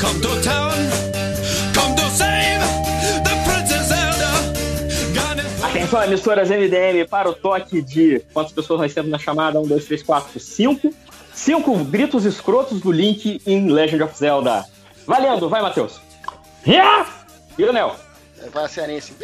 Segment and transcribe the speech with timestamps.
[0.00, 0.72] come to town,
[1.74, 2.60] come to save
[3.22, 4.26] the Princess Zelda.
[5.62, 9.60] Atenção, emissoras MDM, para o toque de quantas pessoas nós temos na chamada?
[9.60, 10.94] 1, 2, 3, 4, 5.
[11.34, 14.64] 5 gritos escrotos do Link em Legend of Zelda.
[15.06, 16.00] Valendo, vai, Matheus.
[16.66, 17.06] Yeah!
[17.58, 17.94] E o Nel?
[18.52, 19.14] Vai a cearense.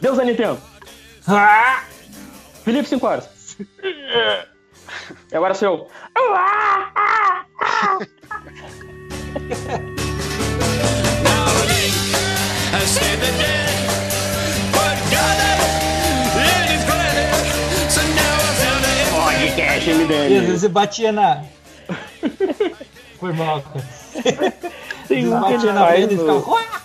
[0.00, 0.60] Deus da Nintendo.
[2.62, 3.56] Felipe 5 horas.
[5.32, 5.88] E agora sou eu.
[11.24, 11.94] Now Link
[12.72, 13.66] has saved the day,
[14.72, 15.60] but got it
[16.36, 17.26] in his granny.
[17.88, 20.46] So now Zelda is Podcast MDM.
[20.58, 21.44] você batia na.
[23.18, 23.84] Foi mal, cara.
[25.08, 26.16] Tem Você um que batia ele na faz e!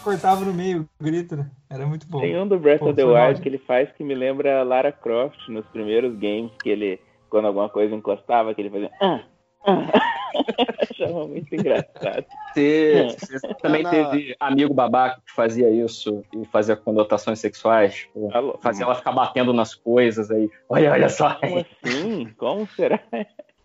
[0.04, 1.48] Cortava no meio o grito, né?
[1.70, 2.20] Era muito bom.
[2.22, 4.64] Tem um do Breath Pô, of the Wild que ele faz que me lembra a
[4.64, 7.00] Lara Croft nos primeiros games, que ele,
[7.36, 8.92] quando alguma coisa encostava, que ele fazia.
[9.02, 9.20] Ah,
[9.66, 9.92] ah.
[10.90, 12.26] Achava muito engraçado.
[12.54, 17.96] Você, você também Na- teve amigo babaca que fazia isso e fazia conotações sexuais?
[17.96, 18.58] Tipo, Alô?
[18.62, 20.50] fazia ela ficar batendo nas coisas aí.
[20.70, 21.36] Olha, olha só.
[21.36, 22.34] Como assim?
[22.38, 23.02] Como será?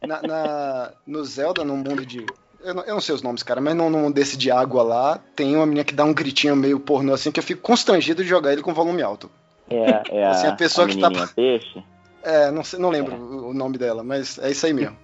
[0.04, 2.26] Na, na- no Zelda, no mundo de.
[2.64, 4.82] Eu não, eu não sei os nomes, cara, mas no, no mundo desse de água
[4.82, 8.22] lá, tem uma menina que dá um gritinho meio pornô assim que eu fico constrangido
[8.24, 9.30] de jogar ele com volume alto.
[9.70, 11.82] É, é a, Assim, a pessoa que tá- peixe?
[12.22, 14.96] É, não, sei, não lembro o, o nome dela, mas é isso aí mesmo.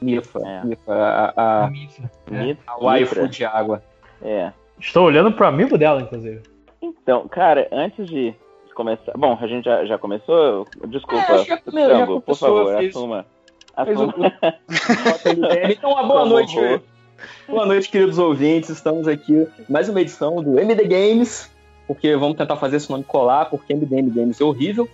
[0.00, 0.64] Mifa, É.
[0.64, 2.10] Mifa, a, a, A Mifa.
[2.30, 2.42] É.
[2.44, 2.64] Mitra?
[2.66, 3.82] a waifu de água.
[4.22, 4.52] É.
[4.80, 6.42] Estou olhando pro amigo dela, inclusive.
[6.80, 8.32] Então, cara, antes de
[8.74, 9.12] começar.
[9.16, 10.66] Bom, a gente já, já começou?
[10.86, 13.26] Desculpa, É, já- já Frango, por começou, favor, fez- assuma.
[13.84, 15.70] fez o- Assuma.
[15.70, 16.58] Então, uma boa Como noite.
[16.58, 16.80] horror.
[17.48, 18.70] Boa noite, queridos ouvintes.
[18.70, 21.50] Estamos aqui em mais uma edição do MD Games,
[21.88, 24.88] porque vamos tentar fazer esse nome colar, porque MDM Games é horrível.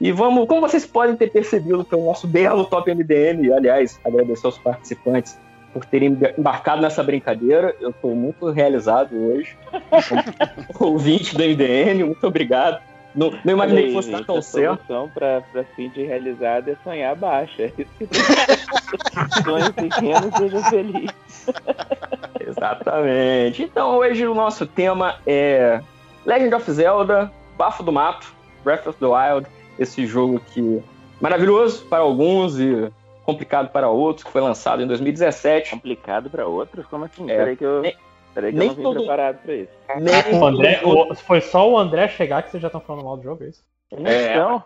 [0.00, 4.58] E vamos, como vocês podem ter percebido pelo nosso belo Top MDM, aliás, agradecer aos
[4.58, 5.38] participantes
[5.72, 7.74] por terem embarcado nessa brincadeira.
[7.80, 9.56] Eu estou muito realizado hoje.
[10.78, 12.80] Ouvinte do MDM, muito obrigado.
[13.14, 14.86] Não, não imaginei que aí, fosse dar gente, tão a certo.
[14.86, 17.62] solução pra, pra fim de realizado é sonhar baixo.
[17.62, 21.10] É isso que tem que Sonhe pequeno, seja feliz.
[22.46, 23.62] Exatamente.
[23.62, 25.80] Então hoje o nosso tema é
[26.26, 29.46] Legend of Zelda, Bafo do Mato, Breath of the Wild,
[29.78, 30.82] esse jogo que
[31.20, 32.90] maravilhoso para alguns e
[33.24, 35.70] complicado para outros, que foi lançado em 2017.
[35.70, 36.86] Complicado pra outros?
[36.86, 37.28] Como assim?
[37.30, 37.36] É.
[37.36, 37.96] Peraí que eu, Nem-
[38.34, 39.72] peraí que eu nem não vim todo- preparado pra isso.
[40.00, 43.16] Nem, O André, o- foi só o André chegar que vocês já estão falando mal
[43.16, 43.62] do jogo, é isso?
[44.04, 44.32] É.
[44.32, 44.62] Então,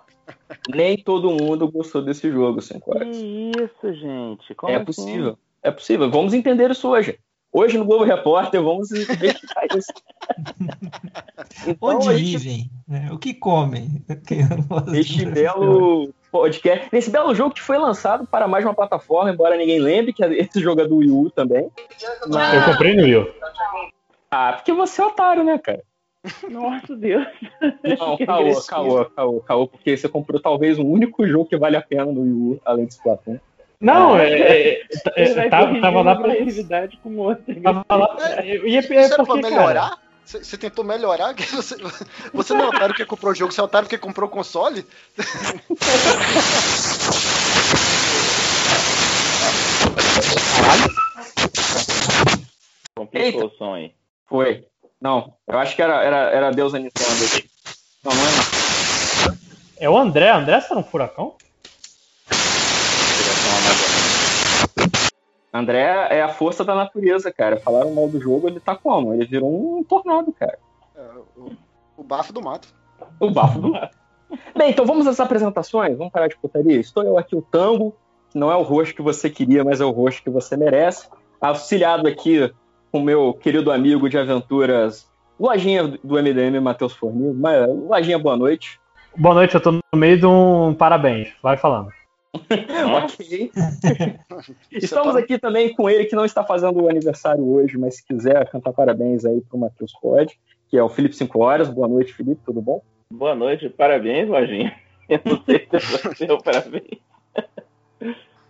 [0.68, 4.54] nem todo mundo gostou desse jogo, sem que isso, gente?
[4.54, 4.84] Como É assim?
[4.84, 5.38] possível.
[5.62, 6.10] É possível.
[6.10, 7.18] Vamos entender isso hoje.
[7.52, 9.92] Hoje no Globo Repórter vamos investigar isso.
[11.66, 12.70] Então, Onde gente vivem?
[12.86, 13.08] né?
[13.12, 14.02] O que comem?
[14.94, 19.80] Este belo podcast, nesse belo jogo que foi lançado para mais uma plataforma, embora ninguém
[19.80, 21.68] lembre que esse jogo é do Wii U também.
[22.28, 23.32] Mas- Eu comprei no Wii.
[24.30, 25.82] Ah, porque você é otário, né, cara?
[26.48, 27.26] Nossa, Deus.
[27.98, 31.82] Não, caô, caô, caô, caô, porque você comprou talvez o único jogo que vale a
[31.82, 33.38] pena no Wii U, além de Splatoon.
[33.80, 34.82] Não, é, é,
[35.16, 37.60] Ele é, vai tava, corrigir tava lá pra agressividade com outra.
[37.62, 39.98] Tava lá, eu ia Isso era pra porque, cara, melhorar?
[40.26, 41.32] Você tentou melhorar?
[41.34, 41.76] Que Você,
[42.32, 44.86] você não é otário porque comprou o jogo, você é otário porque comprou o console?
[52.94, 53.94] Complicou o som aí.
[54.28, 54.66] Foi.
[55.00, 57.08] Não, eu acho que era, era, era Deus da Nintendo.
[58.04, 59.38] Não, não é não.
[59.78, 60.28] é o André.
[60.28, 61.34] André, você tá num furacão?
[65.52, 67.58] André é a força da natureza, cara.
[67.58, 69.12] Falaram mal do jogo, ele tá como?
[69.12, 70.58] Ele virou um tornado, cara.
[70.96, 71.02] É,
[71.36, 71.52] o,
[71.96, 72.68] o bafo do mato.
[73.18, 73.96] O bafo do mato.
[74.56, 75.98] Bem, então vamos às apresentações.
[75.98, 76.78] Vamos parar de putaria.
[76.78, 77.94] Estou eu aqui, o Tango,
[78.34, 81.08] não é o rosto que você queria, mas é o rosto que você merece.
[81.40, 82.52] Auxiliado aqui
[82.92, 85.08] com meu querido amigo de aventuras,
[85.38, 87.34] Lojinha do MDM, Matheus Fornil.
[87.88, 88.78] Lojinha, boa noite.
[89.16, 91.32] Boa noite, eu tô no meio de um parabéns.
[91.42, 91.90] Vai falando.
[93.04, 93.50] Ok.
[94.70, 98.06] Estamos tá- aqui também com ele que não está fazendo o aniversário hoje, mas se
[98.06, 100.38] quiser cantar parabéns aí pro Matheus pode,
[100.68, 101.68] que é o Felipe 5 Horas.
[101.68, 102.82] Boa noite, Felipe, tudo bom?
[103.12, 104.74] Boa noite, parabéns, Lojinha.
[105.08, 106.98] Eu não sei se é seu parabéns.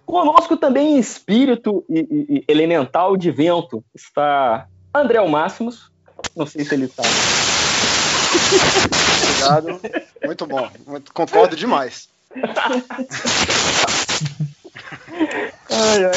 [0.05, 5.91] Conosco também em espírito e, e- e elemental de vento está André Máximos.
[6.37, 7.03] Não sei se ele está.
[9.23, 9.81] Obrigado.
[10.27, 10.69] Muito bom.
[11.15, 12.09] Concordo demais.
[15.71, 16.13] Ai, ai.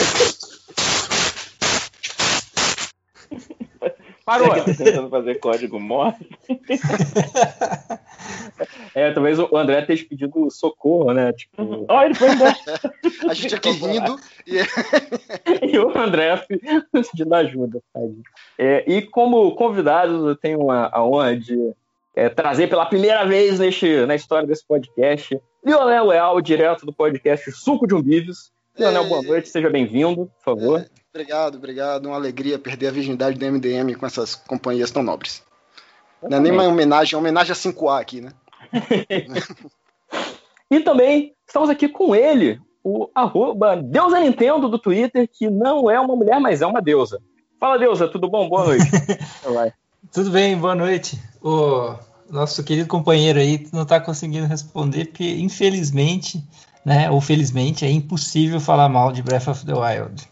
[4.25, 4.51] Parou.
[4.51, 6.25] Será que tá tentando fazer código morse?
[8.95, 11.33] É, talvez o André esteja pedindo socorro, né?
[11.33, 12.55] Tipo, Ó, ele foi embora.
[13.27, 14.59] A gente aqui rindo e
[15.73, 17.81] e o André pedindo ajuda.
[17.91, 18.23] tadinho.
[18.57, 21.73] É, e como convidados, eu tenho a, a honra de
[22.15, 27.51] é, trazer pela primeira vez neste, na história desse podcast Lionel Leal, direto do podcast
[27.51, 28.51] Suco de Umbíveis.
[28.77, 30.85] Lionel, boa noite, seja bem-vindo, por favor.
[31.13, 32.05] Obrigado, obrigado.
[32.07, 35.43] Uma alegria perder a virgindade do MDM com essas companhias tão nobres.
[36.21, 38.31] Não é nem uma homenagem, é uma homenagem a 5A aqui, né?
[40.71, 45.99] E também estamos aqui com ele, o arroba Deusa Nintendo do Twitter, que não é
[45.99, 47.21] uma mulher, mas é uma deusa.
[47.59, 48.49] Fala, deusa, tudo bom?
[48.49, 48.85] Boa noite.
[50.11, 51.17] Tudo bem, boa noite.
[51.41, 51.95] O
[52.29, 56.43] nosso querido companheiro aí não está conseguindo responder, porque infelizmente,
[56.85, 60.27] né, ou felizmente, é impossível falar mal de Breath of the Wild.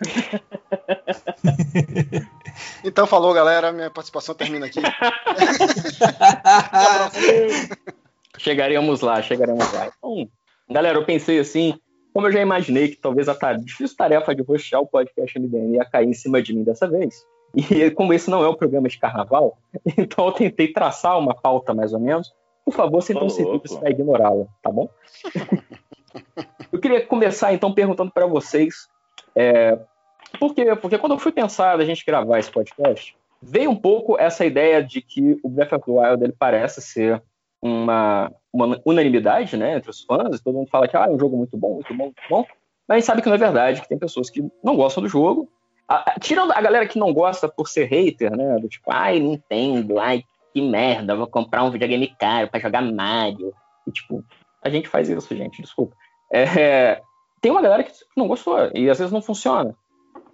[2.84, 3.72] Então falou, galera.
[3.72, 4.80] Minha participação termina aqui.
[8.38, 9.86] Chegaremos lá, chegaremos lá.
[9.86, 10.28] Então,
[10.68, 11.78] galera, eu pensei assim,
[12.12, 15.84] como eu já imaginei que talvez a difícil tarefa de roxar o podcast MDM ia
[15.84, 18.98] cair em cima de mim dessa vez, e como esse não é um programa de
[18.98, 19.58] carnaval,
[19.98, 22.32] então eu tentei traçar uma pauta mais ou menos.
[22.64, 24.88] Por favor, sintam se livres para ignorá-la, tá bom?
[26.72, 28.88] eu queria começar então perguntando para vocês,
[29.34, 29.78] é,
[30.38, 30.76] por quê?
[30.76, 34.82] Porque quando eu fui pensar da gente gravar esse podcast, veio um pouco essa ideia
[34.82, 37.20] de que o Breath of the Wild ele parece ser
[37.60, 41.36] uma, uma unanimidade né, entre os fãs, todo mundo fala que ah, é um jogo
[41.36, 42.46] muito bom, muito bom, muito bom,
[42.86, 45.08] mas a gente sabe que não é verdade, que tem pessoas que não gostam do
[45.08, 45.48] jogo.
[46.20, 48.56] Tirando a galera que não gosta por ser hater, né?
[48.58, 53.52] Do tipo, ai, Nintendo, ai, que merda, vou comprar um videogame caro pra jogar Mario.
[53.86, 54.24] E tipo,
[54.62, 55.96] a gente faz isso, gente, desculpa.
[56.32, 57.00] É,
[57.40, 59.74] tem uma galera que não gostou, e às vezes não funciona.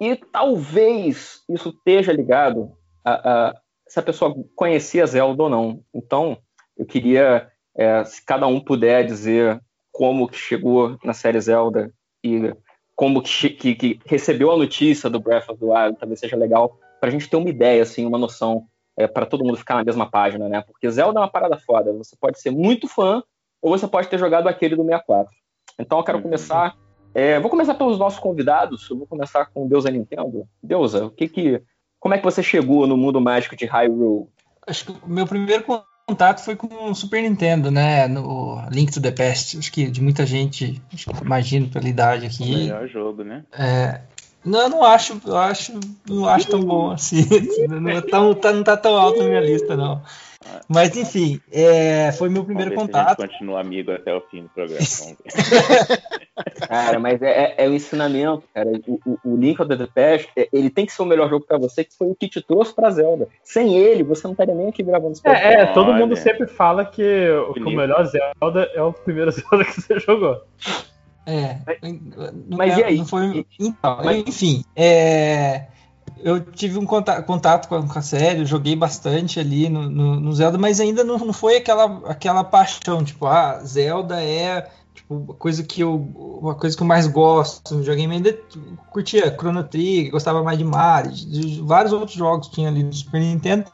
[0.00, 2.72] E talvez isso esteja ligado
[3.05, 3.55] a, a
[3.88, 5.82] se a pessoa conhecia Zelda ou não.
[5.94, 6.37] Então,
[6.76, 9.60] eu queria, é, se cada um puder dizer
[9.90, 11.90] como que chegou na série Zelda
[12.22, 12.55] e
[12.98, 16.76] como que, que- que recebeu a notícia do Breath of the Wild, talvez seja legal
[17.00, 18.66] para a gente ter uma ideia, assim, uma noção,
[19.14, 20.60] para todo mundo ficar na mesma página, né?
[20.62, 21.92] Porque Zelda é uma parada foda.
[21.92, 23.22] Você pode ser muito fã
[23.62, 25.32] ou você pode ter jogado aquele do 64.
[25.78, 26.24] Então, eu quero Uhum.
[26.24, 26.74] começar.
[27.14, 28.90] é, vou começar pelos nossos convidados.
[28.90, 30.46] Eu vou começar com o Deusa Nintendo.
[30.62, 31.62] Deusa, o que que,
[32.00, 34.26] como é que você chegou no mundo mágico de Hyrule?
[34.66, 35.62] Acho que o meu primeiro
[36.08, 38.08] contato foi com o Super Nintendo, né?
[38.08, 39.58] No Link to the Past.
[39.58, 42.50] Acho que de muita gente, acho que imagino pela idade O aqui.
[42.50, 43.44] melhor jogo, né?
[43.52, 44.00] É,
[44.43, 45.78] não, eu não acho, eu acho,
[46.08, 47.26] não acho tão bom assim.
[47.69, 50.00] Não, é tão, tá, não tá tão alto na minha lista, não.
[50.69, 53.20] Mas enfim, é, foi meu primeiro Vamos ver se a contato.
[53.23, 54.85] gente continua amigo até o fim do programa.
[56.69, 58.69] Cara, mas é, é, é o ensinamento, cara.
[58.87, 61.44] O, o, o Link of the Past, é- ele tem que ser o melhor jogo
[61.44, 63.29] pra você, que foi o que te trouxe pra Zelda.
[63.43, 65.56] Sem ele, você não estaria nem aqui gravando esse podcast.
[65.56, 65.99] É, é, todo Olha.
[65.99, 69.99] mundo sempre fala que, o- que o melhor Zelda é o primeiro Zelda que você
[69.99, 70.41] jogou.
[71.26, 72.99] É, não, mas é- e aí?
[72.99, 75.67] não foi, então, mas- enfim, é,
[76.23, 80.32] eu tive um contato, contato com, a, com série, joguei bastante ali no, no, no
[80.32, 85.35] Zelda, mas ainda não, não foi aquela, aquela paixão, tipo, ah, Zelda é tipo, uma
[85.35, 85.94] coisa que eu,
[86.41, 88.38] uma coisa que eu mais gosto no videogame, ainda
[88.91, 92.93] curtia Chrono Trigger, gostava mais de Mario, de, vários outros jogos que tinha ali no
[92.93, 93.65] Super Nintendo.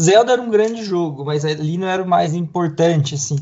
[0.00, 3.36] Zelda era um grande jogo, mas ali não era o mais importante, assim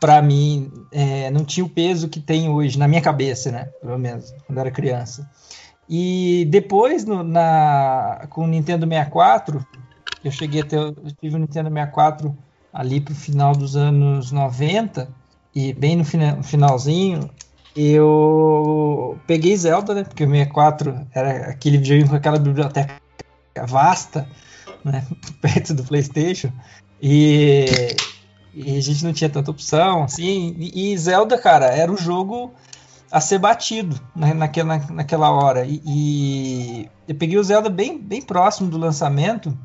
[0.00, 3.66] para mim é, não tinha o peso que tem hoje na minha cabeça, né?
[3.82, 5.30] Pelo menos quando era criança.
[5.92, 9.60] E depois no, na com o Nintendo 64,
[10.22, 12.38] eu cheguei a ter, eu tive o Nintendo 64
[12.72, 15.12] ali pro final dos anos 90
[15.52, 17.28] e bem no fina- finalzinho
[17.74, 20.04] eu peguei Zelda, né?
[20.04, 22.96] Porque o 64 era aquele videogame com aquela biblioteca
[23.66, 24.28] vasta,
[24.84, 25.04] né?
[25.42, 26.52] Perto do PlayStation.
[27.02, 28.06] E
[28.52, 30.56] e a gente não tinha tanta opção, assim.
[30.58, 32.52] E Zelda, cara, era o jogo
[33.10, 35.64] a ser batido né, naquela, naquela hora.
[35.66, 39.56] E, e eu peguei o Zelda bem, bem próximo do lançamento.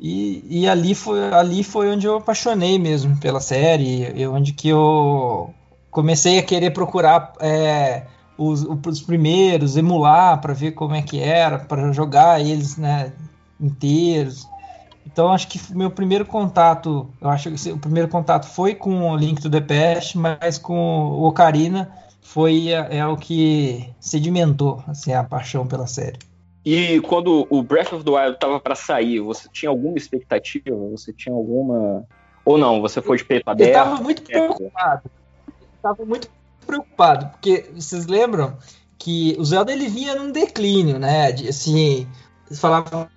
[0.00, 4.12] E, e ali, foi, ali foi onde eu apaixonei mesmo pela série.
[4.14, 5.54] E onde que eu
[5.90, 8.04] comecei a querer procurar é,
[8.36, 13.12] os, os primeiros, emular para ver como é que era, para jogar eles né,
[13.60, 14.48] inteiros.
[15.06, 19.16] Então acho que meu primeiro contato, eu acho que o primeiro contato foi com o
[19.16, 21.90] Link to the Past, mas com o Ocarina
[22.28, 26.18] foi é, é o que sedimentou assim a paixão pela série.
[26.64, 30.76] E quando o Breath of the Wild tava pra sair, você tinha alguma expectativa?
[30.90, 32.04] Você tinha alguma.
[32.44, 32.82] Ou não?
[32.82, 33.68] Você foi de peito Eu aberto?
[33.70, 35.10] estava muito preocupado.
[35.76, 36.28] Estava muito
[36.66, 38.58] preocupado, porque vocês lembram
[38.98, 41.32] que o Zelda ele vinha num declínio, né?
[41.32, 42.06] De, assim,
[42.52, 43.08] falava,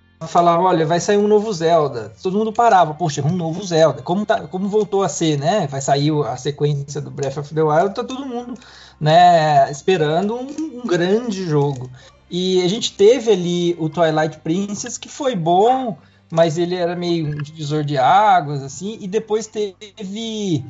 [0.61, 2.13] olha, vai sair um novo Zelda.
[2.23, 4.01] Todo mundo parava, poxa, um novo Zelda.
[4.01, 5.67] Como, tá, como voltou a ser, né?
[5.67, 8.53] Vai sair a sequência do Breath of the Wild, tá todo mundo,
[9.01, 11.89] né, esperando um, um grande jogo.
[12.29, 15.97] E a gente teve ali o Twilight Princess, que foi bom,
[16.31, 20.63] mas ele era meio um divisor de águas, assim, e depois teve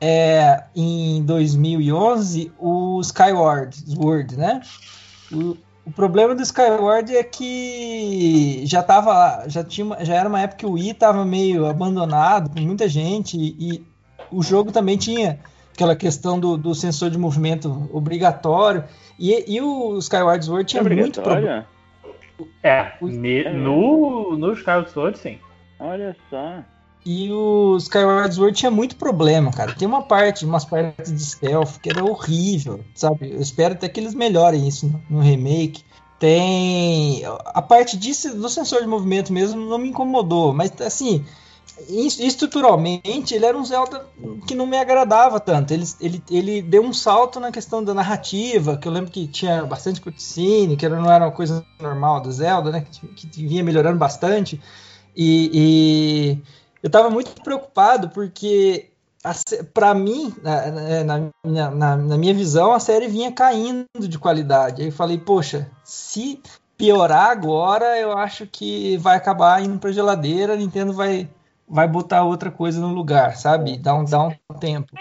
[0.00, 4.60] é, em 2011 o Skyward Sword, né?
[5.32, 10.58] O, o problema do Skyward é que já tava, já tinha, já era uma época
[10.58, 13.86] que o Wii tava meio abandonado por muita gente e, e
[14.30, 15.40] o jogo também tinha
[15.78, 18.82] aquela questão do, do sensor de movimento obrigatório
[19.16, 21.66] e, e o Skyward Sword tinha muito problema.
[22.62, 25.38] É, no, no Skyward Sword, sim.
[25.78, 26.64] Olha só.
[27.06, 29.72] E o Skyward Sword tinha muito problema, cara.
[29.72, 33.32] Tem uma parte, umas partes de stealth que era horrível, sabe?
[33.32, 35.84] Eu espero até que eles melhorem isso no, no remake.
[36.18, 37.22] Tem.
[37.46, 41.24] A parte disso, do sensor de movimento mesmo não me incomodou, mas assim.
[41.88, 44.06] Es- Estruturalmente, ele era um Zelda
[44.46, 45.72] que não me agradava tanto.
[45.72, 49.64] Ele, ele, ele deu um salto na questão da narrativa, que eu lembro que tinha
[49.64, 52.86] bastante cutscene, que não era uma coisa normal do Zelda, né?
[53.14, 54.60] Que, que vinha melhorando bastante.
[55.16, 56.38] E, e
[56.82, 58.90] eu tava muito preocupado porque
[59.74, 64.80] para mim, na, na- na- na- na minha visão, a série vinha caindo de qualidade.
[64.82, 66.40] Aí eu falei, poxa, se
[66.76, 71.28] piorar agora, eu acho que vai acabar indo pra geladeira, a Nintendo vai,
[71.68, 73.76] vai botar outra coisa no lugar, sabe?
[73.76, 74.92] Dá um, dá um tempo.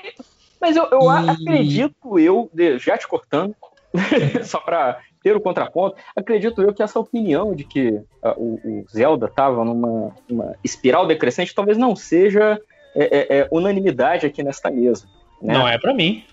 [0.59, 3.55] Mas eu, eu E- acredito, eu, já te cortando,
[4.43, 8.85] só para ter o contraponto, acredito eu que essa opinião de que ah, o, o
[8.91, 12.59] Zelda estava numa uma espiral decrescente talvez não seja
[12.95, 15.05] é, é, é, unanimidade aqui nesta mesa.
[15.41, 15.53] né?
[15.53, 16.23] Não é pra mim.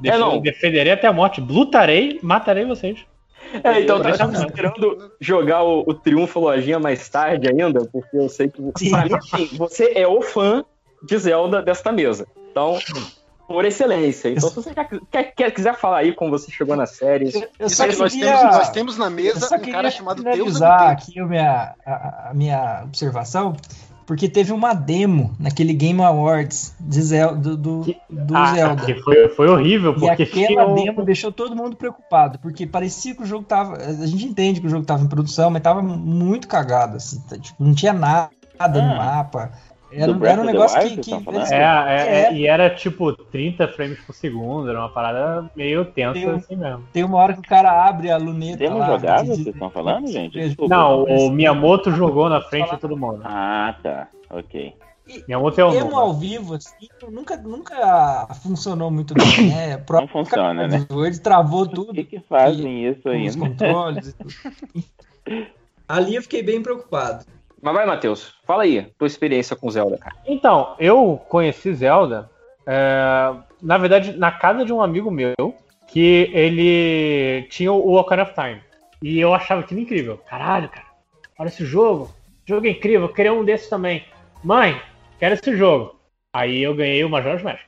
[0.00, 0.40] Def- É, não.
[0.40, 1.40] Defenderei até a morte.
[1.40, 3.00] Lutarei, matarei vocês.
[3.64, 8.28] É, então eu tava esperando jogar o, o Triunfo Lojinha mais tarde ainda, porque eu
[8.28, 8.62] sei que.
[8.76, 8.90] Sim.
[8.90, 10.64] Pra mim, assim, você é o fã
[11.02, 12.26] de Zelda desta mesa.
[12.50, 12.78] Então,
[13.48, 14.28] por excelência.
[14.30, 17.30] Então, se você já quer, quer- quiser falar aí como você chegou na série.
[17.58, 19.90] Eu Isso só aqui, nós, queria- temos, nós temos na Eu mesa um queria cara
[19.90, 20.64] chamado Deus Tempo.
[20.72, 23.54] aqui a minha, a, a minha observação,
[24.06, 28.84] porque teve uma demo naquele Game Awards de Zel- do, do, do Ah, Zelda.
[28.84, 32.66] que foi, foi horrível, E porque aquela tinha um- demo deixou todo mundo preocupado, porque
[32.66, 33.76] parecia que o jogo tava.
[33.76, 37.20] A gente entende que o jogo tava em produção, mas tava muito cagado, assim.
[37.28, 38.96] tá, tipo, não tinha nada no Ah.
[38.96, 39.52] mapa.
[39.94, 41.10] Era, era um negócio Wild, que.
[41.18, 41.52] que falando?
[41.52, 42.34] É, é, é, É.
[42.34, 46.54] e era tipo 30 frames por segundo, era uma parada meio tensa Tem um- assim
[46.54, 46.84] mesmo.
[46.92, 48.58] Tem uma hora que o cara abre a luneta.
[48.58, 50.38] Demo lá, jogável, de- vocês estão falando, gente?
[50.38, 50.74] Desculpa.
[50.74, 53.22] Não, o Miyamoto jogou na frente de todo mundo.
[53.24, 54.08] Ah, tá.
[54.30, 54.74] Ok.
[55.26, 56.20] Miyamoto é o Demo ao nome.
[56.20, 59.76] vivo, assim, nunca, nunca funcionou muito bem, né?
[59.88, 60.86] O Não funciona, né?
[60.90, 61.94] Ele travou Por tudo.
[61.94, 63.38] que, que fazem isso com os ainda?
[63.38, 64.34] controles e tudo.
[65.88, 67.24] Ali eu fiquei bem preocupado.
[67.60, 70.16] Mas vai, Matheus, fala aí, tua experiência com Zelda, cara.
[70.26, 72.28] Então, eu conheci Zelda,
[72.66, 75.34] é, na verdade, na casa de um amigo meu,
[75.88, 78.60] que ele tinha o Ocarina of Time.
[79.02, 80.18] E eu achava aquilo incrível.
[80.18, 80.86] Caralho, cara,
[81.38, 82.14] olha esse jogo.
[82.46, 84.04] Jogo incrível, eu queria um desses também.
[84.42, 84.80] Mãe,
[85.18, 86.00] quero esse jogo.
[86.34, 87.64] Aí eu ganhei o Majora's Mask.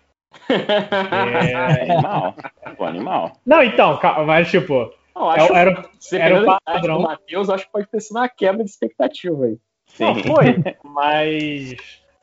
[0.48, 2.34] É, Animal.
[2.76, 3.32] Pô, animal.
[3.46, 7.02] Não, então, mas tipo, Não, acho era, era, Você Era o padrão.
[7.02, 9.58] Matheus, acho que pode ter sido uma quebra de expectativa aí.
[10.00, 10.22] Não, Sim.
[10.24, 11.76] foi, mas.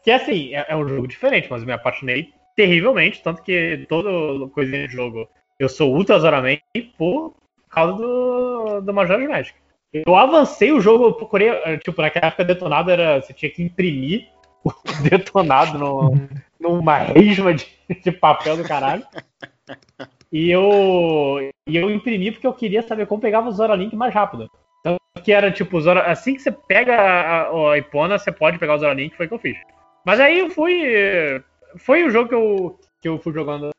[0.04, 4.48] Que assim, é, é um jogo diferente, mas eu me apaixonei terrivelmente, tanto que toda
[4.50, 5.28] coisinha de jogo
[5.60, 6.58] eu sou ultra Zoraman
[6.98, 7.36] por
[7.70, 9.56] causa do, do Majora's Mask.
[9.94, 13.22] Eu avancei o jogo, eu procurei, eh, tipo, naquela época detonado era.
[13.22, 14.28] Você tinha que imprimir
[14.64, 14.72] o
[15.08, 16.14] detonado no,
[16.60, 17.68] numa resma de,
[18.04, 19.06] de papel do caralho.
[20.32, 24.14] E eu, e eu imprimi porque eu queria saber como pegava o Zora Link mais
[24.14, 24.50] rápido.
[24.80, 28.76] Então, que era tipo, Zora, assim que você pega a, a, Ipona, você pode pegar
[28.76, 29.58] o Zora Link, foi o que eu fiz.
[30.06, 31.44] Mas aí eu fui.
[31.78, 33.70] Foi o jogo que eu, que eu fui jogando.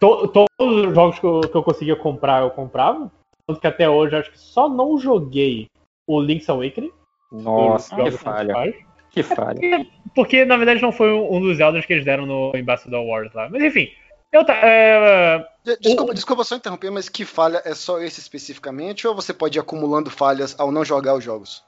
[0.00, 3.10] to- todos os jogos que eu, que eu conseguia comprar, eu comprava.
[3.46, 5.66] Tanto que até hoje eu acho que só não joguei
[6.06, 6.92] o Link's Awakening.
[7.30, 8.74] Nossa, que falha.
[9.10, 9.54] Que falha.
[9.60, 13.32] Porque, porque, na verdade não foi um dos Zeldas que eles deram no Ambassador Wars
[13.34, 13.48] lá.
[13.50, 13.88] Mas enfim,
[14.32, 14.54] eu tá.
[14.54, 19.32] é, De- Desculpa, desculpa só interromper, mas que falha é só esse especificamente ou você
[19.34, 21.62] pode ir acumulando falhas ao não jogar os jogos?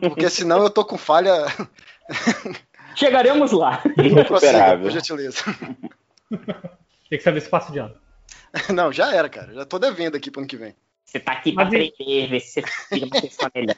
[0.00, 1.44] Porque senão eu tô com falha.
[2.94, 3.78] Chegaremos lá.
[3.78, 4.90] Prossiga, por Insuperável.
[4.90, 5.42] gentileza.
[7.10, 7.94] tem que saber se passa de ano.
[8.74, 9.52] Não, já era, cara.
[9.52, 10.74] Já tô devendo aqui pro ano que vem.
[11.04, 13.76] Você tá aqui Mas pra e- aprender, ver se você fica uma pessoa melhor.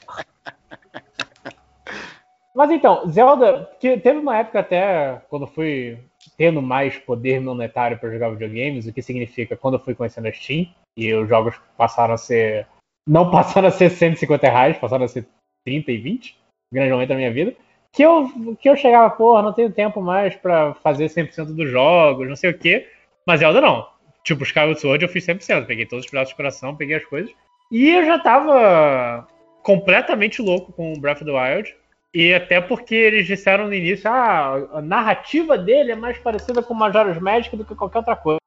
[2.55, 5.99] Mas então, Zelda, que teve uma época até quando eu fui
[6.37, 10.31] tendo mais poder monetário para jogar videogames, o que significa quando eu fui conhecendo a
[10.33, 12.65] Steam e os jogos passaram a ser.
[13.07, 15.27] Não passaram a ser 150 reais, passaram a ser
[15.65, 16.37] 30 e 20.
[16.73, 17.55] grande momento da minha vida.
[17.91, 18.29] Que eu,
[18.59, 22.51] que eu chegava, porra, não tenho tempo mais pra fazer 100% dos jogos, não sei
[22.51, 22.87] o quê.
[23.25, 23.87] Mas Zelda não.
[24.23, 25.65] Tipo, Skyward Sword eu fiz 100%.
[25.65, 27.31] Peguei todos os pedaços de coração, peguei as coisas.
[27.71, 29.27] E eu já tava
[29.63, 31.75] completamente louco com o Breath of the Wild.
[32.13, 36.73] E até porque eles disseram no início, ah, a narrativa dele é mais parecida com
[36.73, 38.39] Majora's Mask do que qualquer outra coisa.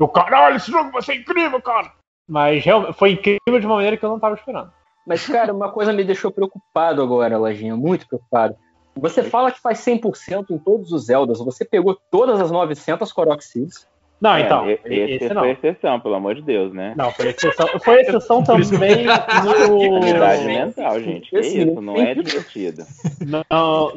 [0.00, 1.92] Eu, caralho, esse jogo vai ser incrível, cara!
[2.28, 2.64] Mas
[2.96, 4.72] foi incrível de uma maneira que eu não tava esperando.
[5.08, 8.54] Mas, cara, uma coisa me deixou preocupado agora, Lajinha, muito preocupado.
[8.94, 11.38] Você fala que faz 100% em todos os Zeldas.
[11.38, 13.88] Você pegou todas as 900 Korok Seeds.
[14.20, 14.84] Não, É, então, esse,
[15.24, 15.42] esse não.
[15.42, 16.92] foi exceção, pelo amor de Deus, né?
[16.96, 18.64] Não, foi exceção, foi exceção também
[19.44, 20.00] no,
[20.44, 21.30] mental, gente.
[21.30, 22.84] Que isso, não é divertido.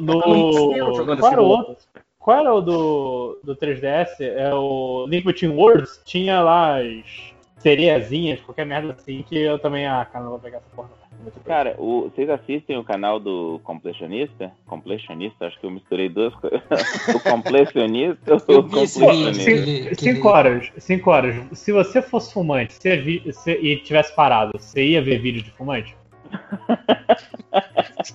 [0.00, 1.76] no jogando qual era o outro?
[2.18, 4.20] Qual era o do, do 3DS?
[4.20, 6.00] É o Link Between Worlds.
[6.04, 10.58] Tinha lá as sereiazinhas, qualquer merda assim, que eu também, ah, cara, não vou pegar
[10.58, 11.01] essa porra.
[11.22, 11.44] Muito bem.
[11.44, 14.50] Cara, o- vocês assistem o canal do Completionista?
[14.66, 15.46] Completionista?
[15.46, 16.60] Acho que eu misturei duas coisas.
[17.14, 18.62] o Completionista ou Eu o.
[18.64, 19.94] Completionista?
[19.94, 21.36] Cinco horas, cinco horas.
[21.52, 25.50] Se você fosse fumante você vi- você- e tivesse parado, você ia ver vídeo de
[25.52, 25.94] fumante?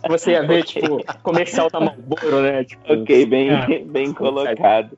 [0.10, 0.82] Você ia ver, Ok.
[0.82, 2.64] tipo, comercial da Marlboro, né?
[2.64, 3.68] Tipo, Ok, bem, Ah.
[3.86, 4.98] bem colocado.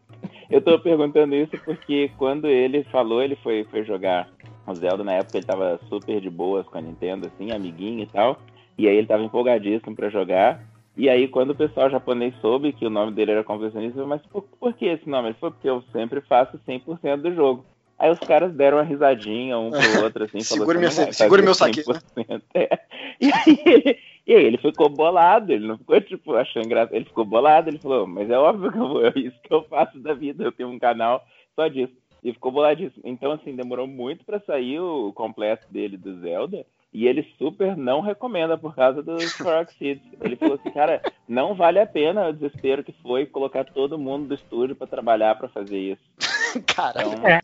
[0.50, 4.28] Eu tô perguntando isso porque quando ele falou, ele foi, foi jogar
[4.66, 8.08] o Zelda, na época ele tava super de boas com a Nintendo, assim, amiguinho e
[8.08, 8.40] tal.
[8.78, 10.62] E aí ele tava empolgadíssimo pra jogar.
[10.98, 14.44] E aí quando o pessoal japonês soube que o nome dele era falei, mas por,
[14.60, 15.30] por que esse nome?
[15.30, 17.66] Ele falou, porque eu sempre faço 100% do jogo.
[17.98, 21.54] Aí os caras deram uma risadinha um pro outro, assim, Segura "Você meu- segura meu
[21.54, 22.42] saque, né?" 100%.
[22.54, 22.80] É.
[23.20, 23.98] E aí ele,
[24.30, 26.94] e aí ele ficou bolado, ele não ficou, tipo, achando engraçado.
[26.96, 29.64] Ele ficou bolado, ele falou, mas é óbvio que eu vou, é isso que eu
[29.64, 31.94] faço da vida, eu tenho um canal só disso.
[32.24, 33.02] E ficou boladíssimo.
[33.06, 36.66] Então, assim, demorou muito pra sair o completo dele do Zelda.
[36.92, 40.04] E ele super não recomenda por causa dos Korok Seeds.
[40.22, 44.28] Ele falou assim, cara, não vale a pena o desespero que foi colocar todo mundo
[44.28, 46.02] do estúdio pra trabalhar pra fazer isso.
[46.76, 47.40] Caralho, Então, É,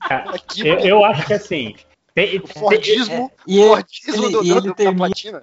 [0.63, 1.75] eu, eu acho que assim.
[2.13, 5.41] Tem, o Fordismo, E ele, Fordismo ele- do, e do, ele do, da termina- platina.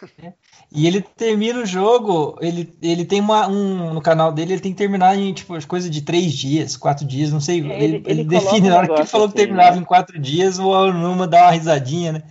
[0.70, 3.94] e ele termina o jogo, ele, ele tem uma, um.
[3.94, 7.06] No canal dele, ele tem que terminar em tipo, as coisas de três dias, quatro
[7.06, 7.60] dias, não sei.
[7.60, 9.76] É, ele, ele- ele ele define um na hora que ele falou que assim, terminava
[9.76, 9.82] né?
[9.82, 12.22] em quatro dias, o Anuma dá uma risadinha, né?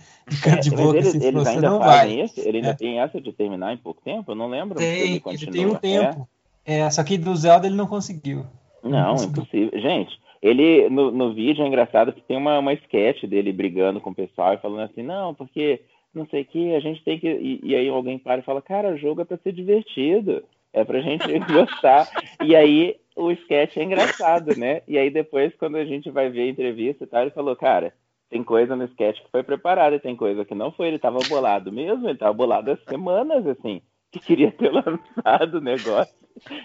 [0.60, 2.20] De É, boca, eles, assim, eles você ainda não vai.
[2.20, 2.38] isso?
[2.40, 2.74] Ele ainda É.
[2.74, 4.30] tem essa de terminar em pouco tempo?
[4.30, 5.78] Eu não lembro Tem, ele ele tem um É?
[5.78, 6.28] tempo.
[6.64, 8.44] É, só que do Zelda ele não conseguiu.
[8.84, 9.24] Não, Nossa.
[9.26, 9.70] impossível.
[9.80, 14.10] Gente, ele no, no vídeo é engraçado que tem uma, uma sketch dele brigando com
[14.10, 15.80] o pessoal e falando assim, não, porque
[16.14, 17.28] não sei o que, a gente tem que.
[17.28, 20.42] E, e aí alguém para e fala, cara, o jogo é pra ser divertido.
[20.72, 22.08] É pra gente gostar.
[22.44, 24.82] E aí o sketch é engraçado, né?
[24.86, 27.92] E aí depois, quando a gente vai ver a entrevista e tal, ele falou, cara,
[28.30, 30.88] tem coisa no sketch que foi preparada e tem coisa que não foi.
[30.88, 35.60] Ele tava bolado mesmo, ele tava bolado há semanas, assim, que queria ter lançado o
[35.60, 36.14] negócio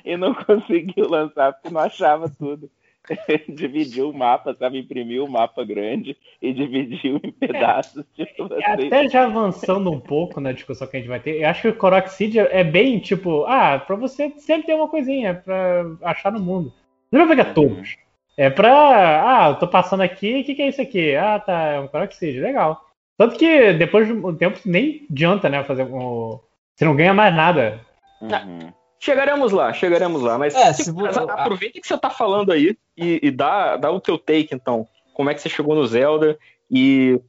[0.06, 2.70] e não conseguiu lançar porque não achava tudo.
[3.50, 4.80] dividiu o mapa, sabe?
[4.80, 8.04] Imprimiu o mapa grande e dividiu em pedaços.
[8.16, 8.88] Tipo, assim.
[8.88, 11.68] Até já avançando um pouco na discussão que a gente vai ter, eu acho que
[11.68, 16.32] o Korok Seed é bem tipo, ah, pra você sempre ter uma coisinha pra achar
[16.32, 16.74] no mundo.
[17.12, 17.98] Não vai pegar todos.
[18.36, 21.16] É pra, ah, eu tô passando aqui, o que, que é isso aqui?
[21.16, 22.86] Ah, tá, é um Korok Seed, legal.
[23.18, 26.40] Tanto que depois de um tempo nem adianta, né, fazer um...
[26.76, 27.80] Você não ganha mais nada.
[28.20, 28.74] Uhum.
[29.04, 30.38] Chegaremos lá, chegaremos lá.
[30.38, 34.00] Mas, É, tipo, se aproveita que você tá falando aí e, e dá, dá o
[34.00, 34.88] teu take, então.
[35.14, 36.40] Como é que você chegou no Zelda
[36.72, 37.20] e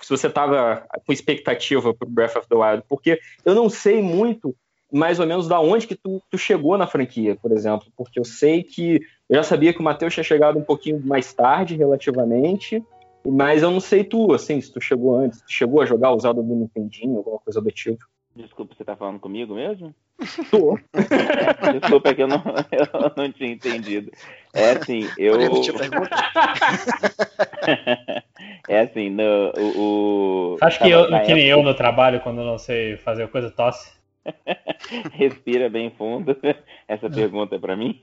[0.00, 2.82] se você tava com expectativa pro Breath of the Wild.
[2.88, 4.56] Porque eu não sei muito,
[4.90, 7.88] mais ou menos, da onde que tu, tu chegou na franquia, por exemplo.
[7.94, 8.98] Porque eu sei que...
[9.28, 12.82] Eu já sabia que o Matheus tinha chegado um pouquinho mais tarde, relativamente.
[13.22, 15.42] Mas eu não sei tu, assim, se tu chegou antes.
[15.42, 18.02] Tu chegou a jogar o Zelda do Nintendinho, alguma coisa do tipo.
[18.38, 19.92] Desculpa, você tá falando comigo mesmo?
[20.48, 20.78] Tô.
[20.94, 22.36] É, desculpa, é que eu não,
[22.70, 24.12] eu não tinha entendido.
[24.54, 25.34] É assim, eu.
[28.68, 29.22] É assim, no,
[29.56, 30.54] o.
[30.54, 33.50] o- Acho que, eu, que nem eu no trabalho, quando eu não sei fazer coisa,
[33.50, 33.92] tosse.
[35.14, 36.36] Respira bem fundo.
[36.86, 38.00] Essa pergunta é pra mim.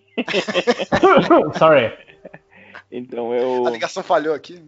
[1.57, 1.93] Sorry.
[2.91, 3.65] Então eu.
[3.67, 4.61] A ligação falhou aqui.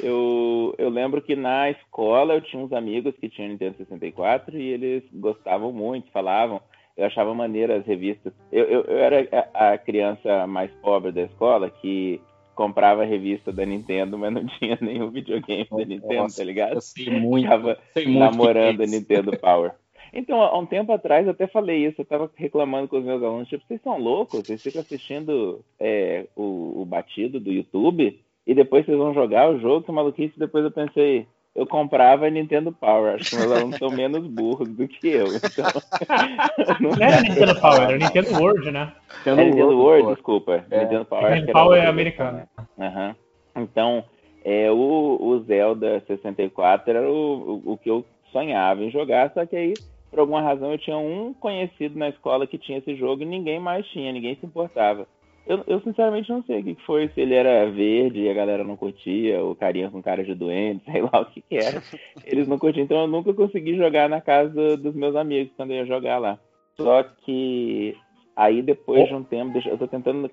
[0.00, 4.68] Eu, eu lembro que na escola eu tinha uns amigos que tinham Nintendo 64 e
[4.68, 6.60] eles gostavam muito, falavam.
[6.96, 8.32] Eu achava maneiro as revistas.
[8.50, 12.20] Eu, eu, eu era a, a criança mais pobre da escola que
[12.54, 16.74] comprava a revista da Nintendo, mas não tinha nenhum videogame da Nintendo, Nossa, tá ligado?
[16.74, 17.44] Eu sei muito.
[17.44, 18.88] Ficava sei muito namorando que a é.
[18.88, 19.72] Nintendo Power.
[20.12, 23.22] Então, há um tempo atrás eu até falei isso, eu tava reclamando com os meus
[23.22, 28.18] alunos, tipo, vocês são loucos, vocês ficam assistindo é, o, o batido do YouTube
[28.48, 32.72] e depois vocês vão jogar o jogo, que maluquice, depois eu pensei, eu comprava Nintendo
[32.72, 33.16] Power.
[33.16, 35.26] Acho que meus alunos são menos burros do que eu.
[35.26, 35.66] Então,
[36.80, 38.92] Não era Nintendo Power, era Nintendo World, né?
[39.26, 40.14] é Nintendo World, pô.
[40.14, 40.64] desculpa.
[40.70, 40.80] É.
[40.80, 41.30] Nintendo Power.
[41.34, 42.48] Nintendo Power é americano.
[42.78, 43.16] Aham.
[43.54, 44.02] Então,
[44.42, 49.44] é, o, o Zelda 64 era o, o, o que eu sonhava em jogar, só
[49.44, 49.74] que aí,
[50.08, 53.60] por alguma razão, eu tinha um conhecido na escola que tinha esse jogo e ninguém
[53.60, 55.06] mais tinha, ninguém se importava.
[55.48, 58.62] Eu, eu sinceramente não sei o que foi, se ele era verde e a galera
[58.62, 61.82] não curtia, ou carinha com cara de doente, sei lá o que que era.
[62.26, 65.78] Eles não curtiam, então eu nunca consegui jogar na casa dos meus amigos quando eu
[65.78, 66.38] ia jogar lá.
[66.76, 67.96] Só que
[68.36, 70.28] aí depois de um tempo, eu tô tentando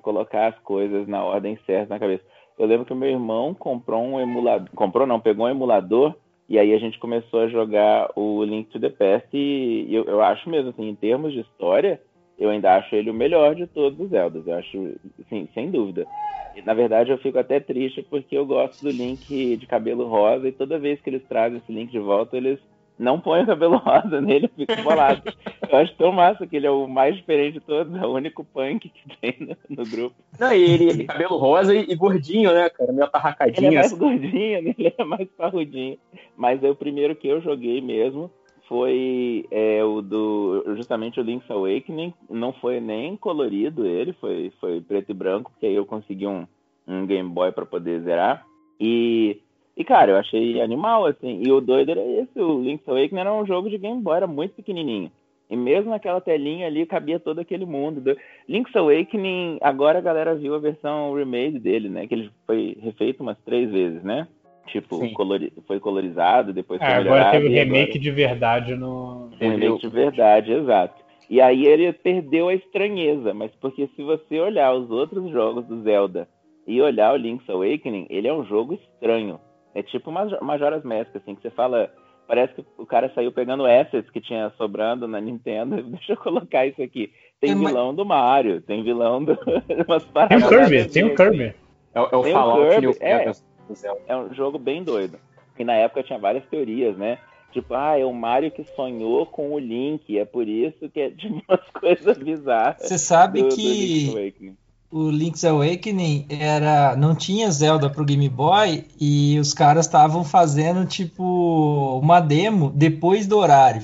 [0.00, 2.22] colocar as coisas na ordem certa na cabeça.
[2.56, 6.14] Eu lembro que meu irmão comprou um emulador, comprou não, pegou um emulador
[6.48, 10.22] e aí a gente começou a jogar o Link to the Past e eu, eu
[10.22, 12.00] acho mesmo assim, em termos de história,
[12.42, 14.44] eu ainda acho ele o melhor de todos os Zeldas.
[14.46, 14.94] Eu acho,
[15.28, 16.08] sim, sem dúvida.
[16.56, 20.48] E, na verdade, eu fico até triste porque eu gosto do Link de cabelo rosa
[20.48, 22.58] e toda vez que eles trazem esse Link de volta, eles
[22.98, 25.22] não põem o cabelo rosa nele, eu fico bolado.
[25.70, 28.44] eu acho tão massa que ele é o mais diferente de todos, é o único
[28.44, 30.16] punk que tem no, no grupo.
[30.38, 32.90] Não, e ele, ele cabelo rosa e, e gordinho, né, cara?
[32.90, 33.72] Meio Ele é atarracadinho.
[33.72, 33.98] mais assim.
[33.98, 34.74] gordinho, né?
[34.76, 35.96] ele é mais parrudinho.
[36.36, 38.28] Mas é o primeiro que eu joguei mesmo
[38.72, 42.14] foi é, o do justamente o Link's Awakening.
[42.30, 46.46] Não foi nem colorido ele, foi, foi preto e branco, porque aí eu consegui um,
[46.88, 48.46] um Game Boy para poder zerar.
[48.80, 49.38] E,
[49.76, 51.42] e, cara, eu achei animal, assim.
[51.46, 54.26] E o doido era esse, o Link's Awakening era um jogo de Game Boy, era
[54.26, 55.12] muito pequenininho.
[55.50, 58.00] E mesmo naquela telinha ali cabia todo aquele mundo.
[58.00, 58.16] Do...
[58.48, 62.06] Link's Awakening, agora a galera viu a versão remade dele, né?
[62.06, 64.26] Que ele foi refeito umas três vezes, né?
[64.66, 67.30] Tipo, colori- foi colorizado, depois foi É, agora melhorado.
[67.32, 69.26] teve o e agora- remake de verdade no.
[69.26, 71.02] um remake de verdade, exato.
[71.28, 75.82] E aí ele perdeu a estranheza, mas porque se você olhar os outros jogos do
[75.82, 76.28] Zelda
[76.66, 79.40] e olhar o Link's Awakening, ele é um jogo estranho.
[79.74, 81.90] É tipo Maj- Majora's Mask, assim, que você fala...
[82.28, 85.82] Parece que o cara saiu pegando assets que tinha sobrando na Nintendo.
[85.90, 87.10] Deixa eu colocar isso aqui.
[87.40, 89.32] Tem É, mas- vilão do Mario, tem vilão do...
[89.88, 91.42] umas Tem o Kirby, nada a tem o Kirby.
[91.44, 91.54] É,
[91.94, 93.18] é o o Fallout Kirby, New é.
[93.18, 94.00] Vegas do Zelda.
[94.06, 95.18] é um jogo bem doido.
[95.58, 97.18] E na época tinha várias teorias, né?
[97.52, 101.10] Tipo, ah, é o Mario que sonhou com o Link, é por isso que é
[101.10, 102.76] tipo umas coisas bizarras.
[102.88, 104.56] Você sabe do- do que Link's Awakening.
[104.90, 110.86] o Link's Awakening era não tinha Zelda pro Game Boy e os caras estavam fazendo
[110.86, 113.82] tipo uma demo depois do horário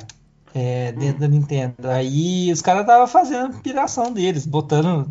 [0.54, 1.74] é, dentro da Nintendo.
[1.90, 5.06] Aí os caras estavam fazendo piração deles, botando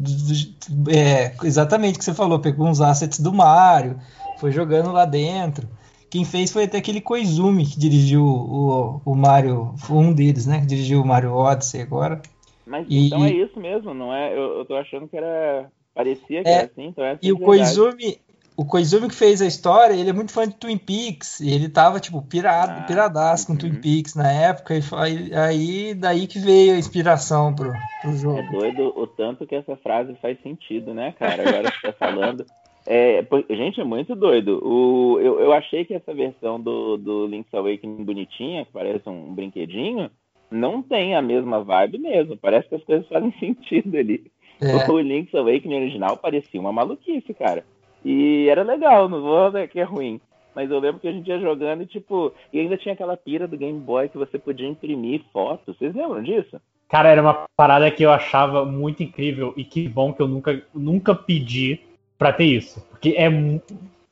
[0.89, 3.99] é, exatamente o que você falou, pegou uns assets do Mario,
[4.37, 5.67] foi jogando lá dentro.
[6.09, 10.61] Quem fez foi até aquele Koizumi que dirigiu o, o Mario, foi um deles, né?
[10.61, 12.21] Que dirigiu o Mario Odyssey agora.
[12.65, 14.33] Mas E- então é isso mesmo, não é?
[14.33, 15.69] Eu, eu tô achando que era.
[15.93, 17.39] Parecia que É, era assim, então essa E é o.
[17.39, 18.19] Koizumi,
[18.55, 21.39] o Koizumi que fez a história, ele é muito fã de Twin Peaks.
[21.39, 23.59] E ele tava, tipo, pirado, Ah, piradaço com uhum.
[23.59, 24.75] Twin Peaks na época.
[24.75, 28.39] E foi aí daí que veio a inspiração pro, pro jogo.
[28.39, 31.41] É doido o tanto que essa frase faz sentido, né, cara?
[31.43, 32.45] Agora que você tá falando.
[32.89, 34.65] É, gente, é muito doido.
[34.65, 39.35] O, eu, eu achei que essa versão do, do Link's Awakening bonitinha, que parece um
[39.35, 40.09] brinquedinho,
[40.49, 42.37] não tem a mesma vibe mesmo.
[42.37, 44.31] Parece que as coisas fazem sentido ali.
[44.61, 47.65] É, O Link's Awakening original parecia uma maluquice, cara.
[48.05, 50.21] E era legal, não vou dizer que é ruim.
[50.55, 53.49] Mas eu lembro que a gente ia jogando e, tipo, e ainda tinha aquela pira
[53.49, 55.77] do Game Boy que você podia imprimir fotos.
[55.77, 56.59] Vocês lembram disso?
[56.87, 60.63] Cara, era uma parada que eu achava muito incrível e que bom que eu nunca,
[60.73, 61.81] nunca pedi
[62.17, 62.85] pra ter isso.
[62.89, 63.29] Porque é.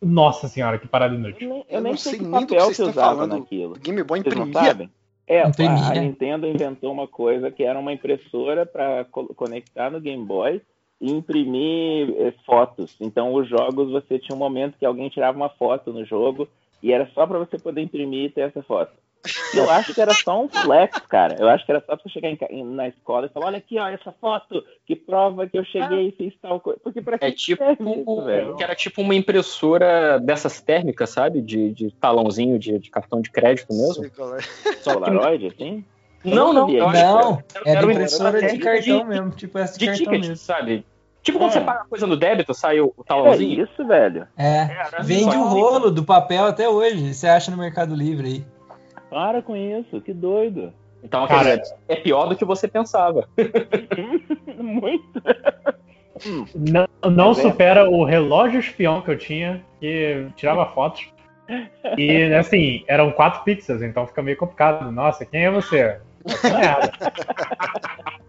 [0.01, 1.49] Nossa senhora, que parada Eu inútil.
[1.49, 3.39] nem, eu Eu nem não sei sei que que papel vocês que estão usava falando.
[3.39, 3.73] naquilo.
[3.79, 4.69] Game Boy Vocês não imprimia.
[4.69, 4.89] sabem?
[5.27, 5.45] É, a,
[5.91, 10.61] a Nintendo inventou uma coisa que era uma impressora para conectar no Game Boy
[11.01, 12.95] e imprimir eh, fotos.
[13.01, 16.47] Então, os jogos, você tinha um momento que alguém tirava uma foto no jogo
[16.83, 18.91] e era só para você poder imprimir e ter essa foto.
[19.53, 21.35] Eu acho que era só um flex, cara.
[21.39, 23.77] Eu acho que era só pra você chegar em na escola e falar: olha aqui,
[23.79, 26.79] ó, essa foto que prova que eu cheguei e fiz tal coisa.
[26.83, 28.55] Porque pra É tipo, isso, velho?
[28.55, 31.41] que era tipo uma impressora dessas térmicas, sabe?
[31.41, 34.09] De, de talãozinho de, de cartão de crédito mesmo.
[34.15, 34.41] Qual é.
[34.81, 35.83] Só Polaroid, assim?
[36.23, 40.05] Não, não, Não, que era uma impressora de cartão mesmo, tipo essa de, de cartão
[40.13, 40.35] ticket, mesmo.
[40.37, 40.85] sabe?
[41.21, 41.53] Tipo quando É.
[41.53, 43.63] você paga a coisa no débito, sai o, É talãozinho.
[43.63, 44.27] isso, velho.
[44.37, 48.45] É, Era vende o rolo do papel até hoje, você acha no Mercado Livre aí.
[49.15, 50.73] Para com isso, que doido.
[51.01, 51.63] Então, Cara.
[51.87, 53.29] é pior do que você pensava.
[54.59, 55.21] Muito.
[56.53, 57.35] Não, não é.
[57.35, 61.07] supera o relógio espião que eu tinha, que tirava fotos.
[61.97, 64.91] E assim, eram 4 pixels, então fica meio complicado.
[64.91, 65.97] Nossa, quem é você?
[66.43, 66.91] Não é nada.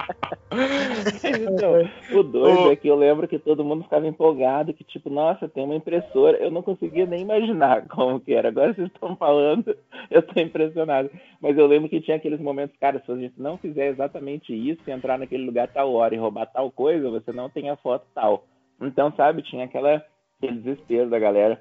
[1.57, 5.49] Então, o doido é que eu lembro que todo mundo ficava empolgado, que tipo, nossa,
[5.49, 6.37] tem uma impressora.
[6.39, 8.49] Eu não conseguia nem imaginar como que era.
[8.49, 9.77] Agora vocês estão falando,
[10.11, 11.11] eu tô impressionado.
[11.41, 14.81] Mas eu lembro que tinha aqueles momentos, cara, se a gente não fizer exatamente isso,
[14.87, 18.07] e entrar naquele lugar tal hora e roubar tal coisa, você não tem a foto
[18.15, 18.45] tal.
[18.81, 20.03] Então, sabe, tinha aquela,
[20.39, 21.61] aquele desespero da galera.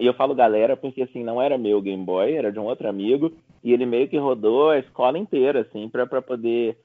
[0.00, 2.88] E eu falo galera porque, assim, não era meu Game Boy, era de um outro
[2.88, 6.76] amigo, e ele meio que rodou a escola inteira, assim, pra, pra poder...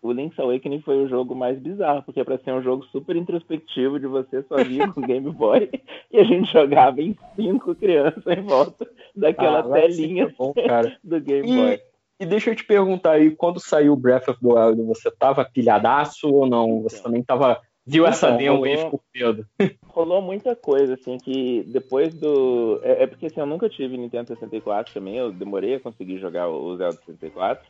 [0.00, 3.98] O Link's Awakening foi o jogo mais bizarro, porque pra ser um jogo super introspectivo
[3.98, 5.68] de você sozinho com o Game Boy,
[6.12, 10.96] e a gente jogava em cinco crianças em volta daquela Ah, telinha bom, cara.
[11.02, 11.80] do Game E, Boy.
[12.20, 16.32] e deixa eu te perguntar aí, quando saiu Breath of the Wild, você tava pilhadaço
[16.32, 16.82] ou não?
[16.82, 17.60] Você também tava.
[17.84, 19.46] Viu essa Então, demo aí e rolou- ficou com medo?
[19.88, 22.78] rolou muita coisa, assim, que depois do.
[22.84, 26.48] É, é porque assim, eu nunca tive Nintendo 64 também, eu demorei a conseguir jogar
[26.48, 27.66] o Zelda 64.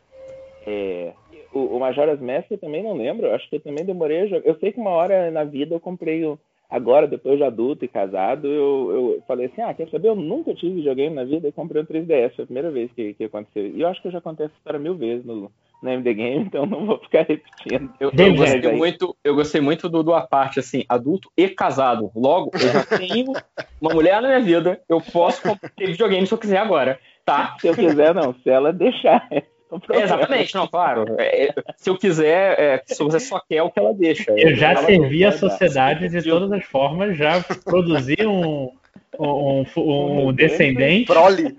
[0.67, 1.13] É,
[1.53, 4.27] o, o Majora's Mask eu também não lembro, eu acho que eu também demorei a
[4.27, 4.47] jogar.
[4.47, 6.39] Eu sei que uma hora na vida eu comprei o.
[6.69, 10.09] Agora, depois de adulto e casado, eu, eu falei assim: ah, quer saber?
[10.09, 12.35] Eu nunca tive videogame na vida e comprei um 3DS.
[12.35, 13.65] Foi a primeira vez que, que aconteceu.
[13.65, 16.45] E eu acho que eu já contei essa história mil vezes no, no MD Game,
[16.45, 17.91] então não vou ficar repetindo.
[17.99, 22.11] Eu, eu gostei muito, eu gostei muito do, do a parte, assim, adulto e casado.
[22.15, 23.33] Logo, eu já tenho
[23.81, 27.55] uma mulher na minha vida, eu posso comprar videogame se eu quiser agora, tá?
[27.59, 28.35] Se eu quiser, não.
[28.43, 29.27] Se ela deixar.
[29.71, 31.05] É É, exatamente, não, claro.
[31.17, 34.31] É, é, se eu quiser, é, se você só quer o que ela deixa.
[34.37, 38.71] Eu já servi a sociedade de todas as formas, já produzi um,
[39.19, 41.05] um, um- um descendente.
[41.07, 41.55] Broly.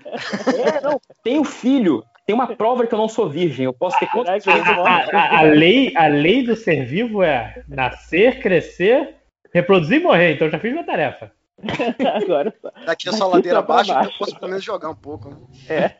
[0.65, 4.07] É, não, tenho filho, tem uma prova que eu não sou virgem, eu posso ter
[4.07, 9.15] quantos A, a- a lei, a lei do ser vivo é nascer, crescer,
[9.53, 10.33] reproduzir e morrer.
[10.33, 11.31] Então eu já fiz minha tarefa.
[12.15, 12.71] Agora só.
[12.85, 15.29] Daqui a sua ladeira abaixo, eu posso pelo menos jogar um pouco.
[15.69, 15.93] Né?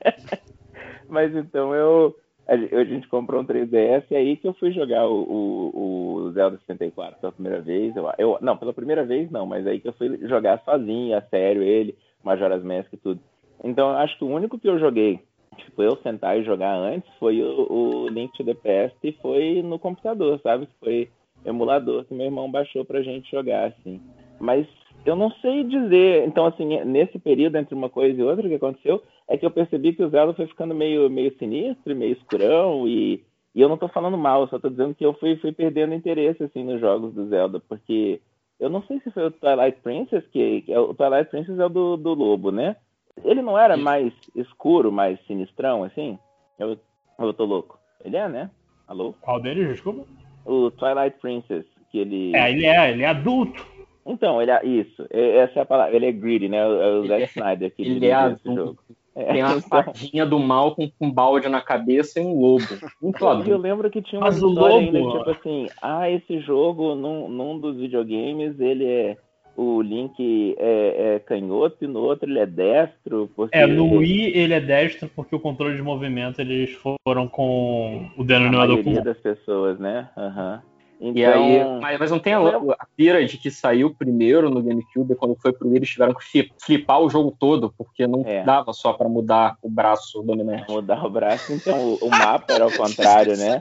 [1.12, 2.15] Mas então eu.
[2.47, 6.60] A gente, comprou um 3DS e aí que eu fui jogar o, o, o Zelda
[6.65, 7.95] 64 pela primeira vez.
[7.95, 11.21] Eu, eu, não, pela primeira vez não, mas aí que eu fui jogar sozinho, a
[11.21, 13.21] sério, ele, Majora's Mask e tudo.
[13.63, 15.19] Então eu acho que o único que eu joguei,
[15.56, 19.62] tipo, eu sentar e jogar antes, foi o, o Link to the Past e foi
[19.62, 20.67] no computador, sabe?
[20.80, 21.10] Foi
[21.45, 24.02] emulador que meu irmão baixou pra gente jogar, assim.
[24.39, 24.67] Mas
[25.06, 26.28] eu não sei dizer.
[26.28, 29.52] Então, assim, nesse período entre uma coisa e outra, o que aconteceu é que eu
[29.52, 33.24] percebi que o Zelda foi ficando meio, meio sinistro, meio escurão, e,
[33.56, 35.94] e eu não tô falando mal, eu só tô dizendo que eu fui, fui perdendo
[35.94, 38.20] interesse, assim, nos jogos do Zelda, porque
[38.60, 41.65] eu não sei se foi o Twilight Princess, que, que é, o Twilight Princess é
[41.65, 42.76] o do, do lobo, né?
[43.24, 46.20] Ele não era mais escuro, mais sinistrão, assim?
[46.60, 46.78] Eu,
[47.17, 47.80] eu tô louco.
[48.04, 48.50] Ele é, né?
[48.86, 49.13] Alô?
[49.22, 50.06] Qual deles, desculpa?
[50.46, 52.36] O Twilight Princess, que ele...
[52.36, 53.65] É, ele é, ele é adulto.
[54.06, 55.06] Então, ele é isso.
[55.10, 55.96] Essa é a palavra.
[55.96, 56.58] Ele é greedy, né?
[56.58, 58.84] É o Zack é- Snyder que Ele é esse azul, jogo.
[59.15, 62.63] É, tem uma fadinha do mal com, com um balde na cabeça e um lobo.
[63.02, 65.17] Muito e eu lembro que tinha uma Mas história lobo, ainda, ó.
[65.17, 69.17] tipo assim, ah, esse jogo, num, num dos videogames, ele é.
[69.58, 73.30] O Link é, é canhoto e no outro ele é destro.
[73.36, 76.71] Porque É, no Wii ele é destro porque o controle de movimento eles
[77.06, 79.04] foram com o a denominador maioria comum.
[79.04, 80.10] das pessoas, né?
[80.17, 80.62] Aham.
[81.04, 84.62] Então, E aí, mas, mas não tem a, a pira de que saiu primeiro no
[84.62, 88.44] GameCube, quando foi pro Wii, eles tiveram que flipar o jogo todo, porque não É.
[88.44, 90.72] dava só pra mudar o braço dominante.
[90.72, 93.60] mudar o braço, então o, o mapa era ao contrário, né?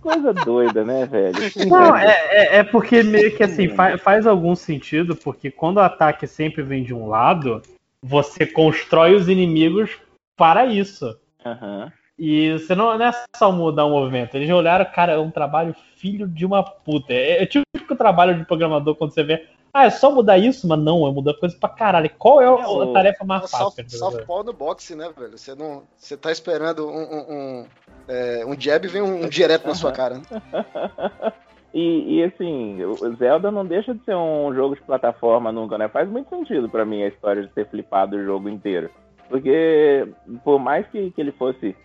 [0.00, 1.36] Coisa doida, né, velho?
[1.68, 5.80] Não, é, é, é porque meio que assim, fa- faz algum sentido, porque quando o
[5.80, 7.64] ataque sempre vem de um lado,
[8.00, 9.90] você constrói os inimigos
[10.36, 11.18] para isso.
[11.44, 11.92] Aham.
[12.18, 14.34] E você não, não é só mudar o movimento.
[14.36, 17.12] Eles olharam, cara, é um trabalho filho de uma puta.
[17.12, 19.46] É, é tipo o trabalho de programador quando você vê.
[19.72, 22.08] Ah, é só mudar isso, mas não, é mudar coisa pra caralho.
[22.18, 23.90] Qual é, É, a o- tarefa mais South, fácil?
[23.90, 25.36] Southpaw no boxe, né, velho?
[25.36, 25.82] Você não.
[25.98, 27.66] Você tá esperando um, um, um,
[28.08, 30.14] é, um jab e vem um, um direto na sua cara.
[30.16, 30.22] Né?
[31.74, 35.88] E, e, assim, o Zelda não deixa de ser um jogo de plataforma nunca, né?
[35.88, 38.88] Faz muito sentido pra mim a história de ter flipado o jogo inteiro.
[39.28, 40.08] Porque,
[40.42, 41.76] por mais que, que ele fosse.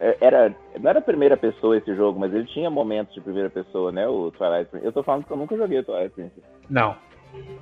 [0.00, 3.90] É, Era, não era primeira pessoa esse jogo, mas ele tinha momentos de primeira pessoa,
[3.92, 4.06] né?
[4.08, 4.86] O Twilight Princess.
[4.86, 6.42] Eu tô falando que eu nunca joguei o Twilight Princess.
[6.68, 6.96] Não.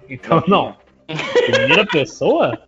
[0.08, 0.74] Então, não.
[1.46, 2.58] Primeira pessoa?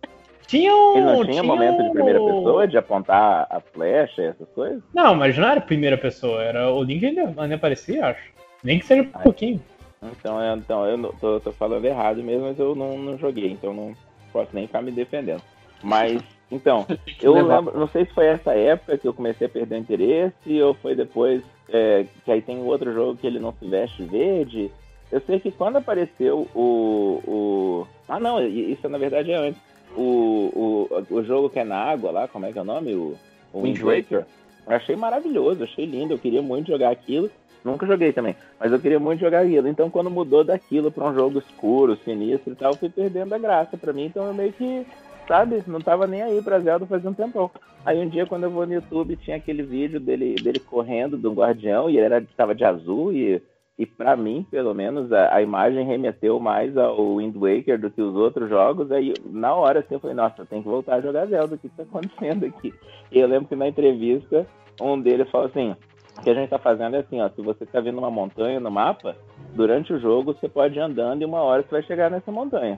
[0.47, 0.97] Tinha um.
[0.97, 4.81] Ele não tinha momento de um- primeira pessoa, de apontar a flecha, essas coisas?
[4.93, 8.31] Não, mas não era primeira pessoa, era o Link ainda, ainda aparecia, acho.
[8.63, 9.23] Nem que seja um Ai.
[9.23, 9.61] pouquinho.
[10.03, 13.51] Então, eu, então, eu não- tô, tô falando errado mesmo, mas eu não, não joguei,
[13.51, 13.93] então não
[14.33, 15.41] posso nem ficar me defendendo.
[15.83, 16.85] Mas, então,
[17.21, 20.73] eu lembro, não sei se foi essa época que eu comecei a perder interesse, ou
[20.73, 24.69] foi depois é, que aí tem outro jogo que ele não se veste verde.
[25.11, 27.21] Eu sei que quando apareceu o.
[27.25, 27.87] o...
[28.07, 29.61] Ah, não, isso na verdade é antes.
[29.95, 32.93] O, o, o jogo que é na água lá, como é que é o nome?
[32.93, 33.15] O,
[33.53, 34.25] o Wind Waker.
[34.67, 37.29] Eu achei maravilhoso, achei lindo, eu queria muito jogar aquilo.
[37.63, 39.67] Nunca joguei também, mas eu queria muito jogar aquilo.
[39.67, 43.37] Então, quando mudou daquilo pra um jogo escuro, sinistro e tal, eu fui perdendo a
[43.37, 44.05] graça pra mim.
[44.05, 44.85] Então, eu meio que,
[45.31, 47.49] sabe, não tava nem aí pra Zelda fazia um tempão.
[47.85, 51.31] Aí, um dia, quando eu vou no YouTube, tinha aquele vídeo dele, dele correndo do
[51.31, 53.13] guardião e ele era, tava de azul.
[53.13, 53.41] E,
[53.79, 58.01] e pra mim, pelo menos, a, a imagem remeteu mais ao Wind Waker do que
[58.01, 58.91] os outros jogos.
[58.91, 61.55] Aí, na hora, assim, eu falei, nossa, tenho que voltar a jogar Zelda.
[61.55, 62.73] O que tá acontecendo aqui?
[63.09, 64.45] E eu lembro que na entrevista,
[64.81, 65.73] um deles falou assim
[66.17, 68.59] o que a gente tá fazendo é assim, ó, se você tá vendo uma montanha
[68.59, 69.15] no mapa,
[69.55, 72.77] durante o jogo você pode ir andando e uma hora você vai chegar nessa montanha.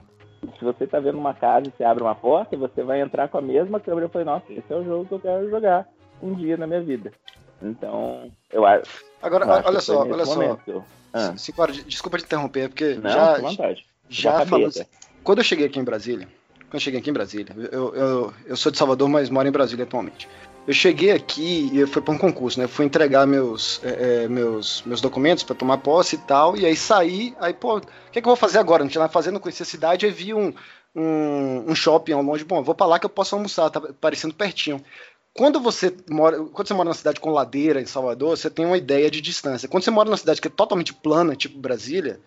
[0.58, 3.38] Se você tá vendo uma casa e você abre uma porta, você vai entrar com
[3.38, 5.86] a mesma câmera e falei, nossa, esse é o jogo que eu quero jogar
[6.22, 7.12] um dia na minha vida.
[7.62, 9.04] Então, eu acho.
[9.22, 10.34] Agora, eu acho olha só, olha só.
[10.34, 11.32] momento eu- Ah,
[11.72, 13.86] de- desculpa te interromper, porque não, já, vontade.
[14.08, 14.72] já Já falando.
[15.22, 16.28] Quando eu cheguei aqui em Brasília,
[16.58, 19.52] quando eu cheguei aqui em Brasília, eu, eu, eu sou de Salvador, mas moro em
[19.52, 20.28] Brasília atualmente.
[20.66, 22.64] Eu cheguei aqui e fui para um concurso, né?
[22.64, 26.64] Eu fui entregar meus, é, é, meus, meus documentos para tomar posse e tal, e
[26.64, 28.82] aí saí, aí, pô, o que, é que eu vou fazer agora?
[28.82, 30.54] Não tinha nada fazendo, não a cidade, aí vi um,
[30.94, 34.34] um, um shopping ao longe, bom, vou para lá que eu posso almoçar, tá parecendo
[34.34, 34.82] pertinho.
[35.36, 38.76] Quando você mora, quando você mora numa cidade com ladeira em Salvador, você tem uma
[38.78, 39.68] ideia de distância.
[39.68, 42.20] Quando você mora numa cidade que é totalmente plana, tipo Brasília,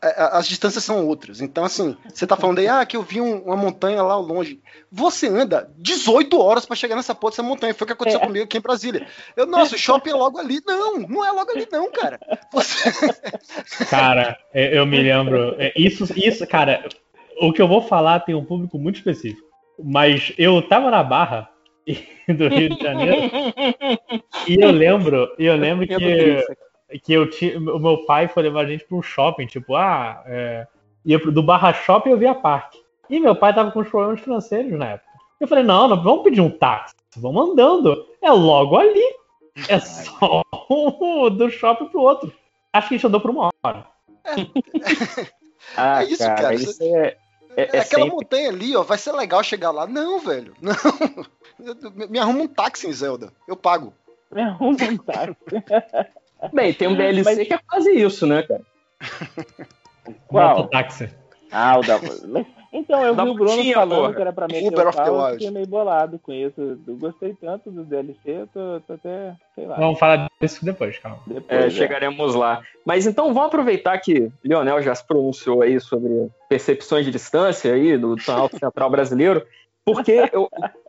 [0.00, 1.40] as distâncias são outras.
[1.40, 4.22] Então, assim, você tá falando aí, ah, que eu vi um- uma montanha lá ao
[4.22, 4.60] longe.
[4.92, 7.74] Você anda 18 horas pra chegar nessa porra dessa montanha.
[7.74, 8.24] Foi o que aconteceu É.
[8.26, 9.08] comigo aqui em Brasília.
[9.36, 10.60] Eu, nossa, o shopping é logo ali.
[10.64, 12.20] Não, não é logo ali, não, cara.
[12.52, 12.92] Você...
[13.90, 15.56] Cara, eu me lembro.
[15.58, 16.88] é, Isso, isso, cara,
[17.40, 19.42] o que eu vou falar tem um público muito específico.
[19.82, 21.48] Mas eu tava na Barra
[22.28, 23.20] do Rio de Janeiro
[24.46, 26.46] e eu lembro, e eu lembro que, isso.
[27.02, 30.22] que eu tinha, o meu pai foi levar a gente pra um shopping, tipo, ah,
[30.26, 30.66] é,
[31.04, 32.78] ia pro- do Barra Shopping eu via parque.
[33.10, 35.10] E meu pai tava com uns problemas financeiros na época.
[35.40, 38.06] Eu falei, não, não vamos pedir um táxi, vamos andando.
[38.22, 39.02] É logo ali.
[39.68, 40.42] É só
[41.30, 42.32] do shopping pro outro.
[42.72, 43.86] Acho que a gente andou por uma hora.
[45.76, 47.16] Ah, É isso, cara, cara, isso é, é,
[47.56, 49.86] É, é aquela sempre montanha ali, ó, vai ser legal chegar lá.
[49.86, 50.54] Não, velho.
[50.60, 50.72] Não.
[52.08, 53.32] Me arruma um táxi em Zelda.
[53.48, 53.92] Eu pago.
[54.30, 55.36] me arruma um táxi.
[56.52, 58.62] Bem, tem um DLC Mas- que é quase isso, né, cara?
[60.26, 60.56] Qual?
[60.56, 61.08] Mototáxi.
[61.50, 61.98] Ah, o da...
[62.74, 64.14] Então, eu Da vi o Bruno Putinha, falando porra.
[64.14, 66.58] que era pra meter Uber o of the pau, eu fiquei meio bolado com isso.
[66.88, 69.76] Eu gostei tanto do DLC, eu tô, tô até, sei lá.
[69.76, 71.18] Vamos falar disso depois, calma.
[71.26, 71.68] Depois, É, é.
[71.70, 72.62] chegaremos lá.
[72.82, 77.98] Mas então vamos aproveitar que Lionel já se pronunciou aí sobre percepções de distância aí
[77.98, 79.46] do Planalto Central brasileiro,
[79.84, 80.48] porque eu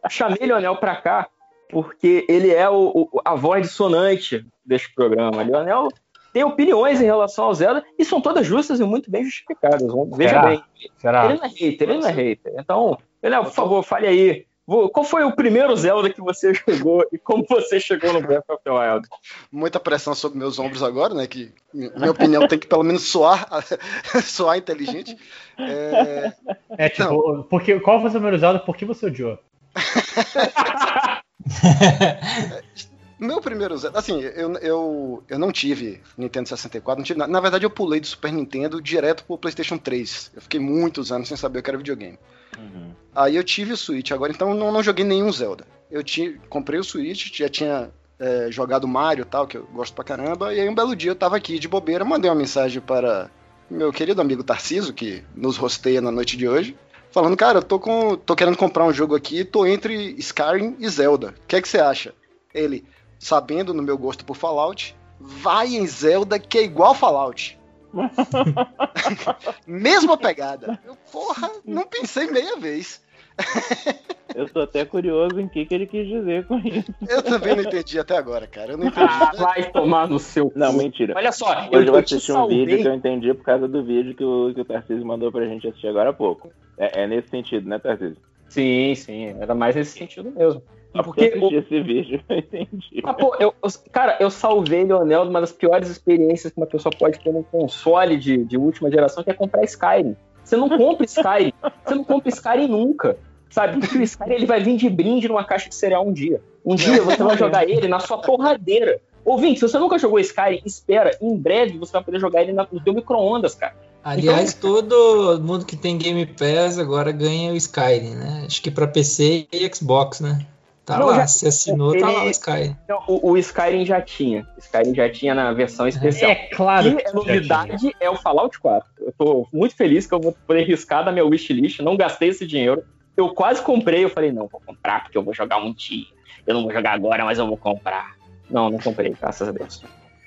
[0.09, 1.27] chamei Lionel pra cá
[1.69, 5.41] porque ele é o, o- a voz dissonante deste programa.
[5.43, 5.87] Lionel
[6.31, 9.81] tem opiniões em relação ao Zelda e são todas justas e muito bem justificadas.
[9.87, 10.41] Vamos- Veja Será?
[10.47, 10.63] bem.
[10.97, 11.25] Será?
[11.25, 12.53] Ele não é hater, ele não é hater.
[12.57, 14.45] Então, Lionel, por favor, fale aí.
[14.65, 18.63] Qual foi o primeiro Zelda que você jogou e como você chegou no Breath of
[18.63, 19.07] the Wild?
[19.51, 21.27] Muita pressão sobre meus ombros agora, né?
[21.27, 23.47] Que minha opinião tem que pelo menos soar,
[24.23, 25.17] soar inteligente.
[25.57, 26.31] É,
[26.77, 28.59] É tipo, porque, qual foi o seu primeiro Zelda?
[28.59, 29.37] Por que você odiou?
[33.19, 37.39] Meu primeiro Zelda, assim, eu, eu, eu não tive Nintendo 64, não tive, na, na
[37.39, 40.31] verdade eu pulei do Super Nintendo direto pro PlayStation 3.
[40.35, 42.17] Eu fiquei muitos anos sem saber o que era videogame.
[42.57, 42.91] Uhum.
[43.15, 45.65] Aí eu tive o Switch, agora então não, não joguei nenhum Zelda.
[45.89, 49.93] Eu ti, comprei o Switch, já tinha é, jogado Mario e tal, que eu gosto
[49.93, 52.81] pra caramba, e aí um belo dia eu tava aqui de bobeira, mandei uma mensagem
[52.81, 53.29] para
[53.69, 56.77] meu querido amigo Tarciso, que nos rosteia na noite de hoje,
[57.11, 60.87] falando, cara, eu tô, com, tô querendo comprar um jogo aqui, tô entre Skyrim e
[60.89, 61.35] Zelda.
[61.43, 62.13] O que é que você acha?
[62.53, 62.85] Ele,
[63.23, 67.59] sabendo no meu gosto por Fallout, vai em Zelda que é igual Fallout.
[69.67, 70.79] Mesma pegada.
[70.85, 73.01] Eu, porra, não pensei meia vez.
[74.35, 76.91] Eu tô até curioso em que, que ele quis dizer com isso.
[77.07, 78.71] Eu também não entendi até agora, cara.
[78.71, 79.05] Eu não entendi.
[79.07, 80.57] Ah, vai tomar no seu cu.
[80.57, 81.13] Não, mentira.
[81.15, 83.83] Olha só, Hoje eu vou te assistir um vídeo que eu entendi por causa do
[83.83, 86.51] vídeo que o, que o Tarcísio mandou pra gente assistir agora há pouco.
[86.77, 88.17] É, é nesse sentido, né, Tarcísio?
[88.49, 90.63] Sim, sim, era mais nesse sentido mesmo.
[91.01, 93.01] Porque eu assisti esse vídeo, eu entendi.
[93.03, 96.67] Ah, pô, eu, eu- cara, eu salvei Leonel de uma das piores experiências que uma
[96.67, 100.15] pessoa pode ter num console de, de última geração, que é comprar Skyrim.
[100.43, 101.53] Você não compra Skyrim.
[101.85, 103.17] Você não compra Skyrim nunca.
[103.49, 103.79] Sabe?
[103.79, 106.41] Porque o Skyrim ele vai vir de brinde numa caixa de cereal um dia.
[106.65, 108.99] Um dia você vai jogar ele na sua torradeira.
[109.23, 111.17] Ouvinte, se você nunca jogou Skyrim, espera.
[111.21, 113.73] Em breve você vai poder jogar ele na- no teu micro-ondas, cara.
[114.03, 118.43] Aliás, todo mundo que tem Game Pass agora ganha o Skyrim, né?
[118.45, 120.45] Acho que pra PC e Xbox, né?
[120.85, 122.75] Tá Não, lá, já- se assinou, tá lá o ele- Skyrim.
[122.83, 124.45] Então, o, o Skyrim já tinha.
[124.57, 126.29] Skyrim já tinha na versão especial.
[126.31, 126.87] É claro.
[126.89, 128.89] E que a novidade é o Fallout 4.
[128.99, 131.79] Eu tô muito feliz que eu vou poder riscar da minha wishlist.
[131.79, 132.83] Não gastei esse dinheiro.
[133.15, 134.03] Eu quase comprei.
[134.03, 136.05] Eu falei, não, vou comprar porque eu vou jogar um dia.
[136.45, 138.15] Eu não vou jogar agora, mas eu vou comprar.
[138.49, 139.81] Não, não comprei, graças a Deus.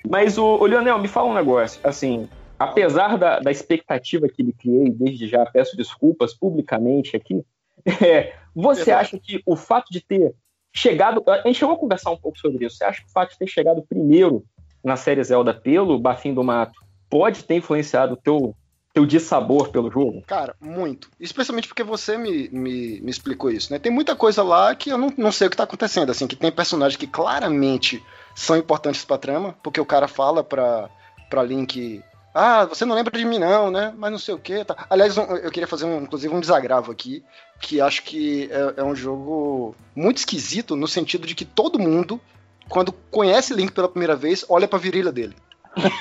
[0.09, 1.79] Mas o, o Leonel, me fala um negócio.
[1.83, 2.27] Assim,
[2.57, 7.45] apesar da, da expectativa que ele criei, desde já peço desculpas publicamente aqui.
[8.03, 10.33] é, você acha que o fato de ter
[10.73, 11.23] chegado.
[11.27, 12.77] A gente chegou a conversar um pouco sobre isso.
[12.77, 14.45] Você acha que o fato de ter chegado primeiro
[14.83, 18.55] na série Zelda pelo Bafim do Mato pode ter influenciado o teu,
[18.93, 20.21] teu dissabor pelo jogo?
[20.25, 21.09] Cara, muito.
[21.19, 23.79] Especialmente porque você me, me, me explicou isso, né?
[23.79, 26.35] Tem muita coisa lá que eu não, não sei o que tá acontecendo, assim, que
[26.35, 28.03] tem personagens que claramente
[28.35, 30.89] são importantes pra trama, porque o cara fala pra,
[31.29, 32.01] pra Link.
[32.39, 33.91] Ah, você não lembra de mim, não, né?
[33.97, 34.63] Mas não sei o que.
[34.63, 34.85] Tá.
[34.91, 37.23] Aliás, eu queria fazer, um, inclusive, um desagravo aqui,
[37.59, 42.21] que acho que é, é um jogo muito esquisito, no sentido de que todo mundo,
[42.69, 45.35] quando conhece Link pela primeira vez, olha pra virilha dele.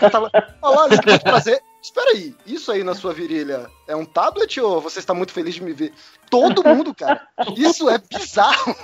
[0.02, 0.30] Eu tava,
[0.60, 1.58] Olá, Link, muito prazer.
[1.82, 5.54] Espera aí, isso aí na sua virilha é um tablet ou você está muito feliz
[5.54, 5.94] de me ver?
[6.28, 7.26] Todo mundo, cara.
[7.56, 8.76] Isso é bizarro.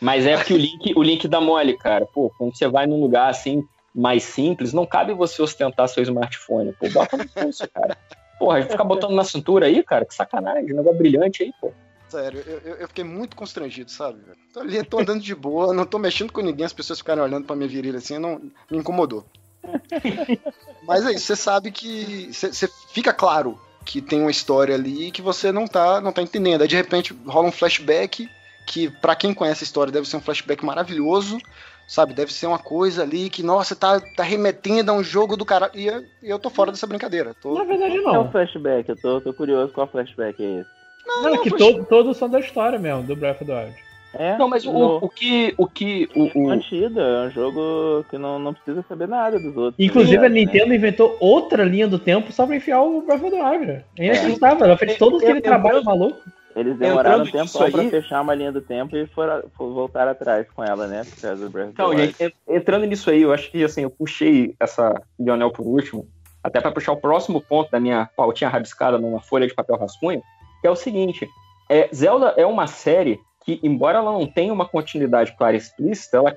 [0.00, 2.06] Mas é porque o link, o link dá mole, cara.
[2.06, 3.62] Pô, quando você vai num lugar assim
[3.94, 6.72] mais simples, não cabe você ostentar seu smartphone.
[6.72, 7.96] Pô, bota no pulso, cara.
[8.38, 10.72] Porra, ficar botando na cintura aí, cara, que sacanagem.
[10.74, 11.70] Negócio brilhante aí, pô.
[12.08, 14.18] Sério, eu, eu- fiquei muito constrangido, sabe?
[14.52, 17.46] Tô ali, tô andando de boa, não tô mexendo com ninguém, as pessoas ficarem olhando
[17.46, 18.38] pra minha virilha assim, não
[18.70, 19.24] me incomodou.
[20.82, 22.28] Mas é isso, você sabe que.
[22.32, 26.62] Você fica claro que tem uma história ali que você não tá, não tá entendendo.
[26.62, 28.28] Aí de repente rola um flashback
[28.66, 31.38] que, pra quem conhece a história, deve ser um flashback maravilhoso,
[31.86, 32.14] sabe?
[32.14, 35.72] Deve ser uma coisa ali que, nossa, tá, tá remetendo a um jogo do caralho.
[35.74, 37.34] E eu, eu tô fora dessa brincadeira.
[37.40, 37.54] Tô...
[37.54, 38.30] Na verdade, É um não.
[38.30, 40.70] flashback, eu tô, tô curioso qual flashback é esse.
[41.06, 43.76] Não, é que to- todos são da história mesmo, do Breath of the Wild.
[44.14, 45.54] É, Não, mas o, no- o que.
[45.56, 46.06] O que.
[46.14, 49.74] O, o- é um jogo que não, não precisa saber nada dos outros.
[49.78, 50.34] Inclusive, tá a né?
[50.40, 53.84] Nintendo inventou outra linha do tempo só pra enfiar o Breath of the Wild.
[53.98, 54.66] É inacreditável.
[54.66, 56.20] Ela fez todo aquele Eu- trabalho eu- maluco.
[56.54, 59.74] Eles demoraram um Entrando tempo pra aí- fechar uma linha do tempo e foram, foram
[59.74, 61.02] voltar atrás com ela, né?
[61.70, 65.66] Então, gente, en- entrando nisso aí, eu acho que assim, eu puxei essa Lionel por
[65.66, 66.06] último,
[66.42, 70.22] até para puxar o próximo ponto da minha pautinha rabiscada numa folha de papel rascunho,
[70.60, 71.28] que é o seguinte:
[71.70, 76.18] é, Zelda é uma série que, embora ela não tenha uma continuidade clara e explícita,
[76.18, 76.36] ela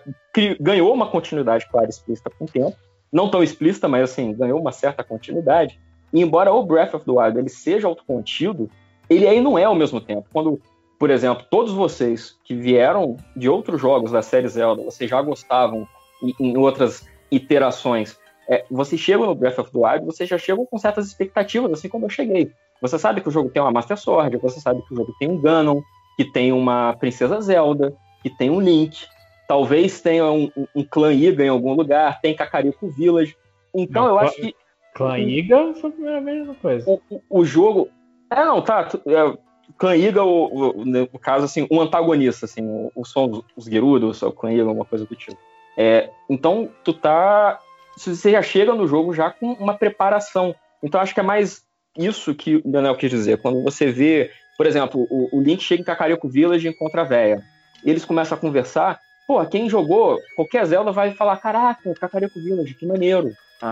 [0.59, 2.75] ganhou uma continuidade clara e explícita com o tempo.
[3.11, 5.79] Não tão explícita, mas assim, ganhou uma certa continuidade.
[6.11, 8.69] E embora o Breath of the Wild ele seja autocontido,
[9.09, 10.25] ele aí não é ao mesmo tempo.
[10.31, 10.59] Quando,
[10.99, 15.87] por exemplo, todos vocês que vieram de outros jogos da série Zelda, vocês já gostavam
[16.23, 18.17] em, em outras iterações,
[18.49, 21.89] é, vocês chegam no Breath of the Wild, vocês já chegam com certas expectativas, assim
[21.89, 22.51] como eu cheguei.
[22.81, 25.29] Você sabe que o jogo tem uma Master Sword, você sabe que o jogo tem
[25.29, 25.81] um Ganon,
[26.17, 29.05] que tem uma Princesa Zelda, que tem um Link,
[29.47, 33.35] talvez tenha um, um, um clã Iga em algum lugar, tem Kakariko Village.
[33.73, 34.55] Então Não, eu acho que
[34.93, 36.89] Clã Iga foi a primeira mesma coisa.
[36.89, 37.89] o, o- o jogo.
[38.29, 38.87] É, não, tá.
[39.07, 39.37] É,
[39.77, 44.21] Clã Iga, o, o- no caso, assim, um antagonista, assim, o, o som os Gerudos,
[44.21, 45.37] o Clã Iga, alguma coisa do tipo.
[45.77, 47.59] É, então, tu tá.
[47.97, 50.55] se Você já chega no jogo já com uma preparação.
[50.81, 51.63] Então, acho que é mais
[51.97, 53.41] isso que o Daniel quis dizer.
[53.41, 57.05] Quando você vê, por exemplo, o, o Link chega em Kakariko Village e encontra a
[57.05, 57.41] véia.
[57.83, 58.99] Eles começam a conversar.
[59.27, 63.31] Pô, quem jogou qualquer Zelda vai falar: Caraca, Kakariko Village, que maneiro.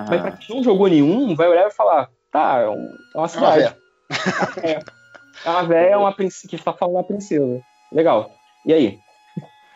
[0.09, 3.75] Mas pra quem não jogou nenhum, vai olhar e falar: Tá, é, É uma cidade.
[5.45, 7.61] É uma véia é uma princ- que está falando da princesa.
[7.91, 8.31] Legal.
[8.65, 8.99] E aí?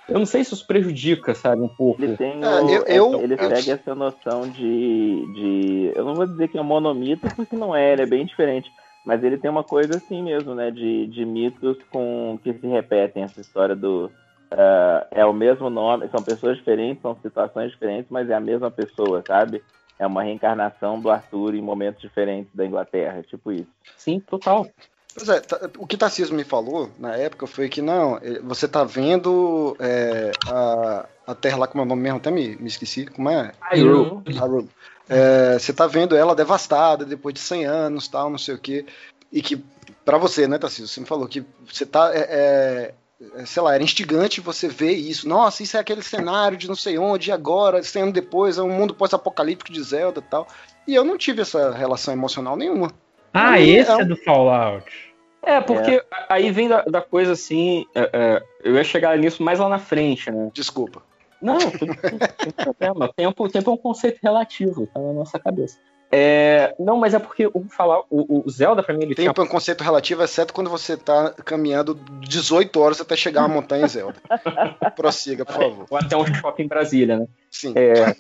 [0.08, 2.02] Eu não sei se isso prejudica, sabe, um pouco.
[2.02, 5.92] Ele tem É, o- eu- eu- ele eu- segue essa noção de, de.
[5.94, 8.72] Eu não vou dizer que é um monomito, porque não é, ele é bem diferente.
[9.06, 10.72] Mas ele tem uma coisa assim mesmo, né?
[10.72, 13.24] De, de mitos com que se repetem.
[13.24, 14.10] Essa história do.
[14.52, 18.72] ah, é o mesmo nome, são pessoas diferentes, são situações diferentes, mas é a mesma
[18.72, 19.62] pessoa, sabe?
[20.00, 23.68] É uma reencarnação do Arthur em momentos diferentes da Inglaterra, tipo isso.
[23.98, 24.68] Sim, total.
[25.16, 28.68] Pois é, tá- o que Tarcísio me falou na época foi que não, eh, você
[28.68, 32.68] tá vendo é, a, a Terra lá, como é o nome mesmo, até me, me
[32.68, 33.52] esqueci, como é?
[33.72, 34.22] Hyrule.
[34.28, 34.70] Hyrule.
[35.10, 38.86] É, você tá vendo ela devastada depois de 100 anos, tal, não sei o quê.
[39.32, 39.58] E que,
[40.06, 42.94] pra você, né, Tarcísio, você me falou que você tá, é,
[43.46, 45.28] sei lá, era instigante você ver isso.
[45.28, 48.62] Nossa, isso é aquele cenário de não sei onde, e agora, 100 anos depois, é
[48.62, 50.48] um mundo pós-apocalíptico de Zelda e tal.
[50.88, 52.92] E eu não tive essa relação emocional nenhuma.
[53.34, 54.86] Ah, Não, esse é é do Fallout.
[55.44, 57.86] É, porque aí vem da, da coisa assim.
[57.96, 60.50] é, é, eu ia chegar nisso mais lá na frente, né?
[60.54, 61.02] Desculpa.
[61.42, 63.14] Não, tudo não tem problema.
[63.16, 65.78] Tempo, o tempo é um conceito relativo, tá na nossa cabeça.
[66.10, 69.42] É, não, mas é porque o falar, o, o Zelda pra mim ele tinha Tempo
[69.42, 73.88] é um conceito relativo, exceto quando você tá caminhando 18 horas até chegar à montanha
[73.88, 74.16] Zelda.
[74.96, 75.86] Prossiga, por favor.
[75.90, 77.28] ou até um shopping em Brasília, né?
[77.52, 77.74] Sim.
[77.76, 78.16] É,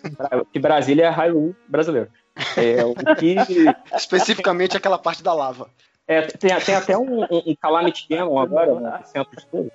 [0.51, 2.09] que Brasília é Hyrule brasileiro.
[2.57, 3.35] É, o que
[3.95, 5.69] Especificamente aquela parte da lava.
[6.07, 9.71] É, tem, tem até um, um, um Calamity Ganon agora, né, centro de tudo.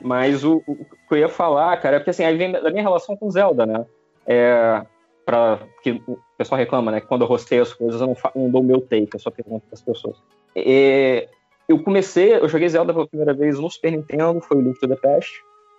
[0.00, 2.82] Mas o, o que eu ia falar, cara, é porque assim, aí vem da minha
[2.82, 3.84] relação com Zelda, né?
[4.28, 4.82] é,
[5.28, 7.02] para que o pessoal reclama, né?
[7.02, 9.66] Que quando eu rostei as coisas, eu não, não dou meu take, eu só pergunto
[9.66, 10.16] para as pessoas.
[10.56, 11.28] É,
[11.68, 14.88] eu comecei, eu joguei Zelda pela primeira vez no Super Nintendo, foi o Link to
[14.88, 15.30] the Past.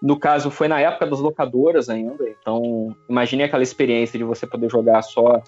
[0.04, 4.70] No caso, foi na época das locadoras ainda, então imagine aquela experiência de você poder
[4.70, 5.41] jogar só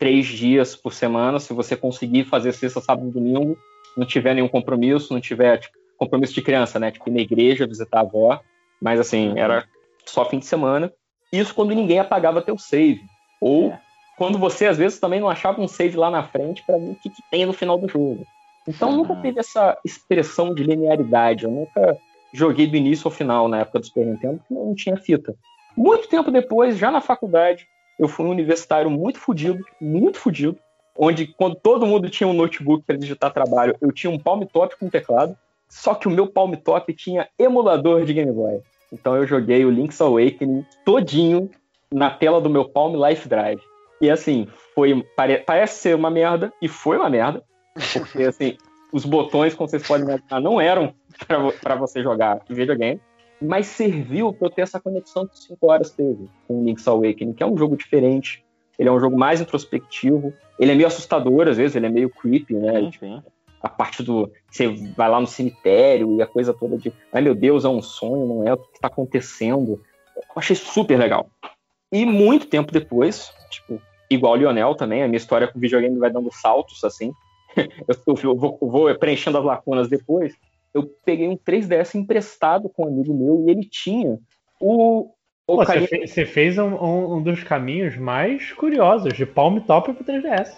[0.00, 3.56] três dias por semana, se você conseguir fazer sexta, sábado e domingo,
[3.96, 6.90] não tiver nenhum compromisso, não tiver tipo, compromisso de criança, né?
[6.90, 8.40] Tipo, ir na igreja, visitar a avó,
[8.82, 9.64] mas assim, era
[10.04, 10.92] só fim de semana.
[11.32, 13.00] Isso quando ninguém apagava teu save.
[13.44, 13.80] Ou É.
[14.16, 16.94] quando você, às vezes, também não achava um save lá na frente para ver o
[16.94, 18.26] que, que tem no final do jogo.
[18.66, 18.96] Então Uhum.
[18.98, 21.44] nunca teve essa expressão de linearidade.
[21.44, 21.98] Eu nunca
[22.32, 25.34] joguei do início ao final na época do Super Nintendo, porque não tinha fita.
[25.76, 27.66] Muito tempo depois, já na faculdade,
[27.98, 30.56] eu fui um universitário muito fudido, muito fudido,
[30.96, 34.76] onde quando todo mundo tinha um notebook para digitar trabalho, eu tinha um palm top
[34.78, 35.36] com teclado,
[35.68, 38.60] só que o meu palm top tinha emulador de Game Boy.
[38.92, 41.50] Então eu joguei o Link's Awakening todinho
[41.94, 43.60] na tela do meu Palm Life Drive.
[44.00, 47.42] E assim, foi pare- parece ser uma merda e foi uma merda,
[47.92, 48.56] porque assim,
[48.92, 50.92] os botões, como vocês podem imaginar, não eram
[51.62, 53.00] para você jogar videogame,
[53.40, 57.32] mas serviu para eu ter essa conexão que 5 horas teve com o Link's Awakening,
[57.32, 58.44] que é um jogo diferente,
[58.78, 62.10] ele é um jogo mais introspectivo, ele é meio assustador às vezes, ele é meio
[62.10, 62.80] creepy, né?
[62.80, 63.22] Sim, sim.
[63.62, 64.30] a parte do.
[64.50, 64.66] Você
[64.96, 66.92] vai lá no cemitério e a coisa toda de.
[67.12, 69.80] Ai meu Deus, é um sonho, não é o que está acontecendo.
[70.16, 71.28] Eu achei super legal.
[71.94, 73.80] E muito tempo depois, tipo,
[74.10, 77.12] igual o Lionel também, a minha história com videogame vai dando saltos assim.
[77.56, 80.34] eu, eu vou, eu vou preenchendo as lacunas depois.
[80.74, 84.18] Eu peguei um 3DS emprestado com um amigo meu e ele tinha
[84.60, 85.10] o.
[85.46, 89.58] Pô, você, Ocarina- fe- você fez um, um- um dos caminhos mais curiosos, de Palm
[89.60, 90.50] Top pro 3DS.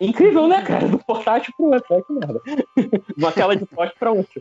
[0.00, 0.86] Incrível, né, cara?
[0.86, 2.40] Do portátil pro outro, olha que merda.
[3.16, 4.40] Uma tela de toque pra outra.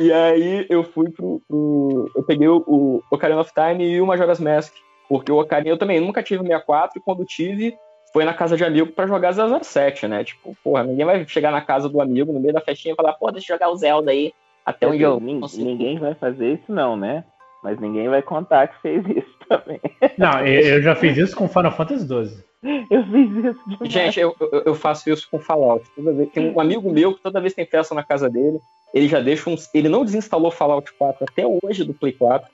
[0.00, 1.40] E aí eu fui pro.
[1.48, 4.74] pro- eu peguei o, o Ocarina of Time e o Majora's Mask.
[5.08, 7.76] Porque o Ocarina eu também nunca tive 64 e quando tive,
[8.12, 10.24] foi na casa de amigo pra jogar 007, né?
[10.24, 13.14] Tipo, porra, ninguém vai chegar na casa do amigo no meio da festinha e falar,
[13.14, 14.32] pô, deixa eu jogar o Zelda aí.
[14.64, 15.18] Até onde eu.
[15.18, 17.24] Consigo." Ninguém vai fazer isso, não, né?
[17.62, 19.80] Mas ninguém vai contar que fez isso também.
[20.16, 22.48] Não, eu, eu já fiz isso com Final Fantasy XII.
[22.90, 23.92] Eu fiz isso demais.
[23.92, 25.88] Gente, eu, eu, eu faço isso com Fallout.
[25.94, 28.58] Toda vez, tem um amigo meu que toda vez que tem festa na casa dele,
[28.92, 29.54] ele já deixa um.
[29.72, 32.48] Ele não desinstalou Fallout 4 até hoje do Play 4.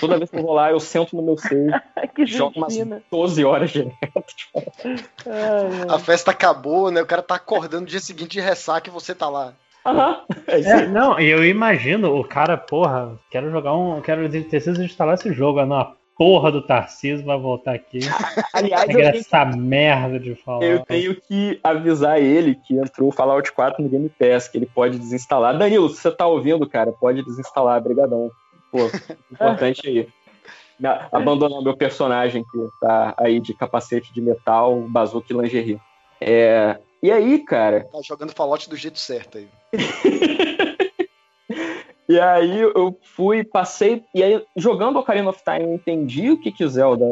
[0.00, 1.70] Toda vez que eu vou lá, eu sento no meu save,
[2.14, 3.02] que jogo umas Justina.
[3.10, 4.24] 12 horas direto.
[4.36, 4.62] Tipo.
[5.88, 7.00] A festa acabou, né?
[7.00, 9.54] O cara tá acordando no dia seguinte de ressaca e você tá lá.
[9.86, 10.20] Aham.
[10.46, 14.00] É É, não, e eu imagino o cara, porra, quero jogar um.
[14.00, 15.64] Quero preciso instalar esse jogo.
[15.64, 18.00] Na porra do Tarcísio vai voltar aqui.
[18.52, 20.64] Aliás, eu essa merda de falar.
[20.64, 24.66] eu tenho que avisar ele que entrou o Fallout 4 no Game Pass, que ele
[24.66, 25.56] pode desinstalar.
[25.56, 28.30] Danilo, se você tá ouvindo, cara, pode desinstalar, brigadão.
[28.70, 28.78] Pô,
[29.30, 30.08] importante aí.
[31.12, 35.78] Abandonar meu personagem que tá aí de capacete de metal, bazuca e lingerie.
[36.20, 39.48] É, e aí, cara, Tá jogando Fallout do jeito certo aí.
[42.10, 46.50] E aí eu fui, passei, e aí jogando Ocarina of Time eu entendi o que
[46.50, 47.04] que o Zelda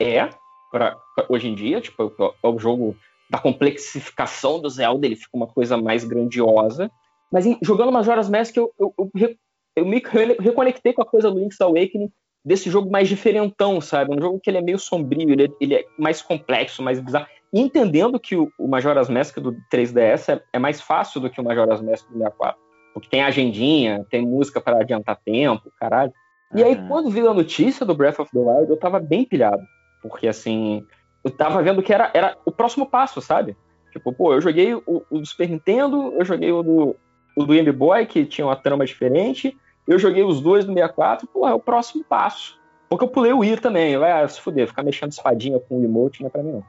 [0.00, 0.28] é
[0.68, 2.96] pra, pra hoje em dia, tipo, é o jogo
[3.30, 6.90] da complexificação do Zelda, ele fica uma coisa mais grandiosa.
[7.32, 9.36] Mas em- jogando Majora's Mask eu, eu, eu,
[9.76, 12.10] eu me re- reconectei com a coisa do Link's Awakening,
[12.44, 14.14] desse jogo mais diferentão, sabe?
[14.14, 17.26] Um jogo que ele é meio sombrio, ele é, ele é mais complexo, mais bizarro.
[17.52, 21.40] E entendendo que o, o Majora's Mask do 3DS é, é mais fácil do que
[21.40, 22.60] o Majora's Mask do 64.
[22.92, 26.12] Porque tem agendinha, tem música para adiantar tempo, caralho.
[26.54, 29.62] E aí, quando vi a notícia do Breath of the Wild, eu tava bem pilhado.
[30.02, 30.84] Porque, assim,
[31.24, 33.56] eu tava vendo que era, era o próximo passo, sabe?
[33.90, 36.96] Tipo, pô, eu joguei o, o do Super Nintendo, eu joguei o do,
[37.36, 39.56] o do Game Boy, que tinha uma trama diferente,
[39.86, 42.58] eu joguei os dois do 64, pô, é o próximo passo.
[42.88, 46.20] Porque eu pulei o Wii também, vai se fuder, ficar mexendo espadinha com o emote
[46.20, 46.64] não é pra mim, não.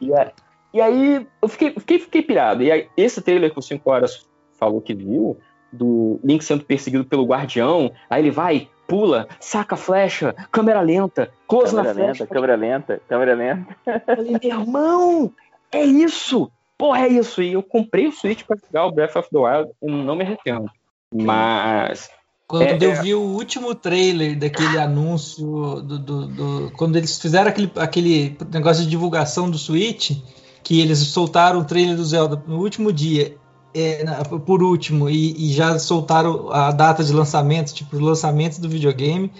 [0.00, 0.32] E, a-
[0.72, 2.62] e aí, eu fiquei, fiquei, fiquei pirado.
[2.62, 4.26] E aí, esse trailer que o 5 Horas
[4.58, 5.36] falou que viu,
[5.72, 11.30] do Link sendo perseguido pelo Guardião, aí ele vai, pula, saca a flecha, câmera lenta,
[11.46, 12.22] close Câmera na flecha.
[12.24, 13.76] lenta, câmera lenta, câmera lenta.
[13.86, 15.32] Eu falei, meu irmão,
[15.70, 16.50] é isso!
[16.78, 17.42] Porra, é isso!
[17.42, 20.24] E eu comprei o Switch pra jogar o Breath of the Wild e não me
[20.24, 20.70] arrependo.
[21.12, 22.10] Mas.
[22.50, 23.00] Quando É, eu é.
[23.02, 25.46] vi o último trailer daquele anúncio
[25.82, 30.18] do, do- do- quando eles fizeram aquele, aquele negócio de divulgação do Switch,
[30.64, 33.36] que eles soltaram o trailer do Zelda no último dia,
[33.72, 38.60] é, na- por último, e, e já soltaram a data de lançamento, tipo, o lançamento
[38.60, 39.30] do videogame.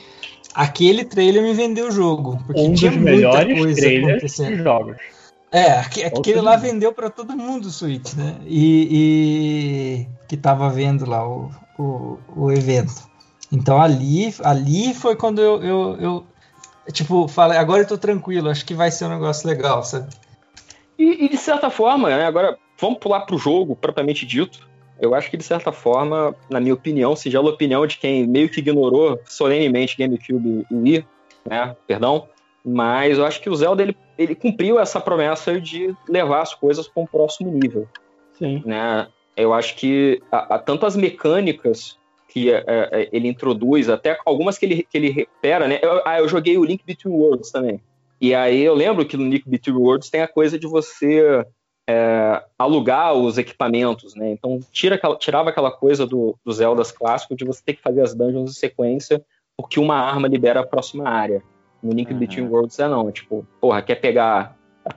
[0.54, 4.56] Aquele trailer me vendeu o jogo, porque Um tinha dos muita melhores coisa trailers acontecendo.
[4.56, 4.96] de jogos.
[5.50, 6.70] É, aque- aquele Outro lá nível.
[6.72, 8.36] vendeu para todo mundo o Switch, né?
[8.46, 11.50] E, e- que tava vendo lá o,
[11.80, 13.08] o, o evento.
[13.50, 16.26] Então ali, ali foi quando eu, eu, eu,
[16.92, 20.08] tipo, fala, agora eu tô tranquilo, acho que vai ser um negócio legal, sabe?
[20.98, 24.68] E, e de certa forma, né, agora vamos pular pro jogo propriamente dito.
[25.00, 28.60] Eu acho que de certa forma, na minha opinião, singela opinião de quem meio que
[28.60, 31.06] ignorou solenemente GameCube e Wii,
[31.48, 32.28] né, perdão,
[32.64, 36.86] mas eu acho que o Zelda ele, ele cumpriu essa promessa de levar as coisas
[36.86, 37.88] para um próximo nível,
[38.38, 38.62] Sim.
[38.66, 39.08] né?
[39.40, 44.56] Eu acho que a, a- tanto as mecânicas que é, é, ele introduz, até algumas
[44.56, 45.80] que ele, que ele recupera, né?
[45.82, 47.80] Eu, ah, eu joguei o Link Between Worlds também.
[48.20, 51.44] E aí eu lembro que no Link Between Worlds tem a coisa de você
[51.88, 54.30] é, alugar os equipamentos, né?
[54.30, 58.00] Então tira aquela- tirava aquela coisa do, do Zeldas clássico de você ter que fazer
[58.02, 59.24] as dungeons em sequência,
[59.56, 61.42] porque uma arma libera a próxima área.
[61.82, 62.18] No Link Uhum.
[62.18, 64.56] Between Worlds é não, é tipo, porra, quer pegar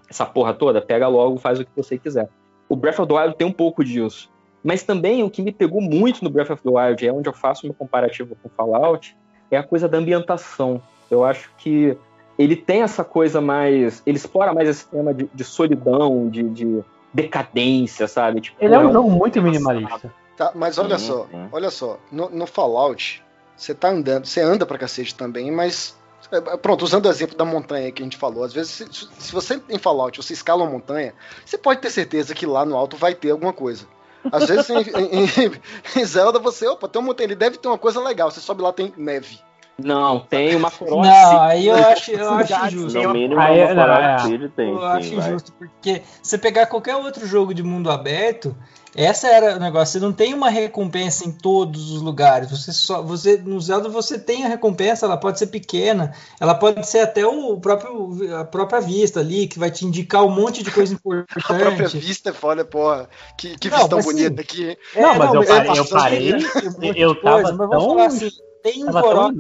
[0.09, 0.81] essa porra toda?
[0.81, 2.29] Pega logo, faz o que você quiser.
[2.69, 4.29] O Breath of the Wild tem um pouco disso.
[4.63, 7.33] Mas também o que me pegou muito no Breath of the Wild, é onde eu
[7.33, 9.15] faço meu comparativo com Fallout,
[9.51, 10.81] é a coisa da ambientação.
[11.11, 11.97] Eu acho que
[12.37, 14.01] ele tem essa coisa mais.
[14.05, 16.83] Ele explora mais esse tema de, de solidão, de, de
[17.13, 18.41] decadência, sabe?
[18.41, 20.11] Tipo, Ele é um jogo muito minimalista.
[20.35, 21.47] Tá, mas olha Sim, só, sim.
[21.51, 23.23] olha só, no, no Fallout,
[23.55, 25.95] você tá andando, você anda pra cacete também, mas.
[26.31, 28.87] é, é, Pronto, usando o exemplo da montanha que a gente falou, às vezes, se,
[28.91, 31.13] se você em Fallout você escala uma montanha,
[31.45, 33.85] você pode ter certeza que lá no alto vai ter alguma coisa.
[34.31, 37.99] Às vezes em, em- em Zelda você, opa, tem montanha, ele deve ter uma coisa
[38.01, 39.39] legal, você sobe lá, tem neve.
[39.77, 41.03] Não, tem uma coroa.
[41.05, 43.01] Não, aí eu acho, eu acho injusto.
[43.01, 44.17] No mínimo, Aí, uma não, é.
[44.55, 45.29] Tem, Eu sim, acho vai.
[45.29, 48.55] injusto, porque você pegar qualquer outro jogo de mundo aberto,
[48.95, 49.93] essa era o negócio.
[49.93, 52.49] Você não tem uma recompensa em todos os lugares.
[52.51, 55.05] Você só, você no Zelda você tem a recompensa.
[55.05, 59.57] Ela pode ser pequena, ela pode ser até o próprio a própria vista ali que
[59.59, 61.07] vai te indicar um monte de coisa A
[61.53, 61.97] própria importante.
[61.97, 63.09] vista é foda, porra.
[63.37, 64.41] Que, que Não, vistão mas bonita sim.
[64.41, 64.77] aqui.
[64.95, 68.29] É, Não, mas eu parei- eu parei, um eu tava mas vamos tão- falar assim,
[68.61, 69.37] tem um corote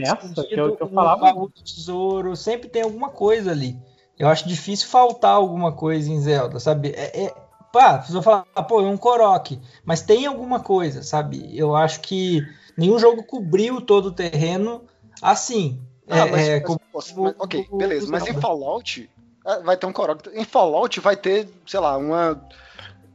[0.49, 3.77] que eu- que eu um falava- de tesouro, sempre tem alguma coisa ali.
[4.19, 6.89] Eu acho difícil faltar alguma coisa em Zelda, sabe?
[6.95, 7.33] É, é,
[7.73, 11.57] pá, vocês vão falar, ah, pô, é um Korok, mas tem alguma coisa, sabe?
[11.57, 12.45] Eu acho que
[12.77, 14.83] nenhum jogo cobriu todo o terreno
[15.21, 15.81] assim.
[16.07, 18.05] Ah, É, mas, é, mas, como mas- ok, o- beleza.
[18.07, 18.33] o Mas em.
[18.39, 19.09] Fallout
[19.43, 20.29] ah, vai ter um Korok.
[20.33, 22.39] Em Fallout vai ter, sei lá, uma,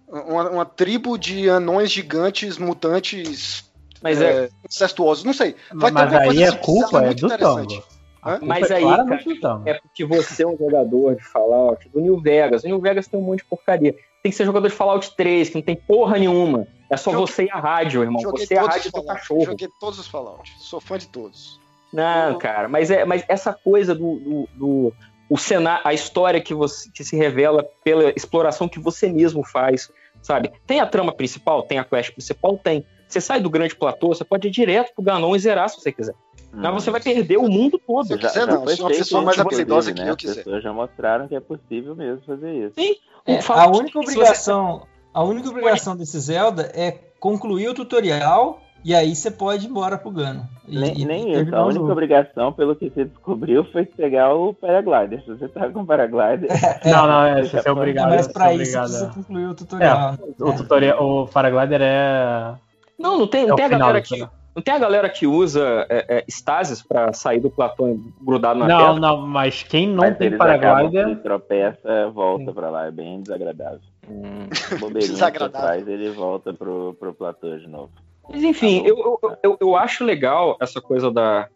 [0.09, 3.64] uma, uma tribo de anões gigantes, mutantes,
[4.02, 5.22] Mas é, é, incestuosos.
[5.22, 5.54] Não sei.
[5.72, 7.26] Vai ter Mas alguma aí coisa é assim, culpa é do?
[8.20, 9.20] A culpa Mas é aí, cara,
[9.66, 12.64] é porque você é um jogador de Fallout do New Vegas.
[12.64, 13.94] O New Vegas tem um monte de porcaria.
[14.29, 16.68] Tem que ser jogador de Fallout 3, que não tem porra nenhuma.
[16.91, 18.20] É só Joguei- você e a rádio, irmão.
[18.20, 19.41] Você e a rádio do cachorro.
[19.47, 20.53] Joguei todos os Fallout.
[20.59, 21.59] Sou fã de todos.
[21.91, 24.93] Não, cara, mas é, mas essa coisa do, do, do-
[25.31, 29.91] o cenário, a história que você que se revela pela exploração que você mesmo faz,
[30.20, 30.53] sabe?
[30.66, 32.85] Tem a trama principal, tem a quest principal, tem.
[33.09, 35.91] Você sai do grande platô, você pode ir direto pro Ganon e zerar se você
[35.91, 36.14] quiser.
[36.53, 38.07] Mas você vai perder o mundo todo.
[38.07, 38.64] Se eu quiser, não.
[38.64, 40.09] foi Se uma pessoa mais habilidosa que né?
[40.09, 40.34] eu As quiser.
[40.44, 42.74] pessoas já mostraram que é possível mesmo fazer isso.
[43.26, 44.82] O É, a única você- obrigação,
[45.12, 49.99] a única obrigação desse Zelda é concluir o tutorial e aí você pode ir embora
[49.99, 50.49] pro Gano.
[50.66, 51.55] E- Nem, e nem isso.
[51.55, 55.22] A única obrigação, pelo que você descobriu, foi pegar o paraglider.
[55.24, 56.49] Se você tá com o paraglider,
[56.86, 58.09] Não, não, é, Você você é obrigado.
[58.11, 58.82] Mas você é pra isso obrigado.
[58.88, 60.14] precisa concluir o tutorial.
[60.40, 62.55] O tutorial, o Paraglider é.
[62.99, 64.26] Não, não tem, não é o tem a galera que.
[64.59, 68.66] Não tem a galera que usa é, é, estasis pra sair do platô grudado na
[68.66, 69.00] Não, pedra?
[69.00, 71.22] não, mas quem não mas tem paraglider.
[71.22, 72.86] tropeça, volta pra lá.
[72.86, 73.78] É bem desagradável.
[74.11, 74.48] Hum.
[74.98, 75.88] Desagradável.
[75.88, 77.92] ele volta pro, pro platô de novo.
[78.28, 81.46] Mas enfim, Tá eu, eu, eu, eu acho legal essa coisa da.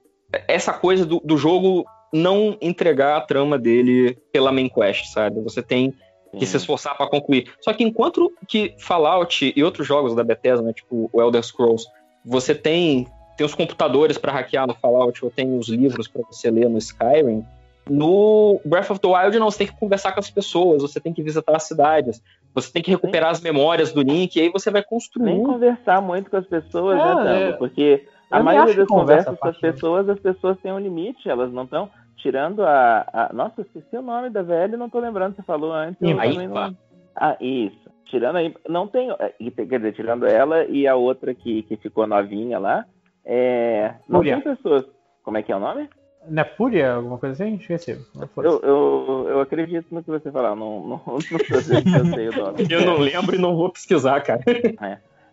[0.46, 5.40] Essa coisa do, do jogo não entregar a trama dele pela main quest, sabe?
[5.40, 5.92] Você tem
[6.38, 7.52] que se esforçar pra concluir.
[7.60, 11.84] Só que enquanto que Fallout e outros jogos da Bethesda, né, tipo o Elder Scrolls,
[12.24, 13.06] você tem
[13.36, 16.76] tem os computadores pra hackear no Fallout ou tem os livros pra você ler no
[16.78, 17.42] Skyrim.
[17.88, 21.12] No Breath of the Wild não, você tem que conversar com as pessoas, você tem
[21.12, 22.22] que visitar as cidades,
[22.54, 25.42] você tem que recuperar as memórias do Link e aí você vai Nem construir.
[25.42, 27.44] conversar muito com as pessoas, Ah, né, é.
[27.46, 27.58] Tango?
[27.58, 29.72] Porque a Eu nem maioria das conversa conversas com as sentido.
[29.72, 34.02] pessoas, as pessoas têm um limite, elas não estão tirando a, a- Nossa, esqueci o
[34.02, 35.96] nome da velha, não tô lembrando, você falou antes.
[36.00, 36.76] não-
[37.16, 37.81] Ah, isso.
[38.12, 41.78] Tirando aí, não tem, é, tem- quer dizer, tirando ela e a outra que, que
[41.78, 42.84] ficou novinha lá,
[43.24, 44.34] é, não Fúria.
[44.38, 44.84] tem pessoas.
[45.22, 45.88] Como é que é o nome?
[46.28, 46.92] Não é Fúria?
[46.92, 47.54] Alguma coisa assim?
[47.54, 47.98] Esqueci.
[48.36, 52.66] Eu, eu, eu acredito no que você falar, não, não, não eu sei o nome.
[52.70, 54.42] Eu não lembro e não vou pesquisar, cara.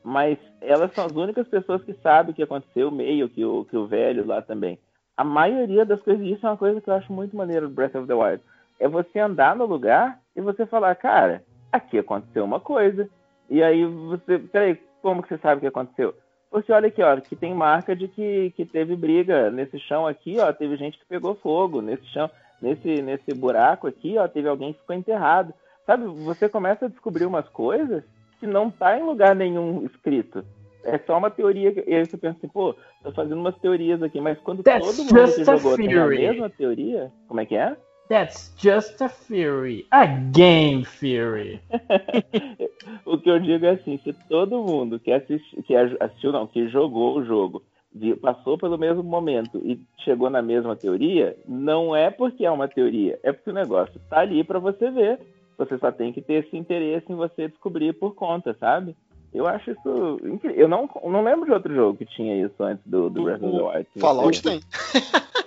[0.02, 3.76] Mas elas são as únicas pessoas que sabem o que aconteceu, meio que o, que
[3.76, 4.80] o velho lá também.
[5.18, 7.96] A maioria das coisas, isso é uma coisa que eu acho muito maneiro do Breath
[7.96, 8.42] of the Wild.
[8.80, 13.10] É você andar no lugar e você falar, cara, aqui aconteceu uma coisa.
[13.50, 16.14] E aí você, peraí, como que você sabe o que aconteceu?
[16.52, 19.52] Porque olha aqui, ó, que tem marca de que, que teve briga.
[19.52, 21.82] Nesse chão aqui, ó, teve gente que pegou fogo.
[21.82, 22.30] Nesse chão,
[22.62, 25.54] nesse, nesse buraco aqui, ó, teve alguém que ficou enterrado.
[25.86, 28.04] Sabe, você começa a descobrir umas coisas
[28.40, 30.44] que não tá em lugar nenhum escrito.
[30.84, 31.72] É só uma teoria.
[31.72, 34.86] que- E aí você pensa assim, pô, tô fazendo umas teorias aqui, mas quando That's
[34.86, 37.76] todo mundo que jogou tem a mesma teoria, como é que é?
[38.10, 39.86] That's just a theory.
[39.92, 41.62] A game theory.
[43.06, 47.20] o que eu digo é assim, se todo mundo que, que assistiu, não, que jogou
[47.20, 47.62] o jogo,
[48.20, 53.20] passou pelo mesmo momento e chegou na mesma teoria, não é porque é uma teoria,
[53.22, 55.20] é porque o negócio tá ali para você ver.
[55.60, 58.96] Você só tem que ter esse interesse em você descobrir por conta, sabe?
[59.34, 60.58] Eu acho isso incrível.
[60.58, 63.52] Eu não, não lembro de outro jogo que tinha isso antes do, do Breath of
[63.56, 63.88] the Wild.
[64.00, 64.60] Fallout tem.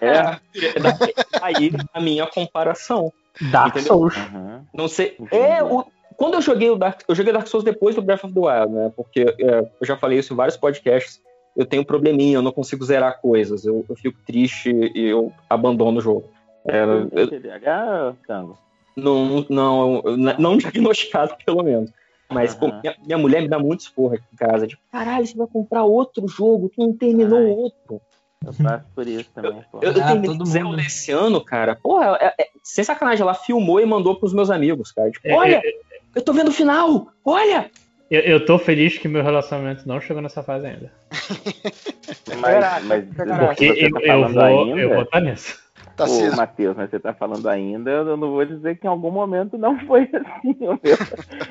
[0.01, 0.39] É.
[1.43, 3.13] Aí a minha comparação.
[3.51, 3.89] Dark Entendeu?
[3.89, 4.17] Souls.
[4.17, 4.61] Uhum.
[4.75, 5.17] Não sei.
[5.31, 5.85] É, o-
[6.17, 8.73] quando eu joguei o Dark, eu joguei Dark Souls depois do Breath of the Wild,
[8.73, 8.93] né?
[8.95, 11.21] Porque é, eu já falei isso em vários podcasts.
[11.57, 13.65] Eu tenho um probleminha, eu não consigo zerar coisas.
[13.65, 16.25] Eu, eu fico triste e eu abandono o jogo.
[16.67, 18.57] É, eu- TDAH, Tango?
[18.97, 20.03] não, não,
[20.39, 21.91] não diagnosticado, pelo menos.
[22.33, 22.81] Mas pô, Aham.
[22.83, 24.67] minha, minha mulher me dá muito esporra aqui em casa.
[24.67, 27.47] Tipo, caralho, você vai comprar outro jogo, tu não terminou Ai.
[27.51, 28.01] outro.
[28.45, 29.79] Eu passo por isso também, pô.
[29.83, 30.81] Eu, eu Ah, terminei todo Zelda mundo.
[30.81, 31.77] esse ano, cara.
[31.77, 35.11] Porra, é- é- sem sacanagem, ela filmou e mandou pros meus amigos, cara.
[35.11, 35.73] Tipo, É, olha, é,
[36.17, 37.71] eu tô vendo o final, olha!
[38.11, 40.93] Eu, eu tô feliz que meu relacionamento não chegou nessa fase ainda.
[42.41, 45.62] Mas, mas Porque você eu, tá eu vou, ainda, eu vou estar nisso.
[45.97, 49.11] Tá Ô, Matheus, mas você tá falando ainda, eu não vou dizer que em algum
[49.11, 50.57] momento não foi assim.
[50.61, 50.97] o meu.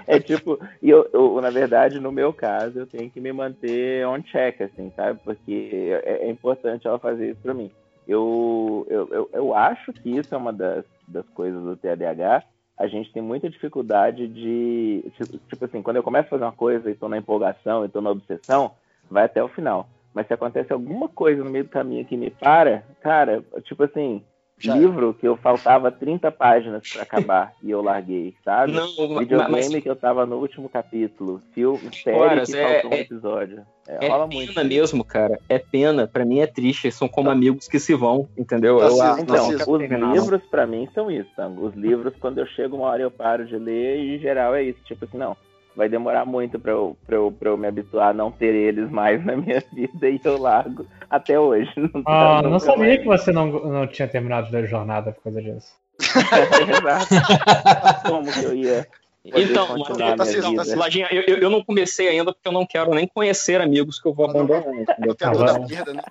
[0.08, 4.06] É tipo, e eu, eu, na verdade, no meu caso, eu tenho que me manter
[4.08, 5.20] on check, assim, sabe?
[5.24, 7.72] Porque é, é importante ela fazer isso pra mim.
[8.08, 12.44] Eu, eu, eu, eu acho que isso é uma das, das coisas do TDAH.
[12.78, 15.06] A gente tem muita dificuldade de.
[15.16, 17.90] Tipo, tipo assim, quando eu começo a fazer uma coisa e tô na empolgação e
[17.90, 18.72] tô na obsessão,
[19.10, 19.88] vai até o final.
[20.14, 24.22] Mas se acontece alguma coisa no meio do caminho que me para, cara, tipo assim,
[24.70, 28.74] Livro que eu faltava 30 páginas pra acabar e eu larguei, sabe?
[28.74, 28.88] Não,
[29.20, 32.94] Videogame mas que eu tava no último capítulo, filme, série Horas, que é- faltou um
[32.94, 33.66] é- episódio.
[33.88, 34.66] É, é rola pena muito.
[34.66, 35.40] mesmo, cara.
[35.50, 36.08] É pena.
[36.08, 36.92] Pra mim é triste.
[36.92, 38.80] São como amigos que se vão, entendeu?
[38.80, 41.66] Eu, Tarcísio, ah, Então, os livros pra mim são isso, Tango.
[41.66, 44.64] Os livros, quando eu chego uma hora eu paro de ler e em geral é
[44.64, 44.80] isso.
[44.86, 45.36] Tipo assim, não,
[45.76, 48.90] vai demorar muito pra eu, pra eu, pra eu me habituar a não ter eles
[48.90, 51.72] mais na minha vida e eu largo até hoje.
[51.78, 53.00] Não, Ah, nunca não sabia mais.
[53.00, 55.74] que você não, não tinha terminado da jornada por causa disso.
[56.02, 58.08] Exato.
[58.08, 58.88] Como que eu ia
[59.24, 60.76] Então, continuar a tá tá?
[60.76, 64.08] Lajinha, eu, eu, eu não comecei ainda porque eu não quero nem conhecer amigos que
[64.08, 64.64] eu vou abandonar.
[65.06, 66.02] eu tenho a perda, né?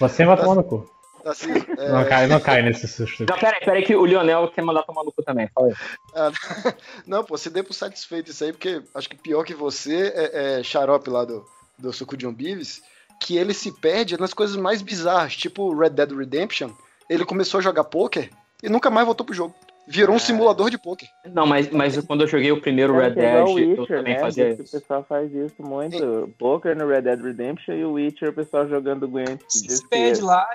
[0.00, 0.88] Você vai tomar no cu.
[1.22, 3.24] Tarcísio, é, Não cai, não cai nesse susto.
[3.28, 5.48] Não, peraí, peraí, que o Lionel quer mandar tomar no cu também.
[5.54, 5.74] Fala aí.
[6.14, 6.32] Ah,
[7.06, 10.58] não, pô, você dê por satisfeito isso aí, porque acho que pior que você é,
[10.58, 11.44] é Xarope lá do,
[11.78, 12.82] do Suco de Umbives,
[13.20, 16.70] que ele se perde nas coisas mais bizarras, tipo Red Dead Redemption.
[17.08, 18.30] Ele começou a jogar poker
[18.62, 19.54] e nunca mais voltou pro jogo.
[19.86, 21.08] Virou um simulador de poker.
[21.32, 23.80] Não, mas, mas quando eu joguei o primeiro Red É, é igual Dead, o eu
[23.80, 24.20] Witcher, também né?
[24.20, 24.62] fazia isso.
[24.62, 26.32] O pessoal faz isso muito.
[26.38, 29.40] Poker no Red Dead Redemption e o Witcher, o pessoal jogando Gwent.
[29.48, 30.46] Se que- perde lá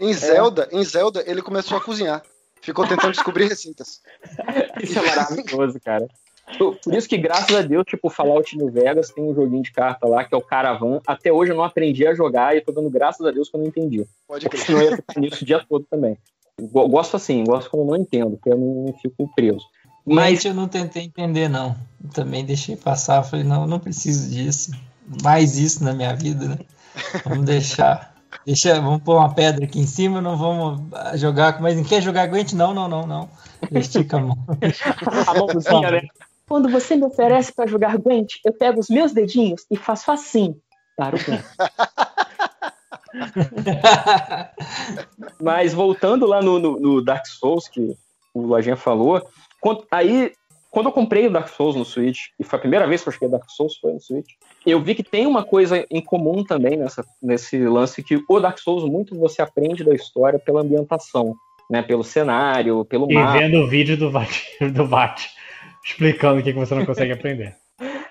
[0.00, 2.22] e Em Zelda, em Zelda, ele começou a cozinhar.
[2.60, 4.00] Ficou tentando descobrir receitas.
[4.82, 6.06] Isso é maravilhoso, cara.
[6.58, 10.06] Por isso que, graças a Deus, tipo, Fallout New Vegas tem um joguinho de carta
[10.06, 11.00] lá, que é o Caravan.
[11.06, 13.60] Até hoje eu não aprendi a jogar e tô dando graças a Deus que eu
[13.60, 14.04] não entendi.
[14.26, 14.66] Pode Porque crer.
[14.66, 16.18] senão eu ia ficar nisso o dia todo também.
[16.60, 19.64] Go- Gosto assim, gosto eu não entendo, porque eu não fico preso.
[20.04, 21.76] Mas eu não tentei entender, não.
[22.02, 23.22] Eu também deixei passar.
[23.22, 24.72] Falei, não, não preciso disso.
[25.22, 26.58] Mais isso na minha vida, né?
[27.24, 28.12] Vamos deixar.
[28.46, 31.60] Deixa, vamos pôr uma pedra aqui em cima, não vamos ah, jogar.
[31.60, 32.56] Mas não quer jogar aguente?
[32.56, 33.28] Não, não, não, não.
[33.70, 34.36] Estica a mão.
[35.26, 36.02] a mãozinha, né?
[36.48, 40.56] Quando você me oferece pra jogar Gwent, eu pego os meus dedinhos e faço assim
[40.96, 41.44] para o Gwent.
[45.40, 47.94] Mas voltando lá no, no- no Dark Souls, que
[48.34, 49.22] o Lojinha falou,
[49.60, 50.32] quando- aí,
[50.70, 53.12] quando eu comprei o Dark Souls no Switch, e foi a primeira vez que eu
[53.12, 54.28] joguei Dark Souls, foi no Switch,
[54.64, 58.58] eu vi que tem uma coisa em comum também nessa, nesse lance, que o Dark
[58.58, 61.34] Souls, muito você aprende da história pela ambientação,
[61.70, 61.82] né?
[61.82, 63.38] Pelo cenário, pelo E mapa.
[63.38, 64.30] vendo o vídeo do VAT,
[64.72, 65.26] do VAT
[65.84, 67.56] explicando o que você não consegue aprender.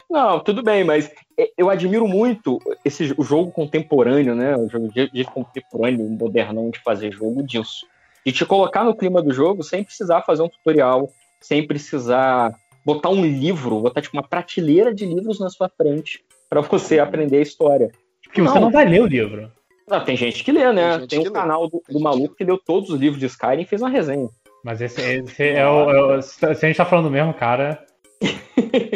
[0.09, 1.09] Não, tudo bem, mas
[1.57, 4.55] eu admiro muito esse o jogo contemporâneo, né?
[4.55, 7.85] O jogo de, de contemporâneo, modernão de fazer jogo disso.
[8.25, 12.53] De te colocar no clima do jogo sem precisar fazer um tutorial, sem precisar
[12.85, 17.37] botar um livro, botar tipo uma prateleira de livros na sua frente para você aprender
[17.37, 17.89] a história.
[18.23, 19.51] Porque você não vai ler o livro.
[19.87, 20.99] Não, tem gente que lê, né?
[20.99, 21.31] Tem Tem, um lê.
[21.31, 24.29] canal do, do maluco que leu todos os livros de Skyrim e fez uma resenha.
[24.63, 27.83] Mas esse, esse é, o, é o- Se a gente tá falando do mesmo cara.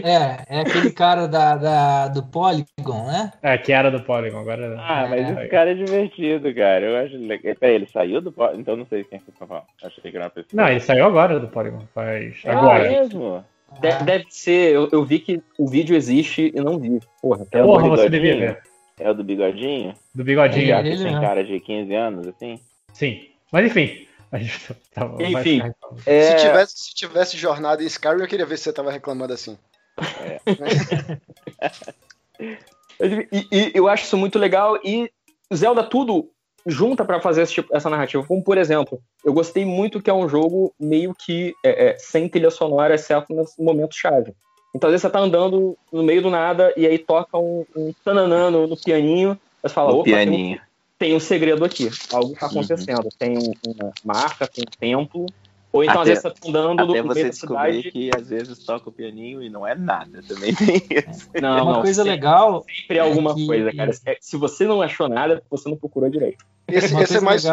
[0.04, 3.32] É, é aquele cara da, da- do Polygon, né?
[3.42, 4.76] É, que era do Polygon, agora.
[4.80, 6.86] Ah, mas é, esse cara é divertido, cara.
[6.86, 7.56] Eu acho legal.
[7.60, 8.60] Peraí, ele saiu do Polygon?
[8.60, 9.64] Então não sei quem que você falar.
[9.84, 10.50] Achei que era uma pessoa.
[10.64, 11.82] Não, ele saiu agora do Polygon.
[11.94, 12.36] Faz.
[12.46, 12.90] Ah, Agora.
[12.90, 13.44] mesmo?
[13.82, 17.00] De- deve ser, eu, eu vi que o vídeo existe e não vi.
[17.22, 18.34] Porra, É o Porra, do você bigodinho?
[18.36, 18.60] devia ver.
[19.00, 19.94] É o do bigodinho?
[20.14, 20.68] Do bigodinho.
[20.70, 21.22] gato ele que tem mesmo.
[21.22, 22.60] cara de 15 anos, assim?
[22.94, 23.22] Sim.
[23.52, 24.06] Mas enfim.
[24.94, 25.62] Tá, Enfim.
[26.06, 29.34] É, Se, tivesse, se tivesse jornada em Skyrim, eu queria ver se você tava reclamando
[29.34, 29.58] assim.
[32.98, 35.12] E, e eu acho isso muito legal e
[35.54, 36.30] Zelda tudo
[36.66, 38.26] junta pra fazer esse tipo- essa narrativa.
[38.26, 42.28] Como, por exemplo, eu gostei muito que é um jogo meio que é, é, sem
[42.28, 44.34] trilha sonora, exceto nos momentos chave.
[44.74, 47.94] Então, às vezes você tá andando no meio do nada e aí toca um, um
[48.04, 50.62] tananã no, no pianinho, você fala, o opa, tem um, pianinho.
[51.06, 53.08] Tem um segredo aqui, algo tá acontecendo.
[53.18, 55.26] Tem uma marca, tem um templo,
[55.72, 57.92] ou então às Até- vezes você tá andando no Até meio você da descobrir cidade.
[57.92, 60.24] que às vezes toca o pianinho e não é nada.
[60.28, 61.30] Também tem isso.
[61.42, 62.66] Não, Uma não, coisa sempre- legal.
[62.76, 63.92] Sempre é alguma que- coisa, cara.
[64.06, 66.44] É- Se você não achou nada, você não procurou direito.
[66.68, 67.44] Esse, Uma esse é mais.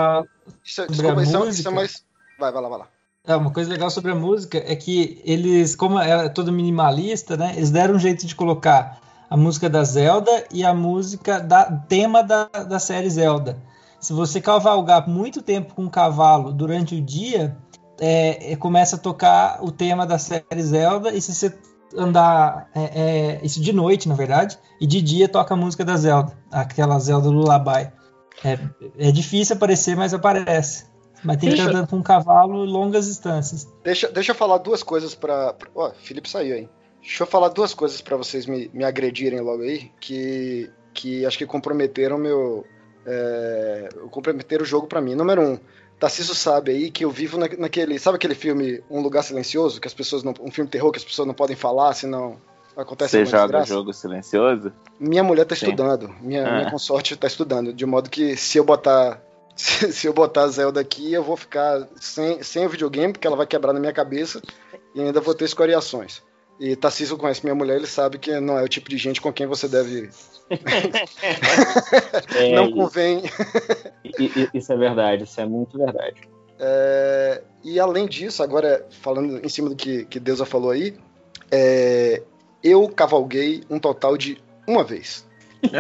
[0.64, 1.50] Isso, é- desculpa, a isso, é- música.
[1.61, 2.05] isso é mais.
[2.38, 2.88] Vai, vai lá, vai lá.
[3.26, 7.53] É, uma coisa legal sobre a música é que eles, como é todo minimalista, né?
[7.57, 8.98] Eles deram um jeito de colocar
[9.33, 13.57] a música da Zelda e a música da tema da, da série Zelda.
[13.99, 17.57] Se você cavalgar muito tempo com um cavalo durante o dia,
[17.99, 21.59] é, é, começa a tocar o tema da série Zelda, e se você
[21.97, 25.97] andar é, é, isso de noite, na verdade, e de dia toca a música da
[25.97, 27.91] Zelda, aquela Zelda Lullaby.
[28.45, 28.59] É,
[28.99, 30.85] é difícil aparecer, mas aparece.
[31.24, 33.66] Mas tem que Deixa- andando com um cavalo longas distâncias.
[33.83, 35.55] Deixa, deixa eu falar duas coisas pra.
[35.55, 36.68] pra- Ó, Felipe saiu aí.
[37.03, 41.36] Deixa eu falar duas coisas pra vocês me, me agredirem logo aí, que, que acho
[41.36, 42.64] que comprometeram meu.
[43.05, 45.14] É, comprometeram o jogo pra mim.
[45.16, 45.59] Número um,
[45.98, 47.98] Tarcísio sabe aí que eu vivo na- naquele.
[47.98, 49.80] Sabe aquele filme Um Lugar Silencioso?
[49.80, 50.32] Que as pessoas não.
[50.40, 52.36] Um filme de terror que as pessoas não podem falar, senão
[52.76, 53.66] acontece Você joga desgraça?
[53.74, 54.72] jogo silencioso?
[54.98, 55.66] Minha mulher tá Sim.
[55.66, 56.09] estudando.
[56.20, 56.57] Minha, Ah.
[56.59, 57.72] minha consorte tá estudando.
[57.72, 59.20] De modo que se eu botar.
[59.55, 63.36] Se, eu botar a Zelda aqui, eu vou ficar sem, sem o videogame, porque ela
[63.36, 64.40] vai quebrar na minha cabeça.
[64.94, 66.22] E ainda vou ter escoriações.
[66.63, 69.33] E Tarcísio conhece minha mulher, ele sabe que não é o tipo de gente com
[69.33, 70.11] quem você deve.
[72.37, 73.23] É, não convém.
[74.55, 76.21] isso é verdade, isso é muito verdade.
[76.61, 80.97] É, e além disso, agora falando em cima do que, que Deusa falou aí,
[81.51, 82.23] é,
[82.63, 85.27] eu cavalguei um total de uma vez.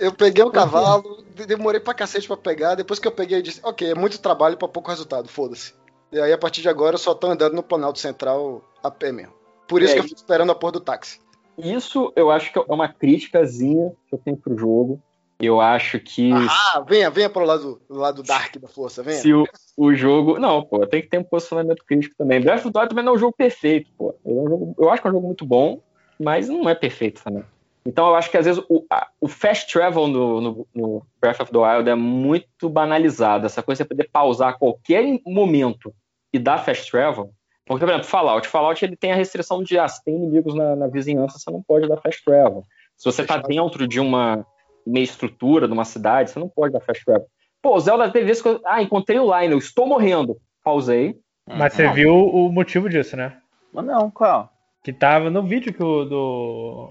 [0.00, 3.42] Eu peguei o cavalo, de- demorei pra cacete pra pegar, depois que eu peguei, eu
[3.42, 5.74] disse, ok, é muito trabalho pra pouco resultado, foda-se.
[6.12, 9.10] E aí, a partir de agora, eu só tô andando no Planalto Central a pé
[9.10, 9.37] mesmo.
[9.68, 11.20] Por isso É, que eu fico esperando a porra do táxi.
[11.56, 15.00] Isso eu acho que é uma criticazinha que eu tenho pro jogo.
[15.40, 19.18] Eu acho que Ah, venha, venha pro lado, do lado dark da força, venha.
[19.18, 19.46] se o,
[19.76, 20.38] o jogo.
[20.38, 22.40] Não, pô, tem que ter um posicionamento crítico também.
[22.40, 24.14] Breath of the Wild também não é um jogo perfeito, pô.
[24.24, 25.80] É um jogo- eu acho que é um jogo muito bom,
[26.18, 27.44] mas não é perfeito também.
[27.86, 31.40] Então eu acho que às vezes o, a- o fast travel no, no- no Breath
[31.40, 33.46] of the Wild é muito banalizado.
[33.46, 35.94] Essa coisa de você poder pausar a qualquer momento
[36.32, 37.30] e dar fast travel.
[37.68, 38.48] Porque, por exemplo, Fallout.
[38.48, 41.62] Fallout ele tem a restrição de, ah, se tem inimigos na, na vizinhança, você não
[41.62, 42.64] pode dar fast travel.
[42.96, 43.48] Se você tá Fechado.
[43.48, 44.44] dentro de uma
[44.86, 47.26] meia estrutura, de uma cidade, você não pode dar fast travel.
[47.62, 50.36] Pô, o Zelda teve vezes que eu, ah, encontrei o Lionel, estou morrendo.
[50.64, 51.16] Pausei.
[51.46, 51.92] Mas você Não.
[51.94, 53.36] viu o motivo disso, né?
[53.72, 54.50] Mas não, qual?
[54.84, 56.88] Que tava no vídeo que o do.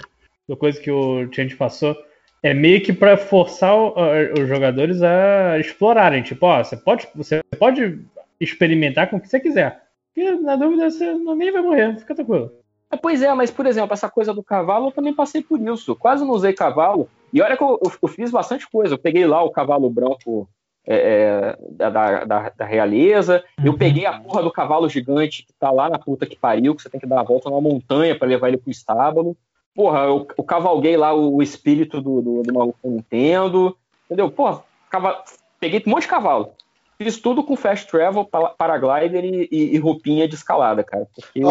[0.48, 1.96] do coisa que o Change passou.
[2.44, 3.94] É meio que pra forçar o-
[4.40, 6.22] os jogadores a explorarem.
[6.24, 8.00] Tipo, ó, você pode, você pode
[8.40, 9.82] experimentar com o que você quiser.
[10.18, 12.52] E na dúvida você não, nem vai morrer, fica tranquilo.
[12.92, 15.96] É, Pois é, mas por exemplo, essa coisa do cavalo, eu também passei por isso.
[15.96, 17.08] Quase não usei cavalo.
[17.32, 18.96] E olha que eu, eu- eu fiz bastante coisa.
[18.96, 20.50] Eu peguei lá o cavalo branco
[20.90, 21.90] é, é, da,
[22.26, 23.44] da, da realeza.
[23.64, 23.78] Eu Uhum.
[23.78, 26.90] peguei a porra do cavalo gigante que tá lá na puta que pariu, que você
[26.90, 29.36] tem que dar a volta numa montanha pra levar ele pro estábulo.
[29.76, 33.78] Porra, eu, eu cavalguei lá o, o espírito do, do, do maluco Nintendo.
[34.06, 34.32] Entendeu?
[34.32, 35.22] Porra, cava-
[35.60, 36.54] peguei um monte de cavalo.
[36.98, 41.08] Fiz tudo com fast travel, pa- paraglider e, e- e roupinha de escalada, cara.
[41.14, 41.44] Porque...
[41.44, 41.48] O,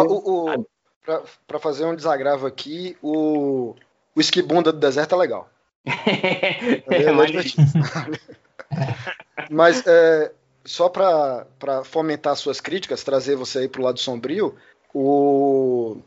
[0.61, 0.67] o-
[1.05, 3.75] pra, pra fazer um desagravo aqui, o,
[4.15, 5.49] o esquibunda do deserto é legal.
[5.87, 7.13] é, É
[9.51, 10.33] mas- é,
[10.65, 14.57] só pra, pra fomentar suas críticas, trazer você aí pro lado sombrio,
[14.93, 15.99] o,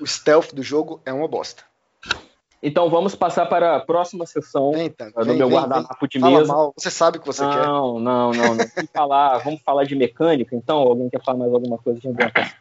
[0.00, 1.64] o stealth do jogo é uma bosta.
[2.62, 6.20] Então vamos passar para a próxima sessão Vem, então, do vem, meu vem, guardanapo de.
[6.20, 6.52] Fala mesa.
[6.52, 7.66] mal, você sabe o que você quer.
[7.66, 8.56] Não, não, não, não.
[8.56, 10.78] Vamos falar, vamos falar de mecânica, então?
[10.78, 12.52] Alguém quer falar mais alguma coisa de ambientação?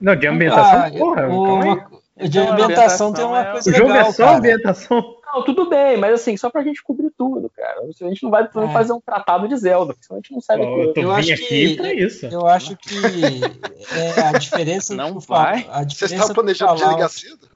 [0.00, 3.92] Não, de ambientação, Ah, porra, o- de ambientação ambientação tem uma é- coisa O jogo
[3.92, 4.36] legal, é só cara.
[4.38, 5.16] ambientação.
[5.32, 7.80] Não, tudo bem, mas assim, só pra gente cobrir tudo, cara.
[7.82, 8.68] A gente não vai É.
[8.72, 11.12] fazer um tratado de Zelda, porque senão a gente não sabe Pô, eu tô Eu
[11.12, 12.26] acho aqui que- pra isso.
[12.26, 12.94] Eu acho que
[13.96, 15.66] é, a diferença Não vai?
[15.70, 17.48] A diferença estavam do planejando Fallout- desligar cedo?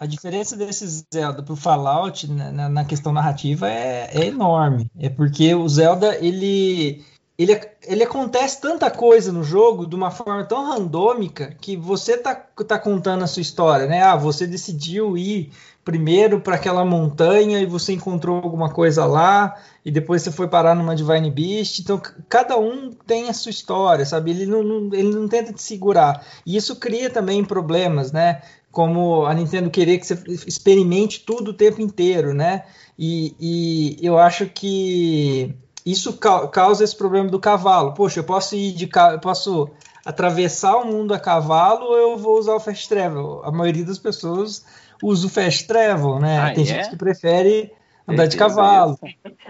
[0.00, 4.90] A diferença desse Zelda pro Fallout na, na- questão narrativa é, é enorme.
[4.98, 7.04] É porque o Zelda, ele,
[7.38, 12.34] ele, ele acontece tanta coisa no jogo de uma forma tão randômica que você tá,
[12.34, 14.02] tá contando a sua história, né?
[14.02, 15.52] Ah, você decidiu ir
[15.84, 20.74] primeiro para aquela montanha e você encontrou alguma coisa lá e depois você foi parar
[20.74, 21.78] numa Divine Beast.
[21.80, 24.30] Então, cada um tem a sua história, sabe?
[24.30, 26.24] Ele não, não- ele não tenta te segurar.
[26.46, 28.40] E isso cria também problemas, né?
[28.70, 30.14] Como a Nintendo querer que você
[30.46, 32.64] experimente tudo o tempo inteiro, né?
[32.98, 35.54] E, e eu acho que
[35.84, 37.94] isso ca- causa esse problema do cavalo.
[37.94, 39.70] Poxa, eu posso ir de eu posso
[40.04, 43.42] atravessar o mundo a cavalo ou eu vou usar o fast travel?
[43.44, 44.64] A maioria das pessoas
[45.02, 46.38] usa o fast travel, né?
[46.38, 46.66] Ah, Tem é?
[46.66, 47.72] gente que prefere
[48.06, 48.98] andar de cavalo.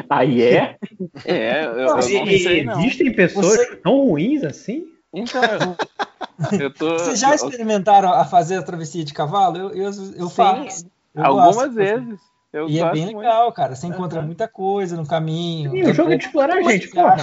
[0.09, 0.77] Aí é?
[1.25, 2.79] É, eu, eu Não, não E- sei não.
[2.81, 4.87] Existem pessoas Você- tão ruins assim?
[5.13, 5.43] Então,
[6.61, 6.99] eu, tô.
[6.99, 9.57] Vocês já experimentaram a fazer a travessia de cavalo?
[9.57, 10.87] Eu, eu, eu Sim, faço.
[11.15, 11.73] Eu Algumas gosto.
[11.73, 12.31] vezes.
[12.53, 13.19] Eu E é bem muito.
[13.19, 13.77] legal, cara.
[13.77, 15.71] Você encontra muita coisa no caminho.
[15.71, 17.17] Sim, o jogo é de explorar a gente, porra.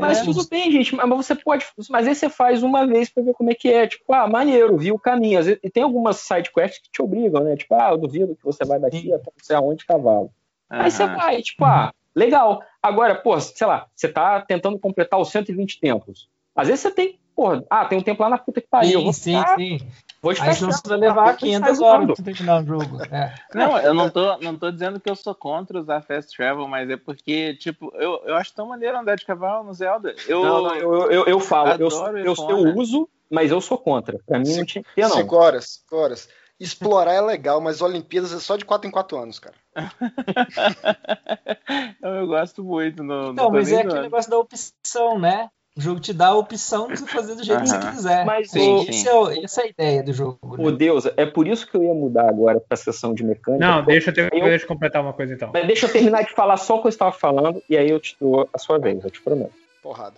[0.00, 1.64] Mas é, tudo uns- bem, gente, mas você pode.
[1.88, 3.86] Mas aí você faz uma vez pra ver como é que é.
[3.86, 5.40] Tipo, ah, maneiro, viu o caminho.
[5.62, 7.56] E tem algumas sidequests que te obrigam, né?
[7.56, 9.14] Tipo, ah, eu duvido que você vai daqui Sim.
[9.14, 10.32] até não sei aonde de cavalo.
[10.68, 12.60] Aí você vai, tipo, ah, legal.
[12.82, 16.28] Agora, pô, sei lá, você tá tentando completar os 120 templos.
[16.56, 18.92] Às vezes você tem, pô, ah, tem um tempo lá na puta que pariu.
[18.92, 19.78] eu Sim, vou sim, ficar- sim.
[20.22, 22.98] Vou Aí senão você vai levar 500 horas pra terminar o jogo.
[23.12, 23.34] É.
[23.52, 26.88] Não, eu não tô, não tô dizendo que eu sou contra usar fast travel, mas
[26.88, 30.14] é porque, tipo, eu, eu acho tão maneiro andar de cavalo no Zelda.
[30.26, 34.18] Eu, Não, não, eu, eu, eu falo, eu, eu, eu uso, mas eu sou contra.
[34.24, 35.10] Pra mim não tinha que ter, não.
[35.16, 36.28] Cinco horas, cinco horas.
[36.60, 39.56] Explorar é legal, mas Olimpíadas é só de 4 em 4 anos, cara.
[42.00, 43.02] eu, eu gosto muito.
[43.02, 45.50] No, Então, no mas é torneio do aquele negócio da opção, né?
[45.74, 47.80] O jogo te dá a opção de você fazer do jeito que Aham.
[47.80, 48.26] você quiser.
[48.26, 48.90] Mas Sim, o- sim.
[48.90, 50.38] Esse é essa é a ideia do jogo.
[50.58, 50.72] né?
[50.76, 53.64] Deus, é por isso que eu ia mudar agora pra sessão de mecânica.
[53.66, 55.50] Não, deixa eu, ter, Eu- deixa eu completar uma coisa então.
[55.52, 57.98] Mas deixa eu terminar de falar só o que eu estava falando e aí eu
[57.98, 59.52] te dou a sua vez, eu te prometo.
[59.82, 60.16] Porrada.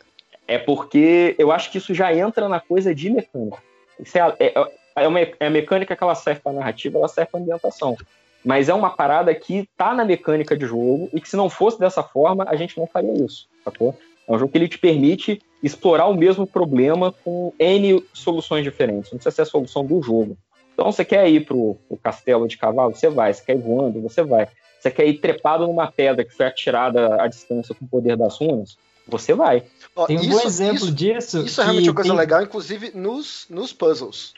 [0.48, 3.58] É porque eu acho que isso já entra na coisa de mecânica.
[3.98, 4.54] Isso é, é,
[4.96, 7.96] é, uma, é a mecânica que ela serve para narrativa, ela serve para ambientação.
[8.44, 11.78] Mas é uma parada que tá na mecânica de jogo e que se não fosse
[11.78, 13.96] dessa forma, a gente não faria isso, sacou?
[14.26, 19.10] É um jogo que ele te permite explorar o mesmo problema com N soluções diferentes.
[19.12, 20.36] Não precisa ser a solução do jogo.
[20.72, 22.94] Então, você quer ir pro, pro castelo de cavalo?
[22.94, 23.32] Você vai.
[23.32, 24.00] Você quer ir voando?
[24.02, 24.48] Você vai.
[24.80, 28.36] Você quer ir trepado numa pedra que foi atirada à distância com o poder das
[28.38, 28.76] runas?
[29.06, 29.62] Você vai.
[29.94, 31.38] Ó, Tem um isso, bom exemplo isso, disso.
[31.44, 34.34] isso é realmente que uma coisa tem- legal, inclusive nos, nos puzzles.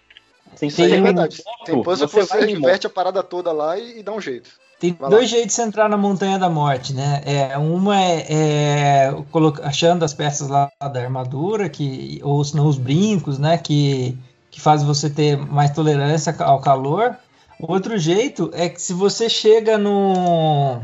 [0.54, 1.42] Sem Isso aí é sair verdade.
[1.64, 4.50] Tem puzzle que você você vai a parada toda lá e, e dá um jeito.
[4.78, 5.16] Tem Vai lá.
[5.16, 7.22] dois jeitos de você entrar na Montanha da Morte, né?
[7.24, 9.14] É, uma é, é
[9.62, 13.56] achando as peças lá da armadura, que, ou senão os brincos, né?
[13.56, 14.16] Que,
[14.50, 17.16] que faz você ter mais tolerância ao calor.
[17.58, 20.82] Outro jeito é que se você chega no,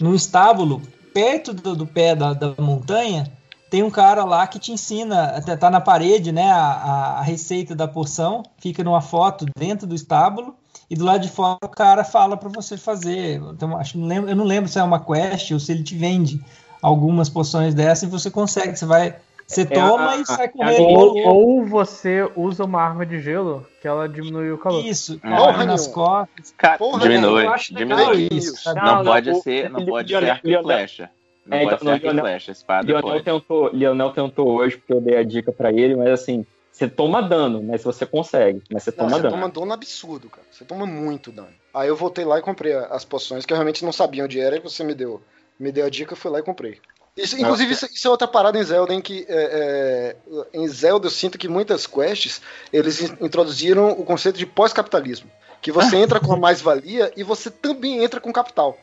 [0.00, 3.30] num estábulo perto do, do pé da, da montanha,
[3.70, 6.50] tem um cara lá que te ensina, tá na parede, né?
[6.50, 10.56] A, a- a receita da poção, fica numa foto dentro do estábulo.
[10.90, 13.40] E do lado de fora o cara fala para você fazer.
[13.52, 15.96] Então, acho, não lembro, eu não lembro se é uma quest ou se ele te
[15.96, 16.40] vende
[16.82, 18.76] algumas poções dessa e você consegue.
[18.76, 19.16] Você vai.
[19.46, 20.82] Você toma a- e sai correndo.
[20.98, 24.82] Ou, ou você usa uma arma de gelo que ela diminui o calor.
[24.84, 26.54] Isso, Porra corre nas costas.
[26.56, 28.28] Cara, Porra, diminui, eu acho legal diminui.
[28.32, 28.74] isso.
[28.74, 31.10] Não, Não, não, pode o- ser, não pode ser arco e flecha.
[31.46, 33.22] Não É, pode então, ser não, arco e flecha, espada Lionel pode.
[33.22, 37.22] tentou, Lionel tentou hoje, porque eu dei a dica pra ele, mas assim, você toma
[37.22, 39.30] dano, mas você consegue, mas você Não, toma você dano.
[39.30, 40.44] toma dano absurdo, cara.
[40.50, 41.54] Você toma muito dano.
[41.72, 44.56] Aí eu voltei lá e comprei as poções, que eu realmente não sabia onde era,
[44.56, 45.22] e você me deu,
[45.56, 46.80] me deu a dica, eu fui lá e comprei.
[47.16, 51.06] Isso, inclusive, isso, isso é outra parada em Zelda, em que é, é, em Zelda
[51.06, 55.30] eu sinto que muitas quests eles in- introduziram o conceito de pós-capitalismo.
[55.62, 58.76] Que você entra com a mais-valia e você também entra com capital.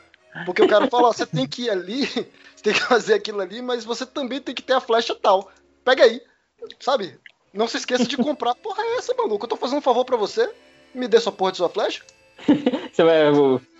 [0.46, 2.06] Porque o cara fala, ó, você tem que ir ali,
[2.56, 5.52] você tem que fazer aquilo ali, mas você também tem que ter a flecha tal.
[5.84, 6.22] Pega aí,
[6.80, 7.20] sabe?
[7.54, 8.56] Não se esqueça de comprar.
[8.62, 9.46] Porra, é essa, maluco?
[9.46, 10.50] Eu tô fazendo um favor pra você.
[10.94, 12.02] Me dê sua porra de sua flecha.
[12.92, 13.22] Você vai,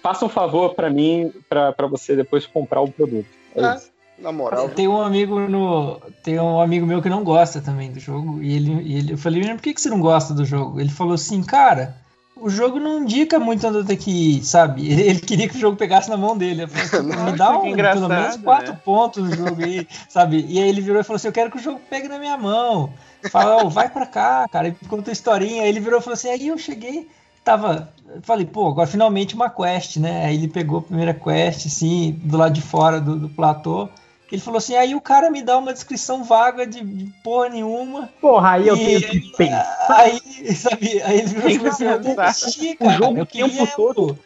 [0.02, 3.26] faça um favor pra mim, pra pra você depois comprar o produto.
[3.56, 3.76] É É.
[3.76, 3.92] isso.
[4.18, 4.70] Na moral.
[4.70, 6.00] Tem um amigo no.
[6.24, 8.42] Tem um amigo meu que não gosta também do jogo.
[8.42, 10.80] E ele, e ele eu falei, "Menino, por que, que você não gosta do jogo?
[10.80, 11.96] Ele falou assim, cara,
[12.42, 14.92] o jogo não indica muito onde eu tenho que ir, sabe?
[14.92, 16.68] Ele, ele queria que o jogo pegasse na mão dele.
[16.68, 18.80] Falei, me dá que um, pelo menos quatro né?
[18.84, 20.46] pontos no jogo aí, sabe?
[20.50, 22.38] E aí ele virou e falou assim: Eu quero que o jogo pegue na minha
[22.38, 22.92] mão.
[23.30, 25.62] Fala, "Ó, vai pra cá, cara, e conta a historinha.
[25.62, 27.08] Aí ele virou e falou assim: Aí eu cheguei.
[27.44, 27.94] tava.
[28.24, 30.26] Falei, pô, agora finalmente uma quest, né?
[30.26, 33.88] Aí ele pegou a primeira quest, assim, do lado de fora do, do platô.
[34.32, 38.10] Ele falou assim, aí o cara me dá uma descrição vaga de, de porra nenhuma.
[38.22, 39.86] Porra, aí eu tenho que pensar.
[39.90, 42.92] Aí, sabe, aí ele virou que assim, eu desisti, O cara.
[42.98, 44.20] jogo eu o tempo todo.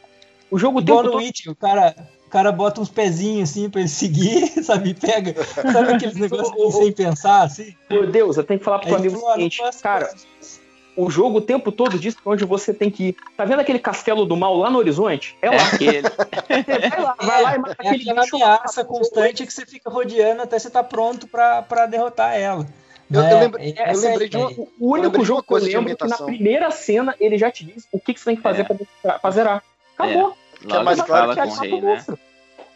[0.51, 1.51] O jogo o Igual tempo todo.
[1.51, 1.95] O cara,
[2.27, 4.93] o cara bota uns pezinhos assim pra ele seguir, sabe?
[4.93, 7.75] Pega, sabe aqueles negócios sem pensar, assim?
[7.89, 9.81] Meu Deus, eu tenho que falar pro Aí teu amigo o falou, "Ah, não seguinte,
[9.81, 10.64] cara, isso."
[10.97, 13.15] O jogo o tempo todo diz pra onde você tem que ir.
[13.35, 15.37] Tá vendo aquele castelo do mal lá no horizonte?
[15.41, 15.67] É É lá.
[15.67, 16.01] aquele.
[16.89, 18.35] Vai lá, vai lá e mata É aquele aquela bicho.
[18.35, 22.65] ameaça constante que você fica rodeando até você tá pronto pra, pra derrotar ela.
[23.11, 24.67] Eu- eu lembrei- eu Essa é a lembrei de uma- ideia.
[24.79, 27.51] O único lembrei jogo uma coisa que eu lembro que na primeira cena ele já
[27.51, 28.65] te diz o que, que você tem que fazer É.
[29.01, 29.63] pra, pra zerar.
[29.97, 30.35] Acabou.
[30.67, 32.03] Que é mais claro que com o rei, né?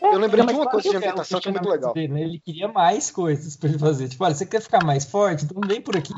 [0.02, 1.93] Eu lembrei de uma coisa de é, ambientação que é muito legal.
[1.95, 2.22] Né?
[2.22, 4.08] Ele queria mais coisas pra ele fazer.
[4.08, 5.45] Tipo, olha, você quer ficar mais forte?
[5.45, 6.14] Então vem por aqui.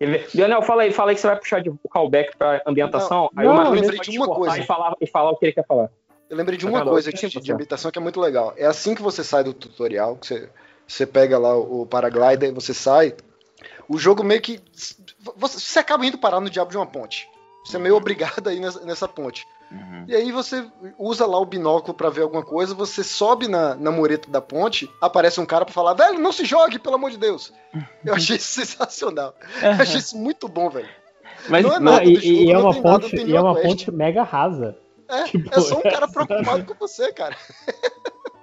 [0.34, 3.30] Leonel, fala aí, fala aí que você vai puxar de, o callback pra ambientação.
[3.36, 4.58] aí não, o eu lembrei de uma coisa.
[4.58, 5.90] E falar, e falar o que ele quer falar.
[6.28, 8.52] Eu lembrei de uma coisa Eu de, de ambientação que é muito legal.
[8.56, 10.50] É assim que você sai do tutorial, que você,
[10.86, 13.14] você pega lá o paraglider e você sai,
[13.88, 14.60] o jogo meio que.
[15.36, 17.28] Você, você acaba indo parar no diabo de uma ponte.
[17.64, 19.46] Você é meio obrigado a ir nessa, nessa ponte.
[19.70, 20.04] Uhum.
[20.06, 20.64] E aí você
[20.98, 24.88] usa lá o binóculo pra ver alguma coisa, você sobe na, na mureta da ponte,
[25.00, 27.52] aparece um cara pra falar, velho, não se jogue, pelo amor de Deus.
[28.04, 29.34] Eu achei isso sensacional.
[29.60, 30.88] Eu achei isso muito bom, velho.
[31.48, 33.40] Mas Não é Não, nada e, jogo, e é uma nada, ponte, tem e é
[33.40, 33.66] uma quest.
[33.66, 34.76] ponte mega rasa.
[35.08, 37.36] É, Tipo, é só um cara preocupado com você, cara.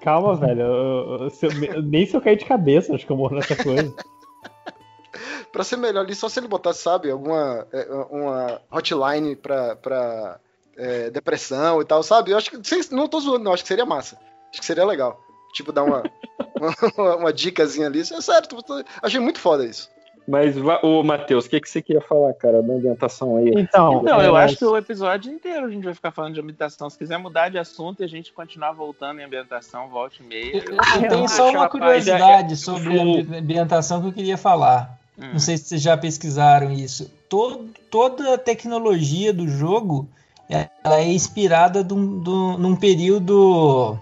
[0.01, 0.61] Calma, velho.
[0.61, 3.93] eu- eu- eu- nem se eu cair de cabeça, acho que eu morro nessa coisa.
[5.51, 10.39] Pra ser melhor ali, só se ele botasse, sabe, alguma é, uma hotline pra, pra
[10.77, 12.31] é, depressão e tal, sabe?
[12.31, 12.59] Eu acho que.
[12.93, 14.17] Não tô zoando, não, acho que seria massa.
[14.51, 15.19] Acho que seria legal.
[15.53, 16.03] Tipo, dar uma,
[16.97, 17.99] uma, uma dicasinha ali.
[18.01, 19.91] É sério, tô- tô- achei muito foda isso.
[20.25, 23.49] Mas, ô Matheus, o que, que você queria falar, cara, da ambientação aí?
[23.57, 26.33] Então, Não, é, eu mas- acho que o episódio inteiro a gente vai ficar falando
[26.33, 26.89] de ambientação.
[26.89, 30.63] Se quiser mudar de assunto e a gente continuar voltando em ambientação, volte e meia.
[30.65, 34.97] Eu, eu tenho só uma curiosidade sobre o- a ambi- ambientação que eu queria falar.
[35.19, 35.33] Hum.
[35.33, 37.11] Não sei se vocês já pesquisaram isso.
[37.27, 40.07] Todo- toda a tecnologia do jogo
[40.49, 43.97] ela é inspirada dum- num período.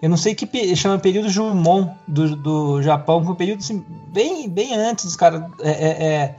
[0.00, 4.74] Eu não sei que chama período Jumon do, do Japão, um período assim, bem, bem
[4.74, 6.34] antes dos caras é, é, é,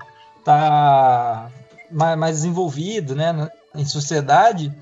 [0.45, 1.49] tá
[1.91, 4.73] mais, mais desenvolvido né, em sociedade.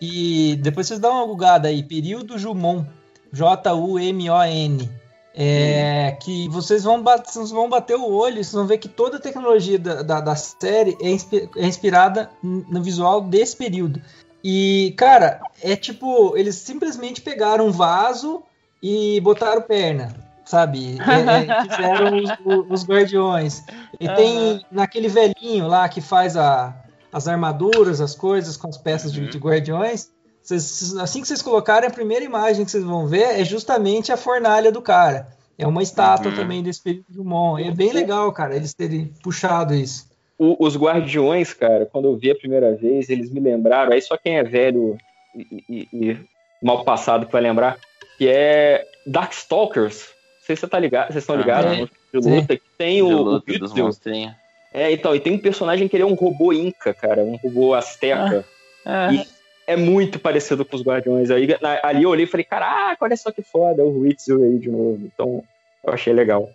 [0.00, 2.84] E depois vocês dão uma bugada aí, período Jumon,
[3.32, 4.90] J-U-M-O-N.
[5.36, 9.16] É, que vocês vão, bat- vocês vão bater o olho, vocês vão ver que toda
[9.16, 14.00] a tecnologia da, da, da série é, inspi- é inspirada no visual desse período.
[14.44, 18.42] E, cara, é tipo, eles simplesmente pegaram um vaso
[18.82, 20.14] e botaram perna,
[20.44, 20.98] sabe?
[21.00, 23.64] É, é, fizeram os, os guardiões.
[23.98, 26.76] E tem naquele velhinho lá que faz a,
[27.12, 30.10] as armaduras, as coisas com as peças de, de guardiões.
[30.44, 34.16] Vocês- assim que vocês colocarem, a primeira imagem que vocês vão ver é justamente a
[34.16, 35.28] fornalha do cara.
[35.58, 36.36] É uma estátua Uhum.
[36.36, 37.58] também desse período do Mon.
[37.58, 40.06] E é bem legal, cara, eles terem puxado isso.
[40.38, 44.16] O- os Guardiões, cara, quando eu vi a primeira vez, eles me lembraram, aí só
[44.16, 44.98] quem é velho
[45.34, 46.18] e, e- e
[46.62, 47.78] mal passado que vai lembrar,
[48.18, 50.08] que é Darkstalkers.
[50.40, 51.76] Não sei se você tá ligado, vocês estão Ah, ligados, é.
[52.18, 52.34] de Sim.
[52.40, 53.84] luta, que tem De o, o luta dos Witzel.
[53.86, 54.34] monstrinhos.
[54.72, 57.74] É, então, e tem um personagem que ele é um robô inca, cara, um robô
[57.74, 58.44] asteca.
[58.84, 59.24] Ah, E
[59.66, 61.30] é muito parecido com os Guardiões.
[61.30, 64.42] Aí, na- ali eu olhei e falei, caraca, olha só que foda, é o Witzel
[64.42, 65.00] aí de novo.
[65.12, 65.42] Então,
[65.84, 66.48] eu achei legal.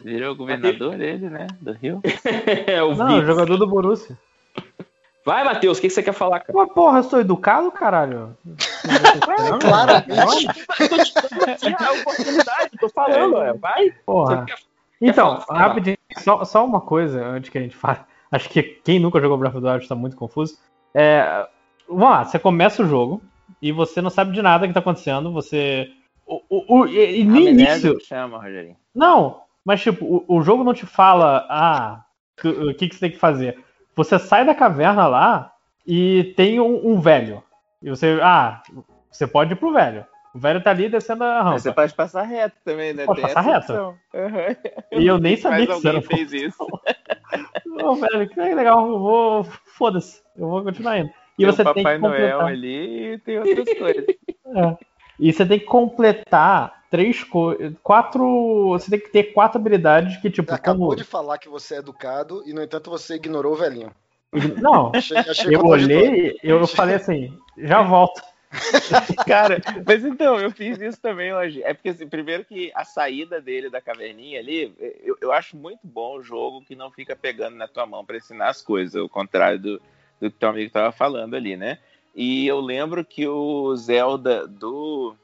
[0.00, 1.46] virou o governador dele, né?
[1.60, 2.00] Do Rio.
[2.66, 3.26] é, o Não, Witzel.
[3.26, 4.16] jogador do Borussia.
[5.26, 6.52] Vai, Matheus, o que que você quer falar, cara?
[6.54, 8.36] Mas porra, eu sou educado, caralho?
[9.60, 10.46] Claramente.
[10.80, 13.52] Eu tô te dando aqui a oportunidade, tô falando, é.
[13.54, 13.90] vai.
[14.04, 14.36] Porra.
[14.40, 14.58] Você quer-
[15.00, 15.58] Então, falar?
[15.60, 18.00] rapidinho, só, só uma coisa antes que a gente fale.
[18.30, 20.58] Acho que quem nunca jogou Breath of the Wild está muito confuso.
[20.94, 21.46] É,
[21.88, 23.22] vamos lá, você começa o jogo
[23.60, 25.32] e você não sabe de nada que tá acontecendo.
[25.32, 25.88] Você.
[26.26, 28.06] O, o, o- e, e no Amnésia início.
[28.06, 28.76] chama, Rogerinho.
[28.94, 32.04] Não, mas tipo, o, o jogo não te fala, ah,
[32.42, 33.58] o que, que você tem que fazer.
[33.94, 35.52] Você sai da caverna lá
[35.86, 37.42] e tem um, um velho.
[37.82, 38.62] E você, ah,
[39.10, 40.04] você pode ir pro velho.
[40.34, 41.50] O velho tá ali descendo a rampa.
[41.52, 43.04] Mas você pode passar reto também, né?
[43.06, 43.72] Pode passar reto.
[43.72, 44.56] Aham.
[44.90, 46.56] E eu nem Mas sabia que alguém fez isso.
[47.84, 49.44] Ô, velho, que legal, eu vou.
[49.44, 51.10] Foda-se, eu vou continuar indo.
[51.38, 52.46] E tem você o tem Papai que Noel completar.
[52.46, 54.04] ali e tem outras coisas.
[54.56, 54.76] É.
[55.18, 57.72] E você tem que completar três coisas.
[57.82, 58.68] Quatro.
[58.68, 60.96] Você tem que ter quatro habilidades que, tipo, Você acabou como.
[60.96, 63.90] de falar que você é educado e, no entanto, você ignorou o velhinho.
[64.60, 68.22] Não, Achei, achei eu olhei, eu falei assim, já volto.
[69.26, 71.62] Cara, mas então, eu fiz isso também hoje.
[71.64, 75.80] É porque, assim, primeiro que a saída dele da caverninha ali, eu, eu acho muito
[75.82, 79.08] bom o jogo que não fica pegando na tua mão pra ensinar as coisas, ao
[79.08, 79.82] contrário do,
[80.20, 81.78] do que teu amigo tava falando ali, né?
[82.14, 85.14] E eu lembro que o Zelda do.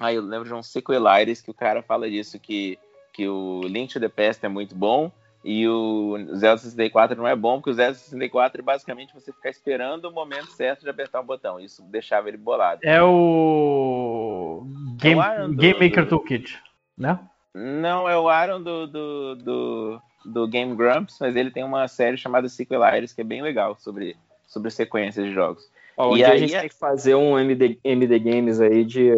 [0.00, 2.78] Ah, eu lembro de um Sequelares que o cara fala disso, que,
[3.12, 5.10] que o Link to the Past é muito bom
[5.44, 9.50] e o Zelda 64 não é bom, porque o Zelda 64 é basicamente você ficar
[9.50, 11.58] esperando o momento certo de apertar um botão.
[11.60, 12.80] Isso deixava ele bolado.
[12.84, 14.66] É o.
[14.96, 16.58] Game, É o Iron do- Game Maker do- Toolkit,
[16.96, 17.18] né?
[17.54, 22.16] Não, é o Aaron do, do, do, do Game Grumps, mas ele tem uma série
[22.16, 24.16] chamada Sequelares que é bem legal sobre,
[24.52, 25.68] sobre sequências de jogos.
[25.96, 29.10] Ó, E aí a gente é- tem que fazer um MD, MD Games aí de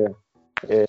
[0.69, 0.85] é,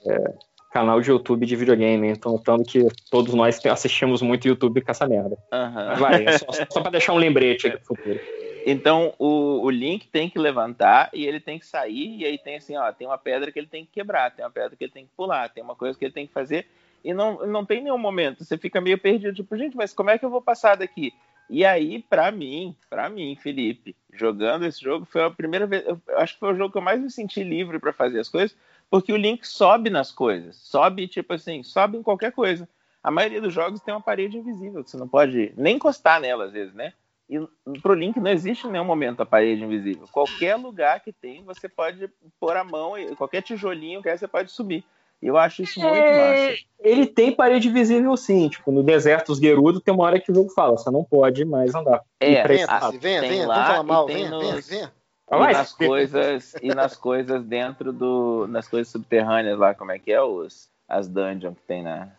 [0.71, 2.07] canal de YouTube de videogame.
[2.07, 5.37] Então, tanto que todos nós assistimos muito YouTube com essa merda.
[5.51, 8.19] Mas vai, é só, só pra deixar um lembrete aí pro futuro.
[8.65, 12.55] Então o, o Link tem que levantar e ele tem que sair, e aí tem
[12.55, 14.91] assim, ó, tem uma pedra que ele tem que quebrar, tem uma pedra que ele
[14.91, 16.65] tem que pular, tem uma coisa que ele tem que fazer,
[17.03, 18.43] e não, não tem nenhum momento.
[18.43, 21.13] Você fica meio perdido, tipo, gente, mas como é que eu vou passar daqui?
[21.49, 25.85] E aí, pra mim, pra mim, Felipe, jogando esse jogo, foi a primeira vez.
[25.85, 28.29] Eu acho que foi o jogo que eu mais me senti livre pra fazer as
[28.29, 28.57] coisas,
[28.89, 30.55] porque o Link sobe nas coisas.
[30.55, 32.67] Sobe, tipo assim, sobe em qualquer coisa.
[33.03, 36.45] A maioria dos jogos tem uma parede invisível, que você não pode nem encostar nela,
[36.45, 36.93] às vezes, né?
[37.29, 37.39] E
[37.81, 40.07] pro Link não existe em nenhum momento a parede invisível.
[40.11, 42.09] Qualquer lugar que tem, você pode
[42.39, 44.83] pôr a mão, qualquer tijolinho que é, você pode subir.
[45.21, 46.63] Eu acho isso muito É, massa.
[46.81, 48.47] Ele tem parede visível sim.
[48.49, 51.43] Tipo, no deserto dos Gerudo tem uma hora que o jogo fala, você não pode
[51.45, 52.01] mais andar.
[52.19, 52.67] É, E pra Venha,
[52.99, 54.91] venha, tem venha, vamos falar e mal, tem venha, venha, nos- venha.
[55.31, 60.11] E nas coisas e nas coisas dentro do nas coisas subterrâneas lá, como é que
[60.11, 62.09] é os as dungeons que tem na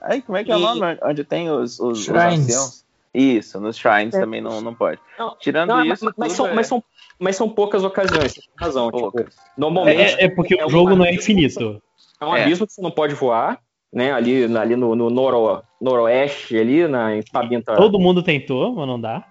[0.00, 0.98] Aí, como é que é o E- nome?
[1.02, 2.40] Onde tem os, os, os Shrines.
[2.40, 2.84] anciãos?
[3.12, 4.20] Isso, nos shrines É.
[4.20, 5.00] também não, não pode.
[5.18, 6.84] Não, Tirando Não, mas, isso, mas tudo são, é mas, são,
[7.18, 8.86] mas são poucas ocasiões, você tem razão.
[8.92, 9.34] Tipo, poucas.
[9.56, 11.82] normalmente É, é porque é o jogo não é infinito.
[12.20, 12.42] É um É.
[12.42, 13.60] abismo que você não pode voar,
[13.92, 14.12] né?
[14.12, 17.76] Ali, ali no, no noro, noroeste, ali na, em Tabinta.
[17.76, 19.24] Todo mundo tentou, mas não dá.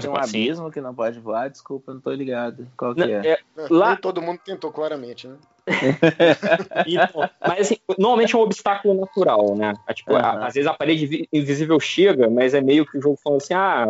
[0.00, 2.66] Tem um abismo que não pode voar, desculpa, não tô ligado.
[2.76, 3.28] Qual que Não, é?
[3.28, 3.38] é,
[3.70, 5.36] Lá- Nem todo mundo tentou claramente, né?
[6.86, 9.72] então, mas assim, normalmente é um obstáculo natural, né?
[9.86, 10.24] É, tipo, Aham.
[10.40, 13.40] a- às vezes a parede vi- invisível chega, mas é meio que o jogo falando
[13.40, 13.86] assim: ah,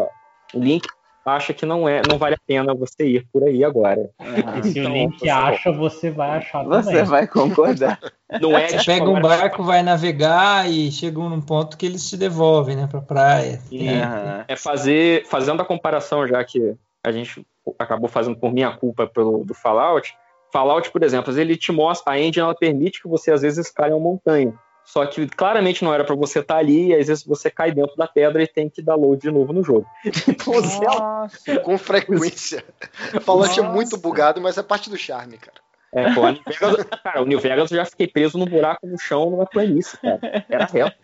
[0.53, 0.87] o Link
[1.25, 4.11] acha que não, é, não vale a pena você ir por aí agora.
[4.21, 4.59] Aham.
[4.59, 7.05] E se o Então, Link você- acha, você vai achar Você também.
[7.05, 7.99] vai concordar.
[8.41, 12.09] Não é Você tipo, pega um barco, vai navegar e chega num ponto que eles
[12.09, 13.61] te devolvem, né, pra praia.
[13.73, 14.45] Aham.
[14.47, 17.45] é fazer, fazendo a comparação, já que a gente
[17.79, 20.15] acabou fazendo por minha culpa pelo, do Fallout.
[20.53, 23.93] Fallout, por exemplo, ele te mostra, a engine ela permite que você às vezes escale
[23.93, 24.55] uma montanha.
[24.93, 27.95] Só que claramente não era pra você estar ali, e às vezes você cai dentro
[27.97, 29.87] da pedra e tem que dar load de novo no jogo.
[30.29, 31.61] Então, o Zelda, Nossa.
[31.61, 32.65] Com frequência.
[33.21, 33.75] Fallout é Nossa.
[33.75, 35.59] muito bugado, mas é parte do charme, cara.
[35.93, 39.31] é, pô, Vegas, cara, o New Vegas eu já fiquei preso num buraco no chão
[39.31, 40.45] numa planície, cara.
[40.49, 40.97] Era reto.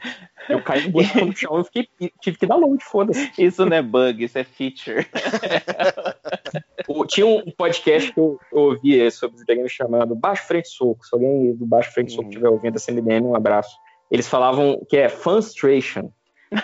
[0.48, 1.88] Eu caí no buraco no chão e fiquei,
[2.20, 3.30] tive que dar load, foda-se.
[3.38, 5.06] Isso não é bug, isso é feature.
[6.88, 11.04] O- Tinha um podcast que eu, eu ouvi sobre videogame chamado Baixo Frente Soco.
[11.06, 12.28] Se alguém do Baixo Frente Soco Uhum.
[12.30, 13.76] estiver ouvindo esse MDM, um abraço.
[14.10, 16.10] Eles falavam que é Funstration.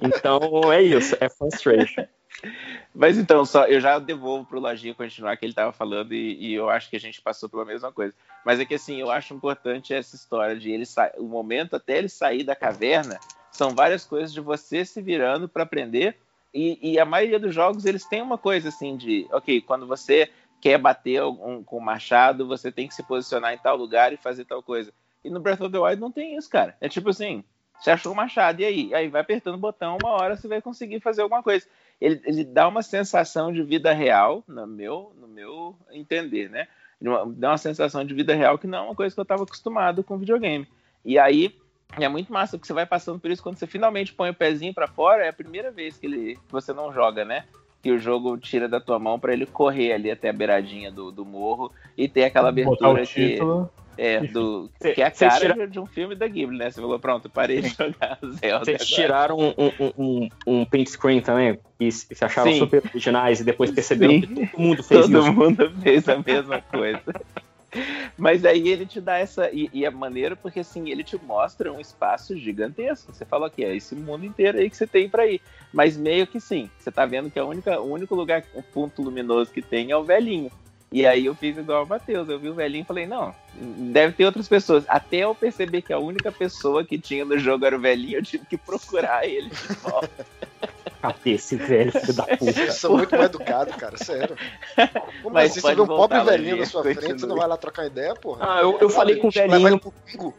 [0.00, 2.04] então é isso, é Funstration.
[2.94, 6.54] Mas então, só eu já devolvo pro Lojinha continuar que ele tava falando e, e
[6.54, 8.14] eu acho que a gente passou pela mesma coisa.
[8.44, 10.84] Mas é que assim, eu acho importante essa história de ele
[11.18, 13.18] o momento até ele sair da caverna,
[13.50, 16.16] são várias coisas de você se virando para aprender.
[16.52, 20.30] E, e a maioria dos jogos eles têm uma coisa assim de, ok, quando você
[20.60, 21.20] quer bater
[21.64, 24.92] com o machado, você tem que se posicionar em tal lugar e fazer tal coisa.
[25.22, 26.76] E no Breath of the Wild não tem isso, cara.
[26.80, 27.44] É tipo assim,
[27.78, 28.94] você achou o machado, e aí?
[28.94, 31.66] Aí vai apertando o botão, uma hora você vai conseguir fazer alguma coisa
[32.00, 36.68] ele, ele dá uma sensação de vida real, no meu, no meu entender, né?
[37.00, 39.42] Uma- Dá uma sensação de vida real que não é uma coisa que eu estava
[39.42, 40.66] acostumado com videogame.
[41.04, 41.54] E aí
[41.98, 44.74] é muito massa porque você vai passando por isso quando você finalmente põe o pezinho
[44.74, 47.44] para fora, é a primeira vez que, ele, que você não joga, né?
[47.82, 51.10] Que o jogo tira da tua mão para ele correr ali até a beiradinha do,
[51.12, 53.38] do morro e ter aquela abertura que
[53.96, 56.70] é do Cê- que é a cara tira- de um filme da Ghibli, né?
[56.70, 58.64] Você falou, pronto, parei de jogar Zelda.
[58.64, 62.58] Vocês tiraram um, um, um, um print screen também, e se acharam Sim.
[62.58, 64.20] super originais, e depois perceberam Sim.
[64.20, 65.32] que todo mundo fez Todo isso.
[65.32, 67.00] mundo fez a mesma coisa.
[68.16, 69.50] Mas aí ele te dá essa.
[69.50, 73.12] E, e é maneiro porque assim, ele te mostra um espaço gigantesco.
[73.12, 75.40] Você fala que é esse mundo inteiro aí que você tem pra ir.
[75.72, 79.02] Mas meio que sim, você tá vendo que a única, o único lugar, o ponto
[79.02, 80.50] luminoso que tem é o velhinho.
[80.92, 84.14] E aí eu fiz igual o Matheus, eu vi o velhinho e falei, não, deve
[84.14, 84.84] ter outras pessoas.
[84.88, 88.22] Até eu perceber que a única pessoa que tinha no jogo era o velhinho, eu
[88.22, 90.26] tive que procurar ele de volta.
[91.02, 92.52] Cadê esse velho filho da puta?
[92.52, 94.36] Vocês são muito mal educados, cara, sério.
[95.22, 95.60] Como Mas assim?
[95.60, 98.56] Você vê um pobre velhinho na sua frente, você não vai lá trocar ideia, porra?
[98.56, 99.78] Ah, eu, eu falei com o velhinho.
[99.78, 100.34] pro bingo.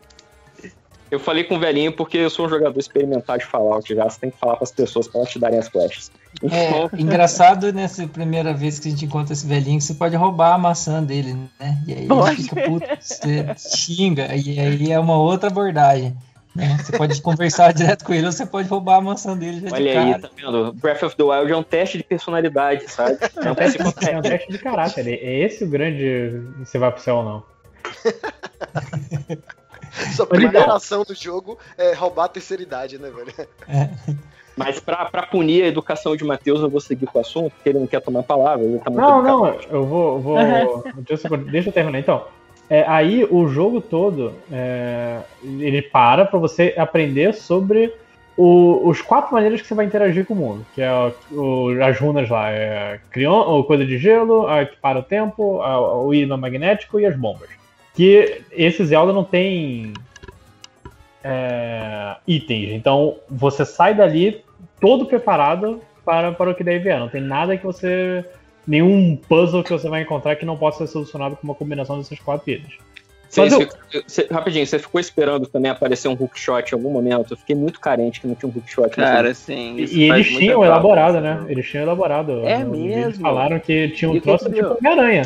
[1.10, 4.04] Eu falei com o velhinho porque eu sou um jogador experimental de Fallout já.
[4.10, 6.12] Você tem que falar pras pessoas pra elas te darem as quests.
[6.44, 6.58] Então,
[6.94, 10.54] É, engraçado nessa primeira vez que a gente encontra esse velhinho, que você pode roubar
[10.54, 11.78] a maçã dele, né?
[11.88, 12.44] E aí ele Pode.
[12.44, 16.16] fica puto, você xinga, e aí é uma outra abordagem.
[16.56, 16.78] né?
[16.84, 19.74] Você pode conversar direto com ele ou você pode roubar a maçã dele já de
[19.74, 20.22] olha aí, cara.
[20.24, 20.74] tá vendo?
[20.74, 23.18] Breath of the Wild é um teste de personalidade, sabe?
[23.44, 25.08] É um teste de É um teste de caráter.
[25.08, 26.42] É esse o grande.
[26.66, 27.44] Se vai pro céu ou não.
[30.16, 33.48] Sua primeira ação do jogo é roubar a terceira idade, né, velho?
[34.56, 37.70] Mas pra, pra punir a educação de Matheus, eu vou seguir com o assunto, porque
[37.70, 38.66] ele não quer tomar a palavra.
[38.66, 39.38] Ele tá muito Não, educado.
[39.72, 40.20] não, eu vou.
[40.20, 40.38] vou
[41.08, 42.00] deixa, eu, deixa eu terminar.
[42.00, 42.26] Então,
[42.70, 47.94] é, aí o jogo todo é, ele para pra você aprender sobre
[48.36, 51.14] o- os quatro maneiras que você vai interagir com o mundo, que é o-
[51.70, 55.62] o- as runas lá, é crion, ou coisa de gelo, a que para o tempo,
[55.62, 57.50] a- o imã magnético e as bombas.
[57.98, 59.92] Que esse Zelda não tem
[61.24, 64.42] é, itens, então você sai dali
[64.80, 67.00] todo preparado para, para o que deve vier.
[67.00, 68.24] Não tem nada que você
[68.68, 72.20] nenhum puzzle que você vai encontrar que não possa ser solucionado com uma combinação desses
[72.20, 72.74] quatro itens.
[73.36, 73.70] Eu- você-
[74.08, 77.34] você- rapidinho, você ficou esperando também aparecer um hookshot em algum momento?
[77.34, 78.90] Eu fiquei muito carente que não tinha um hookshot.
[78.96, 79.76] Cara, sim.
[79.78, 81.24] E, eles tinham elaborado, assim.
[81.26, 81.46] né?
[81.50, 82.46] Eles tinham elaborado.
[82.46, 83.22] É no mesmo?
[83.22, 84.78] Falaram que tinha E um troço que tipo?
[84.78, 85.24] Homem-Aranha.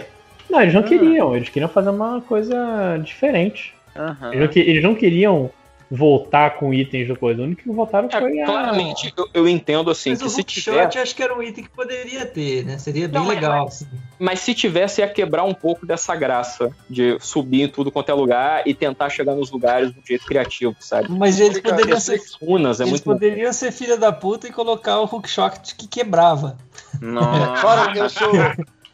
[0.51, 0.85] Não, eles não Ah.
[0.85, 3.73] queriam, eles queriam fazer uma coisa diferente.
[3.95, 4.27] Aham.
[4.33, 5.49] Eles, não, que- eles não queriam
[5.93, 7.41] voltar com itens do coisa.
[7.41, 8.45] O único que voltaram É, foi a.
[8.45, 11.43] claramente, eu, eu entendo assim, Mas que o se tiver, eu acho que era um
[11.43, 12.77] item que poderia ter, né?
[12.77, 13.67] Seria bem Não, legal.
[13.67, 13.85] assim.
[14.17, 18.13] mas se tivesse ia quebrar um pouco dessa graça de subir em tudo quanto é
[18.13, 21.09] lugar e tentar chegar nos lugares do jeito criativo, sabe?
[21.09, 21.75] Mas eles Obrigado.
[21.75, 23.11] poderiam ser, runas é eles muito bom.
[23.11, 26.55] poderiam ser filha da puta e colocar o hookshot que quebrava.
[27.01, 27.61] Nossa.
[27.61, 28.31] Claro, eu sou.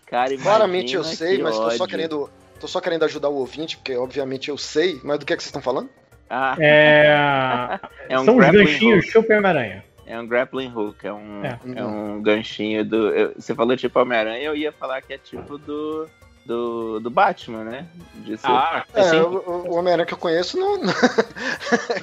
[0.07, 2.29] Cara, Claramente eu sei, que mas tô só querendo.
[2.59, 5.43] Tô só querendo ajudar o ouvinte, porque obviamente eu sei, mas do que, é que
[5.43, 5.89] vocês estão falando?
[6.29, 7.79] Ah, É...
[8.09, 9.11] é um São os ganchinhos hook.
[9.11, 9.83] Super Homem-Aranha.
[10.07, 11.59] É um grappling hook, é um, É.
[11.75, 11.85] é.
[11.85, 13.09] um ganchinho do.
[13.13, 16.07] eu- você falou tipo Homem-Aranha, eu ia falar que é tipo do.
[16.45, 17.85] Do, do Batman, né?
[18.15, 20.77] De ser- Ah, É, assim, o, o Homem-Aranha que eu conheço não,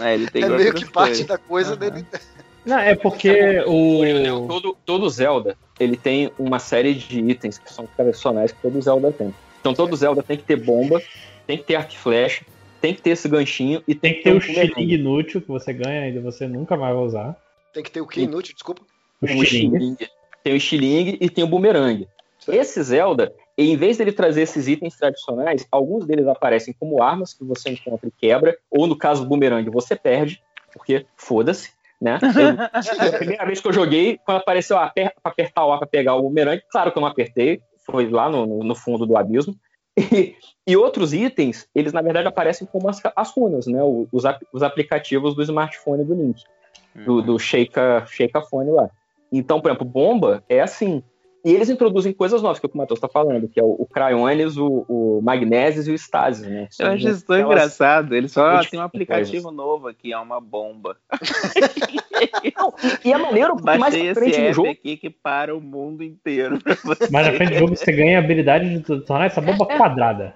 [0.04, 1.26] é, ele tem é meio que parte coisas.
[1.26, 1.78] da coisa Aham.
[1.78, 2.06] dele.
[2.66, 4.46] Não, é porque o.
[4.46, 9.12] todo, todo Zelda, ele tem uma série de itens que são tradicionais que todo Zelda
[9.12, 9.34] tem.
[9.60, 11.02] Então todo Zelda tem que ter bomba,
[11.46, 12.44] tem que ter arco e flecha,
[12.80, 15.72] tem que ter esse ganchinho e Tem que ter um o estilingue inútil que você
[15.72, 17.36] ganha e você nunca mais vai usar.
[17.72, 18.82] Tem que ter o que inútil, desculpa.
[19.22, 19.96] O um.
[20.42, 22.06] Tem o estilingue e tem o bumerangue.
[22.46, 27.42] Esse Zelda, em vez dele trazer esses itens tradicionais, alguns deles aparecem como armas que
[27.42, 30.42] você encontra e quebra, ou no caso do bumerangue, você perde,
[30.72, 32.18] porque foda-se, né?
[32.22, 35.86] Eu- a primeira vez que eu joguei, quando apareceu ah, aper- apertar o A pra
[35.86, 39.54] pegar o bumerangue, claro que eu não apertei, foi lá no, no- fundo do abismo.
[39.96, 40.34] E,
[40.66, 43.80] e outros itens, eles na verdade aparecem como as, as runas, né?
[44.10, 46.42] Os, os aplicativos do smartphone do Link
[47.04, 48.90] do, do Sheikah, Sheikah Phone lá.
[49.30, 51.02] Então, por exemplo, bomba é assim.
[51.44, 53.62] E eles introduzem coisas novas, que é o que o Matheus está falando, que é
[53.62, 56.68] o, o Cryones, o, o Magnésios e o Stasis, né?
[56.80, 58.14] Eu acho isso tão engraçado.
[58.14, 59.02] Eles falam, ah, Muito tem um coisas.
[59.02, 60.96] aplicativo novo aqui, é uma bomba.
[62.56, 62.72] Não,
[63.04, 65.54] e, é maneiro, porque mais Baixei pra frente esse no app jogo, aqui que para
[65.54, 66.58] o mundo inteiro.
[67.10, 70.34] Mas na frente do jogo você ganha a habilidade de tornar essa bomba quadrada.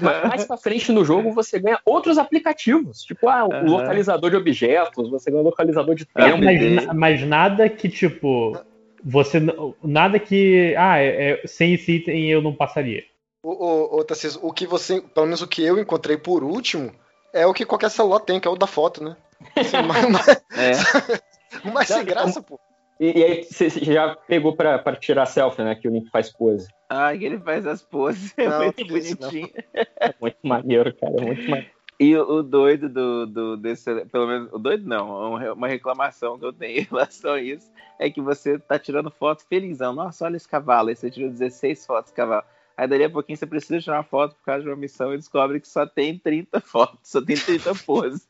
[0.00, 3.64] ma- mais pra frente no jogo você ganha outros aplicativos, tipo ah, o Aham.
[3.70, 6.44] localizador de objetos, você ganha o localizador de Ah, tempo.
[6.44, 8.56] mas, mas nada que, tipo,
[9.04, 9.38] você.
[9.82, 10.74] Nada que.
[10.76, 13.02] Ah, é- é- sem esse item eu não passaria.
[13.42, 16.90] O, o, o, Tarcísio, o que você, pelo menos o que eu encontrei por último,
[17.32, 19.16] é o que qualquer celular tem, que é o da foto, né?
[19.54, 20.72] Assim, mas, mas, É.
[21.72, 22.58] mas sem graça, pô.
[22.98, 25.74] E, e aí você já pegou pra, pra tirar selfie, né?
[25.74, 26.68] Que o Link faz pose.
[26.88, 28.32] Ah, que ele faz as poses.
[28.38, 29.50] É muito tudo isso bonitinho.
[29.74, 31.14] É muito maneiro, cara.
[31.18, 31.73] É muito maneiro.
[32.00, 36.38] E o, o doido do, do desse, pelo menos, o doido não, re- uma reclamação
[36.38, 39.92] que eu tenho em relação a isso é que você tá tirando foto felizão.
[39.92, 42.42] Nossa, olha esse cavalo, aí você tirou 16 fotos de cavalo.
[42.76, 45.16] Aí dali a pouquinho você precisa tirar uma foto por causa de uma missão e
[45.16, 48.28] descobre que só tem 30 fotos, só tem 30 poses.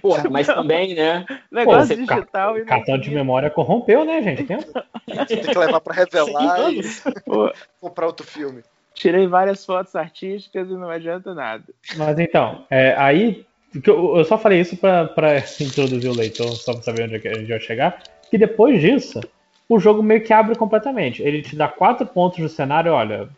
[0.00, 1.26] Porra, mas também, né?
[1.50, 4.44] Negócio você- digital e O cartão de memória corrompeu, né, gente?
[4.44, 4.58] Tem-
[5.26, 6.80] Tem que levar pra revelar e
[7.26, 8.62] Pô, comprar outro filme.
[8.94, 11.64] Tirei várias fotos artísticas e não adianta nada.
[11.96, 13.44] Mas então, é, aí.
[13.86, 15.08] Eu, só falei isso pra
[15.58, 18.02] introduzir o leitor, só pra saber onde é a gente vai chegar.
[18.30, 19.20] Que depois disso,
[19.68, 21.22] o jogo meio que abre completamente.
[21.22, 23.28] Ele te dá quatro pontos no cenário, olha,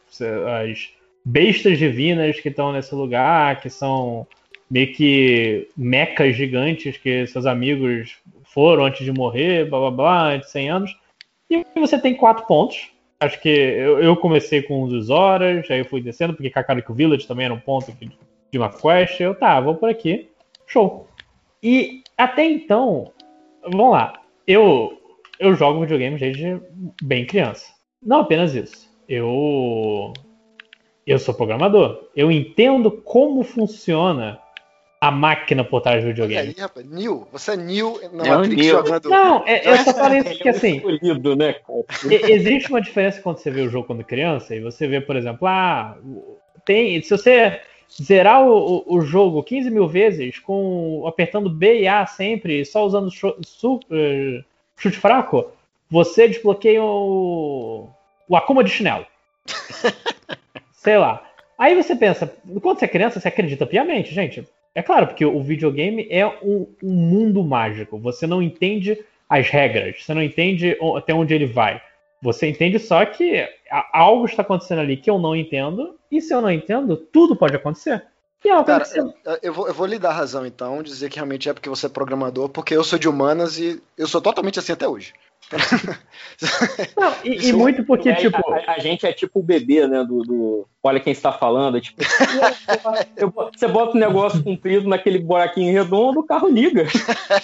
[0.61, 0.91] as
[1.25, 4.27] bestas divinas que estão nesse lugar, que são
[4.69, 10.49] meio que mecas gigantes que seus amigos foram antes de morrer, blá blá blá, antes
[10.49, 10.97] de 100 anos.
[11.51, 12.91] E você tem quatro pontos.
[13.25, 16.93] Acho que eu, eu comecei com um dos horas, aí eu fui descendo, porque Kakariko
[16.95, 18.11] Village também era um ponto que-
[18.53, 19.21] de uma quest.
[19.21, 20.29] Eu, tá, vou por aqui.
[20.67, 21.09] Show.
[21.63, 23.13] E até então,
[23.63, 24.99] vamos lá, eu,
[25.39, 26.61] eu jogo videogame desde
[27.03, 27.67] bem criança.
[28.03, 28.89] Não apenas isso.
[29.09, 30.13] Eu
[31.07, 32.09] eu sou programador.
[32.17, 34.39] Eu entendo como funciona
[35.07, 36.49] a máquina por trás do videogame.
[36.49, 36.87] aí, rapaz.
[36.87, 38.77] Nil, você é Nil na É o Matrix Neo.
[38.77, 39.09] jogando.
[39.11, 41.57] Não, é- eu só falei isso porque assim, Escolhido, né?
[42.11, 45.17] E- Existe uma diferença quando você vê o jogo quando criança e você vê, por
[45.17, 45.97] exemplo, ah,
[46.65, 47.61] tem, se você
[48.03, 52.85] zerar o, o- o jogo 15 mil vezes com apertando B e A sempre, só
[52.85, 54.43] usando chu- su- eh,
[54.77, 55.51] chute fraco,
[55.91, 57.89] você desbloqueia o,
[58.29, 59.07] o Akuma de chinelo.
[60.73, 61.23] Sei lá.
[61.57, 64.47] Aí você pensa, quando você é criança, você acredita piamente, gente.
[64.75, 67.99] É claro, porque o videogame é um, um mundo mágico.
[67.99, 68.99] Você não entende
[69.29, 71.81] as regras, você não entende até onde ele vai.
[72.21, 73.47] Você entende só que
[73.93, 77.55] algo está acontecendo ali que eu não entendo, e se eu não entendo, tudo pode
[77.55, 78.05] acontecer.
[78.45, 79.29] E é uma coisa Cara, que você...
[79.29, 81.87] eu, eu vou, eu vou lhe dar razão então, dizer que realmente é porque você
[81.87, 85.15] é programador, porque eu sou de humanas e eu sou totalmente assim até hoje.
[86.97, 88.37] Não, e, e muito porque, É, tipo.
[88.53, 90.05] a, a gente é tipo o bebê, né?
[90.05, 91.79] Do, do- Olha quem está falando.
[91.79, 92.03] é tipo,
[93.17, 96.87] eu- você bota um negócio comprido naquele buraquinho redondo, o carro liga.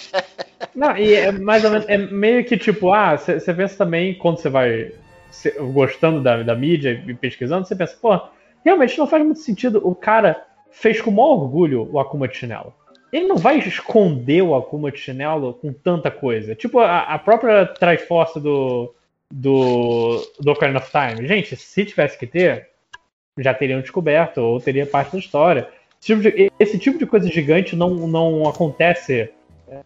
[0.75, 1.87] Não, e é mais ou menos.
[1.89, 4.91] É meio que tipo, ah, você pensa também, quando você vai
[5.31, 8.19] cê- gostando da, da mídia e pesquisando, você pensa, pô,
[8.63, 9.81] realmente não faz muito sentido.
[9.83, 12.73] O cara fez com o maior orgulho o Akuma de chinelo.
[13.11, 16.55] Ele não vai esconder o Akuma de chinelo com tanta coisa.
[16.55, 18.93] Tipo a, a própria Triforce do,
[19.31, 21.27] do, do Ocarina of Time.
[21.27, 22.69] Gente, se tivesse que ter,
[23.37, 25.69] já teriam descoberto, ou teria parte da história.
[25.99, 29.29] Esse tipo de, esse tipo de coisa gigante não, não acontece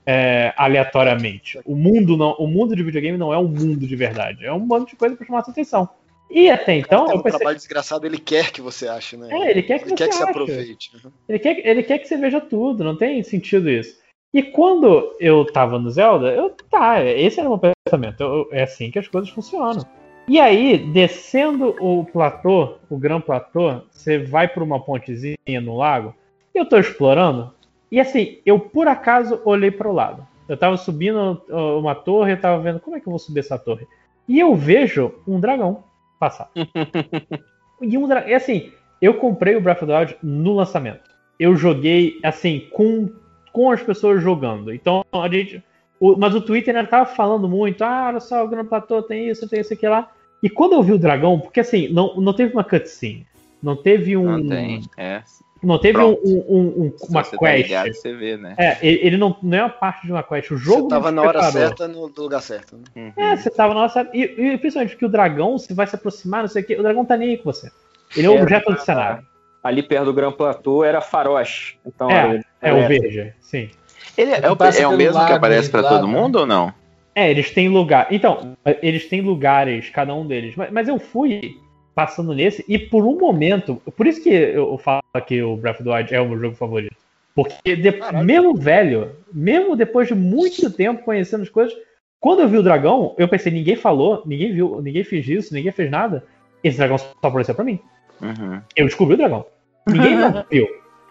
[0.06, 1.60] é, aleatoriamente.
[1.66, 4.46] O mundo, não, o mundo de videogame não é um mundo de verdade.
[4.46, 5.90] É um monte de coisa pra chamar sua atenção.
[6.30, 7.40] E até então, Tem eu um pensei.
[7.40, 9.30] trabalho desgraçado, ele quer que você ache, né?
[9.32, 10.92] É, ele quer que ele você quer que você aproveite.
[10.96, 11.12] Uhum.
[11.30, 13.98] Ele quer, ele quer que você veja tudo, não tem sentido isso.
[14.34, 18.22] E quando eu tava no Zelda, eu, tá, esse era o meu pensamento.
[18.22, 19.86] eu- é assim que as coisas funcionam.
[20.28, 26.16] E aí, descendo o platô, o Gran Platô, você vai por uma pontezinha no lago,
[26.54, 27.54] eu tô explorando,
[27.92, 30.28] e assim, eu por acaso olhei para o lado.
[30.50, 33.40] Eu tava subindo uh, uma torre, eu tava vendo como é que eu vou subir
[33.40, 33.88] essa torre.
[34.28, 35.84] E eu vejo um dragão
[36.20, 36.50] passar.
[37.82, 38.30] e um dragão.
[38.30, 38.72] E assim,
[39.02, 41.02] eu comprei o Breath of the Wild no lançamento.
[41.40, 43.10] Eu joguei, assim, com,
[43.52, 44.74] com as pessoas jogando.
[44.74, 45.62] Então, a gente.
[46.00, 49.30] o- mas o Twitter ainda tava falando muito, ah, olha só, o Gran Platô tem
[49.30, 50.10] isso, tem isso aqui lá.
[50.42, 53.26] E quando eu vi o dragão, porque assim, não, não teve uma cutscene.
[53.62, 54.38] Não teve um.
[54.38, 54.82] Não tem.
[54.98, 55.24] É.
[55.66, 57.64] Não teve um, um- um- um- uma você tá quest.
[57.64, 58.54] ligado, você vê, né?
[58.58, 60.52] É, ele, ele não, não é uma parte de uma quest.
[60.52, 61.52] O jogo Você tava na hora preparou.
[61.52, 62.78] certa, no lugar certo.
[62.78, 62.84] Né?
[63.18, 63.24] Uhum.
[63.24, 64.16] É, você tava na hora certa.
[64.16, 66.84] E, e principalmente porque o dragão, se vai se aproximar, não sei o quê, o
[66.84, 67.72] dragão tá nem aí com você.
[68.16, 69.26] Ele é o É, objeto do tá, cenário.
[69.64, 71.78] Ali perto do Gran Platô era faroche.
[71.86, 73.70] Então, É, é o é, verde, sim.
[74.16, 76.46] Ele é, que o, é o pelo mesmo que aparece do todo lado, mundo ou
[76.46, 76.72] não?
[77.16, 78.08] É, eles têm lugar.
[78.12, 80.56] Então, eles têm lugares, cada um deles.
[80.56, 81.56] Mas, mas eu fui
[81.96, 83.82] passando nesse e por um momento.
[83.96, 86.56] Por isso que eu falo que o Breath of the Wild é o meu jogo
[86.56, 86.96] favorito.
[87.34, 91.76] Porque de- mesmo velho, mesmo depois de muito tempo conhecendo as coisas,
[92.20, 95.72] quando eu vi o dragão, eu pensei, ninguém falou, ninguém viu, ninguém fez isso, ninguém
[95.72, 96.24] fez nada.
[96.64, 97.80] Esse dragão só apareceu pra mim.
[98.22, 98.62] Uhum.
[98.76, 99.46] Eu descobri o dragão.
[99.88, 100.68] Ninguém não viu.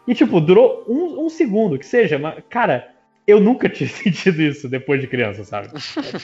[0.06, 2.88] E, tipo, durou um, um segundo, que seja, mas, cara,
[3.26, 5.68] eu nunca tinha sentido isso depois de criança, sabe?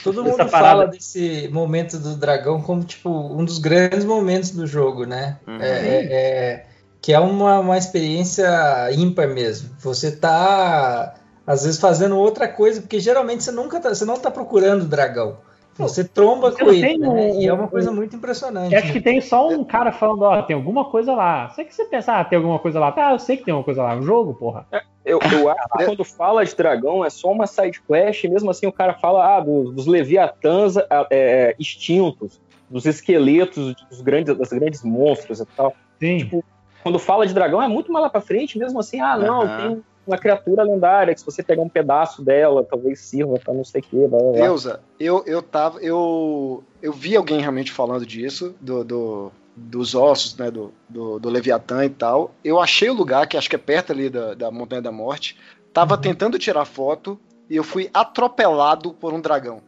[0.03, 4.65] Todo mundo parada- fala desse momento do dragão como tipo um dos grandes momentos do
[4.67, 5.37] jogo, né?
[5.47, 5.61] Uhum.
[5.61, 6.65] É, é- é-
[7.01, 8.47] que é uma, uma experiência
[8.93, 9.71] ímpar mesmo.
[9.79, 11.15] Você tá
[11.47, 14.87] às vezes fazendo outra coisa, porque geralmente você nunca tá, você não tá procurando o
[14.87, 15.37] dragão.
[15.77, 17.07] Você tromba Você com ele, né?
[17.09, 18.73] um- E é uma coisa muito impressionante.
[18.73, 21.49] Eu acho que tem só um cara falando, ó, tem alguma coisa lá.
[21.49, 22.91] Sei que você pensa, ah, tem alguma coisa lá.
[22.91, 23.93] Tá, eu sei que tem alguma coisa lá.
[23.93, 24.67] É um jogo, porra.
[25.03, 28.51] Eu, eu acho que quando fala de dragão é só uma side quest, e mesmo
[28.51, 32.39] assim o cara fala ah, do- dos leviatãs ah, é, extintos,
[32.69, 35.73] dos esqueletos dos grandes, das grandes monstros e tal.
[35.99, 36.41] Sim.
[36.83, 39.57] Quando fala de dragão é muito mais lá pra frente, mesmo assim, ah, não, Aham.
[39.57, 43.63] tem uma criatura lendária que se você pegar um pedaço dela, talvez sirva pra não
[43.63, 44.41] sei o que, blá, blá, blá.
[44.41, 45.79] Deusa, eu, eu tava.
[45.79, 50.49] Eu, eu vi alguém realmente falando disso, do, do- dos ossos, né?
[50.49, 52.31] Do, do, do Leviatã e tal.
[52.43, 55.37] Eu achei o lugar, que acho que é perto ali da, da Montanha da Morte.
[55.73, 57.19] Tava tentando tirar foto
[57.49, 59.61] e eu fui atropelado por um dragão.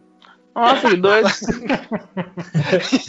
[0.56, 1.28] Nossa, que doido.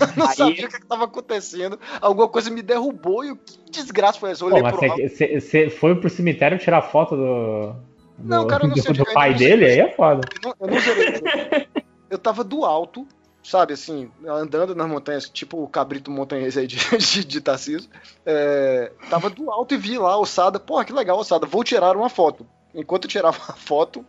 [0.01, 1.79] Eu não Aí- sabia o que estava acontecendo.
[2.01, 4.45] Alguma coisa me derrubou e o que desgraça foi essa?
[4.45, 7.73] Eu Pô, mas você- foi pro cemitério tirar foto do.
[8.19, 9.49] do Não, cara, eu não sei do, do eu pai sei.
[9.49, 10.27] dele, aí é foda.
[10.43, 11.69] Eu não, eu não zerei.
[12.11, 13.07] Eu tava do alto,
[13.43, 17.91] sabe, assim, andando nas montanhas, tipo o cabrito montanhês aí de, de, de Tarcísio.
[18.25, 20.59] É, tava do alto e vi lá a ossada.
[20.59, 21.45] Porra, que legal a ossada.
[21.47, 22.47] Vou tirar uma foto.
[22.75, 24.05] Enquanto eu tirava a foto,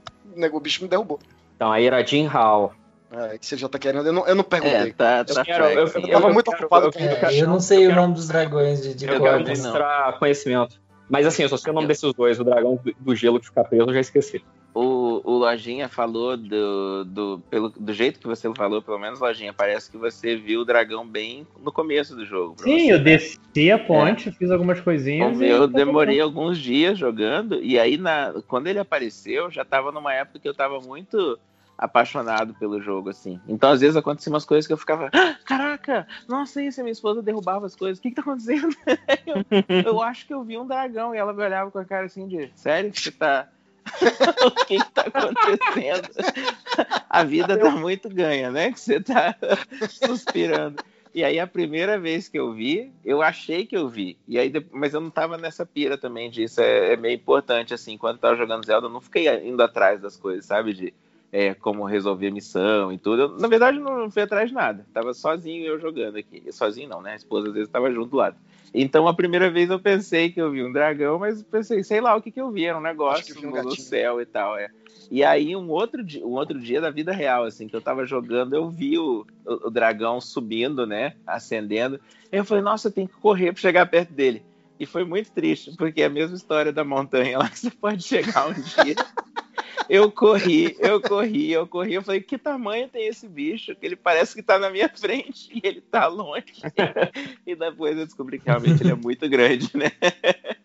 [0.53, 1.19] o bicho me derrubou.
[1.55, 2.73] Então, aí era Jin Hao.
[3.17, 4.93] É, que você já tá querendo, eu não, eu não É, perguntei.
[4.93, 7.59] tá, tá Eu quero- eu- eu tava muito quero- ocupado eu com- É, eu não
[7.59, 10.75] sei o nome dos dragões de, de Eu quero mostrar conhecimento.
[11.07, 12.39] Mas assim, eu só sei o nome desses dois.
[12.39, 14.43] O dragão do, gelo que fica preso, eu já esqueci.
[14.73, 19.53] O, o Lojinha falou do, do, pelo, do jeito que você falou, pelo menos, Lojinha,
[19.53, 22.55] parece que você viu o dragão bem no começo do jogo.
[22.61, 23.03] Sim, você, eu né?
[23.03, 25.29] desci a ponte, fiz algumas coisinhas.
[25.29, 29.91] Como e- eu demorei alguns dias jogando, e aí na, quando ele apareceu, já tava
[29.93, 31.39] numa época que eu tava muito
[31.77, 33.39] apaixonado pelo jogo, assim.
[33.47, 36.91] Então, às vezes, aconteciam umas coisas que eu ficava, "Ah, caraca, nossa, isso, a minha
[36.91, 38.75] esposa derrubava as coisas, o que que tá acontecendo?
[39.27, 42.05] eu, eu acho que eu vi um dragão, e ela me olhava com a cara
[42.05, 42.91] assim de, sério?
[42.93, 43.47] Você tá...
[44.45, 46.09] o que que tá acontecendo?
[47.07, 48.71] a vida tá muito ganha, né?
[48.71, 49.35] Que você tá
[49.87, 50.83] suspirando.
[51.15, 54.17] E aí a primeira vez que eu vi, eu achei que eu vi.
[54.27, 56.59] E aí, mas eu não tava nessa pira também disso.
[56.59, 60.01] É, é meio importante, assim, quando eu tava jogando Zelda, eu não fiquei indo atrás
[60.01, 60.73] das coisas, sabe?
[60.73, 60.93] De
[61.35, 63.23] é, como resolver missão e tudo.
[63.23, 64.85] Eu, na verdade, não fui atrás de nada.
[64.93, 66.41] Tava sozinho eu jogando aqui.
[66.49, 67.11] Sozinho não, né?
[67.11, 68.37] A esposa às vezes tava junto do lado.
[68.73, 72.15] Então, a primeira vez eu pensei que eu vi um dragão, mas pensei, sei lá
[72.15, 72.63] o que que eu vi.
[72.63, 74.69] Era um negócio um no, céu e tal, é.
[75.11, 78.05] E aí, um outro, dia, um outro dia da vida real, assim, que eu tava
[78.05, 81.15] jogando, eu vi o, o, o dragão subindo, né?
[81.27, 81.99] Acendendo.
[82.31, 84.41] Aí eu falei, nossa, eu tenho que correr pra chegar perto dele.
[84.79, 88.03] E foi muito triste, porque é a mesma história da montanha lá que você pode
[88.03, 88.95] chegar um dia.
[89.89, 91.93] Eu corri, eu corri, eu corri.
[91.93, 93.75] Eu falei, que tamanho tem esse bicho?
[93.75, 96.45] Que ele parece que tá na minha frente e ele tá longe.
[97.45, 99.91] E depois eu descobri que realmente ele é muito grande, né?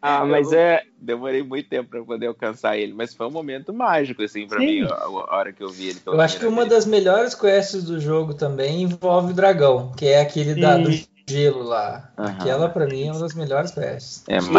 [0.01, 0.83] Ah, mas é.
[0.97, 4.67] Demorei muito tempo pra poder alcançar ele, mas foi um momento mágico, assim, pra Sim.
[4.67, 6.01] mim, a, a hora que eu vi ele.
[6.07, 6.69] Eu acho que uma vez.
[6.69, 10.91] das melhores quests do jogo também envolve o dragão, que é aquele da, do.
[11.31, 12.11] Gelo lá.
[12.19, 12.29] Aham.
[12.41, 14.25] Aquela, pra mim, é uma das melhores quests.
[14.29, 14.53] É sim.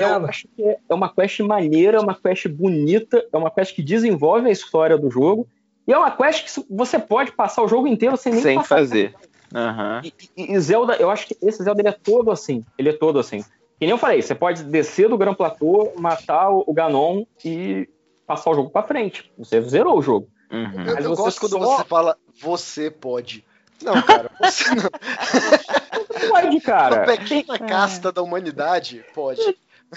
[0.00, 3.82] Eu acho que é uma quest maneira, é uma quest bonita, é uma quest que
[3.82, 5.46] desenvolve a história do jogo.
[5.86, 8.76] E é uma quest que você pode passar o jogo inteiro sem nem Sem passar
[8.76, 9.14] fazer.
[9.54, 10.00] Aham.
[10.04, 12.64] E, e- e Zelda, eu acho que esse Zelda ele é todo assim.
[12.78, 13.40] Ele é todo assim.
[13.78, 17.88] Que nem eu falei, você pode descer do Gran Platô, matar o, Ganon e
[18.26, 19.30] passar o jogo pra frente.
[19.36, 20.28] Você zerou o jogo.
[20.52, 20.84] Uhum.
[20.86, 23.44] Eu, Mas eu gosto quando só- você fala, você pode.
[23.84, 26.28] Não, cara, você não.
[26.28, 26.96] Pode, cara.
[26.96, 29.40] Uma pequena casta da humanidade pode.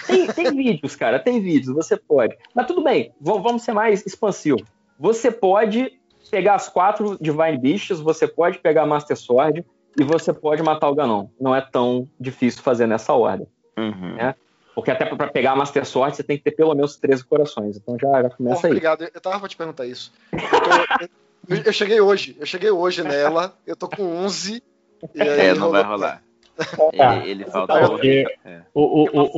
[0.07, 2.35] Tem, tem vídeos, cara, tem vídeos, você pode.
[2.53, 4.59] Mas tudo bem, vamos, ser mais expansivo.
[4.99, 5.97] Você pode
[6.29, 9.63] pegar as quatro Divine Beasts, você pode pegar a Master Sword
[9.97, 11.27] e você pode matar o Ganon.
[11.39, 13.47] Não é tão difícil fazer nessa ordem.
[13.77, 14.19] Uhum.
[14.19, 14.35] É.
[14.73, 17.77] Porque até pra pegar a Master Sword você tem que ter pelo menos 13 corações.
[17.77, 18.71] Então já, já Porra, começa aí.
[18.71, 19.07] obrigado.
[19.13, 20.11] Eu tava pra te perguntar isso.
[20.33, 21.09] Eu, tô-
[21.49, 22.35] eu- eu cheguei hoje.
[22.39, 23.57] Eu cheguei hoje nela.
[23.65, 24.61] Eu tô com 11.
[25.13, 26.21] E aí É, não vai rolar.
[26.97, 27.17] Tá.
[27.17, 28.61] Ele, ele Tá falta porque- é.
[28.73, 29.29] O, o,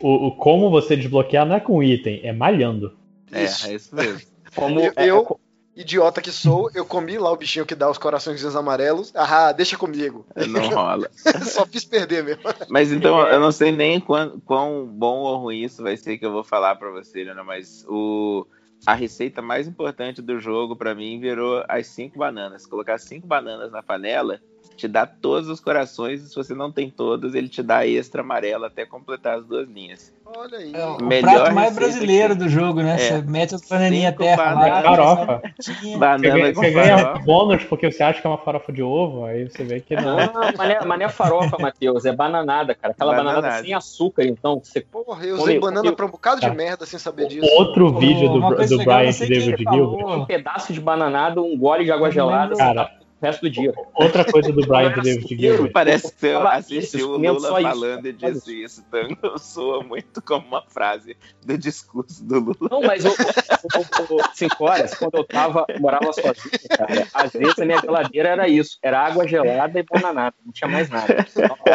[0.00, 2.96] o, o, como você desbloquear não é com item, é malhando.
[3.32, 3.66] É, Isso.
[3.68, 4.20] é isso mesmo.
[4.54, 5.40] Como Eu- é- eu-
[5.76, 9.12] Idiota que sou, eu comi lá o bichinho que dá os coraçõezinhos amarelos.
[9.14, 10.26] Ah, deixa comigo.
[10.48, 11.08] Não rola.
[11.44, 12.42] Só fiz perder mesmo.
[12.68, 16.26] Mas então, eu não sei nem quão, quão bom ou ruim isso vai ser que
[16.26, 18.44] eu vou falar pra você, Leona, mas o,
[18.86, 22.66] a receita mais importante do jogo pra mim virou as cinco bananas.
[22.66, 24.40] Colocar cinco bananas na panela
[24.78, 28.22] te dá todos os corações, e se você não tem todos, ele te dá extra
[28.22, 30.14] amarelo até completar as duas linhas.
[30.36, 30.72] Olha aí.
[30.74, 32.94] É o Melhor prato mais brasileiro que- do jogo, né?
[32.94, 32.98] É.
[32.98, 34.82] Você mete as bananinhas Cinco terra lá, bananas.
[34.84, 35.42] Farofa.
[35.60, 37.24] tinha- Você Banana ganha, com você ganha farofa.
[37.24, 40.16] bônus porque você acha que é uma farofa de ovo, aí você vê que não.
[40.18, 42.92] Não, mas não é, mas não é farofa, Matheus, é bananada, cara.
[42.92, 43.64] Aquela bananada, Bananada.
[43.64, 44.60] sem açúcar, então.
[44.62, 44.82] Você...
[44.82, 46.48] Porra, eu usei banana come- pra um bocado Tá.
[46.50, 47.48] de merda sem saber disso.
[47.56, 49.56] Outro vídeo uma do, do Brian David.
[49.56, 50.06] Gilbert.
[50.18, 52.97] Um pedaço de bananada, um gole de água Eu gelada, você Cara.
[53.20, 53.72] O resto do dia.
[53.94, 55.72] Outra coisa do Brian David Gilbert.
[55.72, 58.84] Parece que assistiu isso, o Lula isso, falando e disse isso.
[58.88, 62.68] Então soa muito como uma frase do discurso do Lula.
[62.70, 67.32] Não, mas o, o, o, o- cinco horas, quando eu tava, morava sozinho, cara, às
[67.32, 71.26] vezes a minha geladeira era isso, era água gelada e bananada, não tinha mais nada.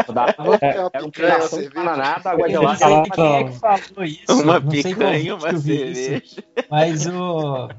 [0.07, 1.71] Eu dava, É era um pedaço de cerveja.
[1.73, 4.43] bananada, água Eu não gelada sei quem é que falou isso.
[4.43, 6.43] Uma picanha, vídeo uma que eu vi isso, cerveja.
[6.69, 7.69] Mas o,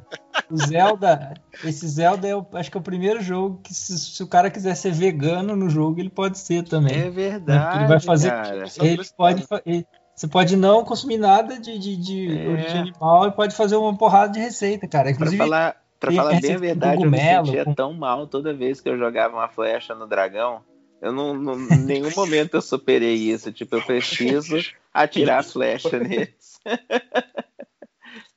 [0.50, 1.34] o Zelda,
[1.64, 4.50] esse Zelda é o, acho que é o primeiro jogo que se, se o cara
[4.50, 6.94] quiser ser vegano no jogo, ele pode ser também.
[6.98, 7.78] É verdade.
[7.78, 8.64] Ele vai fazer- cara.
[8.80, 12.48] Ele pode, ele- você pode não consumir nada de, de, de É.
[12.48, 15.04] origem animal e pode fazer uma porrada de receita, cara.
[15.04, 18.26] Pra Inclusive, falar, pra falar bem a verdade, eu me cogumelo, sentia com- tão mal
[18.26, 20.60] toda vez que eu jogava uma flecha no dragão.
[21.02, 23.50] Eu não, não- em nenhum momento eu superei isso.
[23.52, 24.56] Tipo, eu preciso
[24.92, 26.60] atirar as flechas neles.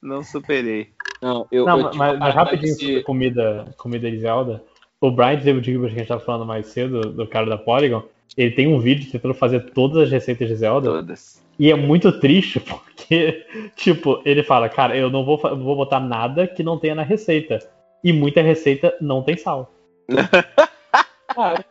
[0.02, 0.94] Não superei.
[1.22, 4.64] Não, eu, Não, eu mas, mas rapidinho comida, comida de Zelda.
[4.99, 8.03] O Brian David Gilbert que a gente tava falando mais cedo, do cara da Polygon,
[8.36, 10.90] ele tem um vídeo tentando fazer todas as receitas de Zelda.
[10.90, 11.45] Todas.
[11.60, 13.45] E é muito triste, porque,
[13.76, 17.03] tipo, ele fala, cara, eu não vou, não vou botar nada que não tenha na
[17.03, 17.60] receita.
[18.03, 19.72] E muita receita não tem sal.
[21.36, 21.64] Cara,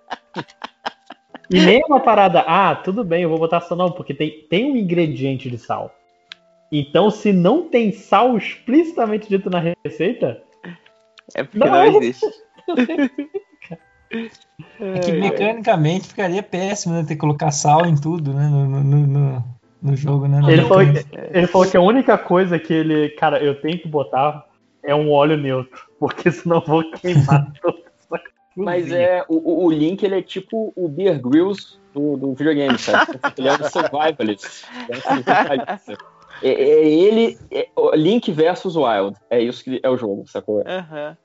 [1.51, 4.47] E nem é uma parada, ah, tudo bem, eu vou botar sal, não, porque tem,
[4.51, 5.95] tem um ingrediente de sal.
[6.71, 10.43] Então, se não tem sal explicitamente dito na receita,
[11.35, 11.69] É porque Não.
[11.69, 12.27] não, existe.
[14.81, 17.03] É que mecanicamente ficaria péssimo, né?
[17.03, 18.49] Ter que colocar sal em tudo, né?
[18.49, 19.45] No, no, no-
[19.83, 20.39] no- jogo, né?
[20.49, 21.07] Ele falou, que,
[21.39, 24.45] ele falou que a única coisa que ele, cara, eu tenho que botar
[24.85, 28.23] é um óleo neutro, porque senão eu vou queimar toda essa
[28.57, 32.79] Mas é, o, o- o Link ele é tipo o Beer Grylls do, do videogame,
[32.79, 33.05] sabe?
[33.37, 34.45] Ele é um survivalist.
[34.89, 35.99] Ele é um survivalista.
[36.43, 39.17] É, é ele, é, o Link versus Wild.
[39.31, 40.63] É isso que é o jogo, sacou?
[40.67, 41.17] Aham.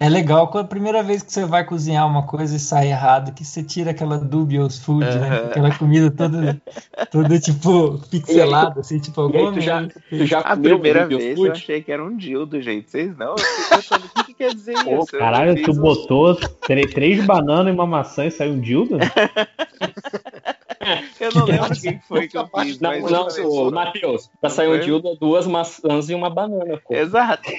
[0.00, 3.32] É legal quando a primeira vez que você vai cozinhar uma coisa e sai errado,
[3.34, 5.28] que você tira aquela dubious food, né?
[5.28, 5.46] Aham.
[5.50, 6.62] Aquela comida toda,
[7.10, 9.94] toda tipo, pixelada, assim, tipo, alguma tu já, merda.
[10.08, 11.50] tu já A primeira vez eu Food?
[11.50, 12.88] achei que era um dildo, gente.
[12.88, 13.30] Vocês não?
[13.30, 15.16] Eu pensando, o que, que quer dizer Pô, isso?
[15.16, 18.98] Eu caralho, tu um- botou tre- três bananas e uma maçã e saiu um dildo?
[21.20, 24.30] Eu não lembro o que que foi que eu fiz, Não, mas não, ô, Matheus,
[24.40, 26.94] pra sair um dildo duas maçãs e uma banana, pô.
[26.94, 27.50] Exato.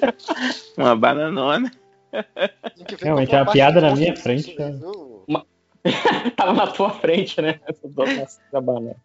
[0.76, 1.70] Uma bananona.
[3.00, 4.72] Realmente, qual é uma piada na minha frente, cara.
[4.72, 5.24] viu?
[6.36, 7.60] Tava na tua frente, né?
[7.66, 8.96] Essas duas maçãs e a banana.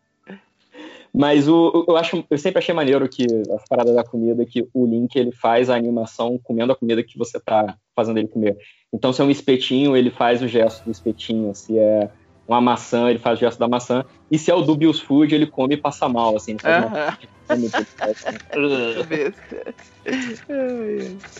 [1.13, 4.85] Mas o, eu acho, eu sempre achei maneiro que as paradas da comida, que o
[4.85, 8.57] Link ele faz a animação comendo a comida que você tá fazendo ele comer.
[8.93, 11.53] Então, se é um espetinho, ele faz o gesto do espetinho.
[11.53, 12.09] Se é
[12.51, 14.03] uma maçã, ele faz o gesto da maçã.
[14.29, 16.51] E se é o Dubious Food, ele come e passa mal, assim.
[16.51, 17.17] Ele faz uma
[17.49, 18.37] assim.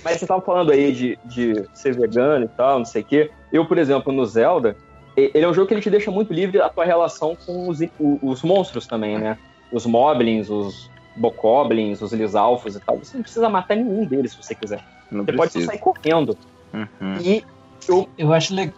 [0.04, 3.32] Mas você tava falando aí de, de ser vegano e tal, não sei o quê.
[3.52, 4.76] Eu, por exemplo, no Zelda,
[5.16, 7.80] ele é um jogo que ele te deixa muito livre a tua relação com os,
[8.22, 9.38] os monstros também, né?
[9.72, 12.98] Os moblins, os bokoblins, os lisalfos e tal.
[12.98, 14.84] Você não precisa matar nenhum deles se você quiser.
[15.12, 15.72] Não Você pode só precisa.
[15.72, 16.38] sair correndo.
[16.74, 17.18] Uhum.
[17.22, 17.44] E
[18.18, 18.74] Eu acho legal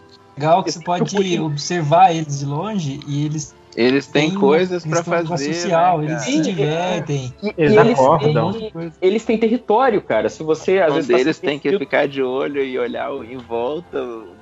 [0.62, 5.54] que você pode observar eles de longe e eles Eles têm têm coisas questão fazer.
[5.54, 7.34] social, né, eles se divertem.
[7.42, 8.52] E, Eles e eles, acordam.
[8.52, 10.28] têm, eles têm território, cara.
[10.28, 13.36] Se você, às Um vezes, tá deles tem que ficar de olho e olhar em
[13.36, 13.98] volta,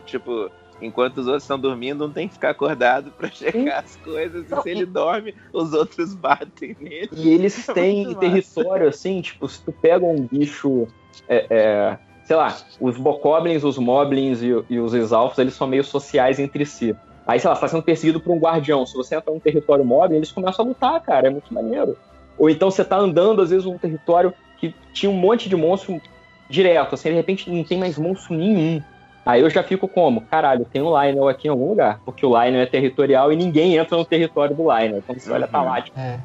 [0.06, 0.50] tipo,
[0.80, 4.46] enquanto os outros estão dormindo, um tem que ficar acordado pra checar as coisas.
[4.46, 7.08] E Não, se e- ele dorme, os outros batem nele.
[7.12, 10.86] E eles têm Muito território, assim, tipo, se tu pega um bicho,
[11.28, 15.84] é, é, sei lá, os bokoblins, os moblins e, e os exalfos, eles são meio
[15.84, 16.94] sociais entre si.
[17.26, 18.84] Aí, sei lá, você tá sendo perseguido por um guardião.
[18.84, 21.96] Se você entra num território moblin, eles começam a lutar, cara, é muito maneiro.
[22.38, 26.00] Ou então você tá andando, às vezes, num território que tinha um monte de monstro
[26.48, 28.82] direto, assim, de repente não tem mais monstro nenhum.
[29.24, 30.22] Aí eu já fico como?
[30.22, 32.00] Caralho, tem um Lionel aqui em algum lugar.
[32.04, 35.02] Porque o Lionel é territorial e ninguém entra no território do Lionel.
[35.06, 36.18] Quando você olha, tá lá, tipo, É.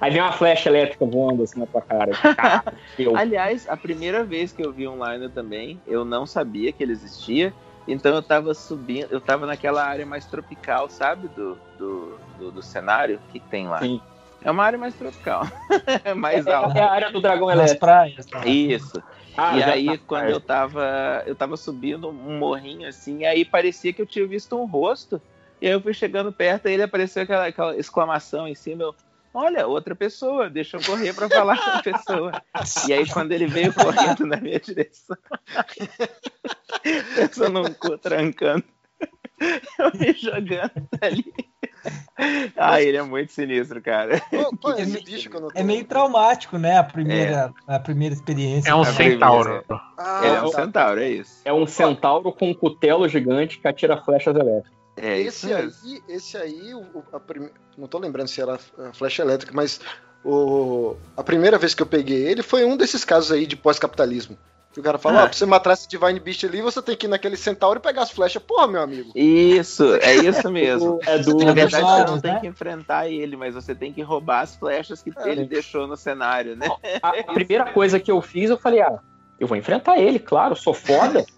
[0.00, 2.12] Aí vem uma flecha elétrica voando assim na tua cara.
[2.98, 3.16] Eu.
[3.16, 6.92] Aliás, a primeira vez que eu vi um Liner também, eu não sabia que ele
[6.92, 7.54] existia.
[7.88, 11.28] Então eu tava subindo, eu tava naquela área mais tropical, sabe?
[11.28, 13.78] Do, do, do, do cenário que tem lá.
[13.78, 14.00] Sim.
[14.44, 15.42] É uma área mais tropical.
[16.04, 16.78] É mais É, alta.
[16.78, 17.80] é a área do dragão Nas elétrico.
[17.80, 18.26] praias.
[18.26, 18.46] tá?
[18.46, 19.02] Isso.
[19.36, 23.92] Ah, e aí, tá quando eu tava, eu tava subindo um morrinho assim, aí parecia
[23.92, 25.20] que eu tinha visto um rosto.
[25.60, 28.82] E aí eu fui chegando perto, e ele apareceu aquela, aquela exclamação em cima.
[28.82, 28.94] Eu,
[29.38, 32.42] Olha, outra pessoa, deixa eu correr pra falar com a pessoa.
[32.88, 35.14] E aí, quando ele veio correndo na minha direção,
[37.36, 38.64] eu não cu trancando,
[39.78, 41.34] eu me jogando ali.
[42.56, 44.20] Ah, ele é muito sinistro, cara.
[44.60, 46.78] Qual é É meio- tô É meio traumático, né?
[46.78, 48.70] A primeira, a primeira experiência.
[48.70, 49.64] É um centauro.
[49.98, 51.40] Ah, é um o- centauro, é isso.
[51.44, 54.72] É um centauro com um cutelo gigante que atira flechas elétricas.
[54.96, 55.52] É isso esse
[55.86, 59.78] aí, esse aí, o- prime- não tô lembrando se era a flecha elétrica, mas
[60.24, 64.38] o, a primeira vez que eu peguei ele foi um desses casos aí de pós-capitalismo.
[64.76, 65.24] Que o cara fala, Ah.
[65.24, 67.82] ó, pra você matar esse Divine Beast ali, você tem que ir naquele centauro e
[67.82, 68.42] pegar as flechas.
[68.42, 69.10] Porra, meu amigo.
[69.14, 70.98] Isso, é isso mesmo.
[71.08, 71.34] É do.
[71.38, 72.40] Na verdade, você não tem né?
[72.40, 75.30] que enfrentar ele, mas você tem que roubar as flechas que É.
[75.30, 76.68] ele deixou no cenário, né?
[77.02, 78.98] A, a primeira coisa que eu fiz, eu falei, ah,
[79.40, 81.24] eu vou enfrentar ele, claro, sou foda.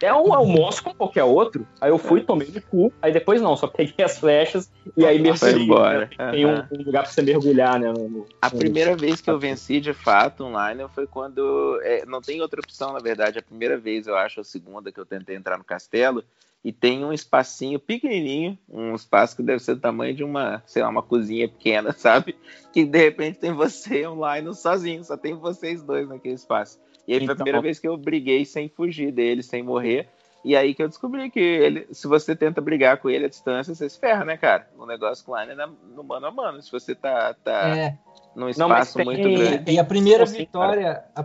[0.00, 1.66] É um almoço como qualquer outro.
[1.80, 2.92] Aí eu fui, tomei no cu.
[3.02, 5.62] Aí depois não, só peguei as flechas e aí mergulhei.
[5.64, 6.10] embora.
[6.16, 6.30] né?
[6.30, 6.68] Tem um, Aham.
[6.70, 7.90] um lugar pra você mergulhar, né?
[7.92, 11.80] no- no- A no- primeira vez que eu venci de fato online foi quando.
[11.82, 13.38] é, não tem outra opção, na verdade.
[13.38, 16.22] A primeira vez, eu acho, a segunda que eu tentei entrar no castelo.
[16.64, 20.82] E tem um espacinho pequenininho, um espaço que deve ser do tamanho de uma, sei
[20.82, 22.36] lá, uma cozinha pequena, sabe?
[22.72, 26.78] Que de repente tem você online sozinho, só tem vocês dois naquele espaço.
[27.08, 30.06] E aí foi a Então- primeira vez que eu briguei sem fugir dele, sem morrer.
[30.44, 33.74] e aí que eu descobri que ele, se você tenta brigar com ele à distância,
[33.74, 34.68] você se ferra, né, cara?
[34.78, 36.62] O negócio com o Line é no mano a mano.
[36.62, 37.98] Se você tá, tá É,
[38.36, 39.72] num Não, mas espaço tem- muito grande.
[39.72, 41.02] e a primeira Sim, vitória.
[41.16, 41.24] A,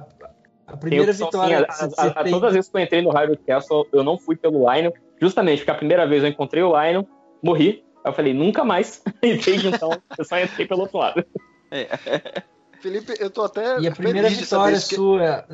[0.68, 1.68] a primeira opção, vitória.
[1.72, 1.90] sim.
[1.90, 4.04] que A- a- a- tem- todas as vezes que eu entrei no Hyrule Castle, eu
[4.04, 4.92] não fui pelo Lion,
[5.22, 7.04] justamente porque a primeira vez eu encontrei o Lion,
[7.42, 7.84] morri.
[8.04, 9.04] Aí eu falei, nunca mais.
[9.22, 11.24] E desde então, eu só entrei pelo outro lado.
[12.84, 15.46] Felipe, eu tô até E a primeira vitória que- sua.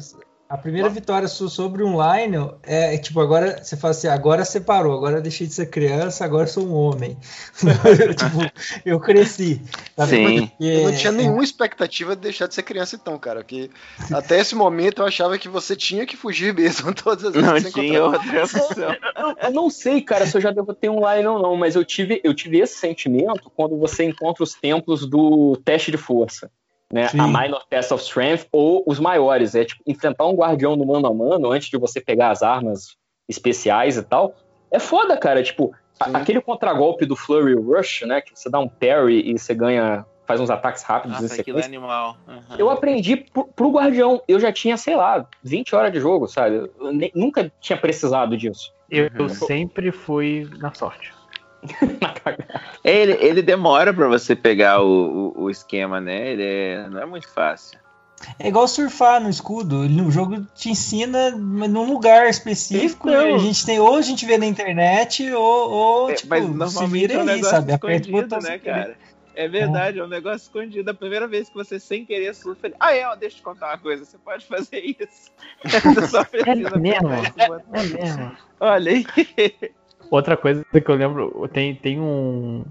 [0.52, 4.98] A primeira vitória sua sobre um Lionel é tipo, agora você fala assim, agora separou,
[4.98, 7.16] agora eu deixei de ser criança, agora eu sou um homem.
[8.18, 8.52] tipo,
[8.84, 9.62] eu cresci.
[9.96, 10.10] sabe?
[10.10, 10.48] Sim.
[10.48, 13.44] Porque- Eu não tinha nenhuma expectativa de deixar de ser criança então, cara.
[13.44, 13.70] Que
[14.12, 17.56] até esse momento eu achava que você tinha que fugir mesmo todas as vezes Não
[17.56, 18.96] que você tinha outra opção.
[19.18, 21.86] Eu, eu não sei, cara, se eu já derrotei um Lion ou não, mas eu
[21.86, 26.50] tive, eu tive esse sentimento quando você encontra os templos do teste de força.
[26.92, 27.20] Né, Sim.
[27.20, 29.54] a Minor Test of Strength ou os maiores.
[29.54, 32.98] É tipo, enfrentar um guardião no mano a mano antes de você pegar as armas
[33.28, 34.34] especiais e tal.
[34.72, 35.44] É foda, cara.
[35.44, 38.22] Tipo, a- aquele contragolpe do Flurry Rush, né?
[38.22, 40.06] Que você dá um parry e você ganha.
[40.26, 41.68] faz uns ataques rápidos em Nossa, aquilo é sequência.
[41.80, 42.16] animal.
[42.28, 42.56] Uhum.
[42.60, 44.22] Eu aprendi pro, pro Guardião.
[44.28, 46.70] Eu já tinha, sei lá, 20 horas de jogo, sabe?
[46.80, 48.72] Eu nem- nunca tinha precisado disso.
[48.92, 49.30] Eu, eu Uhum.
[49.30, 51.12] sempre fui na sorte.
[52.84, 56.32] Ele, ele demora pra você pegar o, o, o esquema, né?
[56.32, 57.78] Ele é- não é muito fácil.
[58.38, 59.88] É igual surfar no escudo.
[59.88, 63.10] No jogo te ensina num lugar específico.
[63.10, 63.36] Então.
[63.36, 66.52] a gente tem, ou a gente vê na internet, ou, ou É, tipo, mas se
[66.52, 67.72] normalmente vira é um aí, negócio sabe?
[67.74, 68.98] Aperta o escondido, botão né, cara?
[69.36, 70.90] É verdade, é um negócio escondido.
[70.90, 72.76] A primeira vez que você sem querer surfa, ele...
[72.80, 75.32] ah, é, ó, deixa eu te contar uma coisa, você pode fazer isso.
[75.64, 77.08] Você só precisa mesmo?
[77.08, 77.64] apertar esse botão.
[77.74, 78.38] É mesmo.
[78.60, 79.06] Olha aí.
[80.12, 82.64] Outra coisa que eu lembro, tem, tem um,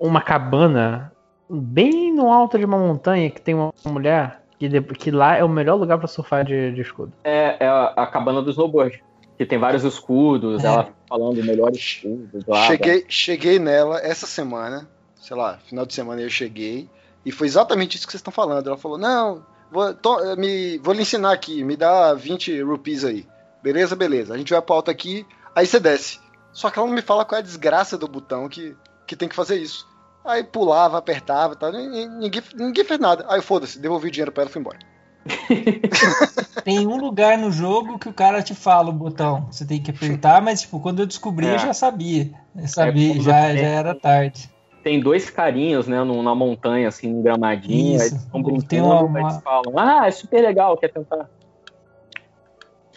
[0.00, 1.12] uma cabana
[1.48, 5.44] bem no alto de uma montanha que tem uma mulher que, de- que lá é
[5.44, 7.12] o melhor lugar pra surfar de, de escudo.
[7.22, 9.02] É, é a, a cabana do snowboard.
[9.38, 10.66] Que tem vários escudos, É.
[10.66, 12.62] ela falando melhores escudos lá.
[12.66, 16.88] Cheguei, cheguei nela essa semana, sei lá, final de semana eu cheguei,
[17.24, 18.66] e foi exatamente isso que vocês estão falando.
[18.66, 23.26] Ela falou: Não, vou, to- me, vou lhe ensinar aqui, me dá 20 rupees aí.
[23.62, 24.32] Beleza, beleza.
[24.32, 26.18] A gente vai pro alto aqui, aí você desce.
[26.56, 28.74] Só que ela não me fala qual é a desgraça do botão que,
[29.06, 29.86] que tem que fazer isso.
[30.24, 33.26] Aí pulava, apertava e tal, ninguém, ninguém fez nada.
[33.28, 34.78] Aí foda-se, devolvi o dinheiro pra ela e fui embora.
[36.64, 39.48] Tem um lugar no jogo que o cara te fala o botão.
[39.52, 41.56] Você tem que apertar, mas tipo, quando eu descobri, É.
[41.56, 42.30] eu já sabia.
[42.56, 44.48] Eu sabia, quando já, já era tarde.
[44.82, 47.96] Tem dois carinhos, né, na montanha, assim, num gramadinho.
[47.96, 48.02] Isso.
[48.04, 51.28] Aí eles estão Tem brincando, uma- eles falam, ah, é super legal, quer tentar.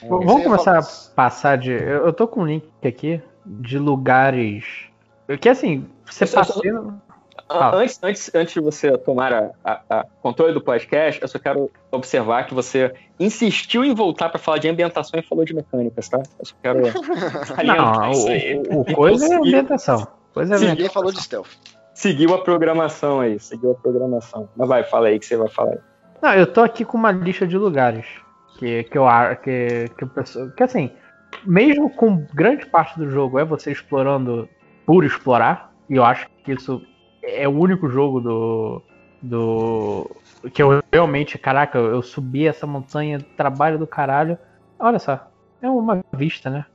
[0.08, 0.84] Vamos começar a
[1.14, 1.72] passar de.
[1.72, 4.64] Eu, eu tô com um link aqui de lugares.
[5.42, 6.84] Que assim, você Eu só- passeia.
[7.52, 7.72] Ah.
[7.76, 11.72] Antes, antes, antes de você tomar a, a- a controle do podcast, eu só quero
[11.92, 16.20] observar que você insistiu em voltar para falar de ambientação e falou de mecânicas, tá?
[16.38, 16.82] Eu só quero
[17.66, 20.08] Não, o, o, o coisa é ambientação.
[20.34, 20.70] Coisa é ambientação.
[20.76, 21.48] Ninguém falou de stealth.
[21.96, 24.48] Seguiu a programação aí, seguiu a programação.
[24.56, 25.80] Mas vai, fala aí que você vai falar aí.
[26.22, 28.06] Não, eu tô aqui com uma lista de lugares
[28.60, 30.50] que, que eu acho que, que o pessoal.
[30.52, 30.92] Que assim,
[31.46, 34.48] mesmo com grande parte do jogo é você explorando
[34.86, 36.82] por explorar, e eu acho que isso
[37.24, 38.82] é o único jogo do.
[39.22, 40.10] do.
[40.54, 44.38] que eu realmente, caraca, eu subi essa montanha, trabalho do caralho.
[44.80, 45.28] Olha só,
[45.62, 46.66] é uma vista, né?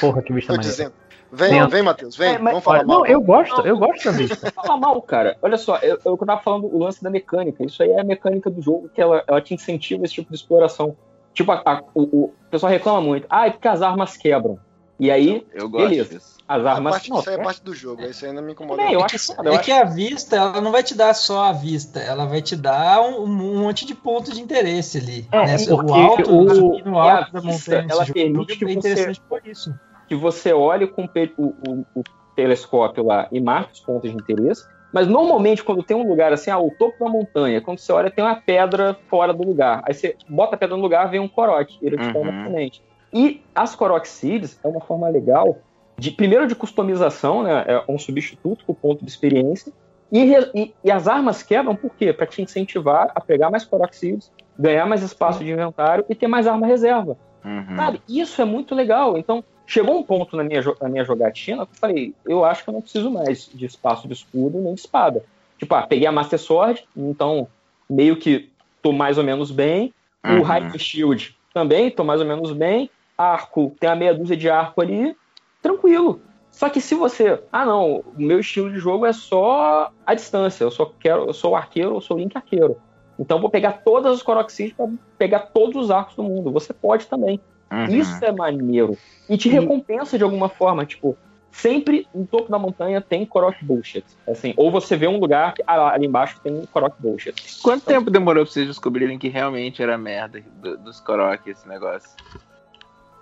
[0.00, 0.92] Porra, que vista maneira.
[1.32, 1.70] Vem, Dentro.
[1.70, 2.98] vem, Matheus, vem, É, mas- vamos falar Olha, mal.
[2.98, 4.46] não, eu gosto, eu gosto da vista.
[4.46, 5.36] Não fala mal, cara.
[5.40, 7.64] Olha só, eu, eu tava falando o lance da mecânica.
[7.64, 10.36] Isso aí é a mecânica do jogo, que ela, ela te incentiva esse tipo de
[10.36, 10.96] exploração.
[11.40, 13.26] Tipo, a- a- o, o pessoal reclama muito.
[13.30, 14.58] Ah, é porque as armas quebram.
[14.98, 16.14] E aí, Eu gosto Beleza.
[16.18, 16.36] disso.
[16.46, 16.92] as A armas.
[16.92, 18.76] parte, não, isso aí é é- parte do jogo, isso não me incomoda.
[18.82, 19.06] Também, eu não.
[19.06, 21.52] acho foda, eu É acho que a vista, ela não vai te dar só a
[21.52, 25.26] vista, ela vai te dar um, um monte de ponto de interesse ali.
[25.32, 25.56] É, né?
[25.70, 29.20] o alto, o- no alto da vista, montanha ela permite é que bem você- interessante
[29.26, 29.74] por isso.
[30.06, 32.02] que você olhe com o- o- o
[32.36, 34.66] telescópio lá e marque os pontos de interesse.
[34.92, 38.10] Mas normalmente, quando tem um lugar assim, ah, o topo da montanha, quando você olha,
[38.10, 39.82] tem uma pedra fora do lugar.
[39.86, 42.24] Aí você bota a pedra no lugar, vem um coroque, ele te Uhum.
[42.24, 42.82] na frente.
[43.12, 45.58] E as Korok Seeds é uma forma legal,
[45.98, 47.64] de primeiro de customização, né?
[47.66, 49.72] É um substituto por ponto de experiência.
[50.12, 52.12] E, e- e as armas quebram por quê?
[52.12, 56.26] Para te incentivar a pegar mais Korok Seeds, ganhar mais espaço de inventário e ter
[56.26, 57.16] mais arma reserva.
[57.44, 57.76] Uhum.
[57.76, 58.00] Sabe?
[58.08, 59.16] Isso é muito legal.
[59.16, 62.70] Então, chegou um ponto na minha, na minha jogatina que eu falei, eu acho que
[62.70, 65.22] eu não preciso mais de espaço de escudo nem de espada.
[65.58, 67.46] Tipo, ah, peguei a Master Sword, então
[67.88, 68.50] meio que
[68.82, 69.94] tô mais ou menos bem.
[70.24, 70.42] O Uhum.
[70.42, 72.90] Hyper Shield também, tô mais ou menos bem.
[73.16, 75.16] Arco, tem a meia dúzia de arco ali,
[75.62, 76.20] tranquilo.
[76.50, 80.64] Só que se você, ah não, o meu estilo de jogo é só a distância,
[80.64, 82.76] eu só quero, eu sou arqueiro, eu sou link arqueiro.
[83.18, 86.50] Então eu vou pegar todas as Coroxis para pegar todos os arcos do mundo.
[86.50, 87.38] Você pode também.
[87.72, 87.86] Uhum.
[87.86, 88.96] Isso é maneiro.
[89.28, 91.16] E te recompensa de alguma forma, tipo,
[91.52, 94.04] sempre no topo da montanha tem Korok Bullshit.
[94.26, 97.34] Assim, ou você vê um lugar que ah, ali embaixo tem Korok Bullshit.
[97.62, 102.10] Quanto tempo demorou pra vocês descobrirem que realmente era merda do- dos Korok esse negócio?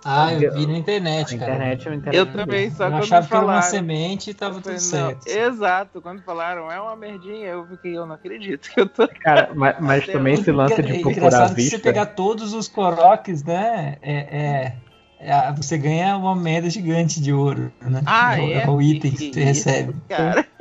[0.03, 1.55] Ah, eu vi na internet, Na cara.
[1.55, 2.17] internet, eu internet.
[2.17, 3.69] Eu também, só Eu quando achava que era uma falaram.
[3.69, 5.27] semente e tava tudo não, certo.
[5.27, 9.07] Exato, quando falaram é uma merdinha, eu fiquei, eu não acredito que eu tô.
[9.21, 11.77] Cara, mas, mas também esse lance de É procurar engraçado que vista.
[11.77, 13.97] você pegar todos os coroques, né?
[14.01, 14.73] É, é-
[15.19, 18.01] é- você ganha uma moeda gigante de ouro, né?
[18.05, 18.69] Ah, é, é?
[18.69, 19.95] o item que, Que você isso, recebe.
[20.07, 20.45] Cara.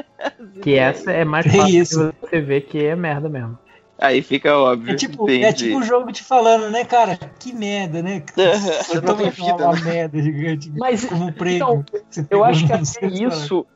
[0.63, 2.13] Que essa é mais fácil isso?
[2.13, 3.57] de você ver que é merda mesmo.
[4.01, 4.93] Aí fica óbvio.
[4.93, 5.45] É tipo, entendi.
[5.45, 7.17] é tipo o jogo te falando, né, cara?
[7.41, 8.23] Que merda, né?
[8.87, 9.81] Você não uma, vida, uma né?
[9.83, 11.57] merda gigante Mas, como prêmio.
[11.57, 11.85] então,
[12.31, 13.67] eu acho que até isso,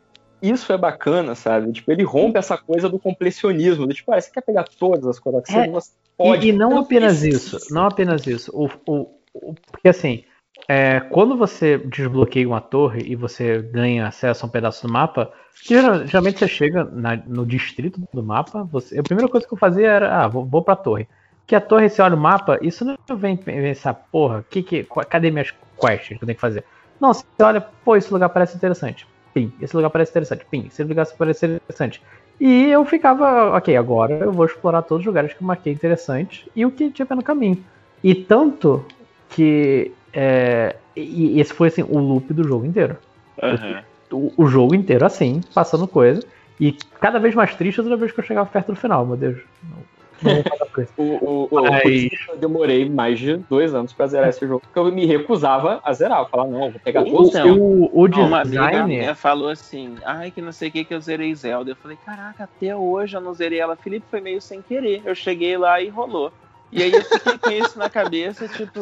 [0.41, 1.73] isso é bacana, sabe?
[1.73, 3.85] Tipo, ele rompe essa coisa do completionismo.
[3.87, 5.19] Do, tipo, ah, você quer pegar todas as?
[5.19, 6.47] Você É, você pode.
[6.47, 8.53] E, e não Você apenas isso, não apenas isso.
[8.55, 10.23] O, o, o- porque assim,
[10.69, 15.33] é, quando você desbloqueia uma torre e você ganha acesso a um pedaço do mapa,
[15.61, 19.59] geral- geralmente você chega na- no distrito do mapa, você, a primeira coisa que eu
[19.59, 21.07] fazia era, ah, vou, vou pra torre.
[21.47, 25.31] Que a torre, você olha o mapa, isso não vem pensar, porra, que, que, cadê
[25.31, 26.65] minhas quests que eu tenho que fazer?
[27.01, 29.07] Não, você olha, pô, esse lugar parece interessante.
[29.35, 30.45] Pim, esse lugar parece interessante.
[30.51, 32.01] Pim, esse lugar parece interessante.
[32.41, 36.49] E eu ficava, ok, agora eu vou explorar todos os lugares que eu marquei interessantes
[36.55, 37.65] e o que tiver no caminho.
[38.03, 38.85] E tanto
[39.29, 39.93] que.
[40.13, 42.97] É, e esse foi assim, o loop do jogo inteiro.
[43.43, 43.83] Aham.
[44.13, 46.23] O, o jogo inteiro assim, passando coisa.
[46.61, 49.39] E cada vez mais triste toda vez que eu chegava perto do final, meu Deus.
[49.65, 49.79] Não,
[50.23, 50.93] não vou falar coisa.
[50.97, 54.29] O, o, o, Mas- por isso que eu demorei mais de dois anos pra zerar
[54.29, 56.21] esse jogo, porque eu me recusava a zerar.
[56.21, 59.49] Eu falava, não, vou pegar todos os Então, O, o Não, uma amiga minha falou
[59.49, 61.71] assim, ai que não sei o que que eu zerei Zelda.
[61.71, 63.75] Eu falei, caraca, até hoje eu não zerei ela.
[63.75, 65.03] Felipe foi meio sem querer.
[65.05, 66.31] Eu cheguei lá e rolou.
[66.73, 68.81] E aí eu fiquei com isso na cabeça, tipo,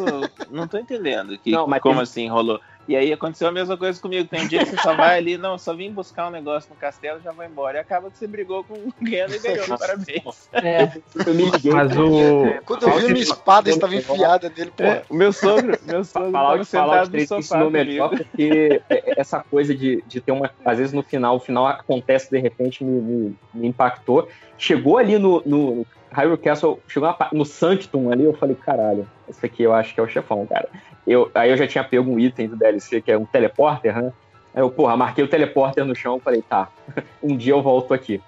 [0.48, 2.60] não tô entendendo que, Não, mas como tem- assim rolou.
[2.88, 4.28] E aí aconteceu a mesma coisa comigo.
[4.28, 6.76] Tem um dia que você só vai ali, não, só vim buscar um negócio no
[6.76, 7.78] castelo e já vou embora.
[7.78, 10.48] E acaba que você brigou com o Guiano e ganhou, parabéns.
[10.52, 10.90] É,
[11.26, 11.72] Eu me liguei.
[11.72, 12.60] Mas o.
[12.64, 14.82] Quando eu vi minha espada estava enfiada dele, pô.
[14.82, 19.10] É, o meu sogro, meu sogro Falar tava sentado no sofá ensinou melhor, porque é-
[19.10, 20.50] é essa coisa de, de ter uma.
[20.64, 24.28] Às vezes no final, o final acontece de repente, me, me, me impactou.
[24.58, 29.44] Chegou ali no, no Hyrule Castle, chegou pa- no Sanctum ali, eu falei, caralho, esse
[29.46, 30.68] aqui eu acho que é o chefão, cara.
[31.06, 34.12] Eu, aí eu já tinha pego um item do DLC, que é um teleporter, né?
[34.54, 36.68] Aí eu, porra, marquei o teleporter no chão, falei, tá,
[37.22, 38.20] um dia eu volto aqui.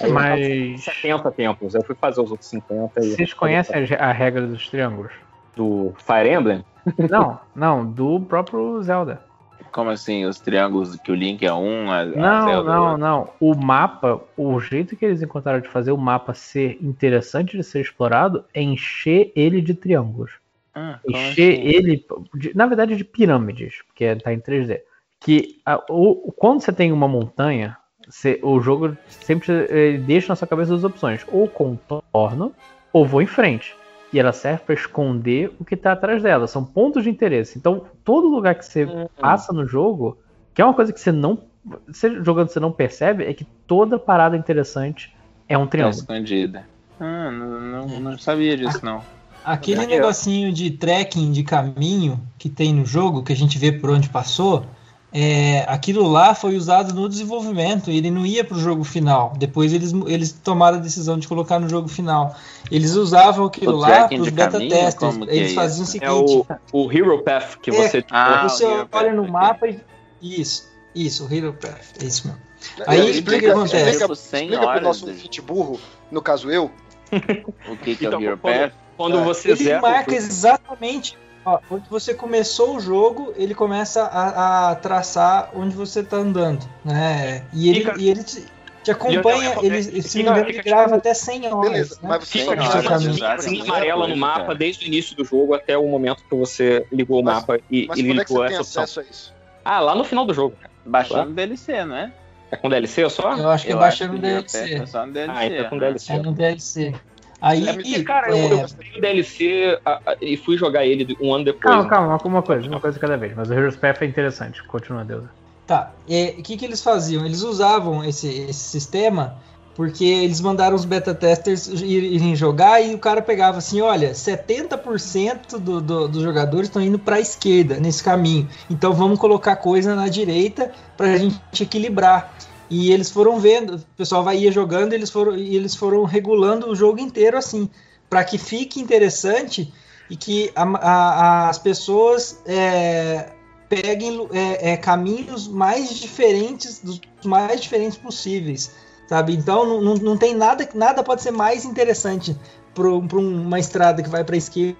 [0.00, 0.84] Aí Mas.
[0.84, 5.12] 70 tempos, eu fui fazer os outros 50 e Vocês conhecem a regra dos triângulos?
[5.56, 6.64] do Fire Emblem.
[7.10, 9.27] Não, não, do próprio Zelda.
[9.72, 13.30] Como assim, os triângulos que o Link é um, a, a Não, é não, não.
[13.38, 17.80] O mapa, o jeito que eles encontraram de fazer o mapa ser interessante de ser
[17.80, 20.32] explorado é encher ele de triângulos.
[20.74, 21.66] Ah, Encher assim?
[21.68, 24.82] ele, de- na verdade, de pirâmides, porque tá em 3D.
[25.20, 27.76] Que a- o, quando você tem uma montanha,
[28.08, 32.52] você- o jogo sempre eh, deixa na sua cabeça duas opções: ou contorno,
[32.92, 33.74] ou vou em frente.
[34.12, 36.46] E ela serve para esconder o que tá atrás dela.
[36.46, 37.58] São pontos de interesse.
[37.58, 38.86] Então, todo lugar que você
[39.20, 40.16] passa no jogo,
[40.54, 41.38] que é uma coisa que você não.
[41.86, 45.14] Você jogando você não percebe, é que toda parada interessante
[45.48, 46.00] é um Tá triângulo.
[46.00, 46.64] escondida.
[46.98, 49.02] Ah, não, não, não sabia disso, não.
[49.44, 53.90] aquele negocinho de trekking de caminho que tem no jogo, que a gente vê por
[53.90, 54.64] onde passou,
[55.12, 59.32] é, aquilo lá foi usado no desenvolvimento, ele não ia para o jogo final.
[59.38, 62.36] Depois eles, eles tomaram a decisão de colocar no jogo final.
[62.70, 65.16] Eles usavam aquilo O lá para os beta testers.
[65.28, 65.96] Eles é faziam o isso?
[65.96, 67.74] É seguinte: o, o Hero Path que É.
[67.74, 68.04] você.
[68.10, 69.80] Ah, você o olha no mapa e.
[70.20, 72.42] Isso, isso, o Hero Path, é isso mesmo.
[72.80, 73.90] É, Aí, explica, o que acontece?
[73.90, 75.80] Explica, 100 explica pro horas nosso de- fit burro,
[76.10, 76.70] no caso eu,
[77.70, 78.72] O que, que é Então, o Hero quando- Path?
[78.96, 79.22] Quando É.
[79.24, 79.80] você Ele zera.
[79.80, 81.16] marca exatamente.
[81.54, 86.68] Ó, onde você começou o jogo, ele começa a, a traçar onde você tá andando,
[86.84, 87.42] né?
[87.52, 88.44] E ele, Fica- e ele te,
[88.82, 91.14] te acompanha, Eu- eu- ele, se fica- não me engano, fica ele grava tipo- até
[91.14, 91.70] 100 horas.
[91.70, 92.08] beleza, né?
[92.08, 92.62] mas você Fica joga
[92.94, 93.32] exato.
[93.40, 94.54] assim, muita amarela no mapa cara.
[94.54, 97.86] desde o início do jogo até o momento que você ligou o Mas- mapa e
[97.88, 98.82] Mas ele quando é que ligou tem essa opção.
[98.84, 99.34] acesso a isso?
[99.64, 100.54] Ah, lá no final do jogo.
[100.56, 100.70] cara.
[100.86, 102.12] Baixando DLC, não é?
[102.50, 103.36] É com DLC só?
[103.36, 104.74] Eu acho que é Eu baixando acho o que o Hero DLC.
[104.82, 105.32] É só no DLC.
[105.38, 105.78] Ah, então é com aham.
[105.80, 106.12] DLC.
[106.12, 106.94] É no DLC.
[107.40, 110.84] Aí, É porque, cara, é, eu, eu comprei o DLC a- a- e fui jogar
[110.84, 111.62] ele um ano depois.
[111.62, 113.34] Calma, calma, uma coisa, uma coisa cada vez.
[113.36, 114.62] Mas o Heroes Path é interessante.
[114.66, 115.24] Continua, Deus.
[115.66, 117.24] Tá, é, o que, que eles faziam?
[117.26, 119.36] Eles usavam esse, esse sistema
[119.76, 124.12] porque eles mandaram os beta testers ir- irem jogar e o cara pegava assim: olha,
[124.12, 129.54] 70% do, do, dos jogadores estão indo para a esquerda nesse caminho, então vamos colocar
[129.56, 132.34] coisa na direita para a gente equilibrar.
[132.70, 136.04] E eles foram vendo, o pessoal vai ia jogando e eles foram, e eles foram
[136.04, 137.68] regulando o jogo inteiro assim,
[138.10, 139.72] para que fique interessante
[140.10, 143.30] e que a- a- as pessoas é,
[143.68, 148.70] peguem é, é, caminhos mais diferentes, dos mais diferentes possíveis,
[149.06, 149.34] sabe?
[149.34, 152.36] Então não, não, não tem nada, nada pode ser mais interessante
[152.74, 154.76] para uma estrada que vai para a esquerda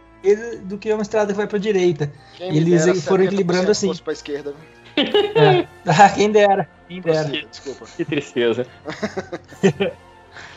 [0.64, 2.12] do que uma estrada que vai para a direita.
[2.36, 3.94] Quem Eles foram 70% equilibrando assim.
[3.96, 4.54] Pra esquerda.
[5.36, 5.66] É.
[5.86, 7.24] Ah, quem dera, quem dera.
[7.28, 7.86] Prossiga, Desculpa.
[7.96, 8.66] Que tristeza.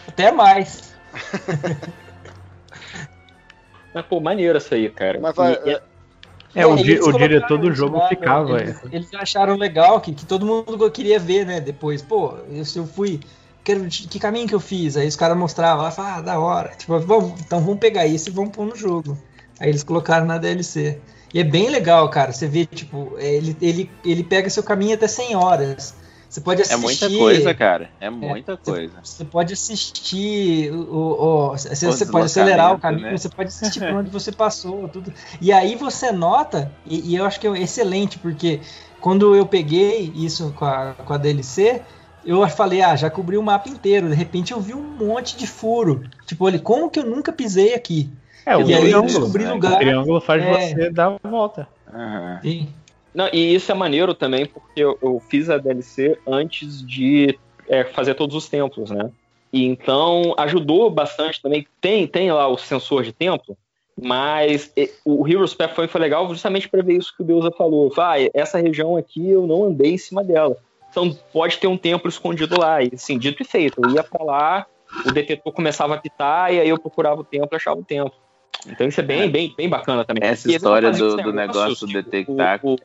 [0.08, 0.94] Até mais.
[3.94, 5.20] Mas, pô, maneiro isso aí, cara.
[5.20, 5.54] Mas vai.
[5.54, 5.82] E- é,
[6.56, 8.60] É, o, eles di- o diretor do jogo lá, ficava.
[8.62, 8.88] Eles, é.
[8.96, 11.60] eles acharam legal que, que todo mundo queria ver, né?
[11.60, 13.20] Depois, pô, eu, se eu fui.
[13.64, 14.98] Quero, que caminho que eu fiz?
[14.98, 16.70] Aí os caras mostravam lá, falavam, ah, da hora.
[16.76, 19.18] Tipo, vamos, então vamos pegar isso e vamos pôr no jogo.
[19.60, 20.98] Aí eles colocaram na DLC.
[21.34, 22.32] E é bem legal, cara.
[22.32, 25.94] Você vê, tipo, ele, ele, ele pega seu caminho até 100 horas.
[26.32, 26.82] Você pode É assistir.
[26.82, 27.90] muita coisa, cara.
[28.00, 28.94] É muita coisa.
[29.04, 33.18] Você pode assistir, o, o, o- você, O você pode acelerar o caminho, né?
[33.18, 35.14] você pode assistir por onde você passou, tudo.
[35.42, 38.62] E aí você nota, e, e eu acho que é excelente, porque
[39.02, 41.82] quando eu peguei isso com a, com a DLC,
[42.24, 44.08] eu falei, ah, já cobri o mapa inteiro.
[44.08, 46.02] De repente eu vi um monte de furo.
[46.26, 48.10] Tipo, olha, como que eu nunca pisei aqui?
[48.46, 49.08] É, o E aí eu triângulo.
[49.08, 49.52] descobri né?
[49.52, 49.74] lugar.
[49.74, 50.70] O triângulo faz É.
[50.70, 51.68] você dar a volta.
[51.94, 52.40] Aham.
[52.42, 52.70] Sim.
[53.14, 57.84] Não, e isso é maneiro também, porque eu, eu fiz a DLC antes de é,
[57.84, 59.12] fazer todos os templos, né?
[59.52, 61.68] E então ajudou bastante também.
[61.82, 63.58] Tem, tem lá o sensor de templo,
[64.02, 64.72] mas
[65.04, 67.90] o Heroes Path foi, foi legal justamente para ver isso que o Deusa falou.
[67.94, 70.56] Vai, essa região aqui eu não andei em cima dela.
[70.90, 72.82] Então pode ter um templo escondido lá.
[72.82, 74.66] E assim, dito e feito, eu ia para lá,
[75.06, 78.14] o detetor começava a pitar, e aí eu procurava o templo e achava o templo.
[78.68, 79.28] Então isso é bem, É.
[79.28, 80.24] bem, bem bacana também.
[80.24, 82.78] Essa E história do- do negócio tipo, detectar- O, o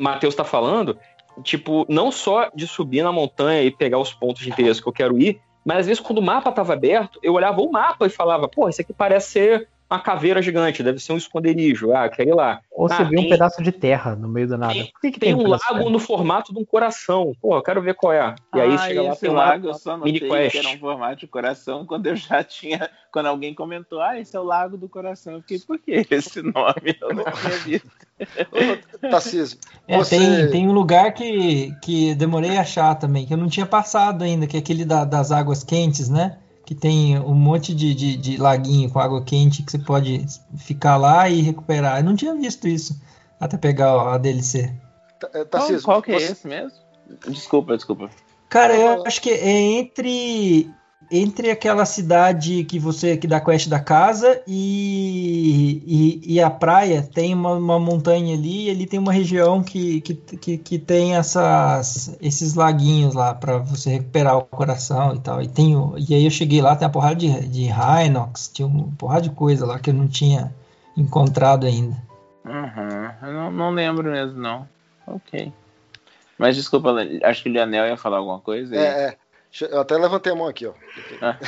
[0.00, 0.98] Matheus tá falando,
[1.42, 4.92] tipo, não só de subir na montanha e pegar os pontos de interesse que eu
[4.92, 8.10] quero ir, mas às vezes quando o mapa tava aberto, eu olhava o mapa e
[8.10, 12.30] falava, pô, isso aqui parece ser uma caveira gigante, deve ser um esconderijo, ah, quero
[12.30, 12.60] ir lá.
[12.70, 14.72] Ou você Ah, vê um tem- pedaço de terra no meio do nada.
[14.74, 17.56] Tem- Por que, que Tem um pedaço de lago no formato de um coração, pô,
[17.56, 18.34] eu quero ver qual é.
[18.54, 20.78] E aí ah, chega lá, esse tem um lago eu só notei que era um
[20.78, 22.88] formato de coração quando eu já tinha.
[23.12, 25.32] Quando alguém comentou, ah, esse é o lago do coração.
[25.34, 26.96] Eu fiquei, por que esse nome?
[27.00, 27.90] Eu não tinha visto.
[29.10, 29.58] Tarcísio,
[29.88, 33.48] É, Você- tem, tem um lugar que, que demorei a achar também, que eu não
[33.48, 36.38] tinha passado ainda, que é aquele da- das águas quentes, né?
[36.70, 40.24] Que tem um monte de, de, de laguinho com água quente que você pode
[40.56, 41.98] ficar lá e recuperar.
[41.98, 42.96] Eu não tinha visto isso
[43.40, 44.72] até pegar a DLC.
[45.18, 46.70] Tá- é, Qual, qual que é você- esse mesmo?
[47.26, 48.08] Desculpa, desculpa.
[48.48, 50.70] Cara, eu acho que é entre
[51.10, 57.02] entre aquela cidade que você que dá quest da casa e, e, e a praia
[57.02, 61.16] tem uma, uma montanha ali e ali tem uma região que, que, que, que tem
[61.16, 65.42] essas, esses laguinhos lá para você recuperar o coração e tal.
[65.42, 65.74] E, tem,
[66.08, 69.30] e aí eu cheguei lá, tem uma porrada de, de Hinox, tinha uma porrada de
[69.30, 70.54] coisa lá que eu não tinha
[70.96, 71.96] encontrado ainda.
[72.44, 73.28] Uhum.
[73.28, 74.68] Eu não, não lembro mesmo, não.
[75.06, 75.52] Ok.
[76.38, 78.74] Mas desculpa, acho que o Lionel ia falar alguma coisa.
[78.74, 79.16] É, é.
[79.68, 80.72] Eu até levantei a mão aqui, ó.
[81.20, 81.36] Ah.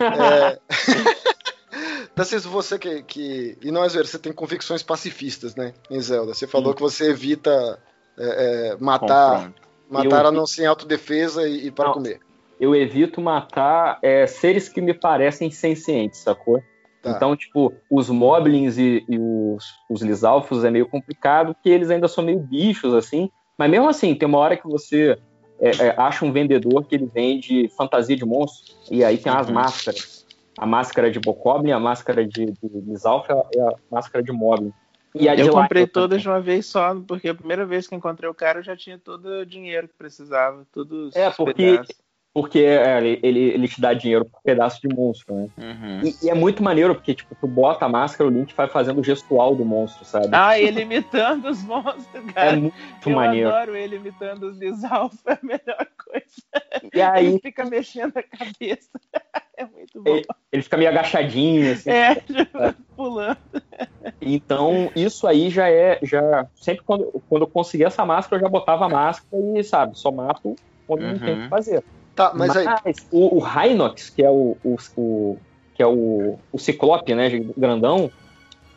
[0.00, 0.58] É...
[2.14, 3.58] Tarcísio, você que, que.
[3.62, 5.72] E não é você tem convicções pacifistas, né?
[5.90, 6.34] Em Zelda.
[6.34, 6.76] Você falou Sim.
[6.76, 7.78] que você evita
[8.18, 9.62] é, é, matar, confronto.
[9.90, 11.94] matar Eu- a não ser em autodefesa e, e para Não.
[11.94, 12.20] comer.
[12.60, 16.62] eu evito matar é, seres que me parecem sencientes, sacou?
[17.02, 17.10] Tá.
[17.10, 22.06] Então, tipo, os Moblins e, e os, os Lisalfos é meio complicado, porque eles ainda
[22.06, 23.28] são meio bichos, assim.
[23.58, 25.18] Mas mesmo assim, tem uma hora que você
[25.62, 29.46] é, é, acha um vendedor que ele vende fantasia de monstro, e aí tem as
[29.46, 29.54] Uhum.
[29.54, 30.26] máscaras.
[30.58, 34.72] A máscara de Bokoblin, a máscara de, de Lisalf e a máscara de Moblin.
[35.14, 38.28] E a Eu comprei todas de uma vez só, porque a primeira vez que encontrei
[38.28, 42.01] o cara eu já tinha todo o dinheiro que precisava, tudo os É, porque- pedaços.
[42.34, 45.48] Porque é, ele, ele, ele te dá dinheiro por pedaço de monstro, né?
[45.58, 46.00] Uhum.
[46.02, 49.00] E, e é muito maneiro, porque, tipo, tu bota a máscara, o Link vai fazendo
[49.00, 50.28] o gestual do monstro, sabe?
[50.32, 52.56] Ah, ele imitando os monstros, é cara.
[52.56, 53.50] muito eu maneiro.
[53.50, 56.90] adoro ele imitando os Lisalfa, é a melhor coisa.
[56.94, 58.88] E aí, Ele fica mexendo a cabeça.
[59.54, 60.10] É muito bom.
[60.16, 61.90] Ele- ele fica meio agachadinho, assim.
[61.90, 62.16] É,
[62.96, 63.36] pulando.
[64.20, 65.98] Então, isso aí já é.
[66.02, 69.96] já Sempre quando, quando eu conseguir essa máscara, eu já botava a máscara e, sabe,
[69.98, 70.56] só mato
[70.86, 71.42] quando não tem o Uhum.
[71.44, 71.84] que fazer.
[72.14, 72.66] Tá, mas aí.
[73.10, 75.38] o, o Rhinox, que é o, o, o-
[75.74, 78.10] que é o, o Ciclope, né, grandão,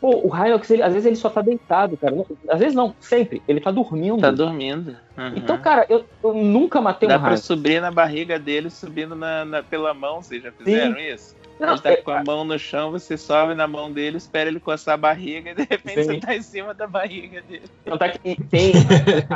[0.00, 2.14] pô, o Rhinox, ele, às vezes ele só tá deitado, cara.
[2.14, 3.42] Não- às vezes não, sempre.
[3.46, 4.18] Ele tá dormindo.
[4.20, 4.96] Tá dormindo.
[5.18, 5.32] Uhum.
[5.36, 7.44] Então, cara, eu, eu nunca matei Dá um pra Rhinox.
[7.44, 11.36] subir na barriga dele subindo na, na- pela mão, vocês já fizeram isso?
[11.58, 14.48] Não, ele tá é- com a mão no chão, você sobe na mão dele, espera
[14.50, 16.14] ele coçar a barriga e de repente Sim.
[16.14, 17.62] você tá em cima da barriga dele.
[17.84, 18.72] Tanto é que tem.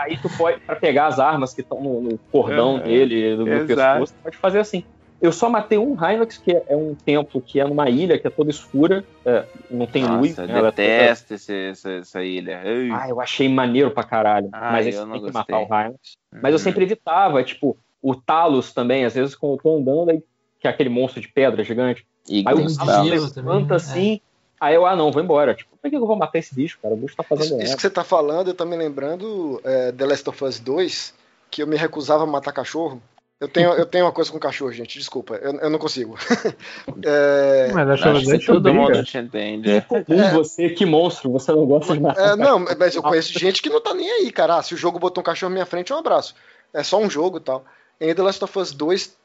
[0.01, 2.80] aí tu pode, pra pegar as armas que estão no, cordão Uhum.
[2.82, 4.01] dele, no, no Exato.
[4.01, 4.84] pescoço, pode fazer assim.
[5.22, 8.30] Eu só matei um Hinox, que é um templo que é numa ilha que é
[8.30, 10.30] toda escura, é, não tem luz.
[10.30, 12.62] Nossa, né, é toda- detesto esse- essa, essa ilha.
[12.94, 14.48] Ah, eu achei maneiro pra caralho.
[14.51, 16.16] Mas eu não tem que matar o Hinox.
[16.32, 16.59] Mas eu Uhum.
[16.59, 20.22] sempre evitava, tipo, o Talos também, às vezes eu tô andando, aí,
[20.59, 22.06] que é aquele monstro de pedra gigante.
[22.28, 23.76] E Aí o gelo levanta né?
[23.76, 24.20] assim,
[24.60, 25.55] aí eu, ah não, vou embora.
[25.55, 26.94] Tipo, por que eu vou matar esse bicho, cara?
[26.94, 27.76] O bicho tá fazendo Isso, isso merda.
[27.76, 31.14] que você tá falando, eu tô me lembrando é, The Last of Us 2,
[31.51, 33.02] que eu me recusava a matar cachorro.
[33.40, 36.14] Eu tenho, eu tenho uma coisa com cachorro, gente, desculpa, eu, eu não consigo.
[37.02, 39.70] É, Mas acho Acho que todo bem, mundo te entende.
[39.70, 42.32] É comum você, que monstro, você não gosta de matar.
[42.32, 44.56] é, não, mas eu conheço gente que não tá nem aí, cara.
[44.56, 46.34] Ah, se o jogo botou um cachorro na minha frente, um abraço.
[46.74, 47.64] É só um jogo e tal.
[47.98, 49.16] Em The Last of Us 2,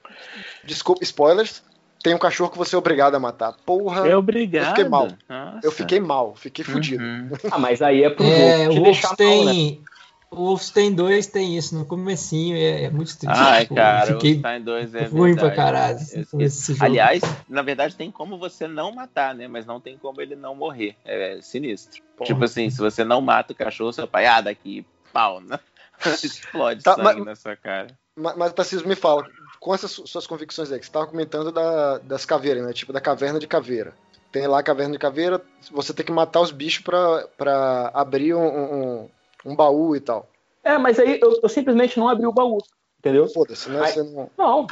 [0.63, 1.61] desculpa, spoilers,
[2.05, 3.53] tem um cachorro que você é obrigado a matar.
[3.65, 4.65] Porra, É obrigado.
[4.65, 5.07] Eu fiquei mal.
[5.27, 5.59] Nossa.
[5.63, 7.03] eu fiquei mal, fiquei fudido.
[7.03, 7.29] Uhum.
[7.51, 9.53] Ah, mas aí é pro É, o deixar mal, né?
[9.53, 9.83] Wolfenstein,
[10.29, 13.27] o Wolfenstein 2 tem isso no comecinho, é, é muito triste.
[13.35, 15.55] Ai, Tipo, cara, fiquei o Stein 2 é ruim pra verdade.
[15.55, 15.97] caralho
[16.39, 16.85] esse jogo.
[16.85, 19.47] Aliás, na verdade, tem como você não matar, né?
[19.47, 20.95] Mas não tem como ele não morrer.
[21.03, 22.03] É sinistro.
[22.15, 22.27] Porra.
[22.27, 25.57] Tipo assim, se você não mata o cachorro, seu pai, ah, daqui, pau, né?
[26.23, 27.87] Explode Tá, sangue mas- na sua cara.
[28.17, 29.25] Mas, mas Tarcísio, me fala,
[29.65, 32.71] com essas su- suas convicções aí, que você estava comentando da- das caveiras, né?
[32.71, 33.95] Tipo, da caverna de caveira.
[34.31, 38.35] Tem lá a caverna de caveira, você tem que matar os bichos pra, pra abrir
[38.35, 39.09] um, um,
[39.43, 40.29] um baú e tal.
[40.63, 42.59] É, mas aí eu, eu simplesmente não abri o baú,
[42.99, 43.27] entendeu?
[43.27, 43.87] Foda-se, né?
[43.87, 44.29] Você não...
[44.37, 44.67] Não,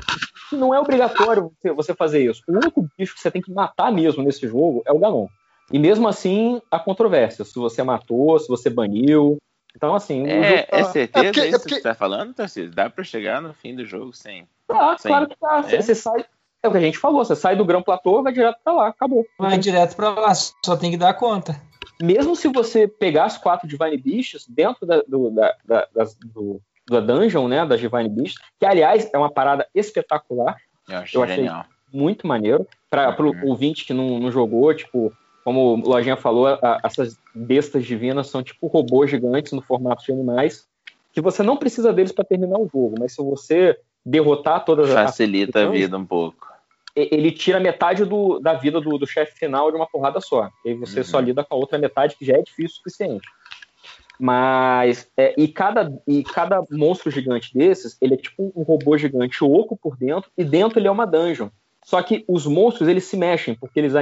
[0.52, 2.44] não é obrigatório você, você fazer isso.
[2.48, 5.26] O único bicho que você tem que matar mesmo nesse jogo é o Ganon.
[5.72, 7.44] E mesmo assim, há controvérsia.
[7.44, 9.38] Se você matou, se você baniu.
[9.76, 10.78] Então, assim, É, tá...
[10.78, 12.70] é certeza é porque- é isso porque- que você tá falando, Tarcísio?
[12.70, 14.48] Dá pra chegar no fim do jogo sem.
[14.68, 15.08] Tá, Sim.
[15.10, 15.62] claro que tá.
[15.64, 15.82] Você, É?
[15.82, 16.26] você sai.
[16.62, 18.88] É o que a gente falou, você sai do Grão Platô, vai direto pra lá,
[18.88, 19.26] acabou.
[19.38, 21.60] Vai direto pra lá, só tem que dar conta.
[22.02, 26.62] Mesmo se você pegar as quatro Divine Beasts dentro da, do, da, da, das- do-
[26.90, 30.56] da dungeon, né, das Divine Beasts, que aliás é uma parada espetacular,
[30.88, 31.66] Eu achei Eu achei- genial.
[31.92, 33.32] muito maneiro, para Uhum.
[33.44, 35.12] o ouvinte que não, não jogou, tipo,
[35.44, 40.14] como o Lojinha falou, a- essas bestas divinas são tipo robôs gigantes no formato de
[40.14, 40.66] animais,
[41.12, 44.94] que você não precisa deles para terminar o jogo, mas se você derrotar todas as
[45.12, 46.48] Facilita a vida um pouco.
[46.96, 50.50] ele tira metade do- da vida do, do chefe final de uma porrada só.
[50.64, 51.04] E aí você Uhum.
[51.06, 53.28] só lida com a outra metade, que já é difícil o suficiente.
[54.20, 59.44] Mas, é, e, cada, e cada monstro gigante desses, ele é tipo um robô gigante
[59.44, 61.50] oco por dentro, e dentro ele é uma dungeon.
[61.84, 63.94] Só que os monstros, eles se mexem, porque eles,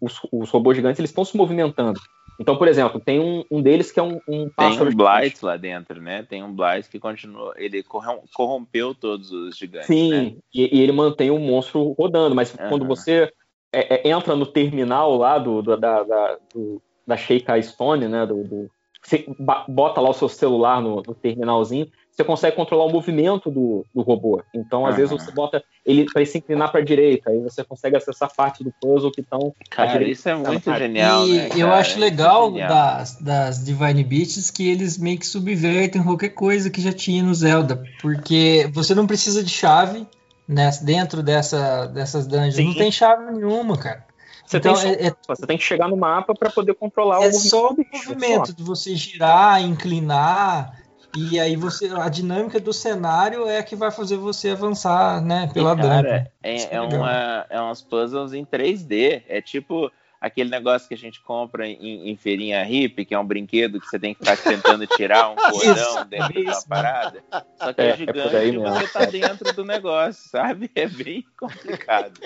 [0.00, 1.98] os, os robôs gigantes, eles estão se movimentando.
[2.40, 5.20] Então, por exemplo, tem um, um deles que é um, um Tem pássaro um gigante.
[5.20, 6.22] Blight lá dentro, né?
[6.22, 7.52] Tem um Blight que continua.
[7.58, 9.90] Ele corrom- corrompeu todos os gigantes.
[9.90, 9.94] né?
[9.94, 12.70] Sim, e, e ele mantém o monstro rodando, mas Aham.
[12.70, 13.30] quando você
[13.70, 18.24] é, é, entra no terminal lá do, do- da, da, do, da Sheikah Stone, né?
[18.24, 18.70] Do, do-
[19.02, 19.26] você
[19.68, 24.02] bota lá o seu celular no, no terminalzinho, você consegue controlar o movimento do, do
[24.02, 24.42] robô.
[24.54, 27.96] Então, às vezes, você bota ele para se inclinar para a direita, aí você consegue
[27.96, 29.54] acessar parte do puzzle que estão.
[29.70, 30.78] Cara, direita- isso é muito cara.
[30.80, 31.48] genial, e né?
[31.56, 36.68] eu acho é legal das, das Divine Beasts que eles meio que subvertem qualquer coisa
[36.68, 37.82] que já tinha no Zelda.
[38.02, 40.06] Porque você não precisa de chave
[40.46, 42.56] né, dentro dessa, dessas dungeons.
[42.56, 42.66] Sim.
[42.66, 44.09] Não tem chave nenhuma, cara.
[44.50, 47.20] Você, Então tem, só- é, é- você tem que chegar no mapa para poder controlar
[47.20, 47.48] o é movimento.
[47.48, 50.72] só o movimento de você girar, inclinar.
[51.16, 51.86] E aí você.
[51.88, 55.48] A dinâmica do cenário é a que vai fazer você avançar, né?
[55.54, 59.22] Pela E, cara, é, é é, uma, é uns puzzles em 3D.
[59.28, 59.90] É tipo
[60.20, 63.88] aquele negócio que a gente compra em, em feirinha hippie, que é um brinquedo que
[63.88, 66.68] você tem que ficar tentando tirar um cordão dentro de uma isso.
[66.68, 67.24] parada.
[67.56, 70.70] Só que É, é, é gigante aí e você tá dentro do negócio, sabe?
[70.74, 72.20] É bem complicado.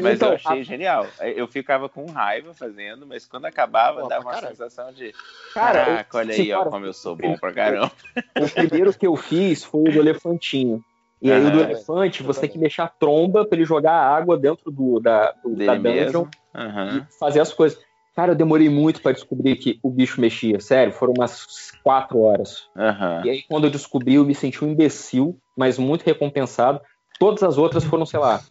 [0.00, 1.12] Mas Então, eu achei genial.
[1.20, 5.12] Eu ficava com raiva fazendo, mas quando acabava, Pô, dava uma sensação de
[5.52, 7.92] Cara, caraca, olha aí, ó, como eu sou bom pra caramba.
[8.40, 10.82] O primeiro que eu fiz foi o do elefantinho.
[11.20, 11.70] E aí o do Aham.
[11.70, 15.32] elefante, você tem que deixar a tromba pra ele jogar a água dentro do, da,
[15.32, 16.30] do, da dungeon mesmo.
[16.54, 17.06] Aham.
[17.08, 17.78] e fazer as coisas.
[18.14, 20.60] Cara, eu demorei muito pra descobrir que o bicho mexia.
[20.60, 21.46] Sério, foram umas
[21.82, 22.68] quatro horas.
[22.76, 23.22] Aham.
[23.24, 26.80] E aí, quando eu descobri, eu me senti um imbecil, mas muito recompensado.
[27.18, 28.42] Todas as outras foram, sei lá,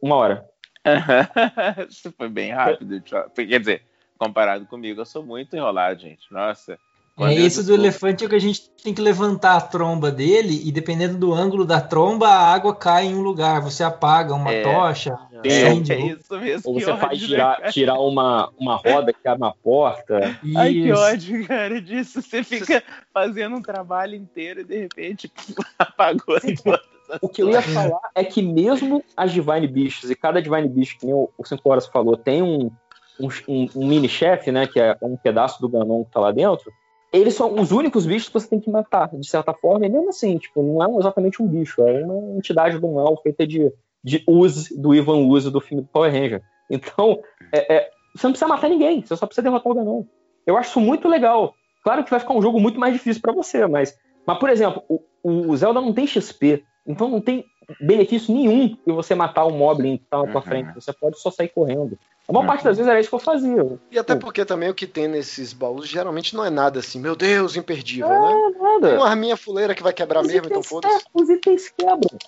[0.00, 0.48] uma hora.
[1.88, 3.02] Isso foi bem rápido.
[3.34, 3.82] Quer dizer,
[4.18, 6.32] comparado comigo, eu sou muito enrolado, gente.
[6.32, 6.78] Nossa.
[7.16, 10.72] É esse do elefante é que a gente tem que levantar a tromba dele e
[10.72, 13.60] dependendo do ângulo da tromba, a água cai em um lugar.
[13.62, 14.62] Você apaga uma É.
[14.62, 15.38] tocha, É,
[15.68, 15.92] acende.
[15.92, 16.62] É isso mesmo.
[16.72, 17.70] Ou que você ódio, faz cara?
[17.70, 20.36] tirar uma, uma roda que abre uma porta.
[20.56, 21.00] Ai, que Isso.
[21.00, 22.20] ódio, cara, disso.
[22.20, 22.82] Você fica
[23.12, 25.30] fazendo um trabalho inteiro e de repente
[25.78, 26.80] apagou todas
[27.10, 30.68] as O que eu ia falar é que mesmo as Divine Beasts, e cada Divine
[30.68, 32.72] Beast, que nem o 5 Horas falou, tem um,
[33.20, 34.66] um, um- um mini-chefe, né?
[34.66, 36.72] Que é um pedaço do Ganon que tá lá dentro.
[37.14, 40.08] Eles são os únicos bichos que você tem que matar, de certa forma, e mesmo
[40.08, 43.72] assim, tipo, não é exatamente um bicho, é uma entidade do mal feita de,
[44.02, 46.42] de Uzi, do Ivan Uzi, do filme do Power Ranger.
[46.68, 47.20] Então,
[47.52, 50.02] é, é, você não precisa matar ninguém, você só precisa derrotar o Ganon.
[50.44, 51.54] Eu acho isso muito legal.
[51.84, 53.96] Claro que vai ficar um jogo muito mais difícil para você, mas,
[54.26, 57.44] mas, por exemplo, o, o Zelda não tem XP, então não tem
[57.80, 60.42] benefício nenhum de você matar o Moblin que tá na tua Uhum.
[60.42, 60.74] frente.
[60.74, 61.98] Você pode só sair correndo.
[62.28, 62.46] A maior Uhum.
[62.48, 63.78] parte das vezes era isso que eu fazia.
[63.90, 67.14] E até porque também o que tem nesses baús geralmente não é nada assim, meu
[67.14, 68.50] Deus, imperdível, É, né?
[68.52, 68.96] Tem nada.
[68.96, 70.96] uma arminha fuleira que vai quebrar Os mesmo, então foda-se.
[70.96, 72.18] é, os itens quebram.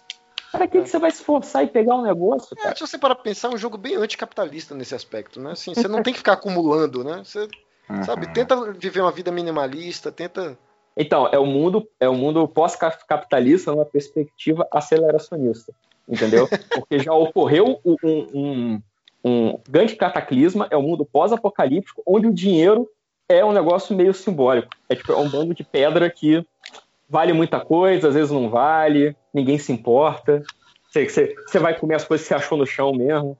[0.52, 3.14] Para que, que você vai se esforçar e pegar um negócio, É, se você parar
[3.14, 5.52] pra pensar, é um jogo bem anticapitalista nesse aspecto, né?
[5.52, 7.22] Assim, você não tem que ficar acumulando, né?
[7.24, 7.48] Você,
[7.90, 8.02] Uhum.
[8.02, 10.58] sabe, tenta viver uma vida minimalista, tenta.
[10.96, 15.72] Então, é o mundo, é o mundo pós-capitalista numa perspectiva aceleracionista.
[16.08, 16.48] Entendeu?
[16.70, 18.82] Porque já ocorreu um, um,
[19.24, 22.88] um grande cataclisma, é o mundo pós-apocalíptico, onde o dinheiro
[23.28, 24.68] é um negócio meio simbólico.
[24.88, 26.46] É tipo, é um bando de pedra que
[27.08, 30.42] vale muita coisa, às vezes não vale, ninguém se importa.
[30.90, 33.36] Você, você, vai comer as coisas que você achou no chão mesmo.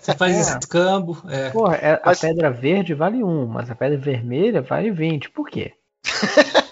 [0.00, 0.58] Você faz É.
[0.58, 1.20] escambo.
[1.28, 1.50] É.
[1.50, 5.28] Porra, é- Mas- a pedra verde vale 1, mas a pedra vermelha vale 20.
[5.30, 5.72] Por quê?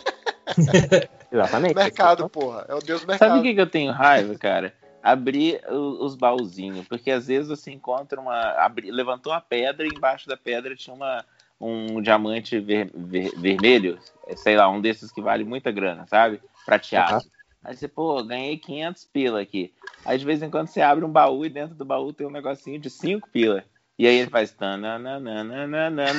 [1.31, 1.75] Exatamente.
[1.75, 2.67] Mercado, porra.
[2.69, 3.41] É o Deus do Sabe mercado.
[3.41, 4.75] o que, que eu tenho raiva, cara?
[5.03, 8.53] Abrir os baúzinhos, porque às vezes você encontra uma.
[8.53, 11.25] abri- levantou uma pedra e embaixo da pedra tinha uma,
[11.61, 13.99] um diamante ver- ver- vermelho,
[14.37, 16.41] sei lá, um desses que vale muita grana, sabe?
[16.65, 17.25] Prateado.
[17.65, 19.73] Aí você, pô, ganhei 500 pila aqui.
[20.05, 22.31] Aí de vez em quando você abre um baú e dentro do baú tem um
[22.31, 23.65] negocinho de 5 pila.
[23.99, 25.21] E aí ele faz tananana,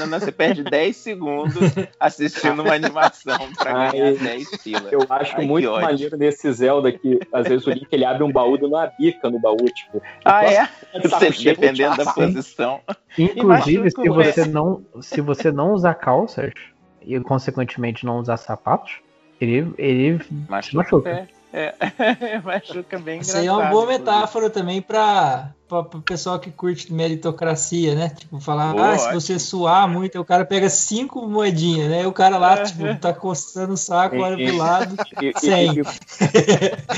[0.08, 4.90] você perde 10 segundos assistindo uma animação pra Ai, ganhar 10 pila.
[4.92, 8.32] Eu acho Ai, muito maneiro nesse Zelda que, às vezes, o Link ele abre um
[8.32, 10.02] baú dando uma bica no baú, tipo.
[10.24, 10.70] Ah, é?
[11.02, 12.80] Você, dependendo da tipo, posição.
[13.18, 14.48] Inclusive, se você, pé.
[14.48, 16.54] não, se você não usar calças
[17.02, 19.00] e, consequentemente, não usar sapatos,
[19.42, 20.78] ele, ele Machuca.
[20.78, 21.10] Machuca.
[21.10, 22.40] É, é.
[22.44, 27.96] machuca bem Isso aí é uma boa metáfora também para o pessoal que curte meritocracia,
[27.96, 28.10] né?
[28.10, 32.04] Tipo, falar, Boa, ah, se você suar muito, o cara pega cinco moedinhas, né?
[32.04, 32.64] E o cara lá, Aham.
[32.64, 34.96] tipo, tá coçando o saco, olha E- pro lado.
[35.22, 35.80] E- e- e-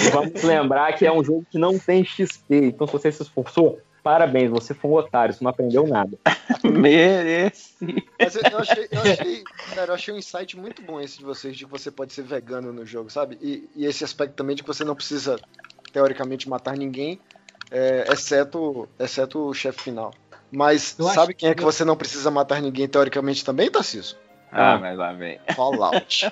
[0.08, 2.68] e vamos lembrar que é um jogo que não tem XP.
[2.68, 6.16] Então, se você se esforçou, parabéns, você foi um otário, você não aprendeu nada.
[6.64, 7.74] Merece.
[8.20, 11.24] Mas eu, eu achei, eu achei, cara, eu achei um insight muito bom esse de
[11.26, 13.36] vocês, de que você pode ser vegano no jogo, sabe?
[13.42, 15.40] E, e esse aspecto também de que você não precisa,
[15.92, 17.20] teoricamente, matar ninguém,
[17.72, 20.14] é, exceto, exceto o chefe final.
[20.52, 23.72] Mas Eu sabe quem é que que eu- você não precisa matar ninguém, teoricamente, também,
[23.72, 24.16] Tarcísio?
[24.58, 25.38] Ah, mas lá vem.
[25.54, 26.32] Fallout.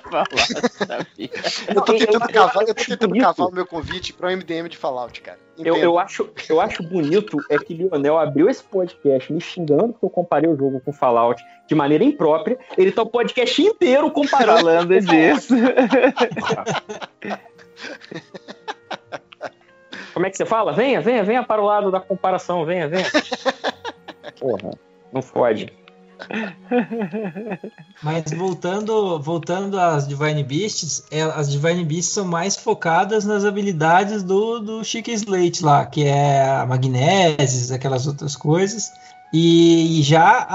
[0.70, 1.30] Sabia.
[1.68, 4.30] eu tô tentando eu- cavar, eu eu tô tentando cavar o meu convite para o
[4.30, 5.38] MDM de Fallout, cara.
[5.58, 10.06] Eu, eu, acho, eu acho bonito é que Lionel abriu esse podcast me xingando porque
[10.06, 12.58] eu comparei o jogo com Fallout de maneira imprópria.
[12.76, 14.60] Ele tá o podcast inteiro comparando.
[14.62, 15.54] Falando disso.
[20.14, 20.72] Como é que você fala?
[20.72, 23.06] Venha, venha, venha para o lado da comparação, venha, venha.
[24.38, 24.70] Porra,
[25.12, 25.72] não fode.
[28.02, 34.22] Mas voltando, voltando às Divine Beasts, é, as Divine Beasts são mais focadas nas habilidades
[34.22, 38.90] do, do Chica Slate lá, que é a Magnesis, aquelas outras coisas.
[39.32, 40.46] E já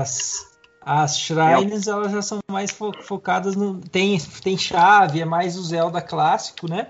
[0.00, 0.46] as,
[0.80, 3.76] as Shrines, elas já são mais fo- focadas no.
[3.78, 6.88] Tem, tem chave, é mais o Zelda clássico, né?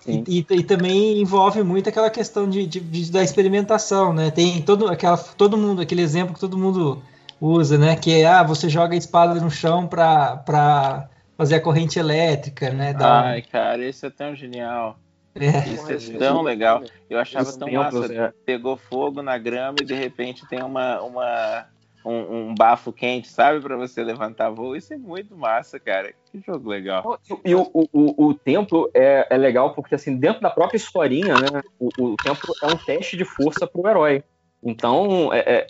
[0.00, 0.24] Sim.
[0.26, 4.30] E, e também envolve muito aquela questão de, de- de- da experimentação, né?
[4.30, 7.00] Tem todo, aquela, todo mundo, aquele exemplo que todo mundo
[7.42, 7.96] usa, né?
[7.96, 12.70] Que é, ah, você joga a espada no chão pra, pra fazer a corrente elétrica,
[12.70, 12.92] né?
[12.92, 14.96] Um- Ai, cara, isso é tão genial.
[15.34, 15.48] é.
[15.68, 16.82] Isso é isso tão legal.
[17.10, 18.14] Eu achava Os tão massa.
[18.14, 18.32] é.
[18.46, 21.66] Pegou fogo na grama e de repente tem uma, uma,
[22.04, 23.60] um, um bafo quente, sabe?
[23.60, 24.76] Pra você levantar voo.
[24.76, 26.14] Isso é muito massa, cara.
[26.30, 27.18] Que jogo legal.
[27.44, 31.36] E o, o, o, o templo é, é legal porque, assim, dentro da própria historinha,
[31.36, 34.22] né, o, o templo é um teste de força pro herói.
[34.62, 35.66] Então, é, é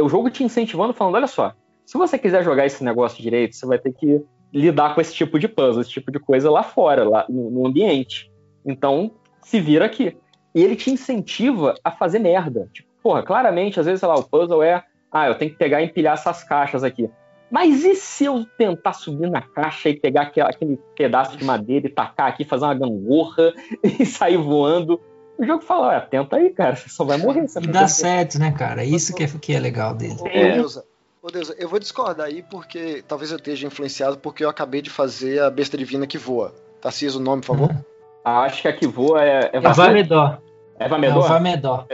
[0.00, 1.54] o jogo te incentivando, falando: olha só,
[1.84, 5.38] se você quiser jogar esse negócio direito, você vai ter que lidar com esse tipo
[5.38, 8.30] de puzzle, esse tipo de coisa lá fora, lá no, no ambiente.
[8.64, 10.16] Então, se vira aqui.
[10.54, 12.68] E ele te incentiva a fazer merda.
[12.72, 15.82] Tipo, porra, claramente, às vezes, sei lá, o puzzle é: ah, eu tenho que pegar
[15.82, 17.10] e empilhar essas caixas aqui.
[17.50, 21.86] Mas e se eu tentar subir na caixa e pegar aquele, aquele pedaço de madeira
[21.86, 23.52] e tacar aqui, fazer uma gangorra
[23.84, 24.98] e sair voando?
[25.38, 27.48] O jogo fala, olha, tenta aí, cara, você só vai morrer.
[27.48, 28.84] Você E dá certo, né, cara?
[28.84, 30.16] Isso que é, que é legal dele.
[30.20, 30.52] Ô, É.
[30.52, 30.84] Deusa,
[31.20, 34.90] ô, Deusa, eu vou discordar aí porque talvez eu esteja influenciado porque eu acabei de
[34.90, 36.54] fazer a besta divina que voa.
[36.80, 37.76] Tarcísio, o nome, por favor.
[38.24, 39.50] Ah, acho que a que voa é.
[39.52, 40.38] É, É o Vamedó.
[40.78, 41.28] É É o Vamedor?
[41.28, 41.84] Vamedor.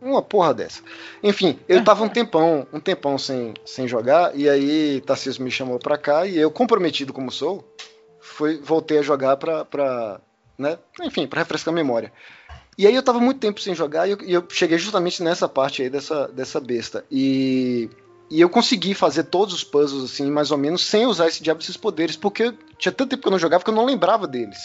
[0.00, 0.82] Uma porra dessa.
[1.22, 5.78] Enfim, eu tava um tempão, um tempão sem, sem jogar, e aí Tarcísio me chamou
[5.78, 7.64] pra cá, e eu, comprometido como sou,
[8.20, 10.20] fui, voltei a jogar pra, pra
[10.58, 12.12] né, enfim, pra refrescar a memória.
[12.76, 15.48] E aí eu tava muito tempo sem jogar e eu, e eu cheguei justamente nessa
[15.48, 17.04] parte aí dessa, dessa besta.
[17.10, 17.90] E,
[18.30, 21.60] e eu consegui fazer todos os puzzles, assim, mais ou menos, sem usar esse diabo
[21.60, 24.58] desses poderes, porque tinha tanto tempo que eu não jogava que eu não lembrava deles.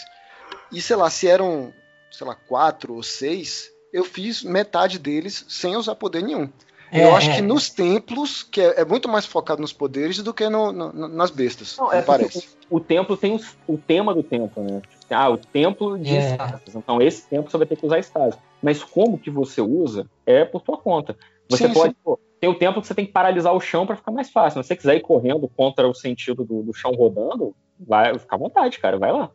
[0.72, 1.72] E sei lá, se eram,
[2.10, 6.50] sei lá, quatro ou seis, eu fiz metade deles sem usar poder nenhum.
[6.90, 7.36] É, eu acho é.
[7.36, 11.08] que nos templos, que é, é muito mais focado nos poderes do que no- no-
[11.08, 12.48] nas bestas, Não, me é parece.
[12.70, 14.80] O templo tem os- o tema do templo, né?
[15.10, 16.30] Ah, o templo de É.
[16.32, 16.74] estátuas.
[16.74, 18.38] Então, esse templo você vai ter que usar estátuas.
[18.62, 21.16] Mas como que você usa é por tua conta.
[21.48, 21.94] Você Sim, pode.
[21.94, 22.00] sim.
[22.04, 24.62] pô, tem o templo que você tem que paralisar o chão para ficar mais fácil.
[24.62, 28.38] Se você quiser ir correndo contra o sentido do, do chão rodando, vai ficar à
[28.38, 28.98] vontade, cara.
[28.98, 29.30] Vai lá.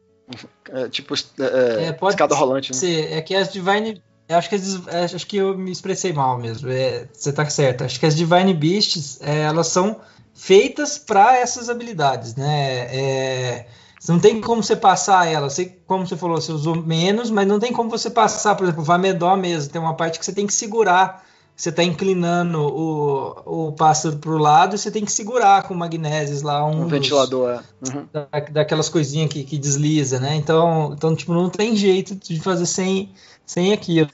[0.72, 3.18] É, tipo, é, É, pode escada rolante, né?
[3.18, 4.02] É que as Divine.
[4.34, 6.70] Eu Acho que, as- é, acho que eu me expressei mal mesmo.
[6.70, 7.84] É, você tá certo.
[7.84, 10.00] Acho que as Divine Beasts, é, elas são
[10.34, 12.88] feitas para essas habilidades, né?
[12.96, 13.68] É,
[14.00, 15.54] você não tem como você passar elas.
[15.54, 18.56] Sei, como você falou, você usou menos, mas não tem como você passar.
[18.56, 19.72] Por exemplo, Vamedó mesmo.
[19.72, 21.24] Tem uma parte que você tem que segurar.
[21.56, 26.42] Você tá inclinando o, o pássaro pro lado e você tem que segurar com magnésios
[26.42, 26.66] lá.
[26.66, 27.60] Um, Um dos- ventilador, é.
[27.96, 28.08] Uhum.
[28.12, 30.36] da- daquelas coisinhas que, que desliza, né?
[30.36, 33.12] Então, então, tipo, não tem jeito de fazer sem,
[33.46, 34.10] sem aquilo.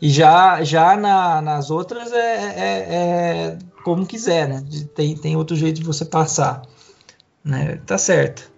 [0.00, 4.62] E já, já na- nas outras é, é- é como quiser, né?
[4.64, 6.62] De- Tem, tem outro jeito de você passar.
[7.44, 7.80] Né?
[7.86, 8.50] Tá certo.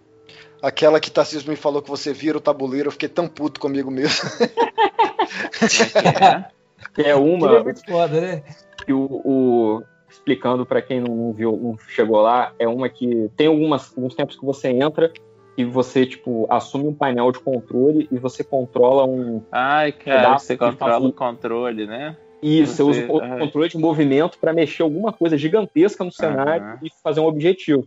[0.62, 3.90] Aquela que Tarcísio me falou que você vira o tabuleiro, eu fiquei tão puto comigo
[3.90, 4.28] mesmo.
[6.94, 8.42] Que é uma é muito foda, né?
[8.84, 13.46] que o, o- explicando para quem não, viu, não chegou lá, é uma que tem
[13.46, 15.12] algumas, alguns tempos que você entra
[15.56, 20.54] e você tipo assume um painel de controle e você controla um Ai, cara, você
[20.54, 22.16] de controla o controle, né?
[22.42, 23.38] Isso, você usa Você- o aham.
[23.38, 26.78] controle de movimento para mexer alguma coisa gigantesca no cenário Aham.
[26.82, 27.86] e fazer um objetivo.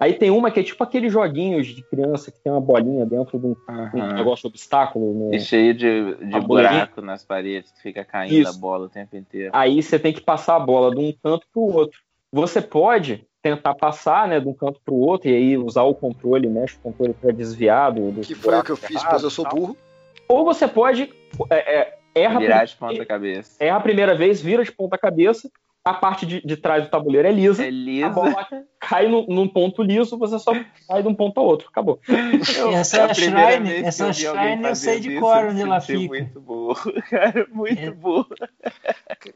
[0.00, 3.38] Aí tem uma que é tipo aqueles joguinhos de criança que tem uma bolinha dentro
[3.38, 3.54] de um,
[3.94, 5.12] um negócio de obstáculo.
[5.12, 8.48] no- E cheio de, de buraco nas paredes, que fica caindo Isso.
[8.56, 9.50] a bola o tempo inteiro.
[9.52, 12.00] Aí você tem que passar a bola de um canto para o outro.
[12.32, 15.94] Você pode tentar passar né, de um canto para o outro e aí usar o
[15.94, 19.22] controle, mexe o controle para desviar do, do Que foi o que eu fiz, pois
[19.22, 19.76] eu sou burro.
[20.28, 21.12] Ou você pode
[21.50, 23.62] é, é, erra, Virar de ponta cabeça.
[23.62, 25.50] erra a primeira vez, vira de ponta cabeça,
[25.84, 28.08] a parte de, de trás do tabuleiro é lisa, É a lisa.
[28.10, 28.46] bola
[28.78, 30.52] cai no- num ponto liso, você só
[30.86, 31.68] cai de um ponto ao outro.
[31.70, 31.98] Acabou.
[32.08, 36.06] Eu- Essa é a Shrine, essa Shrine eu sei de isso, cor onde ela fica.
[36.08, 37.90] muito burro, cara, muito É.
[37.90, 38.28] burro.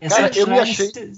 [0.01, 1.13] Essa Cara, eu me achei- se,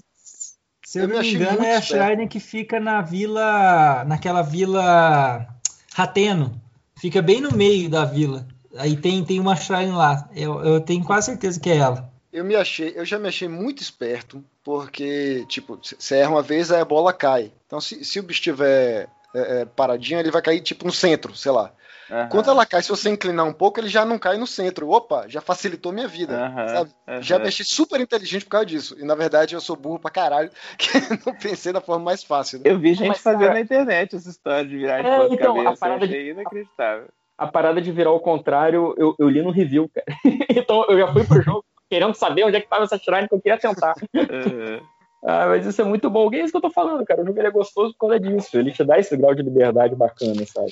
[0.84, 2.04] se eu eu me não me engano, é a esperto.
[2.04, 4.04] Shrine que fica na vila.
[4.06, 5.46] naquela vila
[5.94, 6.60] Rateno.
[6.98, 8.46] Fica bem no meio da vila.
[8.78, 10.28] Aí tem, tem uma Shrine lá.
[10.34, 12.12] Eu, eu tenho quase certeza que é ela.
[12.36, 16.70] Eu me achei, eu já me achei muito esperto, porque, tipo, você erra uma vez,
[16.70, 17.50] aí a bola cai.
[17.66, 21.34] Então, se, se o bicho estiver é, é, paradinho, ele vai cair, tipo, no centro,
[21.34, 21.72] sei lá.
[22.10, 24.90] Aham, Quando ela cai, se você inclinar um pouco, ele já não cai no centro.
[24.90, 26.90] Opa, já facilitou minha vida, sabe?
[27.08, 27.22] aham.
[27.22, 28.96] Já me achei super inteligente por causa disso.
[28.98, 30.88] E, na verdade, eu sou burro pra caralho, que
[31.26, 32.58] não pensei da forma mais fácil.
[32.58, 32.64] né?
[32.70, 35.34] Eu vi gente Mas, fazendo cara- na internet essa história de virar de É, ponta
[35.34, 35.70] então, a cabeça.
[35.70, 37.08] Eu parada de- achei inacreditável.
[37.38, 40.06] A parada de virar ao contrário, eu, eu li no review, cara.
[40.50, 43.34] então eu já fui pro jogo querendo saber onde é que tava essa shrine que
[43.34, 43.94] eu queria tentar.
[44.14, 44.80] Aham.
[45.28, 46.32] Ah, mas isso é muito bom.
[46.32, 47.20] É isso que eu tô falando, cara.
[47.22, 48.56] O jogo ele é gostoso por causa disso.
[48.56, 50.70] Ele te dá esse grau de liberdade bacana, sabe?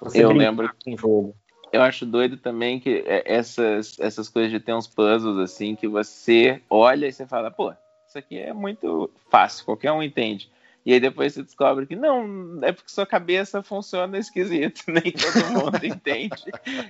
[0.00, 1.34] Você Eu lembro- com jogo.
[1.72, 5.88] Eu acho doido também que é, essas, essas coisas de ter uns puzzles assim que
[5.88, 7.72] você olha e você fala, pô,
[8.06, 10.48] isso aqui é muito fácil, qualquer um entende.
[10.84, 15.50] E aí depois você descobre que não, é porque sua cabeça funciona esquisito, nem todo
[15.50, 16.44] mundo entende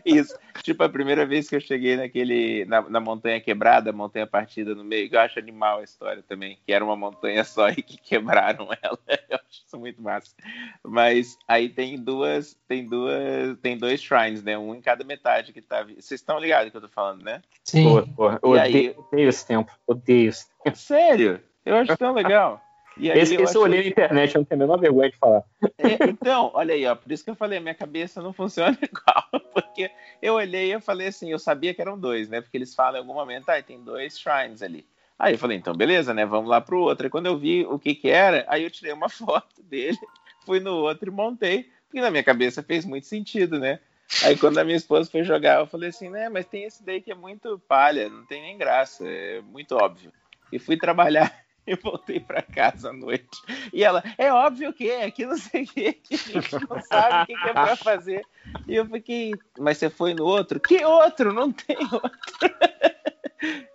[0.05, 0.37] isso.
[0.63, 4.83] Tipo, a primeira vez que eu cheguei naquele, na, na montanha quebrada, montanha partida no
[4.83, 7.97] meio, que eu acho animal a história também, que era uma montanha só e que
[7.97, 8.99] quebraram ela.
[9.29, 10.35] Eu acho isso muito massa.
[10.83, 14.57] Mas aí tem duas, tem duas, tem dois shrines, né?
[14.57, 15.83] Um em cada metade que tá.
[15.83, 17.43] Vocês estão ligados que eu tô falando, né?
[17.65, 17.85] Sim.
[17.85, 18.41] Porra, porra.
[18.43, 19.73] E odeio, odeio esse tempo.
[19.87, 20.77] Odeio esse tempo.
[20.77, 21.41] Sério?
[21.65, 22.61] Eu acho tão legal.
[22.97, 24.79] E aí Esse, eu esse eu acho- olhei na internet, eu não tenho a menor
[24.81, 25.43] vergonha de falar.
[25.79, 29.25] É, então, olha aí, ó, por isso que eu falei, minha cabeça não funciona igual,
[29.53, 29.91] porque
[30.23, 32.41] eu olhei e eu falei assim, eu sabia que eram dois, né?
[32.41, 34.87] Porque eles falam em algum momento, ah, tem dois shrines ali.
[35.19, 36.25] Aí eu falei, então beleza, né?
[36.25, 37.07] Vamos lá pro outro.
[37.07, 39.99] E quando eu vi o que que era, aí eu tirei uma foto dele,
[40.45, 43.81] fui no outro e montei, porque na minha cabeça fez muito sentido, né?
[44.23, 47.01] Aí quando a minha esposa foi jogar, eu falei assim, né, mas tem esse daí
[47.01, 50.13] que é muito palha, não tem nem graça, é muito óbvio.
[50.53, 53.43] E fui trabalhar e voltei pra casa à noite.
[53.73, 56.81] E ela, é óbvio que é, que não sei o que, que a gente não
[56.83, 58.25] sabe o que, que é pra fazer.
[58.69, 60.61] E eu fiquei, mas você foi no outro?
[60.61, 61.33] Que outro?
[61.33, 62.11] Não tem outro.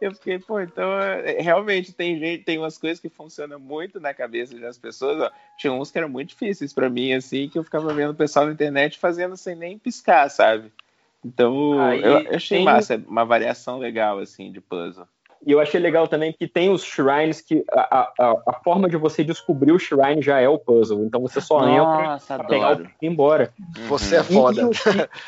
[0.01, 4.13] Eu fiquei, pô, então é, realmente tem gente, tem umas coisas que funcionam muito na
[4.13, 5.19] cabeça das pessoas.
[5.21, 5.31] Ó.
[5.57, 8.45] Tinha uns que eram muito difíceis pra mim, assim, que eu ficava vendo o pessoal
[8.45, 10.71] na internet fazendo sem nem piscar, sabe?
[11.23, 15.07] Então, Aí eu, eu achei tem- massa, uma variação legal, assim, de puzzle.
[15.45, 18.97] E eu achei legal também que tem os shrines que a, a, a forma de
[18.97, 21.05] você descobrir o shrine já é o puzzle.
[21.05, 23.53] Então você só entra Nossa, pra pegar o e ir embora.
[23.87, 24.61] Você é foda.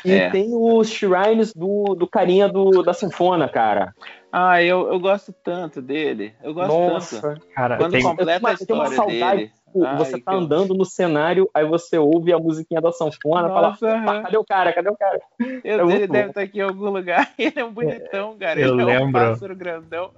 [0.04, 0.30] E, e- e É.
[0.30, 3.94] tem os shrines do, do carinha do, da sanfona, cara.
[4.30, 6.34] Ah, eu, eu gosto tanto dele.
[6.42, 6.92] Eu gosto tanto.
[6.92, 7.34] Nossa.
[7.54, 9.52] Cara, Quando tem, completa Eu a tenho uma história saudade, dele.
[9.72, 13.70] Tipo, Ai, você tá andando no cenário, aí você ouve a musiquinha da sanfona, fala,
[13.70, 14.22] Nossa, aham.
[14.22, 14.72] cadê o cara?
[14.72, 15.18] Cadê o cara?
[15.64, 17.32] Eu, É ele deve estar aqui em algum lugar.
[17.38, 18.60] Ele é um bonitão, cara.
[18.60, 19.12] eu ele é um lembro.
[19.12, 20.10] pássaro grandão.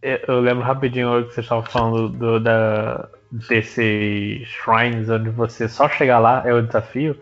[0.00, 5.88] eu eu lembro rapidinho que vocês estavam falando do, da, desses shrines onde você só
[5.88, 7.16] chegar lá é o desafio.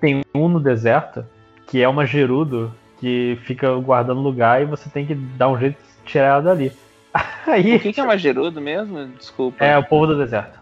[0.00, 1.24] Tem um no deserto
[1.66, 5.76] que é uma Gerudo que fica guardando lugar e você tem que dar um jeito
[5.76, 6.72] de tirar ela dali.
[7.46, 9.06] Aí O que, que é uma gerudo mesmo?
[9.08, 9.62] Desculpa.
[9.64, 10.61] é o povo do deserto.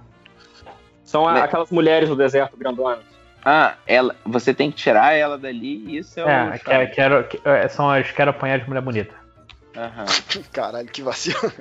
[1.10, 3.00] São a- aquelas mulheres do deserto grandonas.
[3.44, 6.58] Ah, ela, você tem que tirar ela dali e isso é, É, o.
[6.60, 9.14] quero, quero, que- é, são as quero apanhar de mulher bonita.
[9.76, 10.04] Aham.
[10.52, 11.52] Caralho, que vacilo.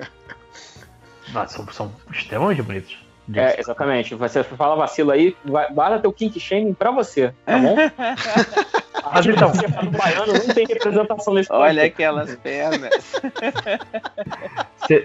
[1.32, 2.96] Nossa, são, são extremamente bonitos.
[3.34, 4.14] É, exatamente.
[4.14, 7.76] Você fala vacilo aí, vai- guarda teu kink shaming pra você, tá bom?
[9.12, 13.12] Mas então, Você tá no baiano, não tem representação nesse Olha aquelas pernas.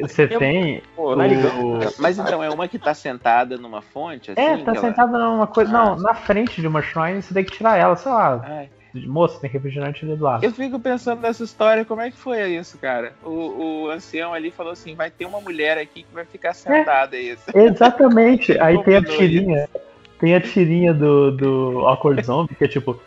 [0.01, 0.81] você tem.
[0.95, 1.79] Pô, é o...
[1.99, 4.41] Mas então, é uma que tá sentada numa fonte, assim?
[4.41, 5.69] É, tá ela- sentada numa coisa.
[5.71, 5.85] Ah.
[5.85, 8.41] Não, na frente de uma shrine, você tem que tirar ela, sei lá.
[8.43, 8.69] Ai,
[9.05, 10.45] Moça, tem refrigerante ali do lado.
[10.45, 13.13] Eu fico pensando nessa história, como é que foi isso, cara?
[13.23, 17.17] O, o ancião ali falou assim: vai ter uma mulher aqui que vai ficar sentada
[17.17, 17.43] isso.
[17.53, 18.57] Exatamente.
[18.61, 19.69] Aí tem a tirinha.
[20.17, 22.99] Tem a tirinha do, do Awkward Zombie, que é tipo.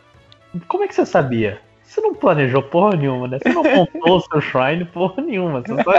[0.66, 1.60] Como é que você sabia?
[1.82, 3.38] Você não planejou porra nenhuma, né?
[3.42, 5.62] Você não montou o seu shrine porra nenhuma.
[5.62, 5.92] Você só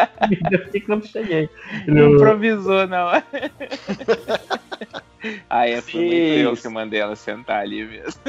[0.52, 1.50] eu fiquei quando cheguei.
[1.88, 3.24] Improvisou na hora.
[5.50, 8.22] Ah, é, foi muito eu que mandei ela sentar ali mesmo.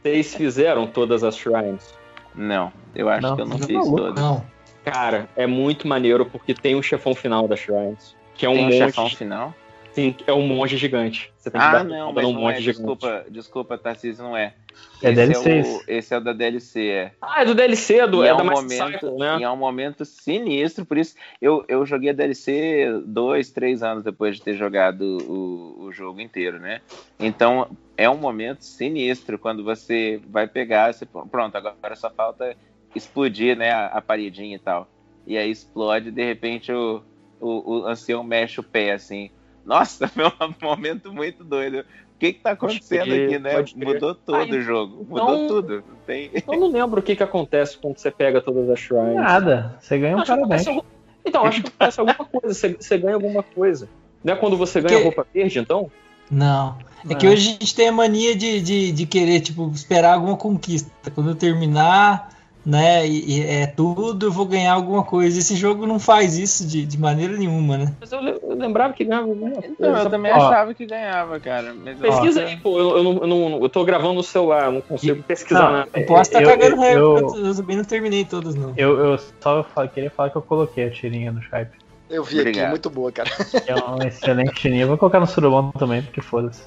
[0.00, 1.92] Vocês fizeram todas as shrines.
[2.36, 3.96] Não, eu acho Não, que eu não tá fiz maluco.
[3.96, 4.22] todas.
[4.22, 4.46] Não.
[4.84, 8.14] Cara, é muito maneiro porque tem o chefão final das shrines.
[8.34, 8.78] Que é um Tem um monge.
[8.78, 9.52] chefão final?
[9.92, 11.32] Sim, é um monge gigante.
[11.36, 12.60] Você tem que Ah, dar não, mas não monge é.
[12.60, 12.78] gigante.
[12.78, 14.54] Desculpa, desculpa, Tarcísio, não é.
[15.02, 16.14] É esse DLC É o, esse.
[16.14, 17.12] é o da DLC, é.
[17.20, 19.38] Ah, é do DLC, do, E é, é da um momento, Cycle, né?
[19.40, 24.04] e é um momento sinistro, por isso eu, eu joguei a DLC dois, três anos
[24.04, 26.80] depois de ter jogado o, o jogo inteiro, né?
[27.18, 32.56] Então é um momento sinistro quando você vai pegar, você, pronto, agora só falta
[32.94, 34.88] explodir, né, a, a paredinha e tal.
[35.26, 37.02] E aí explode, de repente o,
[37.40, 39.30] o, o ancião mexe o pé assim.
[39.68, 41.80] Nossa, foi um momento muito doido.
[41.80, 43.64] O que que tá acontecendo crer, aqui, né?
[43.76, 45.06] Mudou todo Ah, o jogo.
[45.08, 45.84] então- Mudou tudo.
[46.04, 46.30] Tem...
[46.34, 49.14] Eu não lembro o que, que acontece quando você pega todas as shrines.
[49.14, 49.76] Nada.
[49.78, 50.66] Você ganha um parabéns.
[50.66, 50.80] algum-
[51.24, 52.54] Então, acho que acontece alguma coisa.
[52.54, 53.88] Você, você ganha alguma coisa.
[54.24, 55.88] Não é quando você ganha Que- roupa verde, então?
[56.28, 56.76] Não.
[57.08, 57.32] É que Não.
[57.32, 60.90] hoje a gente tem a mania de, de, de querer, tipo, esperar alguma conquista.
[61.14, 62.30] Quando eu terminar,
[62.66, 65.38] né, e, e é tudo, eu vou ganhar alguma coisa.
[65.38, 67.94] Esse jogo não faz isso de, de maneira nenhuma, né?
[68.00, 69.68] Mas eu, eu lembrava que ganhava alguma coisa.
[69.68, 70.36] Então, eu também Ó.
[70.36, 71.74] achava que ganhava, cara.
[71.74, 72.78] Mas eu- Pesquisa aí, pô.
[72.78, 75.72] Eu, eu, não, eu, não- eu tô gravando no celular, eu não consigo pesquisar Não,
[75.72, 75.88] nada.
[75.94, 78.74] Eu posso estar Eu- cagando eu- regra, eu- eu também não terminei todas, não.
[78.76, 81.70] Eu, eu só queria falar que eu coloquei a tirinha no Skype.
[82.10, 82.62] Eu vi Obrigado.
[82.64, 83.30] aqui, muito boa, cara.
[83.66, 84.82] É uma excelente tirinha.
[84.84, 86.62] Eu Vou colocar no Surubão também, porque foda-se.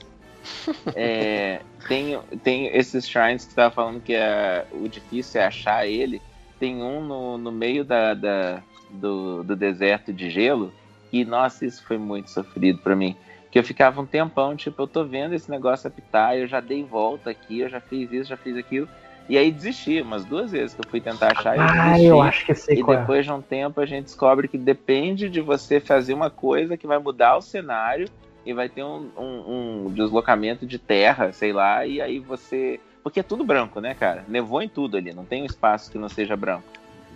[0.96, 5.88] É, tem, tem esses shrines que você tava falando que é, o difícil é achar
[5.88, 6.22] ele.
[6.60, 10.74] Tem um no, no meio da, da- do, do deserto de gelo.
[11.12, 13.16] E, nossa, isso foi muito sofrido pra mim.
[13.52, 16.84] Que eu ficava um tempão, tipo, eu tô vendo esse negócio apitar, eu já dei
[16.84, 18.88] volta aqui, eu já fiz isso, já fiz aquilo.
[19.28, 22.08] E aí desisti, umas duas vezes que eu fui tentar achar, eu Ah, desisti.
[22.08, 22.84] eu acho que sei E é.
[22.84, 26.88] depois de um tempo a gente descobre que depende de você fazer uma coisa que
[26.88, 28.08] vai mudar o cenário
[28.46, 32.80] e vai ter um, um- um deslocamento de terra, sei lá, e aí você.
[33.04, 34.24] Porque é tudo branco, né, cara?
[34.28, 36.64] Nevou em tudo ali, não tem um espaço que não seja branco.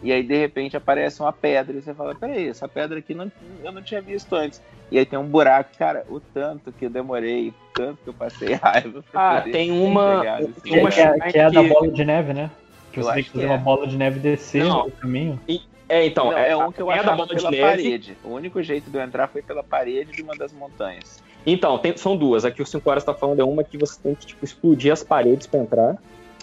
[0.04, 3.32] E aí, de repente, aparece uma pedra e você fala: peraí, essa pedra aqui não,
[3.64, 4.62] eu não tinha visto antes.
[4.92, 8.14] E aí tem um buraco, cara, o tanto que eu demorei, o tanto que eu
[8.14, 9.04] passei raiva.
[9.12, 10.22] pra Ah, poder tem uma-
[10.64, 12.52] tem uma Que, é, que é a da bola de neve, né?
[12.92, 13.50] Que Eu você tem que fazer é.
[13.50, 14.86] uma bola de neve descer Não.
[14.86, 15.40] no caminho.
[15.88, 17.64] É, então, Não, é, é um que eu da achava pela neve.
[17.64, 18.18] parede.
[18.24, 21.24] O único jeito de eu entrar foi pela parede de uma das montanhas.
[21.46, 22.44] Então, tem- são duas.
[22.44, 25.04] Aqui o 5 horas tá falando é uma que você tem que tipo, explodir as
[25.04, 25.96] paredes pra entrar.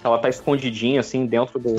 [0.05, 1.75] Ela tá escondidinha, assim, dentro do.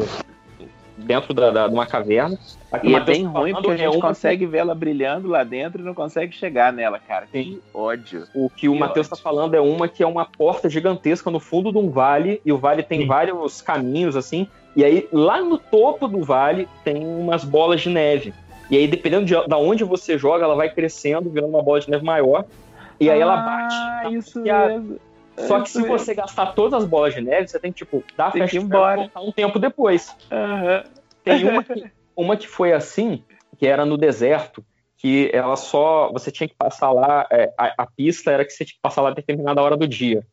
[0.95, 2.37] dentro da, da- de uma caverna.
[2.71, 4.75] Aqui o E é bem tá ruim porque a é gente uma consegue ver ela
[4.75, 7.27] brilhando lá dentro e não consegue chegar nela, cara.
[7.31, 7.43] Sim.
[7.43, 8.27] Que ódio.
[8.35, 11.39] O que o Que Matheus tá falando é uma que é uma porta gigantesca no
[11.39, 13.07] fundo de um vale, e o vale tem Sim.
[13.07, 18.33] vários caminhos, assim, e aí lá no topo do vale tem umas bolas de neve.
[18.69, 21.89] E aí, dependendo de da onde você joga, ela vai crescendo, virando uma bola de
[21.89, 22.45] neve maior,
[22.99, 23.75] e aí ela bate.
[23.75, 24.99] Ah, isso mesmo.
[25.37, 28.31] Só que se você gastar todas as bolas de neve, você tem que, tipo, dar
[28.31, 28.97] Tem fast e embora.
[29.01, 30.15] voltar um tempo depois.
[30.31, 30.83] Aham.
[31.23, 31.85] Tem uma que,
[32.15, 33.23] uma que foi assim,
[33.57, 34.63] que era no deserto,
[34.97, 36.11] que ela só.
[36.13, 37.25] Você tinha que passar lá.
[37.31, 39.87] é, a, a pista era que você tinha que passar lá a determinada hora do
[39.87, 40.23] dia.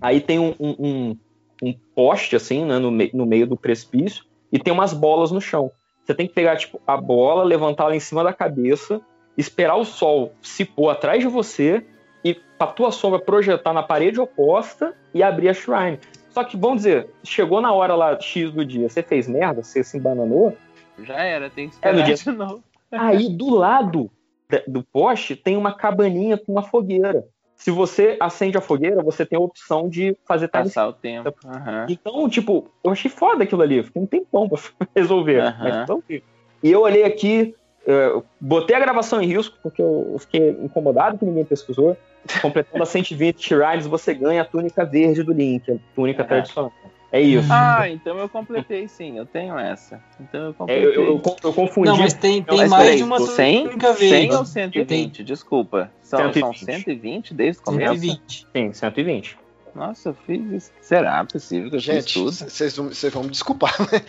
[0.00, 1.16] Aí tem um, um, um-
[1.62, 5.40] um poste, assim, né, no, mei- no meio do precipício, e tem umas bolas no
[5.40, 5.70] chão.
[6.04, 9.00] Você tem que pegar, tipo, a bola, levantar ela em cima da cabeça,
[9.36, 11.84] esperar o sol se pôr atrás de você
[12.24, 15.98] e pra tua sombra projetar na parede oposta e abrir a shrine.
[16.30, 19.82] Só que, vamos dizer, chegou na hora lá X do dia, você fez merda, você
[19.82, 20.56] se embananou,
[21.02, 22.64] Já era, tem que É, esperar dia- de novo.
[22.92, 24.10] Aí do lado
[24.66, 27.24] do poste tem uma cabaninha com uma fogueira.
[27.56, 31.34] Se você acende a fogueira, você tem a opção de fazer time Passar o tempo.
[31.44, 31.86] Aham.
[31.88, 33.82] Então, tipo, eu achei foda aquilo ali.
[33.82, 34.58] Fiquei um tempão pra
[34.94, 35.40] resolver.
[35.40, 35.58] Aham.
[35.62, 36.22] Mas resolvi.
[36.62, 37.54] E eu olhei aqui,
[37.86, 41.96] eh, botei a gravação em risco, porque eu eu fiquei incomodado que ninguém pesquisou.
[42.42, 46.28] Completando a 120 shrines, você ganha a túnica verde do Link, a túnica Aham.
[46.28, 46.72] tradicional.
[47.12, 47.48] É isso.
[47.52, 50.02] Ah, então eu completei sim, eu tenho essa.
[50.20, 50.84] Então eu É, completei.
[50.86, 51.88] eu, eu, eu, eu confundi.
[51.88, 54.34] Não, mas tem, tem Mas mais peraí, de uma 100, túnica 100 verde.
[54.34, 55.24] ou 120?
[55.24, 55.90] Desculpa.
[56.02, 56.82] São 120, são 120.
[56.84, 57.94] 120 desde o começo?
[57.94, 58.46] 120.
[58.54, 59.38] Sim, 120.
[59.76, 60.72] Nossa, eu fiz isso.
[60.80, 62.32] Será possível que eu fiz Gente, tudo?
[62.32, 62.74] vocês
[63.12, 64.00] vão me desculpar, né?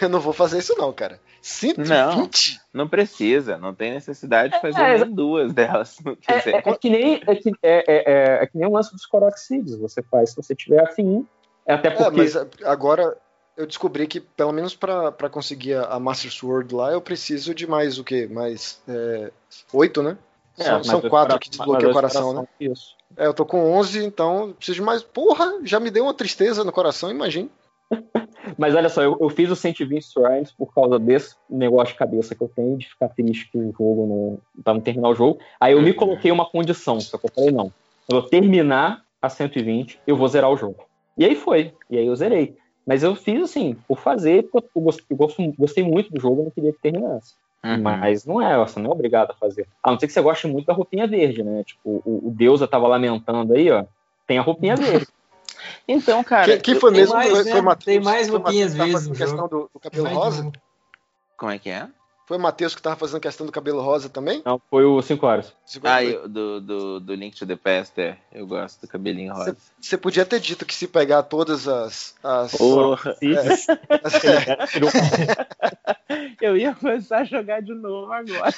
[0.00, 1.18] Eu não vou fazer isso não, cara.
[1.42, 1.88] 120?
[1.88, 2.28] Não.
[2.72, 5.96] Não precisa, não tem necessidade de fazer É, nem duas delas,
[6.28, 8.92] É, é- é que nem, é, que, é, é, é- é que nem o lance
[8.92, 9.76] dos Coroxides.
[9.76, 11.26] Você faz se você tiver afim.
[11.66, 12.16] É até É, porque.
[12.16, 13.16] mas agora
[13.56, 17.54] eu descobri que, pelo menos pra pra conseguir a, a Master Sword lá, eu preciso
[17.54, 18.28] de mais o quê?
[18.30, 19.30] Mais é,
[19.72, 20.16] oito, né?
[20.58, 22.44] É, são são dois quatro que desbloqueiam o dois coração, né?
[22.60, 22.94] Isso.
[23.16, 25.02] É, eu tô com 11, então preciso de mais.
[25.02, 27.48] Porra, já me deu uma tristeza no coração, imagina.
[28.58, 32.34] Mas olha só, eu, eu fiz os 120 shrines por causa desse negócio de cabeça
[32.34, 34.62] que eu tenho, de ficar triste que o jogo não.
[34.62, 35.38] pra não terminar o jogo.
[35.60, 37.72] Aí eu me coloquei uma condição, só que eu falei, não.
[38.08, 40.84] Eu terminar a 120, eu vou zerar o jogo.
[41.16, 41.72] E aí foi.
[41.90, 42.56] E aí eu zerei.
[42.86, 46.40] Mas eu fiz assim, por fazer, porque eu gostei, eu gosto- gostei muito do jogo,
[46.40, 47.34] eu não queria que terminasse.
[47.64, 47.80] Uhum.
[47.80, 49.66] Mas não é, você não é obrigado a fazer.
[49.82, 51.64] A não ser que você goste muito da roupinha verde, né?
[51.64, 53.84] Tipo, o, o Deusa tava lamentando aí, ó.
[54.26, 55.06] Tem a roupinha verde.
[55.88, 56.58] Então, cara.
[56.58, 57.14] quem eu- foi tem mesmo?
[57.14, 57.60] mais, foi, né?
[57.62, 57.84] Matheus.
[57.84, 60.52] Tem mais roupinhas que fazendo no questão do, do cabelo rosa?
[61.38, 61.88] Como é que é?
[62.26, 64.40] Foi o Matheus que tava fazendo questão do cabelo rosa também?
[64.46, 65.52] Não, foi o 5 horas.
[65.82, 68.16] Ah, eu- do, do, do Link to the Past, é.
[68.32, 69.54] Eu gosto do cabelinho rosa.
[69.78, 72.14] Você podia ter dito que se pegar todas as.
[72.22, 73.36] as, Porra, Sim.
[73.36, 73.66] as-
[76.40, 78.52] eu ia começar a jogar de novo agora.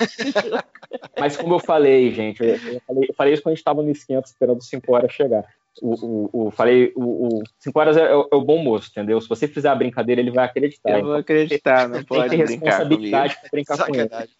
[1.19, 3.83] Mas como eu falei, gente, eu, eu falei, eu falei isso quando a gente estava
[3.83, 5.45] no esquenta esperando 5 horas chegar.
[5.83, 5.95] O,
[6.33, 9.21] o, o- falei, o 5 horas é, é o- é o bom moço, entendeu?
[9.21, 10.99] Se você fizer a brincadeira, ele vai acreditar.
[10.99, 12.65] Eu vou acreditar, não Então, tem pode brincar comigo.
[12.65, 14.03] responsabilidade brincar com ele.
[14.09, 14.35] Sacanagem.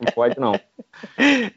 [0.00, 0.60] Não pode, não.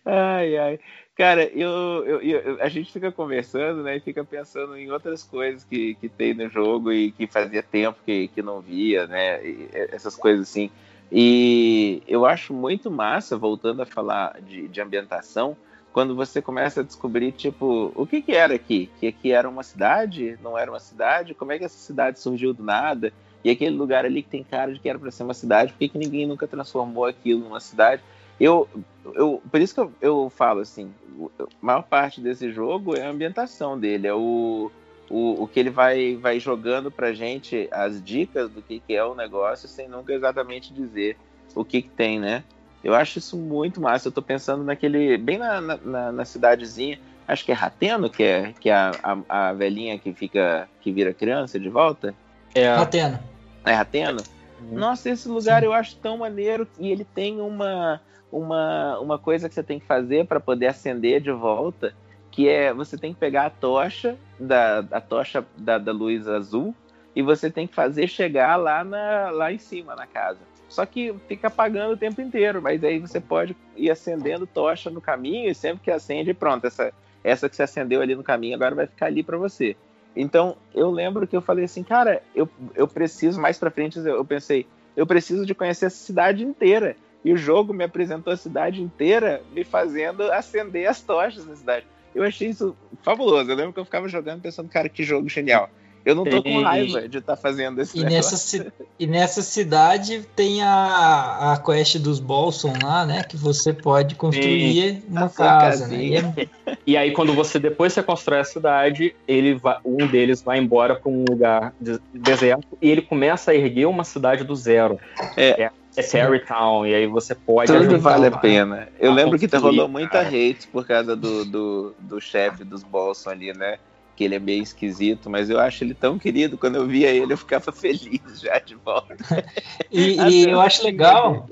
[0.06, 0.80] Ai, ai.
[1.16, 1.70] Cara, eu,
[2.06, 3.98] eu, eu- a gente fica conversando, né?
[3.98, 8.00] E fica pensando em outras coisas que, que tem no jogo e que fazia tempo
[8.06, 9.46] que, que não via, né?
[9.46, 10.72] e essas coisas assim.
[11.12, 15.56] E eu acho muito massa, voltando a falar de, de ambientação,
[15.94, 18.90] quando você começa a descobrir, tipo, o que que era aqui?
[19.00, 20.38] Que aqui era uma cidade?
[20.42, 21.34] Não era uma cidade?
[21.34, 23.12] Como é que essa cidade surgiu do nada?
[23.44, 25.80] E aquele lugar ali que tem cara de que era para ser uma cidade, por
[25.80, 28.02] que, que ninguém nunca transformou aquilo numa cidade?
[28.40, 28.68] Eu,
[29.14, 30.92] eu, por isso que eu, eu falo assim,
[31.40, 34.72] a maior parte desse jogo é a ambientação dele, é o,
[35.10, 39.04] o, o que ele vai, vai jogando pra gente as dicas do que, que é
[39.04, 41.18] o negócio sem nunca exatamente dizer
[41.54, 42.44] o que, que tem, né?
[42.84, 44.08] Eu acho isso muito massa.
[44.08, 45.18] Eu tô pensando naquele.
[45.18, 49.50] bem na, na- na, cidadezinha, acho que é Rateno, que é, que é a, a,
[49.50, 50.68] a velhinha que fica.
[50.82, 52.16] que vira criança de volta.
[52.56, 53.24] É, Atena.
[53.66, 54.22] É Rateno?
[54.60, 58.00] Nossa, esse lugar eu acho tão maneiro e ele tem uma,
[58.32, 61.94] uma, uma coisa que você tem que fazer para poder acender de volta,
[62.30, 66.74] que é você tem que pegar a tocha da a tocha da, da luz azul
[67.16, 70.40] e você tem que fazer chegar lá na lá em cima na casa.
[70.72, 75.02] Só que fica apagando o tempo inteiro, mas aí você pode ir acendendo tocha no
[75.02, 76.94] caminho e sempre que acende, pronto, essa
[77.24, 79.76] essa que você acendeu ali no caminho agora vai ficar ali para você.
[80.16, 84.16] Então, eu lembro que eu falei assim, cara, eu, eu preciso, mais pra frente, eu,
[84.16, 84.66] eu pensei,
[84.96, 86.96] eu preciso de conhecer essa cidade inteira.
[87.24, 91.86] E o jogo me apresentou a cidade inteira, me fazendo acender as tochas na cidade.
[92.16, 93.52] Eu achei isso fabuloso.
[93.52, 95.70] Eu lembro que eu ficava jogando pensando, cara, que jogo genial.
[96.04, 98.32] Eu não tô com E- raiva de estar fazendo esse E negócio.
[98.60, 103.24] nessa, e nessa cidade tem a, a quest dos Bolson lá, né?
[103.24, 106.04] Que você pode construir uma sua casa, né?
[106.04, 106.48] E é,
[106.88, 110.96] E aí, quando você depois você constrói a cidade, ele vai- um deles vai embora
[110.96, 115.00] para um lugar de- deserto e ele começa a erguer uma cidade do zero.
[115.38, 115.64] É.
[115.64, 118.88] é, é Terrytown, e aí você pode Tudo ajudar vale a pena.
[119.00, 123.30] Eu a lembro que rolou muita hate por causa do, do, do chefe dos Bolson
[123.30, 123.78] ali, né?
[124.22, 126.56] Que ele é meio esquisito, mas eu acho ele tão querido.
[126.56, 129.16] Quando eu via ele, eu ficava feliz já de volta.
[129.94, 131.50] E, e eu o acho legal,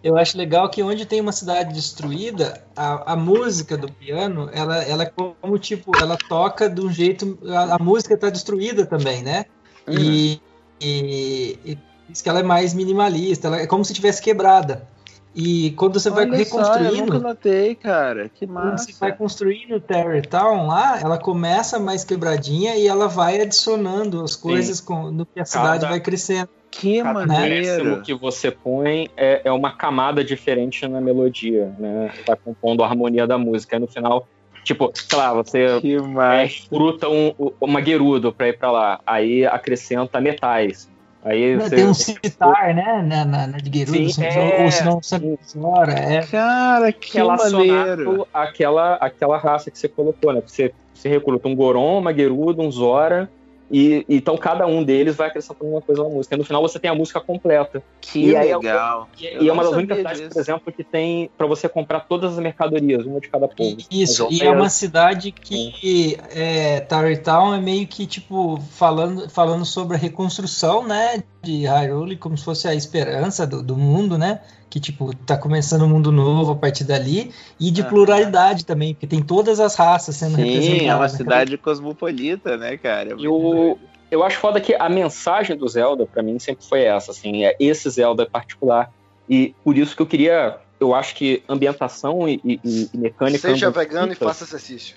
[0.00, 4.80] eu acho legal que onde tem uma cidade destruída, a, a música do piano, ela,
[4.84, 9.24] ela é como tipo, ela toca de um jeito, a, a música tá destruída também,
[9.24, 9.46] né?
[9.88, 10.40] E,
[10.80, 11.78] e, e
[12.08, 14.86] diz que ela é mais minimalista, ela é como se tivesse quebrada.
[15.34, 18.28] E quando você vai Olha só, eu nunca reconstruindo, notei, cara.
[18.28, 18.84] Que quando massa.
[18.92, 24.36] você vai construindo o Terrytown lá, ela começa mais quebradinha e ela vai adicionando as
[24.36, 26.48] coisas com, no que a cidade Cada- vai crescendo.
[26.70, 28.02] Que Cada maneiro.
[28.02, 32.12] que você põe é, é uma camada diferente na melodia, né?
[32.26, 33.76] Vai compondo a harmonia da música.
[33.76, 34.26] Aí no final,
[34.64, 39.00] tipo, sei lá, você Que é, fruta um, uma gerudo pra ir pra lá.
[39.06, 40.90] Aí acrescenta metais.
[41.24, 41.76] Aí você.
[41.76, 43.02] Tem um citar, né?
[43.02, 44.62] Na, na, na de Gerudo, Sim, é.
[44.62, 44.70] ou
[45.00, 46.20] se não chora, é.
[46.26, 48.28] Cara, que maneiro.
[48.32, 50.42] àquela, àquela raça que você colocou, né?
[50.46, 53.30] Você, você recruta um Goron, uma Gerudo, um Zora,
[53.70, 56.34] e então cada um deles vai acrescentando uma coisa na música.
[56.34, 57.82] E no final você tem a música completa.
[58.00, 59.08] Que E aí é legal.
[59.18, 60.32] E, e é uma das únicas cidades, disso.
[60.32, 63.76] por exemplo, que tem pra você comprar todas as mercadorias, uma de cada povo.
[63.90, 69.64] Isso, Mas e é uma cidade que é, Tarrytown é meio que tipo falando, falando
[69.64, 74.40] sobre a reconstrução, né, de Hyrule, como se fosse a esperança do, do mundo, né,
[74.74, 77.90] que tipo tá começando um mundo novo a partir dali e de Aham.
[77.90, 80.86] pluralidade também, porque tem todas as raças sendo Sim, representadas.
[80.88, 81.08] é uma né?
[81.08, 83.10] cidade cosmopolita, né, cara?
[83.12, 83.78] É E o,
[84.10, 87.54] eu acho foda que a mensagem do Zelda, pra mim, sempre foi essa, assim, é
[87.60, 88.90] esse Zelda particular.
[89.28, 93.38] E por isso que eu queria, eu acho que ambientação e, e- e mecânica.
[93.46, 94.96] Seja vegano e faça exercício.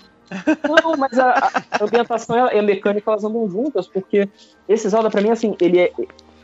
[0.67, 4.27] Não, mas a, a ambientação e a mecânica elas andam juntas, porque
[4.67, 5.91] esse Zelda, pra mim, assim, ele é.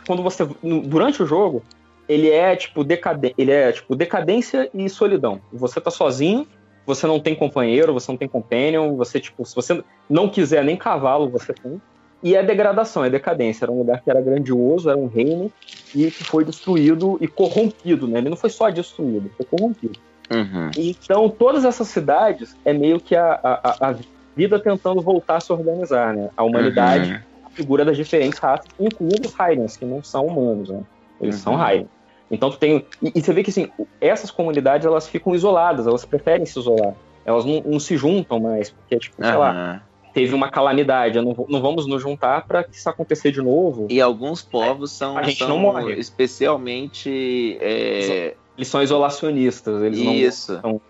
[0.05, 0.47] Quando você.
[0.61, 1.63] no- Durante o jogo,
[2.07, 3.35] ele é tipo decadência.
[3.37, 5.39] Ele é tipo decadência e solidão.
[5.51, 6.47] Você tá sozinho,
[6.85, 10.75] você não tem companheiro, você não tem companion, você, tipo, se você não quiser nem
[10.75, 11.81] cavalo, você tem.
[12.21, 13.65] E é degradação, é decadência.
[13.65, 15.51] Era um lugar que era grandioso, era um reino,
[15.95, 18.19] e que foi destruído e corrompido, né?
[18.19, 19.99] Ele não foi só destruído, foi corrompido.
[20.31, 20.71] Uhum.
[20.77, 23.95] Então, todas essas cidades é meio que a, a, a-
[24.35, 26.29] vida tentando voltar a se organizar, né?
[26.35, 27.19] A humanidade, Uhum.
[27.45, 30.81] a figura das diferentes raças, incluindo os Hylians, que não são humanos, né?
[31.23, 31.41] Eles Uhum.
[31.41, 31.87] são Hylians.
[32.29, 32.85] Então, tu tem...
[33.01, 33.69] E, e você vê que, assim,
[34.01, 36.93] essas comunidades, elas ficam isoladas, elas preferem se isolar.
[37.25, 39.81] Elas não, não se juntam mais, porque, tipo, sei lá,
[40.13, 43.87] teve uma calamidade, não, não vamos nos juntar para que isso acontecer de novo.
[43.89, 45.93] E alguns povos são, A gente são não morre.
[45.93, 47.57] especialmente.
[47.61, 50.53] é, Eles são isolacionistas, eles não isso.
[50.53, 50.81] gostam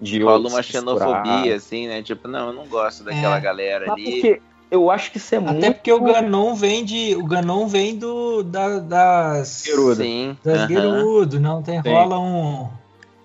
[0.00, 2.02] de Rola outros uma xenofobia, assim, né?
[2.02, 3.40] Tipo, não, eu não gosto daquela É.
[3.40, 4.04] galera Mas ali.
[4.12, 4.42] porque
[4.72, 5.74] eu acho que isso é Até muito...
[5.74, 7.14] porque o Ganon vem de.
[7.14, 9.62] O Ganon vem do, da- das.
[9.64, 10.02] Gerudo.
[10.02, 10.36] Sim.
[10.42, 10.68] Das aham.
[10.68, 11.88] Gerudo, não tem, Sim.
[11.90, 12.68] rola um,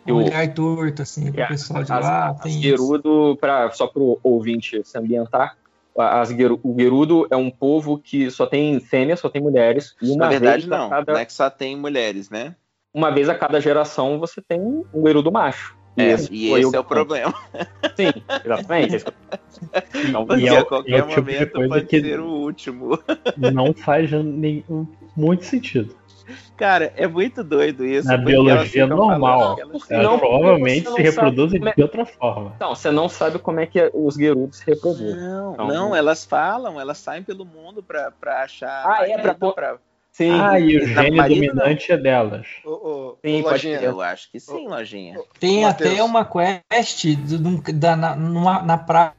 [0.05, 2.29] E um olhar torto, assim, pro É, pessoal de as, lá.
[2.31, 2.61] as tem isso.
[2.61, 5.57] Gerudo, pra, só para o ouvinte se ambientar,
[5.97, 10.09] as Geru- o Gerudo é um povo que só tem fêmeas, só tem mulheres, e
[10.11, 10.89] uma Na verdade, vez a não.
[10.89, 12.55] cada, Não é que só tem mulheres, né?
[12.93, 15.76] uma vez a cada geração você tem um Gerudo macho.
[15.97, 17.33] É, esse e foi esse o- é o problema.
[17.95, 18.11] Sim,
[18.45, 18.95] exatamente.
[18.97, 19.05] Esse-
[20.27, 22.99] Porque E é o- a qualquer é tipo de momento pode que- ser o último.
[23.37, 25.95] Não faz nenhum, muito sentido.
[26.57, 28.07] Cara, é muito doido isso.
[28.07, 29.55] Na biologia normal.
[29.55, 32.51] falando elas- não, provavelmente se não reproduzem como é- de outra forma.
[32.55, 35.15] Então, você não sabe como é que os Gerudos se reproduzem.
[35.15, 38.83] Não, Então, não, elas falam, elas saem pelo mundo pra, pra achar.
[38.85, 39.77] Ah, é, pra pra-
[40.17, 42.47] Sim, Ah, e o gênio dominante é delas.
[42.65, 43.79] Ô, ô, Sim, pode Lojinha.
[43.81, 45.19] Eu acho que sim, lojinha.
[45.39, 45.91] Tem Mateus.
[45.93, 49.13] até uma quest de, de um- da, na, numa- na praia,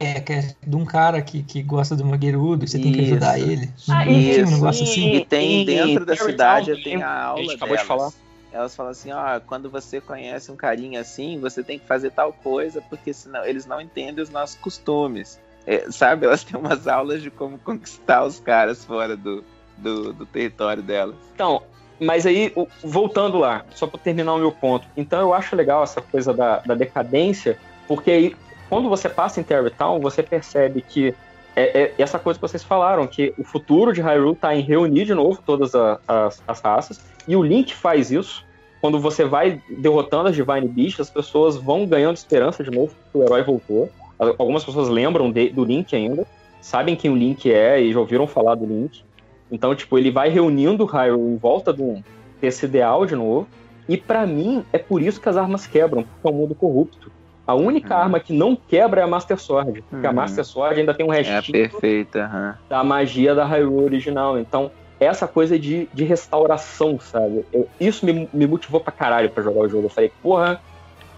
[0.00, 3.02] é, que é de um cara que, que gosta de uma Gerudo, você tem que
[3.02, 3.46] ajudar Isso.
[3.50, 3.70] ele.
[3.90, 4.54] Ah, Não tinha um isso.
[4.54, 5.14] negócio assim?
[5.16, 6.30] E tem em dentro da Terrytown
[6.64, 7.86] cidade tem a aula a gente acabou de delas.
[7.86, 8.12] falar.
[8.52, 12.32] Elas falam assim, ó, quando você conhece um carinha assim, você tem que fazer tal
[12.32, 15.38] coisa, porque senão eles não entendem os nossos costumes.
[15.66, 16.24] É, sabe?
[16.24, 19.44] Elas têm umas aulas de como conquistar os caras fora do,
[19.82, 21.16] do, do território delas.
[21.34, 21.62] Então,
[22.00, 22.52] mas aí,
[22.82, 24.86] voltando lá, só para terminar o meu ponto.
[24.96, 28.36] Então, eu acho legal essa coisa da, da decadência, porque aí,
[28.68, 31.14] quando você passa em Terrytown, você percebe que
[31.54, 35.04] é, é essa coisa que vocês falaram, que o futuro de Hyrule está em reunir
[35.04, 38.44] de novo todas a- as, as raças, e o Link faz isso.
[38.80, 43.18] Quando você vai derrotando as Divine Beasts, as pessoas vão ganhando esperança de novo, que
[43.18, 43.88] o herói voltou.
[44.18, 46.26] Algumas pessoas lembram de- do Link ainda,
[46.60, 49.04] sabem quem o Link é e já ouviram falar do Link.
[49.52, 52.02] Então, tipo, ele vai reunindo o Hyrule em volta de um,
[52.40, 53.46] desse ideal de novo.
[53.88, 57.12] E pra mim, é por isso que as armas quebram, porque é um mundo corrupto.
[57.46, 58.00] A única Uhum.
[58.00, 59.82] arma que não quebra é a Master Sword.
[59.90, 60.16] Porque a Uhum.
[60.16, 62.54] Master Sword ainda tem um É restinho perfeita, aham.
[62.70, 64.38] da magia da Hyrule original.
[64.38, 67.44] Então, essa coisa de, de restauração, sabe?
[67.52, 69.86] Eu- isso me, me motivou pra caralho pra jogar o jogo.
[69.86, 70.60] Eu falei, porra,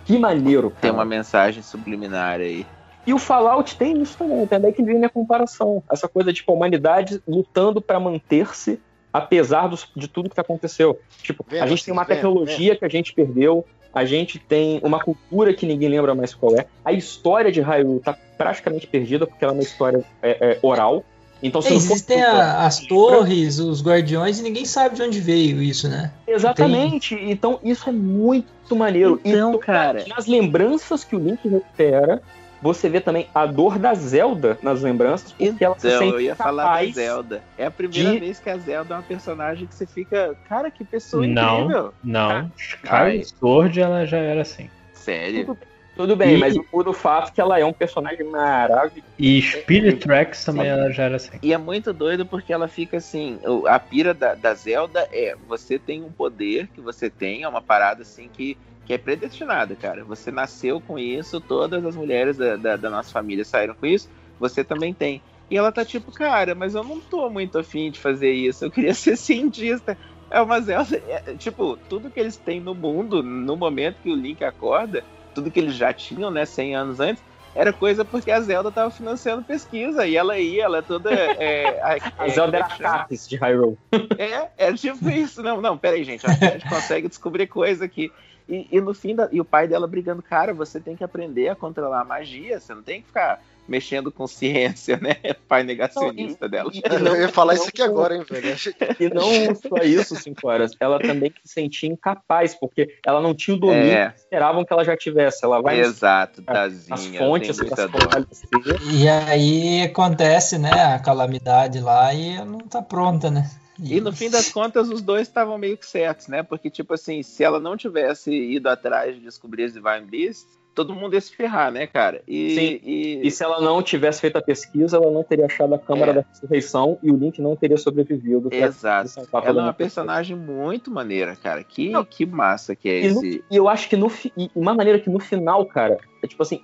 [0.06, 0.94] que maneiro, Tem cara.
[0.94, 2.66] uma mensagem subliminar aí.
[3.06, 5.82] E o Fallout tem isso também, tem daí que vem a comparação.
[5.90, 8.80] Essa coisa de tipo, a humanidade lutando pra manter-se
[9.12, 10.98] apesar dos- de tudo que aconteceu.
[11.22, 14.80] Tipo, Vendo, a gente tem uma vendo, tecnologia que a gente perdeu, a gente tem
[14.82, 16.66] uma cultura que ninguém lembra mais qual é.
[16.84, 21.04] A história de Hyrule tá praticamente perdida porque ela é uma história é, é, oral.
[21.40, 25.02] Então, se É, não for- existem a- as torres, os guardiões, e ninguém sabe de
[25.02, 26.10] onde veio isso, né?
[26.26, 27.14] Exatamente.
[27.14, 29.20] Então, isso é muito maneiro.
[29.24, 32.20] Então, e cara- nas lembranças que o Link recupera,
[32.64, 36.20] você vê também a dor da Zelda nas lembranças, porque ela se Então, sente eu
[36.22, 37.44] ia falar da Zelda.
[37.58, 40.34] É a primeira de- vez que a Zelda é uma personagem que você fica.
[40.48, 41.60] Cara, que pessoa Não.
[41.64, 41.94] incrível.
[42.02, 42.30] Não.
[42.30, 42.50] Ai.
[42.56, 44.70] Skyward Sword ela já era assim.
[44.94, 45.58] Sério.
[45.94, 49.06] Tudo bem, E- mas muda o fato que ela é um personagem maravilhoso.
[49.18, 51.38] E Spirit Tracks também ela já era assim.
[51.42, 53.38] E é muito doido porque ela fica assim.
[53.68, 57.60] A pira da, da Zelda é você tem um poder que você tem, é uma
[57.60, 58.56] parada assim que,
[58.86, 60.04] que é predestinada, cara.
[60.04, 64.08] Você nasceu com isso, todas as mulheres da, da, da nossa família saíram com isso,
[64.38, 65.22] você também tem.
[65.50, 68.70] E ela tá tipo, cara, mas eu não tô muito afim de fazer isso, eu
[68.70, 69.96] queria ser cientista.
[70.30, 74.16] É uma Zelda, é, tipo, tudo que eles têm no mundo, no momento que o
[74.16, 75.04] Link acorda,
[75.34, 77.22] tudo que eles já tinham, né, 100 anos antes,
[77.54, 81.12] era coisa porque a Zelda tava financiando pesquisa e ela ia, ela é toda.
[81.12, 82.98] É, A é, Zelda era como é a que chama?
[82.98, 83.78] Capes de Hyrule.
[84.18, 85.40] É, é tipo isso.
[85.40, 86.26] Não, não, peraí, gente.
[86.26, 88.10] A gente consegue descobrir coisa aqui.
[88.48, 91.48] E, e no fim, da, e o pai dela brigando, cara, você tem que aprender
[91.48, 95.16] a controlar a magia, você não tem que ficar mexendo com ciência, né?
[95.48, 96.70] Pai negacionista dela.
[96.74, 98.54] E Eu ia falar isso aqui não- agora, hein, velho.
[99.00, 100.72] E não só isso, cinco horas.
[100.78, 104.10] Ela também se sentia incapaz, porque ela não tinha o domínio É.
[104.10, 105.42] que esperavam que ela já tivesse.
[105.42, 107.18] Ela vai Exato, as Tazinha.
[107.18, 108.48] fontes para fortalecer.
[108.92, 113.50] E aí acontece, né, a calamidade lá e não tá pronta, né?
[113.82, 116.42] E no fim das contas, os dois estavam meio que certos, né?
[116.42, 120.94] Porque, tipo assim, se ela não tivesse ido atrás de descobrir as Divine Beasts, todo
[120.94, 122.22] mundo ia se ferrar, né, cara?
[122.26, 122.80] E, Sim.
[122.82, 126.10] e- E se ela não tivesse feito a pesquisa, ela não teria achado a Câmara
[126.10, 126.14] É.
[126.16, 128.48] da Ressurreição e o Link não teria sobrevivido.
[128.52, 129.10] Exato.
[129.20, 131.62] É Ela é uma personagem muito maneira, cara.
[131.62, 132.04] Que, Não.
[132.04, 133.44] que massa que é E, no- esse.
[133.50, 136.42] e eu acho que no fi- e uma maneira que no final, cara, é tipo
[136.42, 136.60] assim,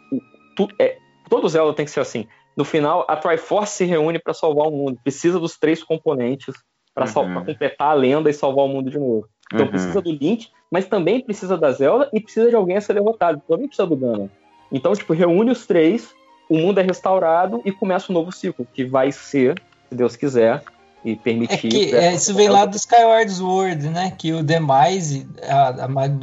[0.56, 0.98] tu, é,
[1.28, 2.26] todo Zelda tem que ser assim.
[2.56, 4.98] No final, a Triforce se reúne pra salvar o mundo.
[5.04, 6.52] Precisa dos três componentes
[6.94, 7.44] pra sal- Uhum.
[7.44, 9.26] completar a lenda e salvar o mundo de novo.
[9.52, 9.70] Então Uhum.
[9.72, 13.42] precisa do Link, mas também precisa da Zelda e precisa de alguém a ser derrotado.
[13.48, 14.28] Também precisa do Ganon.
[14.72, 16.10] Então, tipo, reúne os três,
[16.48, 20.62] o mundo é restaurado e começa um novo ciclo, que vai ser, se Deus quiser,
[21.04, 21.68] e É permitir.
[21.68, 24.12] que é, isso vem lá do Skyward Sword, né?
[24.16, 25.26] Que o Demise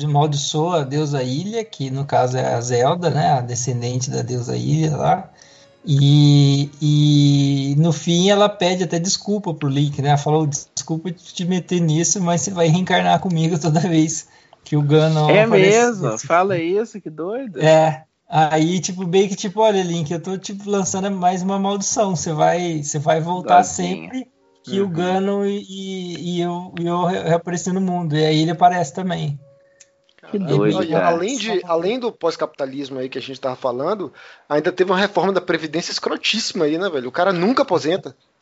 [0.05, 3.31] amaldiçoa a deusa Ilha, que no caso é a Zelda, né?
[3.33, 5.29] A descendente da deusa Ilha lá.
[5.89, 10.09] E, e no fim ela pede até desculpa pro Link, né?
[10.09, 14.27] Ela falou, desculpa de te meter nisso, mas você vai reencarnar comigo toda vez
[14.65, 16.17] que o Ganon É aparecer." mesmo?
[16.19, 17.61] Fala isso, que doido.
[17.61, 18.03] É.
[18.29, 22.13] Aí, tipo, bem que, tipo, olha, Link, eu tô, tipo, lançando mais uma maldição.
[22.13, 24.09] Você vai, você vai voltar Igualzinho.
[24.09, 24.27] sempre
[24.63, 24.91] que o Uhum.
[24.91, 28.17] Ganon e, e, e eu, eu re- reapareci no mundo.
[28.17, 29.39] E aí ele aparece também.
[30.31, 31.07] Que doido, E cara.
[31.07, 34.11] além, de, além do pós-capitalismo aí que a gente tava falando,
[34.47, 37.07] ainda teve uma reforma da Previdência escrotíssima aí, né, velho?
[37.07, 38.15] O cara nunca aposenta.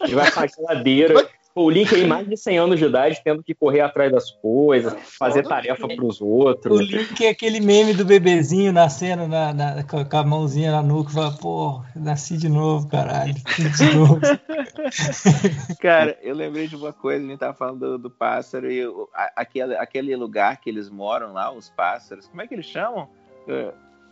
[0.00, 1.28] Ele vai pra geladeira.
[1.56, 4.92] O Link aí, mais de 100 anos de idade, tendo que correr atrás das coisas,
[5.16, 5.54] fazer Foda.
[5.54, 6.80] tarefa pros O outros.
[6.80, 11.14] Link é aquele meme do bebezinho nascendo na, na- com, a- mãozinha na nuca e
[11.14, 13.34] fala, pô, nasci de novo, caralho.
[13.78, 14.20] De novo.
[15.80, 19.08] Cara, eu lembrei de uma coisa, a gente tava falando do, do pássaro e o-
[19.14, 23.08] a- aquele, aquele lugar que eles moram lá, os pássaros, como é que eles chamam?
[23.46, 23.56] Eu,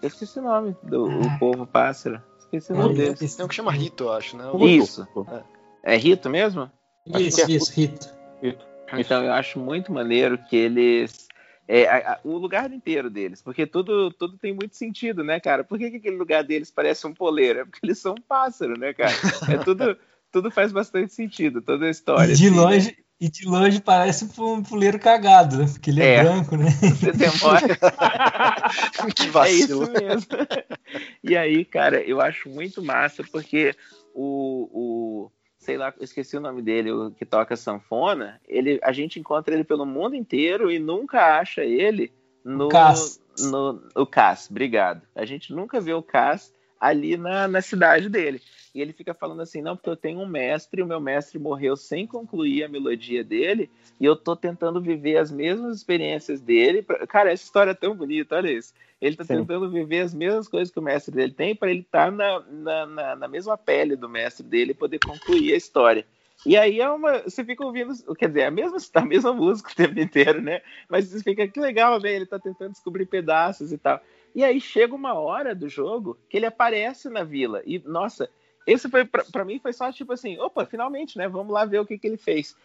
[0.00, 2.20] eu esqueci o nome do o povo pássaro.
[2.38, 3.34] Esqueci o nome deles.
[3.34, 4.44] Tem um que chama Rito, eu acho, né?
[4.60, 5.06] Isso.
[5.82, 6.70] É Rito mesmo?
[7.06, 8.08] Isso, isso, Rito.
[8.98, 11.26] Então eu acho muito maneiro que eles.
[11.66, 15.62] É, a- a- o lugar inteiro deles, porque tudo, tudo tem muito sentido, né, cara?
[15.64, 17.60] Por que, que aquele lugar deles parece um poleiro?
[17.60, 19.14] É porque eles são um pássaro, né, cara?
[19.48, 19.96] É tudo,
[20.30, 22.32] tudo faz bastante sentido, toda a história.
[22.32, 22.62] E de assim, né?
[22.62, 25.66] longe, e de longe parece um puleiro cagado, né?
[25.72, 26.22] Porque ele é, É.
[26.24, 26.66] branco, né?
[26.98, 27.78] Você demora.
[29.16, 29.84] que É vacilo.
[29.84, 30.26] isso mesmo.
[31.22, 33.74] e aí, cara, eu acho muito massa porque
[34.12, 35.32] o, o
[35.62, 39.54] sei lá, eu esqueci o nome dele, o que toca sanfona, ele, a gente encontra
[39.54, 42.12] ele pelo mundo inteiro e nunca acha ele
[42.44, 43.20] no Cass.
[43.38, 45.02] no o Cass, obrigado.
[45.14, 48.42] A gente nunca vê o Cass ali na, na cidade dele.
[48.74, 51.76] E ele fica falando assim, não, porque eu tenho um mestre, o meu mestre morreu
[51.76, 56.82] sem concluir a melodia dele, e eu tô tentando viver as mesmas experiências dele.
[57.08, 58.74] Cara, essa história é tão bonita, olha isso.
[59.02, 59.38] Ele tá Sim.
[59.38, 62.86] tentando viver as mesmas coisas que o mestre dele tem para ele estar na, na,
[62.86, 66.06] na, na mesma pele do mestre dele e poder concluir a história.
[66.46, 67.18] E aí é uma.
[67.18, 70.62] Você fica ouvindo, quer dizer, é a mesma, a mesma música o tempo inteiro, né?
[70.88, 72.12] Mas você fica que legal, né?
[72.12, 74.00] Ele tá tentando descobrir pedaços e tal.
[74.36, 77.60] E aí chega uma hora do jogo que ele aparece na vila.
[77.66, 78.30] E, nossa,
[78.64, 81.28] esse foi, pra mim, foi só tipo assim: opa, finalmente, né?
[81.28, 82.56] Vamos lá ver o que, que ele fez.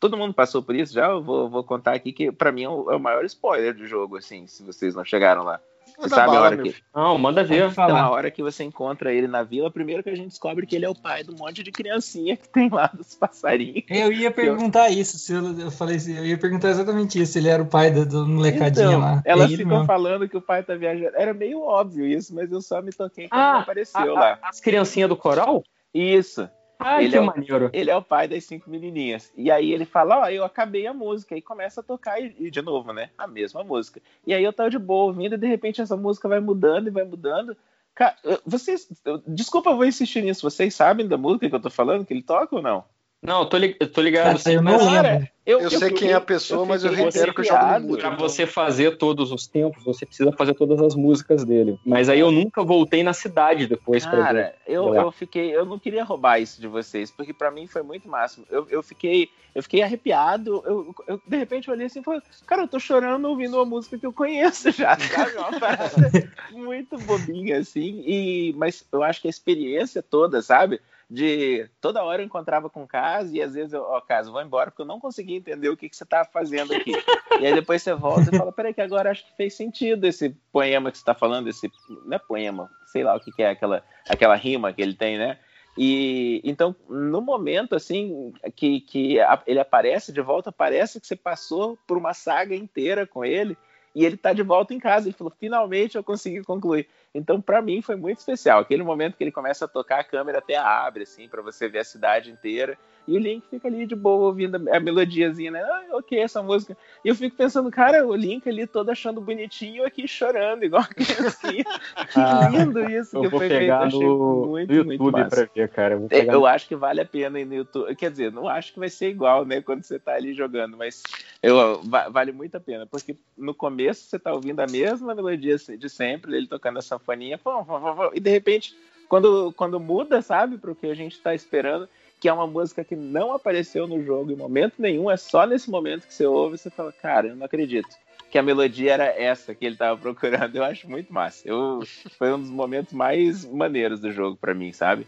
[0.00, 1.08] Todo mundo passou por isso já?
[1.08, 3.86] Eu vou, vou contar aqui que pra mim é o, é o maior spoiler do
[3.86, 5.60] jogo, assim, se vocês não chegaram lá.
[5.96, 6.72] Manda sabe a bala, hora meu que.
[6.72, 6.84] filho.
[6.94, 7.70] Não, manda ver.
[7.70, 10.74] Então, a hora que você encontra ele na vila, primeiro que a gente descobre que
[10.74, 13.84] ele é o pai do monte de criancinha que tem lá dos passarinhos.
[13.88, 17.38] Eu ia perguntar isso, se eu, eu falei assim, eu ia perguntar exatamente isso, se
[17.38, 19.22] ele era o pai da, da molecadinha Então, lá.
[19.24, 21.16] elas É ficam falando que o pai tá viajando.
[21.16, 24.38] Era meio óbvio isso, mas eu só me toquei quando Ah, ele apareceu A- lá.
[24.42, 25.62] a- as criancinhas do coral?
[25.92, 26.48] Isso.
[26.78, 27.70] Ai, Ele que é o- maneiro.
[27.72, 29.32] Ele é o pai das cinco menininhas.
[29.36, 31.36] E aí ele fala, ó, eu acabei a música.
[31.36, 33.10] E começa a tocar, e, e de novo, né?
[33.16, 34.00] A mesma música.
[34.26, 36.90] E aí eu tava de boa ouvindo, e de repente essa música vai mudando e
[36.90, 37.56] vai mudando.
[37.94, 38.88] Ca- eu- Vocês.
[39.26, 40.42] Desculpa, eu vou insistir nisso.
[40.48, 42.84] Vocês sabem da música que eu tô falando, que ele toca ou não?
[43.24, 44.38] Não, eu tô, li- eu tô ligado.
[44.42, 45.28] Cara, eu não mas Cara, lembro.
[45.46, 47.96] Eu sei quem é a pessoa, mas eu reitero que eu jogo no.
[47.98, 51.78] Pra você fazer todos os tempos, você precisa fazer todas as músicas dele.
[51.84, 54.24] Mas aí eu nunca voltei na cidade depois pra ver.
[54.24, 55.54] Cara, eu, eu fiquei.
[55.54, 58.46] Eu não queria roubar isso de vocês, porque pra mim foi muito máximo.
[58.50, 59.28] Eu, eu fiquei.
[59.54, 60.62] Eu fiquei arrepiado.
[60.64, 63.64] Eu, eu- de repente eu olhei assim e falei, cara, eu tô chorando ouvindo uma
[63.66, 65.36] música que eu conheço já, sabe?
[65.36, 66.10] Uma parada
[66.50, 68.02] muito bobinha, assim.
[68.06, 70.80] E, mas eu acho que a experiência toda, sabe?
[71.14, 74.42] De toda hora eu encontrava com o Caso e às vezes eu, ó, Caso, vou
[74.42, 76.92] embora porque eu não conseguia entender o que, que você tava fazendo aqui.
[77.40, 80.30] E aí depois você volta e fala, peraí, que agora acho que fez sentido esse
[80.52, 81.70] poema que você tá falando, esse.
[82.04, 85.18] Não é poema, sei lá o que, que é aquela, aquela rima que ele tem,
[85.18, 85.36] né?
[85.76, 91.76] E então, no momento assim que, que ele aparece de volta, parece que você passou
[91.88, 93.58] por uma saga inteira com ele
[93.94, 95.08] e ele tá de volta em casa.
[95.08, 96.88] Ele falou: finalmente eu consegui concluir.
[97.14, 98.60] Então, pra mim, foi muito especial.
[98.60, 101.78] Aquele momento que ele começa a tocar, a câmera até abre, assim, pra você ver
[101.78, 102.76] a cidade inteira.
[103.06, 105.60] E o Link fica ali de boa, ouvindo a melodiazinha, né?
[105.62, 106.76] Ah, ok, essa música.
[107.04, 110.94] E eu fico pensando, cara, o Link ali todo achando bonitinho aqui chorando, igual a
[110.94, 111.64] criancinha.
[111.64, 113.72] que Ah, lindo isso que foi feito.
[113.72, 115.94] Achei no, muito, no muito YouTube pra ver, cara.
[115.94, 117.94] Eu É, Eu acho que vale a pena ir no YouTube.
[117.94, 121.02] Quer dizer, não acho que vai ser igual, né, quando você tá ali jogando, mas
[121.42, 125.56] eu, va- vale muito a pena, porque no começo você tá ouvindo a mesma melodia
[125.56, 128.74] de sempre, ele tocando a sanfoninha, pum, pum, pum, e de repente,
[129.08, 131.88] quando, quando muda, sabe, pro que a gente tá esperando,
[132.24, 135.68] que é uma música que não apareceu no jogo em momento nenhum, é só nesse
[135.68, 137.90] momento que você ouve e você fala, cara, eu não acredito.
[138.30, 140.56] Que a melodia era essa que ele tava procurando.
[140.56, 141.46] Eu acho muito massa.
[141.46, 141.82] Eu,
[142.18, 145.06] foi um dos momentos mais maneiros do jogo pra mim, sabe?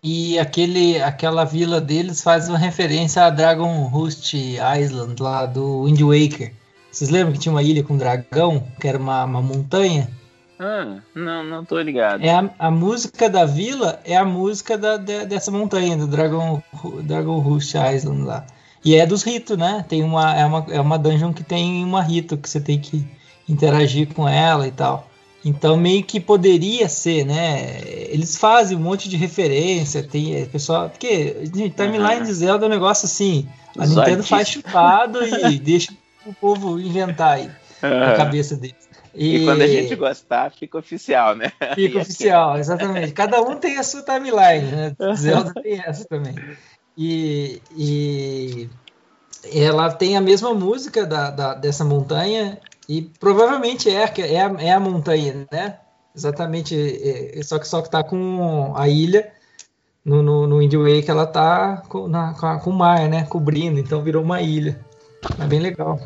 [0.00, 6.02] E aquele, aquela vila deles faz uma referência a Dragon Roost Island, lá do Wind
[6.02, 6.52] Waker.
[6.88, 10.08] Vocês lembram que tinha uma ilha com dragão, que era uma, uma montanha?
[10.58, 12.22] Ah, não, não tô ligado.
[12.24, 16.62] É a, a música da vila é a música da, de- dessa montanha, do Dragon,
[17.02, 18.46] Dragon Roost Island lá.
[18.84, 19.84] E é dos ritos, né?
[19.88, 23.04] Tem uma, é, uma, é uma dungeon que tem uma rito que você tem que
[23.48, 25.10] interagir com ela e tal.
[25.44, 27.80] Então meio que poderia ser, né?
[28.08, 30.88] Eles fazem um monte de referência, tem é, pessoal.
[30.88, 32.22] Porque, gente, timeline Uhum.
[32.22, 33.46] de Zelda é um negócio assim.
[33.76, 35.92] A Nintendo faz chupado e deixa
[36.24, 37.50] o povo inventar aí
[37.82, 38.76] na Ah, cabeça deles.
[39.14, 41.52] E quando a gente gostar, fica oficial, né?
[41.74, 43.12] Fica oficial, exatamente.
[43.12, 44.96] Cada um tem a sua timeline, né?
[45.16, 46.34] Zelda tem essa também.
[46.96, 48.70] E, e
[49.52, 54.54] ela tem a mesma música da, da- dessa montanha e provavelmente é, que é, a,
[54.58, 55.78] é a montanha, né?
[56.14, 56.74] Exatamente.
[56.76, 59.32] é- é- só que só que tá com a ilha
[60.04, 63.24] no, no, no Wind Waker ela tá com, na, com, a- com o mar, né?
[63.26, 64.78] Cobrindo, então virou uma ilha.
[65.40, 65.98] É bem legal.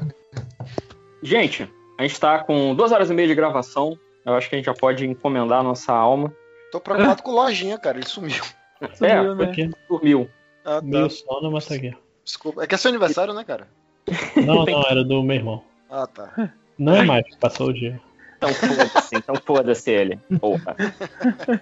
[1.23, 3.99] Gente, a gente tá com duas horas e meia de gravação.
[4.25, 6.33] Eu acho que a gente já pode encomendar a nossa alma.
[6.70, 7.99] Tô preocupado com o Lojinha, cara.
[7.99, 8.43] Ele sumiu.
[8.81, 9.44] é, Sumiu, né?
[9.44, 10.31] Aqui, dormiu.
[10.65, 10.83] Ah, tá.
[10.83, 11.93] meio sono, mas tá aqui.
[12.25, 12.62] Desculpa.
[12.62, 13.67] É que é seu aniversário, né, cara?
[14.36, 15.62] Não, não, era do meu irmão.
[15.91, 16.52] Ah, tá.
[16.78, 18.01] Não é mais, passou o dia.
[18.36, 20.17] Então foda-se, então foda-se ele.
[20.41, 20.77] Porra.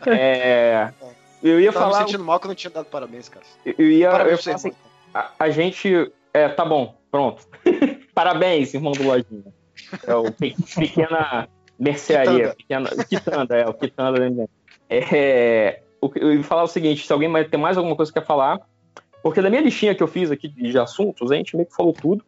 [0.06, 0.92] É,
[1.42, 2.00] eu ia Eu tava falar.
[2.00, 3.44] me sentindo mal que eu não tinha dado parabéns, cara.
[3.64, 4.72] Eu ia, eu Parabéns pra falar assim,
[5.14, 6.12] a, a gente.
[6.34, 7.48] É, tá bom, pronto.
[8.14, 9.55] Parabéns, irmão do Lojinha.
[10.06, 11.48] É o pe- pequena
[11.78, 12.54] mercearia.
[12.54, 14.30] Pequena, quitanda, é, o quitanda.
[14.30, 14.46] né?
[14.88, 15.80] É,
[16.16, 18.60] eu ia falar o seguinte: se alguém tem mais alguma coisa que quer falar,
[19.22, 21.92] porque da minha listinha que eu fiz aqui de assuntos, a gente meio que falou
[21.92, 22.24] tudo.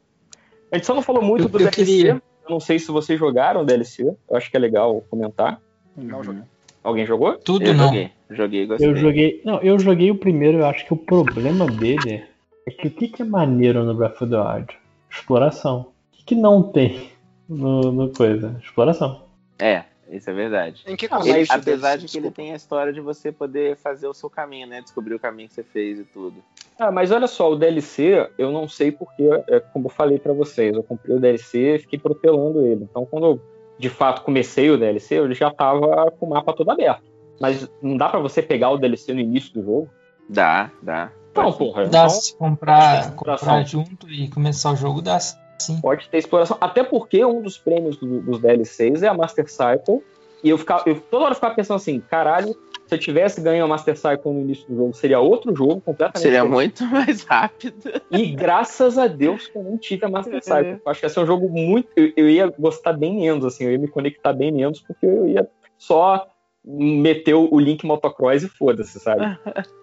[0.71, 1.85] A gente só não falou muito Eu- do eu DLC.
[1.85, 2.23] queria.
[2.45, 5.61] Eu não sei se vocês jogaram o DLC, eu acho que é legal comentar.
[5.97, 6.43] Não joguei.
[6.83, 7.37] Alguém jogou?
[7.39, 7.87] Tudo Eu não.
[7.87, 8.11] joguei.
[8.31, 8.89] Joguei e gostei.
[8.89, 9.43] Eu joguei.
[9.45, 12.25] Não, eu joguei o primeiro, eu acho que o problema dele
[12.67, 14.79] é que o que, que é maneiro no Breath of the Wild?
[15.11, 15.81] Exploração.
[16.13, 17.11] O que, que não tem
[17.49, 18.57] no, no coisa?
[18.63, 19.25] Exploração.
[19.59, 20.83] É, isso é verdade.
[20.87, 24.07] Em que Ah, Ele- apesar de que ele tem a história de você poder fazer
[24.07, 24.81] o seu caminho, né?
[24.81, 26.37] Descobrir o caminho que você fez e tudo.
[26.79, 30.33] Ah, mas olha só, o DLC, eu não sei porque, é, como eu falei pra
[30.33, 32.85] vocês, eu comprei o DLC e fiquei protelando ele.
[32.89, 33.41] Então, quando eu
[33.79, 37.03] de fato comecei o DLC, ele já tava com o mapa todo aberto.
[37.41, 39.91] Mas não dá pra você pegar o DLC no início do jogo?
[40.29, 41.11] Dá, dá.
[41.37, 41.85] Não, porra.
[41.87, 43.49] Dá então se comprar, exploração.
[43.49, 45.19] comprar junto e começar o jogo, dá
[45.61, 45.81] sim.
[45.81, 46.57] pode ter exploração.
[46.61, 50.03] Até porque um dos prêmios do- dos DLCs é a Master Cycle.
[50.43, 52.55] E eu, ficava, eu toda hora ficava pensando assim, caralho,
[52.87, 56.23] se eu tivesse ganho a Master Cycle no início do jogo, seria outro jogo completamente
[56.23, 56.81] Seria diferente.
[56.81, 57.91] muito mais rápido.
[58.11, 60.81] E graças a Deus que eu não tive a Master Cycle.
[60.85, 61.89] Eu acho que ia ser um jogo muito.
[61.97, 65.27] Eu, eu ia gostar bem menos, assim, eu ia me conectar bem menos, porque eu
[65.29, 66.25] ia só
[66.65, 69.23] meter o o link motocross e foda-se, sabe?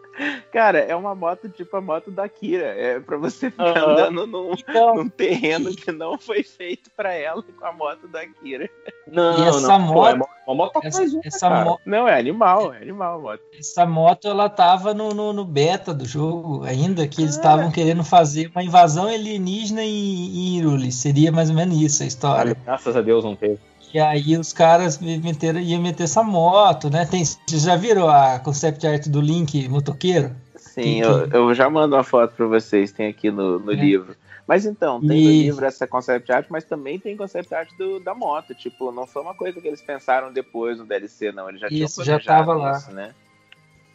[0.52, 2.66] Cara, é uma moto tipo a moto da Kira.
[2.68, 3.92] É pra você ficar Aham.
[3.92, 8.26] andando num, Então, num terreno que não foi feito pra ela com a moto da
[8.26, 8.70] Kira.
[9.08, 11.66] não, E essa não, pô, é moto- mo- uma motocross Essa, única, essa cara.
[11.66, 13.42] mo- Não, é animal, é animal a moto.
[13.60, 18.04] essa moto ela tava no, no, no beta do jogo, ainda que eles estavam querendo
[18.04, 20.92] fazer uma invasão alienígena em, em Hyrule.
[20.92, 22.52] Seria mais ou menos isso a história.
[22.52, 23.60] Olha, Graças a Deus não teve.
[23.96, 27.06] E aí os caras me meteram, iam meter essa moto, né?
[27.06, 30.36] Tem, vocês já viram a concept art do Link motoqueiro?
[30.58, 33.76] Sim, Que- eu, eu já mando uma foto pra vocês, tem aqui no, no É.
[33.76, 34.14] livro.
[34.46, 38.02] Mas então, tem no E- livro essa concept art, mas também tem concept art do,
[38.02, 38.54] da moto.
[38.54, 41.48] Tipo, não foi uma coisa que eles pensaram depois no DLC, não.
[41.48, 42.78] Eles já tinham Isso, já planejado tava lá.
[42.78, 43.16] isso, né?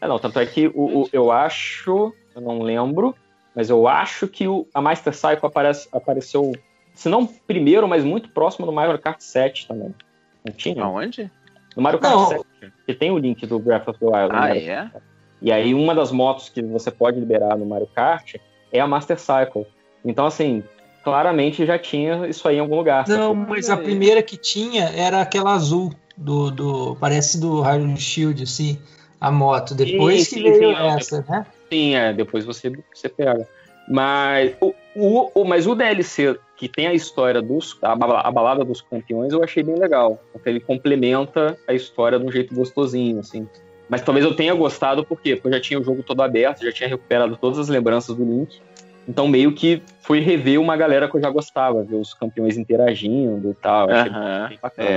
[0.00, 3.14] É, não, tanto é que o, o- eu acho, eu não lembro,
[3.54, 6.52] mas eu acho que o, a Master Cycle aparece, apareceu,
[7.00, 9.94] se não primeiro, mas muito próximo do Mario Kart 7 também.
[10.44, 10.84] Não tinha?
[10.84, 11.30] Aonde?
[11.74, 12.28] No Mario Kart Não.
[12.28, 12.44] 7,
[12.86, 14.28] que tem o link do Breath of the Wild.
[14.30, 14.90] Ah, Mario é?
[15.40, 18.34] E aí uma das motos que você pode liberar no Mario Kart
[18.70, 19.66] é a Master Cycle.
[20.04, 20.62] Então, assim,
[21.02, 23.08] claramente já tinha isso aí em algum lugar.
[23.08, 28.42] Não, mas a primeira que tinha era aquela azul, do, do parece do Hyrule Shield,
[28.42, 28.78] assim,
[29.18, 29.74] a moto.
[29.74, 31.46] Depois Sim, que sim, veio sim, não, essa, né?
[31.72, 33.48] Sim, é, depois você, você pega.
[33.88, 37.78] Mas o, o, o- mas o DLC que tem a história dos.
[37.82, 40.22] A, a balada dos campeões eu achei bem legal.
[40.32, 43.48] Porque ele complementa a história de um jeito gostosinho, assim.
[43.88, 45.34] Mas talvez eu tenha gostado, por quê?
[45.36, 48.24] Porque eu já tinha o jogo todo aberto, já tinha recuperado todas as lembranças do
[48.24, 48.60] Link.
[49.08, 53.50] Então meio que fui rever uma galera que eu já gostava, ver os campeões interagindo
[53.50, 53.90] e tal.
[53.90, 54.12] Achei
[54.50, 54.88] bem bacana.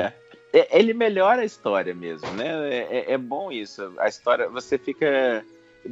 [0.53, 0.59] é.
[0.59, 2.69] É, Ele melhora a história mesmo, né?
[2.69, 3.91] É, é- é bom isso.
[3.97, 5.43] A história, você fica.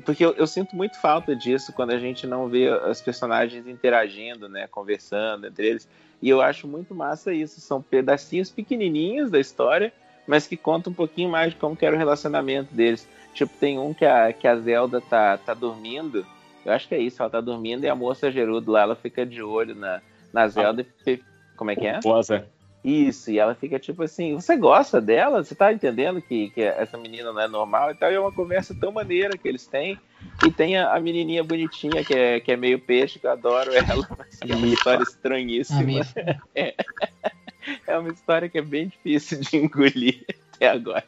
[0.06, 4.48] Porque eu, eu sinto muito falta disso quando a gente não vê os personagens interagindo,
[4.48, 4.68] né?
[4.68, 5.88] Conversando entre eles.
[6.22, 7.60] E eu acho muito massa isso.
[7.60, 9.92] São pedacinhos pequenininhos da história,
[10.26, 13.08] mas que contam um pouquinho mais de como era o relacionamento deles.
[13.34, 16.26] Tipo, tem um que a, que a Zelda tá, tá dormindo.
[16.66, 19.26] Eu acho que é isso, ela tá dormindo e a moça Gerudo lá, ela fica
[19.26, 20.86] de olho na, na Zelda e.
[21.04, 21.24] fi-
[21.56, 22.00] Como é que é?
[22.00, 22.22] Boa,
[22.84, 25.44] Isso, e ela fica tipo assim, você gosta dela?
[25.44, 28.12] Você tá entendendo que, que essa menina não é normal e tal?
[28.12, 30.00] E é uma conversa tão maneira que eles têm.
[30.42, 33.72] E tem a, a menininha bonitinha, que é, que é meio peixe, que eu adoro
[33.76, 35.80] ela, mas que é uma história estranhíssima.
[35.82, 36.06] Amigo.
[37.86, 41.04] É uma história que é bem difícil de engolir até agora.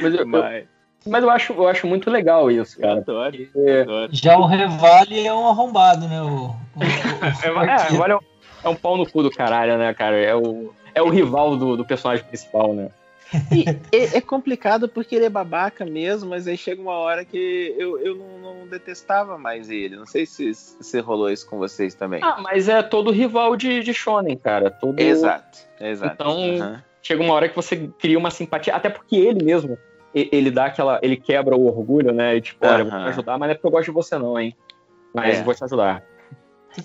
[0.00, 0.64] Mas, eu, eu- Mas
[1.06, 3.00] mas eu, acho, eu acho muito legal isso, eu cara.
[3.00, 4.08] adoro, porque- adoro.
[4.12, 6.20] Já o Revale é um arrombado, né?
[6.20, 6.56] O, o, o-
[7.44, 8.20] É, é, agora é um,
[8.64, 10.16] é um pau no cu do caralho, né, cara?
[10.16, 12.90] É o, é o rival do, do personagem principal, né?
[13.52, 17.74] E é, é complicado porque ele é babaca mesmo, mas aí chega uma hora que
[17.76, 19.96] eu, eu não, não detestava mais ele.
[19.96, 22.22] Não sei se, se rolou isso com vocês também.
[22.22, 24.70] Ah, mas é todo rival de, de Shonen, cara.
[24.70, 24.98] Todo...
[24.98, 26.14] Exato, exato.
[26.14, 26.82] Então, Aham.
[27.00, 29.78] Chega uma hora que você cria uma simpatia, até porque ele mesmo,
[30.14, 30.98] e- ele dá aquela.
[31.02, 32.36] Ele quebra o orgulho, né?
[32.36, 34.38] E tipo, olha, vou te ajudar, mas não é porque eu gosto de você, não,
[34.38, 34.54] hein?
[35.14, 35.42] Mas É.
[35.42, 36.02] vou te ajudar.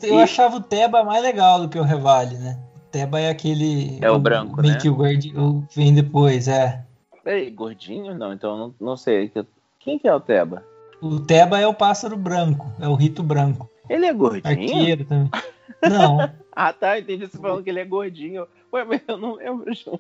[0.02, 2.58] Eu achava o Teba mais legal do que o Revale, né?
[2.94, 3.98] O Teba é aquele.
[4.04, 4.80] É o branco, meio né?
[4.80, 6.86] que o guardi- o vem depois, é.
[7.24, 8.14] Peraí, gordinho?
[8.16, 9.32] Não, então eu não, não sei.
[9.80, 10.64] Quem que é o Teba?
[11.02, 13.68] O Teba é o pássaro branco, é o rito branco.
[13.90, 14.46] Ele é gordinho?
[14.46, 15.32] Arqueiro também.
[15.90, 18.46] Não, Ah, tá, entendi você falando que ele é gordinho.
[18.72, 20.00] Ué, mas eu não lembro de um,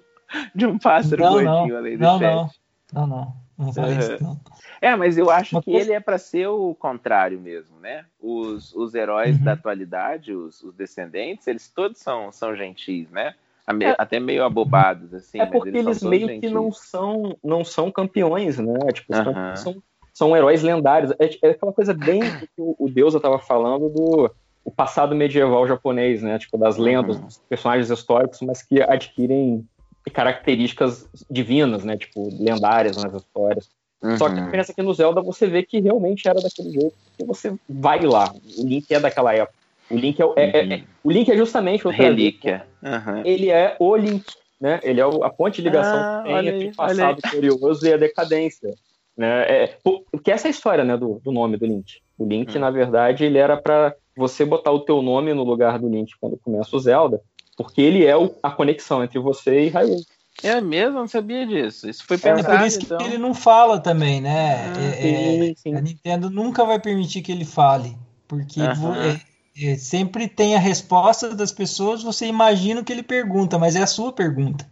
[0.54, 1.78] de um pássaro Não, gordinho não.
[1.78, 2.36] além do Não, chat.
[2.36, 2.50] não.
[2.94, 3.34] não, não.
[3.58, 4.40] Não falei isso, não.
[4.82, 8.06] É, mas eu acho Uma que coisa- ele é pra ser o contrário mesmo, né?
[8.20, 9.44] Os, os heróis Uhum.
[9.44, 13.36] da atualidade, os, os descendentes, eles todos são, são gentis, né?
[13.82, 13.96] É.
[13.98, 15.40] Até meio abobados, assim.
[15.40, 16.52] é porque eles, todos meio que gentis.
[16.52, 18.74] não são, não são campeões, né?
[18.92, 19.84] Tipo, campeões são,
[20.14, 21.12] são heróis lendários.
[21.18, 24.30] É, é aquela coisa bem do que o, o Deus tava falando do
[24.66, 26.40] o passado medieval japonês, né?
[26.40, 27.26] Tipo, das lendas, Uhum.
[27.26, 29.66] dos personagens históricos, mas que adquirem
[30.12, 31.98] características divinas, né?
[31.98, 33.70] Tipo, lendárias nas histórias.
[34.18, 34.46] Só que a Uhum.
[34.46, 38.02] diferença é que no Zelda você vê que realmente era daquele jeito, porque você vai
[38.06, 38.34] lá.
[38.58, 39.54] O Link é daquela época.
[39.90, 42.68] O Link é, é- é- é- o Link é justamente outra Relíquia.
[42.84, 43.22] Aham.
[43.26, 44.26] ele é o Link,
[44.60, 44.80] né?
[44.84, 47.88] Ele é o- a ponte de ligação Ah, que tem olha entre o passado glorioso
[47.88, 48.74] e a decadência.
[49.16, 49.44] Né?
[49.64, 52.02] É, porque essa é a história né, do, do nome do Link.
[52.18, 52.60] O Link, Hum.
[52.62, 56.36] na verdade, ele era para você botar o teu nome no lugar do Link quando
[56.38, 57.22] começa o Zelda,
[57.58, 60.04] porque ele é o- a conexão entre você e Hyrule.
[60.44, 60.98] É mesmo?
[60.98, 61.88] Eu não sabia disso.
[61.90, 63.02] Isso foi É por pensado, isso que então.
[63.02, 64.72] ele não fala também, né?
[64.76, 65.76] Ah, É- é- Sim, sim.
[65.76, 67.96] a Nintendo nunca vai permitir que ele fale,
[68.28, 73.60] porque é- é, sempre tem a resposta das pessoas, você imagina o que ele pergunta,
[73.60, 74.68] mas é a sua pergunta,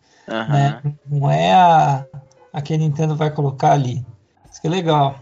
[0.49, 0.81] né?
[1.05, 2.05] Não é a,
[2.51, 4.03] a que a Nintendo vai colocar ali.
[4.51, 5.19] Isso que é legal.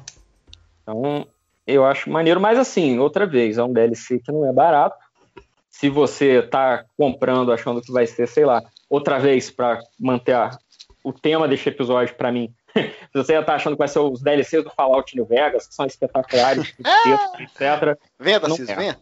[0.81, 1.27] Então,
[1.67, 4.97] eu acho maneiro, mas assim, outra vez, é um DLC que não é barato.
[5.69, 10.57] Se você tá comprando achando que vai ser, sei lá, outra vez para manter a-
[11.03, 12.53] o tema deste episódio para mim.
[12.75, 15.73] Se você já tá achando que vai ser os DLCs do Fallout New Vegas, que
[15.73, 16.73] são espetaculares,
[17.39, 17.97] etc.
[18.19, 18.75] Venha, Não é.
[18.75, 18.99] venha.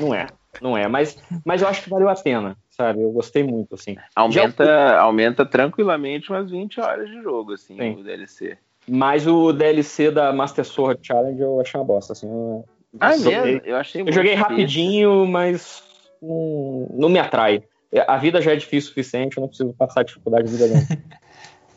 [0.00, 0.26] Não é,
[0.60, 0.88] não é.
[0.88, 3.02] Mas, mas eu acho que valeu a pena, sabe?
[3.02, 3.96] Eu gostei muito, assim.
[4.14, 8.00] Aumenta, aumenta tranquilamente umas 20 horas de jogo, assim, Sim.
[8.00, 8.56] o DLC.
[8.88, 12.26] Mas o DLC da Master Sword Challenge eu achei uma bosta, assim.
[12.28, 12.64] Eu,
[12.98, 13.60] Ah, é joguei- mesmo?
[13.66, 14.48] Eu achei Eu muito joguei difícil.
[14.50, 15.82] rapidinho, mas
[16.26, 17.62] não, não me atrai.
[18.06, 20.86] A vida já é difícil o suficiente, eu não preciso passar dificuldade de vida não.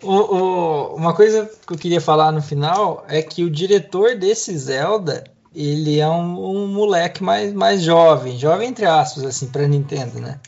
[0.01, 4.57] O- o- uma coisa que eu queria falar no final é que o diretor desse
[4.57, 10.21] Zelda, ele é um, um moleque mais, mais jovem, jovem entre aspas, assim, pra Nintendo,
[10.21, 10.39] né?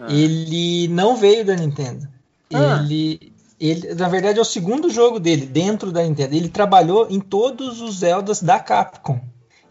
[0.00, 0.06] Ah.
[0.08, 2.06] Ele não veio da Nintendo.
[2.54, 2.84] Ah.
[2.84, 6.36] Ele, ele, na verdade, é o segundo jogo dele dentro da Nintendo.
[6.36, 9.20] Ele trabalhou em todos os Zeldas da Capcom.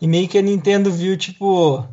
[0.01, 1.85] E meio que a Nintendo viu, tipo,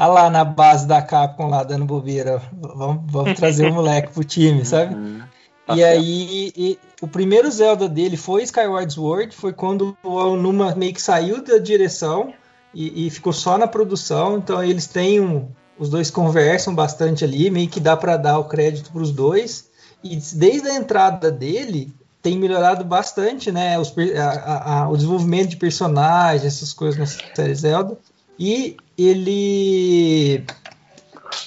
[0.00, 2.40] ah lá na base da Capcom lá dando bobeira.
[2.52, 4.94] Vamos, vamos trazer o moleque pro time, sabe?
[4.94, 5.20] Uhum.
[5.66, 5.98] Tá e certo.
[5.98, 11.00] aí, e- o primeiro Zelda dele foi Skyward Sword, foi quando o Aonuma meio que
[11.02, 12.32] saiu da direção
[12.74, 14.38] e, e ficou só na produção.
[14.38, 15.48] Então eles têm um,
[15.78, 19.68] os dois conversam bastante ali, meio que dá pra dar o crédito pros dois.
[20.02, 23.78] E desde a entrada dele tem melhorado bastante, né?
[23.78, 27.96] os a- a- o desenvolvimento de personagens, essas coisas na série Zelda.
[28.40, 30.42] E ele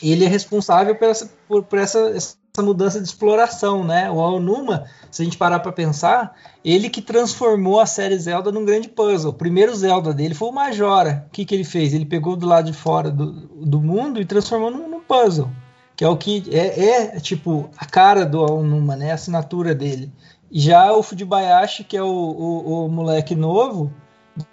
[0.01, 4.11] ele é responsável por essa, por, por essa, essa mudança de exploração, né?
[4.11, 8.63] O Aonuma, se a gente parar para pensar, ele que transformou a série Zelda num
[8.63, 9.31] grande puzzle.
[9.31, 11.25] O primeiro Zelda dele foi o Majora.
[11.27, 11.95] O que, que ele fez?
[11.95, 15.49] Ele pegou do lado de fora do, do mundo e transformou num, num puzzle.
[15.95, 19.11] Que é o que é, é, tipo a cara do Aonuma, né?
[19.11, 20.11] A assinatura dele.
[20.51, 23.91] Já o Fujibayashi, que é o, o, o moleque novo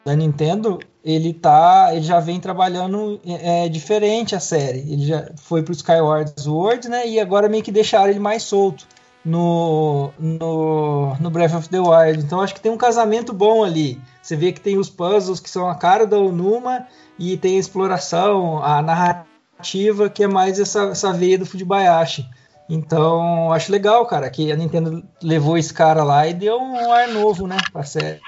[0.05, 4.81] da Nintendo, ele tá, ele já vem trabalhando é, diferente a série.
[4.81, 7.07] Ele já foi pro Skyward Sword, né?
[7.09, 8.87] E agora meio que deixaram ele mais solto
[9.25, 12.25] no, no, no Breath of the Wild.
[12.25, 14.01] Então acho que tem um casamento bom ali.
[14.23, 16.87] Você vê que tem os puzzles que são a cara da Onuma
[17.19, 22.27] e tem a exploração, a narrativa que é mais essa, essa veia do Fujibayashi.
[22.69, 27.09] Então, acho legal, cara, que a Nintendo levou esse cara lá e deu um ar
[27.09, 28.21] novo, né, pra série.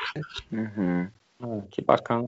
[0.51, 1.07] Uhum.
[1.43, 2.27] Ah, que bacana.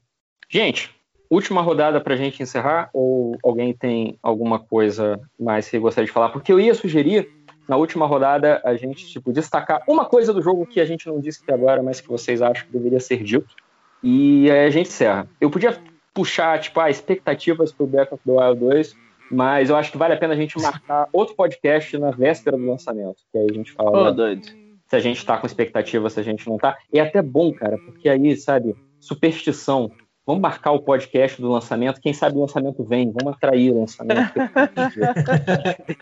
[0.49, 0.91] Gente,
[1.31, 6.31] última rodada pra gente encerrar, ou alguém tem alguma coisa mais que gostaria de falar?
[6.31, 7.31] Porque eu ia sugerir,
[7.69, 11.19] na última rodada, a gente, tipo, destacar uma coisa do jogo que a gente não
[11.19, 13.55] disse até agora, mas que vocês acham que deveria ser dito.
[14.03, 15.27] E aí a gente encerra.
[15.41, 15.79] Eu podia
[16.13, 18.97] puxar, tipo, ah, expectativas pro Breath of the Wild 2,
[19.31, 22.67] mas eu acho que vale a pena a gente marcar outro podcast na véspera do
[22.67, 24.47] lançamento, que aí a gente fala Ô, né, doido.
[24.87, 26.77] se a gente tá com expectativa, se a gente não tá.
[26.93, 29.91] E é até bom, cara, porque aí, sabe, superstição.
[30.27, 34.33] Vamos marcar o podcast do lançamento, quem sabe o lançamento vem, vamos atrair o lançamento.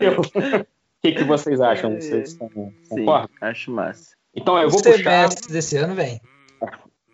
[1.03, 1.95] O que, que vocês acham?
[1.99, 3.29] Vocês estão- Sim, concordam?
[3.41, 4.15] acho massa.
[4.33, 4.95] Então, eu O vou puxar.
[4.97, 6.21] semestre desse ano vem.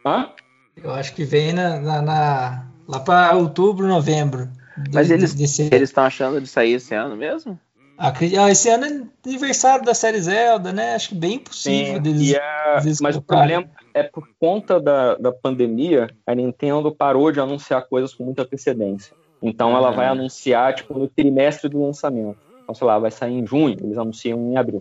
[0.06, 0.30] Hã?
[0.77, 4.48] Eu acho que vem na, na- na- lá para outubro, novembro.
[4.93, 7.59] Mas de- eles- Eles estão achando de sair esse ano mesmo?
[8.00, 10.95] Ah, esse ano é aniversário da série Zelda, né?
[10.95, 12.22] Acho que bem possível Sim, deles.
[12.30, 13.58] e é- deles mas o colocarem.
[13.58, 18.44] problema é por conta da, da pandemia, a Nintendo parou de anunciar coisas com muita
[18.44, 19.14] antecedência.
[19.42, 19.92] Então ela Ah.
[19.92, 22.38] vai anunciar tipo no trimestre do lançamento.
[22.64, 24.80] Então, sei lá, vai sair em junho, eles anunciam em abril.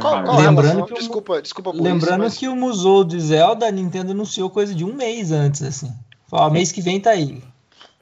[0.00, 0.24] Qual, Uhum.
[0.24, 3.66] qual a Lembrando que o- Desculpa, desculpa por Lembrando isso, que o Musou de Zelda,
[3.66, 5.90] a Nintendo anunciou coisa de um mês antes, assim.
[6.28, 7.42] Falou, mês que vem tá aí.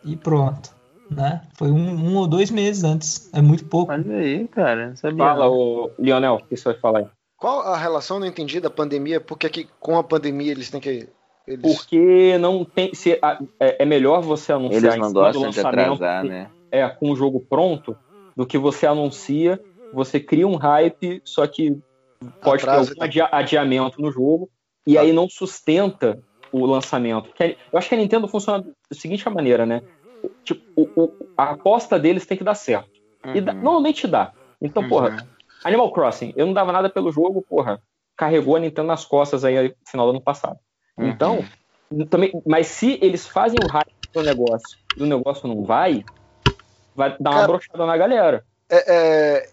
[0.05, 0.71] E pronto.
[1.11, 1.41] Né?
[1.55, 3.31] Foi um, um ou dois meses antes.
[3.35, 3.93] É muito pouco.
[3.93, 4.89] Olha aí, cara.
[4.89, 5.25] não Sabia.
[5.25, 7.07] Fala, o Lionel, o que você vai falar aí?
[7.37, 9.21] Qual a relação, não entendi, da pandemia?
[9.21, 11.09] Porque que com a pandemia eles têm que...
[11.47, 11.63] Eles...
[11.63, 12.93] Porque não tem.
[12.95, 15.95] Se, a- é, é melhor você anunciar Eles em não cima do gostam de lançamento
[15.95, 16.51] atrasar, né?
[16.71, 17.97] é, com o jogo pronto
[18.37, 19.59] do que você anuncia,
[19.95, 21.79] você cria um hype, só que
[22.43, 24.51] pode Atraso, ter algum adia- adiamento no jogo
[24.87, 25.01] e Tá.
[25.01, 26.19] aí não sustenta
[26.53, 27.33] o lançamento.
[27.33, 29.81] Que a- Eu acho que a Nintendo funciona da seguinte maneira, né?
[30.45, 32.91] Tipo, o- o- a aposta deles tem que dar certo.
[33.35, 33.61] E dá- Uhum.
[33.63, 34.33] normalmente dá.
[34.61, 34.89] Então, Uhum.
[34.89, 35.17] porra,
[35.65, 37.81] Animal Crossing, eu não dava nada pelo jogo, porra,
[38.17, 40.59] carregou a Nintendo nas costas aí no final do ano passado.
[40.97, 41.09] Uhum.
[41.09, 41.45] Então,
[42.11, 46.05] também, mas se eles fazem o hype do negócio e o negócio não vai,
[46.95, 48.45] vai dar uma Cara- brochada na galera.
[48.71, 48.95] É,
[49.37, 49.49] é,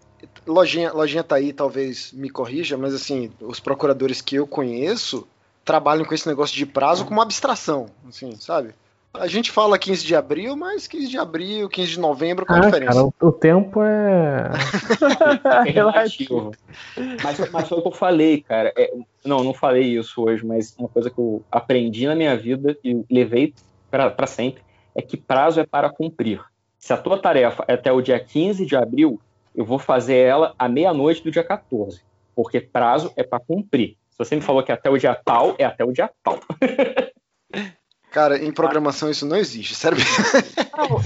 [0.47, 5.27] lojinha, lojinha tá aí, talvez me corrija, mas assim, os procuradores que eu conheço
[5.63, 8.73] trabalham com esse negócio de prazo como abstração, assim, sabe?
[9.19, 12.61] A gente fala 15 de abril, mas 15 de abril, 15 de novembro, qual a
[12.61, 12.93] Ah, diferença?
[12.93, 14.51] cara, o, o tempo é.
[15.67, 16.51] É relativo.
[17.23, 18.73] mas, mas foi o que eu falei, cara.
[18.77, 22.77] É, não, não falei isso hoje, mas uma coisa que eu aprendi na minha vida
[22.83, 23.53] e levei
[23.89, 24.63] para sempre
[24.93, 26.41] é que prazo é para cumprir.
[26.77, 29.19] Se a tua tarefa é até o dia 15 de abril,
[29.55, 32.01] eu vou fazer ela à meia-noite do dia 14.
[32.35, 33.97] Porque prazo é para cumprir.
[34.09, 36.39] Se você me falou que é até o dia tal, é até o dia tal.
[38.15, 39.97] Cara, em programação isso não existe, sério.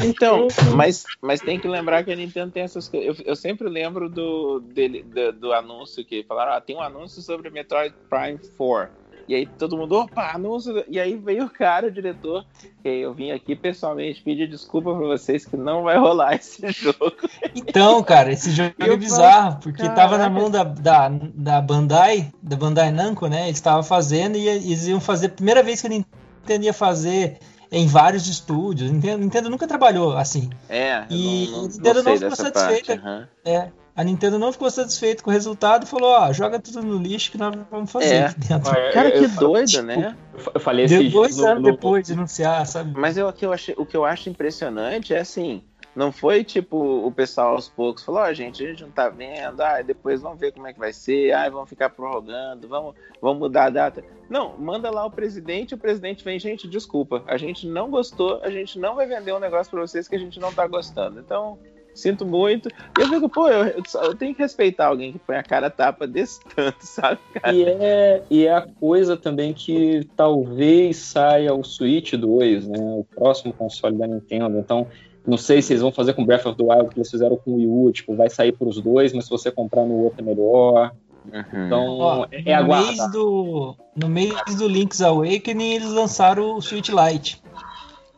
[0.06, 3.18] Então, mas, mas tem que lembrar que a Nintendo tem essas coisas.
[3.20, 7.20] Eu, eu sempre lembro do, dele, do, do anúncio que falaram: ah, tem um anúncio
[7.24, 8.94] sobre Metroid Prime 4.
[9.28, 10.84] E aí todo mundo, opa, anúncio.
[10.88, 12.46] E aí veio o cara, o diretor,
[12.84, 17.16] que eu vim aqui pessoalmente pedir desculpa pra vocês que não vai rolar esse jogo.
[17.56, 19.96] Então, cara, esse jogo Eu é bizarro, porque caraca.
[19.96, 23.46] tava na mão da, da, da Bandai, da Bandai Namco, né?
[23.46, 26.29] Eles estavam fazendo e eles iam fazer, a primeira vez que a Nintendo
[26.66, 27.38] ia fazer
[27.72, 28.90] em vários estúdios.
[28.92, 30.50] Nintendo, Nintendo nunca trabalhou assim.
[30.68, 32.94] É, E não, não, a Nintendo não não ficou dessa satisfeita.
[32.98, 33.08] parte.
[33.08, 33.28] aham.
[33.46, 36.98] É, a Nintendo não ficou satisfeita com o resultado e falou: ó, joga tudo no
[36.98, 38.26] lixo que nós vamos fazer É.
[38.28, 38.72] aqui dentro.
[38.94, 40.16] Cara, que doido, né?
[40.54, 42.94] Eu falei esses Dois no- anos no- depois de anunciar, sabe?
[42.98, 45.62] Mas eu, o, que eu achei, o que eu acho impressionante é assim,
[45.96, 49.62] não foi tipo o pessoal aos poucos falou, ó, gente, a gente não tá vendo,
[49.62, 53.40] ah, depois vamos ver como é que vai ser, ah, vamos ficar prorrogando, vamos, vamos
[53.40, 54.04] mudar a data.
[54.30, 58.50] Não, manda lá o presidente, o presidente vem, gente, desculpa, a gente não gostou, a
[58.50, 61.20] gente não vai vender um negócio pra vocês que a gente não tá gostando.
[61.20, 61.58] Então,
[61.94, 62.70] sinto muito.
[62.98, 65.70] E eu fico, pô, eu, eu, eu tenho que respeitar alguém que põe a cara
[65.70, 67.54] tapa desse tanto, sabe, cara?
[67.54, 72.80] E é, e é a coisa também que talvez saia o Switch 2, né?
[72.80, 74.58] O próximo console da Nintendo.
[74.58, 74.88] Então,
[75.30, 77.52] não sei se eles vão fazer com Breath of the Wild, que eles fizeram com
[77.52, 80.22] o Wii U, tipo, vai sair para os dois, mas se você comprar no outro
[80.22, 80.92] é melhor.
[81.32, 81.66] Uhum.
[81.66, 83.12] Então, Ó, é no, mês aguardar.
[83.12, 87.42] do, no mês do Link's Awakening, eles lançaram o Switch Lite.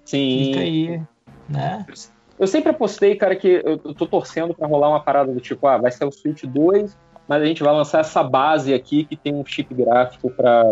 [0.06, 0.46] Sim.
[0.46, 1.02] Fica aí,
[1.50, 1.86] né?
[2.40, 5.68] Eu sempre apostei, cara, que eu eu tô torcendo pra rolar uma parada do tipo,
[5.68, 9.16] ah, vai ser o Switch 2, mas a gente vai lançar essa base aqui que
[9.16, 10.64] tem um chip gráfico pra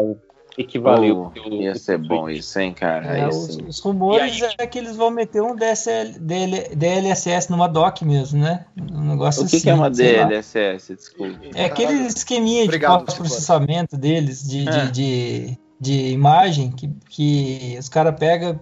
[0.58, 3.06] equivaler Pô, o teu- Ia ser bom isso, hein, cara?
[3.18, 4.56] É, Aí os, os rumores aí?
[4.58, 8.66] é que eles vão meter um DSL, DL, DLSS numa dock mesmo, né?
[8.92, 9.64] Um negócio O que, assim.
[9.64, 10.26] que é uma sei lá.
[10.26, 10.96] DLSS?
[10.96, 11.40] Desculpa.
[11.56, 14.86] É aquele esqueminha Obrigado, de pós-processamento deles, de, É.
[14.86, 18.60] de, de, de imagem, que, que os caras pegam.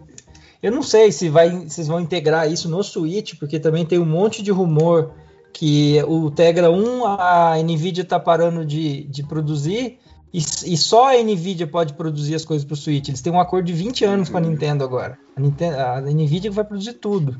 [0.61, 4.06] Eu não sei se vai, vocês vão integrar isso no Switch, porque também tem um
[4.06, 5.11] monte de rumor
[5.57, 9.97] que o Tegra 1 a Nvidia está parando de, de produzir
[10.31, 13.07] e, e só a Nvidia pode produzir as coisas para o Switch.
[13.07, 15.17] Eles têm um acordo de 20 anos com a Nintendo agora.
[15.35, 17.39] A, Nintendo, a Nvidia vai produzir tudo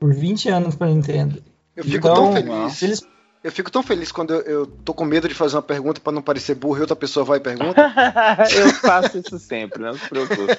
[0.00, 1.42] por 20 anos para a Nintendo.
[1.76, 2.72] Eu fico Então, tão feliz.
[2.72, 3.02] Se eles
[3.42, 6.12] Eu fico tão feliz quando eu, eu tô com medo de fazer uma pergunta pra
[6.12, 7.80] não parecer burro e outra pessoa vai e pergunta.
[8.54, 10.58] eu faço isso sempre, não se preocupe.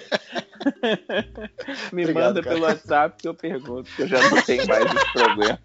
[1.91, 2.55] Me Obrigado, manda cara.
[2.55, 5.59] pelo WhatsApp que eu pergunto, que eu já não tenho mais esse problema.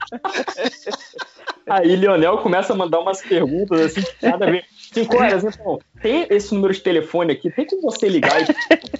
[1.68, 4.64] Aí Lionel começa a mandar umas perguntas assim, que nada a ver.
[4.92, 8.46] Cinco horas, então, tem esse número de telefone aqui, tem como você ligar e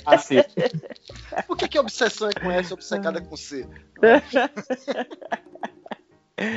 [0.04, 0.36] assim,
[1.46, 3.66] Por que, que a obsessão é com S e obcecada é com C?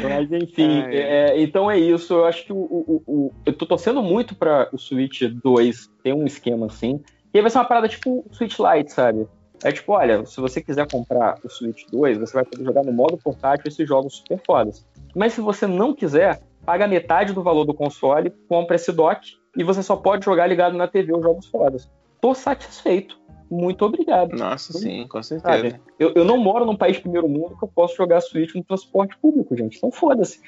[0.03, 0.95] Mas enfim, Ai.
[0.95, 2.13] é, então é isso.
[2.13, 6.13] Eu acho que o, o- o- eu tô torcendo muito para o Switch 2 ter
[6.13, 6.99] um esquema assim.
[7.33, 9.27] E aí vai ser uma parada tipo o Switch Lite, sabe?
[9.63, 12.91] É tipo, olha, se você quiser comprar o Switch 2, você vai poder jogar no
[12.91, 14.85] modo portátil esses jogos super fodas.
[15.15, 19.63] Mas se você não quiser, paga metade do valor do console, compra esse dock e
[19.63, 21.89] você só pode jogar ligado na TV os jogos fodas.
[22.21, 23.17] Tô satisfeito.
[23.49, 24.35] Muito obrigado.
[24.37, 25.55] Nossa, sim, com certeza.
[25.69, 25.81] Sabe?
[25.99, 29.17] Eu, eu não moro num país primeiro mundo que eu posso jogar Switch no transporte
[29.17, 29.77] público, gente.
[29.77, 30.41] Então foda-se.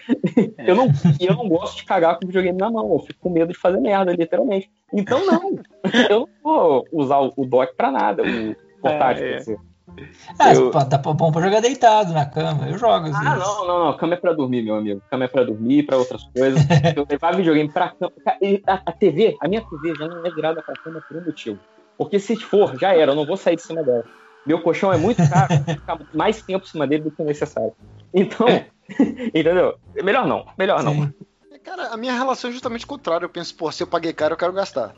[0.57, 0.87] Eu não,
[1.19, 2.91] e eu não gosto de cagar com videogame na mão.
[2.93, 4.69] Eu fico com medo de fazer merda, literalmente.
[4.93, 5.59] Então não.
[6.09, 9.23] Eu não vou usar o, o dock pra nada, o portátil.
[9.23, 9.31] É, é.
[9.33, 9.59] quer dizer.
[10.37, 12.67] Ah, Eu- pra, bom pra jogar deitado na cama.
[12.69, 13.39] Eu jogo às Ah, vezes.
[13.47, 13.97] não, não, não.
[13.97, 15.01] Cama é pra dormir, meu amigo.
[15.09, 16.61] Cama é pra dormir, pra outras coisas.
[16.95, 18.11] Eu levar videogame pra cama.
[18.23, 18.37] Ca-
[18.67, 21.59] A, a TV, a minha TV já não é virada pra cama por um motivo.
[21.99, 24.05] Porque se for, já era, eu não vou sair de cima dela.
[24.45, 27.73] Meu colchão é muito caro, ficar mais tempo em cima dele do que o necessário.
[28.13, 28.47] Então,
[29.35, 29.75] entendeu?
[30.01, 31.13] Melhor não, melhor não.
[31.61, 33.25] Cara, a minha relação é justamente contrária.
[33.25, 34.95] Eu penso, pô, se eu paguei caro, eu quero gastar.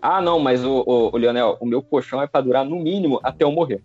[0.00, 3.18] Ah, não, mas o, o, o Leonel, o meu colchão é pra durar no mínimo
[3.24, 3.82] até eu morrer.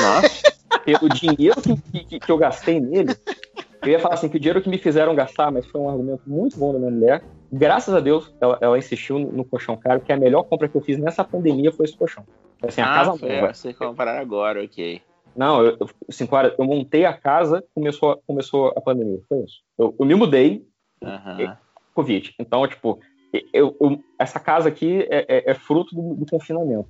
[0.00, 0.52] Nossa,
[0.84, 3.16] Pelo dinheiro que, que, que eu gastei nele,
[3.82, 6.22] eu ia falar assim, que o dinheiro que me fizeram gastar, mas foi um argumento
[6.26, 7.24] muito bom da minha mulher.
[7.52, 10.82] Graças a Deus, ela, ela insistiu no, colchão caro, que a melhor compra que eu
[10.82, 12.24] fiz nessa pandemia foi esse colchão.
[12.62, 13.54] Assim, a ah, casa foi, nova.
[13.54, 15.00] você comprar agora, ok.
[15.34, 15.78] Não, eu,
[16.10, 19.20] cinco horas, eu montei a casa, começou, começou a pandemia.
[19.28, 19.60] Foi isso.
[19.78, 20.62] Eu, eu me mudei,
[21.02, 21.56] Aham.
[21.94, 22.34] Covid.
[22.38, 23.00] Então, tipo,
[23.52, 26.88] eu, eu- essa casa aqui é, é- é fruto do, do confinamento.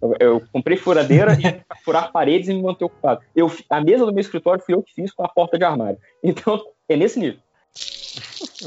[0.00, 1.36] Eu, eu comprei furadeira
[1.68, 3.20] pra furar paredes e me manter ocupado.
[3.36, 5.98] Eu, a mesa do meu escritório fui eu que fiz com a porta de armário.
[6.22, 7.40] Então, é nesse nível.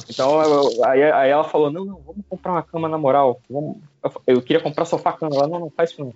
[0.10, 3.40] Então, eu- aí, aí ela falou: não, não, vamos comprar uma cama na moral.
[3.50, 3.78] Vamos...
[4.28, 5.36] Eu queria comprar sofá-cama.
[5.36, 6.14] Ela, não, não, faz isso não.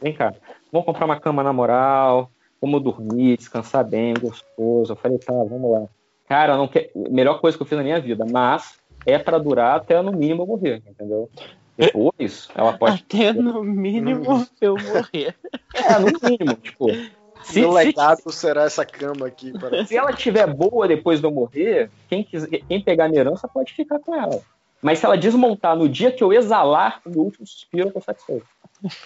[0.00, 0.34] Vem cá,
[0.70, 4.92] vamos comprar uma cama na moral, vamos dormir, descansar bem, gostoso.
[4.92, 5.86] Eu falei, tá, vamos lá.
[6.28, 6.90] Cara, não quer...
[6.94, 10.42] melhor coisa que eu fiz na minha vida, mas é pra durar até no mínimo
[10.42, 11.30] eu morrer, entendeu?
[11.76, 13.02] Depois, ela pode.
[13.02, 15.34] Até no mínimo eu morrer.
[15.74, 16.86] É, no mínimo, tipo.
[17.42, 19.52] Se, Meu se, legado será essa cama aqui.
[19.52, 19.84] Para...
[19.84, 23.72] se ela estiver boa depois de eu morrer, quem, quiser, quem pegar minha herança pode
[23.72, 24.40] ficar com ela.
[24.80, 28.00] Mas se ela desmontar no dia que eu exalar o meu último suspiro, eu tô
[28.00, 28.46] satisfeito.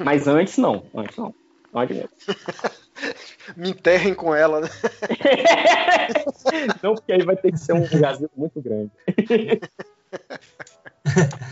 [0.01, 1.35] Mas antes não, antes não.
[1.73, 2.11] Não admito.
[3.57, 4.69] Me enterrem com ela, né?
[6.83, 8.91] Não, porque aí vai ter que ser um gazebo muito grande.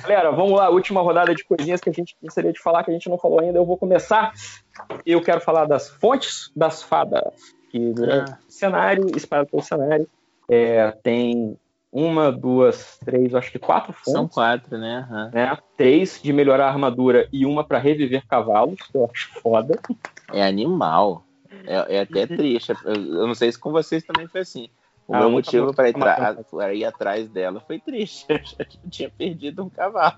[0.02, 2.94] Galera, vamos lá, última rodada de coisinhas que a gente gostaria de falar, que a
[2.94, 3.58] gente não falou ainda.
[3.58, 4.32] Eu vou começar.
[5.06, 7.22] Eu quero falar das fontes das fadas,
[7.70, 10.08] que durante o cenário, espalhado pelo cenário,
[10.48, 11.56] é, tem
[11.94, 14.12] uma, duas, três, acho que quatro fontes.
[14.12, 15.06] São quatro, né?
[15.08, 15.30] Aham.
[15.32, 15.58] né?
[15.76, 19.78] Três de melhorar a armadura e uma para reviver cavalos, que eu acho foda.
[20.32, 21.24] É animal.
[21.64, 22.72] É, é até triste.
[22.84, 24.68] Eu, eu não sei se com vocês também foi assim.
[25.06, 25.94] O Ah, meu motivo para ir,
[26.50, 28.26] pra ir atrás dela foi triste.
[28.82, 30.16] Eu tinha perdido um cavalo.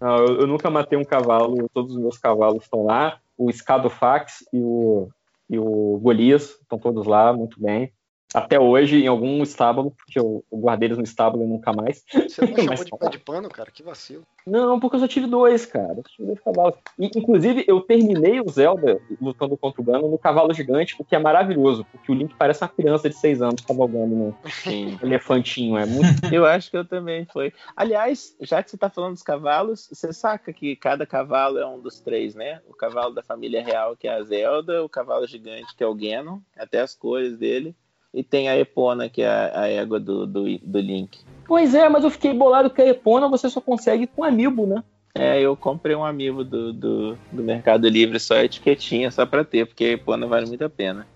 [0.00, 3.18] Não, eu, eu nunca matei um cavalo, todos os meus cavalos estão lá.
[3.36, 5.08] O Scadofax e o,
[5.50, 7.92] e o Golias estão todos lá, muito bem.
[8.34, 12.04] Até hoje, em algum estábulo, porque eu, eu guardei eles no estábulo e nunca mais.
[12.12, 13.70] Você não chamou de pé de pano, cara?
[13.70, 14.26] Que vacilo.
[14.46, 15.94] Não, porque eu só tive dois, cara.
[15.96, 16.78] Eu tive dois cavalos.
[16.98, 21.16] E, inclusive, eu terminei o Zelda lutando contra o Ganon no cavalo gigante, o que
[21.16, 24.98] é maravilhoso, porque o Link parece uma criança de seis anos cavalgando no Sim.
[25.02, 25.78] elefantinho.
[25.78, 26.08] É muito.
[26.32, 27.52] Eu acho que eu também foi.
[27.74, 31.80] Aliás, já que você tá falando dos cavalos, você saca que cada cavalo é um
[31.80, 32.60] dos três, né?
[32.68, 35.94] O cavalo da família real, que é a Zelda, o cavalo gigante, que é o
[35.94, 37.74] Ganon, até as cores dele,
[38.12, 41.18] e tem a Epona, que é a, a égua do, do, do Link.
[41.46, 44.82] Pois é, mas eu fiquei bolado que a Epona você só consegue com amiibo, né?
[45.14, 49.44] É, eu comprei um amigo do, do, do Mercado Livre, só a etiquetinha, só pra
[49.44, 51.06] ter, porque a Epona vale muito a pena.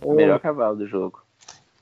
[0.00, 1.20] O melhor cavalo do jogo.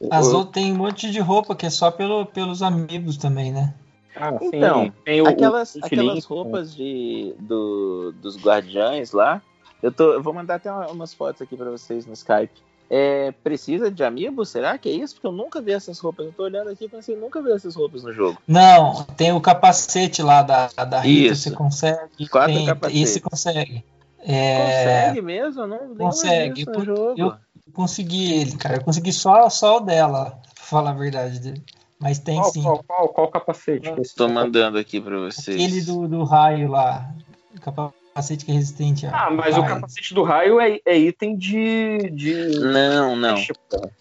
[0.01, 3.75] Outras tem um monte de roupa que é só pelo, pelos amigos também, né?
[4.17, 4.49] Ah, sim.
[4.53, 6.23] Então, tem o, aquelas, o Link, aquelas né?
[6.27, 9.43] roupas de, do, dos guardiães lá,
[9.83, 12.51] eu, tô, eu vou mandar até uma- umas fotos aqui pra vocês no Skype.
[12.93, 14.45] É, precisa de amiibo?
[14.45, 15.15] Será que é isso?
[15.15, 16.27] Porque eu nunca vi essas roupas.
[16.27, 18.37] Eu tô olhando aqui e pensei, nunca vi essas roupas no jogo.
[18.49, 21.43] Não, tem o capacete lá da, da Rita, Isso.
[21.45, 22.29] você consegue.
[22.29, 23.01] Quatro tem, capacetes.
[23.03, 23.85] Esse consegue.
[24.23, 25.67] É, Consegue mesmo?
[25.67, 26.67] Não consegue.
[26.67, 27.15] no jogo.
[27.17, 27.35] eu-
[27.73, 28.77] consegui ele, cara.
[28.77, 31.63] Eu consegui só, só o dela, pra falar a verdade dele.
[31.99, 32.63] Mas tem Qual, sim.
[32.63, 33.89] qual, qual, qual capacete?
[33.89, 34.33] Capacete?
[34.33, 35.55] mandando aqui pra vocês.
[35.57, 37.09] Aquele do, do raio lá.
[37.57, 37.61] O
[38.11, 39.27] capacete que é resistente a.
[39.27, 39.75] Ah, mas o raio.
[39.75, 42.11] capacete do raio é, é item de.
[42.11, 42.59] de...
[42.61, 43.35] Não, não.
[43.37, 43.59] Tipo,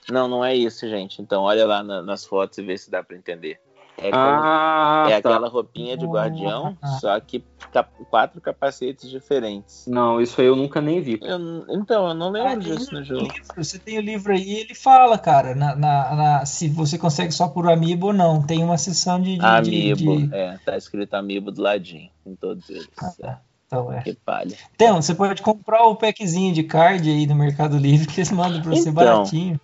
[0.10, 1.22] Não, não é isso, gente.
[1.22, 3.60] Então olha lá na- nas fotos e vê se dá pra entender.
[4.02, 5.30] É, como- Ah, é tá.
[5.30, 6.88] aquela roupinha de guardião, Ah.
[7.02, 9.86] só que cap- quatro capacetes diferentes.
[9.88, 11.20] Não, isso aí eu nunca nem vi.
[11.22, 13.24] Eu então, eu não lembro Ah, disso no jogo.
[13.24, 17.34] livro, você tem o livro aí, ele fala, cara, na, na- na- se você consegue
[17.34, 18.42] só por amiibo ou não.
[18.42, 19.34] Tem uma seção de.
[19.34, 22.88] de, de- Amiibo, de- é, tá escrito amiibo do ladinho, em todos eles.
[22.98, 23.42] Ah, tá.
[23.70, 24.02] Então, é.
[24.02, 24.58] Que palha.
[24.74, 28.62] Então, você pode comprar o packzinho de card aí no Mercado Livre que eles mandam
[28.64, 29.60] pra você Então, baratinho.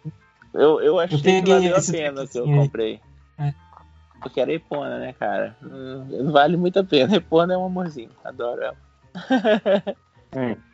[0.53, 2.99] Eu, eu achei que peguei valeu a esse pena que eu comprei.
[3.39, 3.51] É.
[4.21, 5.57] Porque era Epona, né, cara?
[5.63, 7.15] Hum, Vale muito a pena.
[7.17, 8.77] Epona é um amorzinho, adoro ela.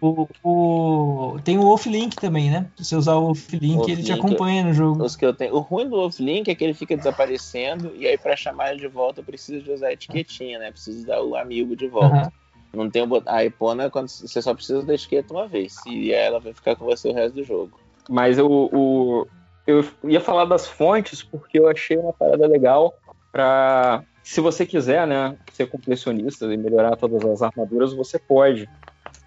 [0.01, 2.66] O, o- tem o Wolf Link também, né?
[2.77, 5.03] Se você usar o Wolf Link, Wolf ele te acompanha no jogo.
[5.03, 5.53] Os que eu tenho.
[5.56, 8.80] O ruim do Wolf Link é que ele fica desaparecendo e aí pra chamar ele
[8.80, 10.72] de volta eu preciso de usar a etiquetinha, né?
[10.72, 12.34] Preciso dar o amigo de volta.
[12.74, 13.03] Não tem.
[13.25, 15.75] A Epona, quando você só precisa da etiqueta uma vez.
[15.85, 17.80] E ela vai ficar com você o resto do jogo.
[18.09, 19.27] Mas eu, o,
[19.67, 22.93] eu ia falar das fontes porque eu achei uma parada legal
[23.32, 24.03] pra.
[24.24, 28.69] Se você quiser, né, ser completionista e melhorar todas as armaduras, você pode.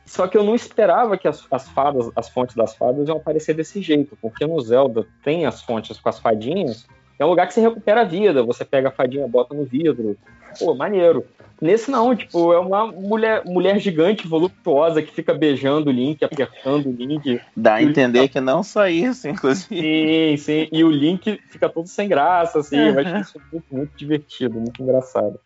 [0.06, 3.54] Só que eu não esperava que as, as fadas, as fontes das fadas iam aparecer
[3.54, 6.86] desse jeito, porque no Zelda tem as fontes com as fadinhas,
[7.18, 10.16] É um lugar que você recupera a vida, você pega a fadinha, bota no vidro.
[10.58, 11.24] Pô, maneiro.
[11.60, 16.88] Nesse não, tipo, é uma mulher, mulher gigante, voluptuosa, que fica beijando o Link, apertando
[16.88, 17.40] o Link.
[17.56, 19.80] Dá a entender Link- que não só isso, inclusive.
[19.80, 20.68] Sim, sim.
[20.72, 22.76] E o Link fica todo sem graça, assim.
[22.76, 25.38] Eu acho isso muito, muito divertido, muito engraçado.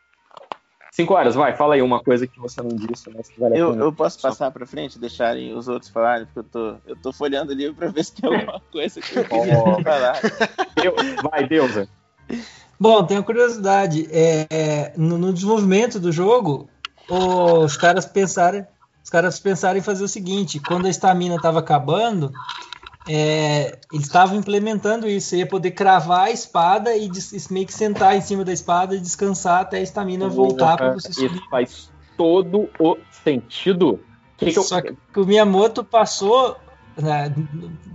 [0.90, 3.58] Cinco horas, vai, fala aí uma coisa que você não disse, mas que vale a
[3.58, 3.84] Eu, pena.
[3.84, 7.12] eu posso passar pra frente e deixarem os outros falarem, porque eu tô, eu tô
[7.12, 9.54] folhando o livro pra ver se tem alguma coisa que eu queria
[9.84, 10.20] falar.
[11.30, 11.88] Vai, Deusa.
[12.80, 14.08] Bom, tenho uma curiosidade.
[14.10, 16.68] É, é, no, no desenvolvimento do jogo,
[17.08, 18.66] os caras pensaram,
[19.02, 22.32] os caras pensaram em fazer o seguinte: quando a estamina estava acabando,
[23.06, 25.28] é, eles estavam implementando isso.
[25.30, 28.94] Você ia poder cravar a espada e des- meio que sentar em cima da espada
[28.94, 31.36] e descansar até a estamina voltar para você subir.
[31.36, 34.00] Isso faz todo o sentido.
[34.36, 36.56] Que que eu- Só que o Miyamoto passou.
[37.00, 37.32] Né,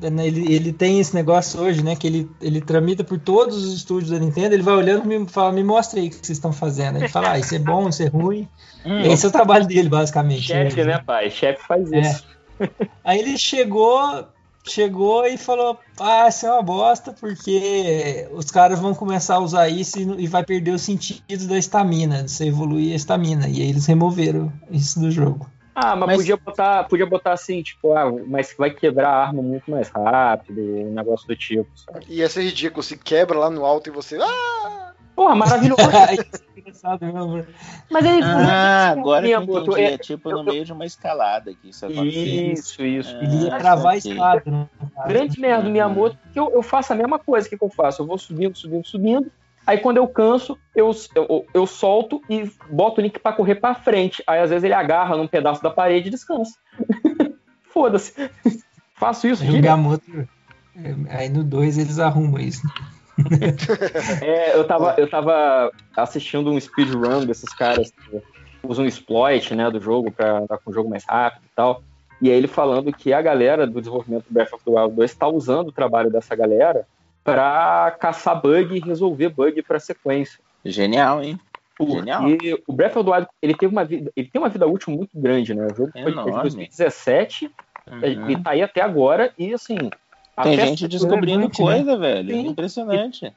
[0.09, 1.95] né, ele, ele tem esse negócio hoje, né?
[1.95, 4.53] Que ele, ele tramita por todos os estúdios da Nintendo.
[4.55, 6.97] Ele vai olhando e me fala: Me mostra aí o que vocês estão fazendo.
[6.97, 8.47] Ele fala: ah, Isso é bom, isso é ruim.
[9.05, 10.43] Esse é o trabalho dele, basicamente.
[10.43, 11.29] Chefe, né, pai?
[11.29, 12.01] Chefe faz É.
[12.01, 12.25] isso.
[13.03, 14.25] Aí ele chegou,
[14.65, 19.67] chegou e falou: Ah, isso é uma bosta, porque os caras vão começar a usar
[19.69, 23.47] isso e, e vai perder o sentido da estamina, de você evoluir a estamina.
[23.47, 25.49] E aí eles removeram isso do jogo.
[25.75, 29.41] Ah, mas, Mas- Podia, botar, podia botar assim, tipo, ah, mas vai quebrar a arma
[29.41, 32.05] muito mais rápido, um negócio do tipo, sabe?
[32.09, 34.17] Ia ser ridículo se quebra lá no alto e você.
[34.21, 34.91] Ah!
[35.15, 35.77] Porra, maravilhoso.
[37.89, 39.81] Mas aí, Ah, agora que eu Miyamoto, entendi.
[39.81, 41.85] é- É tipo eu- no meio de uma escalada que isso.
[41.91, 43.15] Isso, isso.
[43.17, 44.11] Ele ia Ah, travar a saquei.
[44.13, 44.43] espada.
[44.47, 44.67] né?
[45.07, 48.01] Grande merda do Miyamoto, que eu, eu faço a mesma coisa que, que eu faço.
[48.01, 49.31] Eu vou subindo, subindo, subindo.
[49.65, 53.73] Aí quando eu canso, eu, eu, eu solto e boto o Link pra correr pra
[53.73, 54.21] frente.
[54.27, 56.53] Aí às vezes ele agarra num pedaço da parede e descansa.
[57.71, 58.13] Foda-se.
[58.95, 60.01] Faço isso Aí o
[60.75, 62.61] é, Aí no 2 eles arrumam isso.
[64.21, 68.21] É, eu tava, eu tava assistindo um speedrun desses caras que
[68.63, 71.83] usam exploit, né, do jogo pra dar com o jogo mais rápido e tal.
[72.19, 75.11] E aí ele falando que a galera do desenvolvimento do Breath of the Wild 2
[75.11, 76.87] está usando o trabalho dessa galera
[77.23, 80.39] pra caçar bug e resolver bug pra sequência.
[80.65, 81.39] Genial, hein?
[81.79, 82.21] Genial.
[82.23, 84.93] Porque o Breath of the Wild, ele teve uma vida, ele tem uma vida útil
[84.93, 85.65] muito grande, né?
[85.65, 86.41] O jogo foi de Enorme.
[86.41, 87.51] 2017
[87.85, 88.29] Uhum.
[88.29, 89.75] e tá aí até agora e assim,
[90.41, 91.67] Tem gente descobrindo relevante, né?
[91.73, 92.29] coisa, velho.
[92.29, 92.47] Sim.
[92.47, 93.33] Impressionante.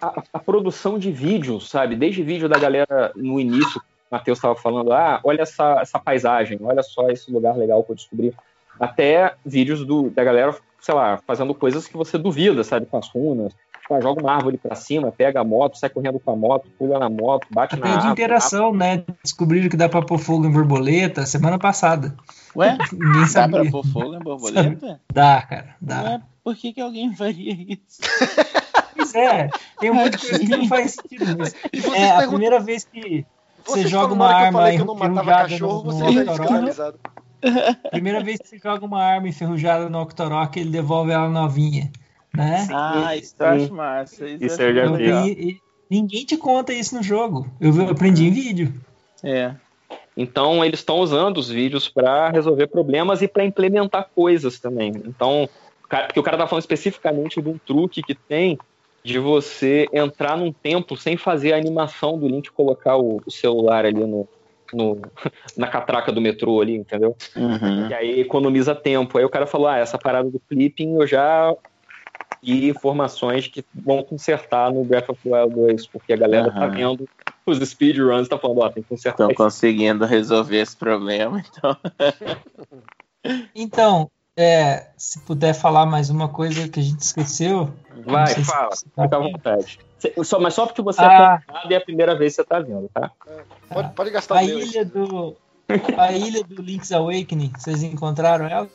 [0.00, 1.96] a, a produção de vídeos, sabe?
[1.96, 3.82] Desde vídeo da galera no início, o
[4.14, 7.96] Matheus estava falando, ah, olha essa, essa paisagem, olha só esse lugar legal que eu
[7.96, 8.34] descobri.
[8.78, 12.86] Até vídeos do, da galera, sei lá, fazendo coisas que você duvida, sabe?
[12.86, 13.52] Com as runas.
[13.80, 16.68] Tipo, ah, joga uma árvore pra cima, pega a moto, sai correndo com a moto,
[16.78, 18.12] pula na moto, bate na Até de árvore.
[18.12, 19.04] interação, né?
[19.22, 22.14] Descobriram que dá pra pôr fogo em borboleta semana passada.
[22.56, 23.60] Ué, Ninguém dá sabia.
[23.62, 25.00] pra pôr fogo em borboleta?
[25.12, 26.02] Dá, cara, dá.
[26.02, 28.00] Ué, por que, que alguém faria isso?
[28.96, 29.48] Pois é,
[29.80, 31.36] tem um monte de coisa que não faz sentido.
[31.38, 33.24] Mas você é a pergunta- primeira vez que
[33.64, 35.92] você joga uma na hora que eu arma falei que eu não matava cachorro, no,
[35.92, 37.00] você no já é escravizado.
[37.90, 41.90] primeira vez que você joga uma arma enferrujada no Octorok, ele devolve ela novinha,
[42.34, 42.66] né?
[42.70, 44.28] Ah, isso eu acho massa.
[44.28, 45.30] Isso, Isso eu eu já vi.
[45.32, 45.60] E- e
[45.90, 47.50] ninguém te conta isso no jogo.
[47.60, 48.74] Eu, aprendi em vídeo.
[49.24, 49.54] É.
[50.16, 54.92] Então, eles estão usando os vídeos para resolver problemas e para implementar coisas também.
[55.06, 55.48] Então,
[55.84, 58.58] o cara- porque o cara tá falando especificamente de um truque que tem
[59.02, 63.86] de você entrar num templo sem fazer a animação do Link colocar o, o celular
[63.86, 64.28] ali no,
[64.72, 65.10] no-
[65.56, 67.16] na catraca do metrô ali, entendeu?
[67.36, 67.88] Uhum.
[67.88, 69.18] E aí economiza tempo.
[69.18, 71.54] Aí o cara falou: ah, essa parada do clipping eu já
[72.42, 76.64] e informações que vão consertar no Breath of the Wild 2, porque a galera tá
[76.66, 76.70] Aham.
[76.70, 77.08] vendo
[77.46, 81.76] os speedruns, tá falando, ó, tem que consertar Estão conseguindo resolver esse problema, então.
[83.54, 87.70] Então, é, se puder falar mais uma coisa que a gente esqueceu.
[88.06, 89.78] Vai, se fala, tá fica à vontade.
[90.24, 91.42] Só, mas só porque você é Ah.
[91.46, 93.10] convidado e é a primeira vez que você tá vendo, tá?
[93.68, 95.36] Pode, pode gastar A ilha do.
[95.96, 98.68] A ilha do Link's Awakening, vocês encontraram ela?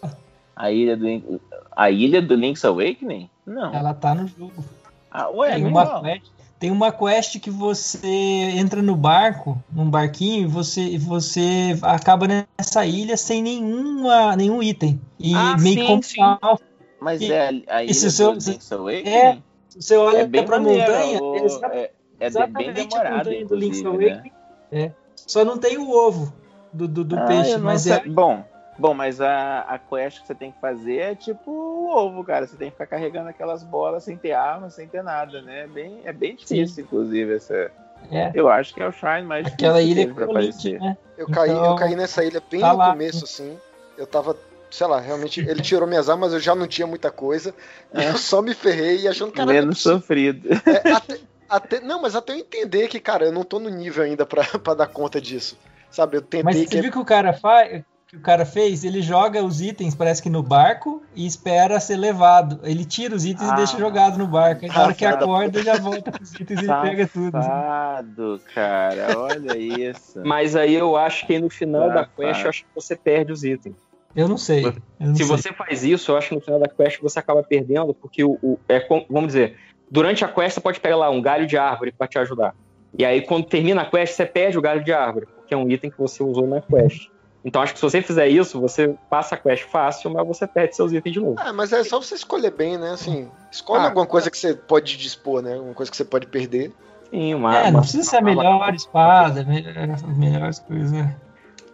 [0.56, 1.42] A ilha do,
[1.76, 3.30] a ilha do Link's Awakening?
[3.46, 3.74] Não.
[3.76, 4.64] Ela tá no jogo.
[5.12, 6.26] Ah, ué, tem, uma quest,
[6.60, 8.08] tem uma quest que você
[8.56, 15.00] entra no barco, num barquinho, e você, você acaba nessa ilha sem nenhuma, nenhum item.
[15.20, 16.38] E Ah, meio sim, sim.
[16.40, 16.60] tal,
[17.02, 19.10] Mas E- é a, a ilha seu- do se- Link's Awakening?
[19.10, 19.38] É,
[19.76, 23.18] você olha É bem pra maneiro, montanha, o- é exa- é, é exatamente a demorado,
[23.18, 24.06] montanha do Link's inclusive, né?
[24.12, 24.34] Awakening.
[24.72, 24.92] É.
[25.16, 26.34] Só não tem o ovo
[26.74, 27.94] do, do, do Ah, peixe, mas sei.
[27.94, 28.00] é.
[28.08, 28.44] Bom,
[28.78, 32.46] bom, mas a, a quest que você tem que fazer é tipo o ovo, cara.
[32.48, 35.62] Você tem que ficar carregando aquelas bolas sem ter arma, sem ter nada, né?
[35.64, 37.72] É bem, é bem difícil, inclusive, essa.
[38.12, 38.32] é.
[38.34, 40.80] Eu acho que é o Shrine mais Aquela ilha dele pra aparecer.
[40.80, 40.98] né?
[41.18, 42.92] Eu caí, eu Então, caí nessa ilha bem tá no lá.
[42.92, 43.58] começo, assim.
[43.98, 44.36] Eu tava
[44.76, 47.54] sei lá, realmente ele tirou minhas armas, eu já não tinha muita coisa.
[47.94, 50.50] E eu só me ferrei e achando, não é Menos sofrido.
[50.66, 54.04] É, até, até- não, mas até eu entender que, cara, eu não tô no nível
[54.04, 55.58] ainda pra, pra dar conta disso.
[55.90, 56.68] Sabe, eu tentei Mas que.
[56.68, 57.84] você viu que o cara faz?
[58.08, 58.84] que o cara fez?
[58.84, 62.60] Ele joga os itens, parece que no barco, e espera ser levado.
[62.64, 63.54] Ele tira os itens Ah.
[63.54, 64.64] e deixa jogado no barco.
[64.64, 65.24] Aí na hora que Safado.
[65.26, 67.36] acorda, já volta com os itens e pega tudo.
[67.36, 67.48] assim.
[67.50, 70.22] Safado, cara, olha isso.
[70.24, 73.44] Mas aí eu acho que no final da quest, eu acho que você perde os
[73.44, 73.76] itens.
[74.16, 74.66] Eu não sei.
[74.66, 75.38] Eu não Se sei.
[75.38, 78.38] você faz isso, eu acho que no final da quest você acaba perdendo, porque o,
[78.42, 78.80] o- é
[79.10, 79.58] vamos dizer,
[79.92, 82.54] durante a quest você pode pegar lá um galho de árvore para te ajudar.
[82.98, 85.70] E aí quando termina a quest, você perde o galho de árvore, porque é um
[85.70, 87.10] item que você usou na quest.
[87.44, 90.76] Então acho que se você fizer isso, você passa a quest fácil, mas você perde
[90.76, 91.36] seus itens de novo.
[91.38, 92.92] Ah, mas é só você escolher bem, né?
[92.92, 95.54] Assim, escolhe Ah, alguma coisa que você pode dispor, né?
[95.56, 96.72] Alguma coisa que você pode perder.
[97.12, 100.92] Sim, uma, É, não uma- precisa ser a melhor espada, melhor- as melhores coisas.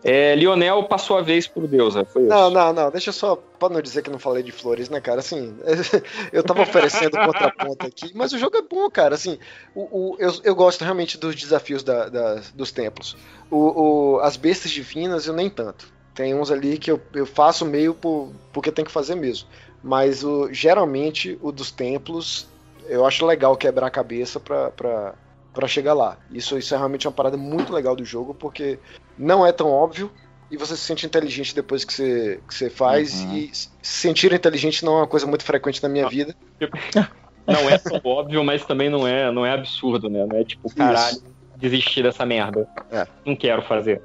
[0.03, 0.11] Né?
[0.11, 2.29] É, Lionel passou a vez por Deusa, foi isso.
[2.31, 5.19] Não, não, não, deixa só, pra não dizer que não falei de flores, né, cara,
[5.19, 5.55] assim,
[6.33, 9.37] eu tava oferecendo contraponto aqui, mas o jogo é bom, cara, assim,
[9.75, 9.81] o,
[10.13, 13.15] o- eu, eu gosto realmente dos desafios da- da- dos templos.
[13.49, 15.87] O, o- as bestas divinas eu nem tanto.
[16.13, 19.47] Tem uns ali que eu, eu faço meio por, porque tem que fazer mesmo.
[19.83, 22.47] Mas o, geralmente o dos templos
[22.89, 25.13] eu acho legal quebrar a cabeça pra, pra,
[25.53, 26.17] pra chegar lá.
[26.31, 28.79] Isso, isso é realmente uma parada muito legal do jogo, porque
[29.17, 30.11] não é tão óbvio
[30.49, 33.21] e você se sente inteligente depois que você, que você faz.
[33.21, 33.35] Uhum.
[33.37, 36.35] E se sentir inteligente não é uma coisa muito frequente na minha vida.
[37.47, 40.25] Não é tão óbvio, mas também não é, não é absurdo, né?
[40.27, 41.17] Não é tipo, caralho,
[41.57, 42.69] desistir dessa merda.
[42.91, 43.07] É.
[43.25, 43.99] Não quero fazer.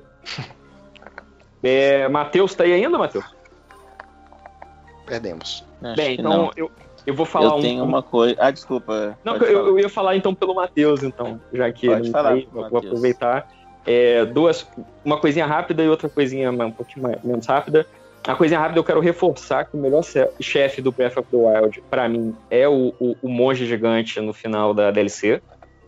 [1.63, 3.27] É, Matheus, tá aí ainda, Matheus?
[5.05, 5.65] Perdemos.
[5.83, 6.71] Acho Bem, então eu,
[7.07, 7.61] eu vou falar eu um.
[7.61, 8.35] tenho uma coisa.
[8.39, 9.17] Ah, desculpa.
[9.25, 12.35] Não, eu, eu ia falar então pelo Matheus, então, já que Pode ele falar, tá
[12.35, 12.85] aí, vou Matheus.
[12.87, 13.47] aproveitar.
[13.87, 14.69] É, duas,
[15.05, 17.87] uma coisinha rápida e outra coisinha um pouquinho mais, menos rápida.
[18.27, 20.03] A coisinha rápida eu quero reforçar que o melhor
[20.41, 24.33] chefe do Breath of the Wild, pra mim, é o, o, o monge gigante no
[24.33, 25.41] final da DLC.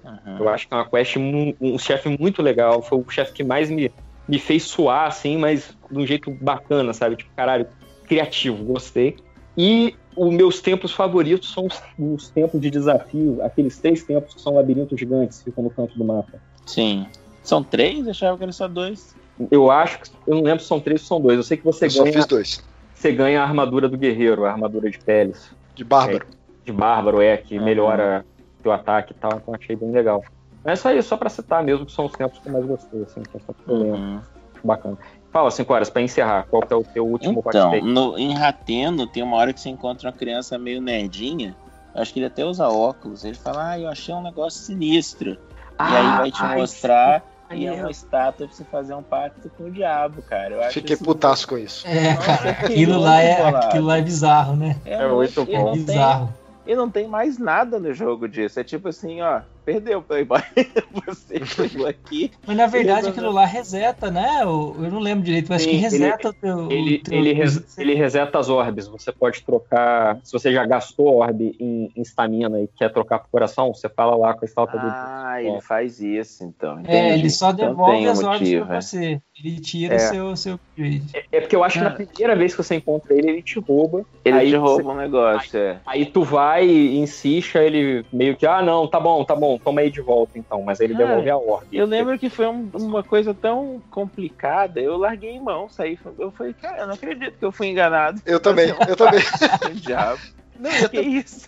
[0.05, 0.39] Uhum.
[0.39, 2.81] Eu acho que é uma quest, mu- um chefe muito legal.
[2.81, 3.93] Foi o chefe que mais me,
[4.29, 7.17] me fez suar, assim, mas de um jeito bacana, sabe?
[7.17, 7.67] Tipo, caralho,
[8.07, 9.17] criativo, gostei.
[9.61, 14.41] E os meus templos favoritos são os, os templos de desafio, aqueles três templos que
[14.41, 16.39] são labirintos gigantes, que ficam no canto do mapa.
[16.65, 17.07] Sim.
[17.43, 18.05] São três?
[18.05, 19.17] Eu achava que eram só dois.
[19.51, 21.37] Eu acho que, eu não lembro se são três ou são dois.
[21.37, 22.69] Eu sei que você Eu só ganha, fiz dois.
[22.95, 25.51] você ganha a armadura do guerreiro, a armadura de peles.
[25.75, 26.27] De bárbaro.
[26.65, 27.65] de bárbaro, é, que Uhum.
[27.65, 28.25] melhora
[28.63, 30.23] teu ataque e tal, então achei bem legal.
[30.65, 32.67] Mas é só isso, só pra citar mesmo, que são os tempos que eu mais
[32.67, 34.21] gostei, assim, que é só que eu lembro, Uhum.
[34.63, 34.99] bacana.
[35.33, 39.07] Fala, 5 horas, pra encerrar, qual que é o teu último Então, no, em Rateno
[39.07, 41.55] tem uma hora que você encontra uma criança meio nerdinha.
[41.95, 43.25] Acho que ele até usa óculos.
[43.25, 45.33] Ele fala, ah, eu achei um negócio sinistro.
[45.33, 45.37] e
[45.83, 47.23] aí vai te Ah, ai, mostrar.
[47.51, 47.81] Ai, E é é.
[47.81, 50.55] uma estátua pra você fazer um pacto com o diabo, cara.
[50.55, 51.87] Eu acho Fiquei isso putaço com isso.
[51.87, 54.77] É, Nossa, cara, que aquilo lá, é, aquilo lá é bizarro, né?
[54.85, 55.53] É, É muito bom.
[55.53, 56.35] não tem- bizarro.
[56.67, 58.61] E não tem mais nada no jogo disso.
[58.61, 59.41] É tipo assim, ó,
[59.73, 60.41] perdeu, Playboy.
[61.07, 62.31] Você chegou aqui.
[62.47, 64.45] Mas na verdade Ele- aquilo lá reseta, né?
[64.47, 66.71] O- Eu não lembro direito, mas acho Sim, que reseta o teu.
[66.73, 70.65] Ele, o teu- ele, res- ele reseta as orbes, você pode trocar, se você já
[70.65, 74.47] gastou orbe em em estamina e quer trocar pro coração, você fala lá com a
[74.49, 74.87] estátua do...
[74.87, 76.79] Ah, ele faz isso, então.
[76.79, 77.21] É, entendi.
[77.21, 78.81] ele só Então devolve um as orbes pra é.
[78.81, 79.21] você.
[79.43, 79.97] Ele tira É.
[79.97, 81.03] o seu, seu upgrade.
[81.33, 81.95] É porque eu acho que na Ah.
[81.95, 84.05] primeira vez que você encontra ele, ele te rouba.
[84.25, 85.81] Ele aí te você- rouba um negócio, é.
[85.87, 89.58] Aí tu vai e insiste, aí ele meio que, ah, não, tá bom, tá bom,
[89.59, 90.63] toma aí de volta então.
[90.63, 91.77] Mas ele Ah, devolve a orbe.
[91.77, 95.99] Eu lembro que foi um- uma coisa tão complicada, eu larguei em mão, saí.
[96.19, 98.21] Eu falei, cara, eu não acredito que eu fui enganado.
[98.25, 99.21] Eu também, eu também.
[99.83, 100.21] Diabo.
[100.59, 101.47] Não, Que até, isso?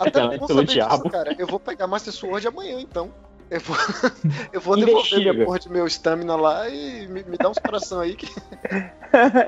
[0.00, 0.96] até pelo saber diabo.
[0.96, 1.36] disso, cara.
[1.38, 3.08] Eu vou pegar Master Sword amanhã, então.
[3.50, 3.76] Eu vou,
[4.52, 4.84] eu vou Investiga.
[5.22, 8.26] devolver minha porra de meu stamina lá e me, me dá uns coração aí que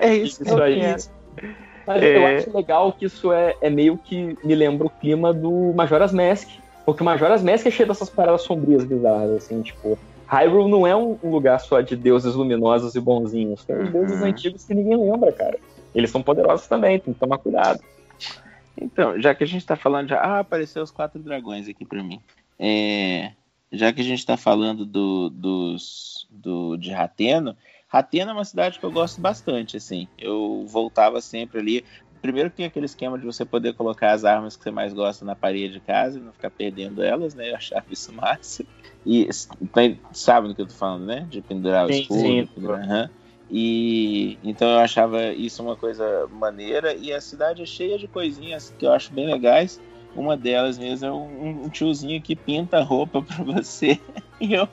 [0.00, 0.80] é isso, que Isso eu aí.
[0.80, 1.02] quero.
[1.86, 2.16] Mas É.
[2.16, 6.12] eu acho legal que isso é, é meio que me lembra o clima do Majora's
[6.12, 6.48] Mask.
[6.84, 9.98] Porque o Majora's Mask é cheio dessas paradas sombrias bizarras, assim, tipo.
[10.26, 13.64] Hyrule não é um lugar só de deuses luminosos e bonzinhos.
[13.64, 13.90] Tem Uhum.
[13.90, 15.58] deuses antigos que ninguém lembra, cara.
[15.92, 17.80] Eles são poderosos também, tem que tomar cuidado.
[18.80, 20.20] Então, já que a gente tá falando já.
[20.20, 22.20] Ah, apareceu os quatro dragões aqui pra mim.
[22.58, 23.32] É,
[23.72, 27.56] já que a gente tá falando do, dos, do, de Rateno,
[27.88, 30.06] Rateno é uma cidade que eu gosto bastante, assim.
[30.16, 31.84] Eu voltava sempre ali.
[32.20, 35.24] Primeiro que tem aquele esquema de você poder colocar as armas que você mais gosta
[35.24, 37.50] na parede de casa e não ficar perdendo elas, né?
[37.50, 38.68] Eu achava isso máximo.
[39.06, 39.28] E
[39.72, 41.26] tem- sabe do que eu tô falando, né?
[41.28, 42.20] De pendurar o Sim, escudo.
[42.20, 42.46] sim.
[42.54, 43.10] pendurar- aham.
[43.52, 48.72] E então eu achava isso uma coisa maneira e a cidade é cheia de coisinhas
[48.78, 49.80] que eu acho bem legais.
[50.12, 54.00] Uma delas mesmo é um, um tiozinho que pinta a roupa pra você.
[54.40, 54.68] E eu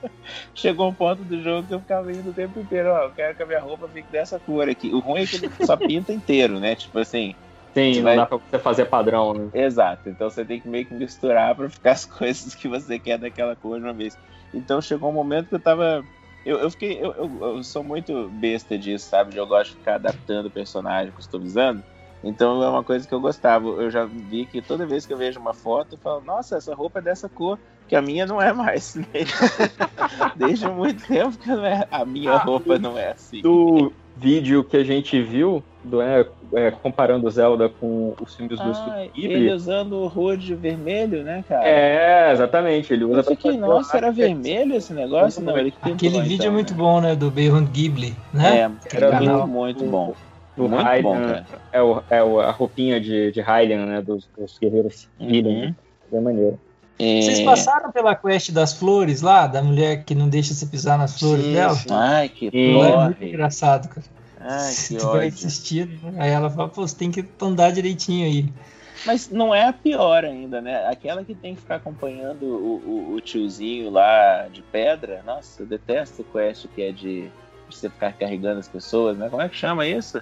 [0.55, 3.35] chegou um ponto do jogo que eu ficava indo o tempo inteiro, ó, eu quero
[3.35, 4.93] que a minha roupa fique dessa cor aqui.
[4.93, 6.75] O ruim é que ele só pinta inteiro, né?
[6.75, 7.35] Tipo assim,
[7.75, 9.49] Sim, Você não vai- dá pra você fazer padrão, né?
[9.53, 13.19] Exato, então você tem que meio que misturar pra ficar as coisas que você quer
[13.19, 14.17] daquela cor de uma vez.
[14.51, 16.07] Então chegou um momento que eu tava.
[16.43, 16.97] Eu, eu fiquei.
[16.99, 19.35] Eu, eu, eu sou muito besta disso, sabe?
[19.37, 21.83] Eu gosto de ficar adaptando o personagem, customizando.
[22.27, 23.65] Então é uma coisa que eu gostava.
[23.67, 26.75] Eu já vi que toda vez que eu vejo uma foto, eu falo, nossa, essa
[26.75, 27.57] roupa é dessa cor,
[27.87, 28.95] que a minha não é mais.
[30.35, 33.41] Desde muito tempo que não é, a minha Ah, roupa não é assim.
[33.41, 36.25] Do vídeo que a gente viu, do, é,
[36.55, 39.51] é, comparando Zelda com os filmes do Ah, Estúdio ele Ghibli.
[39.51, 41.67] usando o Hood vermelho, né, cara?
[41.67, 42.91] É, exatamente.
[42.93, 45.41] Ele usa Eu fiquei, nossa, era vermelho esse negócio?
[45.43, 46.77] Não, ele que pintou, Aquele vídeo então, é muito né?
[46.77, 47.15] bom, né?
[47.15, 48.57] Do Beyond Ghibli, né?
[48.57, 50.13] É, Era muito, do- muito bom.
[50.63, 51.45] Do muito Raiden, bom, cara.
[51.71, 54.01] É, o, é o- a roupinha de, de Hylian, né?
[54.01, 55.07] Dos, dos guerreiros.
[55.19, 55.73] Uhum.
[56.11, 56.59] Bem maneiro.
[56.99, 57.21] É...
[57.21, 61.19] Vocês passaram pela quest das flores lá, da mulher que não deixa você pisar nas
[61.19, 61.77] flores dela?
[61.91, 62.47] Ai, que.
[62.47, 64.05] Aquilo é muito engraçado, cara.
[64.39, 68.49] Ai, Se que tiver insistido, aí ela fala, pô, você tem que andar direitinho aí.
[69.05, 70.87] Mas não é a pior ainda, né?
[70.87, 75.21] Aquela que tem que ficar acompanhando o, o- o tiozinho lá de pedra.
[75.23, 77.31] Nossa, eu detesto quest que é de, de
[77.69, 79.29] você ficar carregando as pessoas, né?
[79.29, 80.19] Como é que chama isso?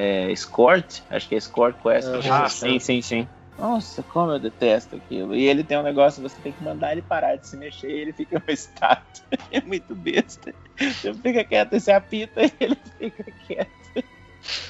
[0.00, 1.02] É, escort?
[1.10, 2.06] Acho que é escort quest.
[2.06, 3.28] É, coisa Ah, sim, sim, sim.
[3.58, 5.34] Nossa, como eu detesto aquilo.
[5.34, 8.00] E ele tem um negócio, você tem que mandar ele parar de se mexer e
[8.02, 9.04] ele fica uma estátua.
[9.50, 10.54] É muito besta.
[10.78, 14.04] Você fica quieto, você apita e ele fica quieto.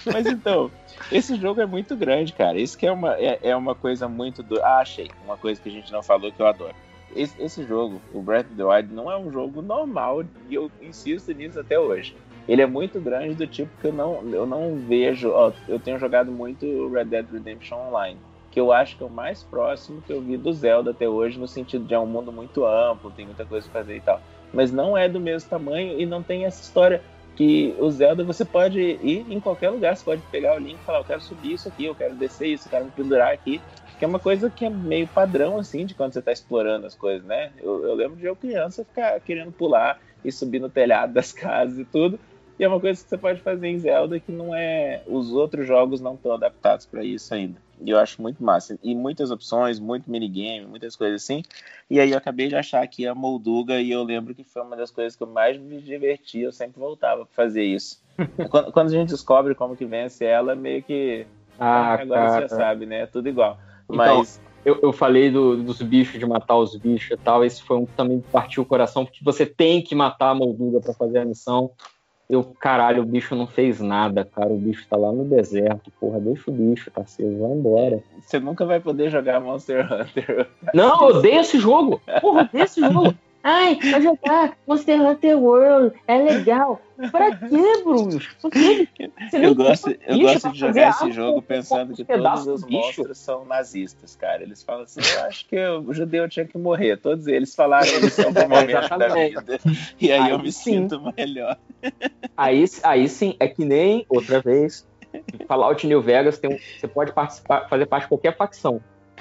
[0.07, 0.71] Mas então,
[1.13, 2.59] esse jogo é muito grande, cara.
[2.59, 4.63] Isso que é uma, é, é uma coisa muito do.
[4.63, 5.11] Ah, achei.
[5.25, 6.75] Uma coisa que a gente não falou que eu adoro.
[7.15, 10.71] Esse, esse jogo, o Breath of the Wild, não é um jogo normal e eu
[10.81, 12.17] insisto nisso até hoje.
[12.49, 15.31] Ele é muito grande do tipo que eu não, eu não vejo.
[15.31, 18.19] Ó, eu tenho jogado muito Red Dead Redemption Online
[18.51, 21.39] que eu acho que é o mais próximo que eu vi do Zelda até hoje,
[21.39, 24.21] no sentido de é um mundo muito amplo, tem muita coisa pra fazer e tal.
[24.53, 27.03] Mas não é do mesmo tamanho e não tem essa história
[27.37, 30.85] que o Zelda você pode ir em qualquer lugar, você pode pegar o link e
[30.85, 33.63] falar, eu quero subir isso aqui, eu quero descer isso, eu quero me pendurar aqui.
[33.97, 36.95] Que é uma coisa que é meio padrão, assim, de quando você tá explorando as
[36.95, 37.53] coisas, né?
[37.63, 41.79] Eu, eu lembro de eu criança ficar querendo pular e subir no telhado das casas
[41.79, 42.19] e tudo.
[42.59, 45.03] E é uma coisa que você pode fazer em Zelda que não é.
[45.07, 47.61] Os outros jogos não estão adaptados para isso ainda.
[47.81, 48.77] E eu acho muito massa.
[48.83, 51.43] E muitas opções, muito minigame, muitas coisas assim.
[51.89, 54.77] E aí eu acabei de achar aqui a Molduga e eu lembro que foi uma
[54.77, 56.41] das coisas que eu mais me diverti.
[56.41, 58.03] Eu sempre voltava para fazer isso.
[58.51, 61.25] quando, quando a gente descobre como que vence ela, meio que.
[61.59, 62.31] Ah, agora cara.
[62.31, 63.03] você já sabe, né?
[63.03, 63.59] É tudo igual.
[63.89, 64.41] Então, Mas.
[64.65, 67.45] Eu, eu falei do- dos bichos, de matar os bichos e tal.
[67.45, 70.81] Esse foi um que também partiu o coração, porque você tem que matar a Molduga
[70.81, 71.71] pra fazer a missão.
[72.29, 74.53] Eu, caralho, o bicho não fez nada, cara.
[74.53, 75.91] O bicho tá lá no deserto.
[75.99, 78.03] Porra, deixa o bicho, tá aceso, vai embora.
[78.21, 80.47] Você nunca vai poder jogar Monster Hunter.
[80.75, 82.01] Não, eu odeio esse jogo.
[82.21, 83.15] Porra, eu odeio esse jogo.
[83.43, 86.81] Ai, vai jogar Monster Hunter World, é legal.
[87.13, 89.11] Pra quê, quê?
[89.31, 92.65] Você Eu gosto, eu bicho gosto de jogar esse jogo pensando que os todos os
[92.69, 94.43] monstros são nazistas, cara.
[94.43, 96.97] Eles falam assim, eu acho que o judeu tinha que morrer.
[96.97, 99.61] Todos eles falaram isso em algum momento da vida.
[100.01, 100.89] E aí, eu Aí me sim.
[100.89, 101.57] sinto melhor.
[102.37, 104.87] Aí, aí sim, é que nem outra vez.
[105.47, 108.81] Fallout New Vegas tem um- você pode participar, fazer parte de qualquer facção.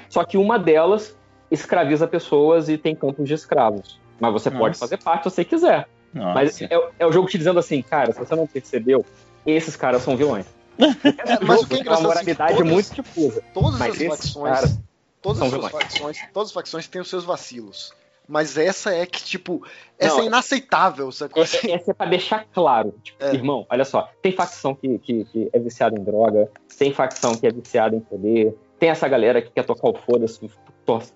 [0.09, 1.15] Só que uma delas
[1.51, 3.99] escraviza pessoas e tem campos de escravos.
[4.19, 4.79] Mas você pode Nossa.
[4.79, 5.87] fazer parte se você quiser.
[6.13, 6.33] Nossa.
[6.33, 9.05] Mas é, é o jogo te dizendo assim, cara, se você não percebeu,
[9.45, 10.45] esses caras são vilões.
[10.79, 13.43] É, mas o que é uma engraçado é assim, que moralidade todas- muito difusa.
[13.53, 14.79] Todas Mas as esses facções, caras
[15.21, 17.93] todas são as facções, todas as facções têm os seus vacilos.
[18.29, 19.63] Mas essa é que, tipo,
[19.97, 21.41] essa Não, é inaceitável, sacou?
[21.43, 22.93] Essa, essa é pra deixar claro.
[23.01, 23.33] Tipo, É.
[23.33, 24.09] irmão, olha só.
[24.21, 28.01] Tem facção que, que, que é viciada em droga, tem facção que é viciada em
[28.01, 30.49] poder, tem essa galera que quer tocar o foda-se,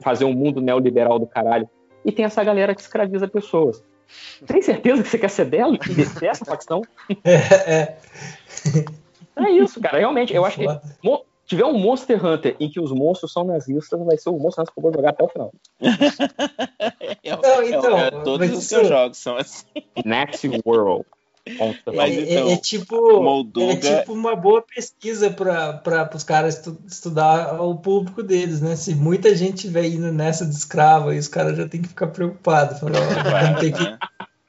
[0.01, 1.69] fazer um mundo neoliberal do caralho,
[2.05, 3.83] e tem essa galera que escraviza pessoas.
[4.45, 5.77] Tem certeza que você quer ser dela?
[6.19, 6.81] Dessa facção?
[7.23, 7.95] É,
[9.35, 9.99] É isso, cara.
[9.99, 10.65] Realmente, eu acho que
[11.45, 14.73] tiver um Monster Hunter em que os monstros são nazistas, vai ser o Monster Hunter
[14.73, 15.51] que eu vou jogar até o final.
[17.23, 19.65] É, Não, então, é, todos os seus jogos são assim.
[20.03, 21.05] Next World.
[21.47, 21.93] Mas Hunter.
[21.97, 27.61] é, então, é tipo, Molduga- é tipo uma boa pesquisa para os caras estu- estudar
[27.61, 28.75] o público deles, né?
[28.75, 32.07] Se muita gente estiver indo nessa de escravo, aí os caras já tem que ficar
[32.07, 32.79] preocupados.
[32.79, 33.01] Falar, ó,
[33.47, 33.97] vamos ter que, né?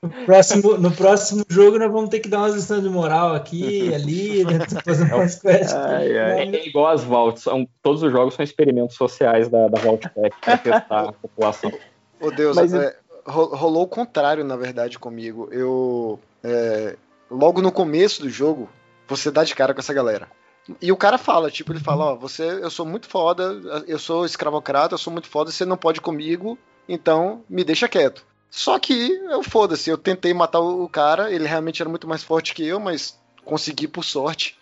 [0.03, 3.93] no, próximo, no próximo jogo nós vamos ter que dar umas lições de moral aqui,
[3.95, 4.59] ali, né?
[4.85, 5.73] fazer umas quests.
[5.75, 6.41] Ai, ai.
[6.55, 10.37] É igual as Vaults, são, todos os jogos são experimentos sociais da, da Vault Pack
[10.41, 11.73] para testar a população.
[12.21, 12.95] Ô Deus, Mas- é,
[13.27, 15.49] ro- rolou o contrário, na verdade, comigo.
[15.51, 16.21] Eu.
[16.43, 16.97] É,
[17.31, 18.69] logo no começo do jogo,
[19.09, 20.29] você dá de cara com essa galera.
[20.81, 24.25] E o cara fala, tipo, ele fala, ó, você, eu sou muito foda, eu sou
[24.25, 26.57] escravocrata, eu sou muito foda, você não pode comigo,
[26.89, 28.25] então me deixa quieto.
[28.49, 32.55] Só que eu foda-se, eu tentei matar o cara, ele realmente era muito mais forte
[32.55, 34.57] que eu, mas consegui por sorte.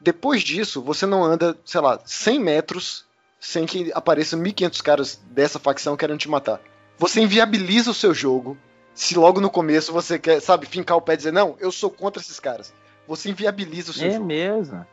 [0.00, 3.04] Depois disso, você não anda, sei lá, 100 metros
[3.40, 6.60] sem que apareçam 1500 caras dessa facção querendo te matar.
[6.96, 8.56] Você inviabiliza o seu jogo
[8.94, 11.90] se logo no começo você quer, sabe, fincar o pé e dizer, não, eu sou
[11.90, 12.72] contra esses caras.
[13.06, 14.24] Você inviabiliza o seu É jogo.
[14.24, 14.86] mesmo.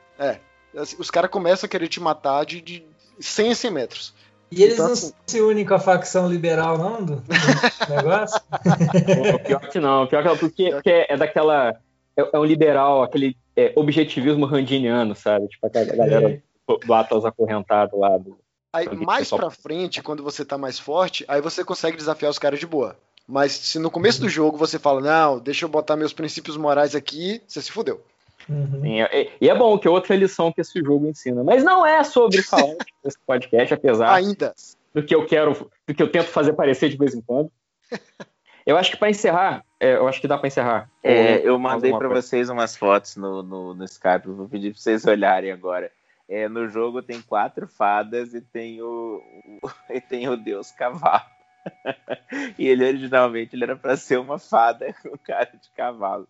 [0.75, 2.85] Assim, Os caras começam a querer te matar de, de
[3.19, 4.13] 100 a 100 metros.
[4.51, 7.23] E eles Então, não assim- se unem com a facção liberal, não, do, do
[7.89, 8.41] negócio?
[8.51, 11.69] Pô, pior que não, pior que não, porque, porque é daquela.
[12.17, 15.47] É, é um liberal, aquele é, objetivismo randiniano, sabe?
[15.47, 18.17] Tipo aquela galera do, do Atlas acorrentado lá.
[18.17, 18.38] Do,
[18.73, 22.39] Aí, mais pessoal- pra frente, quando você tá mais forte, aí você consegue desafiar os
[22.39, 22.97] caras de boa.
[23.32, 26.93] Mas se no começo do jogo você fala, não, deixa eu botar meus princípios morais
[26.95, 28.03] aqui, você se fudeu.
[28.50, 28.82] Uhum.
[28.82, 31.43] Sim, é- e é bom que é outra lição que esse jogo ensina.
[31.43, 34.53] Mas não é sobre falar esse podcast, apesar Ainda.
[34.93, 37.50] do que eu quero, do que eu tento fazer parecer de vez em quando.
[38.64, 40.88] Eu acho que pra encerrar, é, eu acho que dá pra encerrar.
[41.01, 42.08] É, eu mandei coisa.
[42.14, 45.92] vocês umas fotos no, no, no Skype, vou pedir pra vocês olharem agora.
[46.30, 49.19] É, no jogo tem quatro fadas e tem o,
[49.64, 51.24] o- e tem o Deus Cavalo.
[52.57, 56.27] e ele originalmente ele era pra ser uma fada com cara de cavalo.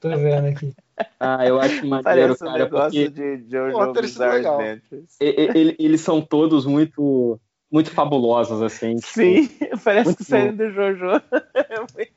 [0.00, 0.74] Tô vendo aqui.
[1.18, 4.46] Ah, eu acho maneiro, Parece um cara, negócio porque de Jojo Pô, Bizarre.
[4.46, 5.16] Adventures.
[5.20, 7.40] ele- eles são todos muito,
[7.70, 8.96] muito fabulosos, assim.
[8.96, 9.48] tipo- Sim,
[9.84, 11.06] parece Muito que saiu do Jojo.
[11.54, 12.12] É muito-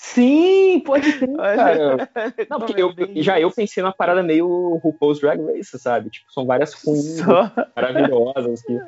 [0.00, 2.08] Sim, pode ser, cara.
[2.48, 4.46] Não, porque é eu, bem já eu pensei numa parada meio
[4.76, 6.08] RuPaul's Drag Race, sabe?
[6.08, 8.78] Tipo, são várias queens Só- maravilhosas que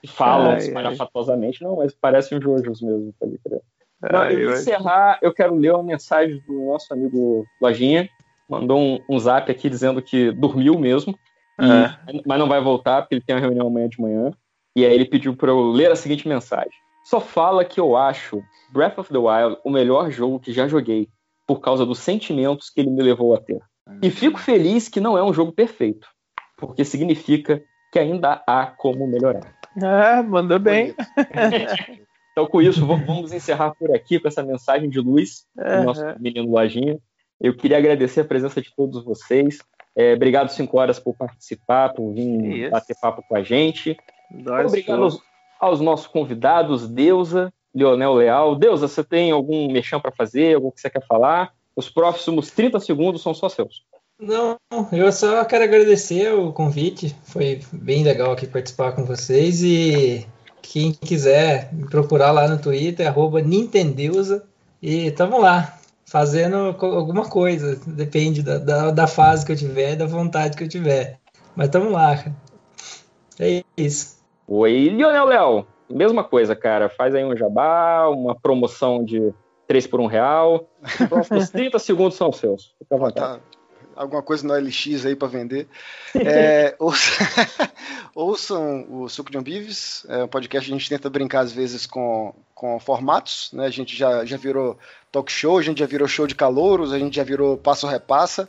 [0.00, 1.60] que falam espalhafatosamente.
[1.60, 3.60] Não, mas parecem jojos mesmo, pode crer.
[4.12, 8.08] Não, Ai, eu encerrar, eu quero ler uma mensagem do nosso amigo Lojinha.
[8.48, 11.18] Mandou um, um zap aqui dizendo que dormiu mesmo,
[11.60, 14.32] e- mas não vai voltar porque ele tem uma reunião amanhã de manhã.
[14.76, 16.70] E aí ele pediu para eu ler a seguinte mensagem.
[17.04, 21.08] Só fala que eu acho Breath of the Wild o melhor jogo que já joguei,
[21.46, 23.60] por causa dos sentimentos que ele me levou a ter.
[24.02, 26.06] E fico feliz que não é um jogo perfeito,
[26.56, 27.62] porque significa
[27.92, 29.54] que ainda há como melhorar.
[29.82, 30.94] Ah, mandou bem.
[32.32, 36.16] Então, com isso, vamos encerrar por aqui com essa mensagem de luz do nosso Aham.
[36.20, 36.98] menino Lojinha.
[37.40, 39.58] Eu queria agradecer a presença de todos vocês.
[39.96, 42.70] É, obrigado, 5 horas, por participar, por vir Isso.
[42.70, 43.96] bater papo com a gente.
[44.32, 45.20] Obrigado aos,
[45.60, 48.56] aos nossos convidados, Deusa, Leonel Leal.
[48.56, 51.52] Deusa, você tem algum mexão para fazer, algo que você quer falar?
[51.76, 53.84] Os próximos 30 segundos são só seus.
[54.18, 54.58] Não,
[54.92, 57.14] eu só quero agradecer o convite.
[57.24, 59.62] Foi bem legal aqui participar com vocês.
[59.62, 60.26] E
[60.60, 64.44] quem quiser me procurar lá no Twitter, arroba Nintendeusa.
[64.82, 67.80] E tamo lá, fazendo alguma coisa.
[67.86, 71.18] Depende da, da, da fase que eu tiver, da vontade que eu tiver.
[71.56, 72.22] Mas tamo lá.
[73.38, 74.19] É isso.
[74.52, 75.66] Oi, Leonel Leal.
[75.88, 76.88] Mesma coisa, cara.
[76.88, 79.32] Faz aí um jabá, uma promoção de
[79.68, 80.68] 3 por 1 real.
[80.82, 82.74] Os próximos 30 segundos são seus.
[82.78, 83.38] Fica à vontade.
[83.38, 83.40] Tá,
[83.94, 85.68] alguma coisa no LX aí pra vender.
[86.16, 87.70] É, ouça-
[88.12, 91.86] ouçam o Suco de Ambives, é um podcast que a gente tenta brincar às vezes
[91.86, 93.66] com, com formatos, né?
[93.66, 94.76] A gente já, já virou
[95.12, 98.48] talk show, a gente já virou show de calouros, a gente já virou passo repassa.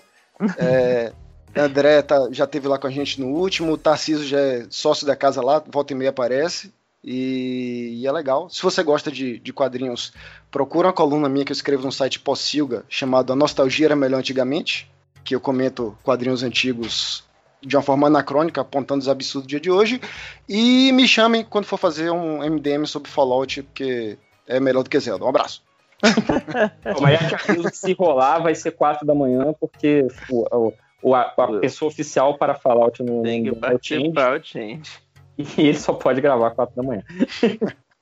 [0.57, 1.13] É,
[1.55, 5.05] André tá, já teve lá com a gente no último, o Tarcísio já é sócio
[5.05, 6.73] da casa lá, volta e meia aparece.
[7.03, 8.49] E, e é legal.
[8.49, 10.13] Se você gosta de, de quadrinhos,
[10.51, 14.19] procura uma coluna minha que eu escrevo no site Possilga, chamado A Nostalgia Era Melhor
[14.19, 14.89] Antigamente,
[15.23, 17.23] que eu comento quadrinhos antigos
[17.61, 20.01] de uma forma anacrônica, apontando os absurdos do dia de hoje.
[20.47, 24.99] E me chamem quando for fazer um MDM sobre Fallout, porque é melhor do que
[24.99, 25.25] Zelda.
[25.25, 25.63] Um abraço.
[26.99, 31.89] Mas que se rolar vai ser 4 da manhã, porque o, o- a, a pessoa
[31.89, 34.99] oficial para Fallout no, Tem que no é participar o change.
[35.37, 37.03] e ele só pode gravar 4 da manhã.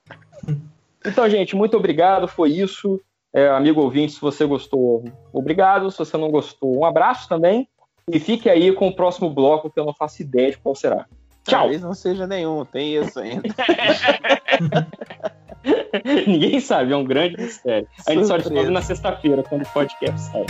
[1.04, 2.28] então, gente, muito obrigado.
[2.28, 3.00] Foi isso.
[3.32, 5.90] É, amigo ouvinte, se você gostou, obrigado.
[5.90, 7.68] Se você não gostou, um abraço também.
[8.12, 11.06] E fique aí com o próximo bloco, que eu não faço ideia de qual será.
[11.46, 11.60] Tchau!
[11.60, 13.42] Talvez não seja nenhum, tem isso ainda.
[16.26, 17.86] Ninguém sabe, é um grande mistério.
[18.06, 20.46] A gente só descobre na sexta-feira, quando o podcast sai.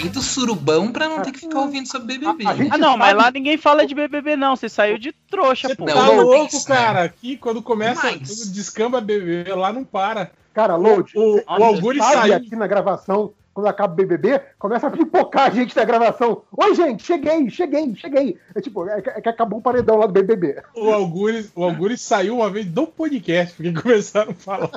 [0.00, 2.46] Saí do surubão pra não ter que ficar ouvindo sobre BBB.
[2.46, 4.56] A- a gente- Ah, não, mas sabe- lá ninguém fala de BBB, não.
[4.56, 5.84] Você saiu de trouxa, Você pô.
[5.86, 7.02] Tá não, louco, isso, cara.
[7.02, 10.30] Aqui, quando começa, Mas- quando descamba BBB, lá não para.
[10.54, 12.34] Cara, Load, O, o Nossa, Alguri saiu.
[12.36, 16.42] aqui na gravação, quando acaba o BBB, começa a pipocar a gente na gravação.
[16.56, 18.38] Oi, gente, cheguei, cheguei, cheguei.
[18.54, 20.62] É tipo, é que, é que acabou o paredão lá do BBB.
[20.74, 24.70] O Alguri, o Alguri saiu uma vez do podcast, porque começaram a falar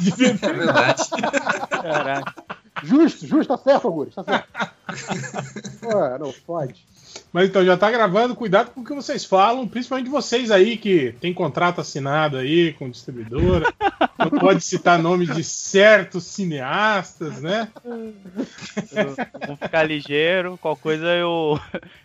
[0.00, 0.52] de É BBB.
[0.52, 1.02] verdade.
[1.70, 2.34] Caraca.
[2.82, 4.48] Justo, justo, tá certo, Augusto, tá certo.
[5.86, 6.84] Ué, não pode.
[7.32, 11.14] Mas então, já tá gravando, cuidado com o que vocês falam, principalmente vocês aí que
[11.20, 13.72] tem contrato assinado aí com distribuidora.
[14.18, 17.68] Não pode citar nome de certos cineastas, né?
[17.84, 20.58] Vamos ficar ligeiro.
[20.60, 21.58] Qual coisa eu,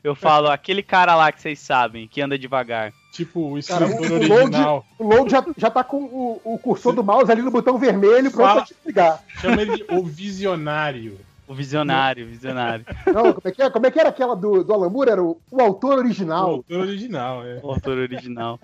[0.04, 2.94] eu falo, aquele cara lá que vocês sabem, que anda devagar.
[3.12, 4.86] Tipo o Cara, o, o Load, original.
[5.00, 8.30] o Load já, já tá com o, o cursor do mouse ali no botão vermelho
[8.30, 8.56] pronto Fala.
[8.62, 9.24] pra te ligar.
[9.42, 11.18] Chama ele de o visionário.
[11.48, 12.86] O visionário, o visionário.
[13.08, 13.70] Não, como é que, é?
[13.70, 15.10] Como é que era aquela do, do Alan Moore?
[15.10, 16.50] Era o, o autor O original.
[16.50, 17.60] autor original, é.
[17.64, 18.60] O autor original.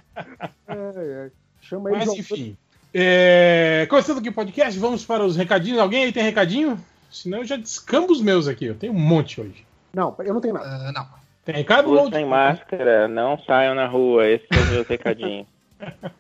[0.67, 1.31] É, é.
[1.61, 2.57] Chama ele Mas de enfim.
[2.93, 3.87] É...
[3.89, 5.79] Começando aqui o podcast, vamos para os recadinhos.
[5.79, 6.77] Alguém aí tem recadinho?
[7.09, 8.65] Senão eu já descambo os meus aqui.
[8.65, 9.65] Eu tenho um monte hoje.
[9.93, 10.67] Não, eu não tenho nada.
[10.67, 11.07] Ah, não.
[11.45, 12.07] Tem recado, Load?
[12.09, 14.27] Usem máscara, não saiam na rua.
[14.27, 15.45] Esse é o meu recadinho.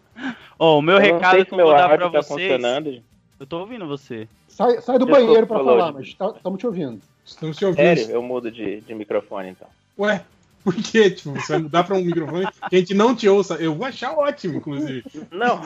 [0.59, 2.21] Ó, o meu Eu não recado sei que se eu meu vou dar áudio pra
[2.21, 2.41] tá vocês.
[2.41, 3.03] funcionando.
[3.39, 4.27] Eu tô ouvindo você.
[4.47, 7.01] Sai, sai do Desculpa, banheiro pra falar, mas estamos te ouvindo.
[7.25, 7.97] Estamos te ouvindo.
[7.97, 9.67] Sério, eu mudo de, de microfone então.
[9.97, 10.21] Ué,
[10.63, 11.09] por quê?
[11.11, 13.55] Tipo, você vai mudar para um microfone que a gente não te ouça.
[13.55, 15.03] Eu vou achar ótimo, inclusive.
[15.31, 15.61] Não,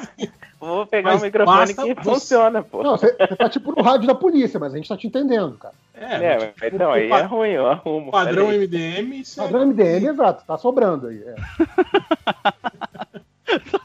[0.59, 2.84] vou pegar Mas um microfone que você- funciona, pô.
[2.84, 5.58] Não, você, você tá tipo no rádio da polícia, mas a gente tá te entendendo,
[5.58, 5.74] cara.
[5.93, 8.11] É, É, mas, mas então aí é ruim, eu arrumo.
[8.11, 8.48] padrão.
[8.51, 9.19] MDM.
[9.22, 11.24] isso é- Padrão MDM, exato, tá sobrando aí.
[11.24, 11.35] é.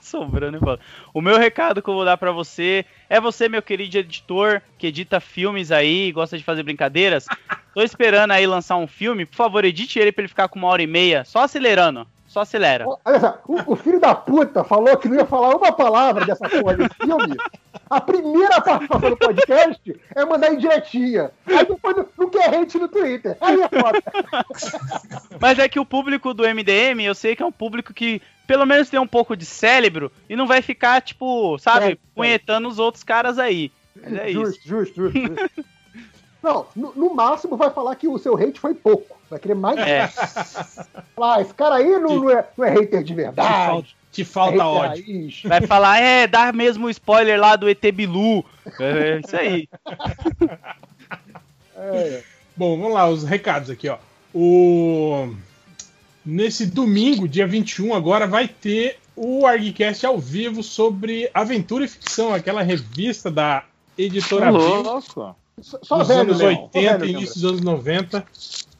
[0.06, 0.80] sobrando, hein, Paulo?
[1.14, 4.88] O meu recado que eu vou dar pra você é você, meu querido editor, que
[4.88, 7.26] edita filmes aí, gosta de fazer brincadeiras.
[7.74, 9.24] Tô esperando aí lançar um filme.
[9.24, 12.06] Por favor, edite ele pra ele ficar com uma hora e meia, só acelerando.
[12.32, 12.86] Só acelera.
[13.04, 16.48] Olha só, o, o filho da puta falou que não ia falar uma palavra dessa
[16.48, 17.36] porra desse filme.
[17.90, 21.30] A primeira participação do podcast é mandar indiretinha.
[21.44, 23.36] Aí depois não, não quer hate no Twitter.
[23.38, 24.02] Aí é foda.
[25.38, 28.66] Mas é que o público do MDM, eu sei que é um público que pelo
[28.66, 31.96] menos tem um pouco de cérebro e não vai ficar, tipo, sabe, É, é.
[32.14, 33.70] punhetando os outros caras aí.
[33.94, 34.40] Mas é isso.
[34.40, 35.64] Justo, justo, justo, justo.
[36.42, 39.16] Não, no, no máximo vai falar que o seu hate foi pouco.
[39.30, 39.78] Vai querer mais.
[39.78, 40.08] É.
[41.14, 43.96] Falar, ah, esse cara aí não, não é, não é hater de Te falta, verdade.
[44.10, 45.04] te é falta hater ódio.
[45.06, 45.42] raiz.
[45.44, 48.44] Vai falar, é, dá mesmo o spoiler lá do ET Bilu.
[48.80, 49.68] É isso aí.
[51.76, 52.22] É,
[52.56, 53.98] Bom, vamos lá, os recados aqui, ó.
[54.34, 55.34] O...
[56.24, 62.32] Nesse domingo, dia 21, agora vai ter o ArgCast ao vivo sobre aventura e ficção,
[62.32, 63.64] aquela revista da
[63.98, 65.36] editora louco.
[65.60, 68.24] só só velho, anos Leão, só 80 velho, e início dos anos 90.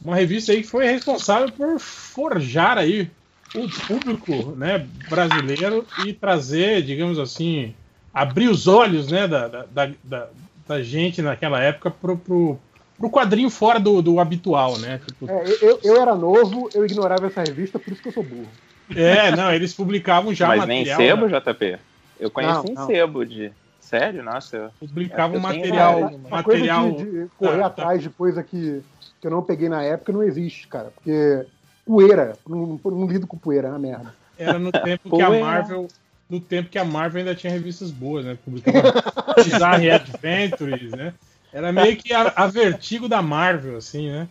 [0.03, 3.09] Uma revista aí que foi responsável por forjar aí
[3.55, 7.73] o público né, brasileiro e trazer, digamos assim,
[8.13, 9.65] abrir os olhos né, da, da,
[10.03, 10.27] da,
[10.67, 12.57] da- gente naquela época pro, pro,
[13.03, 15.01] pro quadrinho fora do, do habitual, né?
[15.05, 18.23] Tipo, É, eu, eu era novo, eu ignorava essa revista, por isso que eu sou
[18.23, 18.47] burro.
[18.95, 20.97] é, não, eles publicavam já Mas nem material.
[20.97, 21.77] sebo, né, JP?
[22.17, 22.87] Eu conheci Não, em não.
[22.87, 23.51] sebo de.
[23.81, 24.23] Sério?
[24.23, 24.87] Nossa, eu...
[24.87, 25.99] publicavam tenho material.
[26.05, 26.93] Essa material.
[26.93, 27.65] coisa de, de correr Ah, tá.
[27.67, 28.81] atrás de coisa que,
[29.19, 30.89] que eu não peguei na época não existe, cara.
[30.95, 31.45] Porque
[31.85, 34.15] poeira, não, não lido com poeira, é uma merda.
[34.39, 35.29] Era no tempo que a.
[35.29, 35.87] Marvel.
[36.29, 38.37] No tempo que a Marvel ainda tinha revistas boas, né?
[38.45, 38.93] Publicava
[39.43, 41.13] Bizarre Adventures, né?
[41.53, 44.27] Era meio que a, a vertigo da Marvel, assim, né?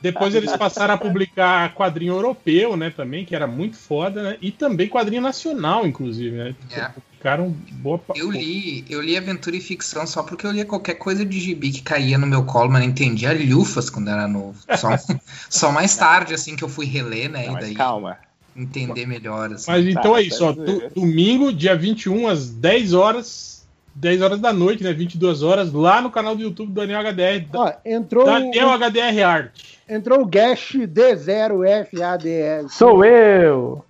[0.00, 2.90] Depois eles passaram a publicar quadrinho europeu, né?
[2.90, 4.38] Também, que era muito foda, né?
[4.40, 6.54] E também quadrinho nacional, inclusive, né?
[6.70, 6.84] É.
[6.84, 11.24] Publicaram boa Eu li, eu li aventura e ficção só porque eu lia qualquer coisa
[11.24, 14.56] de gibi que caía no meu colo, mas não entendia lufas quando era novo.
[14.76, 14.90] Só,
[15.50, 17.46] só mais tarde, assim, que eu fui reler, né?
[17.46, 18.18] Não, e daí calma.
[18.56, 19.68] entender melhor, assim.
[19.70, 20.52] Mas então Tá, é isso, ó.
[20.52, 20.90] do- zoeira.
[20.94, 23.51] domingo, dia 21, às 10 horas.
[23.94, 24.92] 10 horas da noite, né?
[24.92, 27.46] 22 horas, lá no canal do YouTube do Daniel HDR.
[27.54, 29.52] Ó, entrou, Daniel HDR Art.
[29.88, 32.70] entrou o Gash D0FADS.
[32.70, 33.84] Sou eu!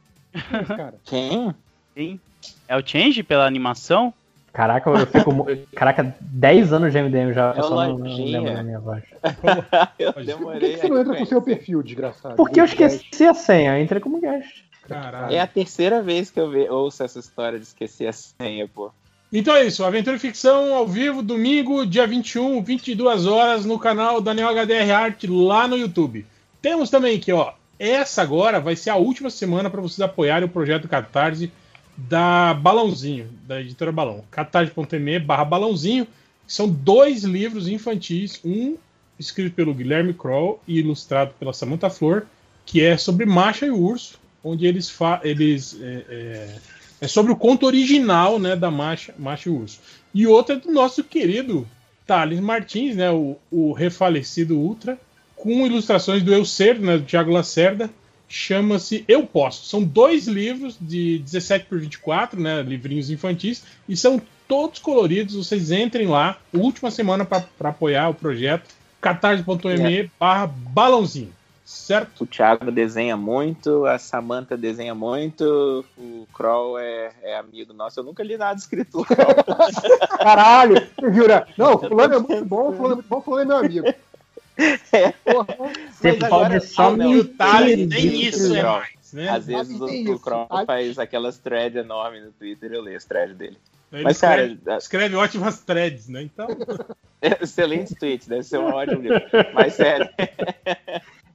[0.66, 1.54] Cara, Quem?
[1.94, 2.20] Sim.
[2.66, 4.12] É o Change pela animação?
[4.52, 5.46] Caraca, eu fico.
[5.74, 8.80] Caraca, 10 anos de MDM já, É eu o só não, não lembro da minha
[8.80, 9.02] voz.
[9.98, 12.36] eu por que, que você não entra com o seu perfil, desgraçado?
[12.36, 14.62] Porque eu esqueci a senha, eu entrei como guest.
[14.82, 15.34] Caralho.
[15.34, 18.90] É a terceira vez que eu ouço essa história de esquecer a senha, pô.
[19.32, 24.20] Então é isso, Aventura e Ficção ao vivo, domingo, dia 21, 22 horas, no canal
[24.20, 26.26] Daniel HDR Art, lá no YouTube.
[26.60, 30.52] Temos também aqui, ó, essa agora vai ser a última semana para vocês apoiarem o
[30.52, 31.50] projeto Catarse
[31.96, 34.22] da Balãozinho, da editora Balão.
[34.30, 36.06] catarse.me barra Balãozinho.
[36.46, 38.76] São dois livros infantis, um
[39.18, 42.26] escrito pelo Guilherme Kroll e ilustrado pela Samantha Flor,
[42.66, 46.56] que é sobre Macha e Urso, onde eles eles é, é,
[47.02, 49.12] é sobre o conto original, né, da Macha
[49.44, 49.80] e Urso.
[50.14, 51.66] E outro é do nosso querido
[52.06, 54.96] Thales Martins, né, o, o refalecido Ultra,
[55.34, 57.90] com ilustrações do Eu Ser, né, do Thiago Lacerda,
[58.28, 59.66] chama-se Eu Posso.
[59.66, 65.34] São dois livros de 17 por 24, né, livrinhos infantis, e são todos coloridos.
[65.34, 71.32] Vocês entrem lá, última semana para apoiar o projeto, catarse.me barra balãozinho,
[71.72, 72.22] certo?
[72.22, 78.00] O Thiago desenha muito, a Samantha desenha muito, o Kroll é, é amigo nosso.
[78.00, 79.26] Eu nunca li nada escrito do Kroll.
[80.18, 80.76] Caralho,
[81.10, 81.44] viu, né?
[81.56, 83.94] Não, fulano é muito bom, fulano é muito bom, fulano é meu amigo.
[85.24, 85.56] Porra,
[85.90, 87.06] Você Mas pode agora- só Ah.
[87.06, 89.28] E o Thales mentir nem isso é mais, né?
[89.30, 90.18] Às vezes o, o.
[90.20, 90.66] Kroll Ai.
[90.66, 93.56] faz aquelas threads enormes no Twitter, eu leio as threads dele.
[93.90, 96.22] Ele Mas, cara, escreve, escreve ótimas threads, né?
[96.22, 96.46] Então,
[97.40, 99.22] Excelente tweet, deve ser um ótimo livro.
[99.54, 100.08] Mas sério,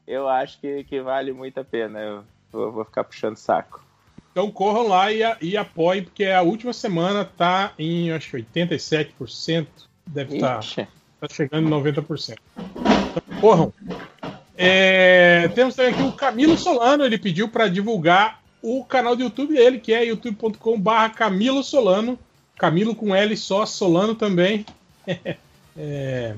[0.08, 2.00] eu acho que, que vale muito a pena.
[2.00, 3.84] Eu vou, vou ficar puxando saco.
[4.32, 9.68] então corram lá e, e apoiem, porque a última semana tá em, acho que 87%,
[10.06, 10.88] deve estar Ixi,
[11.20, 12.38] tá chegando em 90%.
[12.58, 13.74] Então, corram.
[14.56, 19.54] É, temos também aqui o Camilo Solano, ele pediu para divulgar o canal do YouTube
[19.54, 22.18] dele, que é youtube.com/barra Camilo Solano.
[22.58, 24.66] Camilo com L só, Solano também.
[25.80, 26.34] É,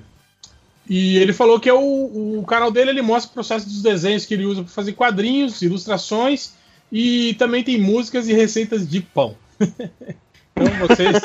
[0.90, 4.26] e ele falou que é o, o canal dele ele mostra o processo dos desenhos
[4.26, 6.54] que ele usa para fazer quadrinhos, ilustrações
[6.92, 9.36] e também tem músicas e receitas de pão.
[9.60, 11.22] então vocês,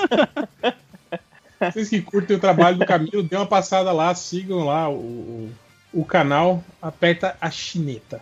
[1.58, 5.48] vocês que curtem o trabalho do Camilo, dê uma passada lá, sigam lá o,
[5.94, 8.20] o, canal, aperta a chineta.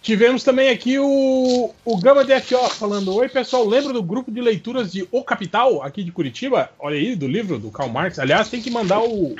[0.00, 4.40] Tivemos também aqui o, o Gama de FO falando: Oi pessoal, lembra do grupo de
[4.40, 6.70] leituras de O Capital, aqui de Curitiba?
[6.78, 8.18] Olha aí, do livro do Karl Marx.
[8.18, 9.36] Aliás, tem que mandar o,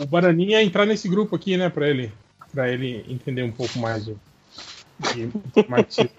[0.00, 2.12] o Bananinha entrar nesse grupo aqui, né, pra ele,
[2.52, 4.08] pra ele entender um pouco mais
[5.68, 6.10] marxismo.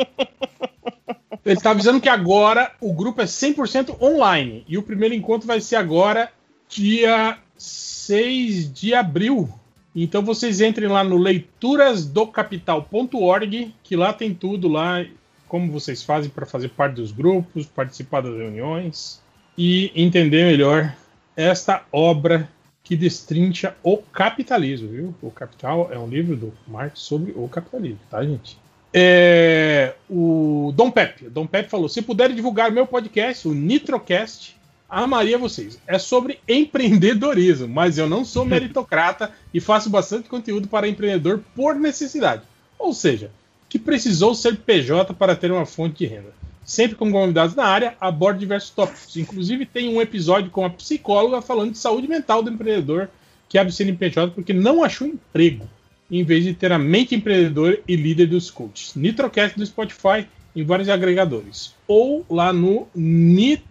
[1.46, 5.62] Ele tá avisando que agora o grupo é 100% online e o primeiro encontro vai
[5.62, 6.32] ser agora,
[6.68, 9.48] dia 6 de abril.
[9.96, 15.06] Então vocês entrem lá no leiturasdocapital.org, que lá tem tudo lá,
[15.48, 19.22] como vocês fazem para fazer parte dos grupos, participar das reuniões
[19.58, 20.94] e entender melhor
[21.38, 22.50] esta obra
[22.86, 25.16] que destrincha o capitalismo, viu?
[25.20, 28.58] O Capital é um livro do Marx sobre o capitalismo, tá, gente?
[28.94, 31.28] É, o Dom Pepe.
[31.28, 34.56] Dom Pepe falou: se puderem divulgar meu podcast, o Nitrocast,
[34.88, 35.80] amaria vocês.
[35.88, 41.74] É sobre empreendedorismo, mas eu não sou meritocrata e faço bastante conteúdo para empreendedor por
[41.76, 42.44] necessidade.
[42.78, 43.32] Ou seja,
[43.68, 46.34] que precisou ser PJ para ter uma fonte de renda.
[46.66, 49.16] Sempre com convidados na área, abordo diversos tópicos.
[49.16, 53.08] Inclusive, tem um episódio com a psicóloga falando de saúde mental do empreendedor
[53.48, 55.70] que abre CNPJ porque não achou emprego,
[56.10, 58.96] em vez de ter a mente empreendedora e líder dos coaches.
[58.96, 61.76] Nitrocast do Spotify em vários agregadores.
[61.88, 63.62] Ou lá no ni-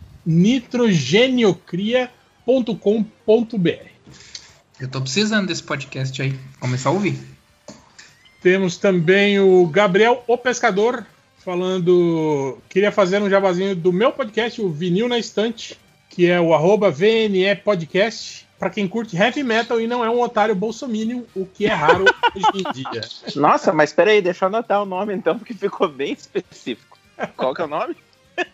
[2.64, 3.88] nitrogeniocria.com.br.
[4.80, 6.34] Eu tô precisando desse podcast aí.
[6.60, 7.18] Começar a ouvir.
[8.42, 11.06] Temos também o Gabriel O Pescador
[11.44, 12.58] falando.
[12.68, 16.90] Queria fazer um jabazinho do meu podcast, o Vinil na Estante, que é o arroba
[16.90, 18.44] VNE Podcast.
[18.58, 22.04] Pra quem curte heavy metal e não é um otário bolsominion, o que é raro
[22.34, 23.00] hoje em dia.
[23.36, 26.96] Nossa, mas peraí, deixa eu anotar o nome então, porque ficou bem específico.
[27.36, 27.96] Qual que é o nome?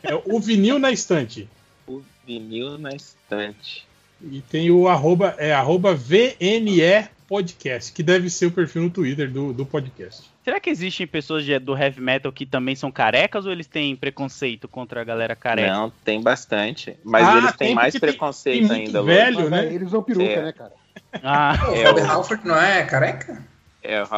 [0.03, 1.49] É o Vinil na Estante.
[1.87, 3.87] O vinil na estante.
[4.23, 9.31] E tem o arroba, é arroba VNE Podcast, que deve ser o perfil no Twitter
[9.31, 10.29] do, do podcast.
[10.51, 13.95] Será que existem pessoas de- do heavy metal que também são carecas ou eles têm
[13.95, 15.73] preconceito contra a galera careca?
[15.73, 16.97] Não, tem bastante.
[17.05, 19.49] Mas Ah, eles têm mais preconceito tem ainda, velho.
[19.49, 19.61] Né?
[19.61, 20.43] aí Eles usam peruca, É.
[20.43, 20.73] né, cara?
[21.23, 23.41] Ah, O É, Rob o- Halford não é careca?
[23.81, 24.09] É, o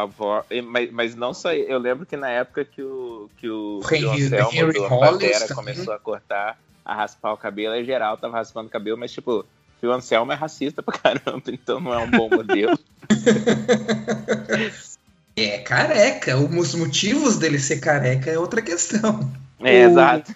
[0.49, 1.53] e- mas, mas não só.
[1.53, 4.73] Eu lembro que na época que o, que o, O que o Henry- Anselmo Henry
[4.73, 5.55] do Pantera também.
[5.55, 9.45] começou a cortar, a raspar o cabelo, em geral tava raspando o cabelo, mas tipo,
[9.83, 12.77] o Anselmo é racista pra caramba, então não é um bom modelo.
[15.35, 16.37] É careca.
[16.37, 19.31] Os motivos dele ser careca é outra questão.
[19.59, 20.35] É, O- exato.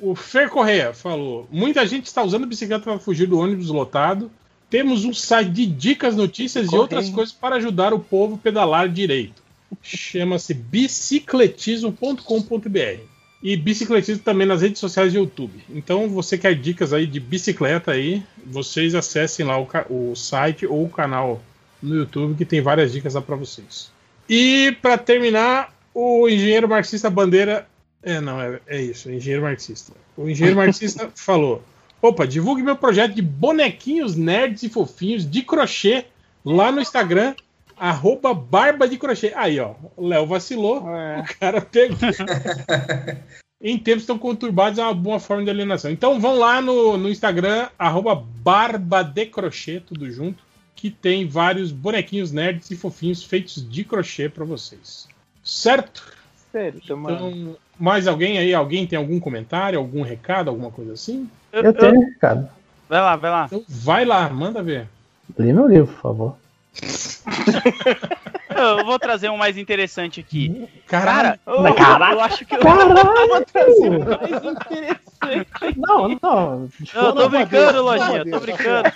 [0.00, 4.30] O Fer Correia falou: muita gente está usando bicicleta para fugir do ônibus lotado.
[4.70, 8.88] Temos um site de dicas, notícias e outras coisas para ajudar o povo a pedalar
[8.88, 9.42] direito.
[9.82, 13.00] Chama-se bicicletismo.com.br.
[13.40, 15.62] E bicicletismo também nas redes sociais de YouTube.
[15.70, 20.84] Então, você quer dicas aí de bicicleta aí, vocês acessem lá o, o site ou
[20.84, 21.40] o canal
[21.82, 23.90] no YouTube que tem várias dicas lá para vocês.
[24.28, 27.66] E para terminar, o engenheiro marxista Bandeira
[28.02, 29.92] é, não, é, é isso, engenheiro marxista.
[30.16, 31.62] O engenheiro marxista falou:
[32.00, 36.06] Opa, divulgue meu projeto de bonequinhos nerds e fofinhos de crochê
[36.44, 37.34] lá no Instagram,
[37.76, 39.32] arroba barba de crochê.
[39.34, 41.20] Aí, ó, o Léo vacilou, É.
[41.20, 41.96] o cara pegou.
[43.60, 45.90] em tempos tão conturbados é uma boa forma de alienação.
[45.90, 50.44] Então vão lá no, no Instagram, arroba barba de crochê, tudo junto,
[50.78, 55.08] que tem vários bonequinhos nerds e fofinhos feitos de crochê pra vocês.
[55.42, 56.12] Certo?
[56.52, 57.30] Sério, mano.
[57.30, 58.54] Então, mais alguém aí?
[58.54, 61.28] Alguém tem algum comentário, algum recado, alguma coisa assim?
[61.50, 62.48] Eu, Eu tenho, Ricardo.
[62.88, 63.46] Vai lá, vai lá.
[63.46, 64.86] Então vai lá, manda ver.
[65.36, 66.36] Lê meu livro, por favor.
[68.56, 70.68] Eu vou trazer um mais interessante aqui.
[70.88, 71.38] Caralho.
[71.44, 72.14] Cara, eu, caralho.
[72.14, 72.88] eu acho que eu Caralho!
[73.28, 75.76] vou trazer um mais interessante.
[75.76, 76.18] Não, não.
[76.20, 78.90] Não, eu tô brincando, Lojinha, tô brincando.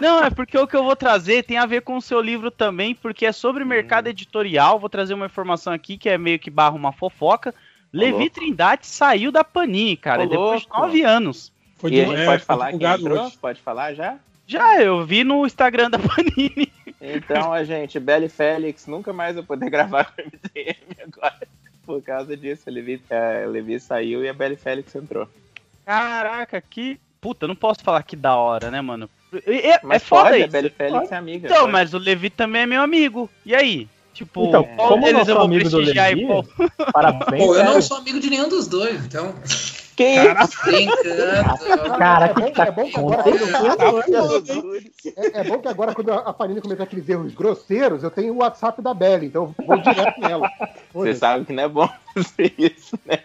[0.00, 2.50] Não, é porque o que eu vou trazer tem a ver com o seu livro
[2.50, 4.78] também, porque é sobre mercado editorial.
[4.78, 7.54] Vou trazer uma informação aqui que é meio que barra uma fofoca.
[7.92, 8.30] Levi louco.
[8.34, 10.80] Trindade saiu da Panini, cara, Ô, depois de louco.
[10.86, 11.52] nove anos.
[11.76, 13.38] Foi E a de- gente é, pode falar quem hoje.
[13.40, 14.16] Pode falar já?
[14.46, 16.71] Já, eu vi no Instagram da Panini.
[17.02, 21.48] Então, a gente, Belle Félix, nunca mais vai poder gravar com o MDM agora.
[21.84, 25.28] Por causa disso, o Levi, é, o Levi saiu e a Belle Félix entrou.
[25.84, 26.98] Caraca, que.
[27.20, 29.10] Puta, eu não posso falar que da hora, né, mano?
[29.46, 30.52] É, é Mas foda pode, a isso.
[30.52, 31.46] Belle Félix é amiga.
[31.48, 31.72] Então, pode.
[31.72, 33.28] mas o Levi também é meu amigo.
[33.44, 33.88] E aí?
[34.12, 36.44] Tipo, Então, qual como nosso eu vou amigo do Levi, e qual...
[36.92, 39.34] Parabéns, Pô, eu não sou amigo de nenhum dos dois, então.
[39.96, 40.16] Que?
[40.64, 41.98] Brincando.
[41.98, 43.20] Cara, É bom- que tá é bom que agora-
[43.72, 44.76] acontecendo?
[45.16, 48.38] É, é bom que agora, quando a Panini cometer aqueles erros grosseiros, eu tenho o
[48.38, 50.48] WhatsApp da Belly, então eu vou direto nela.
[50.94, 53.20] Você sabe que não é bom fazer isso, né?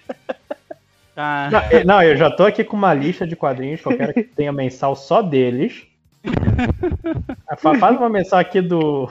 [1.16, 3.98] Ah, Não, eu- Não, eu já tô aqui com uma lista de quadrinhos que eu
[3.98, 5.84] quero que tenha mensal só deles.
[7.58, 9.10] Fa- Faz uma mensal aqui do.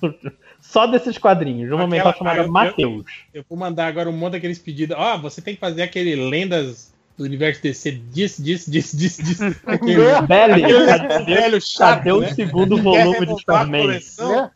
[0.00, 0.32] do-
[0.66, 1.68] Só desses quadrinhos.
[1.70, 3.04] Uma Aquela- mensal ah, chamada eu- Mateus.
[3.32, 4.96] Eu vou mandar agora um monte daqueles pedidos.
[4.98, 9.42] Ó, você tem que fazer aquele lendas do universo DC disso, disso, disso, disso, disso.
[9.66, 12.34] Aquele Belly, aquele cadê, velho chato, cadê o né?
[12.34, 13.86] segundo Quer volume de Starman?
[13.86, 14.50] Né?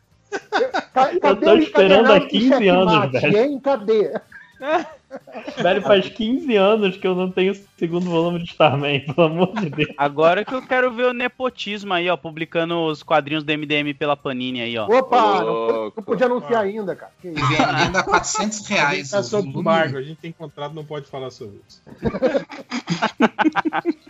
[1.23, 3.37] Eu tô o esperando há encadernado de 15 anos, velho.
[3.37, 3.59] Hein?
[3.59, 4.13] Cadê?
[5.61, 9.53] Velho, faz 15 anos que eu não tenho o segundo volume de Starman, pelo amor
[9.59, 9.89] de Deus.
[9.97, 14.15] agora que eu quero ver o nepotismo aí, ó, publicando os quadrinhos do MDM pela
[14.15, 14.85] Panini aí, ó.
[14.85, 17.11] Opa, não, podia anunciar ainda, cara.
[17.21, 17.39] Que isso?
[17.39, 19.09] E vendendo a 400 A gente reais.
[19.09, 21.81] tá o sob embargo, a gente tem contrato, não pode falar sobre isso.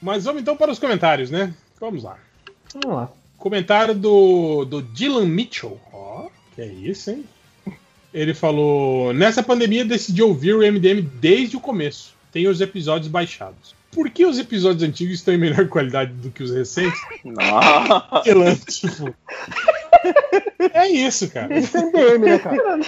[0.00, 1.54] Mas vamos então para os comentários, né?
[1.80, 2.16] Vamos lá.
[2.72, 3.10] Vamos lá.
[3.38, 5.80] Comentário do, do Dylan Mitchell.
[5.92, 7.24] Ó, que é isso, hein?
[8.12, 12.14] Ele falou: Nessa pandemia decidi ouvir o MDM desde o começo.
[12.32, 13.74] Tenho os episódios baixados.
[13.90, 17.00] Por que os episódios antigos estão em melhor qualidade do que os recentes?
[18.24, 19.14] Dylan, tipo.
[20.72, 21.56] É isso, cara.
[21.58, 22.78] Isso é MDM, né, cara?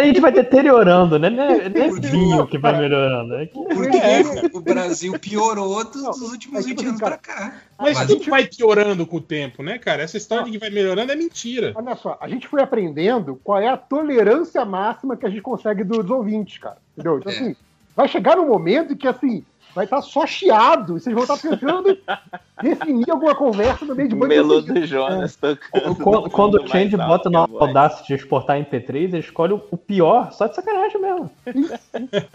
[0.00, 1.30] A gente vai deteriorando, né?
[1.30, 3.34] Não é, não é vinho que vai melhorando.
[3.36, 3.52] É que...
[3.52, 4.22] Porque É,
[4.52, 7.54] o Brasil piorou dos, dos últimos é tipo 20 anos assim, pra cá.
[7.78, 10.02] Mas a tudo gente- vai piorando com o tempo, né, cara?
[10.02, 11.72] Essa história de que vai melhorando é mentira.
[11.74, 15.84] Olha só, a gente foi aprendendo qual é a tolerância máxima que a gente consegue
[15.84, 16.78] dos ouvintes, cara.
[16.94, 17.18] Entendeu?
[17.18, 17.34] Então, É.
[17.34, 17.56] assim,
[17.94, 19.44] vai chegar num momento que, assim,
[19.76, 21.96] vai estar só chiado e vocês vão estar tentando
[22.62, 25.94] definir alguma conversa no meio de banho melô de do Jonas tocando.
[25.96, 27.68] Quando, quando o Change bota alto no que a voz.
[27.68, 31.30] Audacity exportar MP3, ele escolhe o- o pior, só de sacanagem mesmo.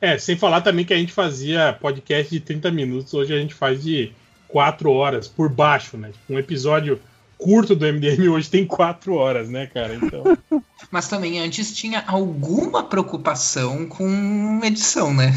[0.00, 3.52] É, sem falar também que a gente fazia podcast de 30 minutos, hoje a gente
[3.52, 4.12] faz de
[4.48, 6.08] 4 horas por baixo, né?
[6.10, 6.98] Tipo, um episódio
[7.40, 9.94] curto do MDM hoje tem 4 horas, né, cara?
[9.94, 10.38] Então.
[10.90, 15.34] Mas também antes tinha alguma preocupação com edição, né?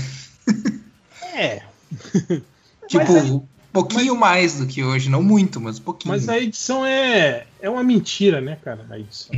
[1.35, 1.63] É.
[2.87, 3.41] Tipo, Mas um
[3.71, 5.09] pouquinho mais do que hoje.
[5.09, 6.13] Não muito, mas um pouquinho.
[6.13, 8.85] Mas a edição é, é uma mentira, né, cara?
[8.89, 9.33] A edição.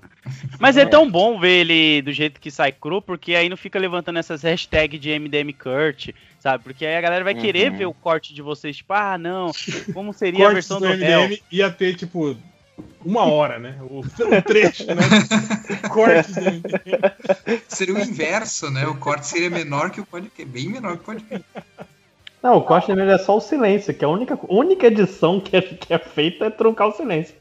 [0.60, 3.78] Mas é tão bom ver ele do jeito que sai cru, porque aí não fica
[3.78, 6.62] levantando essas hashtags de MDM Kurt, sabe?
[6.62, 7.78] Porque aí a galera vai querer Uhum.
[7.78, 9.50] ver o corte de vocês, tipo, ah, não,
[9.94, 10.92] como seria a versão do do?
[10.92, 12.36] MDM ia ter, tipo,
[13.02, 13.78] uma hora, né?
[13.80, 15.02] O, o trecho, né?
[15.88, 17.62] Cortes do MDM.
[17.68, 18.86] Seria o inverso, né?
[18.86, 20.44] O corte seria menor que o podcast.
[20.44, 21.44] Bem menor que o podcast.
[22.42, 25.62] Não, o corte dele é só o silêncio, que a única, única edição que é,
[25.62, 27.40] que é feita é truncar o silêncio.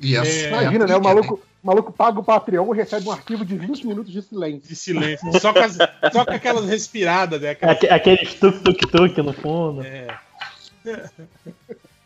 [0.00, 0.96] E a- É, Imagina, né?
[0.96, 4.22] O maluco, o maluco paga o Patreon e recebe um arquivo de 20 minutos de
[4.22, 4.68] silêncio.
[4.68, 5.40] De silêncio.
[5.40, 5.76] Só com, as-
[6.12, 7.50] só com aquelas respiradas, né?
[7.50, 9.82] Aquelas- Aque- Aquele tuk-tuk-tuk no fundo.
[9.82, 10.06] É.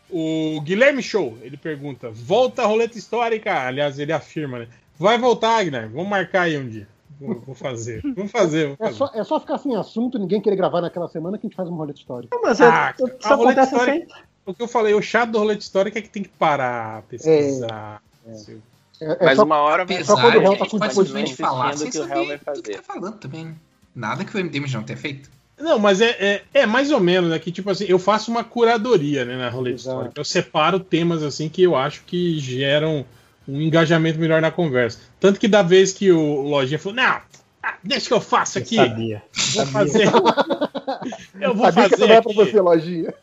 [0.09, 3.65] O Guilherme Show, ele pergunta: volta a roleta histórica?
[3.67, 4.67] Aliás, ele afirma, né?
[4.97, 5.93] Vai voltar, Guilherme.
[5.93, 6.87] Vamos marcar aí um dia.
[7.19, 8.01] Vou, vou fazer.
[8.15, 8.63] Vamos fazer.
[8.65, 8.97] Vamos É fazer.
[8.97, 11.67] só, é só ficar sem assunto, ninguém querer gravar naquela semana que a gente faz
[11.69, 12.37] uma roleta histórica.
[12.43, 14.23] Mas Ah, é, a isso roleta acontece histórica- sempre.
[14.45, 18.01] O que eu falei, o chato da roleta histórica é que tem que parar, pesquisar.
[18.35, 18.61] sei o
[19.01, 21.05] É, é Mas só, uma hora vai só Apesar quando o réu tá com disposição.
[21.05, 22.75] simplesmente falar sem Assistindo o que o saber o que fazer.
[22.77, 23.55] tá falando também.
[23.95, 25.29] Nada que o MDM já não tenha feito.
[25.59, 27.39] Não, mas é, é, é mais ou menos, né?
[27.39, 29.97] Que tipo assim, eu faço uma curadoria né, na roleta Exato.
[29.97, 30.19] histórica.
[30.19, 33.05] Eu separo temas assim que eu acho que geram
[33.47, 34.99] um engajamento melhor na conversa.
[35.19, 37.21] Tanto que da vez que o Lojinha falou, não,
[37.61, 38.77] ah, deixa que eu faço aqui.
[38.77, 39.23] Eu sabia.
[39.53, 40.09] Vou fazer.
[41.39, 43.13] eu vou Sabia que fazer não é pra você, lojinha.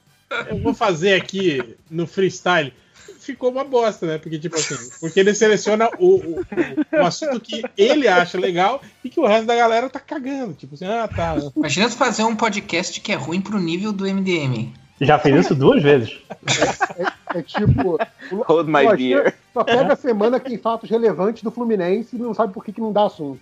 [0.48, 2.72] Eu vou fazer aqui no freestyle.
[3.18, 4.18] Ficou uma bosta, né?
[4.18, 6.40] Porque, tipo assim, porque ele seleciona o, o,
[6.92, 10.54] o- assunto que ele acha legal e que o resto da galera tá cagando.
[10.54, 11.36] Tipo assim, ah, tá.
[11.54, 14.72] Imagina tu fazer um podcast que é ruim pro nível do MDM.
[15.00, 16.18] Já fez isso duas vezes.
[17.34, 17.96] É tipo.
[18.32, 19.34] o- Hold my beer.
[19.52, 22.72] Só pega a semana que tem fatos relevantes do Fluminense e não sabe por que,
[22.72, 23.40] que não dá assunto.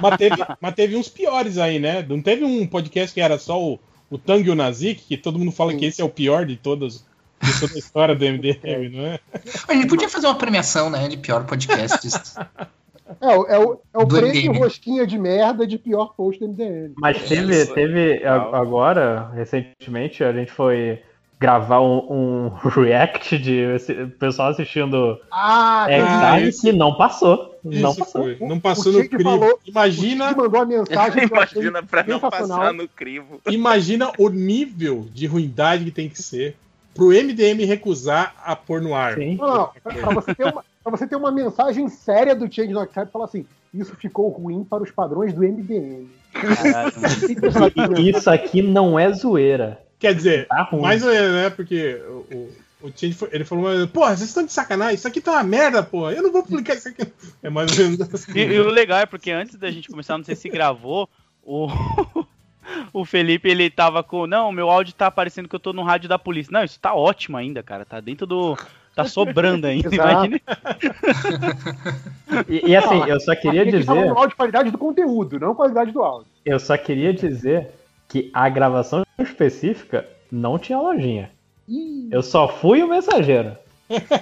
[0.00, 2.04] Mas teve, mas teve uns piores aí, né?
[2.08, 3.78] Não teve um podcast que era só o,
[4.14, 6.56] o Tang e o Nazik, que todo mundo fala que esse é o pior de
[6.56, 7.04] todas
[7.42, 9.18] de toda a história do MDM, não é?
[9.66, 12.08] A gente podia fazer uma premiação, né, de pior podcast.
[13.20, 16.48] É, o- é o, é o Do prêmio rosquinha de merda de pior post do
[16.48, 16.92] MDM.
[16.96, 21.02] Mas teve, teve agora, recentemente, a gente foi
[21.42, 26.94] gravar um, um react de esse- o pessoal assistindo Ah, é, Ah, esse- que não
[26.94, 27.58] passou.
[27.64, 28.22] Não Isso passou.
[28.22, 28.36] foi.
[28.40, 29.30] Não passou O no crivo.
[29.30, 33.40] falou- Imagina, mandou a mensagem Imagina pra não passar no crivo.
[33.46, 36.56] imagina o nível de ruindade que tem que ser
[36.94, 39.14] pro MDM recusar a pôr no ar.
[39.14, 39.36] Sim.
[39.36, 42.72] Não, não, pra, pra você ter uma, pra você ter uma mensagem séria do Change
[42.72, 46.08] Not Type, fala assim: isso ficou ruim para os padrões do MDM.
[46.32, 46.92] Caralho.
[47.98, 49.78] E Isso aqui não é zoeira.
[50.02, 51.48] Quer dizer, Tá mais ou menos, né?
[51.48, 52.50] Porque o,
[52.82, 55.44] o, o foi- ele falou, mas, porra, vocês estão de sacanagem, isso aqui tá uma
[55.44, 56.10] merda, porra.
[56.10, 57.06] Eu não vou publicar isso aqui.
[57.40, 58.32] É mais ou menos assim.
[58.34, 61.08] E, e o legal é porque antes da gente começar, não sei se gravou,
[61.40, 61.68] o,
[62.92, 64.26] o Felipe ele tava com.
[64.26, 66.50] Não, meu áudio tá aparecendo que eu tô no rádio da polícia.
[66.52, 67.84] Não, isso tá ótimo ainda, cara.
[67.84, 68.58] Tá dentro do.
[68.96, 69.88] Tá sobrando ainda.
[69.94, 70.40] Imagina.
[72.48, 73.86] E, e assim, eu só queria a gente dizer.
[73.86, 76.26] falando de qualidade do conteúdo, não qualidade do áudio.
[76.44, 77.68] Eu só queria dizer
[78.08, 81.30] que a gravação específica não tinha lojinha.
[81.68, 83.56] Ih, Eu só fui o mensageiro.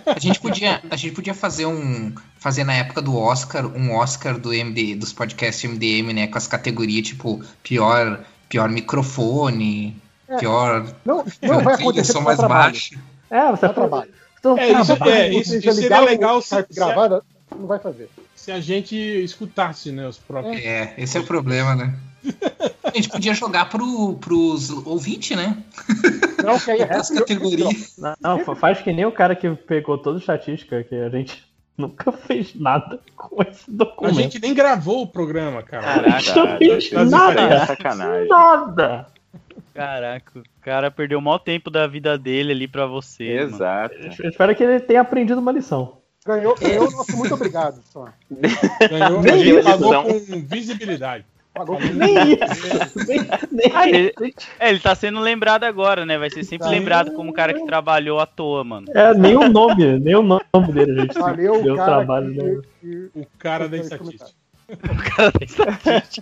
[0.07, 4.37] A gente podia, a gente podia fazer um, fazer na época do Oscar, um Oscar
[4.39, 9.97] do MD, dos podcasts MDM, né, com as categorias tipo pior, pior microfone,
[10.29, 10.37] É.
[10.39, 12.73] pior não, não vai acontecer som mais trabalho.
[12.73, 12.99] baixo.
[13.31, 14.11] É, você Dá trabalho.
[14.41, 15.13] Então, É, isso, trabalho.
[15.13, 17.23] é, isso, isso seria ligar o legal se, gravado,
[17.57, 18.09] não vai fazer.
[18.35, 20.57] se a gente escutasse, né, os próprios.
[20.65, 21.95] É, esse é o problema, né?
[22.85, 25.57] A gente podia jogar pro, pros ouvintes, né?
[26.45, 27.97] Não, que aí é As categorias.
[27.99, 31.09] Não, não, fa- faz que nem o cara que pegou toda a estatística, que a
[31.09, 31.45] gente
[31.79, 34.15] nunca fez nada com esse A documento.
[34.17, 35.83] gente nem gravou o programa, cara.
[35.83, 37.67] Caraca, Não fez Tá de nada.
[37.67, 38.29] sacanagem.
[38.29, 39.07] Nada.
[39.73, 43.37] Caraca, o cara perdeu o maior tempo da vida dele ali pra você.
[43.37, 43.55] mano.
[43.55, 43.95] Exato.
[44.19, 45.99] Eu espero que ele tenha aprendido uma lição.
[46.27, 47.81] Ganhou, ganhou nosso muito obrigado.
[47.91, 48.07] Só.
[48.31, 50.03] Ganhou, a gente isso, pagou não.
[50.05, 51.25] com visibilidade.
[51.95, 53.07] Nem isso.
[53.07, 53.19] Nem,
[53.51, 54.13] nem Ah, ele,
[54.59, 56.17] é, ele tá sendo lembrado agora, né?
[56.17, 56.71] Vai ser sempre Tá.
[56.71, 58.87] lembrado como um cara que trabalhou à toa, mano.
[58.95, 61.97] É, nem o nome, nem o nome dele, a gente Valeu, deu o cara.
[61.97, 62.63] trabalho que- dele.
[62.81, 64.31] que- O cara da estatística.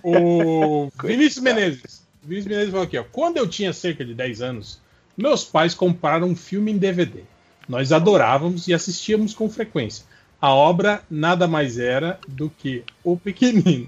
[0.03, 2.07] O Vinícius Menezes.
[2.23, 3.03] Vinícius Menezes falou aqui, ó.
[3.11, 4.81] Quando eu tinha cerca de 10 anos,
[5.17, 7.21] meus pais compraram um filme em DVD.
[7.67, 10.05] Nós adorávamos e assistíamos com frequência.
[10.41, 13.87] A obra nada mais era do que O Pequenino.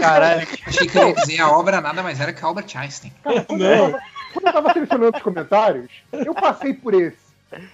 [0.00, 0.46] Caralho.
[0.66, 3.12] Achei que ia dizer a obra nada mais era que Albert Einstein.
[3.22, 3.68] Cara, quando, Não.
[3.68, 7.18] eu tava, quando eu tava selecionando os comentários, eu passei por esse.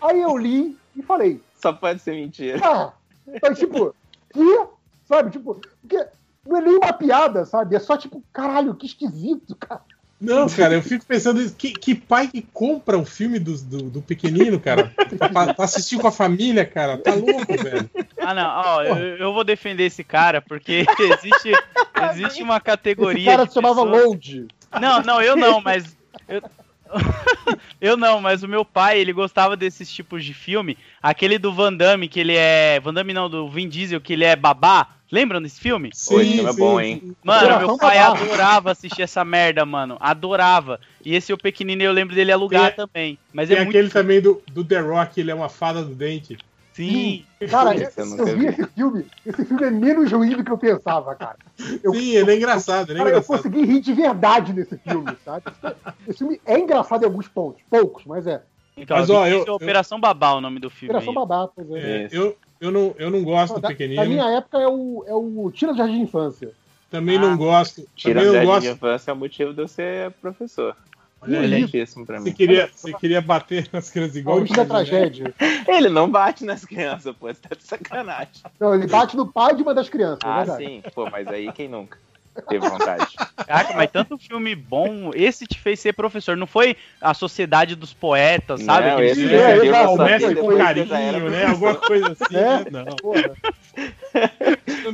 [0.01, 2.61] Aí eu li e falei, Só pode ser mentira.
[2.65, 2.93] ah,
[3.27, 3.95] então, tipo,
[4.33, 4.67] que?
[5.07, 6.07] Sabe, tipo, porque
[6.47, 7.75] não é nem uma piada, sabe?
[7.77, 9.83] É só tipo, caralho, que esquisito, cara.
[10.21, 14.03] Não, cara, eu fico pensando, que, que pai que compra um filme do, do, do
[14.03, 17.91] pequenino, cara, pra, pra assistir com a família, cara, tá louco, velho.
[18.19, 21.53] Ah, não, ó, eu, eu vou defender esse cara, porque existe,
[22.11, 23.19] existe uma categoria.
[23.19, 24.47] Esse cara de se chamava pessoas- Load.
[24.81, 25.97] Não, não, eu não, mas.
[26.29, 26.43] Eu...
[27.81, 30.77] eu não, mas o meu pai, ele gostava desses tipos de filme.
[31.03, 32.81] Aquele do Van Damme, que ele é.
[32.81, 34.89] Van Damme não, do Vin Diesel, que ele é babá.
[35.13, 35.91] Lembram desse filme?
[36.09, 37.15] Pô, esse filme é bom, hein?
[37.23, 38.19] Mano, meu pai babá.
[38.21, 39.97] adorava assistir essa merda, mano.
[40.01, 40.81] Adorava.
[41.05, 43.19] E esse o pequenino eu lembro dele alugar Tem- também.
[43.33, 43.77] Mas Tem é muito.
[43.77, 46.37] aquele também do, do The Rock, ele é uma fada do dente.
[46.75, 47.25] Sim.
[47.49, 49.07] Cara, Esse eu eu, eu vi esse filme.
[49.25, 51.37] Esse filme é menos ruim do que eu pensava, cara.
[51.83, 53.37] Eu, Sim, ele é engraçado, ele é cara, eu engraçado.
[53.37, 55.45] consegui rir de verdade nesse filme, sabe?
[56.09, 57.63] Esse filme é engraçado em alguns pontos.
[57.71, 58.43] Poucos, mas é.
[58.77, 60.91] Então, Mas, ó, eu- Diesel, Operação Babá o nome do filme.
[60.93, 61.15] Operação aí.
[61.15, 61.79] babá, pois é.
[61.79, 64.03] É, eu, eu, não, eu não gosto do Da, pequenino.
[64.03, 66.51] da minha época é o, é o Tira do Jardim de Infância.
[66.91, 67.87] Também Ah, não gosto.
[67.95, 70.77] Tirando Também o não jardim de infância é o motivo de eu ser professor.
[71.27, 71.69] Olha
[72.07, 72.33] pra Você mim.
[72.33, 75.35] queria, você queria bater nas crianças igual o da tragédia.
[75.67, 77.29] Ele não bate nas crianças, pô.
[77.29, 78.29] Você tá de sacanagem.
[78.61, 80.65] Não, ele bate no pai de uma das crianças, é Ah, verdade.
[80.65, 80.83] sim.
[80.95, 81.99] Pô, mas aí quem nunca?
[82.49, 83.15] teve vontade.
[83.47, 86.37] Caraca, mas tanto filme bom, esse te fez ser professor.
[86.37, 88.89] Não foi a Sociedade dos Poetas, sabe?
[88.91, 91.47] Não, esse é, exato, só vi Mestre com carinho, né?
[91.47, 92.37] Alguma coisa assim.
[92.37, 92.59] É?
[92.59, 92.65] né?
[92.71, 92.97] Não.
[92.97, 93.35] Porra.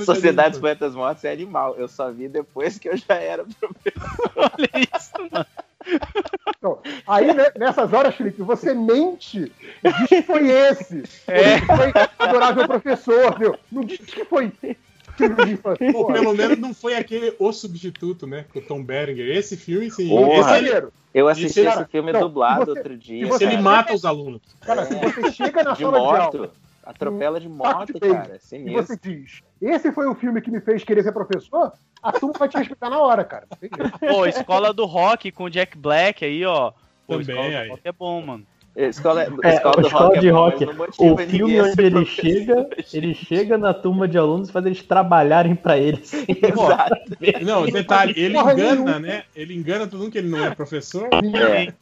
[0.04, 1.76] Sociedade dos Poetas Mortos é animal.
[1.78, 4.32] Eu só vi depois que eu já era professor.
[4.36, 5.46] Olha isso, mano.
[6.58, 9.50] Então, aí, né, nessas horas, Felipe, você mente
[9.82, 11.02] diz que foi esse.
[11.26, 11.56] É.
[11.58, 13.58] Diz que Foi adorável professor, meu.
[13.72, 14.52] Não diz que foi.
[15.92, 18.46] Pô, pelo menos não foi aquele O Substituto, né?
[18.52, 19.36] Com o Tom Berenger.
[19.36, 20.08] Esse filme, sim.
[20.08, 20.58] Porra.
[20.58, 20.86] Esse, ele.
[21.12, 23.22] Eu assisti Cara, esse filme não, dublado você- outro dia.
[23.22, 24.40] e você- esse ele mata os alunos.
[24.60, 26.52] Cara, se você chega na de sala de aula.
[26.90, 28.36] Atropela de moto, Bem, cara.
[28.36, 28.82] e Sinistro.
[28.86, 32.48] você diz, esse foi o filme que me fez querer ser professor, a turma vai
[32.48, 33.46] te respeitar na hora, cara.
[34.00, 36.72] Pô, Escola do Rock com o Jack Black aí, ó.
[37.06, 37.66] Pô, Também, Escola aí.
[37.68, 38.46] do Rock é bom, mano.
[38.76, 40.64] Escola, É, escola o do escola rock é de bom, rock.
[41.00, 45.56] O filme onde ele chega, ele chega na turma de alunos e faz eles trabalharem
[45.56, 46.12] pra eles.
[46.28, 46.94] Exato.
[47.44, 49.24] Não, detalhe, ele engana, né?
[49.34, 51.08] Ele engana todo mundo que ele não é professor.
[51.12, 51.74] É.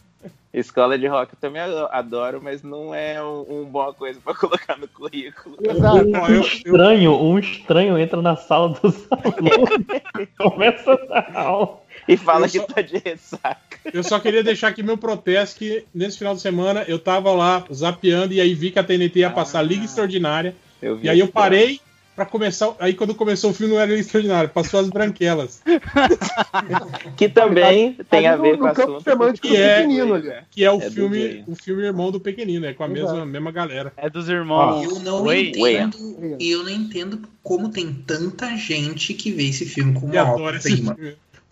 [0.52, 1.60] Escola de rock eu também
[1.90, 5.56] adoro, mas não é um, um boa coisa pra colocar no currículo.
[5.60, 5.96] Exato.
[6.08, 9.86] Um, Ó, eu- eu- estranho, um estranho entra na sala dos alunos
[10.18, 11.80] e começa a dar aula.
[12.08, 13.78] E fala Eu que só- tá de ressaca.
[13.92, 17.64] Eu só queria deixar aqui meu protesto que nesse final de semana eu tava lá
[17.72, 20.54] zapeando e aí vi que a TNT ia passar Liga Extraordinária.
[20.80, 21.80] Eu vi E aí eu parei
[22.18, 22.74] pra começar.
[22.80, 25.62] Aí quando começou o filme não era Liga Extraordinária, passou as branquelas.
[27.16, 29.04] Que também tem a Ali ver no, com o no campo assunto.
[29.04, 30.32] semântico do Que é- pequenino ali.
[30.50, 33.24] Que é o É do filme, o filme irmão do Pequenino, é com a mesma,
[33.24, 33.92] mesma galera.
[33.96, 34.84] É dos irmãos.
[34.84, 36.36] Eu não entendo.
[36.40, 40.96] Eu não entendo como tem tanta gente que vê esse filme como uma obra-prima.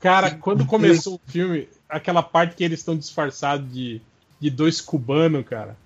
[0.00, 4.00] Cara, quando começou o filme, aquela parte que eles estão disfarçados de,
[4.40, 5.76] de dois cubanos, cara.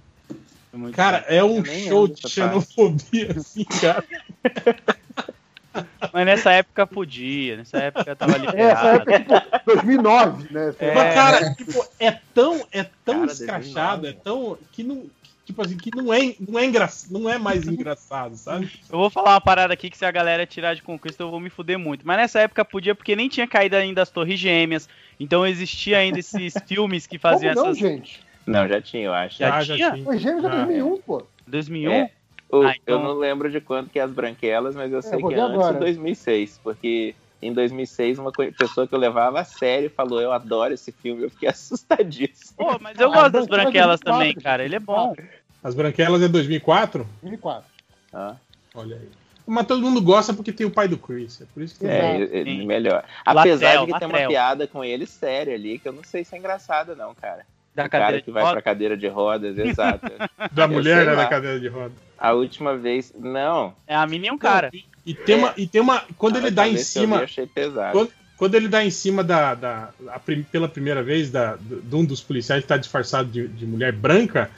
[0.72, 4.04] Muito Cara, é um show de xenofobia, assim, cara.
[6.12, 8.50] Mas nessa época podia, nessa época tava É, essa
[8.96, 9.10] liberado.
[9.10, 10.74] época, tipo, 2009, né?
[10.80, 10.94] É.
[10.94, 14.58] Mas, cara, tipo, é tão, é tão Cara, escrachado, é desenho tão.
[14.72, 15.04] que não.
[15.46, 18.70] Tipo assim, que não é, não é, engra, não é mais engraçado, sabe?
[18.90, 21.40] Eu vou falar uma parada aqui que se a galera tirar de conquista eu vou
[21.40, 22.06] me fuder muito.
[22.06, 24.88] Mas nessa época podia porque nem tinha caído ainda as Torres Gêmeas.
[25.18, 27.78] Então existia ainda esses filmes que Como faziam não, essas.
[27.78, 28.20] gente?
[28.46, 29.38] Não, já tinha, eu acho.
[29.38, 29.92] Já Ah, tinha?
[30.06, 31.26] Os gêmeos é Ah, 2001, pô.
[31.48, 31.92] 2001?
[31.92, 32.10] É.
[32.52, 35.18] O- Ah, então- Eu não lembro de quanto que é as branquelas, mas eu sei
[35.22, 35.74] que é antes agora.
[35.74, 40.74] de 2006, porque em 2006 uma pessoa que eu levava a sério falou eu adoro
[40.74, 42.56] esse filme, eu fiquei assustadíssimo.
[42.56, 44.64] Pô, mas eu Ah, gosto das Branquelas branquelas 2004, também, cara.
[44.64, 45.14] Ele é bom.
[45.62, 47.06] As branquelas é 2004?
[47.22, 47.70] 2004.
[48.12, 48.34] Ah,
[48.74, 49.08] Olha aí.
[49.46, 51.40] Mas todo mundo gosta porque tem o pai do Chris.
[51.40, 53.04] É por isso que é, ele- melhor.
[53.26, 56.24] Latrell, Apesar de que tem uma piada com ele séria ali, que eu não sei
[56.24, 57.44] se é engraçada não, cara.
[57.74, 58.54] Da o cara cadeira que vai roda.
[58.54, 60.06] pra cadeira de rodas, exato.
[60.52, 61.92] da Eu mulher né, na cadeira de roda.
[62.20, 63.74] A última vez, não.
[63.86, 64.68] É a mina e um cara.
[64.74, 66.04] E, e tem uma, e tem uma.
[66.18, 67.16] Quando ele dá em cima.
[67.16, 67.92] eu achei pesado.
[67.92, 69.54] Quando, quando ele dá em cima da.
[69.54, 70.20] da a
[70.52, 74.50] pela primeira vez, da, de um dos policiais que tá disfarçado de, de mulher branca,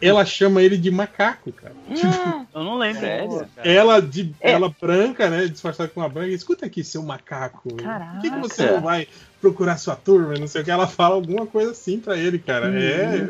[0.00, 1.74] ela chama ele de macaco, cara.
[1.94, 3.00] Tipo, Eu não lembro.
[3.00, 3.48] Sério?
[3.64, 4.52] ela, de, É.
[4.52, 5.46] ela branca, né?
[5.46, 6.28] Disfarçada com uma branca.
[6.30, 7.68] Escuta aqui, seu macaco.
[7.68, 9.06] Por que, que você não vai
[9.40, 10.34] procurar sua turma?
[10.34, 10.70] Não sei o que.
[10.70, 12.68] Ela fala alguma coisa assim pra ele, cara.
[12.78, 13.28] É.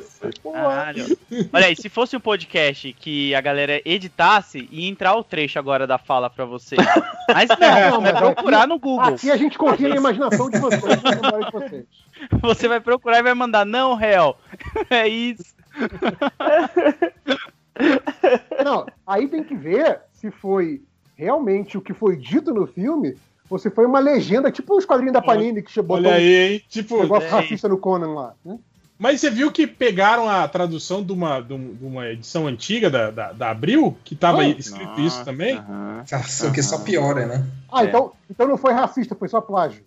[0.53, 1.19] Caralho.
[1.53, 5.87] Olha aí, se fosse um podcast que a galera editasse, ia entrar o trecho agora
[5.87, 6.81] da fala pra vocês.
[7.29, 7.59] Mas não,
[7.91, 9.15] Não, você vai procurar no Google.
[9.15, 11.85] Aqui a gente confia na imaginação de vocês, na memória de vocês.
[12.41, 14.37] Você vai procurar e vai mandar, não, réu.
[14.89, 15.56] É isso.
[18.65, 20.83] Não, aí tem que ver se foi
[21.17, 23.17] realmente o que foi dito no filme
[23.49, 26.63] ou se foi uma legenda, tipo os quadrinhos da Panini que botou Olha aí, hein?
[26.69, 27.31] Tipo, negócio é.
[27.31, 28.35] racista no Conan lá.
[28.45, 28.59] Né?
[28.99, 33.11] Mas você viu que pegaram a tradução de uma, de um- uma edição antiga da,
[33.11, 35.55] da, da Abril, que tava Oh, escrito isso também?
[35.57, 36.03] aham.
[36.11, 37.47] Nossa, o que só piora, né?
[37.71, 37.89] Ah, É.
[37.89, 39.85] então, então não foi racista, foi só plágio.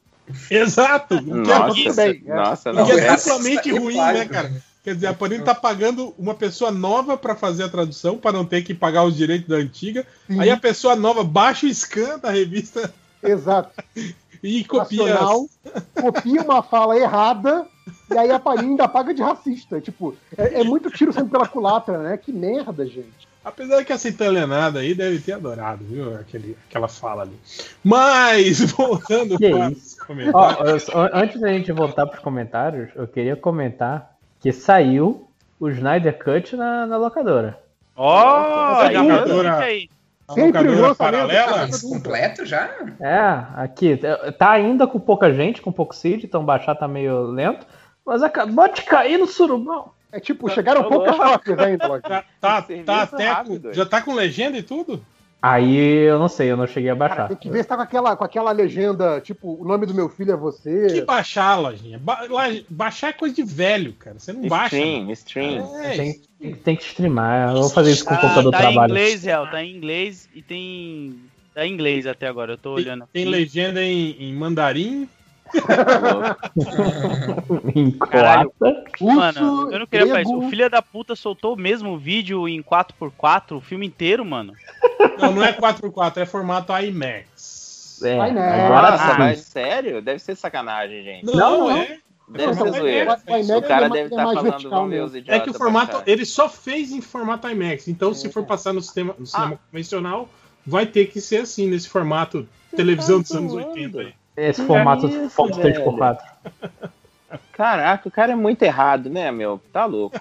[0.49, 1.15] Exato!
[1.15, 2.35] O que é, Nossa, bem, é.
[2.35, 2.85] nossa, o não.
[2.85, 4.19] que é é duplamente e ruim, plágio.
[4.19, 4.51] né, cara?
[4.83, 8.45] Quer dizer, a Panini tá pagando uma pessoa nova pra fazer a tradução, pra não
[8.45, 10.05] ter que pagar os direitos da antiga.
[10.25, 13.71] Sim, Aí a pessoa nova baixa o scan da revista Exato.
[14.41, 15.05] e copia.
[15.05, 15.45] Nacional,
[15.93, 17.67] copia uma fala errada
[18.09, 19.81] e aí a Panini ainda paga de racista.
[19.81, 22.17] Tipo, é, é muito tiro sempre pela culatra, né?
[22.17, 23.27] Que merda, gente.
[23.43, 26.15] Apesar que essa italianada aí deve ter adorado, viu?
[26.15, 27.39] Aquele, aquela fala ali.
[27.83, 30.89] Mas, voltando para os comentários.
[30.89, 34.08] Ó, eu antes da gente voltar pros comentários, eu queria comentar
[34.39, 35.27] que saiu
[35.59, 37.59] o Snyder Cut na, na locadora.
[37.95, 39.89] Ó, já locadora- aí.
[40.33, 42.69] Sempre o lançamento completo já?
[42.99, 47.23] É, aqui, é, tá ainda com pouca gente, com pouco seed, então baixar tá meio
[47.23, 47.65] lento,
[48.05, 49.91] mas acabou de cair no surubão.
[50.11, 52.23] É tipo, chegaram poucas cópias ainda, Lojinha.
[52.39, 55.03] Tá, tá, tá até rápido, com, já tá com legenda e tudo?
[55.41, 57.27] Aí eu não sei, eu não cheguei a Cara, baixar.
[57.29, 60.09] tem que ver se tá com aquela, com aquela legenda, tipo, o nome do meu
[60.09, 61.01] filho é Que você.
[61.05, 61.97] baixar, lojinha?
[61.97, 64.19] Ba la- baixar é coisa de velho, cara.
[64.19, 64.75] Você não baixa.
[64.75, 65.75] Stream, stream.
[65.81, 67.51] É, Tem, tem- tem que streamar.
[67.55, 68.91] Eu vou fazer isso com o Tá, computador do tá em trabalho.
[68.91, 69.47] inglês, real.
[69.49, 71.15] Tá em inglês e tem.
[71.55, 73.05] Tá em inglês até agora, eu tô tem, olhando.
[73.13, 73.31] tem aqui.
[73.31, 75.07] legenda em, em mandarim.
[77.75, 77.95] Em.
[79.01, 80.37] Mano, eu não queria falar isso.
[80.37, 84.53] O filho da puta soltou o mesmo vídeo em 4x4, o filme inteiro, mano.
[85.17, 87.99] Não, não é 4x4, é formato IMAX.
[88.03, 89.19] É, Nossa, sim.
[89.19, 90.01] mas sério?
[90.01, 91.25] Deve ser sacanagem, gente.
[91.25, 91.97] Não, Não, é.
[92.29, 93.19] Deve ser não, zoeira.
[93.27, 95.23] o IMAX cara é deve mais- estar é falando, vertical idiotas.
[95.27, 96.03] É que o formato.
[96.05, 97.87] Ele só fez em formato IMAX.
[97.87, 100.29] Então, se for passar no, sistema, no cinema convencional,
[100.65, 104.13] vai ter que ser assim, nesse formato televisão dos anos 80 aí.
[104.39, 105.83] Esse formato isso, foto velho?
[105.83, 106.19] 3x4.
[107.51, 109.61] Caraca, o cara é muito errado, né, meu?
[109.71, 110.19] Tá louco.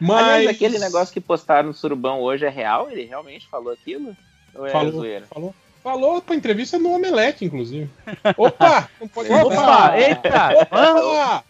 [0.00, 0.26] Mas.
[0.26, 2.90] Aliás, aquele negócio que postaram no Surubão hoje é real?
[2.90, 4.16] Ele realmente falou aquilo?
[4.54, 5.26] Ou é Falou, zoeira?
[5.26, 7.88] falou, falou pra entrevista no Omelete, inclusive.
[8.36, 8.88] Opa!
[9.00, 10.68] Não pode Opa, eita!
[10.70, 11.44] Opa!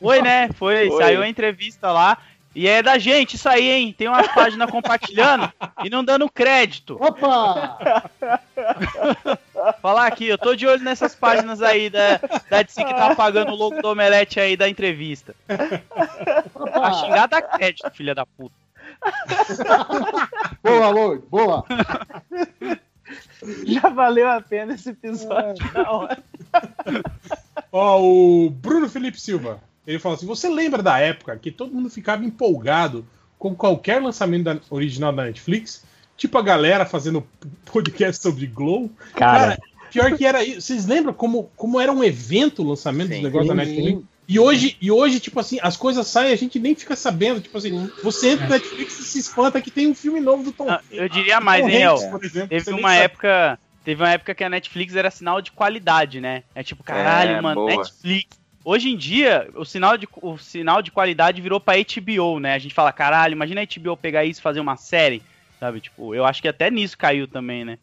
[0.00, 0.48] Foi, né?
[0.54, 1.02] Foi, Foi.
[1.02, 2.18] saiu a entrevista lá.
[2.54, 3.94] E é da gente isso aí, hein?
[3.96, 5.52] Tem umas páginas compartilhando
[5.84, 6.96] e não dando crédito.
[7.00, 8.10] Opa!
[9.80, 12.18] Falar aqui, eu tô de olho nessas páginas aí da,
[12.50, 15.34] da DC que tá pagando o logo do Omelete aí da entrevista.
[15.48, 16.92] A Opa!
[16.94, 18.54] xingar dá crédito, filha da puta.
[20.62, 21.64] Boa, Lodi, boa!
[23.64, 26.18] Já valeu a pena esse episódio hora.
[27.72, 29.60] Ó, o Bruno Felipe Silva.
[29.88, 33.06] Ele fala assim: você lembra da época que todo mundo ficava empolgado
[33.38, 35.82] com qualquer lançamento da- original da Netflix?
[36.16, 37.26] Tipo a galera fazendo
[37.72, 38.90] podcast sobre Glow.
[39.14, 39.58] Cara,
[39.90, 40.60] pior que era isso.
[40.60, 43.22] Vocês lembram como, como era um evento o lançamento dos Sim.
[43.22, 44.02] negócios da Netflix?
[44.30, 47.40] E hoje, e hoje, tipo assim, as coisas saem e a gente nem fica sabendo.
[47.40, 50.52] Tipo assim, você entra no Netflix e se espanta que tem um filme novo do
[50.52, 51.94] Tom Ah, eu diria mais, Tom hein, El?
[51.94, 53.02] Hanks, por exemplo, Teve uma sabe.
[53.04, 53.58] época.
[53.84, 56.42] Teve uma época que a Netflix era sinal de qualidade, né?
[56.54, 57.74] É tipo, caralho, É, mano, boa.
[57.78, 58.38] Netflix.
[58.64, 62.54] Hoje em dia, o sinal, de, o sinal de qualidade virou pra HBO, né?
[62.54, 65.22] A gente fala, caralho, imagina a HBO pegar isso e fazer uma série,
[65.58, 65.80] sabe?
[65.80, 67.78] Tipo, eu acho que até nisso caiu também, né?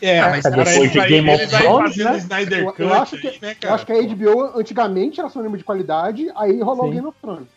[0.00, 2.16] É, Ah, mas depois de Game of Thrones, né?
[2.16, 5.28] Snyder Eu- Cut eu acho que- aí, né, Eu acho que a HBO antigamente era
[5.28, 6.94] sinônimo de qualidade, aí rolou o Sim.
[6.94, 7.48] Game of Thrones.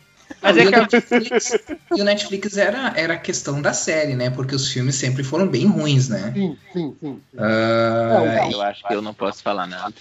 [0.41, 1.57] Mas e, é o que a- Netflix,
[1.95, 4.29] e o Netflix era, era a questão da série, né?
[4.29, 6.33] Porque os filmes sempre foram bem ruins, né?
[6.33, 7.21] Sim, sim, sim.
[7.31, 7.37] sim.
[7.37, 9.95] Ah, É, Eu acho que eu não posso falar nada.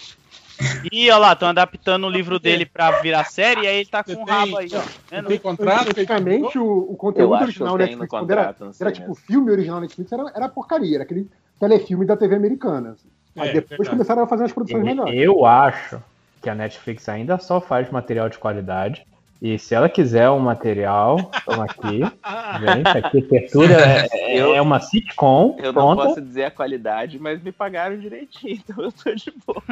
[0.91, 4.03] Ih, olha lá, estão adaptando o livro dele pra virar série e aí ele tá
[4.03, 5.21] com o rabo aí, ó.
[5.27, 5.89] Tem contrato?
[5.89, 9.51] Antigamente, o, o conteúdo original Netflix, quando era, contrato, não sei era tipo, o filme
[9.51, 11.29] original Netflix era, era porcaria, era aquele
[11.59, 12.91] telefilme da TV americana.
[12.91, 13.09] assim.
[13.37, 13.89] Aí É, depois verdade.
[13.89, 15.13] começaram a fazer umas produções melhores.
[15.15, 16.01] eu acho
[16.41, 19.05] que a Netflix ainda só faz material de qualidade.
[19.41, 21.99] E se ela quiser um material, toma aqui.
[22.59, 25.55] Gente, aqui Tertúlia é, é- Eu- é uma sitcom.
[25.59, 26.03] Eu não pronta.
[26.03, 29.63] posso dizer a qualidade, mas me pagaram direitinho, então eu tô de boa.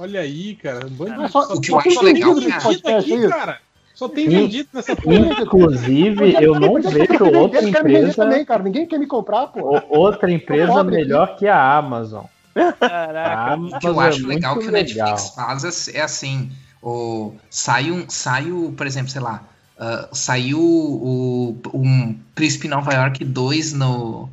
[0.00, 0.86] Olha aí, cara.
[0.86, 2.50] Um bando de- O que eu tem acho legal, vendido
[2.82, 3.58] cara, aqui, é cara.
[3.94, 4.30] Só tem Sim.
[4.30, 5.16] vendido nessa porra.
[5.16, 8.62] Inclusive, eu não vejo outra empresa, também, cara.
[8.62, 9.76] Ninguém quer me comprar, pô.
[9.76, 11.04] o- outra empresa pobre aqui.
[11.04, 12.24] melhor que a Amazon.
[12.56, 13.60] A Caraca.
[13.60, 16.50] O que eu é acho legal muito que o Netflix faz é, é assim,
[16.82, 19.42] o, sai, um, sai o, por exemplo, sei lá,
[19.78, 24.30] ah, saiu o, um Príncipe Nova York 2 no,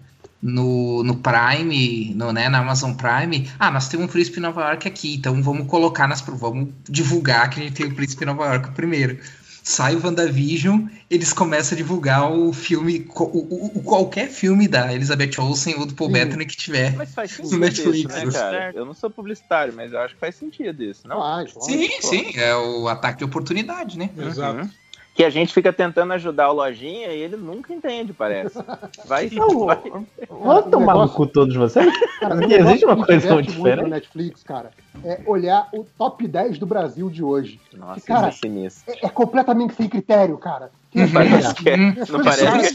[0.47, 3.49] no, no Prime, no, né, na Amazon Prime.
[3.59, 7.59] Ah, nós temos um Príncipe Nova York aqui, então vamos colocar nas, vamos divulgar que
[7.59, 9.19] a gente tem o Príncipe Nova York primeiro.
[9.63, 14.93] Sai o WandaVision, eles começam a divulgar o filme, o, o- o- qualquer filme da
[14.93, 16.13] Elizabeth Olsen ou do Paul Sim.
[16.13, 16.95] Bettany que tiver.
[16.95, 18.71] Mas faz No sentido Netflix, isso, né, cara?
[18.73, 21.21] Eu não sou publicitário, mas eu acho que faz sentido isso, não?
[21.21, 24.09] Ah, Sim, sim, é o ataque de oportunidade, né?
[24.17, 24.61] Exato.
[24.61, 24.69] Uhum.
[25.17, 28.55] Que a gente fica tentando ajudar o Lojinha e ele nunca entende, parece.
[29.05, 29.81] Vai, Não, vai.
[30.29, 31.91] Vamos o tomar no cu todos vocês?
[32.19, 33.89] Cara, Porque existe uma que coisa muito no diferente.
[33.89, 34.69] Netflix, cara,
[35.03, 37.59] é olhar o top 10 do Brasil de hoje.
[37.73, 38.93] Nossa, Cara, isso é sinistro.
[38.93, 40.69] É, é completamente sem critério, cara.
[40.95, 41.11] Uhum.
[41.11, 41.95] Parece que é- Hum.
[42.09, 42.71] não parece Cara,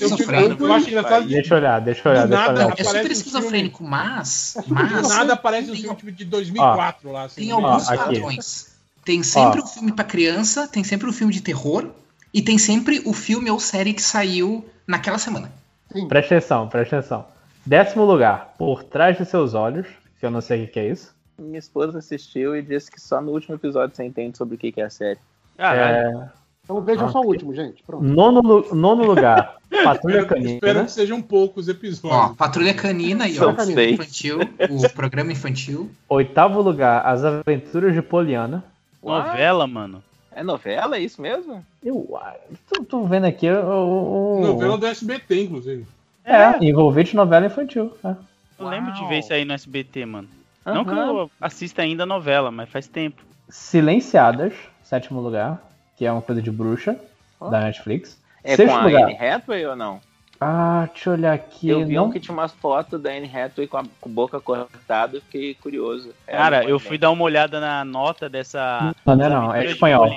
[0.56, 2.74] que eu acho engraçado de Deixa eu olhar, deixa eu olhar, deixa eu nada, olhar.
[2.76, 5.08] É super um esquizofrênico, mas, É mas esquizofrênico.
[5.14, 7.22] nada aparece um filme tipo de 2004 lá.
[7.24, 8.04] Assim, tem alguns Ó, aqui.
[8.20, 8.72] padrões.
[9.04, 9.64] Tem sempre Ó.
[9.64, 11.88] o filme pra criança, tem sempre o filme de terror
[12.32, 15.50] e tem sempre o filme ou série que saiu naquela semana.
[15.92, 16.08] Sim.
[16.08, 17.26] Presta atenção, presta atenção.
[17.66, 19.86] Décimo lugar, Por Trás de Seus Olhos,
[20.18, 21.14] que eu não sei o que é isso.
[21.38, 24.72] Minha esposa assistiu e disse que só no último episódio você entende sobre o que
[24.80, 25.18] é a série.
[25.56, 25.96] Caralho.
[26.20, 26.28] É,
[26.64, 27.82] Então vejam Ah, só o último, gente.
[27.84, 28.04] Pronto.
[28.04, 30.84] nono, nono lugar, Patrulha Espero, espero Canina.
[30.84, 32.36] que sejam poucos Ó, episódios.
[32.36, 34.38] Patrulha Canina e ó, infantil,
[34.70, 35.90] o programa infantil.
[36.08, 38.64] Oitavo lugar, As Aventuras de Poliana.
[39.02, 40.02] Novela, mano.
[40.34, 41.64] É novela, é isso mesmo?
[41.82, 42.34] Eu ah,
[42.68, 44.38] tô, tô vendo aqui o.
[44.38, 45.86] o- Novela do SBT, inclusive.
[46.24, 47.92] É, envolvente novela infantil.
[48.04, 48.14] é.
[48.58, 50.28] Eu lembro de ver isso aí no SBT, mano.
[50.64, 50.74] Aham.
[50.76, 53.22] Não que eu assista ainda a novela, mas faz tempo.
[53.48, 54.54] Silenciadas,
[54.84, 55.60] sétimo lugar,
[55.96, 56.98] que é uma coisa de bruxa,
[57.40, 57.50] Ó.
[57.50, 58.18] da Netflix.
[58.44, 59.02] É Sexto com a lugar.
[59.04, 60.00] Anne Hathaway ou não?
[60.44, 61.68] Ah, deixa eu olhar aqui.
[61.68, 62.06] eu vi não...
[62.06, 65.20] um que tinha umas fotos da Anne Hathaway com a com a boca cortada e
[65.20, 66.12] fiquei curioso.
[66.26, 68.92] É, Cara, eu fui dar uma olhada na nota dessa.
[69.06, 70.08] Não, não é não, é espanhol.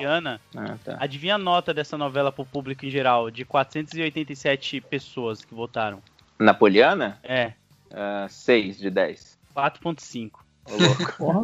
[0.56, 0.98] Ah, tá.
[1.00, 3.30] Adivinha a nota dessa novela pro público em geral?
[3.30, 6.02] De 487 pessoas que votaram.
[6.40, 7.20] Napoliana?
[7.24, 7.54] É,
[8.28, 9.38] 6 de 10.
[9.56, 10.32] 4.5.
[10.66, 11.14] Ô, louco.
[11.18, 11.42] Porra.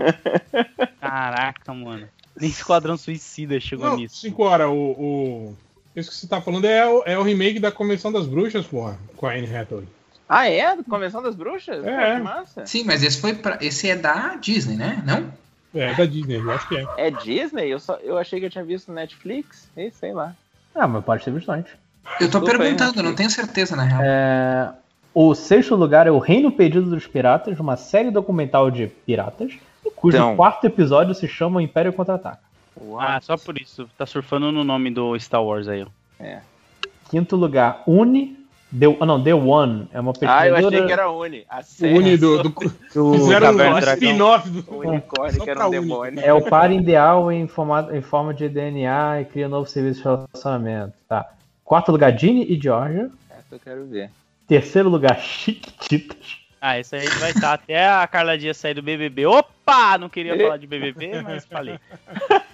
[0.99, 2.07] Caraca, mano.
[2.35, 4.15] Nem Esquadrão Suicida chegou Não, nisso.
[4.15, 5.57] cinco horas, o, o.
[5.95, 8.97] Isso que você tá falando é o, é o remake da Convenção das Bruxas, porra,
[9.17, 9.85] com a Anne Hathaway.
[10.29, 10.75] ah, é?
[10.83, 11.83] Convenção das Bruxas?
[11.85, 12.11] É.
[12.11, 12.65] Pô, que massa.
[12.65, 15.03] Sim, mas esse foi pra, esse é da Disney, né?
[15.05, 15.31] Não?
[15.73, 16.85] É, da Disney, eu acho que é.
[16.97, 17.67] É Disney?
[17.71, 19.69] Eu, só, eu achei que eu tinha visto no Netflix.
[19.75, 20.33] Ei, sei lá.
[20.75, 21.71] Ah, mas pode ser visto antes.
[22.19, 24.01] Eu tô Desculpa perguntando, não tenho certeza na real.
[24.03, 24.73] É,
[25.13, 29.53] O sexto lugar é O Reino Perdido dos Piratas, uma série documental de piratas,
[29.95, 30.35] cujo Então.
[30.35, 32.39] quarto episódio se chama O Império Contra-Ataca.
[32.99, 33.87] Ah, só por isso.
[33.97, 35.87] Tá surfando no nome do Star Wars aí, ó.
[37.09, 38.39] Quinto lugar, Uni.
[38.77, 39.89] The, ah, não, The One.
[39.91, 41.45] É uma Ah, eu achei que era Uni.
[41.49, 42.41] A O série Uni do.
[42.43, 42.49] do
[42.93, 44.71] do- fizeram um spin-off do.
[44.73, 45.79] O unicórnio que era um Uni.
[45.81, 46.19] demônio.
[46.21, 49.97] É o par ideal em, forma, em forma de DNA e cria um novo serviço
[49.99, 50.93] de relacionamento.
[51.07, 51.29] Tá.
[51.65, 53.11] Quarto lugar, Ginny e Georgia.
[53.29, 54.09] Essa eu quero ver.
[54.47, 56.37] Terceiro lugar, Chiquititas.
[56.61, 59.25] Ah, esse aí vai estar até a Carla Dias sair do BBB.
[59.25, 59.97] Opa!
[59.97, 61.77] Não queria falar de BBB, mas falei.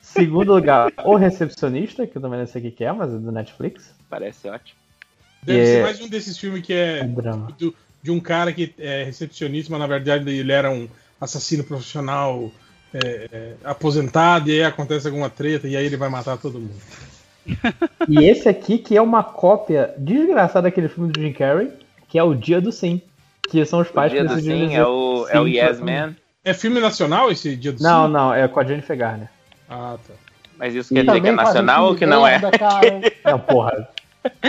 [0.00, 3.32] Segundo lugar, O Recepcionista, que eu também não sei o que é, mas é do
[3.32, 3.94] Netflix.
[4.10, 4.78] Parece ótimo.
[5.42, 5.64] Deve É.
[5.66, 7.48] ser mais um desses filmes que É é drama.
[7.58, 10.88] do- de um cara que é recepcionista, mas na verdade ele era um
[11.20, 12.50] assassino profissional
[12.94, 16.74] é, é, aposentado, e aí acontece alguma treta, e aí ele vai matar todo mundo.
[18.08, 21.70] E esse aqui, que é uma cópia desgraçada daquele filme do Jim Carrey,
[22.08, 23.00] que é O Dia do Sim.
[23.50, 25.50] Que são os O pais dia que do sim dizer é o, é o sim
[25.56, 26.14] Yes Man.
[26.44, 28.12] É filme nacional esse Dia do Não, Sim?
[28.12, 29.28] não, é com a Jennifer Garner.
[29.68, 30.14] Ah, tá.
[30.58, 32.38] Mas isso quer dizer que é nacional ou que não é?
[32.38, 33.00] merda, Cara.
[33.24, 33.88] Não, porra.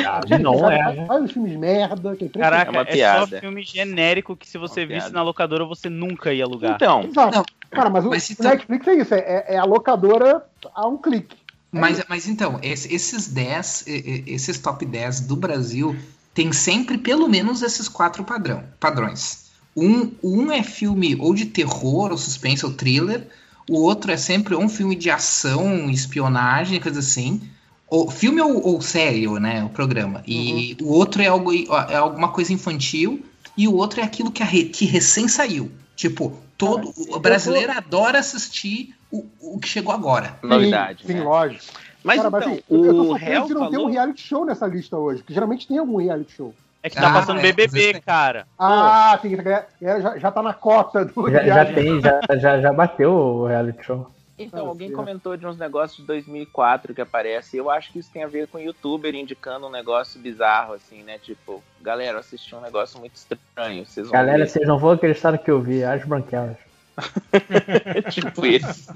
[0.06, 1.06] Ah, não é?
[1.08, 2.16] Faz os filmes merda.
[2.16, 2.30] Que é.
[2.30, 3.40] Caraca, É uma é, só piada.
[3.40, 5.14] filme genérico que se você Uma visse piada.
[5.16, 6.76] na locadora você nunca ia alugar.
[6.76, 7.44] Então, Exato.
[7.72, 10.44] Cara, mas o, mas o então- Netflix é isso, é, é a locadora
[10.76, 11.36] a um clique.
[11.72, 15.96] Mas, mas então, esse- esses 10, e- e- esses top 10 do Brasil
[16.36, 19.43] tem sempre pelo menos esses quatro padrão, padrões.
[19.76, 23.28] Um, um é filme ou de terror, ou suspense, ou thriller.
[23.70, 27.42] O outro é sempre um filme de ação, espionagem, coisa assim.
[27.90, 30.24] O filme ou, ou série, ou, né, o programa.
[30.28, 33.24] E o outro é, algo, é alguma coisa infantil.
[33.56, 35.72] E o outro é aquilo que, a re- que recém saiu.
[35.96, 40.38] Tipo, todo, o brasileiro adora assistir o, o que chegou agora.
[40.42, 41.06] novidade.
[41.06, 41.24] Sim, né?
[41.24, 41.64] lógico.
[42.04, 43.92] Mas Cara, então, assim, eu, eu tô o surpreso de não ter um falou...
[43.92, 46.54] reality show nessa lista hoje, que geralmente tem algum reality show.
[46.84, 48.46] É que tá Ah, passando é, BBB, cara.
[48.60, 49.66] Ah, tem que é,
[50.02, 53.84] já, já tá na cota do Já, já tem, já, já, já bateu o reality
[53.86, 54.12] show.
[54.38, 57.56] Então, alguém comentou de uns negócios de 2004 que aparece.
[57.56, 61.04] Eu acho que isso tem a ver com o youtuber indicando um negócio bizarro, assim,
[61.04, 61.18] né?
[61.20, 63.86] Tipo, galera, eu assisti um negócio muito estranho.
[63.86, 64.50] Vocês vão Galera, ver.
[64.50, 66.58] vocês não vão acreditar no que eu vi, as branquelas.
[68.12, 68.92] tipo isso.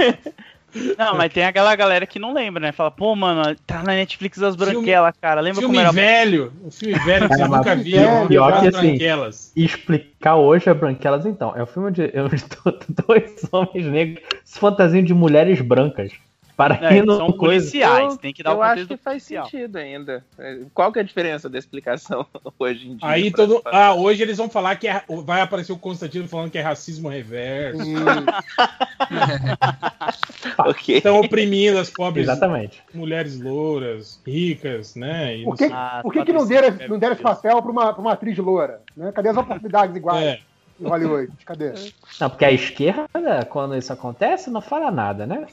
[0.98, 2.72] Não, mas tem aquela galera que não lembra, né?
[2.72, 5.40] Fala, pô, mano, tá na Netflix as Filme- branquelas, cara.
[5.40, 5.92] Lembra filme como era.
[5.92, 8.00] velho, um filme velho que você mas nunca viu.
[8.00, 9.52] pior Pior que As assim, branquelas.
[9.54, 11.52] E explicar hoje a Branquelas, então.
[11.56, 16.12] É um filme de, é de dois homens negros se fantasiam de mulheres brancas.
[16.62, 17.64] Para É, quem não são coisa.
[17.66, 19.44] policiais, tem que dar eu o acho contexto que faz policial.
[19.46, 20.24] sentido ainda.
[20.72, 22.24] Qual que é a diferença da explicação
[22.58, 23.08] hoje em dia?
[23.08, 23.60] Aí pra- todo.
[23.62, 26.62] pra- Ah, hoje eles vão falar que é- vai aparecer o Constantino falando que é
[26.62, 27.82] racismo reverso.
[27.82, 27.96] Hum,
[30.58, 30.96] Ok.
[30.96, 32.82] Estão oprimindo as pobres Exatamente.
[32.94, 35.36] mulheres louras, ricas, né?
[35.38, 37.70] E Por que, Ah, por que, que não Patrícia deram, não deram esse papel pra
[37.72, 38.80] uma, pra uma atriz loura?
[38.96, 39.10] Né?
[39.12, 40.38] Cadê as oportunidades iguais É.
[40.82, 41.32] em Hollywood?
[41.44, 41.72] Cadê?
[42.20, 45.46] Não, porque a esquerda, quando isso acontece, não fala nada, né?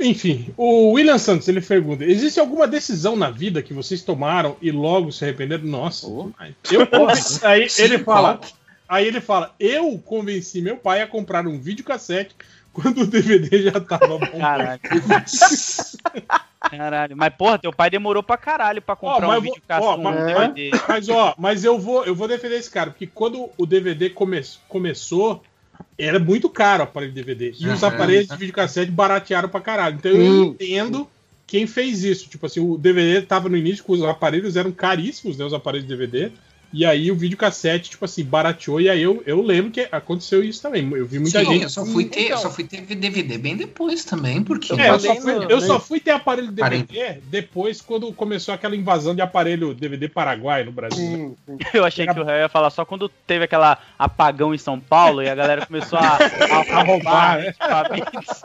[0.00, 4.70] Enfim, o William Santos ele pergunta: existe alguma decisão na vida que vocês tomaram e
[4.70, 5.64] logo se arrependeram?
[5.64, 6.54] Nossa, demais.
[6.70, 8.40] eu convenci- aí Sim, ele fala,
[8.88, 12.36] aí ele fala, eu convenci meu pai a comprar um videocassete
[12.72, 14.38] quando o DVD já tava bom.
[14.38, 14.80] Caralho.
[16.60, 17.16] Caralho.
[17.16, 20.20] Mas, porra, teu pai demorou pra caralho pra comprar Ó, mas um videocassete ó, mas-
[20.20, 20.70] um DVD.
[20.88, 24.42] Mas ó, mas eu vou, eu vou defender esse cara, porque quando o DVD come-
[24.68, 25.42] começou,
[25.96, 27.54] era muito caro o aparelho de DVD.
[27.58, 27.94] E os Aham.
[27.94, 29.96] aparelhos de videocassete baratearam pra caralho.
[29.96, 31.08] Então eu entendo
[31.46, 32.28] quem fez isso.
[32.28, 35.44] Tipo assim, o DVD tava no início, os aparelhos eram caríssimos, né?
[35.44, 36.32] Os aparelhos de DVD.
[36.70, 38.78] E aí o videocassete, tipo assim, barateou.
[38.78, 40.86] E aí eu, eu lembro que aconteceu isso também.
[40.92, 41.62] Eu vi muita Sim, gente.
[41.62, 42.36] eu só fui ter, Então.
[42.36, 45.60] eu só fui ter DVD bem depois também, porque É, eu, só fui, no- eu
[45.62, 46.82] só fui ter aparelho Parei.
[46.82, 50.98] DVD depois, quando começou aquela invasão de aparelho DVD Paraguai no Brasil.
[50.98, 51.58] Sim, sim.
[51.72, 55.22] Eu achei que o réu ia falar só quando teve aquela apagão em São Paulo
[55.22, 57.48] e a galera começou a, a, a roubar né?
[57.48, 58.42] equipamentos.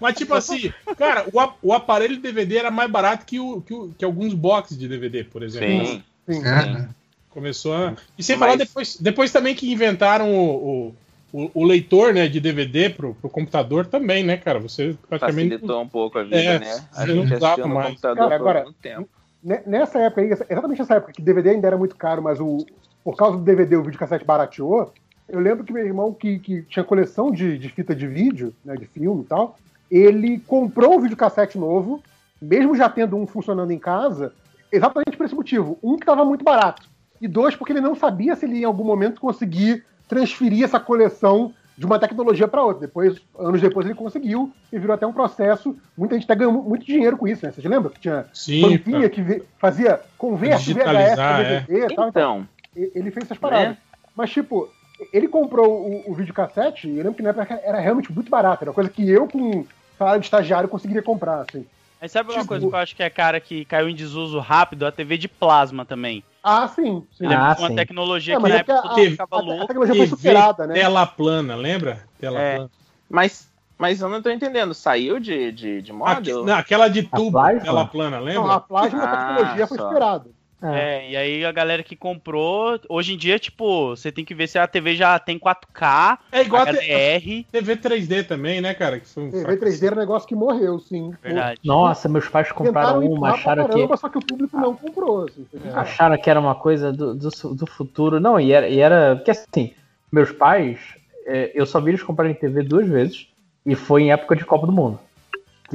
[0.00, 3.92] Mas, tipo assim, cara, o, o aparelho DVD era mais barato que, o, que, o-
[3.98, 5.86] que alguns boxes de DVD, por exemplo.
[5.86, 6.02] Sim.
[6.28, 6.44] sim.
[6.46, 6.88] É,
[7.32, 7.94] Começou a.
[8.18, 10.94] E sem Mas- falar depois, depois também que inventaram o,
[11.32, 14.58] o, o- leitor né, de DVD pro, pro computador também, né, cara?
[14.58, 15.50] Você praticamente.
[15.50, 16.84] Facilitou um pouco a vida, É, né?
[16.94, 17.88] A não gente usava assistiu no mais.
[17.88, 19.08] computador Cara, por agora- tempo.
[19.42, 22.64] Ne- Nessa época aí, exatamente nessa época que DVD ainda era muito caro, mas o,
[23.02, 24.92] por causa do DVD o videocassete barateou,
[25.28, 28.76] eu lembro que meu irmão, que, que tinha coleção de, de fita de vídeo, né,
[28.76, 29.58] de filme e tal,
[29.90, 32.02] ele comprou um videocassete novo,
[32.40, 34.32] mesmo já tendo um funcionando em casa,
[34.70, 35.78] exatamente por esse motivo.
[35.82, 36.88] Um, que estava muito barato,
[37.22, 41.54] e dois, porque ele não sabia se ele em algum momento conseguir transferir essa coleção
[41.78, 42.86] de uma tecnologia para outra.
[42.86, 45.74] Depois, anos depois, ele conseguiu e virou até um processo.
[45.96, 47.52] Muita gente até ganhou muito dinheiro com isso, né?
[47.52, 52.08] Vocês lembram que tinha Sim, banquinha pra- que fazia converte VHS DVD e tal.
[52.08, 53.68] Então, Ele fez essas paradas.
[53.70, 53.76] Né?
[54.14, 54.68] Mas, tipo,
[55.12, 58.64] ele comprou o, o videocassete e eu lembro que na época era realmente muito barato.
[58.64, 59.64] Era uma coisa que eu, com
[59.98, 61.64] salário de estagiário, conseguiria comprar, assim.
[62.02, 64.40] Mas sabe uma Tipo- coisa que eu acho que é cara que caiu em desuso
[64.40, 64.84] rápido?
[64.84, 66.24] A TV de plasma também.
[66.42, 67.06] Ah, sim.
[67.12, 67.28] sim.
[67.28, 67.76] Lembra Ah, uma sim.
[67.76, 69.66] tecnologia É, que na é que época a- a- ficava a louco.
[69.68, 70.74] tecnologia foi TV superada, né?
[70.74, 72.02] Tela plana, lembra?
[72.18, 72.56] Tela É.
[72.56, 72.70] plana.
[73.08, 73.48] mas,
[73.78, 74.74] mas eu não tô entendendo.
[74.74, 76.14] Saiu de, de, de moda?
[76.18, 78.54] Aqui- não, aquela de tubo, tela plana, Não, lembra?
[78.54, 79.84] a plasma da Ah, tecnologia foi só.
[79.86, 80.30] superada.
[80.62, 84.46] É, e aí a galera que comprou, hoje em dia, tipo, você tem que ver
[84.46, 87.44] se a TV já tem 4K, É igual a HDR.
[87.50, 89.00] TV 3D também, né, cara?
[89.00, 91.12] Que um TV 3D era um negócio que morreu, sim.
[91.22, 91.60] Verdade.
[91.64, 95.24] Nossa, meus pais compraram Tentaram uma, acharam que, caramba, só que o público não comprou.
[95.24, 95.80] Assim, bizarro.
[95.80, 98.20] acharam que era uma coisa do, do, do futuro.
[98.20, 99.16] Não, e era, e era.
[99.16, 99.72] Porque assim,
[100.12, 100.78] meus pais,
[101.26, 103.26] é, eu só vi eles comprarem TV duas vezes,
[103.66, 105.00] e foi em época de Copa do Mundo.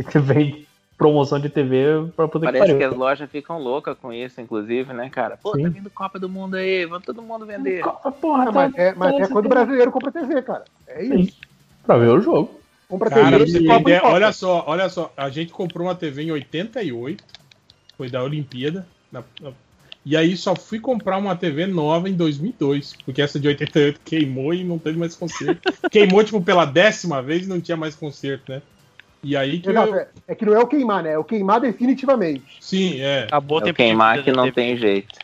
[0.10, 0.67] Que veio
[0.98, 2.78] promoção de TV pra poder que Parece pariu.
[2.78, 5.38] que as lojas ficam loucas com isso, inclusive, né, cara?
[5.38, 5.64] Pô, Sim.
[5.64, 7.82] tá vindo Copa do Mundo aí, vamos todo mundo vender.
[7.84, 10.66] Copa, porra, tá- mas é, mas tá- é quando o brasileiro compra TV, cara.
[10.88, 11.34] É isso.
[11.34, 11.38] Sim.
[11.86, 12.60] Pra ver o jogo.
[12.90, 14.08] Compra Cara, TV e Copa Copa.
[14.14, 17.24] olha só, olha só, a gente comprou uma TV em 88,
[17.98, 19.52] foi da Olimpíada, na- na-
[20.06, 24.54] e aí só fui comprar uma TV nova em 2002, porque essa de 88 queimou
[24.54, 25.60] e não teve mais conserto.
[25.92, 28.62] queimou, tipo, pela décima vez e não tinha mais conserto, né?
[29.28, 29.96] E aí que Exato, eu...
[29.96, 31.12] é, é que não é o queimar, né?
[31.12, 32.58] É o queimar definitivamente.
[32.62, 33.26] Sim, é.
[33.26, 34.54] Acabou o É o queimar que não TV.
[34.54, 35.20] tem jeito.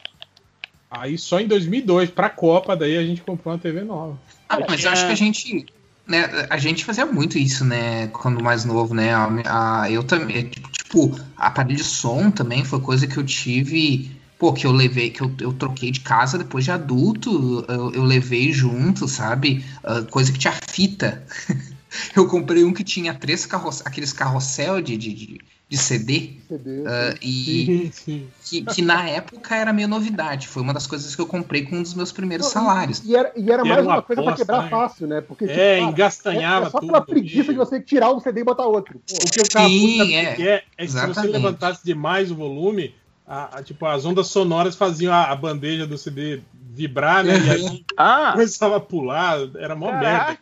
[0.91, 4.19] Aí só em 2002, pra Copa, daí a gente comprou uma TV nova.
[4.49, 5.65] Ah, mas eu acho que a gente.
[6.05, 8.07] Né, a gente fazia muito isso, né?
[8.07, 9.13] Quando mais novo, né?
[9.13, 10.49] A, a- eu também.
[10.49, 14.11] Tipo, aparelho de som também foi coisa que eu tive.
[14.37, 18.03] Pô, que eu levei, que eu, eu troquei de casa depois de adulto, eu, eu
[18.03, 19.63] levei junto, sabe?
[19.83, 21.25] Ah, coisa que tinha fita.
[22.15, 26.33] eu comprei um que tinha três carros, aqueles carrossel de, de, de, de CD.
[26.47, 26.83] CD.
[26.85, 28.27] ah, e Sim, sim.
[28.43, 30.47] que, que na época era meio novidade.
[30.47, 33.01] Foi uma das coisas que eu comprei com um dos meus primeiros salários.
[33.03, 34.69] E era, e era E mais era uma uma coisa aposta, quebrar né?
[34.69, 35.21] fácil, né?
[35.21, 38.41] Porque, tipo, É, cara, engastanhava é, é só pela preguiça de você tirar um CD
[38.41, 39.01] e botar outro.
[39.07, 40.35] Pô, O que Sim, puta é.
[40.35, 41.31] que é, é que se você Exatamente.
[41.31, 42.95] levantasse demais o volume,
[43.25, 46.41] a, a- tipo, as ondas sonoras faziam a, a bandeja do CD
[46.75, 47.39] vibrar, né?
[47.39, 50.37] E aí Ah, começava a pular, era mó merda.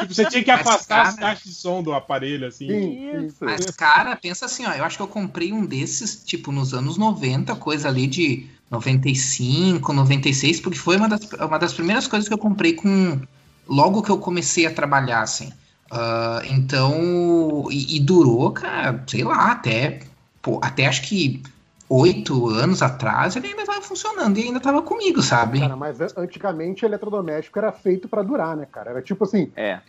[0.00, 2.66] Tipo, você tinha que Mas, afastar as cara- caixas de som do aparelho, assim.
[2.66, 3.26] sim, sim.
[3.26, 3.36] isso.
[3.44, 6.96] Mas, cara, pensa assim, ó, eu acho que eu comprei um desses, tipo, nos anos
[6.96, 12.34] 90, coisa ali de 95, 96, porque foi uma das, uma das primeiras coisas que
[12.34, 13.20] eu comprei com.
[13.68, 15.52] Logo que eu comecei a trabalhar, assim.
[15.90, 17.68] Ah, então.
[17.70, 20.00] E, e durou, cara, sei lá, até.
[20.42, 21.42] Pô, até acho que
[21.88, 25.60] oito anos atrás ele ainda tava funcionando e ainda tava comigo, sabe?
[25.60, 28.90] Cara, mas an- antigamente eletrodoméstico era feito pra durar, né, cara?
[28.90, 29.80] Era tipo assim, É.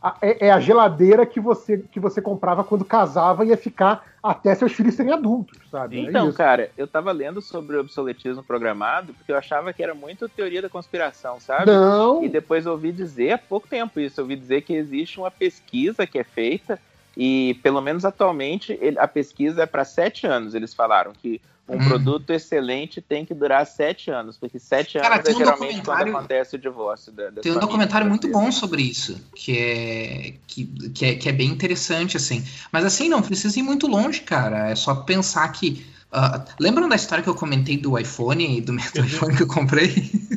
[0.00, 4.04] a- é, é a geladeira que você, que você comprava quando casava e ia ficar
[4.22, 5.98] até seus filhos serem adultos, sabe?
[5.98, 6.36] É Então, isso.
[6.36, 10.60] cara, eu tava lendo sobre o obsoletismo programado porque eu achava que era muito teoria
[10.60, 11.70] da conspiração, sabe?
[11.70, 16.06] Não, E depois ouvi dizer, há pouco tempo isso, ouvi dizer que existe uma pesquisa
[16.06, 16.78] que é feita
[17.18, 20.54] e, pelo menos atualmente, ele- a pesquisa é para sete anos.
[20.54, 21.84] Eles falaram que um Hum.
[21.84, 25.82] produto excelente tem que durar sete anos, porque sete Cara, anos tem é um geralmente
[25.82, 27.12] quando documentário- acontece o divórcio.
[27.12, 30.64] Da, Tem um documentário muito bom sobre isso, que é, que,
[30.94, 32.42] que, é, que é bem interessante, assim.
[32.72, 34.70] Mas assim, não precisa ir muito longe, cara.
[34.70, 35.84] É só pensar que.
[36.10, 39.90] ah, lembram da história que eu comentei do iPhone, do meu iPhone que eu comprei?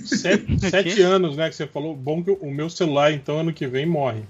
[0.04, 1.48] Sete, sete anos, né?
[1.50, 1.96] Que você falou.
[1.96, 4.24] Bom que o meu celular, então, ano que vem morre.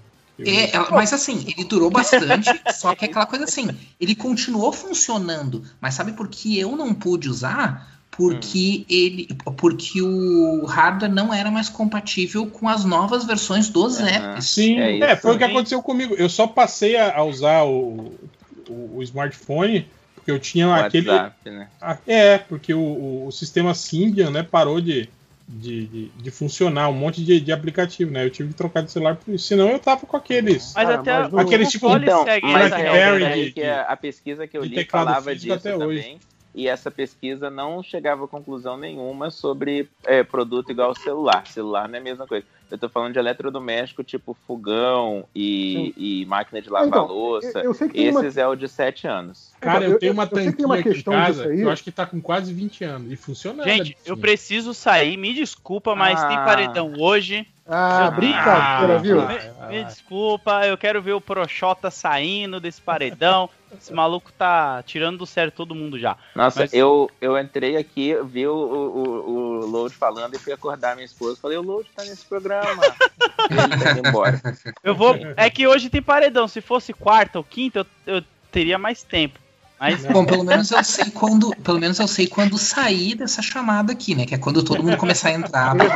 [0.46, 4.72] É, ela- mas assim, ele durou bastante, só que é aquela coisa assim, ele continuou
[4.72, 8.02] funcionando, mas sabe por que eu não pude usar?
[8.12, 14.46] porque ele porque o hardware não era mais compatível com as novas versões dos apps.
[14.48, 15.56] Sim, É é, foi o que também.
[15.56, 16.14] aconteceu comigo.
[16.16, 18.14] Eu só passei a, a usar o,
[18.70, 21.10] o, o smartphone porque eu tinha aquele.
[21.10, 21.68] WhatsApp, né?
[21.82, 25.10] Ah, É, porque o, o, o sistema Symbian, né, parou de,
[25.52, 28.24] de, de, de funcionar, um monte de, de aplicativo, né?
[28.26, 29.48] Eu tive que trocar de celular por isso.
[29.48, 30.74] Senão eu tava com aqueles.
[30.74, 33.64] Mas Cara, até mas Aqueles o tipo- Então, segue mas Blackberry é, regra é que
[33.64, 36.18] a, a pesquisa que eu li falava disso até hoje.
[36.54, 41.48] E essa pesquisa não chegava a conclusão nenhuma sobre é, produto igual ao celular.
[41.48, 42.46] Celular não é a mesma coisa.
[42.70, 47.60] Eu tô falando de eletrodoméstico tipo fogão e, e máquina de lavar Então, louça.
[47.60, 49.54] eu, eu sei que tem uma, Esses é o de 7 anos.
[49.62, 51.62] Cara, eu, eu- tenho uma tem tanquinha uma aqui em casa aí.
[51.62, 53.64] eu acho que tá com quase 20 anos e funciona.
[53.64, 56.28] Gente, eu preciso sair, me desculpa, mas Ah.
[56.28, 57.46] tem paredão hoje.
[57.68, 59.22] Ah, Eu- brincadeira, Ah, viu?
[59.22, 63.50] Me, me desculpa, eu quero ver o Proxota saindo desse paredão.
[63.78, 66.18] Esse maluco tá tirando do sério todo mundo já.
[66.36, 70.96] Nossa, Mas- eu, eu entrei aqui, vi o, o, o Load falando e fui acordar
[70.96, 71.40] minha esposa.
[71.42, 72.84] Falei, o Load tá nesse programa.
[73.50, 74.42] ele tá indo embora.
[74.84, 75.16] Eu vou.
[75.36, 76.48] É que hoje tem paredão.
[76.48, 79.40] Se fosse quarta ou quinta, eu, eu teria mais tempo.
[79.82, 83.92] Mas Bom, pelo menos eu sei quando, pelo menos eu sei quando sair dessa chamada
[83.94, 84.28] aqui, né?
[84.28, 85.76] Que é quando todo mundo começar a entrar.
[85.76, 85.90] Eu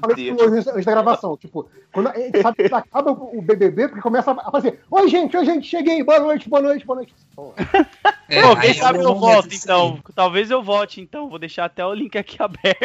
[0.00, 1.36] falei isso hoje antes da gravação.
[1.36, 5.36] Tipo, quando a gente sabe que acaba o BBB, porque começa a aparecer: Oi, gente,
[5.36, 7.12] oi, gente, cheguei, boa noite, boa noite, boa noite.
[7.34, 7.52] Pô,
[8.28, 9.98] É, Pô, quem é sabe eu volto de então.
[10.14, 11.28] Talvez eu volte então.
[11.28, 12.78] Vou deixar até o link aqui aberto.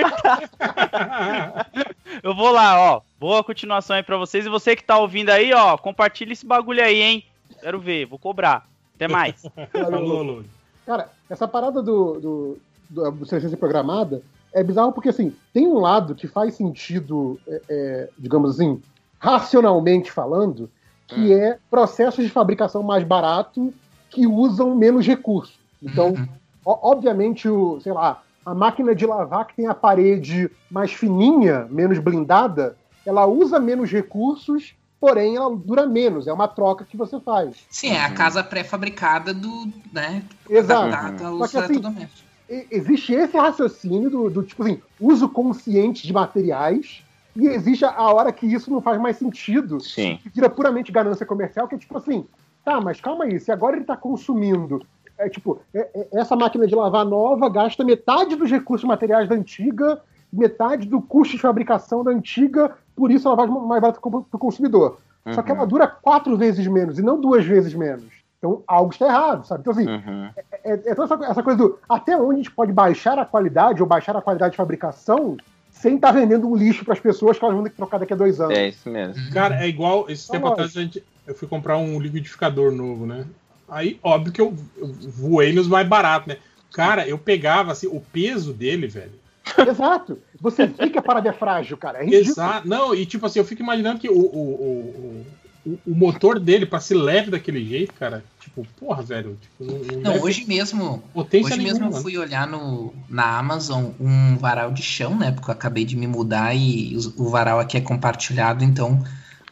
[2.24, 3.02] eu vou lá, ó.
[3.20, 4.44] Boa continuação aí pra vocês.
[4.44, 7.26] E você que tá ouvindo aí, ó, compartilha esse bagulho aí, hein?
[7.62, 8.68] Quero ver, vou cobrar.
[8.98, 9.42] Até mais.
[9.72, 10.44] Falou, Lô.
[10.86, 12.58] Cara, essa parada do, do,
[12.90, 14.22] do, do obsolescência programada
[14.54, 18.82] é bizarro porque, assim, tem um lado que faz sentido, é, é, digamos assim,
[19.20, 20.70] racionalmente falando,
[21.08, 23.74] que é processos de fabricação mais barato
[24.10, 25.58] que usam menos recursos.
[25.82, 26.28] Então, Uhum.
[26.66, 31.68] o- obviamente, o, sei lá, a máquina de lavar que tem a parede mais fininha,
[31.70, 36.28] menos blindada, ela usa menos recursos, porém ela dura menos.
[36.28, 37.66] É uma troca que você faz.
[37.70, 40.24] Sim, é a casa pré-fabricada do, né?
[40.50, 41.18] Exato.
[41.38, 42.24] Só que assim, eletrodomésticos.
[42.50, 47.04] e- existe esse raciocínio do, do, tipo assim, uso consciente de materiais,
[47.36, 50.18] e existe a hora que isso não faz mais sentido, Sim.
[50.24, 52.26] que vira puramente ganância comercial, que é tipo assim,
[52.66, 54.84] tá, mas calma aí, se agora ele tá consumindo,
[55.20, 59.36] é tipo, é- é- essa máquina de lavar nova gasta metade dos recursos materiais da
[59.36, 60.02] antiga,
[60.32, 64.24] metade do custo de fabricação da antiga, por isso ela vai mais barata para o
[64.40, 64.98] consumidor.
[65.34, 65.58] Só que Uhum.
[65.58, 68.06] ela dura quatro vezes menos e não duas vezes menos.
[68.38, 69.62] Então algo está errado, sabe?
[69.62, 70.30] Então assim, Uhum.
[70.64, 73.82] é, é toda essa, essa coisa do até onde a gente pode baixar a qualidade
[73.82, 75.36] ou baixar a qualidade de fabricação
[75.72, 78.14] sem estar vendendo um lixo para as pessoas que elas vão ter que trocar daqui
[78.14, 78.58] a dois anos.
[78.58, 79.32] É isso mesmo.
[79.32, 80.10] Cara, é igual.
[80.10, 83.26] Esse Tá tempo atrás a gente, eu fui comprar um liquidificador novo, né?
[83.70, 86.38] Aí, óbvio que eu, eu voei nos mais baratos, né?
[86.74, 89.12] Cara, eu pegava assim, o peso dele, velho.
[89.68, 90.20] Exato.
[90.40, 92.04] Você vê que a parada é frágil, cara.
[92.04, 92.10] É.
[92.10, 92.68] Exato.
[92.68, 95.26] Não, e tipo assim, eu fico imaginando que o, o, o,
[95.66, 99.38] o, o motor dele, pra ser leve daquele jeito, cara, tipo, porra, velho.
[99.42, 104.38] Tipo, não, não hoje mesmo, potência hoje mesmo eu fui olhar no, na Amazon um
[104.38, 105.32] varal de chão, né?
[105.32, 109.04] Porque eu acabei de me mudar e o varal aqui é compartilhado, então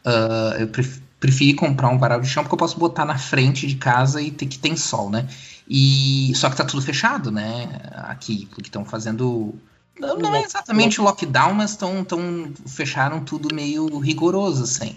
[0.04, 3.66] ah, eu pref- preferi comprar um varal de chão porque eu posso botar na frente
[3.66, 5.26] de casa e ter que tem sol, né?
[5.68, 7.68] E só que tá tudo fechado, né?
[8.04, 9.52] Aqui, porque estão fazendo
[9.98, 14.96] não, não é exatamente lockdown, mas estão tão, fecharam tudo meio rigoroso, assim.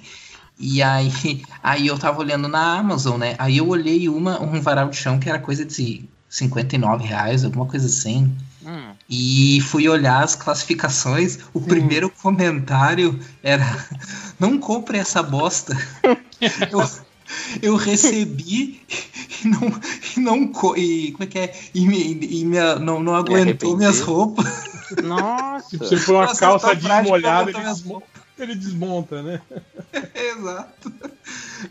[0.57, 1.11] E aí,
[1.63, 3.35] aí eu tava olhando na Amazon, né?
[3.37, 7.65] Aí eu olhei uma, um varal de chão que era coisa de 59 reais, alguma
[7.65, 8.35] coisa assim.
[8.65, 8.91] Hum.
[9.09, 11.39] E fui olhar as classificações.
[11.53, 13.65] O primeiro comentário era:
[14.37, 15.75] Não compre essa bosta.
[16.69, 16.83] eu,
[17.61, 18.81] eu recebi
[19.43, 19.61] e não,
[20.15, 21.53] e não e, como é que é?
[21.73, 24.45] E, me, e me- não, não aguentou minhas roupas.
[25.03, 25.69] Nossa.
[25.69, 28.03] Tipo, se for uma Nossa, calça tá desmolhada, ele, boto desmo-
[28.37, 29.41] ele desmonta, né?
[30.15, 30.91] Exato.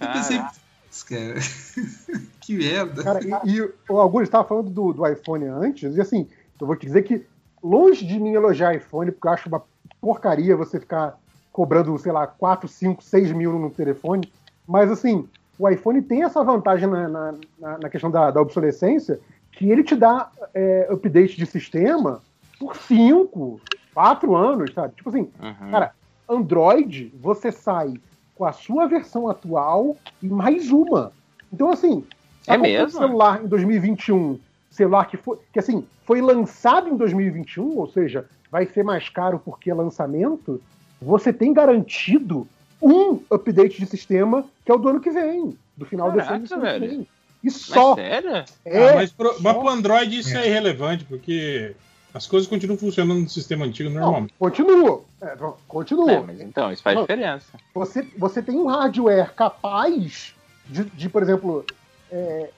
[0.00, 0.54] Eu pensei, Caraca.
[0.84, 1.34] "Putz, cara,
[2.40, 3.02] que merda.
[3.02, 6.28] Cara, e, e o Augusto estava falando do, do iPhone antes, e assim,
[6.60, 7.24] eu vou te dizer que,
[7.62, 9.62] longe de mim elogiar iPhone, porque eu acho uma
[10.00, 11.18] porcaria você ficar
[11.52, 14.32] cobrando, sei lá, 4, 5, 6 mil no telefone,
[14.66, 15.26] mas assim,
[15.58, 19.18] o iPhone tem essa vantagem na, na, na- questão da, da obsolescência,
[19.52, 22.22] que ele te dá é, update de sistema
[22.60, 23.60] por 5,
[23.92, 24.94] 4 anos, sabe?
[24.94, 25.70] Tipo assim, Uhum.
[25.70, 25.92] Cara,
[26.28, 27.94] Android, você sai
[28.34, 31.12] com a sua versão atual e mais uma.
[31.52, 32.04] Então, assim,
[32.46, 32.90] É mesmo?
[32.90, 34.38] celular em 2021,
[34.70, 39.40] celular que foi, que assim, foi lançado em 2021, ou seja, vai ser mais caro
[39.44, 40.60] porque é lançamento,
[41.00, 42.46] você tem garantido
[42.80, 46.46] um update de sistema que é o do ano que vem, do final desse ano
[46.46, 46.98] Caraca, do ano que velho.
[46.98, 47.08] vem.
[47.42, 47.94] E só.
[47.94, 48.44] sério?
[48.64, 49.60] É, Ah, mas, pro, mas só.
[49.60, 51.74] pro Android isso é irrelevante, porque
[52.12, 54.34] as coisas continuam funcionando no sistema antigo Não, normalmente.
[54.38, 55.02] continua.
[55.20, 56.10] É, não, continua.
[56.12, 57.02] É, mas então, isso faz Não.
[57.02, 57.52] diferença.
[57.74, 60.34] Você, você tem um hardware capaz
[60.66, 61.64] de, de, por exemplo,
[62.10, 62.50] é,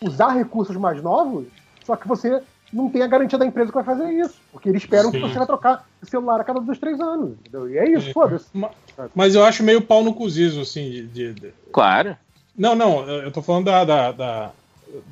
[0.00, 1.46] usar recursos mais novos,
[1.84, 4.34] só que você não tem a garantia da empresa que vai fazer isso.
[4.52, 5.28] Porque eles esperam que Sim.
[5.28, 7.32] você vai trocar o celular a cada dois, três anos.
[7.40, 7.68] entendeu?
[7.70, 8.12] E é isso, É.
[8.12, 8.46] foda-se.
[8.52, 8.70] Ma-
[9.14, 12.16] Mas eu acho meio pau no cuzismo, assim, de, de- de- Claro.
[12.56, 14.50] Não, não, eu tô falando da, da, da,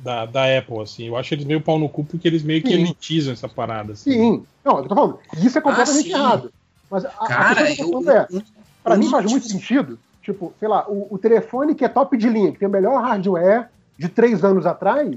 [0.03, 1.07] da, da Apple, assim.
[1.07, 2.81] Eu acho eles meio pau no cu porque eles meio que Sim.
[2.81, 4.11] elitizam essa parada, assim.
[4.11, 4.45] Sim.
[4.63, 5.19] Não, eu tô falando.
[5.37, 6.13] Isso é completamente sim.
[6.13, 6.51] errado.
[6.89, 8.41] Mas a, a Cara, questão eu, que eu tô falando é, eu-
[8.83, 9.99] Pra eu mim faz muito sentido.
[10.21, 13.01] Tipo, sei lá, o, o telefone que é top de linha, que tem o melhor
[13.01, 15.09] hardware de três anos atrás,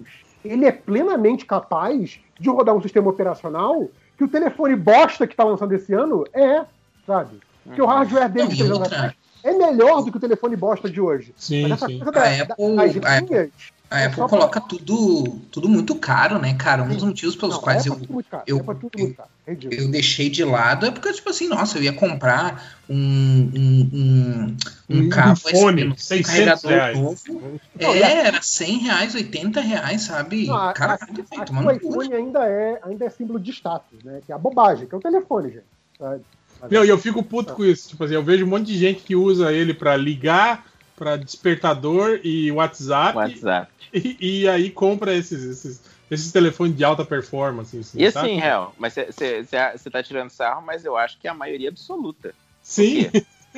[0.45, 5.45] ele é plenamente capaz de rodar um sistema operacional que o telefone bosta que tá
[5.45, 6.65] lançando esse ano é,
[7.07, 7.39] sabe?
[7.65, 9.13] Porque o hardware dele três anos atrás
[9.43, 11.33] é melhor do que o telefone bosta de hoje.
[11.37, 11.97] Sim, Mas essa sim.
[11.99, 13.53] coisa da, A da, Apple- a Apple-
[13.91, 16.85] A É Apple coloca tudo, tudo muito caro, né, cara?
[16.85, 18.43] Um dos motivos pelos não, quais é eu, pra tudo muito caro.
[18.47, 19.29] eu- é pra tudo muito caro.
[19.47, 19.81] É ridículo.
[19.83, 24.57] eu deixei de lado é porque, tipo assim, nossa, eu ia comprar um, um, um,
[24.89, 26.99] um Um cabo fone, USB, um 600 carregador reais.
[26.99, 27.61] novo.
[27.81, 30.47] Não, É, era 100 reais, 80 reais, sabe?
[30.47, 31.01] Não, a- Caralho,
[31.39, 32.07] a- tomando o cu, né?
[32.07, 34.21] iPhone ainda é, ainda é símbolo de status, né?
[34.25, 35.65] Que é a bobagem, que é o telefone, gente.
[35.99, 36.23] sabe?
[36.71, 37.89] Meu, e eu fico puto com isso.
[37.89, 42.21] Tipo assim, eu vejo um monte de gente que usa ele pra ligar, pra despertador
[42.23, 43.17] e WhatsApp.
[43.17, 43.73] WhatsApp.
[43.93, 47.77] E, e aí compra esses, esses, esses telefones de alta performance.
[47.79, 48.29] Assim, E sabe?
[48.29, 52.35] assim, Real, mas você tá tirando sarro, mas eu acho que é a maioria absoluta.
[52.63, 53.11] Sim.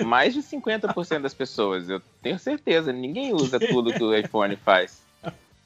[0.04, 5.02] Mais de 50% das pessoas, eu tenho certeza, ninguém usa tudo que o iPhone faz.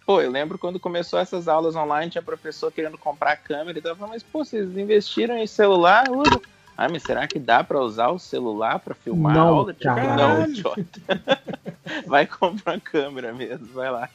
[0.05, 3.97] Pô, eu lembro quando começou essas aulas online, tinha professor querendo comprar câmera e tava
[3.97, 6.41] falando, mas pô, vocês investiram em celular, usa.
[6.77, 9.75] Ah, mas será que dá pra usar o celular pra filmar Não, a aula?
[9.75, 9.95] Tipo.
[9.95, 11.01] Não, idiota.
[12.07, 14.11] Vai comprar uma câmera mesmo, vai lá.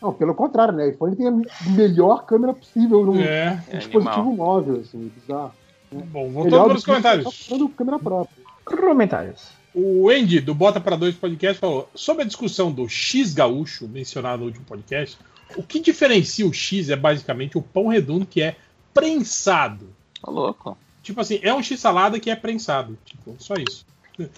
[0.00, 0.84] Não, pelo contrário, né?
[0.84, 3.62] O iPhone tem a melhor câmera possível num, É.
[3.70, 4.36] É dispositivo animal.
[4.36, 5.52] móvel, assim, bizarro.
[5.90, 7.24] Bom, Melhor voltando do para os comentários.
[7.48, 8.44] comprando câmera própria.
[8.64, 9.48] Comentários.
[9.74, 14.40] O Andy, do Bota para Dois Podcast, falou sobre a discussão do X gaúcho, mencionado
[14.40, 15.18] no último podcast.
[15.56, 18.56] O que diferencia o X é basicamente o pão redondo que é
[18.92, 19.88] prensado.
[20.22, 20.76] Ô, louco.
[21.02, 22.98] Tipo assim, é um X-salada que é prensado.
[23.04, 23.86] Tipo, só isso.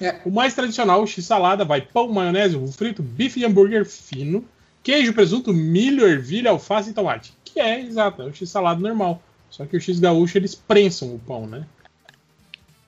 [0.01, 0.21] É.
[0.25, 4.45] O mais tradicional, o X-salada, vai pão, maionese, ovo frito, bife de hambúrguer fino,
[4.89, 7.33] queijo, presunto, milho, ervilha, alface e tomate.
[7.45, 9.23] Que é, exato, é o X-salada normal.
[9.51, 11.65] Só que o X gaúcho, eles prensam o pão, né?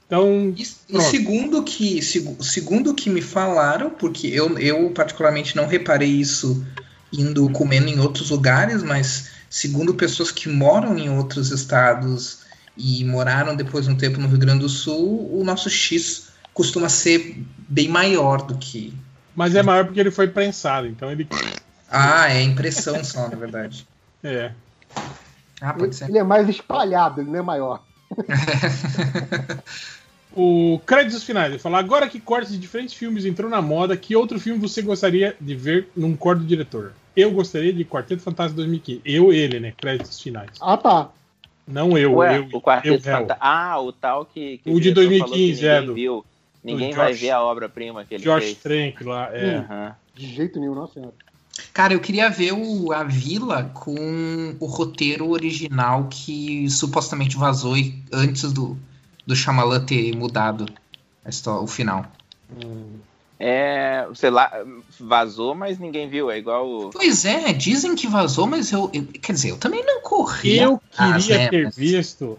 [0.07, 5.67] Então, E, e segundo que segu- segundo que me falaram, porque eu, eu particularmente não
[5.67, 6.65] reparei isso
[7.13, 12.41] indo comendo em outros lugares, mas segundo pessoas que moram em outros estados
[12.77, 17.45] e moraram depois um tempo no Rio Grande do Sul, o nosso X costuma ser
[17.69, 18.93] bem maior do que.
[19.37, 20.87] mas é maior porque ele foi prensado.
[20.89, 21.29] Então ele.
[21.91, 23.87] Ah, é impressão só, na verdade.
[24.23, 24.53] É.
[25.63, 26.09] Ah, Ele, pode ser.
[26.11, 27.83] ele é mais espalhado, ele não é maior.
[30.33, 34.15] O créditos finais, ele fala, agora que cortes de diferentes filmes entrou na moda, que
[34.15, 36.93] outro filme você gostaria de ver num corte do diretor?
[37.17, 39.03] Eu gostaria de Quarteto Fantástico 2015.
[39.05, 39.73] Eu, ele, né?
[39.77, 40.51] Créditos finais.
[40.61, 41.11] Ah, tá.
[41.67, 42.49] Não eu, Ué, eu.
[42.53, 43.03] o Quarteto.
[43.03, 43.39] Fantástico.
[43.41, 44.59] Ah, o tal que.
[44.59, 46.25] que O de diretor 2015, falou que é, do- viu.
[46.63, 48.59] Ninguém do vai ver a obra-prima que ele Josh fez.
[48.59, 49.57] Trank lá, é.
[49.57, 49.97] Aham.
[50.15, 51.15] De jeito nenhum, nossa senhora.
[51.73, 58.03] Cara, eu queria ver o, a vila com o roteiro original que supostamente vazou e-
[58.13, 58.77] antes do,
[59.27, 60.67] do Shyamalan ter mudado
[61.25, 62.05] a histó- o final.
[63.39, 64.53] É, sei lá,
[64.99, 66.31] vazou, mas ninguém viu.
[66.31, 66.91] É igual o.
[66.91, 70.59] Pois é, dizem que vazou, mas eu, eu- quer dizer, eu também não corri.
[70.59, 72.39] Eu queria ter mas- visto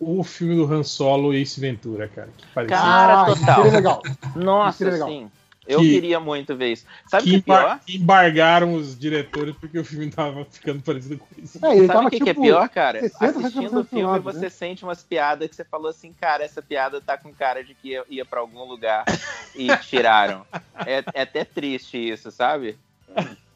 [0.00, 2.28] o filme do Han Solo e Ace Ventura, cara.
[2.36, 3.56] Que parecia Cara, ah, total.
[3.62, 4.02] seria legal.
[4.34, 5.08] Nossa, seria legal.
[5.08, 5.30] sim.
[5.66, 6.84] Eu Que- queria muito ver isso.
[7.06, 7.80] Sabe o que que é pior?
[7.88, 11.64] embargaram os diretores porque o filme tava ficando parecido com isso.
[11.64, 13.00] É, ele Sabe o que, que é tipo, pior, cara?
[13.00, 14.48] 60, Assistindo o 70% filme, lado, você né?
[14.48, 17.90] sente umas piadas que você falou assim, cara, essa piada tá com cara de que
[17.90, 19.04] ia, ia pra algum lugar
[19.54, 20.44] e tiraram.
[20.84, 22.76] É, é até triste isso, sabe?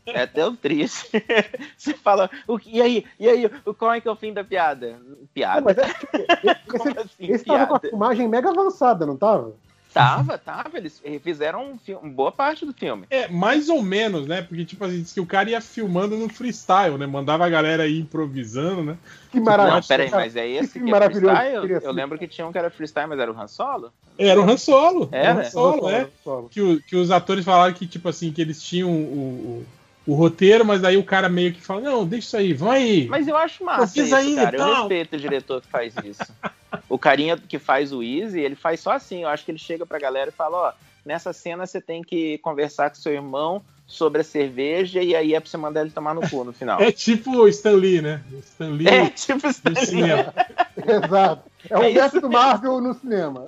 [0.07, 1.09] É até um triste.
[1.77, 3.05] Você fala, o que- e aí?
[3.19, 3.51] E aí?
[3.65, 5.01] O, qual é que é o fim da piada?
[5.05, 5.61] Não, Piada?
[5.63, 6.17] mas é, tipo,
[6.77, 7.89] esse, assim, esse tava com a piada?
[7.91, 9.55] filmagem mega avançada, não tava?
[10.01, 10.77] Tava, tava.
[10.79, 13.07] Eles fizeram um filme, boa parte do filme.
[13.11, 14.43] É, mais ou menos, né?
[14.43, 17.07] Porque, tipo assim, diz que o cara ia filmando no freestyle, né?
[17.07, 18.97] Mandava a galera ir improvisando, né?
[19.31, 19.75] Que maravilha.
[19.77, 21.71] Não, peraí, mas é esse filme que é maravilhoso freestyle?
[21.73, 21.93] Eu ser.
[21.93, 23.93] lembro que tinha um que era freestyle, mas era o Han Solo?
[24.19, 25.09] Era o Han Solo.
[25.13, 25.45] Era o Han?
[25.45, 26.09] Solo, é.
[26.51, 29.67] Que, o- que os atores falaram que, tipo assim, que eles tinham o, o,
[30.07, 33.07] o roteiro, mas aí o cara meio que fala, não, deixa isso aí, vai.
[33.11, 34.57] Mas eu acho massa isso, aí, cara.
[34.57, 34.75] Eu tal.
[34.81, 36.33] respeito o diretor que faz isso.
[36.89, 39.23] o carinha que faz o Easy, ele faz só assim.
[39.23, 40.73] Eu acho que ele chega pra galera e fala, ó,
[41.05, 45.41] nessa cena você tem que conversar com seu irmão sobre a cerveja e aí é
[45.41, 46.81] pra você mandar ele tomar no cu no final.
[46.83, 48.21] É tipo o Stan Lee, né?
[48.45, 49.87] Stan Lee É, tipo do daí.
[49.87, 50.35] cinema.
[50.77, 51.51] Exato.
[51.69, 53.47] É o É do Marvel no cinema.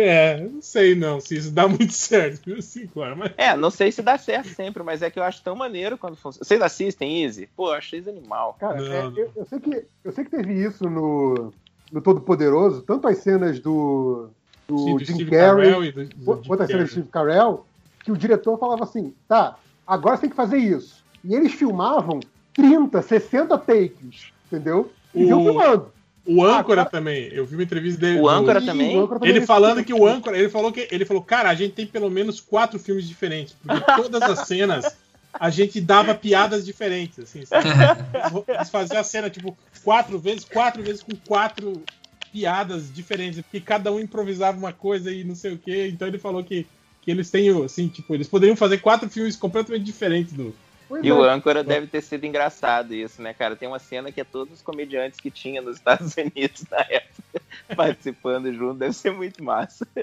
[0.00, 3.90] É, não sei não se isso dá muito certo, viu, Cinco mas É, não sei
[3.90, 6.44] se dá certo sempre, mas é que eu acho tão maneiro quando funciona.
[6.44, 7.48] Vocês assistem Easy?
[7.56, 8.56] Pô, eu acho Easy animal.
[8.60, 9.18] Cara, Não, é, não.
[9.18, 11.52] eu, eu sei que, eu sei que teve isso no,
[11.90, 14.28] no Todo Poderoso, tanto as cenas do,
[14.68, 16.92] do sim, do Jim Steve Carrey, e do, do quanto Jim as cenas do.
[16.92, 17.66] Steve Carell,
[18.04, 21.02] que o diretor falava assim, tá, agora você tem que fazer isso.
[21.24, 22.20] E eles filmavam
[22.54, 24.90] 30, 60 takes, entendeu?
[25.14, 25.97] E iam O- filmando.
[26.28, 28.18] O âncora Agora- também, eu vi uma entrevista dele.
[28.18, 28.94] O do- âncora também?
[28.96, 31.48] o âncora também Ele eles falando que o âncora, ele falou que ele falou, cara,
[31.48, 34.96] a gente tem pelo menos quatro filmes diferentes, porque todas as cenas
[35.32, 37.68] a gente dava piadas diferentes, assim, sabe?
[38.48, 41.82] Eles faziam a cena tipo quatro vezes, quatro vezes com quatro
[42.30, 45.86] piadas diferentes, porque cada um improvisava uma coisa e não sei o que.
[45.88, 46.66] Então ele falou que
[47.00, 50.54] que eles têm, assim, tipo, eles poderiam fazer quatro filmes completamente diferentes do.
[50.88, 51.12] Pois E é.
[51.12, 53.54] o âncora deve ter sido engraçado isso, né, cara?
[53.54, 57.42] Tem uma cena que é todos os comediantes que tinha nos Estados Unidos na época
[57.76, 59.86] participando junto, deve ser muito massa.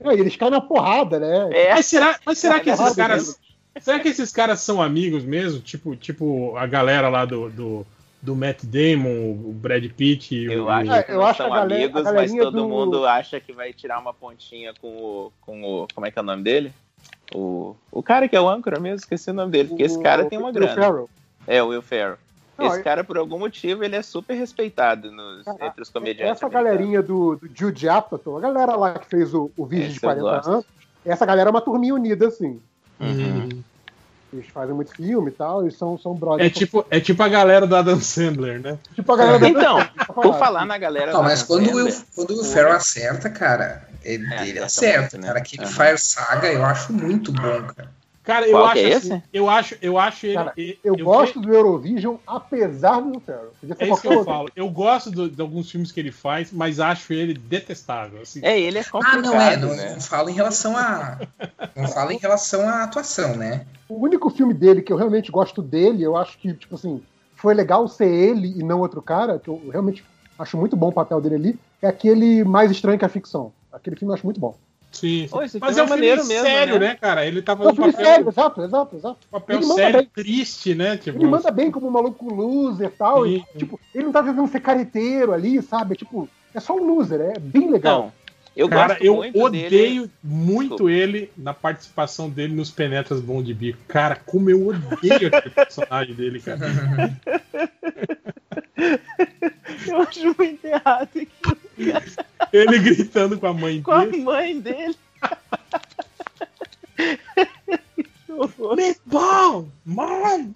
[0.00, 1.48] É, e eles caem na porrada, né?
[1.52, 3.40] É, Mas será, mas será que É, esses caras.
[3.80, 5.58] Será que esses caras são amigos mesmo?
[5.60, 7.86] Tipo, tipo a galera lá do, do,
[8.22, 10.68] do Matt Damon, o Brad Pitt e eu o.
[10.68, 13.72] acho É, que eu acho são galera- amigos, mas todo do- mundo acha que vai
[13.72, 15.88] tirar uma pontinha com o, com o.
[15.92, 16.72] Como é que é o nome dele?
[17.34, 20.24] O, o cara que é o âncora mesmo, esqueci o nome dele, porque esse cara
[20.24, 20.74] O- tem uma o grana.
[20.74, 21.10] Ferrell.
[21.46, 22.16] É, o Will Ferrell.
[22.56, 25.90] Não, Esse é- cara, por algum motivo, ele é super respeitado nos, Ah, entre os
[25.90, 26.32] comediantes.
[26.36, 26.52] Essa americanos.
[26.78, 29.96] galerinha do, do Jude Apatow, a galera lá que fez o, o vídeo Esse de
[29.98, 30.50] eu 40 gosto.
[30.50, 30.64] anos,
[31.04, 32.60] essa galera é uma turminha unida, assim.
[32.98, 33.62] Uhum.
[34.32, 36.50] Eles fazem muito filme e tal, eles são, são brothers.
[36.50, 38.76] É tipo, é tipo a galera do Adam Sandler, né?
[38.94, 39.78] Tipo a galera da Então,
[40.14, 41.12] por falar na galera.
[41.12, 44.46] Não, mas Adam quando o, Will, Sandler, quando o o- Ferro acerta, cara, ele, É,
[44.48, 45.26] ele acerta muito, né?
[45.28, 45.38] cara.
[45.38, 45.72] Aquele Aham.
[45.72, 47.98] Fire Saga eu acho muito bom, cara.
[48.22, 50.36] Cara, eu Qual acho que é assim, eu acho, eu acho ele.
[50.36, 50.52] Cara,
[50.84, 54.24] eu, Eu, gosto do Eurovision, apesar do ser É isso que eu outro.
[54.26, 54.50] falo.
[54.54, 58.20] Eu gosto do- de alguns filmes que ele faz, mas acho ele detestável.
[58.20, 58.44] Assim.
[58.44, 59.92] É, ele é Ah, complicado, não é, não, né?
[59.94, 61.18] não falo em relação a.
[61.74, 63.64] Não falo em relação à atuação, né?
[63.88, 67.02] O único filme dele que eu realmente gosto dele, eu acho que, tipo assim,
[67.34, 70.04] foi legal ser ele e não outro cara, que eu realmente
[70.38, 73.52] acho muito bom o papel dele ali, é aquele Mais Estranho que a Ficção.
[73.72, 74.56] Aquele filme eu acho muito bom.
[74.90, 75.28] Sim, sim.
[75.28, 76.88] Pô, Mas filme é um é filme maneiro mesmo, sério, né?
[76.88, 77.26] né, cara?
[77.26, 79.18] Ele tá É um um filme papel, sério, exato, exato, exato.
[79.30, 80.10] papel sério, bem.
[80.14, 80.96] triste, né?
[80.96, 83.24] Tipo, Ele manda bem como um maluco loser e tal.
[83.24, 83.58] Sim, e, sim.
[83.58, 85.92] tipo, ele não tá tentando ser careteiro ali, sabe?
[85.92, 88.04] É, tipo, é só um loser, é bem legal.
[88.04, 88.12] Não,
[88.56, 90.10] eu Cara, gosto eu muito odeio dele.
[90.24, 90.90] muito Desculpa.
[90.90, 93.78] ele na participação dele nos Penetras Bom de Bico.
[93.86, 96.66] Cara, como eu odeio aquele personagem dele, cara.
[99.86, 101.28] Eu acho muito errado aqui
[102.52, 104.22] Ele gritando com a mãe com a dele.
[104.22, 104.96] mãe dele.
[108.26, 108.76] Que horror.
[108.76, 109.68] Meatball!
[109.84, 110.52] Mom!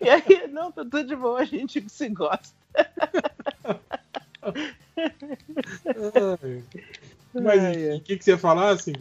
[0.00, 2.54] E aí, não, tá tudo de boa, a gente se gosta.
[7.34, 7.62] Mas
[7.96, 8.92] o que, que você ia falar, assim?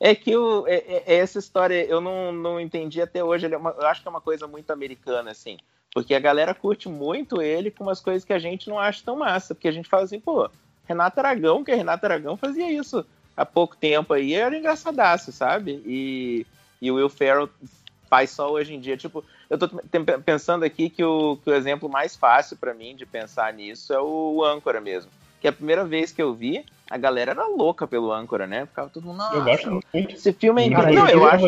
[0.00, 0.32] É que
[0.66, 3.46] é- é- é essa história eu não, não entendi até hoje.
[3.52, 5.58] É uma- eu acho que é uma coisa muito americana, assim.
[5.92, 9.16] Porque a galera curte muito ele com umas coisas que a gente não acha tão
[9.16, 9.54] massa.
[9.54, 10.48] Porque a gente fala assim, pô,
[10.88, 13.04] Renato Aragão, que Renato Aragão fazia isso
[13.36, 15.82] há pouco tempo aí, era engraçadaço, sabe?
[15.84, 16.46] E,
[16.80, 17.48] e o Will Ferrell
[18.08, 18.96] faz só hoje em dia.
[18.96, 19.68] Tipo, eu tô
[20.24, 24.00] pensando aqui que o, que o exemplo mais fácil pra mim de pensar nisso é
[24.00, 25.10] o âncora mesmo.
[25.40, 28.66] Que a primeira vez que eu vi, a galera era louca pelo âncora, né?
[28.66, 30.12] Ficava todo mundo, nossa, Eu gosto muito.
[30.14, 30.92] esse filme é incrível.
[30.94, 31.44] Não, eu acho.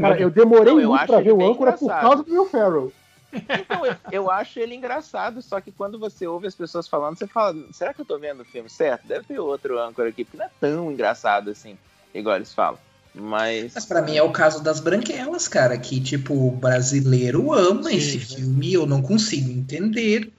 [0.00, 2.00] Cara, eu demorei Não, eu muito pra ele ver o âncora por engraçado.
[2.08, 2.92] causa do Will Ferrell.
[3.32, 7.26] Então, eu, eu acho ele engraçado, só que quando você ouve as pessoas falando, você
[7.26, 9.06] fala, será que eu tô vendo o filme certo?
[9.06, 11.76] Deve ter outro âncora aqui, porque não é tão engraçado assim,
[12.14, 12.78] igual eles falam.
[13.14, 13.74] Mas.
[13.74, 17.96] Mas pra mim é o caso das branquelas, cara, que tipo, o brasileiro ama Sim,
[17.96, 18.24] esse né?
[18.24, 20.32] filme e eu não consigo entender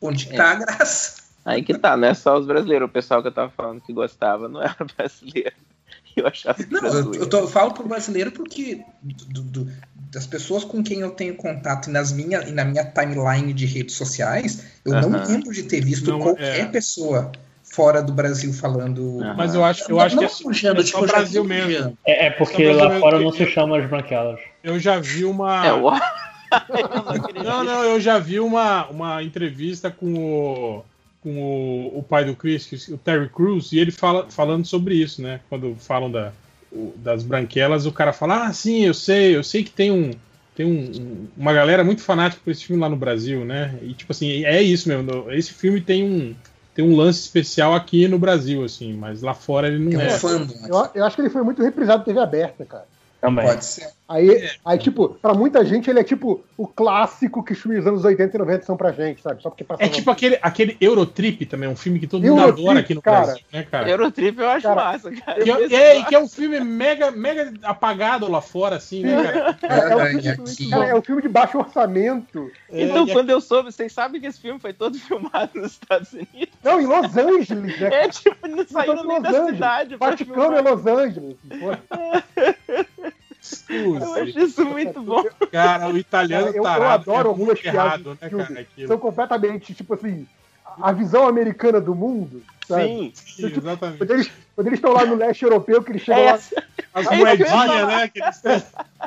[0.00, 0.36] onde É.
[0.36, 1.19] tá a graça.
[1.44, 2.88] Aí que tá, não é só os brasileiros.
[2.88, 5.52] O pessoal que eu tava falando que gostava não era brasileiro.
[6.16, 6.82] Eu achava que Não,
[7.14, 9.72] eu, tô- eu falo pro brasileiro porque do- do-
[10.12, 13.64] das pessoas com quem eu tenho contato e, nas minha, e na minha timeline de
[13.64, 15.24] redes sociais, eu não Aham.
[15.28, 16.64] lembro de ter visto Não, qualquer é.
[16.66, 17.30] pessoa
[17.62, 19.20] fora do Brasil falando.
[19.22, 19.34] Aham.
[19.36, 21.96] Mas eu acho, eu Não- acho que não é, sujando, é tipo, Brasil mesmo.
[22.04, 24.40] É, é porque lá fora que- não se chama as branquelas.
[24.64, 25.64] eu já vi uma.
[25.66, 25.90] É, o...
[25.90, 27.44] Não.
[27.44, 30.84] Não, não, eu já vi uma, uma entrevista com o,
[31.22, 35.20] com o, o pai do Chris, o Terry Crews, e ele fala, falando sobre isso,
[35.22, 35.40] né?
[35.48, 36.32] Quando falam da,
[36.72, 40.10] o- das branquelas, o cara fala, ah, sim, eu sei, eu sei que tem um.
[40.54, 43.78] Tem um- um- uma galera muito fanática por esse filme lá no Brasil, né?
[43.82, 45.30] E tipo assim, é isso mesmo.
[45.30, 46.34] Esse filme tem um,
[46.74, 50.18] tem um lance especial aqui no Brasil, assim, mas lá fora ele não É é.
[50.68, 52.86] Eu, eu acho que ele foi muito reprisado TV aberta, cara.
[53.20, 53.46] Também.
[53.46, 53.88] Pode ser.
[54.10, 58.36] Aí, aí, tipo, pra muita gente ele é tipo o clássico que os anos 80
[58.36, 59.40] e 90 são pra gente, sabe?
[59.40, 59.64] Só porque.
[59.78, 63.02] É tipo aquele, aquele Eurotrip também, um filme que todo mundo Eurotrip, adora aqui no
[63.02, 63.26] cara.
[63.26, 63.88] Brasil, né, cara?
[63.88, 65.44] Eurotrip eu acho Cara, massa, cara.
[65.44, 69.22] Que é, é, e que é um filme mega, mega apagado lá fora, assim, né,
[69.22, 69.56] cara?
[69.62, 72.50] É, é, o Ah, filme, aqui- cara, é o filme de baixo orçamento.
[72.68, 75.70] Então, É, e quando eu soube, vocês sabem que esse filme foi todo filmado nos
[75.72, 76.48] Estados Unidos?
[76.64, 77.88] Não, em Los Angeles, né?
[77.92, 80.60] É, tipo, não saiu nem da cidade Vaticano é.
[80.62, 81.36] Los Angeles.
[83.56, 83.96] pô.
[83.98, 85.24] Eu acho isso muito bom.
[85.50, 88.44] Cara, o italiano Eu- eu tarado adoro é muito piadas errado, do né, filme.
[88.46, 88.60] cara?
[88.60, 88.88] Aquilo.
[88.88, 90.26] São completamente, tipo assim,
[90.80, 92.84] a visão americana do mundo, sabe?
[92.86, 93.12] Sim.
[93.14, 93.98] Sim, exatamente.
[93.98, 96.32] Quando eles, quando eles estão lá no leste europeu, que eles chegam lá.
[96.32, 96.50] As É
[97.00, 97.24] isso que eu ia
[97.56, 98.08] moedinhas, né?
[98.08, 98.42] Que eles.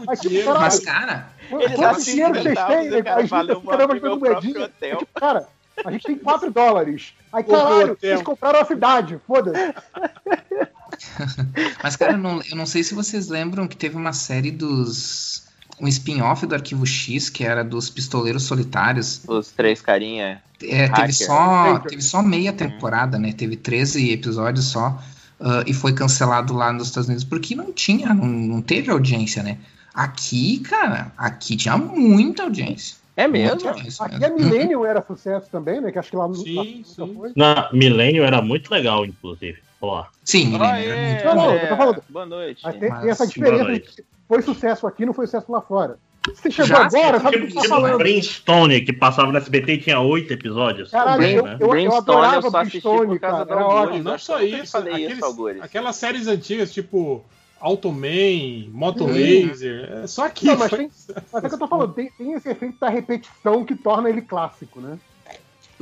[0.06, 0.48] Mas, tipo, dinheiro.
[0.54, 2.54] caralho, Mas, cara, quanto assim, dinheiro vocês têm?
[3.00, 4.72] o cara eu assim, vou caramba, próprio moedinha.
[4.82, 5.48] É tipo, cara,
[5.86, 7.14] a gente tem 4 dólares.
[7.32, 9.74] Aí, caralho, eles compraram a cidade, foda-se.
[11.84, 15.44] Mas, cara, eu não, eu não sei se vocês lembram que teve uma série dos.
[15.82, 19.22] Um spin-off do Arquivo X, que era dos Pistoleiros Solitários.
[19.28, 20.42] Os três carinha.
[20.62, 23.34] É, teve, só, teve só meia temporada, né?
[23.34, 25.02] Teve 13 episódios só.
[25.40, 29.42] ah, e foi cancelado lá nos Estados Unidos porque não tinha, não, não teve audiência,
[29.42, 29.58] né?
[29.94, 32.98] Aqui, cara, aqui tinha muita audiência.
[33.16, 33.68] É mesmo?
[33.68, 34.38] Audiência Aqui a mesmo.
[34.38, 35.92] Millennium era sucesso também, né?
[35.92, 37.14] Que acho que lá no Sim, lá sim.
[37.16, 37.32] foi.
[37.36, 39.58] Na Milênio era muito legal, inclusive.
[39.84, 40.08] Olá.
[40.24, 42.04] Sim, muito Não, não, eu tô falando.
[42.08, 42.62] Boa noite.
[42.64, 45.60] Mas tem, Mas- tem essa Boa diferença de foi sucesso aqui, não foi sucesso lá
[45.60, 46.00] fora.
[46.26, 47.98] Você chegou Já, agora, sabe o Tipo, que você tá tipo falando?
[47.98, 50.90] Brainstorm, que passava no SBT e tinha oito episódios.
[50.90, 51.58] Caralho, eu, né?
[51.60, 53.46] eu, eu Brainstorm adorava eu só assisti Brainstorm, por causa cara.
[53.46, 54.04] do Era ótimo.
[54.06, 55.62] Não só eu sempre isso, falei isso, aqueles, Algures.
[55.62, 57.26] aquelas séries antigas, tipo
[57.60, 59.06] Automan, Moto.
[59.06, 60.46] Laser, é só aqui.
[60.46, 60.90] Não, mas, tem,
[61.34, 64.22] mas é que eu tô falando, tem, tem esse efeito da repetição que torna ele
[64.22, 64.98] clássico, né?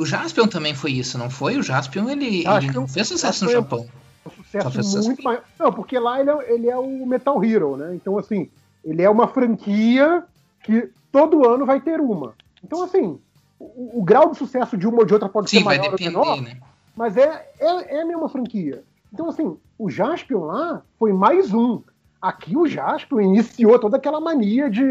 [0.01, 1.57] O Jaspion também foi isso, não foi?
[1.57, 3.87] O Jaspion, ele, Ah, ele não que fez sucesso no Jaspion- Japão.
[4.25, 5.43] Um sucesso sucesso muito maior.
[5.59, 7.93] Não, porque lá ele é, ele é o Metal Hero, né?
[7.95, 8.49] Então, assim,
[8.83, 10.23] ele é uma franquia
[10.63, 12.33] que todo ano vai ter uma.
[12.63, 13.19] Então, assim,
[13.59, 15.91] o, o grau de sucesso de uma ou de outra pode Sim, ser vai maior
[15.91, 16.57] ou depender, menor, né?
[16.95, 18.83] mas é, é, é a mesma franquia.
[19.13, 21.81] Então, assim, o Jaspion lá foi mais um.
[22.21, 24.83] Aqui o Jaspion iniciou toda aquela mania de,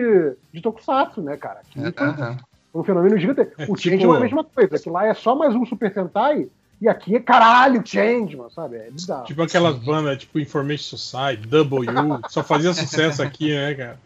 [0.52, 1.60] de Tokusatsu, né, cara?
[1.60, 2.36] Aqui foi Aham.
[2.74, 3.40] Um fenômeno gigante.
[3.40, 5.92] É, o tipo- Changeman é a mesma coisa, que lá é só mais um Super
[5.92, 6.46] Sentai,
[6.80, 8.76] e aqui é caralho, Changeman, sabe?
[8.76, 9.24] É bizarro.
[9.24, 11.86] Tipo aquelas bandas, tipo Information Society, W,
[12.28, 13.98] só fazia sucesso aqui, né, cara?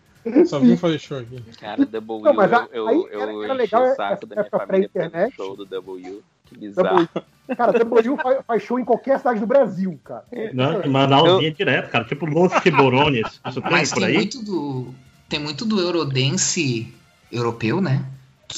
[0.47, 1.43] Só vinha fazer show aqui.
[1.61, 4.27] Cara, W, Não, mas a- eu, aí eu, era- eu era legal o essa saco
[4.27, 5.35] da minha família pré-internet.
[5.37, 6.23] show do W.
[6.47, 6.89] Que bizarro.
[6.97, 7.09] W,
[7.57, 10.25] cara, W faz, faz show em qualquer cidade do Brasil, cara.
[10.55, 12.05] Não, Manaus vinha direto, cara.
[12.05, 13.39] Tipo Los Tiburones.
[13.47, 14.15] Isso tem Mas por tem aí?
[14.15, 14.95] muito do.
[15.29, 16.93] Tem muito do Eurodance
[17.31, 18.05] europeu, né?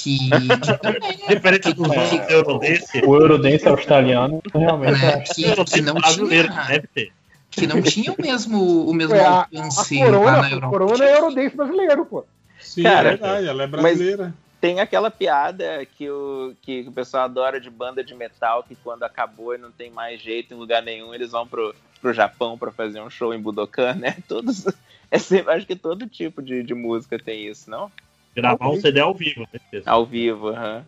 [0.03, 1.35] Que, que né?
[1.35, 2.99] Diferente do que- Eurodance.
[3.05, 5.01] O Eurodance australiano, realmente.
[5.01, 5.21] né, é.
[5.21, 7.13] que, que não brasileiro, tinha, deve ter.
[7.51, 10.51] que não tinha o mesmo, o mesmo Ué, a, a alcance lá Corona, na a
[10.51, 10.69] Europa.
[10.79, 12.25] Corona é Eurodance brasileiro, pô.
[12.61, 14.35] Sim, Cara, é verdade, ela é brasileira.
[14.61, 19.03] Tem aquela piada que o, que o pessoal adora de banda de metal, que quando
[19.05, 22.71] acabou e não tem mais jeito em lugar nenhum, eles vão pro, pro Japão pra
[22.73, 24.17] fazer um show em Budokan, né?
[24.29, 24.67] Todos.
[25.11, 27.91] É sempre, acho que todo tipo de, de música tem isso, não?
[28.37, 29.91] Gravar um CD ao vivo, certeza.
[29.91, 30.85] Ao vivo, aham.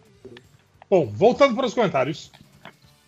[0.91, 2.31] Bom, voltando para os comentários.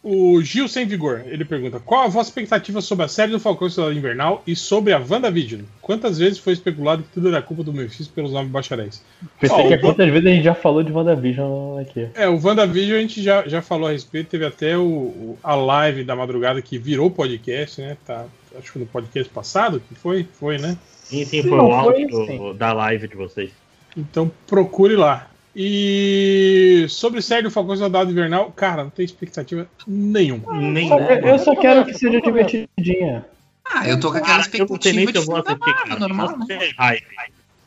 [0.03, 3.69] O Gil Sem Vigor, ele pergunta: Qual a vossa expectativa sobre a série do Falcão
[3.69, 5.61] e Soldado Invernal e sobre a WandaVision?
[5.83, 9.05] Quantas vezes foi especulado que tudo era culpa do Mephisto pelos nove bacharéis?
[9.39, 12.09] Pensei Ó, que o- quantas vezes a gente já falou de WandaVision aqui.
[12.15, 15.55] É, o WandaVision a gente já, já falou a respeito, teve até o, o- a
[15.55, 17.99] live da madrugada que virou podcast, né?
[18.07, 18.25] Tá,
[18.59, 20.79] acho que no podcast passado que foi, foi, né?
[21.05, 23.51] Sim, sim, foi o áudio da live de vocês.
[23.97, 25.27] Então procure lá.
[25.55, 30.53] E sobre série do Falcão Soldado Invernal, cara, não tem expectativa nenhuma.
[30.61, 33.25] Nem Eu, eu só quero que seja divertidinha.
[33.65, 35.89] Ah, eu tô com aquela Cara, eu não sei nem expectativa de eu vou assistir,
[35.89, 36.01] cara.
[36.01, 36.99] normal, né?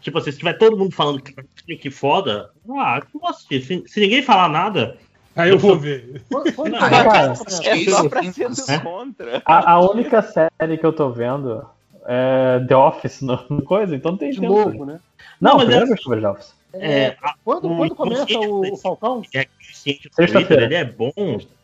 [0.01, 3.61] Tipo assim, se tiver todo mundo falando que, que foda, ah, eu vou assistir.
[3.61, 4.97] Se, se ninguém falar nada,
[5.35, 6.21] Aí eu vou ver.
[6.29, 8.79] Não, cara, É só pra sim, ser do sim.
[8.79, 9.41] contra.
[9.45, 11.65] A, a única série que eu tô vendo
[12.05, 14.53] é The Office no, no coisa, então tem de tempo.
[14.53, 14.99] novo, né?
[15.39, 16.53] Não, Não, primeiro é- The Office.
[16.73, 20.45] é, a- Quando, o quando começa o, o Falcão, é consciente do Sexta-feira.
[20.47, 21.11] Twitter, ele é bom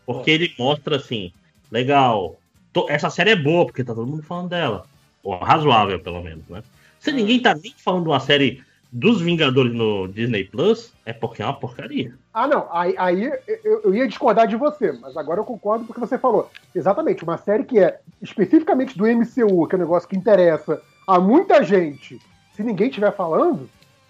[0.06, 1.32] porque ele mostra assim,
[1.72, 2.36] legal,
[2.74, 4.86] to- essa série é boa porque tá todo mundo falando dela.
[5.24, 6.64] Ou razoável, pelo menos, né?
[7.00, 11.42] Se ninguém tá nem falando de uma série dos Vingadores no Disney Plus, é porque
[11.42, 12.16] é uma porcaria.
[12.34, 12.68] Ah, não.
[12.72, 13.32] Aí, aí
[13.64, 16.50] eu, eu ia discordar de você, mas agora eu concordo porque você falou.
[16.74, 21.20] Exatamente, uma série que é especificamente do MCU, que é um negócio que interessa a
[21.20, 22.20] muita gente,
[22.60, 23.70] se ninguém estiver falando,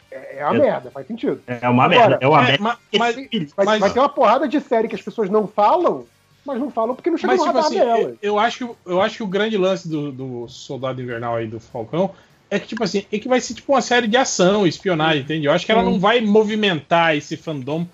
[0.10, 0.60] é, é uma É.
[0.60, 1.40] merda, faz sentido.
[1.45, 2.18] É uma Agora, merda.
[2.19, 2.64] É uma É, merda.
[2.64, 6.06] ma- mas, Vai, Mas- vai ter uma porrada de série que as pessoas não falam,
[6.44, 8.00] mas não falam porque não chega Mas, no tipo radar assim, dela.
[8.00, 11.45] eu, eu acho, que- eu acho que o grande lance do, do Soldado Invernal aí
[11.45, 12.10] do Falcão
[12.50, 15.45] é que, tipo assim, é que vai ser tipo uma série de ação, espionagem, entende?
[15.45, 15.92] Eu acho que ela Sim.
[15.92, 17.86] não vai movimentar esse fandom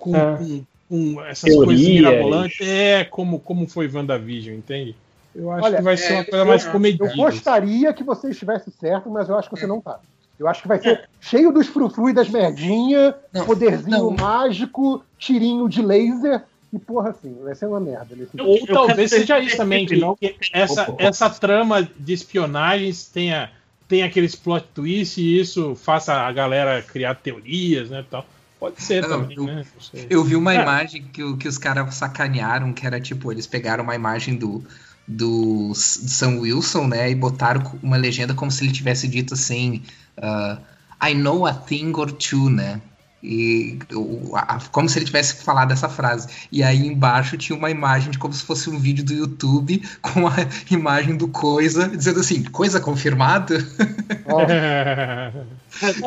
[0.00, 0.36] com, É.
[0.36, 2.60] com- com essas coisas mirabolantes.
[2.60, 4.94] É, como, como foi WandaVision, entende?
[5.34, 7.16] Eu acho Olha, que vai ser é, uma coisa mais Eu comedida.
[7.16, 9.98] gostaria que você estivesse certo, mas eu acho que você não tá.
[10.38, 14.16] Eu acho que vai ser cheio dos frufru e das merdinhas, Não, poderzinho não.
[14.16, 18.16] mágico, tirinho de laser, e porra assim, vai ser uma merda.
[18.16, 21.02] nesse Ou eu talvez seja isso também, que, não- que essa, Opa.
[21.02, 23.50] essa trama de espionagens tenha,
[23.88, 28.26] tenha aqueles plot twists e isso faça a galera criar teorias, né, tal.
[28.58, 29.64] Pode ser Não, também, eu- né?
[30.08, 30.62] Eu vi uma É.
[30.62, 34.64] imagem que, que os caras sacanearam, que era tipo, eles pegaram uma imagem do,
[35.06, 39.82] do do Sam Wilson, né, e botaram uma legenda como se ele tivesse dito assim,
[40.16, 40.58] ah,
[41.02, 42.80] I know a thing or two, né,
[43.22, 46.28] e o- a- como se ele tivesse falado essa frase.
[46.52, 50.26] E aí embaixo tinha uma imagem de como se fosse um vídeo do YouTube com
[50.26, 50.32] a
[50.70, 53.56] imagem do Coisa, dizendo assim, Coisa confirmada?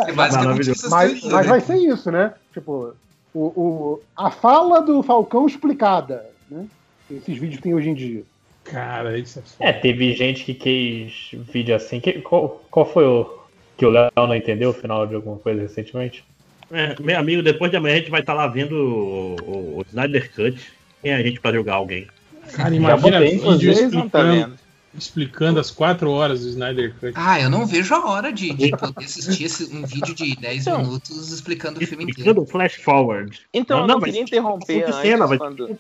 [0.08, 0.72] É basicamente Maravilhoso.
[0.72, 1.50] essas mas, teorias, mas né?
[1.52, 2.34] vai ser isso, né?
[2.54, 2.94] Tipo,
[3.34, 6.66] o, o- a fala do Falcão explicada, né?
[7.12, 8.24] Esses vídeos que tem hoje em dia.
[8.72, 9.70] Cara, isso é foda.
[9.70, 12.00] É, teve gente que quis vídeo assim.
[12.00, 13.38] Que, qual, qual foi o.
[13.78, 16.24] Que o Léo não entendeu o final de alguma coisa recentemente?
[16.72, 19.86] É, meu amigo, depois de amanhã a gente vai estar lá vendo o, o- o
[19.88, 20.60] Snyder Cut.
[21.02, 22.08] Quem é a gente pra jogar alguém?
[22.54, 24.60] Cara, imagina botei, vídeo tá explicando, vendo.
[24.98, 27.14] explicando as quatro horas do Snyder Cut.
[27.16, 30.66] Ah, eu não vejo a hora de, de poder assistir esse- um vídeo de 10
[30.68, 30.80] Então.
[30.82, 32.20] minutos explicando o filme inteiro.
[32.32, 33.40] Explicando o flash forward.
[33.54, 35.68] Então, Não, eu não, não mas queria interromper antes cena, quando...
[35.68, 35.78] ter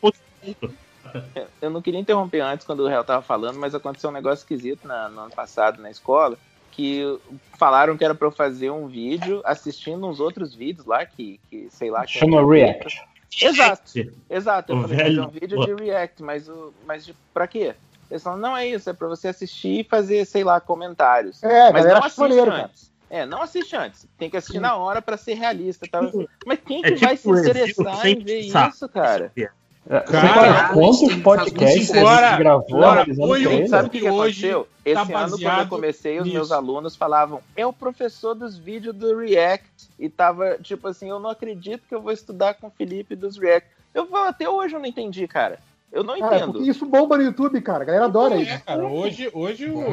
[1.21, 1.47] ponto.
[1.61, 4.87] Eu não queria interromper antes quando o réu tava falando, mas aconteceu um negócio esquisito
[4.87, 6.37] na- no ano passado na escola,
[6.71, 7.17] que
[7.57, 11.67] falaram que era pra eu fazer um vídeo assistindo uns outros vídeos lá, que, que
[11.71, 12.05] sei lá...
[12.05, 13.01] Chama era- React.
[13.41, 13.91] Exato,
[14.29, 14.71] exato.
[14.71, 17.75] Eu O falei, velho- fazer um vídeo de React, mas, o, mas de, pra quê?
[18.09, 21.43] Eles falaram, não é isso, é pra você assistir e fazer, sei lá, comentários.
[21.43, 22.63] É, mas não assiste maneiro, cara.
[22.65, 22.91] antes.
[23.09, 24.05] É, não assiste antes.
[24.17, 25.85] Tem que assistir na hora pra ser realista.
[25.89, 26.01] Tá?
[26.45, 29.31] Mas quem É que vai se tipo interessar em ver isso, cara?
[29.37, 29.49] É,
[29.87, 33.69] Cara, sabe tem- quantos podcasts a agora- gente gravou agora, foi um- trailer?
[33.69, 34.63] Sabe o que, que hoje aconteceu?
[34.63, 34.69] tá
[35.03, 36.35] Esse ano, quando eu comecei, os nisso.
[36.35, 39.89] meus alunos falavam, é o professor dos vídeos do React.
[39.97, 43.37] E tava, tipo assim, eu não acredito que eu vou estudar com o Felipe dos
[43.37, 43.69] React.
[43.93, 45.59] Eu até hoje eu não entendi, cara.
[45.91, 46.53] Eu não Cara, entendo.
[46.53, 47.83] porque isso bomba no YouTube, cara.
[47.83, 48.63] A galera adora É, isso.
[48.65, 49.85] cara, hoje, hoje o-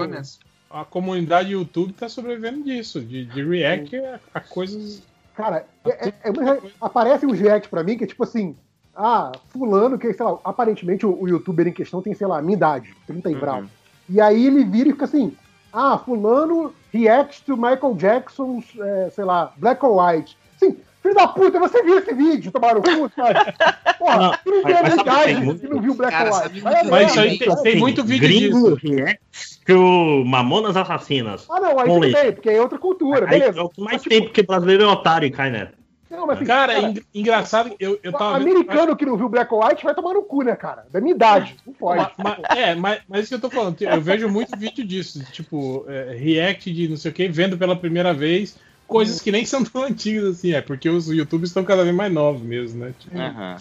[0.70, 5.02] a comunidade YouTube tá sobrevivendo disso, de, de react a, a coisas.
[5.36, 8.56] Cara, é- é- é- aparecem uns reacts pra mim que é tipo assim.
[8.96, 12.42] Ah, fulano, que, sei lá, aparentemente o, o youtuber em questão tem, sei lá, a
[12.42, 13.40] minha idade, 30 e Uhum.
[13.40, 13.62] brau.
[14.08, 15.32] E aí ele vira e fica assim.
[15.72, 20.36] Ah, fulano reacts to Michael Jackson's, é, sei lá, Black or White.
[20.58, 23.52] Sim, filho da puta, você viu esse vídeo, tomaram o cu, cara?
[23.98, 26.30] Porra, Não, tu não mas- tem mas sabe que tem você não viu Black Cara,
[26.30, 26.68] or sabe White.
[26.68, 28.86] a Mas isso aí tem, tem muito vídeo Gringo disso.
[28.96, 29.20] react
[29.66, 31.46] que o Mamonas Assassinas.
[31.50, 33.58] Ah, não, aí tudo bem, porque é outra cultura, Aí beleza.
[33.58, 35.72] é o que mais Mas, tem, porque brasileiro é otário e cai nessa.
[36.16, 39.16] Não, mas, assim, Cara, é en- engraçado, eu, eu O tava vendo- americano que não
[39.16, 40.86] viu Black or White vai tomar no cu, né, cara?
[40.90, 41.56] Da minha idade.
[41.66, 41.98] Não pode.
[41.98, 45.22] Ma- ma- é, mas, mas isso que eu tô falando, eu vejo muito vídeo disso,
[45.32, 49.44] tipo, é, react de não sei o que, vendo pela primeira vez coisas que nem
[49.46, 52.94] são tão antigas assim, é porque os YouTubes estão cada vez mais novos mesmo, né?
[52.98, 53.56] Tipo, Aham.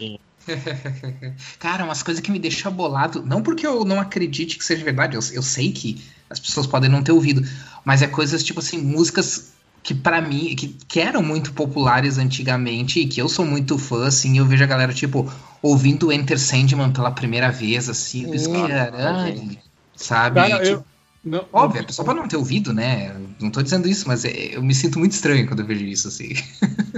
[1.59, 3.23] Cara, umas coisas que me deixam bolado.
[3.25, 6.90] Não porque eu não acredite que seja verdade, eu, eu sei que as pessoas podem
[6.90, 7.41] não ter ouvido,
[7.85, 9.53] mas é coisas tipo assim, músicas
[9.84, 14.08] que pra mim, que, que eram muito populares antigamente e que eu sou muito fã,
[14.08, 15.30] assim, eu vejo a galera, tipo,
[15.62, 18.60] ouvindo Enter Sandman pela primeira vez, assim, eu penso, Sim.
[18.66, 19.58] caralho,
[19.95, 20.42] sabe?
[20.42, 20.86] Cara, Tipo, eu.
[21.24, 23.14] Não, Óbvio, a pessoa pode não ter ouvido, né?
[23.40, 26.08] Não tô dizendo isso, mas é- eu me sinto muito estranho quando eu vejo isso,
[26.08, 26.30] assim.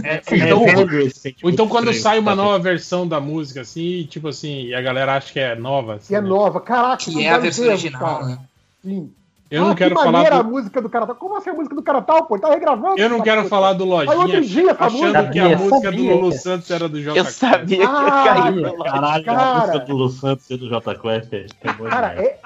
[0.03, 2.41] É, Então, velho esse sentimento Ou então quando estranho, sai uma sabe?
[2.43, 5.95] nova versão da música, assim, tipo assim, e a galera acha que é nova.
[5.95, 6.29] assim, E é né?
[6.29, 6.61] nova.
[6.61, 8.25] Caraca, Que é a vários versão original, cara.
[8.25, 8.47] né?
[8.83, 9.15] Sim.
[9.51, 11.15] Eu não Ah, quero que falar maneira a do, música do cara tal.
[11.15, 12.35] Como assim a música do cara tal, pô?
[12.35, 12.97] Ele tá regravando.
[12.99, 13.49] Eu não quero puta.
[13.49, 15.29] falar do Aí outro Lojinha, dia essa achando música.
[15.29, 16.15] que a Sabia, música do sabia.
[16.15, 18.77] Lulu Santos era do J Eu sabia que eu Ah, caí.
[18.83, 19.41] Caralho, Cara.
[19.41, 22.37] a música do Lu Santos e do J Quest é, é Cara, é,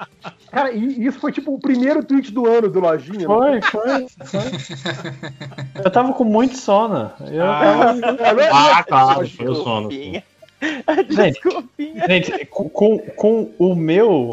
[0.52, 3.20] cara, e isso foi tipo o primeiro tweet do ano do Lojinha.
[3.20, 3.24] né?
[3.26, 5.82] Foi, foi, foi.
[5.82, 7.10] Eu tava com muito sono.
[7.32, 7.94] Eu Ah.
[7.94, 9.88] tava- Ah, claro, foi o sono.
[9.88, 10.22] Desculpinha.
[12.06, 14.30] Gente, gente, com, com, com o meu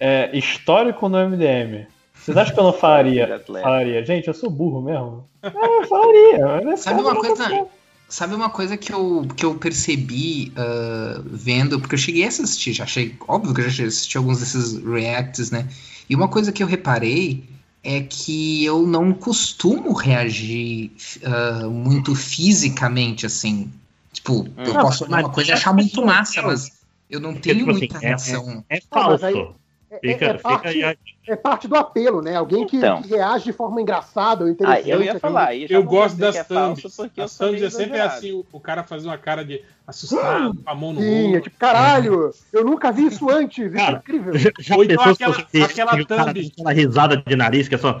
[0.00, 3.40] é, histórico no MDM, vocês acham que eu não falaria?
[3.46, 5.28] Falaria, gente, eu sou burro mesmo.
[5.42, 6.62] É, eu falaria.
[6.64, 7.48] mas Sabe uma coisa?
[7.48, 7.68] não-
[8.08, 12.72] Sabe uma coisa que eu, que eu percebi ah, vendo, porque eu cheguei a assistir,
[12.72, 15.68] já achei, óbvio que eu já assisti alguns desses reacts, né?
[16.08, 17.44] E uma coisa que eu reparei
[17.84, 20.90] é que eu não costumo reagir
[21.24, 23.70] ah, muito fisicamente, assim.
[24.12, 27.60] Tipo, eu posso olhar uma coisa e achar muito massa, mas Eu não Porque, tenho
[27.60, 28.64] tipo assim, muita é, reação.
[28.68, 29.48] é, é Ah, mas aí-
[29.90, 30.96] É, Fica, é fica parte, aí a-
[31.26, 32.36] é parte do apelo, né?
[32.36, 33.02] Alguém que, Então.
[33.02, 34.88] que reage de forma engraçada ou Ah, interessante.
[34.90, 35.48] eu ia falar.
[35.48, 36.84] aí já Eu não vou gosto das é thumbs.
[37.16, 40.70] eu As thumbs é sempre assim, o, o cara faz uma cara de assustado, com
[40.70, 43.96] a mão no Sim, é tipo, caralho, eu nunca vi isso antes, isso é Cara,
[43.98, 44.38] incrível.
[44.38, 46.52] Já, já Ou então pensou aquela- aquela cara thumb.
[46.52, 48.00] aquela risada de nariz que é só.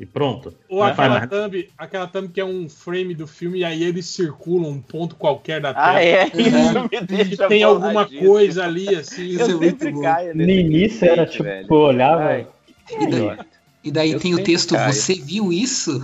[0.00, 0.54] E pronto.
[0.66, 1.28] Ou aquela mais.
[1.30, 5.14] thumb, aquela thumb que é um frame do filme e aí eles circulam um ponto
[5.14, 5.86] qualquer da tela.
[5.96, 6.24] Ah, é?
[6.26, 8.26] Isso me Que deixa tem alguma boladíssimo.
[8.26, 9.22] coisa ali, assim.
[9.26, 11.66] Eu Isso é muito caio No início era tipo, velho.
[11.70, 12.22] eu olhava.
[12.24, 12.46] Ai,
[13.84, 14.92] E daí, e tem o texto, caio.
[14.92, 16.02] você viu isso?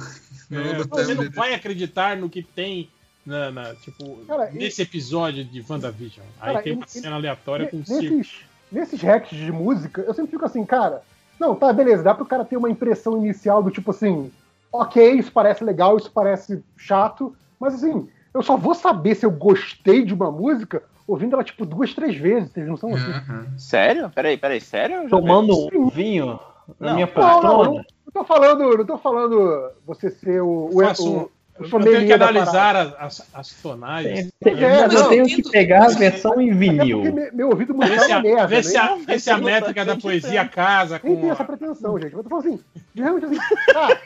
[0.50, 2.88] É, você não vai acreditar no que tem
[3.24, 6.24] na, na- tipo, Cara, e- nesse episódio de WandaVision.
[6.40, 8.14] Aí Cara, tem e- uma e- cena aleatória com um Ne- circo.
[8.16, 8.32] nesses,
[8.70, 11.02] nesses hacks de música, eu sempre fico assim, cara,
[11.38, 14.30] não, tá, beleza, dá pro cara ter uma impressão inicial do tipo assim,
[14.72, 19.30] ok, isso parece legal, isso parece chato, mas assim, eu só vou saber se eu
[19.30, 23.10] gostei de uma música ouvindo ela tipo duas, três vezes, vocês não são assim.
[23.10, 23.58] Uhum.
[23.58, 24.10] Sério?
[24.10, 25.08] Peraí, peraí, sério?
[25.08, 26.38] Tomando um vinho
[26.80, 26.94] na Não.
[26.94, 31.30] minha Não, não, não, não tô falando, não tô falando você ser o, o, o
[31.58, 34.28] Eu tenho que analisar as, as, as tonais.
[34.42, 37.00] Tem- É, eu não, tenho que pegar a versão em Até vinil.
[37.02, 38.78] porque me- meu ouvido musical Vê se é a, merda, vê se né?
[38.80, 41.20] a, vê se a não métrica da poesia casa Nem com.
[41.20, 42.14] tem a- essa pretensão, gente.
[42.14, 42.60] Mas eu tô falando assim,
[42.94, 43.36] de realmente assim,
[43.72, 44.00] cara,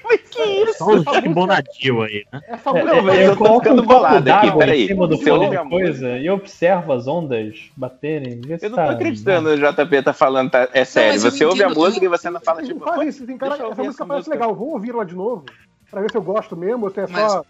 [0.77, 2.41] Só um Jack Bonadil aí, né?
[2.49, 4.85] essa É, música Não, mas eu tô coloco ficando copo bolado aqui, peraí.
[4.85, 8.41] em cima do Você fone ouve de a coisa e observo as ondas baterem.
[8.43, 11.21] se Eu não tá- tô acreditando, o JP tá falando, tá- é sério.
[11.21, 13.65] Você ouve a música e você não fala, tipo, fazem "Pô, isso, assim, cara, essa
[13.65, 15.45] música parece música." legal, vou ouvir ela de novo,
[15.91, 17.45] pra ver se eu gosto mesmo, ou se é Mas- só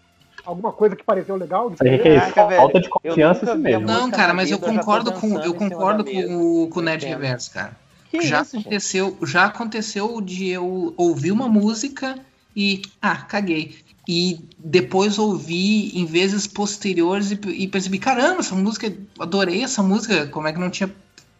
[0.45, 1.69] alguma coisa que pareceu legal.
[1.71, 2.33] que é isso?
[2.33, 3.85] Caraca, velho, Falta de confiança nunca mesmo.
[3.85, 7.05] Não, cara, mas eu concordo com eu concordo com, o- com o Nerd.
[7.05, 7.77] Reverso, cara.
[8.09, 8.61] Que já isso, gente?
[8.61, 12.15] aconteceu, já aconteceu de eu ouvir uma música
[12.55, 13.75] e ah, caguei.
[14.07, 20.25] E depois ouvi em vezes posteriores e, e percebi, caramba, essa música, adorei essa música,
[20.27, 20.91] como é que não tinha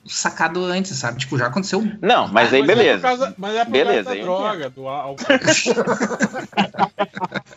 [0.05, 1.19] sacado antes, sabe?
[1.19, 1.83] Tipo, já aconteceu.
[2.01, 3.01] Não, mas aí Mas É por beleza.
[3.01, 5.25] causa, mas é por Beleza, causa da eu droga, do álcool.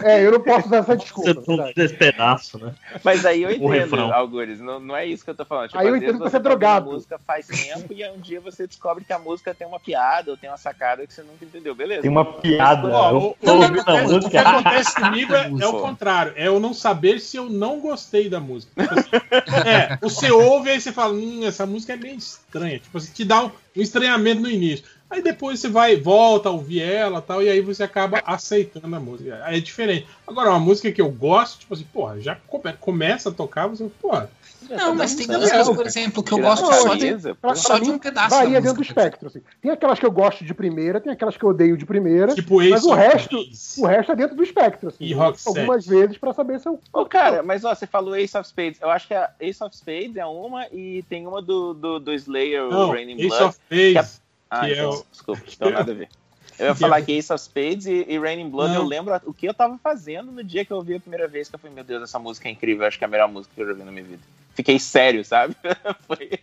[0.01, 1.35] É, eu não posso usar essa Você desculpa.
[1.35, 1.75] não verdade.
[1.75, 2.75] desse pedaço, né?
[3.03, 3.97] Mas aí eu entendo.
[4.13, 5.69] Algures, não, não é isso que eu tô falando.
[5.69, 6.91] Tipo, Aí eu entendo que você é tá drogado.
[6.91, 9.81] a música faz tempo e aí um dia você descobre que a música tem uma
[9.81, 12.03] piada ou tem uma sacada que você nunca entendeu, beleza?
[12.03, 12.89] Tem uma piada.
[12.89, 16.33] Ó, eu não, O que acontece comigo é, é o contrário.
[16.37, 18.73] É eu não saber se eu não gostei da música.
[18.83, 19.09] Tipo assim,
[19.69, 22.79] é, você ouve e aí você fala, hum, essa música é meio estranha.
[22.79, 24.85] Tipo assim, te dá um, um estranhamento no início.
[25.09, 29.01] Aí depois você vai, volta a ouvir ela tal, e aí você acaba aceitando a
[29.01, 29.41] música.
[29.45, 30.07] Aí é diferente.
[30.27, 33.89] Agora, uma música que eu gosto, tipo assim, porra, já come- começa a tocar, você,
[34.01, 34.31] porra,
[34.71, 37.99] Não, mas tem músicas, por exemplo, que eu gosto só de, só pra de um
[37.99, 39.29] pedaço da varia dentro do espectro.
[39.29, 39.43] Assim.
[39.61, 42.61] Tem aquelas que eu gosto de primeira, tem aquelas que eu odeio de primeira, tipo
[42.63, 43.39] Ace mas o of resto,
[43.79, 44.89] o resto é dentro do espectro.
[44.89, 45.05] Assim.
[45.05, 46.81] E Rock Algumas vezes pra saber se eu.
[46.93, 48.81] Ô, cara, mas ó, você falou Ace of Spades.
[48.81, 52.13] Eu acho que a Ace of Spades é uma e tem uma do, do, do
[52.13, 53.45] Slayer, o Não, Raining Ace Blood.
[53.45, 54.21] of Base,
[54.51, 56.09] Ah, que é então, o- desculpa, então nada a ver.
[56.59, 58.83] Eu ia falar que Ace of Spades e, e Raining Blood, Não.
[58.83, 61.49] eu lembro o que eu tava fazendo no dia que eu ouvi a primeira vez,
[61.49, 63.53] que eu falei, meu Deus, essa música é incrível, acho que é a melhor música
[63.55, 64.23] que eu já vi na minha vida.
[64.55, 65.57] Fiquei sério, sabe?
[66.07, 66.39] Foi-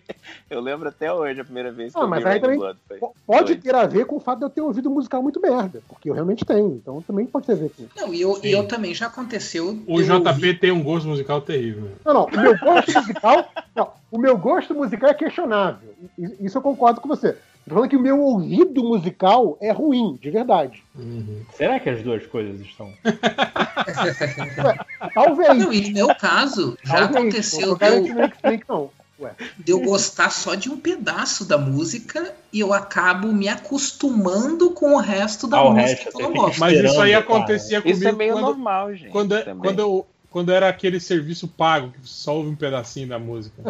[0.49, 2.80] Eu lembro até hoje a primeira vez que Ah, eu ouvi Raining também Blood.
[2.85, 3.61] Foi- po- Pode doido.
[3.64, 6.09] ter a ver com o fato de eu ter ouvido um musical muito merda, porque
[6.09, 6.73] eu realmente tenho.
[6.81, 7.91] Então também pode ter a ver com isso.
[7.95, 9.81] Não, e eu, eu também já aconteceu.
[9.88, 11.90] o JP ouvir- tem um gosto musical terrível.
[12.03, 12.25] Não, não.
[12.25, 13.49] O meu gosto musical.
[13.73, 15.95] Não, o meu gosto musical é questionável.
[16.41, 17.38] Isso eu concordo com você.
[17.72, 20.83] Tô falando que o meu ouvido musical é ruim, de verdade.
[20.93, 21.41] Uhum.
[21.56, 22.91] Será que as duas coisas estão?
[25.16, 25.58] Talvez.
[25.58, 27.16] Não, e no meu caso, já talvez.
[27.16, 28.90] aconteceu Não eu, explique, não.
[29.22, 29.32] Ué.
[29.58, 34.95] de eu gostar só de um pedaço da música e eu acabo me acostumando com
[34.95, 36.59] o resto da Ao música resto, que eu não gosto.
[36.59, 37.38] Mas isso aí Esperando, cara.
[37.38, 39.11] acontecia Isso é comigo meio quando, normal, gente.
[39.11, 43.17] quando, é- quando, eu, quando era aquele serviço pago, que só ouve um pedacinho da
[43.17, 43.64] música.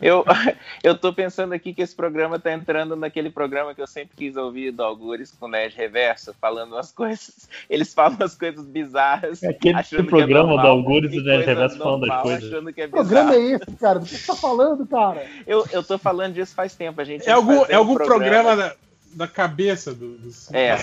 [0.00, 0.24] Eu,
[0.82, 4.36] eu tô pensando aqui que esse programa tá entrando naquele programa que eu sempre quis
[4.36, 7.48] ouvir do Algures com o Nerd Reverso, falando as coisas.
[7.68, 9.42] Eles falam as coisas bizarras.
[9.42, 12.08] É aquele achando programa que é do normal, Algures e do Nerd Reverso falando das
[12.08, 12.52] normal, coisas.
[12.52, 13.98] Achando que é programa é esse, cara?
[13.98, 15.26] Do que você tá falando, cara?
[15.46, 17.00] Eu, eu tô falando disso faz tempo.
[17.00, 18.74] A gente É algum, é um algum programa, da,
[19.14, 20.76] da cabeça do, dos É.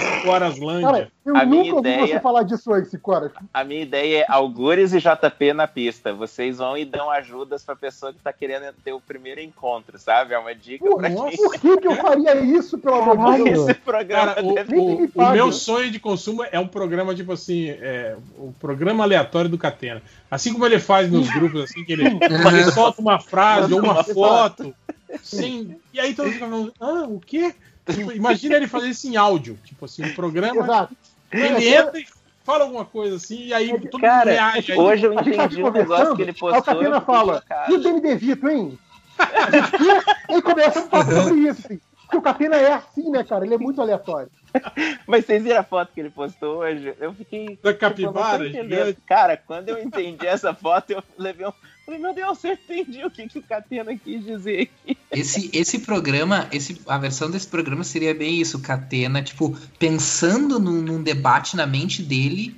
[0.82, 3.32] Cara, eu A minha nunca ouvi ideia- você falar disso antes, Cora.
[3.53, 6.14] A minha ideia é Algures e JP na pista.
[6.14, 10.34] Vocês vão e dão ajudas pra pessoa que tá querendo ter o primeiro encontro, sabe?
[10.34, 13.43] É uma dica Por, pra quem por que, que eu faria isso, pelo amor de
[13.43, 13.69] Deus?
[13.69, 15.34] esse programa Cara, o, deve- Nem que me o, o pague.
[15.34, 20.01] meu sonho de consumo é um programa tipo assim, é, o programa aleatório do Catena.
[20.30, 24.03] Assim como ele faz nos grupos, assim, que ele, ele solta uma frase ou uma
[24.03, 24.74] foto,
[25.22, 27.53] sem, e aí todo mundo fica falando, ah, o quê?
[27.85, 30.95] Tipo, imagina ele fazer isso em áudio, tipo assim, um programa, Exato.
[31.32, 32.06] ele entra e
[32.43, 34.72] fala alguma coisa assim, e aí todo mundo Cara, reage.
[34.72, 36.60] Aí, hoje eu A gente tá entendi um negócio que ele aí postou.
[36.60, 38.80] o Catena fala, e o Danny DeVito, hein?
[40.30, 41.80] E começa a falar sobre isso, assim.
[42.11, 43.45] Porque o Catena é assim, né, cara?
[43.45, 44.30] Ele é muito aleatório.
[45.08, 46.93] Mas vocês viram a foto que ele postou hoje?
[47.00, 47.58] Eu fiquei.
[47.61, 49.00] Da tipo, capivara gigante.
[49.06, 51.53] Cara, quando eu entendi essa foto, eu levei um.
[51.85, 54.98] Falei, meu Deus, eu entendi o que, que o Catena quis dizer aqui.
[55.11, 60.60] Esse, esse programa, esse, a versão desse programa seria bem isso, o Catena, tipo, pensando
[60.60, 62.56] num, num debate na mente dele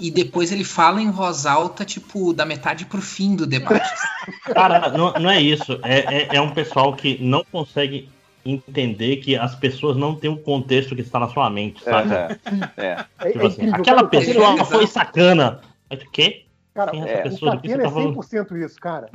[0.00, 3.90] e depois ele fala em voz alta, tipo, da metade pro fim do debate.
[4.54, 5.78] Cara, não, não é isso.
[5.82, 8.08] É, é, é um pessoal que não consegue
[8.44, 12.14] entender que as pessoas não têm o contexto que está na sua mente, sabe?
[12.14, 12.38] É.
[12.76, 12.94] É,
[13.32, 13.74] Tipo é assim, incrível.
[13.74, 15.60] aquela pessoa é- foi sacana.
[15.90, 16.44] Mas o quê?
[16.74, 17.50] Cara, Quem é É, essa o pessoa?
[17.52, 18.14] Você Catena é tá falando?
[18.16, 19.10] 100% isso, cara.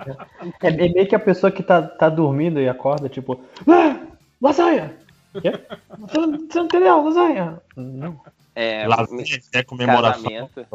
[0.62, 4.06] É, é meio que a pessoa que tá, tá dormindo e acorda, tipo, ah,
[4.42, 4.94] lasanha!
[5.34, 7.62] Você não, você não entendeu, lasanha?
[7.76, 8.22] Não.
[8.54, 10.24] É, Lasanha, é comemoração.
[10.24, 10.68] Casamento.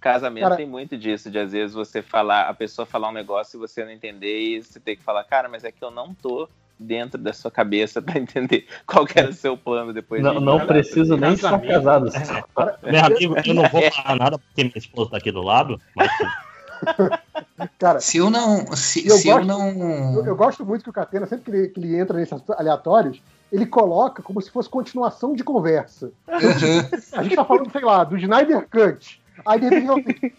[0.00, 3.56] Casamento Cara- tem muito disso, de às vezes você falar, a pessoa falar um negócio
[3.56, 6.14] e você não entender, e você tem que falar, cara, mas é que eu não
[6.14, 6.48] tô
[6.78, 10.40] dentro da sua cabeça pra entender qual que era o seu plano depois Não, de
[10.44, 12.12] não preciso nem estar Casamento.
[12.12, 12.76] casado.
[12.82, 16.10] Meu amigo, eu não vou falar nada porque minha esposa tá aqui do lado, mas
[17.78, 18.66] Cara, Se eu não.
[18.76, 20.14] Se, Eu se eu gosto- não.
[20.14, 23.22] eu, eu gosto muito que o Catena, sempre que ele, que ele entra nesses aleatórios,
[23.50, 26.10] ele coloca como se fosse continuação de conversa.
[26.28, 26.88] Aham.
[27.14, 29.22] A gente tá falando, sei lá, do Snyder Cut.
[29.46, 30.34] Aí de repente,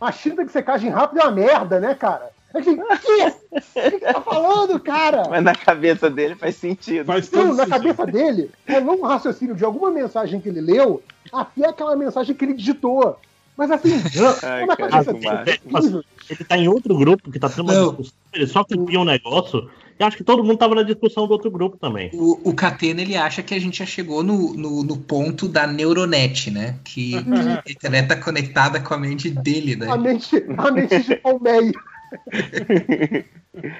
[0.00, 2.30] machina de secagem rápida é uma merda, né, cara?
[2.54, 2.80] Assim, que?
[2.82, 5.28] O que tá falando, cara?
[5.28, 7.04] Mas na cabeça dele faz sentido.
[7.04, 7.70] Faz Não, na sentido.
[7.70, 11.02] cabeça dele, é um raciocínio de alguma mensagem que ele leu
[11.32, 13.18] até aquela mensagem que ele digitou.
[13.56, 13.90] Mas assim,
[14.42, 15.98] Ai, na cara, cabeça que dele, massa.
[15.98, 17.88] é ele tá em outro grupo que tá tendo uma Não.
[17.88, 19.68] discussão, ele só copia um negócio,
[19.98, 22.08] e acho que todo mundo tava na discussão do outro grupo também.
[22.14, 25.66] O, o Catena ele acha que a gente já chegou no, no, no ponto da
[25.66, 26.76] neuronet, né?
[26.84, 27.16] Que
[27.66, 29.88] a internet tá conectada com a mente dele, né?
[29.90, 31.72] A mente, a mente de Palmeia.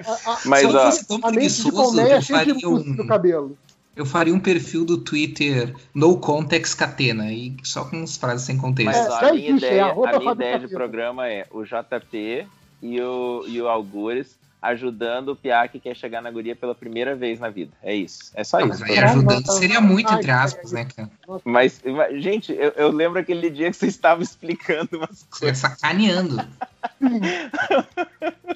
[0.07, 2.51] A, a- Mas, Se eu ó, fosse tão a mente de eu é cheia de
[2.51, 3.59] faria, impulso no um, cabelo.
[3.97, 8.57] eu faria um perfil do Twitter no context Catena, e só com as frases sem
[8.57, 8.87] contexto.
[8.87, 11.65] Mas É, ó, já a minha é ideia, a minha ideia de programa é o
[11.65, 12.47] JP
[12.83, 17.15] e o, e o Algures ajudando o Piá que quer chegar na guria pela primeira
[17.15, 17.73] vez na vida.
[17.83, 18.31] É isso.
[18.35, 18.81] É só Ah, isso.
[18.81, 21.11] mas ajudando seria muito, entre aspas, né, cara?
[21.45, 25.59] Mas, mas, gente, eu, eu lembro aquele dia que você estava explicando umas coisas.
[25.59, 26.37] sacaneando.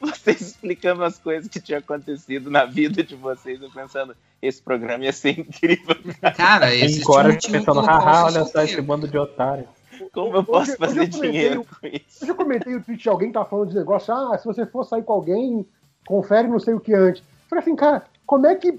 [0.00, 3.60] Vocês explicando as coisas que tinham acontecido na vida de vocês.
[3.60, 5.96] Eu pensando, esse programa ia ser incrível.
[6.36, 9.66] Cara, esse Cinco horas time pensando, haha, olha só esse bando de otário.
[10.12, 12.22] Como eu posso Hoje- fazer hoje eu dinheiro com isso?
[12.22, 14.66] Eu já comentei o tweet de alguém que tá falando de negócio, ah, se você
[14.66, 15.66] for sair com alguém,
[16.06, 17.20] confere não sei o que antes.
[17.22, 18.78] Eu falei assim, cara, como é que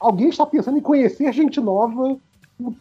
[0.00, 2.20] alguém está pensando em conhecer gente nova em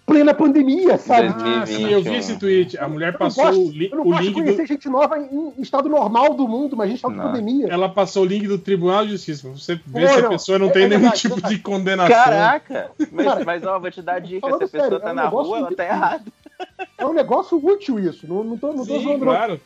[0.05, 1.29] plena pandemia, sabe?
[1.43, 2.77] Ah, sim, eu vi esse tweet.
[2.77, 4.67] A mulher passou gosto, o, li- eu não o link conhecer do.
[4.67, 7.67] gente nova em, estado normal do mundo, mas a gente tá em pandemia.
[7.67, 9.47] Ela passou o link do Tribunal de Justiça.
[9.47, 11.55] pra Você vê Pô, se a pessoa não é- tem é nenhum verdade, tipo verdade.
[11.55, 12.15] de condenação.
[12.15, 12.91] Caraca!
[13.11, 15.09] Mas, Cara, mas ó, vou te dar a dica: falando se a pessoa sério, tá
[15.09, 16.23] é um na rua, ela tá errada.
[16.97, 19.33] É um negócio útil isso, não, não tô, não tô Sim, zoando, não.
[19.33, 19.61] claro.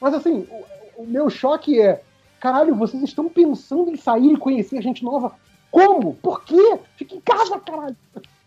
[0.00, 0.64] Mas assim, o,
[1.02, 2.02] o meu choque é:
[2.40, 5.34] caralho, vocês estão pensando em sair e conhecer gente nova?
[5.70, 6.14] Como?
[6.14, 6.78] Por quê?
[6.96, 7.96] Fica em casa, caralho.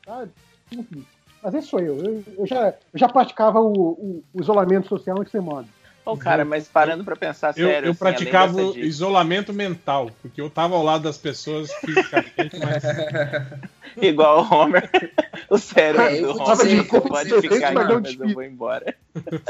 [0.06, 0.31] Sabe?
[0.72, 1.06] Enfim.
[1.43, 1.95] Mas esse sou eu.
[2.03, 5.67] Eu, eu já, eu já praticava o, o- o isolamento social antes de ser moda.
[6.06, 7.88] Ô, cara, mas parando pra pensar Eu, sério.
[7.88, 12.83] eu assim, além praticava isolamento mental, porque eu tava ao lado das pessoas fisicamente, mas
[14.01, 14.89] Igual o Homer,
[15.49, 16.33] o cérebro É, do.
[16.33, 18.95] Você corpo pode ficar aqui, não mas eu vou embora.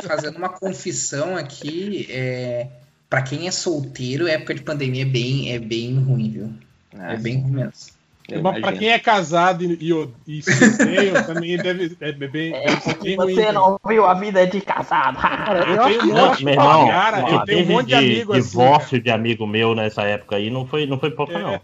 [0.04, 2.68] Fazendo uma confissão aqui, é,
[3.10, 6.54] para quem é solteiro, época de pandemia é bem, é bem ruim, viu?
[6.98, 7.99] É bem ruim mesmo.
[8.32, 8.80] Eu mas pra imagino.
[8.80, 9.78] quem é casado e,
[10.28, 12.52] e, e se odeia, também deve, é bem,
[13.16, 13.36] ruim.
[13.36, 15.18] Você não viu a vida de casado.
[15.20, 18.50] Cara, Eu eu tenho um monte irmão, Cara, eu tenho um monte de amigo assim,
[18.50, 21.62] divórcio de amigo meu nessa época aí não foi, não foi pouco, não.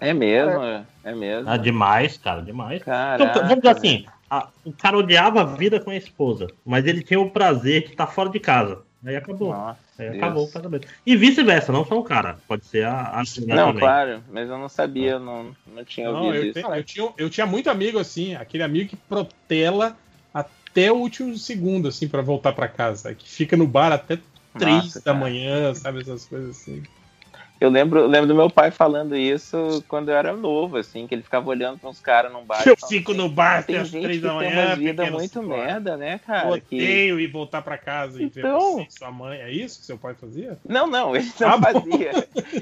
[0.00, 0.62] É mesmo,
[1.04, 1.48] é mesmo.
[1.50, 2.80] Ah, demais, cara, demais.
[2.80, 6.86] Então, Caraca, vamos dizer assim, a- o cara odiava a vida com a esposa, mas
[6.86, 8.82] ele tinha o prazer de estar fora de casa.
[9.04, 9.52] Aí acabou.
[9.52, 10.16] Nossa, Aí Deus.
[10.18, 10.88] acabou o casamento.
[11.06, 12.38] E vice-versa, não só o cara.
[12.46, 13.80] Pode ser a, a Não, também.
[13.80, 16.60] claro, mas eu não sabia, eu não, não tinha Não, ouvido eu, isso.
[16.60, 19.96] te- eu tinha, eu tinha muito amigo assim, aquele amigo que protela
[20.32, 23.14] até o último segundo, assim, pra voltar pra casa.
[23.14, 24.18] Que fica no bar até
[24.56, 25.18] três Nossa, da cara.
[25.20, 26.00] manhã, sabe?
[26.00, 26.82] Essas coisas assim.
[27.60, 31.14] Eu lembro, eu lembro do meu pai falando isso quando eu era novo, assim, que
[31.14, 32.62] ele ficava olhando pra uns caras num bar.
[32.64, 34.66] e Eu falando fico assim, no bar até Tem as três que da tem manhã.
[34.66, 36.60] uma vida muito merda, né, Eu cara?
[36.60, 36.76] Que...
[36.76, 38.76] odeio ir voltar pra casa e ver Então.
[38.76, 39.38] você e sua mãe.
[39.40, 40.56] É isso que seu pai fazia?
[40.68, 41.62] Não, não, ele não Ah, bom.
[41.80, 42.10] fazia.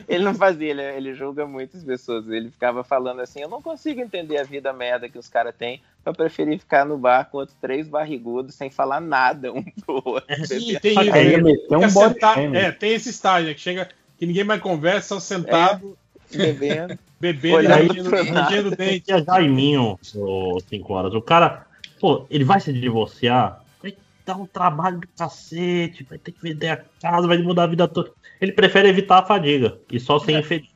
[0.09, 2.27] Ele não fazia, ele, ele julga muitas pessoas.
[2.29, 5.83] Ele ficava falando assim: eu não consigo entender a vida merda que os caras têm
[6.03, 10.27] pra preferir ficar no bar com outros três barrigudos sem falar nada um pro outro.
[10.57, 11.01] E tem isso.
[11.03, 11.25] que né?
[11.25, 12.57] ele meteu um senta- shaming.
[12.57, 15.97] É, tem esse estágio né, que chega que ninguém mais conversa, só sentado.
[16.31, 16.99] Bebendo.
[17.19, 19.11] Bebendo e o dente.
[19.11, 21.15] É Jaiminho, 5 horas.
[21.15, 21.67] O cara,
[21.99, 26.69] pô, ele vai se divorciar, vai dar um trabalho do cacete, vai ter que vender
[26.69, 28.11] a casa, vai mudar a vida toda.
[28.41, 30.69] Ele prefere evitar a fadiga e só ser infeliz.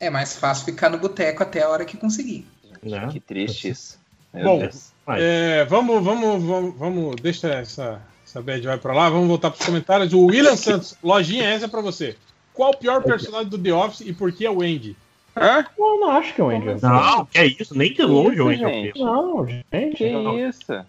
[0.00, 2.46] É mais fácil ficar no boteco até a hora que conseguir.
[2.82, 3.08] Né?
[3.12, 4.00] Que triste isso.
[4.32, 4.68] Meu Bom.
[5.08, 9.66] É, vamos, vamos, vamos, vamos, deixa essa, essa bad vai pra lá, vamos voltar pros
[9.66, 10.12] comentários.
[10.12, 12.16] O William Santos, lojinha essa é pra você.
[12.54, 14.96] Qual o pior personagem do The Office e por que é o Andy?
[15.36, 15.64] Hã?
[15.78, 16.76] Eu não acho que é o Angel.
[16.82, 18.92] Não, que é isso, nem de longe isso, o Angel gente?
[18.92, 19.04] Pio.
[19.04, 19.96] Não, gente.
[19.96, 20.38] Que não.
[20.48, 20.84] isso?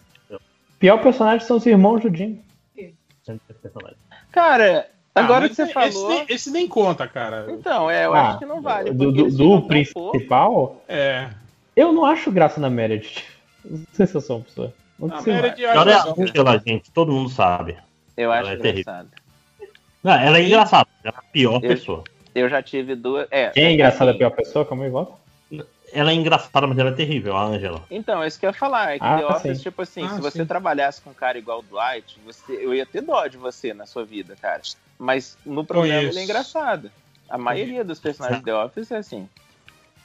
[0.78, 2.40] Pior personagem são os irmãos do Jim.
[4.30, 5.88] Cara, agora Ah, que você mas falou.
[5.88, 7.46] Esse, nem- esse nem conta, cara.
[7.50, 8.90] Então, é, eu Ah, acho que não vale.
[8.92, 11.28] Do, do, do principal, É.
[11.76, 13.22] eu não acho graça na Meredith.
[13.64, 14.74] Não sei se eu sou uma pessoa.
[14.98, 17.76] Não A sei Meredith eu Ela é a gente, todo mundo sabe.
[18.16, 18.92] Eu acho Ela é terrível.
[20.02, 22.04] Não, ela é engraçada, ela é a pior Eu- pessoa.
[22.34, 23.28] Eu já tive duas.
[23.30, 24.64] É, Quem é engraçado a assim, pior pessoa?
[24.64, 25.12] Calma aí, volta.
[25.92, 27.82] Ela é engraçada, mas ela é terrível, a Angela.
[27.90, 28.94] Então, é isso que eu ia falar.
[28.94, 29.62] É que Ah, The Office, sim.
[29.64, 30.46] tipo assim, Ah, se você sim.
[30.46, 33.84] trabalhasse com um cara igual o Dwight, você, eu ia ter dó de você na
[33.84, 34.62] sua vida, cara.
[34.98, 36.90] Mas no programa ele é engraçado.
[37.28, 39.28] A maioria dos personagens de The Office é assim.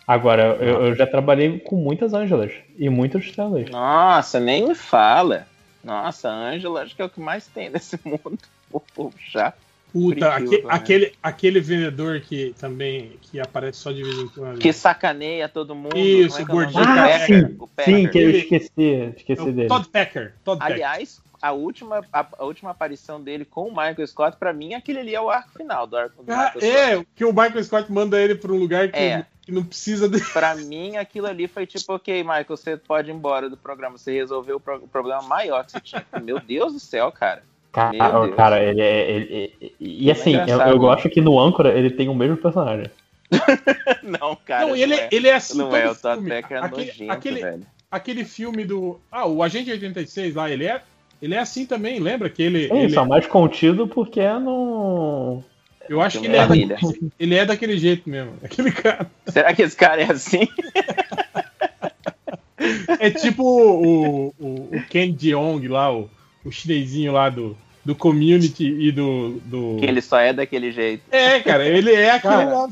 [0.05, 3.69] Agora, eu, eu já trabalhei com muitas Ângelas e muitos Stanleys.
[3.69, 5.47] Nossa, nem me fala.
[5.81, 8.37] Nossa, a Angela acho que é o que mais tem nesse mundo.
[8.69, 9.57] O povo chato.
[10.01, 14.59] Puta, aque- aquele, aquele vendedor que também que aparece só de vez em quando.
[14.59, 15.97] Que sacaneia todo mundo.
[15.97, 16.83] Isso, é que é o gordinho.
[16.83, 17.95] Ah, sim, Packer, o Packer.
[17.95, 19.67] Sim, que eu esqueci, É esqueci o dele.
[19.67, 20.33] Todd Packer.
[20.43, 20.73] Todd Packer.
[20.75, 24.99] Aliás, a última, a, a última aparição dele com o Michael Scott, pra mim, aquele
[24.99, 28.19] ali é o arco final do arco do Ah, é, que o Michael Scott manda
[28.19, 29.25] ele pra um lugar que, É.
[29.43, 30.19] que não precisa de.
[30.33, 33.97] Pra mim, aquilo ali foi tipo, ok, Michael, você pode ir embora do programa.
[33.97, 36.05] Você resolveu o, pro- o problema maior que você tinha.
[36.23, 37.43] Meu Deus do céu, cara.
[37.77, 39.11] Cara, cara, ele é.
[39.11, 40.79] ele- ele- e assim, eu, engraçado, eu né?
[40.79, 42.87] gosto que no Âncora ele tem o mesmo personagem.
[44.01, 44.65] Não, cara.
[44.67, 45.09] não, ele, é.
[45.11, 45.57] ele é assim.
[45.59, 46.21] Não é, o.
[46.21, 47.67] Becker é aquele, nojento, aquele, velho.
[47.91, 48.99] aquele filme do.
[49.11, 50.81] Ah, o Agente 86 lá, ele é.
[51.21, 52.67] Ele é assim também, lembra que ele.
[52.67, 55.43] Sim, ele só mais contido porque é no.
[55.89, 56.55] eu acho que ele é, da-
[57.19, 58.33] ele é daquele jeito mesmo.
[58.41, 59.05] Aquele cara.
[59.27, 60.47] Será que esse cara é assim?
[62.99, 66.09] É tipo o, o, o Ken Jeong lá, o,
[66.43, 67.57] o chinesinho lá do,
[67.87, 69.39] do community e do.
[69.45, 69.77] do...
[69.79, 71.03] Que ele só é daquele jeito.
[71.09, 72.69] É, cara, ele é aquele Cara, lá.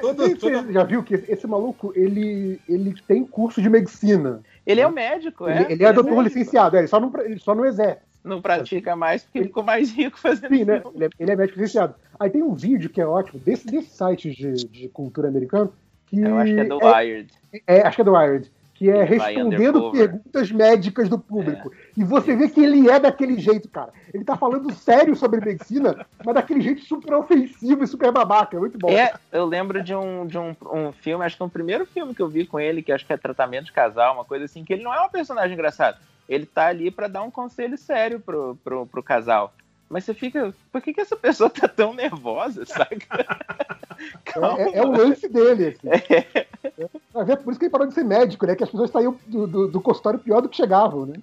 [0.00, 0.72] Todo, Você todo...
[0.72, 4.40] já viu que esse, maluco, ele, ele tem curso de medicina.
[4.64, 5.62] Ele é o médico, é?
[5.62, 6.38] Ele, ele é doutor médico.
[6.38, 7.98] licenciado, é, ele, só não, ele só não exerce.
[8.22, 10.84] Não pratica mais porque ficou mais rico fazendo Sim, né?
[10.94, 11.96] Ele é, ele é médico licenciado.
[12.20, 15.72] Aí tem um vídeo que é ótimo, desse, desse site de, de cultura americano,
[16.06, 17.28] que Eu acho que é do Wired.
[17.66, 18.52] é, acho que é do Wired,
[18.84, 21.72] que é Ele respondendo perguntas médicas do público.
[21.96, 23.90] E você vê que ele é daquele jeito, cara.
[24.12, 28.56] Ele tá falando sério sobre medicina, mas daquele jeito super ofensivo e super babaca.
[28.56, 28.90] É muito bom.
[28.90, 32.14] É, eu lembro de um, de um, um filme, acho que é o primeiro filme
[32.14, 34.64] que eu vi com ele, que acho que é Tratamento de Casal, uma coisa assim,
[34.64, 35.96] que ele não é um personagem engraçado.
[36.28, 39.52] Ele tá ali pra dar um conselho sério pro, pro, pro casal.
[39.88, 43.06] Mas você fica, por que, que essa pessoa tá tão nervosa, sabe?
[44.24, 44.60] Calma.
[44.60, 45.88] É, é o lance dele, assim.
[46.12, 46.46] É.
[47.30, 48.56] É por isso que ele parou de ser médico, né?
[48.56, 51.14] Que as pessoas saíam do, do, do consultório pior do que chegavam, né?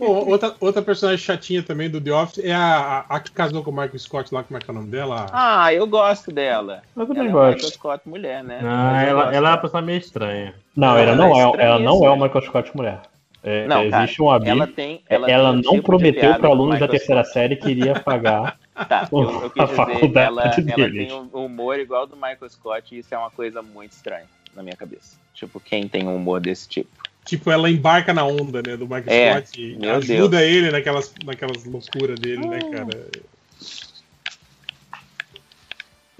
[0.00, 3.70] Outra, outra personagem chatinha também do The Office é a, a, a que casou com
[3.70, 5.26] o Michael Scott lá, como é que é o nome dela?
[5.30, 6.82] Ah, eu gosto dela.
[6.96, 7.54] Eu Ela também é o gosto.
[7.56, 8.60] Michael Scott mulher, né?
[8.64, 10.54] Ah, ela, ela é uma pessoa meio estranha.
[10.74, 13.02] Não, Ela ela é não é, ela não é o Michael Scott mulher.
[13.42, 14.52] É, Não, cara, existe um abismo.
[14.62, 15.00] ela tem.
[15.08, 18.58] Ela, Ela, tem não tipo prometeu para alunos da terceira série que iria pagar.
[18.88, 22.48] Tá, eu, eu a dizer, faculdade ela, ela tem um humor igual ao do Michael
[22.48, 24.24] Scott e isso é uma coisa muito estranha
[24.56, 25.18] na minha cabeça.
[25.34, 26.88] Tipo, quem tem um humor desse tipo?
[27.26, 30.50] Tipo, ela embarca na onda, né, do Michael É, Scott e ajuda Deus.
[30.50, 32.70] ele naquelas, naquelas loucuras dele, né, Ah.
[32.70, 33.06] cara?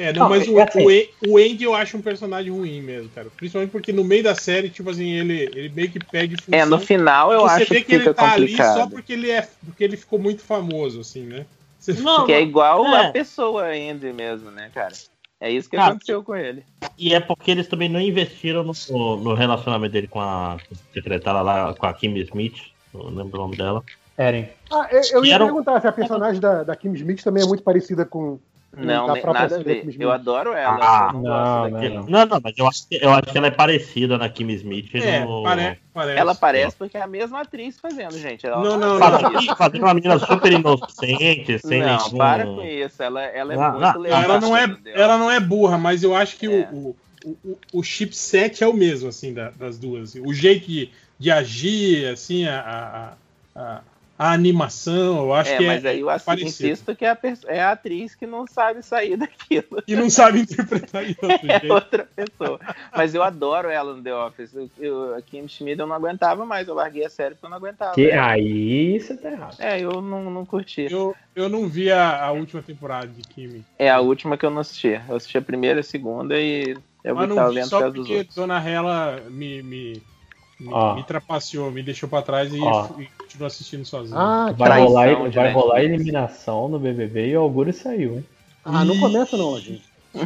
[0.01, 0.83] É, não, Não, mas o, assim.
[0.83, 3.29] o, An- o Andy eu acho um personagem ruim mesmo, cara.
[3.37, 6.59] Principalmente porque no meio da série, tipo assim, ele, ele meio que função.
[6.59, 8.79] É, no final eu que você acho vê que que ele tá ali complicado.
[8.79, 11.45] só porque ele, é, porque ele ficou muito famoso, assim, né?
[11.79, 13.09] Você- Não, Que é igual É.
[13.09, 14.95] a pessoa Andy mesmo, né, cara?
[15.39, 16.65] É isso que Cara, aconteceu com ele.
[16.97, 20.57] E é porque eles também não investiram no, no relacionamento dele com a
[20.95, 22.57] secretária lá, com a Kim Smith.
[22.95, 23.85] Não lembro o nome dela.
[24.17, 24.49] Eren.
[24.71, 27.47] Ah, eu, eu ia Era perguntar se a personagem da, da Kim Smith também é
[27.47, 28.39] muito parecida com.
[28.77, 29.85] Não, própria nada a ver.
[29.99, 30.79] Eu adoro ela.
[30.81, 32.07] Ah, eu não, não, não, não.
[32.07, 34.95] Não, não, mas eu acho que, eu acho que ela é parecida na Kim Smith.
[34.95, 35.43] É, no...
[35.43, 36.19] pare, parece.
[36.21, 38.47] Ela parece porque é a mesma atriz fazendo, gente.
[38.47, 42.17] Ela Não, não, Fazendo, fazendo uma menina super inocente, sem Não, nenhum...
[42.19, 43.03] para com isso.
[43.03, 44.23] Ela, ela é Ah, muito ah, Não, legal.
[44.23, 46.69] ela não é, ela não é burra, mas eu acho que É.
[46.73, 50.15] o, o, o, o chipset é o mesmo, assim, da- das duas.
[50.15, 53.17] O jeito de, de agir, assim, a,
[53.57, 53.81] a, a,
[54.21, 56.43] a animação, eu acho é, que mas é, aí eu parecido.
[56.43, 59.83] insisto que é a, é a atriz que não sabe sair daquilo.
[59.89, 62.61] E não sabe interpretar outro É outra pessoa.
[62.95, 64.55] Mas eu adoro ela no The Office.
[64.55, 66.69] Eu, eu, a Kim Schmidt eu não aguentava mais.
[66.69, 67.95] Eu larguei a série porque eu não aguentava.
[67.95, 69.57] Que, aí você tá errado.
[69.59, 70.87] É, eu não, não curti.
[70.91, 73.65] Eu, eu não vi a, a última temporada de Kimi.
[73.79, 75.01] É a última que eu não assisti.
[75.09, 77.91] Eu assisti a primeira e a segunda e eu vi Mas que não vi só
[77.91, 78.29] porque.
[78.37, 80.03] Dona Hela me, me,
[80.61, 84.19] me, me trapaceou, me deixou pra trás e, e continuo assistindo sozinho.
[84.19, 85.55] Ah, Vai Traição rolar, vai Netflix.
[85.55, 88.25] rolar eliminação no BBB e o Auguro saiu, hein?
[88.65, 89.83] ah, não começa não, gente.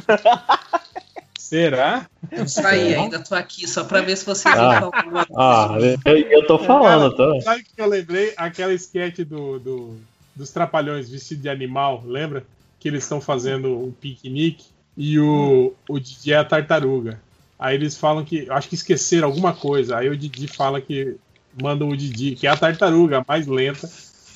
[1.38, 2.06] Será?
[2.32, 4.80] Isso aí, ainda tô aqui só pra ver se vocês Ah.
[4.80, 6.00] falar alguma Ah, coisa.
[6.06, 7.40] eu, eu tô falando, tô.
[7.42, 8.32] Sabe o que eu lembrei?
[8.36, 9.96] Aquela sketch do, do-
[10.34, 12.44] dos Trapalhões vestido de animal, lembra?
[12.80, 14.64] Que eles estão fazendo um piquenique
[14.96, 17.20] e o, o Didi é a tartaruga.
[17.65, 18.47] Aí eles falam que.
[18.51, 19.97] Acho que esqueceram alguma coisa.
[19.97, 21.17] Aí o Didi fala que
[21.62, 23.89] mandam o Didi, que é a tartaruga a mais lenta,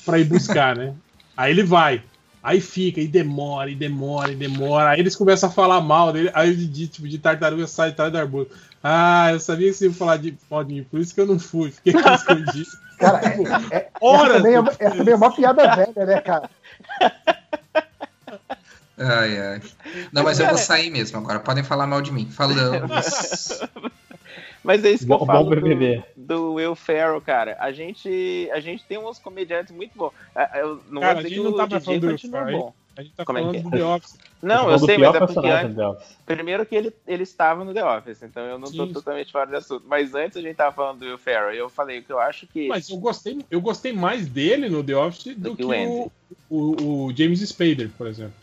[0.03, 0.95] pra ir buscar, né?
[1.37, 2.01] Aí ele vai.
[2.41, 4.89] Aí fica, e demora, e demora, e demora.
[4.89, 6.31] Aí eles começam a falar mal dele.
[6.33, 8.51] Aí o Didi, tipo, de tartaruga sai de trás do arbusto.
[8.83, 11.27] Ah, eu sabia que você ia falar de mal de mim, por isso que eu
[11.27, 11.69] não fui.
[11.69, 12.67] Fiquei escondido.
[12.97, 16.49] Cara, é, é, essa, Horas também é, essa também é uma piada velha, né, cara?
[18.99, 19.61] Ai, ai.
[20.11, 21.39] Não, mas eu vou sair mesmo agora.
[21.39, 22.29] Podem falar mal de mim.
[22.29, 23.59] Falamos.
[24.61, 27.55] Mas é isso que Bom, eu falo do, do Will Ferrell, cara.
[27.59, 30.11] A gente, a gente tem uns comediantes muito bons.
[30.35, 32.39] Ah, Eu não Cara, vou a dizer gente que não o tá DJ Will continua
[32.41, 32.59] Ferrell.
[32.59, 32.73] bom.
[32.97, 34.17] A gente tá Como é falando que do The Office.
[34.41, 36.17] Não, Tô eu falando sei, mas é porque antes, do The Office.
[36.25, 38.93] primeiro que ele, ele estava no The Office, então eu não tô Sim.
[38.93, 39.85] totalmente fora do assunto.
[39.87, 42.45] Mas antes a gente tava falando do Will Ferrell, e eu falei que eu acho
[42.45, 45.65] que Mas eu gostei, eu gostei mais dele no The Office do, Do que, que
[45.65, 45.87] o Andy.
[45.87, 46.11] o,
[46.49, 48.33] o, o James Spader, por exemplo.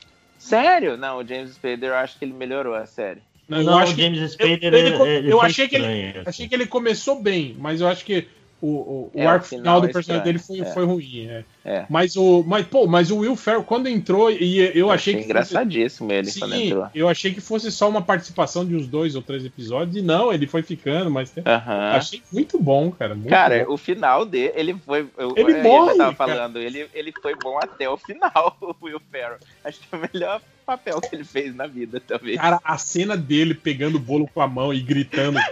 [0.46, 0.96] Sério?
[0.96, 3.20] Não, o James Spader eu acho que ele melhorou a série.
[3.48, 5.86] Não, eu Não, acho o que- James Spader, eu- ele- ele- eu achei que ele-
[6.18, 6.22] assim.
[6.26, 8.26] Achei que ele começou bem, mas eu acho que
[8.62, 10.64] o, o, É, o arco final final do é personagem dele foi, é.
[10.64, 11.26] foi ruim.
[11.28, 11.44] É.
[11.64, 11.86] É.
[11.90, 12.42] Mas o.
[12.46, 15.18] Mas, pô, mas o Will Ferrell, quando entrou, e eu, Eu achei achei que.
[15.20, 16.88] fosse- engraçadíssimo ele Sim, quando entrou.
[16.94, 20.32] eu achei que fosse só uma participação de uns dois ou três episódios, e não,
[20.32, 21.90] ele foi ficando, mas Aham.
[21.96, 23.14] achei muito bom, cara.
[23.14, 23.74] Muito Cara, bom.
[23.74, 25.06] o final dele, ele foi.
[25.18, 26.32] Eu, Ele eu morre, tava cara.
[26.34, 29.38] falando, ele, ele foi bom até o final, o Will Ferrell.
[29.64, 32.36] Acho que é o melhor papel que ele fez na vida, talvez.
[32.40, 35.38] Cara, a cena dele pegando o bolo com a mão e gritando.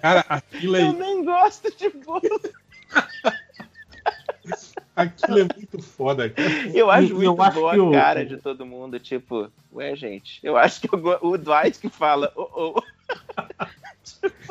[0.00, 2.20] cara, aquilo Eu é, nem gosto de bolo.
[4.94, 6.30] aquilo é muito foda.
[6.30, 6.48] cara.
[6.74, 8.98] Eu acho E- muito eu acho boa que a o- cara de todo mundo.
[9.00, 12.82] Tipo, ué, gente, eu acho que eu o Dwight que fala, oh, oh.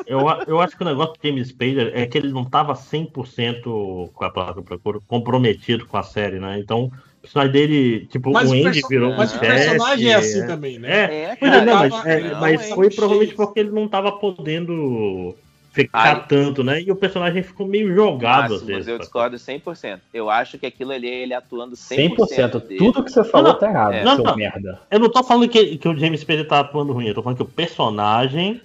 [0.06, 4.10] Eu, eu acho que o negócio do James Spader é que ele não tava 100%
[4.12, 6.58] com a palavra eu procuro, comprometido com a série, né?
[6.58, 6.90] Então,
[7.26, 10.40] personagem dele, tipo, Mas o o, Andy perso- virou mas um o personagem é assim
[10.42, 10.46] é.
[10.46, 10.90] também, né?
[10.90, 13.70] É, É, Pois é, cara, não, mas, tava- é, não, mas foi provavelmente porque ele
[13.70, 15.34] não tava podendo
[15.72, 16.24] ficar Ai.
[16.26, 16.80] tanto, né?
[16.80, 18.88] E o personagem ficou meio jogado às Máximos, vezes.
[18.88, 20.00] eu discordo 100%.
[20.14, 22.16] Eu acho que aquilo ali é ele atuando 100%.
[22.16, 22.60] 100%.
[22.66, 22.78] dele.
[22.78, 24.02] Tudo que você falou Não, tá errado, é.
[24.02, 24.36] seu Não, não.
[24.36, 24.80] merda.
[24.90, 27.36] Eu não tô falando que, que o James Spader tá atuando ruim, eu tô falando
[27.36, 28.60] que o personagem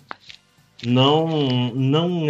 [0.85, 1.27] não,
[1.75, 2.25] não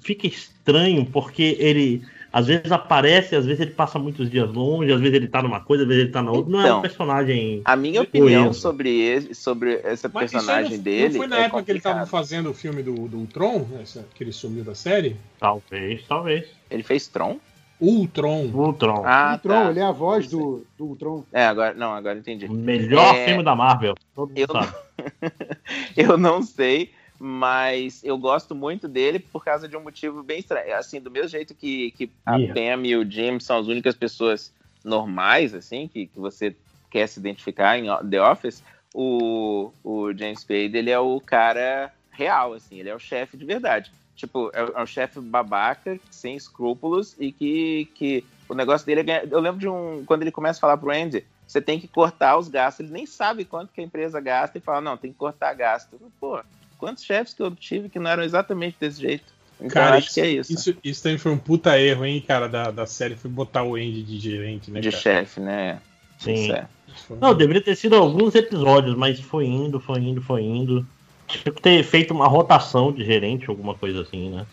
[0.00, 2.02] fica estranho porque ele
[2.32, 5.60] às vezes aparece, às vezes ele passa muitos dias longe, às vezes ele tá numa
[5.60, 6.50] coisa, às vezes ele tá na outra.
[6.50, 7.60] não é um Então, personagem.
[7.64, 8.60] A minha opinião isso.
[8.60, 11.08] sobre, ele, sobre essa Mas isso aí personagem não, dele.
[11.10, 12.10] não foi na é época que ele tava complicado.
[12.10, 15.16] fazendo o filme do, do Ultron, essa- que ele sumiu da série?
[15.38, 16.46] Talvez, talvez.
[16.70, 17.38] Ele fez Tron?
[17.80, 18.48] Ultron.
[18.54, 19.02] Ultron.
[19.04, 19.70] Ah, o Ultron, tá.
[19.70, 21.24] ele é a voz do, do Ultron.
[21.32, 22.46] É, agora, não, agora entendi.
[22.46, 23.94] O melhor É, filme da Marvel.
[24.14, 24.72] Todo mundo eu- sabe.
[25.96, 26.90] eu não sei,
[27.22, 30.74] mas eu gosto muito dele por causa de um motivo bem estranho.
[30.74, 32.36] Assim, do mesmo jeito que, que a.
[32.38, 34.52] Pam e o Jim são as únicas pessoas
[34.84, 36.56] normais, assim, que, que você
[36.90, 42.52] quer se identificar em The Office, o, o James Spade, ele é o cara real,
[42.52, 43.90] assim, ele é o chefe de verdade.
[44.16, 49.00] Tipo, é, o- é um chefe babaca, sem escrúpulos, e que, que o negócio dele
[49.00, 49.26] é ganhar.
[49.32, 50.04] Eu lembro de um.
[50.04, 52.84] Quando ele começa a falar pro Andy, você tem que cortar os gastos.
[52.84, 55.98] Ele nem sabe quanto que a empresa gasta e fala, não, tem que cortar gasto.
[56.20, 56.42] Pô,
[56.82, 59.24] quantos chefes que eu tive que não eram exatamente desse jeito?
[59.60, 60.52] Então Cara, acho que é isso.
[60.52, 63.14] Isso, isso também foi um puta erro, hein, cara, da, da série.
[63.14, 65.00] Foi botar o Andy de gerente, né, de cara?
[65.00, 65.80] chefe, né?
[66.18, 66.34] Sim.
[66.34, 66.66] Isso é.
[66.88, 70.84] Isso Não, deveria ter sido alguns episódios, mas foi indo, foi indo, foi indo.
[71.28, 74.44] Tinha que ter feito uma rotação de gerente, alguma coisa assim, né?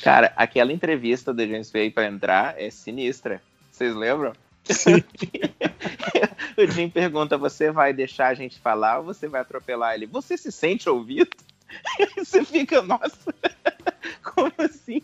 [0.00, 3.42] Cara, aquela entrevista do James Bay pra entrar é sinistra.
[3.72, 4.32] Vocês lembram?
[6.56, 10.06] o Jim pergunta: você vai deixar a gente falar ou você vai atropelar ele?
[10.06, 11.36] Você se sente ouvido?
[12.18, 13.34] Você fica, nossa,
[14.22, 15.02] como assim?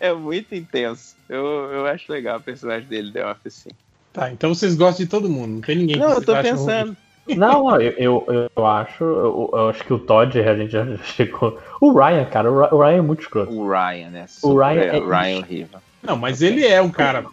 [0.00, 1.16] É muito intenso.
[1.28, 3.70] Eu, eu acho legal o personagem dele, The Office, sim.
[4.12, 5.54] Tá, então vocês gostam de todo mundo.
[5.54, 6.86] Não tem ninguém Não, que eu vocês tô pensando.
[6.88, 6.96] ruim.
[7.36, 9.04] Não, não, eu, eu, eu acho.
[9.04, 11.56] Eu, eu acho que o Todd, a gente já chegou.
[11.80, 13.52] O Ryan, cara, o Ry- o Ryan é muito escroto.
[13.52, 14.26] O Ryan, né?
[14.42, 15.80] O Ryan é- Ryan horrível.
[16.02, 17.24] Não, mas ele é um cara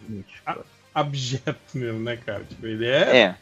[0.94, 2.44] abjeto mesmo, né, cara?
[2.44, 3.16] Tipo, ele é.
[3.16, 3.36] É.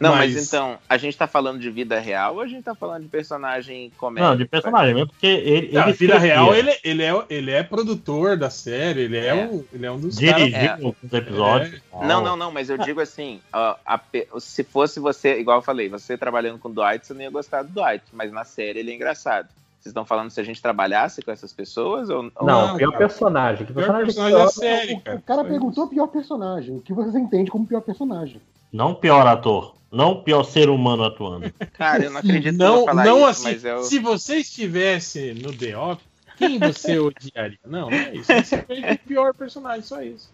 [0.00, 0.34] Não, mas...
[0.34, 3.08] Mas- então, a gente tá falando de vida real ou a gente tá falando de
[3.08, 4.28] personagem comédia?
[4.30, 5.72] Não, de personagem mesmo, porque ele.
[5.72, 9.28] Na ele vida escrevia, real, ele, ele, é, ele é produtor da série, ele é,
[9.28, 9.34] É.
[9.46, 10.36] Um, ele é um dos caras.
[10.36, 11.16] Dirigiu É.
[11.16, 11.82] episódios.
[11.90, 12.04] tal.
[12.04, 14.00] Não, não, não, mas eu digo assim, ó, a
[14.38, 17.62] se fosse você, igual eu falei, você trabalhando com o Dwight, você não ia gostar
[17.62, 19.48] do Dwight, mas na série ele é engraçado.
[19.80, 22.90] Vocês estão falando se a gente trabalhasse com essas pessoas ou, ou Não, Não, pior
[22.90, 22.98] cara.
[22.98, 23.64] personagem.
[23.66, 24.50] Que Pior personagem, personagem da pior?
[24.50, 25.16] série, O, cara.
[25.18, 26.76] o cara perguntou o pior personagem.
[26.76, 28.40] O que vocês entendem como pior personagem?
[28.72, 29.74] Não pior ator.
[29.90, 31.52] Não pior ser humano atuando.
[31.74, 33.42] Cara, eu não acredito que eu Não, não isso, assim.
[33.44, 33.82] mas eu...
[33.84, 36.04] Se você estivesse no The Office,
[36.36, 37.58] quem você odiaria?
[37.66, 38.32] Não, não é isso.
[38.32, 40.30] Você fez o pior personagem, só isso.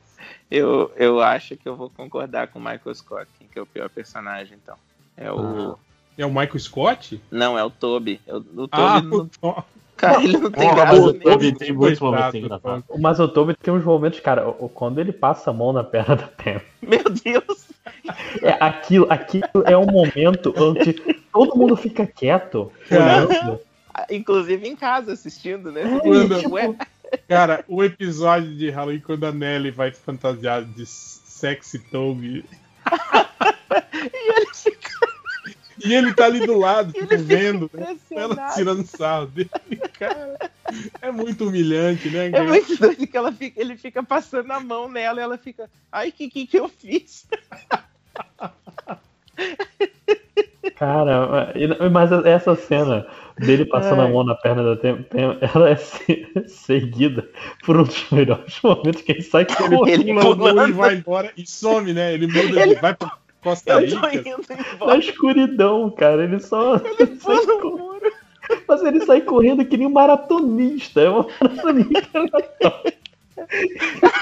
[0.50, 3.66] Eu, eu acho que eu vou concordar com o Michael Scott, quem que é o
[3.66, 4.76] pior personagem, então.
[5.16, 5.78] É o.
[6.16, 7.20] É o Michael Scott?
[7.30, 8.20] Não, é o Toby.
[8.26, 9.64] É o, o Toby Ah, não- o-
[9.96, 11.14] Cara, ele não tem graça mas o.
[11.14, 12.84] Toby tem muitos momentos do engraçados.
[13.00, 16.16] Mas o Toby tem uns momentos, cara, o- quando ele passa a mão na perna
[16.16, 16.60] da Pam.
[16.82, 17.66] Meu Deus!
[18.42, 20.92] É, aquilo, aquilo é um momento onde
[21.32, 22.72] todo mundo fica quieto.
[22.90, 23.60] olhando.
[24.10, 26.00] Inclusive em casa assistindo, né?
[26.02, 26.74] Quando- Ué,
[27.28, 32.44] Cara, o episódio de Halloween quando a Nelly vai fantasiada de sexy Toby.
[34.12, 34.73] e ele fica
[35.84, 37.96] E ele tá ali do lado, tipo, vendo, né?
[38.10, 39.50] Ela tirando sarro dele.
[39.98, 40.38] Cara,
[41.02, 42.26] é muito humilhante, né?
[42.28, 42.44] É cara?
[42.44, 45.68] muito doido que ela fica, ele fica passando a mão nela e ela fica.
[45.92, 47.26] Ai, que que, que eu fiz?
[50.76, 51.52] Cara,
[51.92, 53.06] mas essa cena
[53.38, 54.12] dele passando a Ai.
[54.12, 57.28] mão na perna da Tem, Tem- ela é se- seguida
[57.64, 60.00] por um dos melhores momentos que ele sai Ele correndo.
[60.08, 62.14] Ele pula e vai embora e some, né?
[62.14, 63.12] Ele muda, Ele- ele vai pra
[63.44, 64.30] Costa Eu tô Rica.
[64.30, 66.24] indo Na escuridão, cara.
[66.24, 66.76] Ele só.
[66.98, 67.36] Ele sai.
[68.68, 71.00] Mas ele sai correndo que nem um maratonista.
[71.00, 72.82] É um maratonista.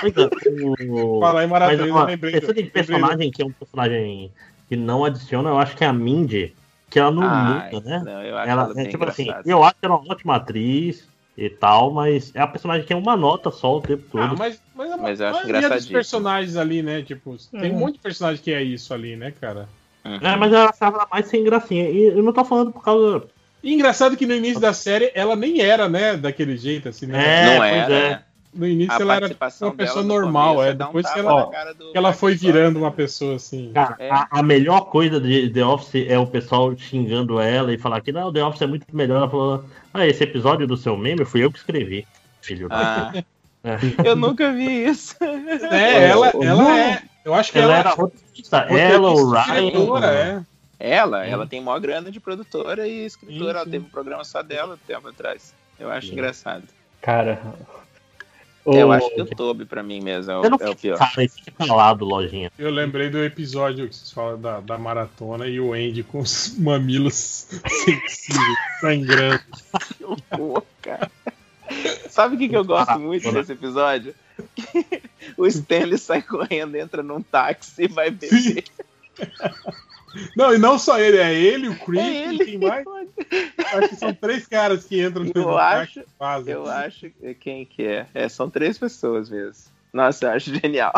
[0.04, 2.32] É, o- Falar em Mas, Maravilha, ó, eu lembrei.
[2.32, 4.32] pensando em lembrei personagem que é um personagem
[4.68, 6.54] que não adiciona, eu acho que é a Mindy,
[6.90, 8.02] que ela não Ai, muda, né?
[8.04, 9.50] Não, eu acho Ela, ela é tipo assim, engraçada.
[9.50, 13.16] eu acho ela uma ótima atriz e tal, mas é a personagem que é uma
[13.16, 14.22] nota só o tempo todo.
[14.22, 17.02] Ah, mas, mas, a Mas eu acho maioria dos personagens ali, né?
[17.02, 17.72] Tipo, tem É.
[17.72, 19.68] um monte de personagem que é isso ali, né, cara?
[20.04, 21.88] É, mas eu achava ela mais sem gracinha.
[21.88, 23.24] E eu não tô falando por causa.
[23.62, 27.24] E engraçado que no início da série ela nem era, né, daquele jeito, assim, né?
[27.24, 28.10] É, não pois era, é.
[28.10, 28.22] né?
[28.54, 29.26] No início A ela era
[29.62, 30.74] uma pessoa normal, começo é.
[30.74, 33.72] dá um Depois que ela, que ela foi virando uma pessoa assim.
[33.72, 34.10] Cara, É.
[34.10, 38.12] a, a melhor coisa de The Office é o pessoal xingando ela e falar que
[38.12, 39.16] não, The Office é muito melhor.
[39.18, 42.06] Ela falou, ah, esse episódio do seu meme fui eu que escrevi,
[42.42, 43.10] filho da.
[43.14, 43.24] Ah,
[43.64, 43.78] É.
[44.04, 45.16] eu nunca vi isso.
[45.22, 47.02] É, ela, ela é.
[47.24, 50.04] Eu acho que Ela ela, era roteirista, roteirista, ela, o Ryan.
[50.04, 50.42] é.
[50.84, 53.38] Ela, ela tem maior grana de produtora e escritora.
[53.52, 55.54] Sim, Ela teve um programa só dela tempo atrás.
[55.78, 56.14] Eu acho Sim.
[56.14, 56.64] engraçado.
[57.00, 57.40] Cara.
[58.64, 60.96] Eu acho que o Toby, pra mim mesmo, é o, Eu não é o pior.
[60.96, 62.50] cara, fica calado, lojinha.
[62.56, 66.56] Eu lembrei do episódio que vocês falam da, da maratona e o Andy com os
[66.58, 67.14] mamilos
[67.66, 69.42] sensíveis, sangrando.
[69.96, 71.10] Que horror, cara.
[72.08, 74.14] Sabe o que, que eu gosto muito desse episódio?
[75.36, 78.64] o Stanley sai correndo, entra num táxi e vai beber.
[80.36, 82.42] Não, e não só ele, é ele, o Creed, É ele.
[82.42, 82.84] e quem mais?
[83.74, 86.54] Acho que são três caras que entram Eu no acho- táxi e fazem.
[86.54, 88.06] Eu acho que quem que é?
[88.14, 89.70] É, são três pessoas mesmo.
[89.92, 90.92] Nossa, eu acho genial.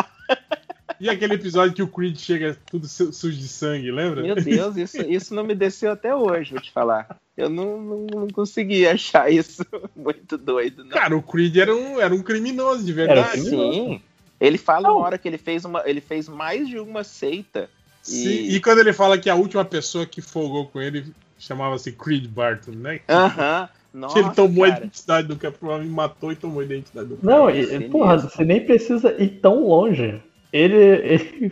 [0.99, 4.21] E aquele episódio que o Creed chega tudo su- sujo de sangue, lembra?
[4.21, 7.17] Meu Deus, isso, isso não me desceu até hoje, vou te falar.
[7.35, 9.65] Eu não, não, não consegui achar isso
[9.95, 10.91] muito doido, não.
[10.91, 13.31] Cara, o Creed era um, era um criminoso de Era verdade.
[13.41, 13.73] criminoso.
[13.73, 14.01] Sim.
[14.39, 15.81] Ele fala uma hora que ele fez uma.
[15.85, 17.69] Ele fez mais de uma seita.
[18.05, 21.91] Sim, E- e quando ele fala que a última pessoa que folgou com ele chamava-se
[21.91, 22.99] Creed Barton, né?
[23.09, 23.67] Aham.
[23.91, 24.79] que Nossa, ele tomou a cara.
[24.85, 28.43] identidade do Capitão e matou e tomou a identidade do Não, É e, porra, você
[28.43, 30.21] nem precisa ir tão longe.
[30.53, 31.51] Ele, ele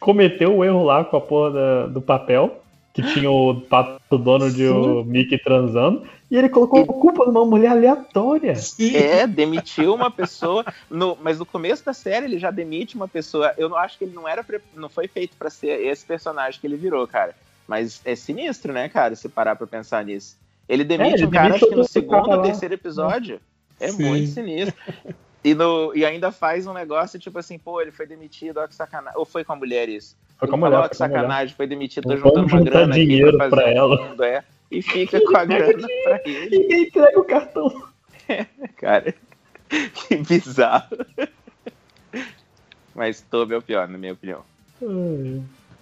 [0.00, 2.63] cometeu o erro lá com a porra da- do papel,
[2.94, 7.44] que tinha o Pato Donald e o Mickey transando, e ele colocou a culpa numa
[7.44, 8.54] mulher aleatória.
[8.56, 8.96] Sim.
[8.96, 10.64] É, demitiu uma pessoa.
[10.88, 13.52] No, mas no começo da série ele já demite uma pessoa.
[13.58, 14.44] Eu não acho que ele não era.
[14.74, 17.34] Não foi feito pra ser esse personagem que ele virou, cara.
[17.68, 20.36] Mas é sinistro, né, cara, se parar pra pensar nisso.
[20.68, 23.40] Ele demite ele um cara, acho que no segundo ou terceiro episódio.
[23.78, 24.04] É Sim.
[24.04, 24.74] muito sinistro.
[25.44, 28.74] E, no, e ainda faz um negócio tipo assim, pô, ele foi demitido, ó que
[28.74, 29.18] sacanagem.
[29.18, 30.16] Ou foi com a mulher isso?
[30.38, 31.20] Foi com a mulher, falou, ó, foi que a mulher.
[31.20, 34.08] sacanagem, foi demitido, tô juntando uma grana aqui dinheiro pra fazer pra um ela.
[34.08, 36.58] fundo, é, e fica com a grana pra ele.
[36.58, 37.82] Ninguém entrega o cartão.
[38.78, 39.14] Cara,
[39.68, 40.96] que bizarro.
[42.94, 44.40] Mas Toby é o pior, na minha opinião.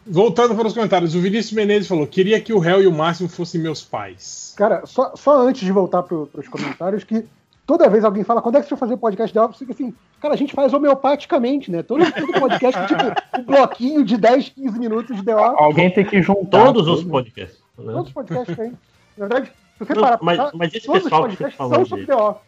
[0.05, 3.29] Voltando para os comentários, o Vinícius Menezes falou: queria que o réu e o Máximo
[3.29, 4.55] fossem meus pais.
[4.57, 7.25] Cara, só, só antes de voltar pro, pros comentários, que
[7.67, 9.59] toda vez alguém fala, quando é que você vai fazer podcast The Office?
[9.59, 11.83] Fica assim, cara, a gente faz homeopaticamente, né?
[11.83, 15.61] Todo, todo podcast, tipo, um bloquinho de 10, 15 minutos de The Office.
[15.61, 16.65] Alguém tem que juntar.
[16.67, 17.63] Todos os podcasts.
[17.79, 17.93] né?
[17.93, 18.71] Todos os podcasts tem.
[19.17, 19.47] Na verdade,
[19.79, 22.15] se você parar mas- mas esse todos os pessoal que podcasts são sobre de- The
[22.17, 22.43] Office.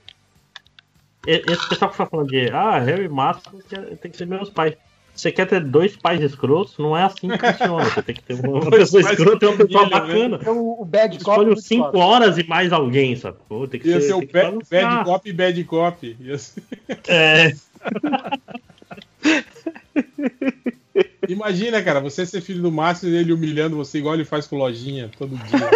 [1.26, 3.52] E- Esse pessoal que fica falando de ah, Harry Master
[4.00, 4.76] tem que ser meus pais.
[5.14, 6.76] Você quer ter dois pais escrotos?
[6.78, 7.84] Não é assim que funciona.
[7.84, 10.06] Você tem que ter uma Dois pessoa escrota e uma pessoa família, né?
[10.08, 10.38] bacana.
[10.42, 11.40] Então, o, o Bad Cop.
[11.40, 11.96] Escolhe 5 Scott.
[11.98, 13.68] horas e mais alguém, sacou?
[13.68, 16.16] Tem que Ia ser, ser o tem que Bad, bad Cop e Bad Cop.
[16.38, 16.62] Ser-
[17.06, 17.52] É,
[21.28, 24.56] Imagina, cara, você ser filho do Márcio e ele humilhando você igual ele faz com
[24.56, 25.70] lojinha todo dia.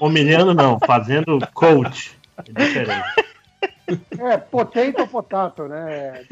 [0.00, 2.12] humilhando não, fazendo coach.
[2.38, 3.04] É diferente.
[4.18, 6.24] É, potente ou potato, né?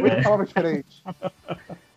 [0.00, 1.02] Muita palavra diferente.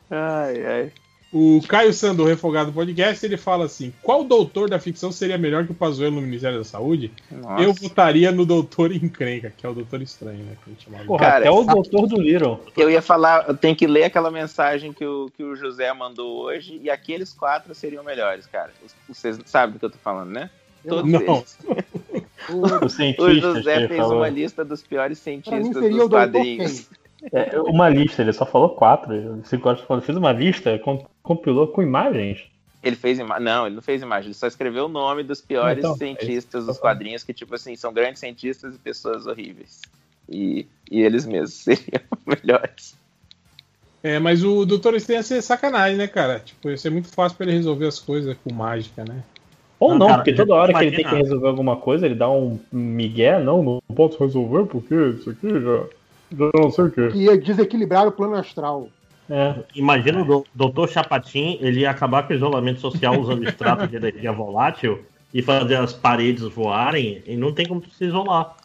[0.09, 0.91] Ai, ai.
[1.33, 5.65] O Caio Sandor, refogado do podcast, ele fala assim: qual doutor da ficção seria melhor
[5.65, 7.11] que o Pazuello no Ministério da Saúde?
[7.31, 7.63] Nossa.
[7.63, 10.55] Eu votaria no Doutor Encrenca, que é o Doutor Estranho, né?
[10.63, 11.05] Que a gente chamava.
[11.05, 12.63] Porra, Cara, até o doutor do Little.
[12.77, 16.43] Eu ia falar, eu tenho que ler aquela mensagem que o, que o José mandou
[16.43, 18.71] hoje e aqueles quatro seriam melhores, cara.
[19.09, 20.51] Vocês sabem do que eu tô falando, né?
[20.87, 21.19] Todos Não.
[21.19, 21.57] eles.
[22.49, 24.17] O O cientista José fez falou.
[24.17, 26.89] uma lista dos piores cientistas dos o quadrinhos.
[27.31, 29.39] É, uma lista, ele só falou quatro.
[29.45, 32.43] Cinco horas falou, fez uma lista, com- compilou com imagens.
[32.83, 33.39] Ele fez ima...
[33.39, 36.65] Não, ele não fez imagem, ele só escreveu o nome dos piores Então, cientistas é
[36.67, 36.81] dos isso.
[36.81, 39.79] quadrinhos, que, tipo assim, são grandes cientistas e pessoas horríveis.
[40.27, 42.97] E, e eles mesmos seriam melhores.
[44.03, 46.41] É, mas o Doutor Estranho ia ser sacanagem, né, cara?
[46.41, 49.23] Tipo, ia ser muito fácil pra ele resolver as coisas com mágica, né?
[49.83, 51.09] Ou Não, não, cara, porque toda hora que ele imagina.
[51.09, 55.29] tem que resolver alguma coisa, ele dá um migué, não, não posso resolver porque isso
[55.29, 55.83] aqui já,
[56.37, 57.09] já não sei o quê.
[57.13, 58.87] Ia desequilibrar o plano astral.
[59.29, 63.85] É, Imagina o do- doutor Chapatin, ele ia acabar com o isolamento social usando extrato
[63.87, 64.99] de energia volátil
[65.33, 68.55] e fazer as paredes voarem e não tem como se isolar.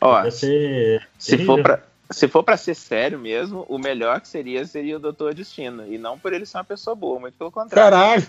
[0.00, 1.46] Ó, se terrível.
[1.56, 5.34] for, pra, se for pra ser sério mesmo, o melhor que seria seria o Doutor
[5.34, 5.86] Destino.
[5.86, 7.90] E não por ele ser uma pessoa boa, muito pelo contrário.
[7.90, 8.22] Caralho!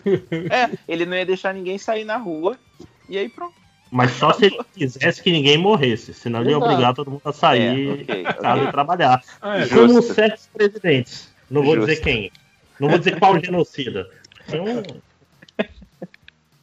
[0.51, 2.57] É, ele não ia deixar ninguém sair na rua.
[3.07, 3.53] E aí pronto.
[3.91, 7.33] Mas só se ele quisesse que ninguém morresse, senão ele ia obrigar todo mundo a
[7.33, 8.67] sair É, ok, de casa ok.
[8.67, 9.23] e trabalhar.
[9.41, 9.67] Ah, é.
[9.67, 11.33] Como certos presidentes.
[11.49, 11.89] Não vou Justo.
[11.89, 12.31] dizer quem.
[12.79, 14.07] Não vou dizer qual genocida.
[14.47, 14.65] Então,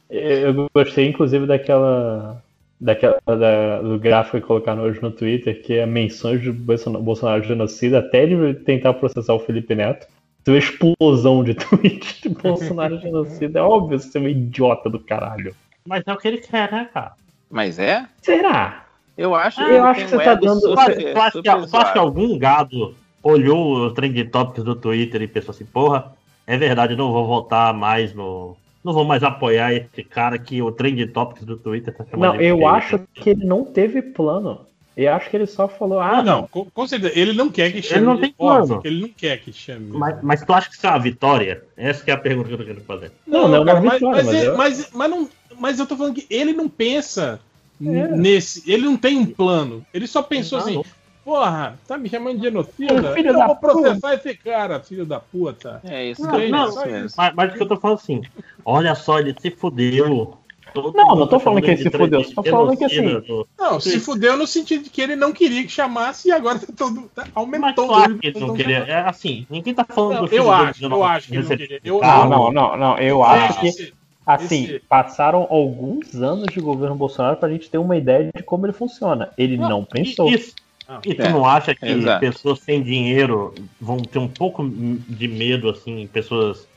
[0.09, 2.41] eu gostei inclusive daquela.
[2.79, 7.43] Daquela da- do gráfico que colocaram hoje no Twitter, que é menções de Bolsonaro, Bolsonaro
[7.43, 10.07] genocida, até ele tentar processar o Felipe Neto.
[10.43, 13.59] Tem uma explosão de tweets de Bolsonaro genocida.
[13.59, 15.53] É óbvio você é um idiota do caralho.
[15.85, 17.13] mas é o que ele quer, né, cara?
[17.49, 18.05] Mas é?
[18.21, 18.85] Será?
[19.17, 22.37] Eu acho Eu ele acho que você tá dando- super- tu acha que, que algum
[22.37, 22.93] gado
[23.23, 26.13] olhou o trend topics do Twitter e pensou assim, porra,
[26.45, 28.55] é verdade, não vou votar mais no.
[28.87, 32.35] Não vou mais apoiar esse cara que o trend topics do Twitter tá chamando Não,
[32.35, 34.61] ele de eu acho que ele não teve plano.
[34.95, 37.11] Eu acho que ele só falou, ah, Ah, não, com, com certeza.
[37.19, 38.05] Ele não quer que chame.
[38.05, 38.81] não tem plano.
[38.81, 39.89] que ele não quer que chame.
[39.91, 41.61] Mas, mas tu acha que isso é uma vitória?
[41.75, 43.11] Essa que é a pergunta que eu tô querendo fazer.
[43.27, 45.79] Não, não é uma cara, mas, vitória, mas, mas ele- eu- mas- mas não, mas
[45.79, 47.41] eu tô falando que ele não pensa
[47.79, 47.85] É.
[48.07, 48.63] nesse.
[48.71, 49.85] Ele não tem um plano.
[49.93, 50.85] Ele só pensou Não, assim: não.
[51.31, 53.13] Porra, tá me chamando de genocida?
[53.13, 55.81] Filho eu da vou processar esse cara, filho da puta.
[55.83, 57.09] É isso, Não, eu não, só mesmo.
[57.17, 58.21] Mas, mas o que eu tô falando assim,
[58.63, 60.37] olha só, ele se fudeu.
[60.73, 63.47] Todo Não, não tô falando que ele se fudeu, de só falando que assim- do-
[63.59, 66.67] Não, se fudeu no sentido de que ele não queria que chamasse e agora tá
[66.77, 67.87] todo, tá, Mas aumentou.
[67.87, 68.77] tu acha o que ele não queria?
[68.79, 71.57] É assim, ninguém tá falando Não, do filho eu acho, eu acho que ele não
[71.57, 71.79] queria.
[71.83, 72.29] Eu- Não, carro.
[72.29, 72.97] não, não, não.
[72.99, 73.93] Eu acho que,
[74.25, 78.65] assim, esse- passaram alguns anos de governo Bolsonaro pra gente ter uma ideia de como
[78.65, 79.29] ele funciona.
[79.37, 80.29] Ele não, pensou.
[80.29, 80.53] E, isso-
[80.87, 81.01] Não.
[81.05, 82.19] e tu É, não acha que exato.
[82.19, 86.67] pessoas sem dinheiro vão ter um pouco de medo, assim, pessoas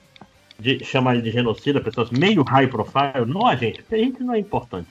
[0.58, 3.24] de chamar de genocida, pessoas meio high profile?
[3.26, 4.88] Não a gente, a gente não é importante.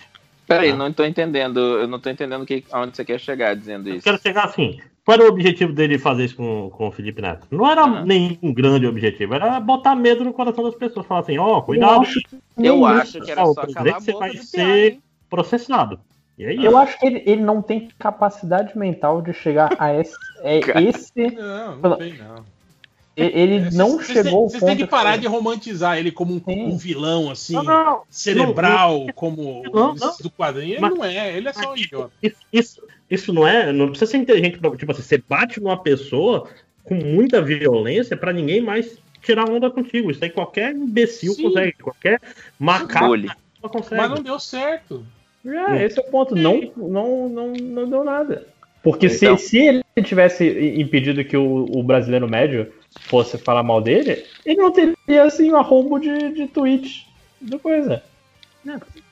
[0.48, 0.76] Peraí, Ah.
[0.76, 1.60] não tô entendendo.
[1.60, 4.04] Eu não tô entendendo que, aonde você quer chegar dizendo Eu isso.
[4.04, 4.80] quero chegar assim.
[5.06, 7.48] Qual era o objetivo dele fazer isso com, com o Felipe Neto?
[7.52, 8.06] Não era Aham.
[8.06, 11.06] nenhum grande objetivo, era botar medo no coração das pessoas.
[11.06, 12.22] Falar assim, ó, cuidado, Eu acho,
[12.58, 16.00] Eu acho que era só o calar a presidente você boca vai do ser processado.
[16.40, 20.16] E aí, Eu acho que ele, ele não tem capacidade mental de chegar a esse.
[20.42, 22.46] É esse Não, não tem, não.
[23.18, 26.78] ele É, não vocês- chegou Vocês têm que parar de romantizar ele como um, um
[26.78, 30.16] vilão, assim, Não, não, cerebral, como Não, não.
[30.22, 30.76] do quadrinho.
[30.76, 32.12] Ele Mas- não é, ele é só um idiota.
[32.24, 33.74] Isso, isso, isso não é.
[33.74, 34.74] Não precisa ser inteligente pra.
[34.78, 36.48] Tipo assim, você bate numa pessoa
[36.86, 40.10] com muita violência pra ninguém mais tirar onda contigo.
[40.10, 41.44] Isso aí qualquer imbecil Sim.
[41.44, 42.22] consegue, qualquer
[42.58, 43.18] macaco
[43.70, 44.02] consegue.
[44.02, 45.06] Mas não deu certo.
[45.46, 46.36] É, esse é o ponto.
[46.36, 48.48] Não, não, não, não deu nada.
[48.84, 49.38] Porque se- Então.
[49.38, 50.46] se, ele tivesse
[50.80, 55.58] impedido que o, o brasileiro médio fosse falar mal dele, ele não teria assim um
[55.58, 57.06] arrombo de, de tweet
[57.42, 58.02] do coisa.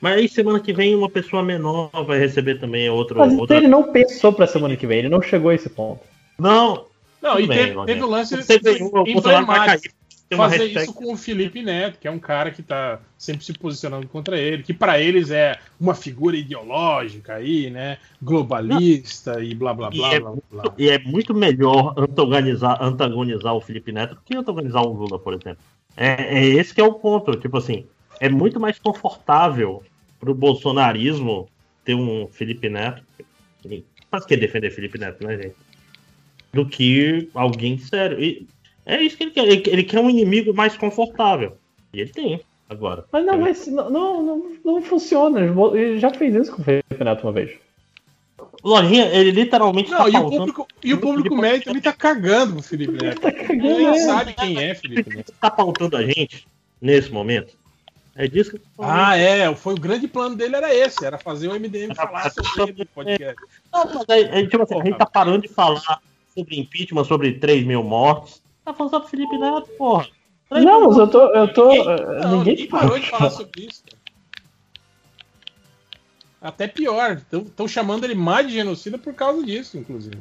[0.01, 3.17] Mas aí semana que vem uma pessoa menor vai receber também outro.
[3.17, 3.57] Mas outra...
[3.57, 6.01] ele não pensou pra semana que vem, ele não chegou a esse ponto.
[6.37, 6.85] Não.
[7.21, 9.91] Não, tudo e bem, teve, teve o lance Você ganhou, o Bolsonaro vai cair.
[10.35, 10.85] Fazer hashtag.
[10.85, 14.37] isso com o Felipe Neto, que é um cara que tá sempre se posicionando contra
[14.37, 17.97] ele, que pra eles é uma figura ideológica aí, né?
[18.21, 20.63] Globalista e blá blá E blá é, blá blá.
[20.63, 25.17] muito, e é muito melhor antagonizar, antagonizar o Felipe Neto do que antagonizar o Lula,
[25.17, 25.63] por exemplo.
[25.95, 27.31] É, é esse que é o ponto.
[27.39, 27.85] Tipo assim,
[28.19, 29.81] é muito mais confortável
[30.19, 31.47] pro bolsonarismo
[31.85, 33.01] ter um Felipe Neto.
[34.11, 35.55] Faz que defender Felipe Neto, né, gente?
[36.51, 38.21] Do que alguém sério.
[38.21, 38.47] E
[38.87, 39.47] é isso que ele quer.
[39.47, 41.57] Ele, ele quer um inimigo mais confortável.
[41.93, 43.05] E ele tem, agora.
[43.11, 45.41] Mas não, mas não, não, não, funciona.
[45.75, 47.51] Ele já fez isso com o Felipe Neto uma vez.
[48.63, 52.53] Lojinha, ele literalmente Não, tá e o público, e o público médio também tá cagando
[52.53, 53.21] pro Felipe Neto.
[53.27, 53.99] Ele é.
[53.99, 55.33] sabe quem é Felipe Neto.
[55.39, 56.47] tá pautando a gente
[56.81, 57.55] nesse momento.
[58.15, 58.99] É disso que eu tô falando.
[58.99, 59.53] Ah, é.
[59.55, 62.85] Foi o grande plano dele era esse, era fazer o MDM falar sobre ele no
[62.87, 63.35] podcast.
[63.71, 66.01] Não, mas aí, aí, tipo assim, a gente tá parando de falar
[66.33, 68.41] sobre impeachment, sobre 3 mil mortes.
[68.67, 70.07] Tá falando sobre Felipe Neto, porra.
[70.49, 71.21] Três Não, mas eu tô.
[71.33, 73.81] Eu tô Ninguém- eh, Não, ninguém ninguém parou de falar sobre isso.
[73.85, 73.97] cara.
[76.41, 80.17] Até pior, estão chamando ele mais de genocida por causa disso, inclusive.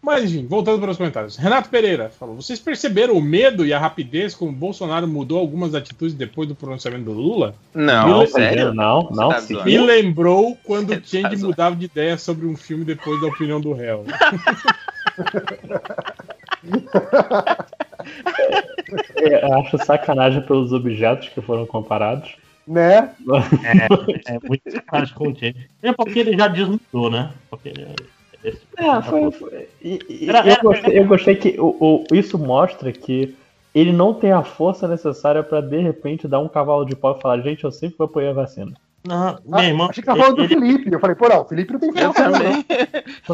[0.00, 1.36] Mas, enfim, voltando para os comentários.
[1.36, 5.74] Renato Pereira falou: vocês perceberam o medo e a rapidez como o Bolsonaro mudou algumas
[5.74, 7.54] atitudes depois do pronunciamento do Lula?
[7.74, 8.72] Não, sério?
[8.72, 9.28] Não, não.
[9.28, 9.42] tá?
[9.62, 13.60] Me lembrou quando o Tá Change mudava de ideia sobre um filme depois da opinião
[13.60, 14.06] do réu.
[19.16, 22.36] Eu acho sacanagem pelos objetos que foram comparados.
[22.66, 23.10] Né?
[24.26, 25.54] É, é muito sacanagem com o time.
[25.82, 27.30] É porque ele já desmudou, né?
[27.50, 27.94] Porque ele é
[28.48, 29.30] esse- É, foi.
[29.32, 33.34] foi- e- e- Era- eu, gostei, eu gostei que o, o- isso mostra que
[33.74, 37.22] ele não tem a força necessária pra de repente dar um cavalo de pau e
[37.22, 38.72] falar: gente, eu sempre vou apoiar a vacina.
[39.06, 39.88] Não, Ah, meu irmão.
[39.88, 40.92] achei que tava falando do ele- Felipe.
[40.92, 42.50] Eu falei, pô, não, o Felipe não tem Eu força, não.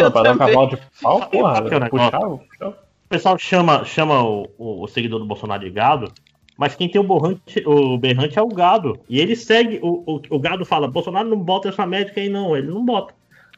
[0.02, 1.90] Não, pra dar um cavalo de pau, porra, é o negócio?
[1.90, 2.68] puxar, puxar.
[2.68, 6.12] O pessoal chama, chama o, o- o seguidor do Bolsonaro de gado,
[6.56, 8.98] mas quem tem o, borrante, o berrante é o gado.
[9.08, 12.56] E ele segue, o, o, o gado fala, Bolsonaro não bota essa médica aí não,
[12.56, 13.14] ele não bota.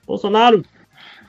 [0.06, 0.62] Bolsonaro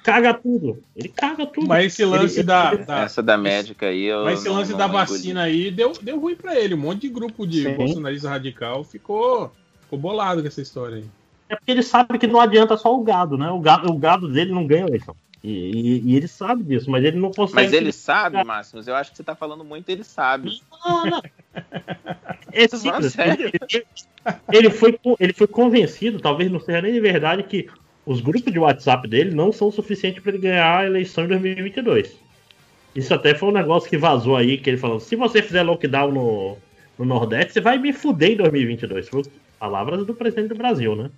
[0.03, 1.67] caga tudo, ele caga tudo.
[1.67, 4.23] Mas esse lance Ele- da, ele- da- Essa da médica aí, eu.
[4.23, 4.99] Mas esse não- lance não da engoli.
[5.05, 6.75] vacina aí deu, deu ruim pra ele.
[6.75, 7.73] Um monte de grupo de Sim.
[7.75, 9.51] bolsonarista radical ficou,
[9.87, 11.05] ficou bolado com essa história aí.
[11.49, 13.49] É porque ele sabe que não adianta só o gado, né?
[13.49, 15.15] O gado, o gado dele não ganha eleição.
[15.43, 17.55] E, e- e ele sabe disso, mas ele não consegue.
[17.63, 20.59] Mas ele sabe, Máximos, eu acho que você tá falando muito, ele sabe.
[20.85, 21.21] Não, não.
[22.53, 23.13] É falando simples.
[23.13, 23.51] sério.
[23.69, 23.85] Ele,
[24.51, 27.69] ele foi, ele foi convencido, talvez não seja nem de verdade, que
[28.05, 32.15] os grupos de WhatsApp dele não são suficientes para ele ganhar a eleição em 2022.
[32.95, 36.11] Isso até foi um negócio que vazou aí, que ele falou: se você fizer lockdown
[36.11, 36.57] no,
[36.97, 39.07] no Nordeste, você vai me fuder em 2022.
[39.09, 39.23] Foi
[39.59, 41.09] palavras do presidente do Brasil, né?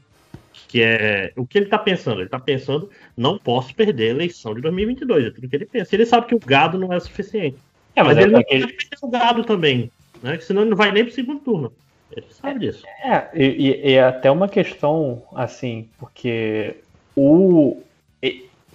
[0.67, 2.21] Que é o que ele tá pensando?
[2.21, 5.25] Ele tá pensando, não posso perder a eleição de 2022.
[5.25, 5.95] É tudo que ele pensa.
[5.95, 7.57] Ele sabe que o gado não é suficiente.
[7.95, 9.91] É, mas Mas ele é, não pode perder o gado também,
[10.21, 10.37] né?
[10.37, 11.71] que Senão ele não vai nem pro segundo turno.
[12.15, 12.83] Ele sabe disso.
[13.03, 16.75] É, e, e- é até uma questão, assim, porque
[17.15, 17.81] o.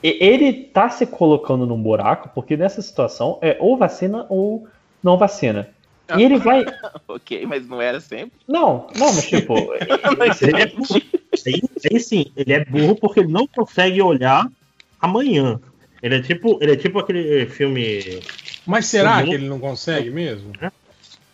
[0.02, 4.68] Ele tá se colocando num buraco, porque nessa situação é ou vacina ou
[5.02, 5.68] não vacina.
[6.16, 6.64] E ele vai.
[7.08, 8.38] ok, mas não era sempre.
[8.48, 9.54] Não, não, mas tipo.
[10.18, 11.00] Mas Ele é burro.
[11.46, 11.60] Aí,
[11.92, 14.46] aí sim, ele é burro porque ele não consegue olhar
[15.00, 15.60] amanhã.
[16.02, 18.20] Ele é tipo, ele é tipo aquele filme.
[18.66, 20.52] Mas será que ele não consegue mesmo?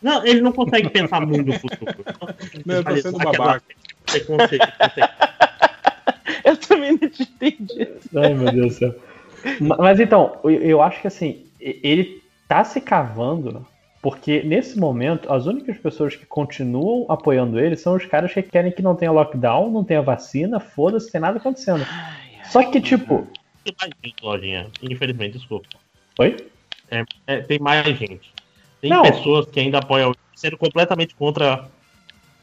[0.03, 2.05] Não, ele não consegue pensar muito no futuro.
[2.65, 3.63] Não, eu tô sendo babaca.
[4.07, 5.11] preconceito, preconceito.
[6.45, 7.89] Eu também não entendi.
[8.17, 8.95] Ai, meu Deus do céu.
[9.61, 13.67] Ma- Mas então, eu- eu acho que assim, ele tá se cavando,
[14.03, 18.73] porque nesse momento, as únicas pessoas que continuam apoiando ele são os caras que querem
[18.73, 21.87] que não tenha lockdown, não tenha vacina, foda-se, tem nada acontecendo.
[22.45, 23.27] Só que, tipo.
[23.63, 24.67] Tem mais gente, lojinha.
[24.83, 25.69] Infelizmente, desculpa.
[26.19, 26.37] Oi?
[26.91, 28.33] É, é, tem mais gente.
[28.81, 29.03] Tem Não.
[29.03, 31.69] pessoas que ainda apoiam, sendo completamente contra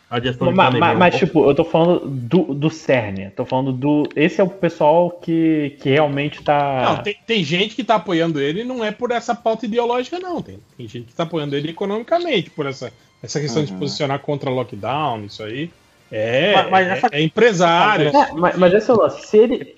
[0.09, 0.95] a gestão de Ma- ma- pandemia.
[0.95, 3.29] Mas, tipo, eu tô falando do, do CERN.
[3.35, 4.03] Tô falando do.
[4.15, 6.83] Esse é o pessoal que, que realmente tá.
[6.95, 10.19] Não, tem, tem gente que tá apoiando ele e não é por essa pauta ideológica,
[10.19, 10.41] não.
[10.41, 12.91] Tem, tem gente que tá apoiando ele economicamente, por essa,
[13.21, 13.79] essa questão de Uhum.
[13.79, 15.69] posicionar contra lockdown, isso aí.
[16.09, 18.07] É, Mas- mas é- essa- é empresário.
[18.07, 19.27] É, mas, mas esse é o lance.
[19.27, 19.75] Se ele.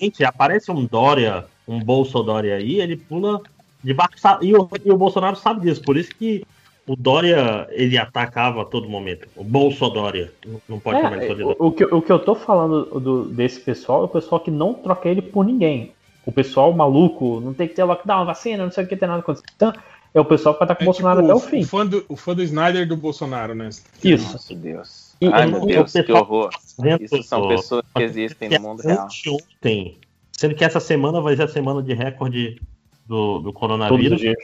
[0.00, 3.40] Gente, aparece um Dória, um Bolso Dória aí, ele pula
[3.84, 4.16] de barco.
[4.42, 6.44] E o, e o Bolsonaro sabe disso, por isso que
[6.88, 9.28] o Dória ele atacava a todo momento.
[9.36, 10.32] O Bolso Dória.
[10.68, 11.56] Não, pode chamar ele só de É, Dória.
[11.60, 14.50] o, o que, o que eu tô falando do- desse pessoal é o pessoal que
[14.50, 15.92] não troca ele por ninguém.
[16.26, 19.20] O pessoal maluco, não tem que ter lockdown, vacina, não sei o que, tem nada
[19.20, 19.50] acontecendo.
[19.56, 19.72] Então,
[20.14, 21.60] é o pessoal que vai estar com o Bolsonaro até o fim.
[21.60, 23.68] O fã, do, o fã do Snyder do Bolsonaro, né?
[24.02, 24.32] Isso.
[24.32, 25.14] Nossa, Deus.
[25.20, 26.50] E- Ai, meu Deus, que horror.
[26.78, 29.08] Vendo, Isso são pessoas que existem no mundo real.
[29.28, 29.98] Ontem,
[30.32, 32.60] sendo que essa semana vai ser a semana de recorde
[33.06, 34.36] do, do coronavírus, dias.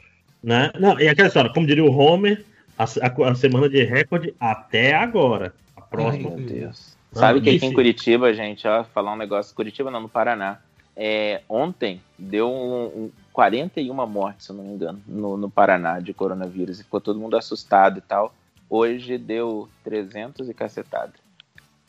[0.45, 0.71] Né?
[0.79, 2.45] Não, e aquela história, como diria o Homer,
[2.79, 5.55] a, a- a semana de recorde até agora.
[5.77, 6.31] A próxima.
[6.31, 6.95] Meu Deus.
[7.13, 10.59] Não, Sabe que aqui em Curitiba, gente, ó, falar um negócio, Curitiba não, no Paraná.
[10.97, 15.99] É, ontem deu um, um 41 mortes, se eu não me engano, no, no Paraná
[15.99, 16.79] de coronavírus.
[16.79, 18.35] E ficou todo mundo assustado e tal.
[18.69, 21.13] Hoje deu 300 e cacetada.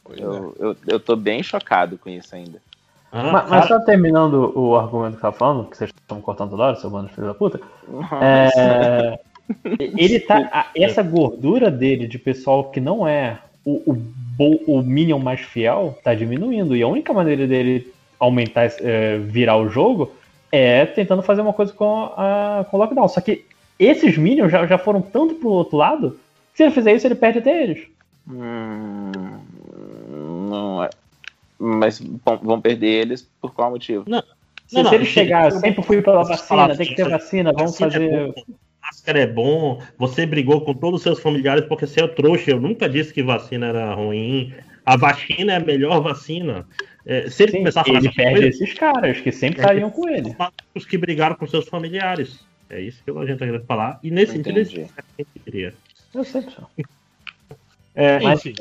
[0.09, 2.61] Eu, eu, eu tô bem chocado com isso ainda.
[3.17, 6.49] Ah, Mas, mas só terminando o argumento que você tá falando, que vocês estão cortando
[6.49, 7.59] toda hora, seu bando de filho da puta.
[8.21, 9.19] É,
[9.79, 10.49] ele tá.
[10.51, 15.39] a- essa gordura dele de pessoal que não é o, o, bo- o Minion mais
[15.39, 16.75] fiel tá diminuindo.
[16.75, 20.11] E a única maneira dele aumentar, é, virar o jogo
[20.51, 23.07] é tentando fazer uma coisa com, a, com o lockdown.
[23.07, 23.45] Só que
[23.79, 26.19] esses Minions já, já foram tanto pro outro lado,
[26.51, 27.87] que se ele fizer isso, ele perde até eles.
[28.29, 29.11] Hum,
[30.49, 30.89] não é.
[31.59, 34.03] Mas bom, vão perder eles por qual motivo?
[34.03, 34.21] Se, Não,
[34.67, 37.09] se não, ele gente, chegar, eu- sempre fui pela Posso falar vacina, tem que ter
[37.09, 38.33] vacina, vamos Vacina é fazer.
[38.33, 38.43] bom,
[38.83, 42.51] máscara é bom, você brigou com todos os seus familiares porque você é trouxa.
[42.51, 44.53] Eu nunca disse que vacina era ruim.
[44.85, 46.67] A vacina é a melhor vacina.
[47.05, 49.61] É, se ele Sim, começar a falar ele perde coisas, esses caras que sempre É.
[49.61, 50.35] estariam com ele.
[50.75, 52.45] os que brigaram com seus familiares.
[52.69, 53.99] É isso que a gente tá querendo falar.
[54.03, 54.81] E nesse sentido, Entendi.
[54.81, 55.73] esse é que eu queria.
[56.13, 56.69] Eu sei, pessoal.
[57.95, 58.55] É, Mas- Enfim.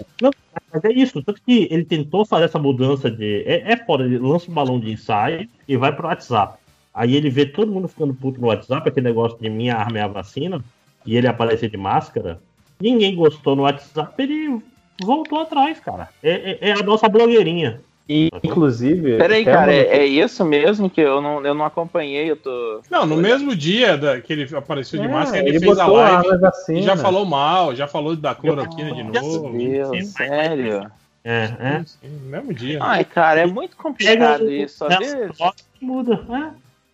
[0.72, 3.42] Mas é isso, tanto que ele tentou fazer essa mudança de.
[3.46, 6.58] É, é foda, ele lança um balão de ensaio e vai pro WhatsApp.
[6.92, 10.02] Aí ele vê todo mundo ficando puto no WhatsApp, aquele negócio de minha arma é
[10.02, 10.62] a vacina,
[11.04, 12.40] e ele aparecer de máscara.
[12.80, 14.60] Ninguém gostou no WhatsApp, ele
[15.02, 16.08] voltou atrás, cara.
[16.22, 17.80] É, é- é a nossa blogueirinha.
[18.06, 19.16] E, inclusive.
[19.16, 22.82] Peraí, cara, uma- é, é isso mesmo que eu não, eu não acompanhei, eu tô.
[22.90, 25.84] Não, no mesmo dia da- que ele apareceu de É, máscara, ele, ele fez a
[25.84, 26.78] a live vacina.
[26.80, 29.56] e já falou mal, já falou da cloroquina de Meu novo.
[29.58, 30.90] Deus, sério.
[31.24, 31.78] É, é.
[31.78, 32.78] Sim, sim, no mesmo dia.
[32.82, 34.86] Ai, cara, é muito complicado isso.
[34.86, 36.20] Vê- foto muda.
[36.30, 36.50] É.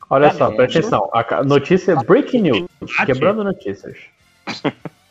[0.08, 0.56] Olha só, vendo?
[0.56, 1.10] presta atenção.
[1.12, 2.68] A notícia Breaking News,
[3.04, 3.96] quebrando notícias.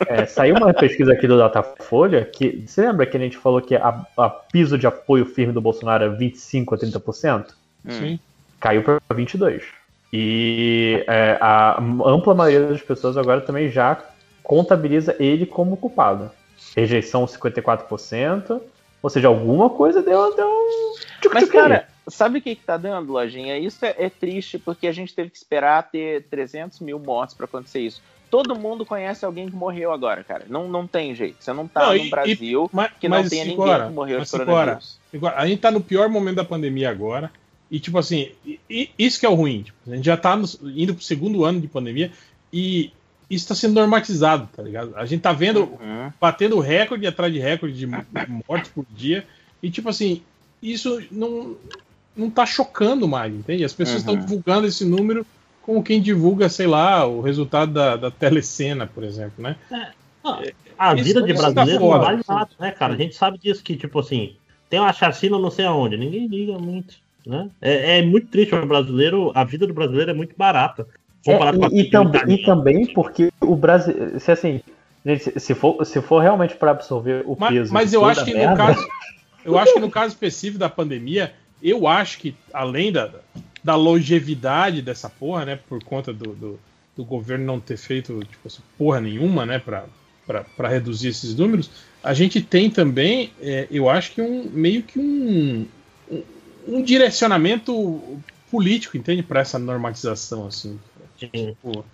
[0.06, 2.64] É, saiu uma pesquisa aqui do Datafolha que.
[2.66, 6.04] Você lembra que a gente falou que a, a piso de apoio firme do Bolsonaro
[6.04, 7.46] é 25 a 30%?
[7.88, 8.18] Sim.
[8.58, 9.62] Caiu para 22%.
[10.12, 14.02] E é, a ampla maioria das pessoas agora também já
[14.42, 16.30] contabiliza ele como culpado.
[16.74, 18.60] Rejeição 54%.
[19.02, 20.94] Ou seja, alguma coisa deu, deu um.
[21.20, 23.56] tchuc, Mas, cara, sabe o que, que tá dando, Lojinha?
[23.58, 27.46] Isso é, é triste porque a gente teve que esperar ter 300 mil mortes pra
[27.46, 28.02] acontecer isso.
[28.30, 30.44] Todo mundo conhece alguém que morreu agora, cara.
[30.48, 31.36] Não, não tem jeito.
[31.40, 34.20] Você não tá Não, no e- Brasil Mas, que não mas tenha ninguém que morreu
[34.20, 34.98] de coronavírus.
[35.12, 37.30] Agora, a gente tá no pior momento da pandemia agora.
[37.70, 39.62] E, tipo assim, e- e- isso que é o ruim.
[39.62, 42.10] tipo, a gente já tá nos- indo pro segundo ano de pandemia
[42.52, 42.92] e
[43.28, 44.92] isso tá sendo normatizado, tá ligado?
[44.96, 46.12] A gente tá vendo, Uhum.
[46.20, 47.86] batendo recorde atrás de recorde de
[48.48, 49.24] mortes por dia.
[49.62, 50.20] E, tipo assim,
[50.62, 51.56] isso não,
[52.16, 53.64] não tá chocando mais, entende?
[53.64, 54.20] As pessoas estão Uhum.
[54.20, 55.24] divulgando esse número
[55.70, 59.54] como quem divulga, sei lá, o resultado da, da telecena, por exemplo, né?
[60.76, 61.98] A Isso- vida de isso tá brasileiro fora.
[61.98, 62.94] não vale nada, né, cara?
[62.94, 64.34] A gente sabe disso que, tipo assim,
[64.68, 66.94] tem uma chacina não sei aonde, ninguém liga muito,
[67.26, 67.48] né?
[67.60, 70.86] É, é muito triste o brasileiro, a vida do brasileiro é muito barata.
[71.26, 74.18] É, Comparado com a e, e também, e também porque o Brasil.
[74.18, 74.60] Se assim.
[75.06, 77.72] gente, se- for, se for realmente para absorver o Mas, peso.
[77.72, 78.88] mas eu acho que no merda, caso,
[79.44, 83.10] eu acho que no caso específico da pandemia, eu acho que além da,
[83.62, 86.60] da longevidade dessa porra, né, por conta do, do,
[86.96, 89.84] do governo não ter feito tipo, porra nenhuma, né, para
[90.56, 91.68] para reduzir esses números,
[92.02, 95.66] a gente tem também, é, eu acho que um meio que um,
[96.10, 96.22] um,
[96.68, 100.78] um direcionamento político, entende, para essa normatização assim.
[101.18, 101.84] Tipo,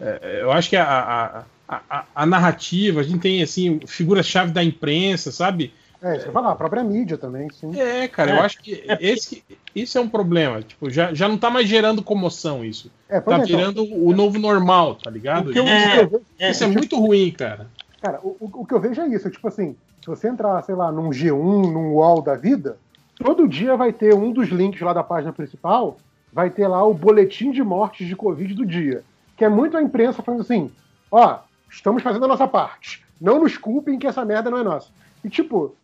[0.00, 4.52] é, eu acho que a, a, a, a, a narrativa, a gente tem assim, figura-chave
[4.52, 5.72] da imprensa, sabe?
[6.02, 7.78] É, isso eu ia falar, a própria mídia também, sim.
[7.78, 8.40] É, cara, eu É.
[8.40, 9.42] acho que esse,
[9.74, 10.62] isso é um problema.
[10.62, 12.90] Tipo, já, já não tá mais gerando comoção isso.
[13.08, 15.50] É, Tá é, então, gerando o novo normal, tá ligado?
[15.52, 17.68] eu, eu vejo- isso é muito ruim, cara.
[18.00, 20.74] Cara, o, o- o que eu vejo é isso, tipo assim, se você entrar, sei
[20.74, 21.32] lá, num G1,
[21.72, 22.76] num UOL da vida,
[23.18, 25.96] todo dia vai ter um dos links lá da página principal,
[26.32, 29.02] vai ter lá o boletim de mortes de Covid do dia.
[29.36, 30.70] Que é muito a imprensa falando assim,
[31.10, 31.38] ó,
[31.70, 33.02] estamos fazendo a nossa parte.
[33.20, 34.88] Não nos culpem que essa merda não é nossa.
[35.24, 35.74] E tipo,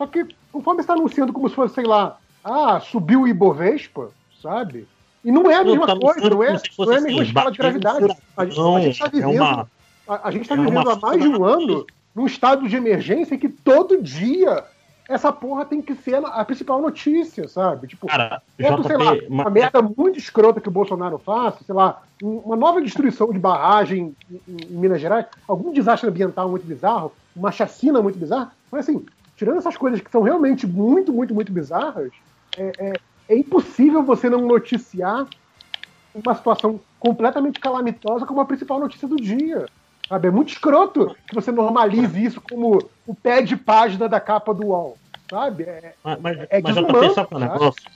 [0.00, 4.08] só que conforme você tá anunciando como se fosse, sei lá, ah, subiu o Ibovespa,
[4.42, 4.88] sabe?
[5.22, 7.28] E não é a Não, mesma tá coisa, não é, não é a mesma assim,
[7.28, 8.04] escala de gravidade.
[8.34, 9.68] A, gente- a gente tá é vivendo uma-
[10.08, 13.34] a, gente está é vivendo uma há mais de um ano num estado de emergência
[13.34, 14.64] em que todo dia
[15.06, 17.86] essa porra tem que ser a principal notícia, sabe?
[17.88, 21.74] Tipo, Cara, Quando, sei lá, uma- uma merda muito escrota que o Bolsonaro faça, sei
[21.74, 26.64] lá, um- uma nova destruição de barragem em, em Minas Gerais, algum desastre ambiental muito
[26.66, 29.04] bizarro, uma chacina muito bizarra, mas assim,
[29.40, 32.10] tirando essas coisas que são realmente muito, muito, muito bizarras,
[32.58, 35.26] é, é- é impossível você não noticiar
[36.14, 39.66] uma situação completamente calamitosa como a principal notícia do dia.
[40.06, 40.28] Sabe?
[40.28, 44.66] É muito escroto que você normalize isso como o pé de página da capa do
[44.66, 44.98] UOL.
[45.30, 45.62] Sabe?
[45.62, 47.38] É, Mas, mas, É mas desumano, é o tá?
[47.38, 47.90] negócio?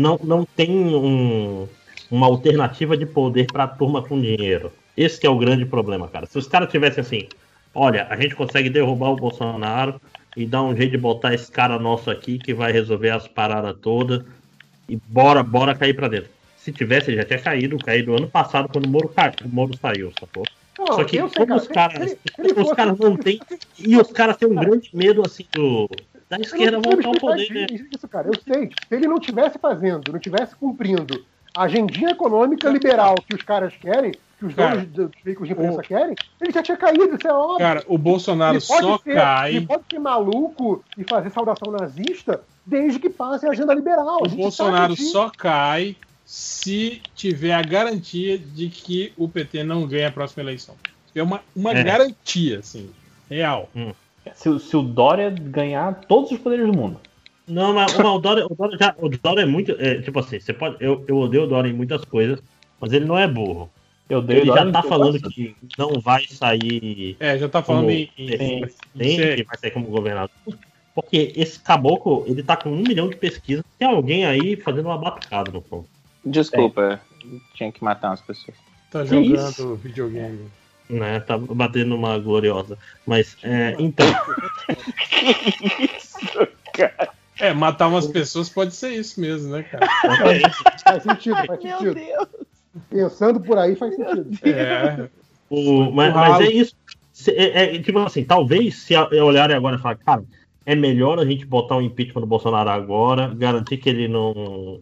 [0.00, 1.68] Não, não tem um-
[2.10, 4.72] uma alternativa de poder pra turma com dinheiro.
[4.96, 6.26] Esse que é o grande problema, cara.
[6.26, 7.28] Se os caras tivessem assim,
[7.72, 10.00] olha, a gente consegue derrubar o Bolsonaro
[10.36, 13.76] e dar um jeito de botar esse cara nosso aqui que vai resolver as paradas
[13.80, 14.22] todas
[14.88, 16.30] e bora, bora cair pra dentro.
[16.56, 19.76] Se tivesse, ele já tinha caído, caído ano passado quando o Moro, caiu, o Moro
[19.76, 20.46] saiu, sacou?
[20.78, 23.40] Não, Só que como os cara, caras, ele- se ele os caras não têm
[23.78, 25.88] e os caras têm um grande medo assim do
[26.30, 27.68] da esquerda voltar ao poder, né?
[27.92, 28.68] Isso, cara, eu sei.
[28.88, 33.74] Se ele não tivesse fazendo, não tivesse cumprindo a agendinha econômica liberal que os caras
[33.76, 37.28] querem, que os Cara, donos dos veículos de imprensa querem, ele já tinha caído, isso
[37.28, 37.58] é óbvio.
[37.58, 39.56] Cara, o Bolsonaro só ser, cai.
[39.56, 44.18] Ele pode ser maluco e fazer saudação nazista desde que passe a agenda liberal.
[44.22, 50.12] O Bolsonaro só cai se tiver a garantia de que o PT não ganha a
[50.12, 50.74] próxima eleição.
[51.14, 51.82] É uma, uma É.
[51.84, 52.90] garantia, assim,
[53.30, 53.68] real.
[54.34, 56.98] Se, o- se o Dória ganhar todos os poderes do mundo.
[57.46, 59.72] Não, mas o Dória, o Dória, já, o Dória é muito.
[59.72, 60.76] é, tipo assim, você pode.
[60.80, 62.38] Eu, eu odeio o Dória em muitas coisas,
[62.80, 63.68] mas ele não é burro.
[64.08, 67.16] Eu odeio Ele já tá falando que não vai sair.
[67.18, 70.30] É, já tá falando como em- em- presidente, em vai sair como governador.
[70.94, 73.64] Porque esse caboclo, ele tá com um milhão de pesquisas.
[73.78, 75.86] Tem alguém aí fazendo uma batucada no fundo.
[76.24, 77.00] Desculpa,
[77.54, 78.56] tinha que matar umas pessoas.
[78.90, 79.76] Tá Que jogando isso?
[79.76, 80.50] videogame.
[80.90, 81.20] Né?
[81.20, 82.76] Tá batendo uma gloriosa.
[83.06, 84.06] Mas, é, então.
[87.40, 89.86] É, matar umas pessoas pode ser isso mesmo, né, cara?
[90.84, 91.96] Faz sentido, faz sentido.
[92.88, 94.30] Pensando por aí faz sentido.
[94.46, 95.08] É.
[95.50, 96.74] O- mas, mas é isso.
[97.28, 100.24] É, é, tipo assim, talvez se olharem agora e falar, cara,
[100.64, 104.80] é melhor a gente botar o impeachment do Bolsonaro agora, garantir que ele não,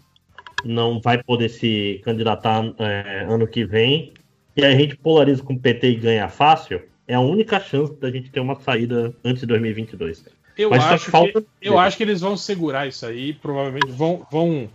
[0.64, 4.12] não vai poder se candidatar é, ano que vem,
[4.56, 7.92] e aí a gente polariza com o PT e ganha fácil, é a única chance
[7.98, 10.24] da gente ter uma saída antes de 2022.
[10.56, 13.90] Eu Mas acho, que falta- que, eu acho que eles vão segurar isso aí, provavelmente
[13.90, 14.24] vão.
[14.30, 14.68] vão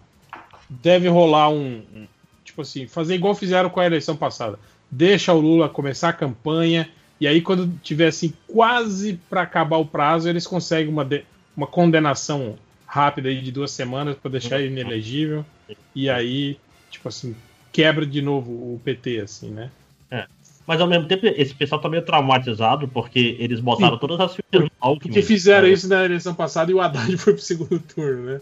[0.70, 2.08] deve rolar um, um-
[2.56, 4.58] Tipo assim, fazer igual fizeram com a eleição passada.
[4.90, 6.90] Deixa o Lula começar a campanha,
[7.20, 11.68] e aí, quando tiver assim, quase para acabar o prazo, eles conseguem uma, de- uma
[11.68, 12.56] condenação
[12.86, 15.46] rápida de duas semanas para deixar ele inelegível.
[15.94, 16.58] E aí,
[16.90, 17.36] tipo assim,
[17.74, 19.70] quebra de novo o PT, assim, né?
[20.10, 20.28] É.
[20.66, 24.00] Mas ao mesmo tempo, esse pessoal tá meio traumatizado porque eles botaram Sim.
[24.00, 25.00] todas as fichas no.
[25.00, 25.74] Porque fizeram né?
[25.74, 28.42] isso na eleição passada e o Haddad foi pro segundo turno, né?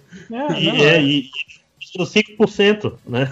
[0.59, 3.29] E, é, e, e os 5%, né?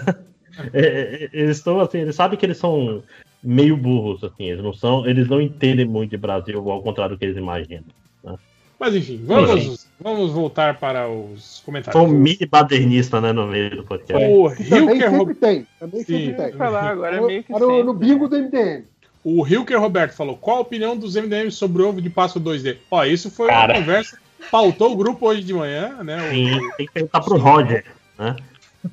[0.72, 3.02] É, é, eles estão assim, eles sabem que eles são
[3.42, 7.18] meio burros, assim, eles não são, eles não entendem muito de Brasil, ao contrário do
[7.18, 7.84] que eles imaginam.
[8.22, 8.36] Né?
[8.78, 9.76] Mas enfim, vamos, Enfim.
[10.00, 12.00] vamos voltar para os comentários.
[12.02, 14.24] São um mini badernista, né, no meio do podcast.
[14.26, 15.66] O Também Hilker, sempre tem.
[15.78, 16.26] Também Sim.
[16.26, 16.52] sempre tem.
[16.54, 18.84] Falar agora é No- que bingo do MDM.
[19.24, 22.76] o Hilker Roberto falou: qual a opinião dos MDM sobre o ovo de Páscoa 2D?
[22.90, 23.72] Ó, isso foi Cara.
[23.74, 24.18] uma conversa,
[24.50, 26.16] pautou o grupo hoje de manhã, né?
[26.16, 27.84] O- Sim, tem que perguntar pro Roger,
[28.18, 28.34] né?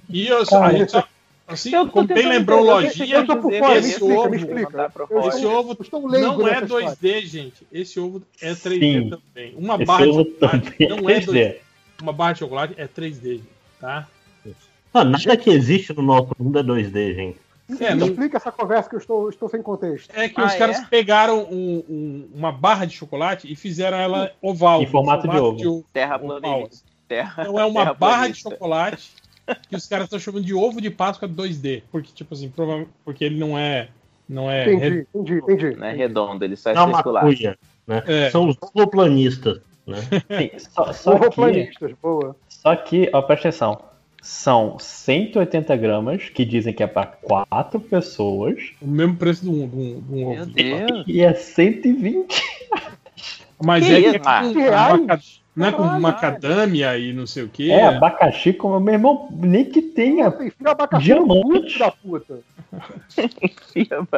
[0.07, 1.03] E eu a gente só-
[1.49, 4.91] assim, Eu como bem lembrou Lojinha, Eu tô por fora, esse explica, ovo- me explica.
[4.97, 5.33] Eu Roger.
[5.33, 7.67] esse ovo não é nessa 2D, gente.
[7.71, 9.09] Esse ovo é 3D Sim.
[9.09, 9.53] também.
[9.57, 11.25] Uma Esse barra de ovo chocolate também é não é 2D.
[11.25, 11.55] 3D.
[12.01, 13.43] Uma barra de chocolate é 3D, gente,
[13.79, 14.07] tá?
[14.93, 17.37] Ah, nada que existe no nosso mundo é 2D, gente.
[17.79, 20.09] É, Me não- explica essa conversa que eu estou, estou sem contexto.
[20.15, 20.85] É que Ah, os caras é?
[20.89, 24.81] pegaram um- um- uma barra de chocolate e fizeram ela oval.
[24.81, 25.69] Em formato de ovo.
[25.69, 25.85] ovo.
[25.93, 26.83] Terraplanista.
[27.07, 28.49] Terra, Então é uma barra de terraplanista.
[28.49, 29.11] chocolate
[29.69, 31.83] que os caras estão chamando de ovo de Páscoa 2D.
[31.91, 32.91] Porque, tipo assim, provavelmente.
[33.05, 33.89] Porque ele não é.
[34.27, 34.71] Não é.
[34.71, 35.75] Entendi, entendi, entendi.
[35.77, 37.23] Não é redondo, ele só é Não é uma circular.
[37.23, 38.03] cuia, né?
[38.05, 38.29] É.
[38.29, 39.97] São os ovoplanistas, né?
[40.37, 42.35] Sim, só, só que, boa.
[42.47, 43.81] só que, ó, presta atenção.
[44.21, 49.65] São 180 gramas que dizem que é para quatro pessoas O mesmo preço de um,
[49.65, 50.45] de um- de um Meu ovo.
[50.47, 51.03] Deus.
[51.07, 52.27] e é 120.
[53.63, 55.38] Mas Que é que isso, é com, Marcos?
[55.71, 57.71] Com não é com macadâmia e não sei o que.
[57.71, 60.33] É, abacaxi como meu irmão, nem que tenha.
[60.99, 61.79] Diamante.
[61.79, 62.39] da puta.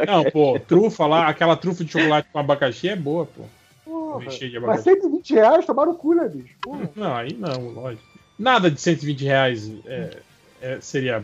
[0.07, 3.43] Não, pô, trufa lá, aquela trufa de chocolate com abacaxi é boa, pô.
[3.85, 4.25] Porra.
[4.25, 4.83] Mas abacaxi.
[4.83, 6.55] 120 reais, tomaram o cu, né, bicho?
[6.61, 6.89] Porra.
[6.95, 8.03] Não, aí não, lógico.
[8.37, 10.17] Nada de 120 reais é-
[10.61, 11.23] é- seria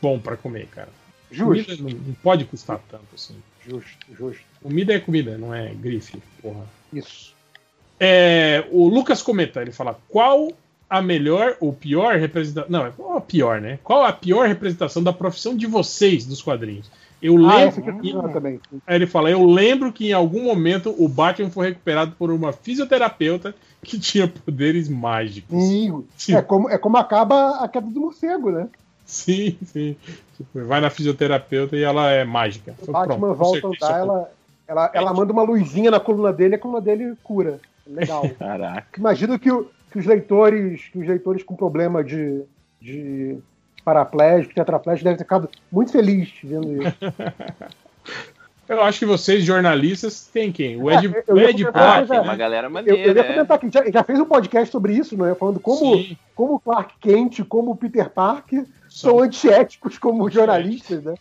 [0.00, 0.88] bom pra comer, cara.
[1.30, 3.34] Justo, Comida não, não pode custar tanto assim.
[3.66, 4.42] justo, justo.
[4.62, 6.64] Comida é comida, não é grife, porra.
[6.92, 7.33] Isso.
[7.98, 10.48] É, o Lucas comenta, ele fala: qual
[10.88, 12.70] a melhor ou pior representação.
[12.70, 13.78] Não, qual a pior, né?
[13.82, 16.90] Qual a pior representação da profissão de vocês dos quadrinhos?
[17.22, 17.84] Eu Ah, lembro.
[17.88, 18.60] eu que- também.
[18.86, 23.54] Ele fala: Eu lembro que em algum momento o Batman foi recuperado por uma fisioterapeuta
[23.82, 25.62] que tinha poderes mágicos.
[25.62, 28.68] Sim, é como, é como acaba a queda do morcego, né?
[29.06, 29.96] Sim, sim.
[30.36, 32.74] Tipo, vai na fisioterapeuta e ela é mágica.
[32.86, 34.30] O Batman Pronto, volta a andar, ela,
[34.66, 37.60] ela, ela manda uma luzinha na coluna dele e a coluna dele cura.
[37.86, 38.28] Legal.
[38.38, 38.86] Caraca.
[38.98, 42.42] Imagino que, o- que os leitores, que os leitores com problema de,
[42.80, 43.38] de
[43.84, 46.96] paraplégico, tetraplégico, devem ter ficado muito felizes vendo isso.
[48.66, 50.82] Eu acho que vocês, jornalistas, têm quem?
[50.82, 52.98] O Ed, eu o Ed comentar, Brock, mas é- Uma galera Eu, maneira.
[52.98, 53.24] eu ia é.
[53.24, 55.34] comentar que já, já fez um podcast sobre isso, né?
[55.34, 56.16] Falando como, Sim.
[56.34, 61.14] como o Clark Kent, como o Peter Parker são antiéticos como jornalistas, né?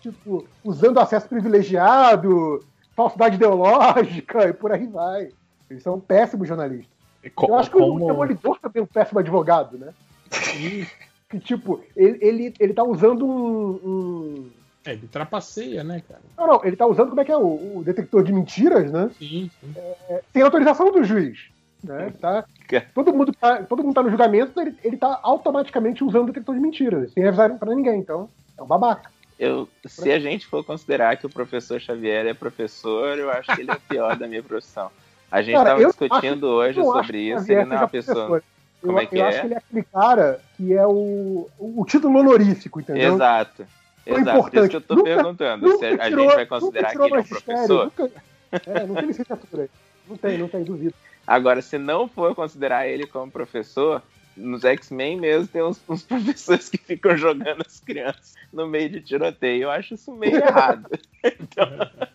[0.00, 2.64] Tipo, usando acesso privilegiado,
[2.96, 5.28] falsidade ideológica e por aí vai.
[5.70, 6.88] Eles são péssimos jornalistas.
[7.22, 9.92] Eu acho que o como- Demolidor também é um péssimo advogado, né?
[11.30, 14.50] Que, tipo, ele, ele, ele tá usando um, um-
[14.84, 16.20] É, ele trapaceia, né, cara?
[16.36, 17.36] Não, não, ele tá usando como é que é?
[17.36, 19.08] O, o detector de mentiras, né?
[19.16, 19.72] Sim, sim.
[19.76, 21.48] É, sem autorização do juiz.
[21.84, 22.12] Né?
[22.20, 22.44] Tá,
[22.92, 26.54] todo, mundo tá, todo mundo tá no julgamento, ele, ele tá automaticamente usando o detector
[26.56, 28.00] de mentiras, sem avisar pra ninguém.
[28.00, 29.08] Então, é um babaca.
[29.38, 33.62] Eu, se a gente for considerar que o professor Xavier é professor, eu acho que
[33.62, 34.90] ele é o pior da minha profissão.
[35.30, 38.42] A gente estava discutindo hoje sobre isso, Xavier ele não é uma pessoa.
[38.80, 39.28] Como eu, é que eu é?
[39.28, 43.14] acho que ele é aquele cara que é o, o, título honorífico, entendeu?
[43.14, 43.66] Exato.
[44.04, 44.24] Foi Exato.
[44.24, 44.70] Por isso importante.
[44.70, 47.18] que eu tô Nunca- perguntando nunca se a, tirou- gente vai considerar que ele é
[47.18, 47.84] um professor.
[47.84, 48.10] nunca-
[48.52, 49.68] É, não tem licenciatura.
[50.08, 50.94] Não tem, não tem, duvido.
[51.26, 54.02] Agora, se não for considerar ele como professor,
[54.36, 59.00] nos X-Men mesmo tem uns, uns professores que ficam jogando as crianças no meio de
[59.02, 59.64] tiroteio.
[59.64, 60.88] Eu acho isso meio errado.
[61.22, 61.68] Então,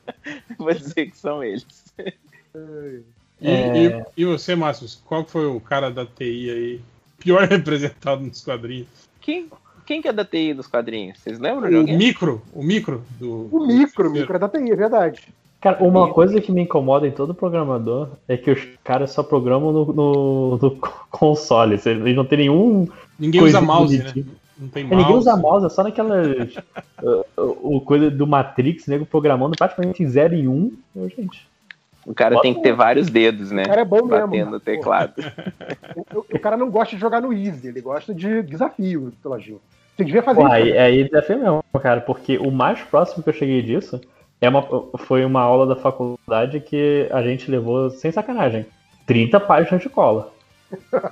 [0.57, 1.93] vou dizer que são eles.
[3.41, 3.77] E, É.
[3.77, 6.81] e- e você, Márcio, qual foi o cara da TI aí
[7.19, 8.87] pior representado nos quadrinhos?
[9.21, 9.47] Quem,
[9.85, 11.19] quem que é da TI dos quadrinhos?
[11.19, 11.97] Vocês lembram de O alguém?
[11.97, 13.49] micro, o micro do.
[13.51, 15.21] O micro, o micro é da TI, é verdade.
[15.61, 19.71] Cara, uma coisa que me incomoda em todo programador é que os caras só programam
[19.73, 20.71] no, no- no
[21.09, 21.79] console.
[21.83, 22.87] Eles não tem nenhum.
[23.17, 24.13] Ninguém usa mouse, né?
[24.59, 25.01] Não tem É, mouse.
[25.03, 26.53] ninguém usa mouse, é só naquelas.
[27.35, 30.51] o, o coisa do Matrix, nego programando praticamente em 0 e 1.
[30.51, 30.71] Um.
[30.95, 31.47] Eu, gente.
[32.05, 33.63] O cara tem que ter vários dedos, né?
[33.63, 34.27] O cara é bom mesmo.
[34.27, 35.13] Batendo no teclado.
[35.95, 39.57] O, o- o cara não gosta de jogar no easy, ele gosta de desafio, Lojinha.
[39.95, 40.53] Você devia fazer Pô, isso.
[40.55, 44.01] aí, aí desafio mesmo, cara, porque o mais próximo que eu cheguei disso
[44.41, 44.61] é uma,
[44.97, 48.65] foi uma aula da faculdade que a gente levou, sem sacanagem,
[49.07, 50.33] 30 páginas de cola.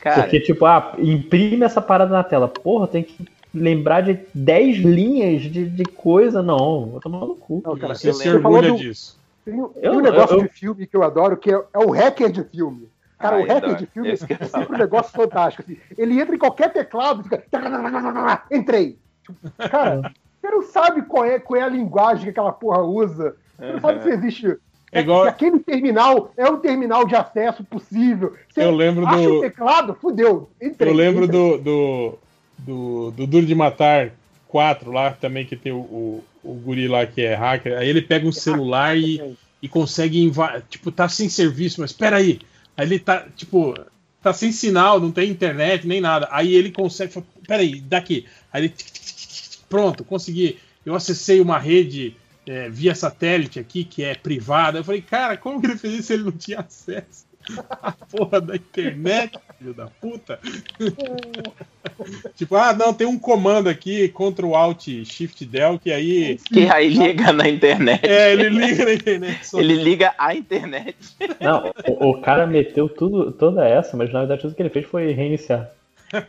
[0.00, 2.48] Cara, Porque, tipo, ah, imprime essa parada na tela.
[2.48, 3.24] Porra, tem que
[3.54, 6.42] lembrar de 10 linhas de, de coisa.
[6.42, 7.62] Não, vou tomar no cu.
[7.64, 9.16] Não, cara, Você se você falou orgulha do- disso.
[9.44, 11.78] Tem, um- tem Eu- um negócio eu- de filme que eu adoro, que é, é
[11.78, 12.88] o hacker de filme.
[13.18, 15.62] Cara, Ai, o hacker de filme eu é sempre um negócio fantástico.
[15.62, 15.78] assim.
[15.96, 17.44] Ele entra em qualquer teclado e fica.
[18.50, 18.98] Entrei.
[19.24, 23.36] Tipo, Cara, você não sabe qual é, qual é a linguagem que aquela porra usa.
[23.58, 24.56] Você não sabe se existe.
[24.90, 28.34] É igual- se aquele terminal é um terminal de acesso possível.
[28.48, 30.50] Você Eu lembro acha do- o teclado, fudeu.
[30.60, 30.90] Entrei.
[30.90, 31.40] Eu lembro entrei.
[31.40, 32.18] do, do,
[32.58, 34.10] do, do Duro de Matar
[34.48, 37.78] 4 lá também, que tem o, o, o guri lá que é hacker.
[37.78, 40.64] Aí ele pega um celular e, e consegue invadir.
[40.68, 42.40] Tipo, tá sem serviço, mas espera aí.
[42.76, 43.74] Aí ele tá, tipo,
[44.22, 46.28] tá sem sinal, não tem internet nem nada.
[46.30, 47.12] Aí ele consegue.
[47.12, 48.26] fala, Peraí, daqui.
[48.52, 48.68] Aí ele.
[48.70, 50.58] tic, tic, tic, tic, tic, Pronto, consegui.
[50.84, 54.78] Eu acessei uma rede é, via satélite aqui que é privada.
[54.78, 57.24] Eu falei, cara, como que ele fez isso se ele não tinha acesso?
[57.82, 60.38] A porra da internet, filho da puta.
[62.36, 66.38] tipo, ah, não, tem um comando aqui, Ctrl Alt Shift Del, que aí.
[66.38, 68.04] que aí liga na internet.
[68.06, 69.46] É, ele liga na internet.
[69.46, 70.96] só- Ele liga a internet.
[71.40, 74.86] Não, o, o cara meteu tudo, toda essa, mas na verdade tudo que ele fez
[74.86, 75.70] foi reiniciar.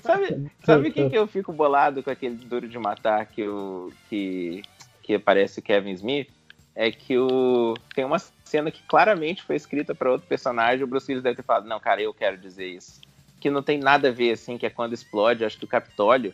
[0.01, 4.61] Sabe, sabe quem que eu fico bolado com aquele duro de matar que, o, que,
[5.01, 6.29] que aparece o Kevin Smith?
[6.73, 8.17] É que o, tem uma
[8.53, 10.83] cena que claramente foi escrita para outro personagem.
[10.83, 13.01] O Bruce Willis deve ter falado: Não, cara, eu quero dizer isso.
[13.39, 16.33] Que não tem nada a ver, assim, que é quando explode, acho que o Capitólio.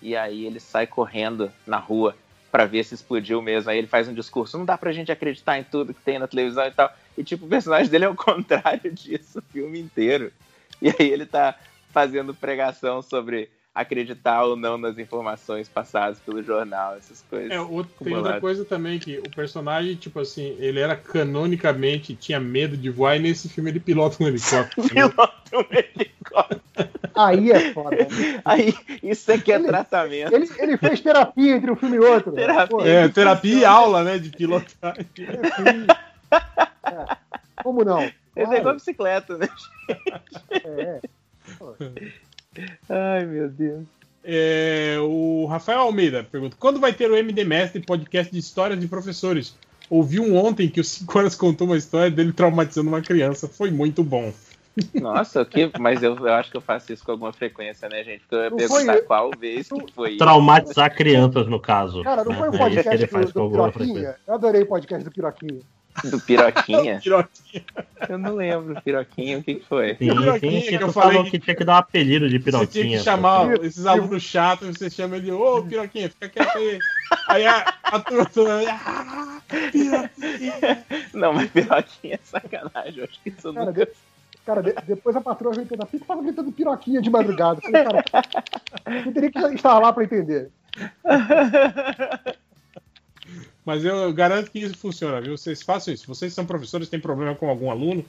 [0.00, 2.16] E aí ele sai correndo na rua
[2.50, 3.70] para ver se explodiu mesmo.
[3.70, 6.26] Aí ele faz um discurso: Não dá pra gente acreditar em tudo que tem na
[6.26, 6.90] televisão e tal.
[7.18, 10.32] E, tipo, o personagem dele é o contrário disso o filme inteiro.
[10.80, 11.54] E aí ele tá
[11.92, 17.50] fazendo pregação sobre acreditar ou não nas informações passadas pelo jornal, essas coisas.
[17.50, 22.40] É, outro- tem outra coisa também, que o personagem, tipo assim, ele era canonicamente, tinha
[22.40, 24.82] medo de voar, e nesse filme ele pilota um helicóptero.
[24.82, 24.88] né?
[24.88, 26.90] Pilota um helicóptero.
[27.14, 27.96] Aí é foda.
[27.96, 28.40] né?
[28.44, 30.34] Aí, isso aqui é Ele- tratamento.
[30.34, 32.32] Ele, ele fez terapia entre um filme e outro.
[32.32, 32.66] Terapia.
[32.68, 34.96] Pô, É, terapia e aula, né, de pilotar.
[36.84, 37.16] É,
[37.62, 38.00] como não?
[38.34, 39.48] Esse é igual bicicleta, né?
[40.52, 41.00] É.
[42.88, 43.84] Ai, meu Deus.
[44.24, 48.88] É, o Rafael Almeida pergunta: quando vai ter o MD Mestre podcast de histórias de
[48.88, 49.54] professores?
[49.88, 53.46] Ouvi um ontem que o 5 horas contou uma história dele traumatizando uma criança.
[53.46, 54.32] Foi muito bom.
[55.00, 55.70] Nossa, que...
[55.78, 58.20] mas eu, eu acho que eu faço isso com alguma frequência, né, gente?
[58.22, 60.16] Porque eu ia Não perguntar foi- qual vez que foi.
[60.16, 62.02] Traumatizar crianças, no caso.
[62.02, 62.38] Cara, não né?
[62.38, 63.94] foi o É que podcast ele faz do, do alguma Piroquinha?
[63.94, 64.20] frequência.
[64.26, 65.60] Eu adorei o podcast do Piroquinha.
[66.10, 67.00] Do Piroquinha?
[67.02, 67.64] Piroquinha.
[68.08, 69.94] Eu não lembro, Piroquinha, o que, que foi?
[69.96, 72.38] Sim, Piroquinha, sim, que eu falei falou que- que tinha que dar um apelido de
[72.38, 72.98] Você tinha piroquinha.
[72.98, 73.64] que chamar pô.
[73.64, 76.80] esses alunos chatos, você chama ele, ô Piroquinha, fica quieto aí.
[77.28, 78.28] Aí a, a turma
[78.70, 79.40] ah,
[79.72, 80.84] Piroquinha.
[81.14, 83.88] Não, mas Piroquinha é sacanagem, eu acho que isso Cara, nunca.
[84.44, 87.60] cara, de- depois a patroa veio toda fica tava gritando piroquinha de madrugada.
[87.64, 88.04] Eu Falei, cara,
[89.06, 90.50] eu teria que estar lá pra entender.
[93.66, 95.36] Mas eu garanto que isso funciona, viu?
[95.36, 96.06] Vocês façam isso.
[96.06, 98.04] Vocês são professores, têm problema com algum aluno,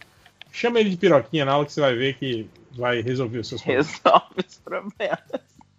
[0.52, 3.64] chama ele de piroquinha na aula que você vai ver que vai resolver os seus
[3.64, 3.88] problemas.
[4.04, 5.20] Resolve os problemas.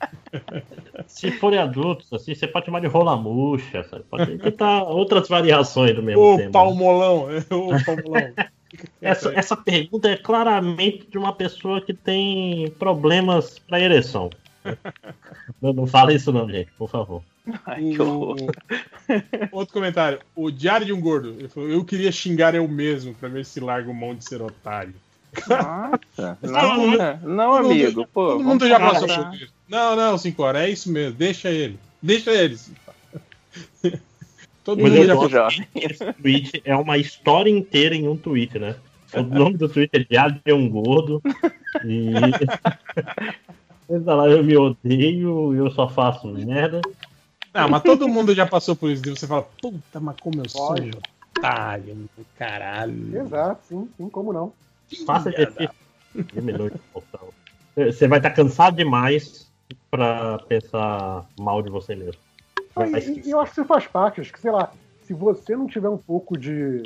[1.06, 4.04] Se forem adultos, assim, você pode chamar de rola murcha, sabe?
[4.10, 6.50] Pode tentar outras variações do mesmo Ô, tema.
[6.50, 8.34] palmolão, ô, palmolão.
[9.00, 14.28] Essa, essa pergunta é claramente de uma pessoa que tem problemas para ereção.
[15.62, 17.22] Não, não fala isso não, gente, por favor.
[17.66, 18.36] Ai, que horror.
[19.52, 20.20] Outro comentário.
[20.34, 21.34] O Diário de um Gordo.
[21.38, 24.42] Ele falou, eu queria xingar eu mesmo pra ver se larga o mão de ser
[24.42, 24.94] otário.
[25.48, 27.20] Nossa, não, né?
[27.22, 28.06] não, amigo.
[28.12, 29.52] Pô, Todo mundo já passou por isso.
[29.68, 31.16] Não, não, 5 horas, é isso mesmo.
[31.16, 31.78] Deixa ele.
[32.02, 32.56] Deixa ele.
[32.56, 34.00] Cinco Horas.
[34.64, 35.64] Todo Mas mundo já passou.
[35.74, 38.76] esse tweet é uma história inteira em um tweet, né?
[39.14, 41.22] O nome do tweet é Diário de um Gordo.
[41.84, 42.12] E.
[43.88, 46.82] Ele tá lá, eu me odeio, eu só faço merda.
[47.54, 49.02] Não, mas todo mundo já passou por isso.
[49.06, 50.74] E você fala, puta, mas como eu sou
[51.36, 53.20] otário, caralho.
[53.20, 54.52] Exato, sim, sim, como não?
[55.06, 55.30] Faça.
[56.32, 56.72] Diminui.
[57.76, 59.48] Você vai estar cansado demais
[59.90, 62.20] pra pensar mal de você mesmo.
[62.76, 64.20] E, e eu acho que isso faz parte.
[64.20, 64.72] Acho que, sei lá,
[65.04, 66.82] se você não tiver um pouco de.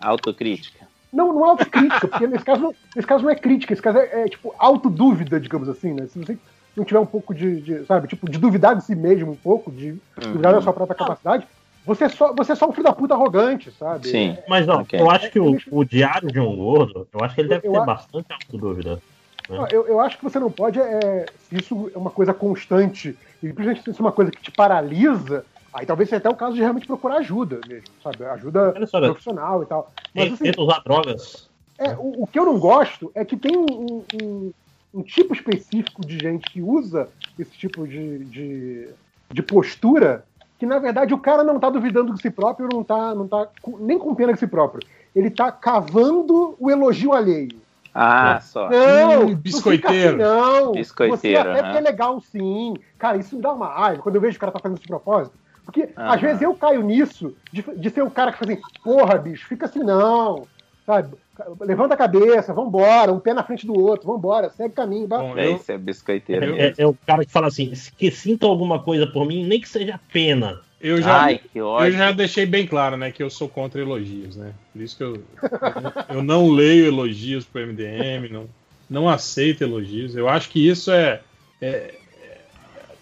[0.00, 0.86] Autocrítica.
[1.12, 3.98] Não, não é autocrítica, porque nesse caso, não, nesse caso não é crítica, esse caso
[3.98, 6.06] é, é, tipo autodúvida, digamos assim, né?
[6.06, 6.38] Se você
[6.76, 9.70] não tiver um pouco de, de, sabe, tipo, de duvidar de si mesmo um pouco,
[9.70, 11.46] de duvidar da sua própria capacidade,
[11.84, 14.08] você é só, você é só um filho da puta arrogante, sabe?
[14.08, 14.36] Sim.
[14.48, 14.98] Mas ó, Ok.
[14.98, 17.72] eu acho que o, o diário de um gordo, eu acho que ele deve Eu
[17.72, 19.00] ter a- bastante autodúvida.
[19.48, 23.18] Não, Eu, eu acho que você não pode, é, se isso é uma coisa constante,
[23.42, 26.36] e principalmente se isso é uma coisa que te paralisa, aí talvez seja até o
[26.36, 28.24] caso de realmente procurar ajuda mesmo, sabe?
[28.24, 28.86] Ajuda né?
[28.86, 29.92] profissional e tal.
[30.14, 31.50] Mas assim, tenta usar drogas.
[31.78, 34.52] É, o, o que eu não gosto é que tem um, um-
[34.92, 38.88] um- tipo específico de gente que usa esse tipo de, de,
[39.30, 40.24] de postura
[40.58, 43.48] que, na verdade, o cara não tá duvidando de si próprio, não tá, não tá
[43.60, 44.86] com- nem com pena de si próprio.
[45.14, 47.62] Ele tá cavando o elogio alheio.
[47.94, 48.68] Ah, só.
[48.68, 49.76] Não, Hum, não biscoiteiro.
[49.76, 50.72] fica assim, não.
[50.74, 52.74] Biscoiteiro, Você até que é legal, sim.
[52.98, 54.82] Cara, isso me dá uma raiva quando eu vejo que o cara tá fazendo isso
[54.84, 55.36] de propósito.
[55.64, 59.18] Porque às vezes eu caio nisso de, de ser o cara que fala assim, porra,
[59.18, 60.48] bicho, fica assim não.
[60.86, 61.16] Sabe?
[61.60, 65.08] Levanta a cabeça, vambora, um pé na frente do outro, vambora, segue o caminho.
[65.08, 68.46] Bom, É isso, é biscoiteiro É, é- é o cara que fala assim, que sinta
[68.46, 70.60] alguma coisa por mim, nem que seja pena.
[70.78, 74.36] eu já, Ai, que eu já deixei bem claro, né, que eu sou contra elogios,
[74.36, 74.52] né?
[74.72, 78.46] Por isso que eu, eu, eu não leio elogios pro MDM, não,
[78.90, 80.14] não aceito elogios.
[80.14, 81.20] Eu acho que isso é,
[81.62, 82.40] é- é-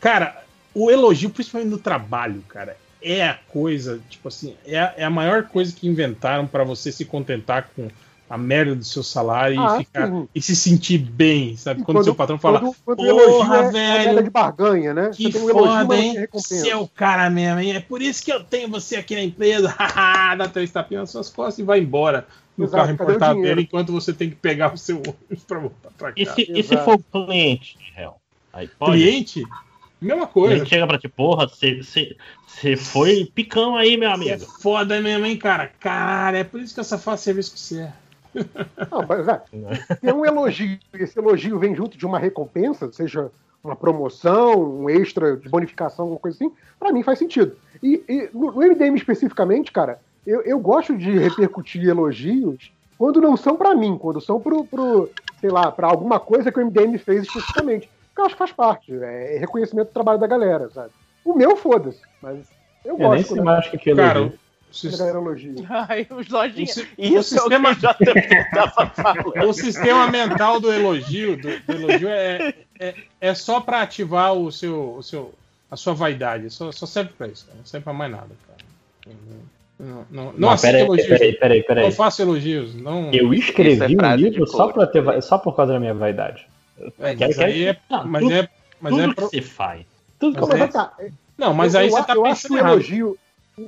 [0.01, 5.05] Cara, o elogio, principalmente no trabalho, cara, é a coisa, tipo assim, é a, é
[5.05, 7.89] a maior coisa que inventaram pra você se contentar com
[8.31, 10.29] a merda do seu salário Ah, e, ficar, sim.
[10.33, 11.81] e se sentir bem, sabe?
[11.81, 15.11] E Quando, seu patrão fala, quando, quando "Porra, é, é velho, moeda de barganha, né?
[15.13, 16.29] que um foda, hein?
[16.33, 17.75] Você é o cara mesmo, hein?
[17.75, 19.75] É por isso que eu tenho você aqui na empresa.
[20.39, 22.25] Dá três tapinhas nas suas costas e vai embora
[22.57, 25.91] no Exato, carro importado dele, enquanto você tem que pegar o seu ônibus pra voltar
[25.99, 26.37] pra E casa.
[26.37, 28.15] se, e se for o cliente, réu?
[28.53, 28.93] Aí pode.
[28.93, 29.43] Cliente?
[30.01, 30.55] Mesma coisa.
[30.55, 34.47] Ele chega pra ti, porra, você foi picão aí, meu é amigo.
[34.63, 35.71] foda mesmo, hein, cara?
[35.81, 37.93] Cara, é por isso que eu só faço serviço com você.
[38.91, 39.43] Não, mas é,
[40.01, 43.31] tem um elogio, esse elogio vem junto de uma recompensa, seja
[43.63, 47.57] uma promoção, um extra de bonificação, alguma coisa assim, pra mim faz sentido.
[47.83, 53.57] E, e no, MDM especificamente, cara, eu, eu gosto de repercutir elogios quando não são
[53.57, 57.23] pra mim, quando são pro, pro sei lá, pra alguma coisa que o MDM fez
[57.23, 57.91] especificamente.
[58.09, 60.91] Porque eu acho que faz parte, é reconhecimento do trabalho da galera, sabe?
[61.25, 62.39] O meu, foda-se, mas
[62.85, 64.33] eu Eu nem gosto sei quando, mais acho que aquilo Cara,
[65.69, 66.71] Ai, os lojinhas.
[66.71, 69.49] o si- Isso o sistema- é o que JP tava falando.
[69.49, 74.51] o sistema mental do elogio, do, do elogio é, é, é só pra ativar o
[74.53, 75.35] seu, o seu,
[75.71, 76.51] a sua vaidade.
[76.51, 77.59] Só, só serve pra isso, cara.
[77.59, 79.17] Não serve pra mais nada, cara.
[79.79, 81.09] Não, não, não peraí, elogios.
[81.09, 81.85] peraí, peraí, peraí.
[81.85, 82.75] Não faço elogios.
[82.75, 83.11] Não...
[83.13, 86.47] Eu Isso escrevi é um livro só, pra ter, só por causa da minha vaidade.
[86.99, 87.77] É, mas aí é.
[87.91, 88.49] Não, Mas tudo- é.
[88.81, 89.87] Mas Tudo é que você faz.
[90.19, 90.93] Tudo Mas Não, mas é- é, tá,
[91.37, 92.73] Não, mas eu, aí eu, você tá eu acho que pensando o errado.
[92.75, 93.19] elogio, o,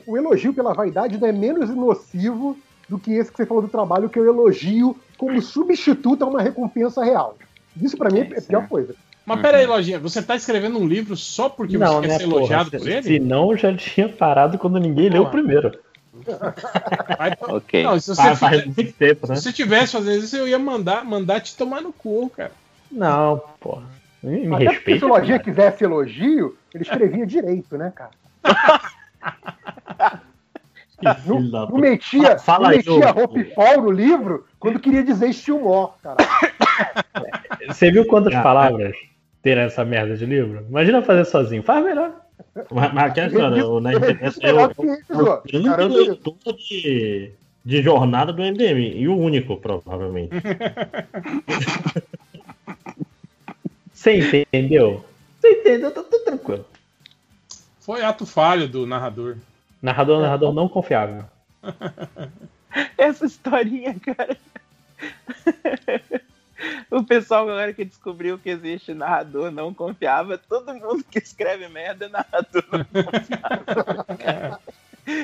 [0.06, 2.56] o elogio pela vaidade não é menos nocivo
[2.88, 6.26] do que esse que você falou do trabalho, que é o elogio como substituto a
[6.26, 7.36] uma recompensa real.
[7.80, 8.94] Isso pra mim é a pior coisa.
[9.24, 12.24] Mas peraí, Lojinha, você tá escrevendo um livro só porque não, você quer né, ser
[12.24, 13.02] elogiado porra, por ele?
[13.02, 15.30] Se não, eu já tinha parado quando ninguém leu o Porra.
[15.42, 15.78] primeiro.
[17.18, 17.82] Vai- Ok.
[17.84, 19.36] Não, se você, Faz, faz fizer- muito tempo, né?
[19.36, 22.52] se você tivesse fazendo isso, eu ia mandar, mandar te tomar no cu, cara.
[22.90, 23.84] Não, porra.
[24.22, 24.98] Me, me Até porque respeita.
[24.98, 25.44] se o Lojinha cara.
[25.44, 28.10] quisesse elogio, ele escrevia direito, né, cara?
[31.26, 31.80] Não puta.
[31.80, 36.16] metia, Fala não aí, metia roupifol no livro quando queria dizer estilmó, cara.
[37.66, 38.94] Você viu quantas Ah, palavras
[39.42, 40.64] tem nessa merda de livro?
[40.68, 41.62] Imagina fazer sozinho.
[41.62, 42.12] Faz melhor.
[42.70, 44.04] Mas, mas aquela história, o Nerd
[44.40, 47.32] é o, é grande leitor de,
[47.64, 48.94] de jornada do MDM.
[48.96, 50.30] E o único, provavelmente.
[53.92, 55.04] Você entendeu?
[55.40, 55.90] Você entendeu?
[55.92, 56.64] Tá tudo tranquilo.
[57.92, 59.36] Foi ato falho do narrador.
[59.82, 61.26] Narrador, narrador não confiável.
[62.96, 64.34] Essa historinha, cara.
[66.88, 72.04] O pessoal agora que descobriu que existe narrador não confiável, todo mundo que escreve merda
[72.04, 72.64] é narrador.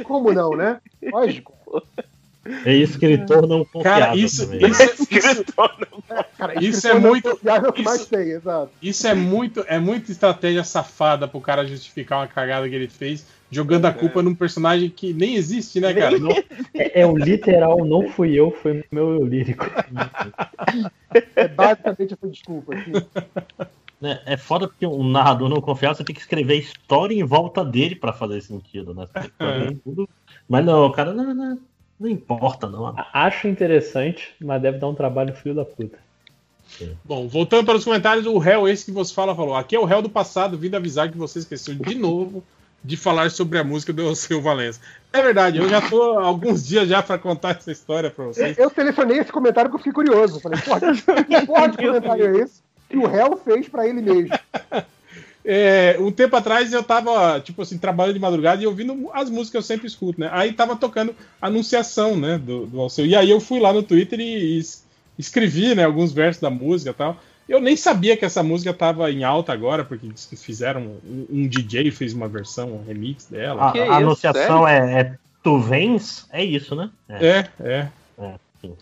[0.05, 0.81] Como não, né?
[1.01, 1.55] Lógico.
[2.65, 4.07] É escritor não confiável.
[4.07, 4.71] Cara, isso, também.
[4.71, 5.99] isso, isso, Escritor não
[6.39, 8.71] Cara, Isso é muito- que isso- mais tem, exato.
[8.81, 13.27] isso é muito, é muito estratégia safada pro cara justificar uma cagada que ele fez,
[13.51, 16.19] jogando a culpa num personagem que nem existe, né, cara?
[16.19, 16.31] Não-
[16.75, 19.67] É, é o literal, não fui eu, foi meu eu lírico.
[21.37, 22.75] É basicamente essa desculpa.
[22.75, 22.93] Assim.
[24.03, 27.25] É, é foda porque um narrador não confiável, você tem que escrever a história em
[27.25, 29.07] volta dele pra fazer sentido, né?
[29.37, 30.09] Fazer tudo.
[30.49, 31.59] Mas não, o cara não, não,
[31.99, 32.95] não importa, não.
[33.13, 35.99] Acho interessante, mas deve dar um trabalho filho da puta.
[37.05, 39.85] Bom, voltando para os comentários, o réu, esse que você fala, falou: aqui é o
[39.85, 42.45] réu do passado, vindo avisar que você esqueceu de novo
[42.85, 44.81] de falar sobre a música do seu Valença.
[45.13, 48.57] É verdade, eu já tô há alguns dias já para contar essa história para vocês.
[48.57, 50.41] Eu selecionei esse comentário porque eu fiquei curioso.
[50.41, 50.67] Falei, que
[51.47, 54.39] porra de comentário é esse que o réu fez pra ele mesmo?
[55.45, 59.51] É, um tempo atrás eu tava, tipo assim, trabalhando de madrugada e ouvindo as músicas
[59.51, 60.29] que eu sempre escuto, né?
[60.33, 63.07] Aí tava tocando Anunciação, né, do, do Alceu.
[63.07, 64.85] E aí eu fui lá no Twitter e es-
[65.19, 67.17] escrevi, né, alguns versos da música e tal.
[67.49, 70.07] Eu nem sabia que essa música tava em alta agora, porque
[70.37, 73.63] fizeram, um, um DJ fez uma versão, um remix dela.
[73.63, 76.91] A, a anunciação é, é tu vens, é isso, né?
[77.09, 77.89] É, é.
[78.19, 78.75] É, sim.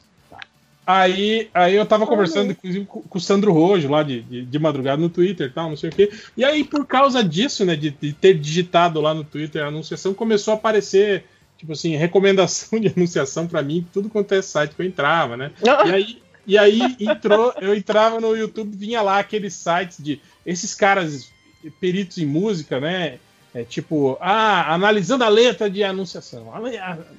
[0.87, 4.59] Aí, aí eu tava conversando, inclusive, com, com o Sandro Rojo lá de, de, de
[4.61, 6.13] madrugada no Twitter e tal, não sei o quê.
[6.37, 10.15] E aí, por causa disso, né, de, de ter digitado lá no Twitter a anunciação,
[10.15, 11.25] começou a aparecer,
[11.59, 15.51] tipo assim, recomendação de anunciação pra mim, tudo quanto é site que eu entrava, né?
[15.87, 20.73] E aí, e aí entrou, eu entrava no YouTube, vinha lá aqueles sites de esses
[20.73, 21.33] caras
[21.81, 23.19] peritos em música, né?
[23.57, 26.53] É, tipo, ah, analisando a letra de anunciação,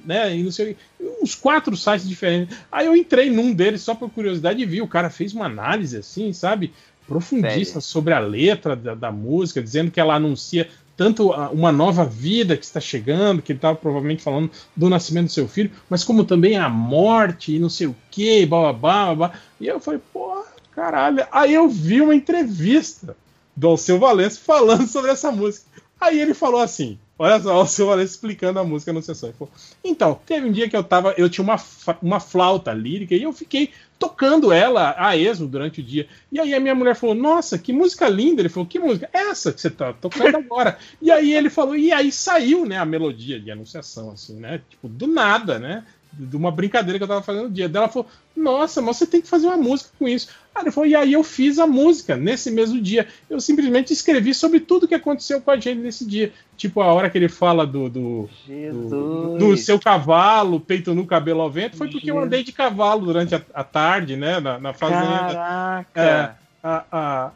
[0.04, 0.36] né?
[0.36, 0.76] E não sei,
[1.20, 2.56] uns quatro sites diferentes.
[2.70, 5.96] Aí eu entrei num deles só por curiosidade e vi, o cara fez uma análise
[5.96, 6.72] assim, sabe?
[7.08, 7.80] Profundista Sério?
[7.80, 12.64] sobre a letra da, da música, dizendo que ela anuncia tanto uma nova vida que
[12.64, 16.56] está chegando, que ele estava provavelmente falando do nascimento do seu filho, mas como também
[16.56, 19.32] a morte e não sei o que, babá, babá.
[19.60, 21.26] E eu falei, pô, caralho.
[21.32, 23.16] Aí eu vi uma entrevista
[23.56, 25.67] do Alceu Valença falando sobre essa música.
[26.00, 29.28] Aí ele falou assim: olha só, o Alceu Valença explicando a música no sessão.
[29.28, 29.52] Ele falou,
[29.84, 31.56] então, teve um dia que eu tava, eu tinha uma,
[32.00, 36.06] uma flauta lírica e eu fiquei tocando ela a esmo durante o dia.
[36.30, 38.40] E aí a minha mulher falou: Nossa, que música linda!
[38.40, 39.10] Ele falou: Que música?
[39.12, 40.78] Essa que você tá tocando agora.
[41.02, 44.60] e aí ele falou: E aí saiu, né, a melodia de anunciação, assim, né?
[44.70, 45.84] Tipo, do nada, né?
[46.12, 47.68] De uma brincadeira que eu tava fazendo no dia.
[47.68, 50.28] Daí ela falou: Nossa, mas você tem que fazer uma música com isso.
[50.58, 53.06] Aí ele falou: E aí eu fiz a música nesse mesmo dia.
[53.30, 56.32] Eu simplesmente escrevi sobre tudo que aconteceu com a gente nesse dia.
[56.56, 59.38] Tipo, a hora que ele fala do, do, Jesus.
[59.38, 63.34] do seu cavalo, peito no cabelo ao vento, foi porque eu andei de cavalo durante
[63.34, 64.40] a, a tarde, né?
[64.40, 65.32] Na, na fazenda.
[65.34, 66.00] Caraca.
[66.02, 66.30] É,
[66.62, 67.30] a- a-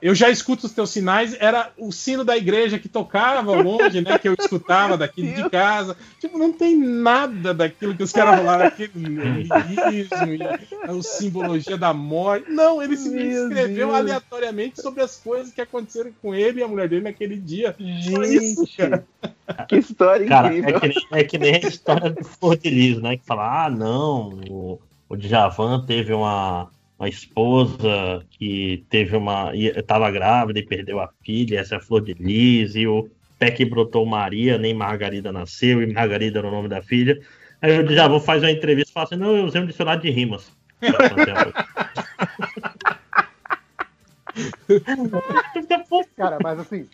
[0.00, 4.18] eu já escuto os teus sinais, era o sino da igreja que tocava longe, né?
[4.18, 5.96] Que eu escutava daqui de casa.
[6.20, 11.92] Tipo, não tem nada daquilo que os caras falaram aqui, niilismo, e a simbologia da
[11.92, 12.50] morte.
[12.50, 13.94] Não, ele Meu escreveu Deus.
[13.94, 17.74] aleatoriamente sobre as coisas que aconteceram com ele e a mulher dele naquele dia.
[17.78, 19.04] Só isso, Gente, cara.
[19.68, 20.76] que história Cara, incrível.
[20.76, 23.16] é que, nem, é que nem a história do Lis, né?
[23.16, 26.70] Que fala, ah, não, o, o Djavan teve uma,
[27.02, 29.50] uma esposa que teve uma.
[29.54, 33.10] e- tava grávida e perdeu a filha, essa é a Flor de Lis, e o
[33.40, 37.20] pé que brotou Maria, nem Margarida nasceu, e Margarida era o nome da filha.
[37.60, 40.10] Aí eu já vou fazer uma entrevista e assim, não, eu usei um dicionário de
[40.10, 40.52] rimas.
[46.16, 46.86] Cara, mas assim.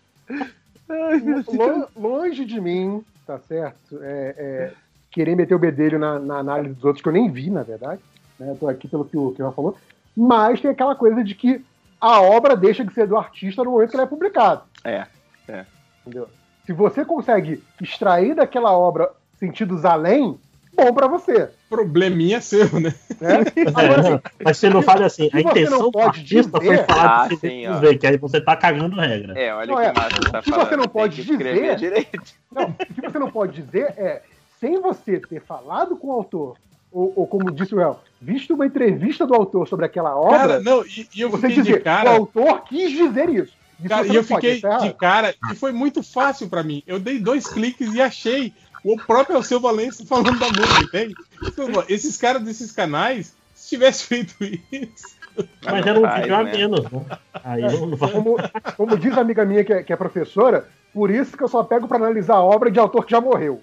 [0.89, 4.01] lo- longe de mim, tá certo?
[4.01, 4.73] É, é,
[5.11, 8.01] querer meter o bedelho na, na análise dos outros, que eu nem vi, na verdade.
[8.39, 8.51] Né?
[8.51, 9.77] Eu tô aqui pelo que o ela falou.
[10.21, 11.63] Mas tem aquela coisa de que
[12.01, 14.61] a obra deixa de ser do artista no momento que ela é publicada.
[14.83, 15.05] É,
[15.47, 15.65] é.
[16.01, 16.27] Entendeu?
[16.65, 20.37] Se você consegue extrair daquela obra sentidos além,
[20.75, 21.49] bom pra você.
[21.69, 22.93] Probleminha seu, né?
[23.21, 23.43] Né?
[23.73, 26.59] Agora, assim, Mas você não fala assim, a você intenção não do pode artista foi
[26.69, 27.79] dizer- falar Ah, de sim, ó.
[27.79, 29.39] ver, que aí você tá cagando regra.
[29.39, 29.93] É, olha Não, que é.
[29.93, 30.77] massa você tá Se você falando.
[30.79, 32.33] não pode que dizer- direito.
[32.51, 34.21] Não, o que você não pode dizer é,
[34.59, 36.57] sem você ter falado com o autor,
[36.91, 40.59] ou, ou como disse o El, visto uma entrevista do autor sobre aquela obra, Cara,
[40.59, 42.11] não, e, e eu você fiquei dizer, de cara.
[42.11, 43.53] o autor quis dizer isso.
[43.79, 46.83] Isso Cara, e eu pode, fiquei é de cara, e foi muito fácil pra mim.
[46.85, 51.15] Eu dei dois cliques e achei o próprio Alceu Valença falando da música, entende?
[51.43, 55.17] Então, Esses caras desses canais, se tivesse feito isso.
[55.63, 56.51] Mas era um faz, vídeo a né?
[56.51, 57.05] menos, né?
[57.43, 58.11] Aí não, vai.
[58.11, 58.35] Como,
[58.75, 61.63] como diz a amiga minha que é, que é professora, por isso que eu só
[61.63, 63.61] pego pra analisar a obra de autor que já morreu.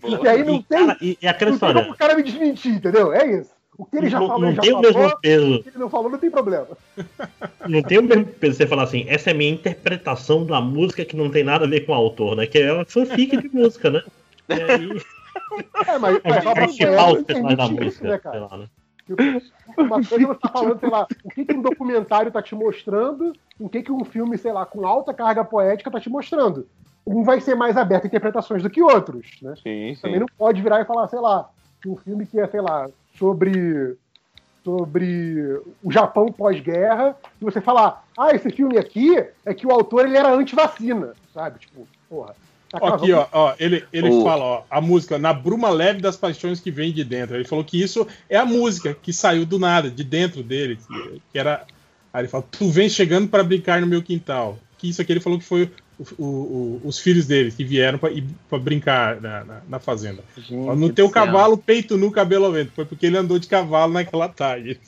[0.00, 2.14] Porque aí não E, tem, cara, e, e aquela não tem história, como o cara
[2.14, 3.12] me desmentir, entendeu?
[3.12, 3.50] É isso.
[3.78, 5.54] O que ele já não, falou, não ele já tem o mesmo peso.
[5.54, 6.68] O que ele não falou, não tem problema.
[7.66, 11.04] Não tem o mesmo peso você falar assim, essa é a minha interpretação da música
[11.04, 12.46] que não tem nada a ver com o autor, né?
[12.46, 14.02] Que é uma fanfic de música, né?
[14.48, 15.02] E aí,
[15.86, 18.46] É, mas, é mas não personagens da permitir isso, música, né, sei cara?
[18.46, 18.68] lá, né?
[19.76, 23.32] Uma coisa você tá falando, sei lá, o que, que um documentário tá te mostrando,
[23.58, 26.66] o que, que um filme, sei lá, com alta carga poética tá te mostrando.
[27.06, 29.54] Um vai ser mais aberto a interpretações do que outros, né?
[29.62, 30.20] Sim, Também sim.
[30.20, 31.48] não pode virar e falar, sei lá,
[31.82, 33.96] que um filme que é, sei lá, sobre
[34.64, 39.10] sobre o Japão pós-guerra, e você falar, ah, esse filme aqui
[39.44, 41.58] é que o autor ele era anti-vacina, sabe?
[41.58, 42.34] Tipo, porra.
[42.70, 46.00] tá Ó, Aqui, ó, ó, ele, ele O- fala, ó, a música Na Bruma Leve
[46.00, 47.34] das Paixões que vem de dentro.
[47.34, 51.22] Ele falou que isso é a música que saiu do nada, de dentro dele, que,
[51.32, 51.66] que era.
[52.12, 54.58] Aí ele fala, tu vem chegando para brincar no meu quintal.
[54.78, 55.70] Que isso aqui ele falou que foi
[56.18, 60.22] o- o- os filhos dele que vieram para brincar na, na, na fazenda.
[60.68, 62.72] Ó, no teu cavalo, peito nu, cabelo ao vento.
[62.74, 64.78] Foi porque ele andou de cavalo naquela tarde.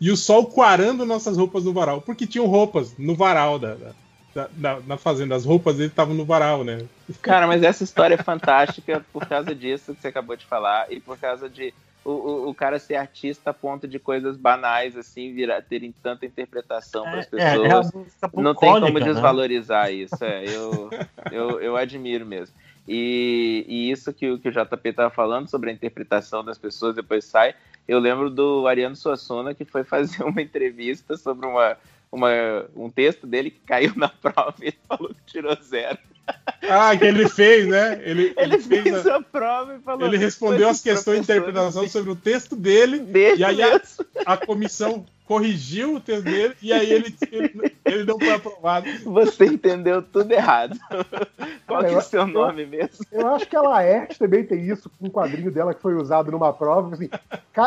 [0.00, 2.00] E o sol quarando nossas roupas no varal.
[2.00, 3.92] Porque tinham roupas no varal da, da-
[4.34, 5.34] da- da- na fazenda.
[5.34, 6.82] As roupas dele estavam no varal, né?
[7.20, 11.00] Cara, mas essa história é fantástica por causa disso que você acabou de falar e
[11.00, 15.32] por causa de o, o, o cara ser artista a ponto de coisas banais, assim,
[15.34, 17.92] virar, terem tanta interpretação para as É, é a pessoas.
[17.94, 19.04] música não tem como né?
[19.04, 20.24] desvalorizar isso.
[20.24, 20.90] É, eu,
[21.30, 22.54] eu, eu admiro mesmo.
[22.88, 26.94] E, e isso que, o- que o JP estava falando sobre a interpretação das pessoas
[26.94, 27.54] depois sai.
[27.86, 31.76] Eu lembro do Ariano Suassuna que foi fazer uma entrevista sobre uma,
[32.12, 32.30] uma,
[32.74, 35.98] um texto dele que caiu na prova e ele falou que tirou zero.
[36.62, 38.00] Ah, que ele fez, né?
[38.04, 40.06] Ele, Ele, ele fez a- a prova e falou.
[40.06, 43.04] ele respondeu as "Esses questões de interpretação sobre o texto dele,
[43.36, 48.02] e aí a, mesmo." a comissão corrigiu o texto dele, e aí ele, ele, ele
[48.02, 48.88] não foi aprovado.
[49.04, 50.76] Você entendeu tudo errado.
[51.68, 53.06] Qual que é o seu eu- nome mesmo?
[53.12, 56.32] Eu acho que a Laerte também tem isso, com um quadrinho dela que foi usado
[56.32, 57.08] numa prova, assim,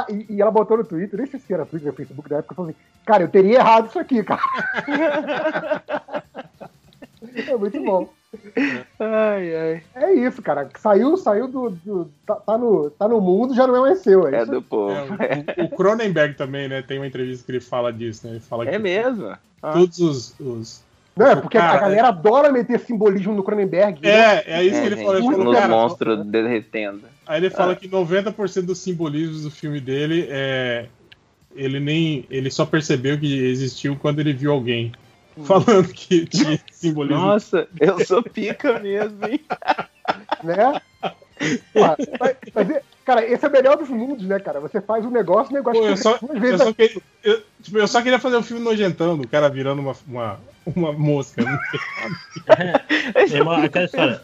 [0.10, 2.54] e, e ela botou no Twitter, nem sei se era Twitter ou Facebook da época,
[2.54, 4.42] falou assim, cara, eu teria errado isso aqui, cara.
[7.48, 8.10] é muito bom.
[9.00, 9.84] Ai, ai.
[9.96, 10.70] É isso, cara.
[10.78, 11.70] Saiu, saiu do.
[11.70, 14.28] do- tá, tá no, tá no mundo, já não é mais seu.
[14.28, 14.94] É, É isso do povo.
[15.20, 16.82] É, o, o Cronenberg também, né?
[16.82, 18.34] Tem uma entrevista que ele fala disso, né?
[18.34, 19.36] Ele fala É que mesmo?
[19.62, 19.72] Ah.
[19.74, 20.36] todos os.
[20.40, 20.84] os-
[21.16, 24.02] Não, é porque Cara, a galera adora meter simbolismo no Cronenberg.
[24.02, 24.10] né?
[24.10, 25.20] É, é isso que ele gente, falou.
[25.22, 27.02] Ele falou, no cara, monstro derretendo.
[27.26, 27.52] Aí ele Ah.
[27.52, 30.88] fala que 90% dos simbolismos do filme dele é.
[31.56, 32.26] Ele nem.
[32.32, 34.92] Ele só percebeu que existiu quando ele viu alguém
[35.46, 37.22] falando que tinha simbolismo.
[37.22, 39.40] Nossa, eu sou pica mesmo, hein?
[40.44, 40.82] né?
[41.74, 44.60] Porra, mas- mas cara, esse é o melhor dos mundos, né, cara?
[44.62, 47.44] Você faz um negócio, o negócio Pô, eu, só, duas eu, vezes só queria, eu,
[47.62, 51.44] tipo, eu só queria fazer um filme nojentão do cara virando uma, uma, uma mosca.
[51.44, 51.60] né?
[53.30, 54.22] Meu irmão, aquela história.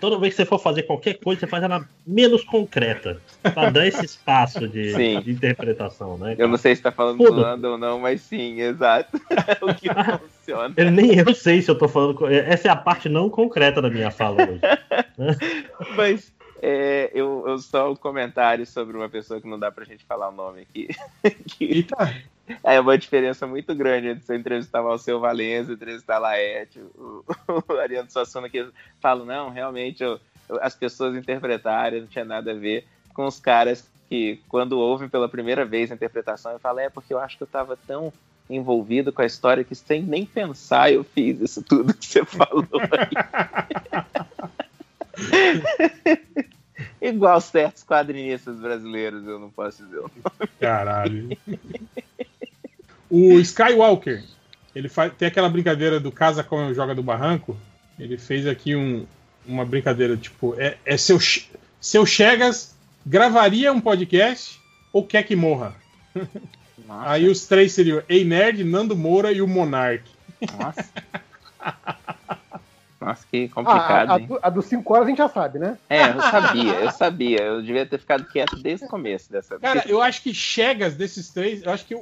[0.00, 3.20] Toda vez que você for fazer qualquer coisa, você faz ela menos concreta.
[3.54, 6.34] Pra dar esse espaço de, de interpretação, né?
[6.38, 7.30] Eu não sei se tá falando Foda.
[7.36, 9.20] zoando ou não, mas sim, exato.
[9.30, 9.88] É o que
[10.20, 10.74] funciona.
[10.76, 12.14] Eu nem eu sei se eu tô falando.
[12.14, 14.60] co- Essa é a parte não concreta da minha fala hoje.
[15.96, 20.04] Mas é, eu, eu só um comentário sobre uma pessoa que não dá pra gente
[20.04, 20.88] falar o nome aqui.
[21.46, 22.14] que Eita,
[22.64, 27.24] é uma diferença muito grande entre você entrevistar o Alceu Valença, entrevistar a Laerte, o,
[27.68, 28.66] o Ariano Suassuna, que
[29.00, 33.38] falam, não, realmente eu- eu- as pessoas interpretaram, não tinha nada a ver com os
[33.40, 37.36] caras que, quando ouvem pela primeira vez a interpretação, eu falo, é porque eu acho
[37.36, 38.12] que eu tava tão
[38.48, 42.64] envolvido com a história que sem nem pensar eu fiz isso tudo que você falou
[42.92, 43.10] aí.
[47.00, 49.98] Igual certos quadrinistas brasileiros, eu não posso dizer.
[49.98, 50.22] o nome.
[50.60, 51.36] Caralho.
[53.10, 54.22] O Skywalker,
[54.74, 57.56] ele faz, tem aquela brincadeira do casa como joga do barranco.
[57.98, 59.06] Ele fez aqui um-
[59.46, 61.18] uma brincadeira, tipo, é, é seu,
[61.80, 62.74] seu Chegas
[63.04, 64.60] gravaria um podcast
[64.92, 65.74] ou quer que morra?
[66.86, 70.02] Nossa, Aí os três seriam Ei Nerd, Nando Moura e o Monark.
[70.58, 70.84] nossa.
[73.06, 75.60] Nossa, que Ah, complicado, a, a, do- a dos 5 horas a gente já sabe,
[75.60, 75.78] né?
[75.88, 77.40] É, eu sabia, eu sabia.
[77.40, 81.30] Eu devia ter ficado quieto desde o começo dessa Cara, eu acho que Chegas desses
[81.30, 82.00] três, eu acho que o,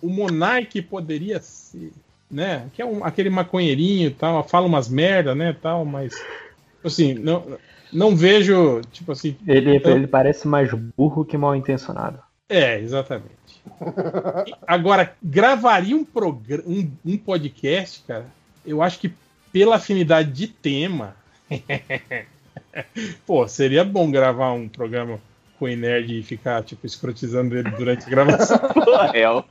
[0.00, 1.92] o Monark poderia ser,
[2.30, 2.68] né?
[2.72, 6.14] Que é um- aquele maconheirinho e tal, fala umas merda, né, tal, mas
[6.82, 7.58] assim, não,
[7.92, 12.18] não vejo, tipo assim, Ele, ele parece mais burro que mal intencionado.
[12.48, 13.62] é, exatamente.
[14.66, 18.24] Agora, gravaria um, programa, um, um podcast, cara,
[18.64, 19.12] eu acho que
[19.56, 21.16] pela afinidade de tema,
[23.26, 25.18] pô, seria bom gravar um programa
[25.58, 28.58] com o Nerd e ficar, tipo, escrotizando ele durante a gravação.
[28.68, 29.44] Porra, Hel.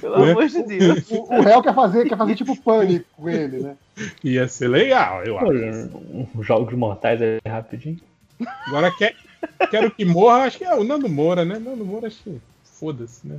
[0.00, 0.30] Pelo Né?
[0.32, 1.10] amor de Deus.
[1.10, 3.76] O, o réu quer fazer, quer fazer tipo pânico com ele, né?
[4.24, 5.96] Ia ser legal, eu Pô, acho.
[5.98, 8.00] um- Jogos mortais aí rapidinho.
[8.66, 9.14] Agora quer,
[9.70, 11.58] quero que morra, acho que é o Nando Moura, né?
[11.58, 13.38] Nando Moura, acho que foda-se, né?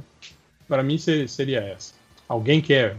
[0.67, 1.93] Pra mim ser- seria essa.
[2.29, 2.95] Alguém quer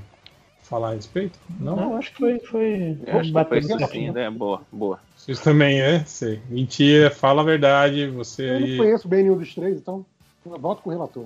[0.64, 1.38] falar a respeito?
[1.60, 1.76] Não?
[1.76, 2.38] Não, acho que foi.
[2.40, 4.30] foi Eu acho que foi isso sim, né?
[4.30, 4.98] Boa, boa.
[5.16, 6.04] Vocês também, né?
[6.06, 6.40] Sei.
[6.48, 8.08] Mentira, fala a verdade.
[8.08, 8.76] Você Eu não aí.
[8.76, 10.04] conheço bem nenhum dos três, então
[10.44, 11.24] volto com o relator.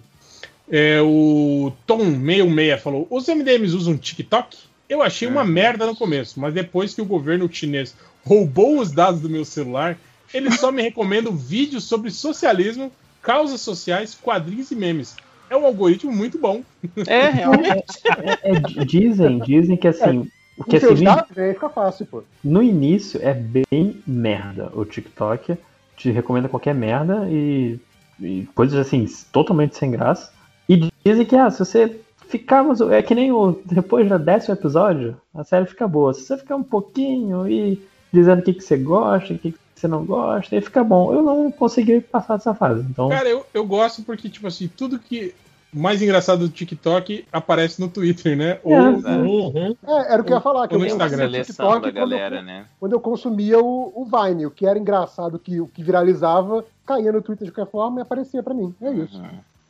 [0.70, 4.58] É, o Tom66 falou: os MDMs usam TikTok?
[4.88, 9.20] Eu achei uma merda no começo, mas depois que o governo chinês roubou os dados
[9.20, 9.98] do meu celular,
[10.32, 12.90] eles só me recomendam vídeos sobre socialismo,
[13.22, 15.14] causas sociais, quadrinhos e memes.
[15.50, 16.62] É um algoritmo muito bom.
[17.06, 17.84] É, realmente.
[18.42, 20.28] É, é, dizem, dizem que assim.
[20.58, 22.22] Com Que assim, dados, aí fica fácil, pô.
[22.42, 24.70] no início é bem merda.
[24.74, 25.56] O TikTok
[25.96, 27.78] te recomenda qualquer merda e,
[28.20, 30.32] e coisas assim, totalmente sem graça.
[30.68, 32.62] E dizem que ah, se você ficar.
[32.64, 33.58] mais- É que nem o.
[33.64, 36.12] Depois do décimo episódio, a série fica boa.
[36.12, 37.80] Se você ficar um pouquinho e
[38.12, 41.12] dizendo o que, que você gosta, o que, que você não gosta, aí fica bom.
[41.12, 42.80] Eu não consegui passar dessa fase.
[42.88, 43.08] Então.
[43.08, 45.34] Cara, eu, eu gosto porque, tipo assim, tudo que.
[45.72, 48.58] mais engraçado do TikTok aparece no Twitter, né?
[48.64, 49.76] Ou, Uhum.
[49.86, 51.30] É, era o que eu ia falar, que Ou eu no Instagram.
[51.30, 52.64] TikTok da quando eu- galera, né?
[52.80, 54.46] quando eu consumia o, o Vine.
[54.46, 58.02] O que era engraçado, que, o que viralizava, caía no Twitter de qualquer forma e
[58.02, 58.74] aparecia pra mim.
[58.80, 59.20] É isso.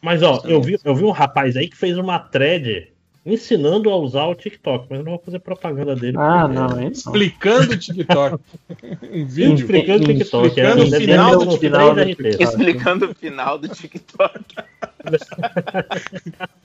[0.00, 2.88] Mas ó, eu vi, eu vi um rapaz aí que fez uma thread
[3.32, 6.16] ensinando a usar o TikTok, mas eu não vou fazer propaganda dele.
[6.18, 6.90] Ah, porque- não, hein?
[6.92, 8.42] explicando o TikTok.
[9.12, 9.54] um vídeo?
[9.54, 10.46] Explicando o TikTok.
[10.48, 12.04] Explicando é, o deve final do uns final do.
[12.04, 12.42] TikTok.
[12.42, 14.44] Explicando o final do TikTok.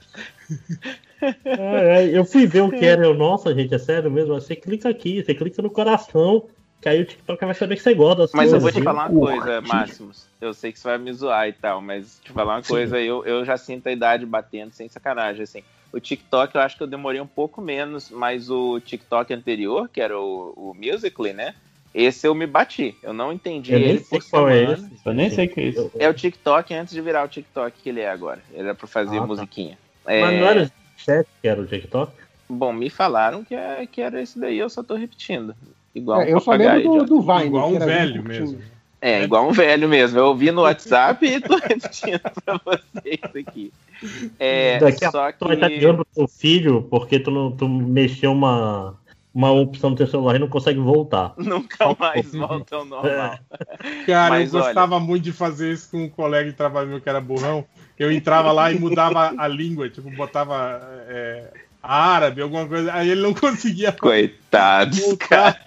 [1.44, 3.04] É, é, eu fui ver o que era.
[3.04, 4.34] Eu, Nossa, gente, é sério mesmo?
[4.34, 6.44] Você clica aqui, você clica no coração,
[6.84, 8.82] que aí o TikTok vai saber que você gosta das Mas eu vou coisas.
[8.82, 10.26] te falar uma coisa, Máximos.
[10.38, 12.68] Eu sei que você vai me zoar e tal, mas te falar uma Sim.
[12.68, 15.62] coisa, eu, eu já sinto a idade batendo, sem sacanagem, assim.
[15.90, 19.98] O TikTok eu acho que eu demorei um pouco menos, mas o TikTok anterior, que
[19.98, 21.54] era o, o Musical.ly, né?
[21.94, 22.94] Esse eu me bati.
[23.02, 24.90] Eu não entendi Eu ele por qual é semana.
[24.90, 25.08] esse.
[25.08, 25.90] Eu nem sei o que é isso.
[25.98, 28.42] É o TikTok antes de virar o TikTok que ele é agora.
[28.50, 29.26] Ele era pra fazer Ah, tá.
[29.26, 29.78] musiquinha.
[30.04, 32.12] Mas É, não era o chat que era o TikTok?
[32.46, 35.56] Bom, me falaram que, é, que era esse daí, eu só tô repetindo.
[35.94, 37.46] Igual É, um eu só lembro do, do Vine.
[37.46, 38.46] Igual que um velho mesmo.
[38.46, 38.74] curtinho.
[39.00, 40.18] É, igual um velho mesmo.
[40.18, 43.72] Eu ouvi no WhatsApp e tô repetindo pra vocês aqui.
[44.38, 45.74] É, Daqui a só Tu vai estar que.
[45.76, 48.94] ligando pro teu filho porque tu, não, tu mexeu uma,
[49.32, 51.32] uma opção do teu celular e não consegue voltar.
[51.38, 53.38] Nunca mais volta ao normal.
[54.06, 57.00] Cara, Mas eu olha- gostava muito de fazer isso com um colega de trabalho meu
[57.00, 57.64] que era burrão.
[57.98, 63.20] Eu entrava lá e mudava a língua, tipo, botava é, árabe, alguma coisa, aí ele
[63.20, 65.28] não conseguia Coitados, voltar.
[65.28, 65.60] cara.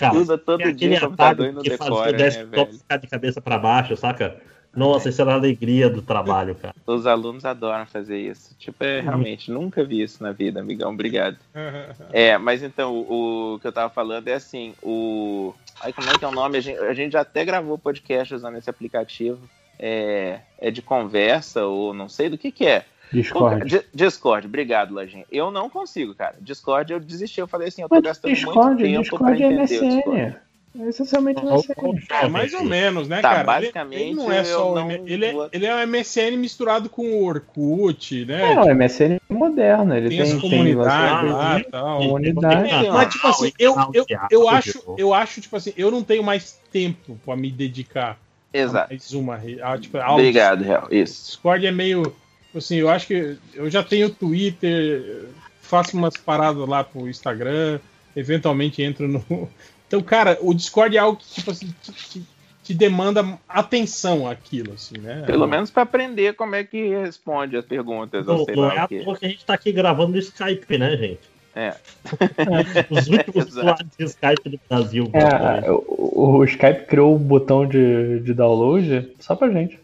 [0.00, 2.78] Cara, Usa todo dia aquele atalho não que faz o decora, né, desktop velho?
[2.78, 4.40] ficar de cabeça pra baixo, saca?
[4.74, 6.74] Nossa, isso era a alegria do trabalho, cara.
[6.86, 8.54] Os alunos adoram fazer isso.
[8.56, 10.92] Tipo, é realmente, nunca vi isso na vida, amigão.
[10.92, 11.36] Obrigado.
[12.12, 15.54] É, mas então, o, o que eu tava falando é assim, o.
[15.80, 16.58] Ai, como é que é o nome?
[16.58, 19.38] A gente, a gente já até gravou podcast usando esse aplicativo.
[19.78, 22.84] É, é de conversa, ou não sei do que que é.
[23.12, 23.64] Discord.
[23.68, 25.24] Di- Discord, obrigado, Lojinha.
[25.30, 26.34] Eu não consigo, cara.
[26.40, 29.32] Discord eu desisti, eu falei assim, eu tô Mas gastando Discord, muito tempo Discord pra
[29.32, 30.10] é entender o Discord.
[30.20, 30.36] MSN.
[30.78, 31.98] É essencialmente Ou- MSN.
[32.10, 33.38] É, mais ou menos, né, Tá, cara?
[33.40, 36.88] Ele- basicamente, ele, não é só o não ele, é, ele é um MSN misturado
[36.88, 38.52] com o Orkut, né?
[38.52, 39.96] É, o MSN é moderno.
[39.96, 41.98] Ele tem tem, as comunidades lá e tal.
[41.98, 42.70] comunidade.
[42.70, 46.22] Tem Mas, tipo assim, eu, eu, eu, acho, eu acho, tipo assim, eu não tenho
[46.22, 48.16] mais tempo pra me dedicar
[48.54, 48.90] a Exato.
[48.90, 49.60] mais uma rede.
[49.62, 50.86] Ah, tipo, a Obrigado, Real.
[50.92, 51.26] Isso.
[51.26, 52.14] Discord é meio.
[52.54, 55.26] Assim, eu acho que eu já tenho Twitter,
[55.60, 57.78] faço umas paradas lá pro Instagram,
[58.16, 59.24] eventualmente entro no.
[59.86, 62.22] Então, cara, o Discord é algo que, tipo assim, te, te-
[62.62, 65.24] te demanda atenção aquilo, assim, né?
[65.26, 68.78] Pelo menos pra aprender como é que responde as perguntas, Não, sei não lá é
[68.78, 71.20] à toa que a gente tá aqui gravando no Skype, né, gente?
[71.56, 71.74] É.
[72.88, 75.10] Os últimos usuários de Skype do Brasil.
[75.12, 79.80] É, o, o Skype criou o botão de, de download só pra gente.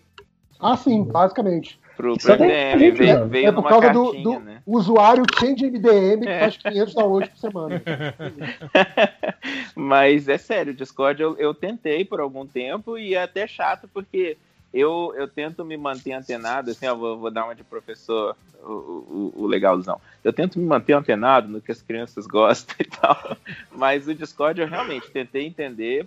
[0.61, 1.81] Ah, sim, basicamente.
[1.97, 3.27] Pro, MDM, gente, veio, né?
[3.27, 4.63] veio é por numa causa do, cartinha, do né?
[4.67, 6.41] usuário Change MDM que É.
[6.41, 7.83] faz 500 downloads por semana.
[9.75, 13.89] Mas é sério, o Discord eu, eu tentei por algum tempo e é até chato
[13.93, 14.37] porque
[14.75, 18.73] eu, eu tento me manter antenado, assim, ó, vou, vou dar uma de professor, o,
[18.73, 19.99] o, o legalzão.
[20.23, 23.37] Eu tento me manter antenado no que as crianças gostam e tal,
[23.73, 26.07] mas o Discord eu realmente tentei entender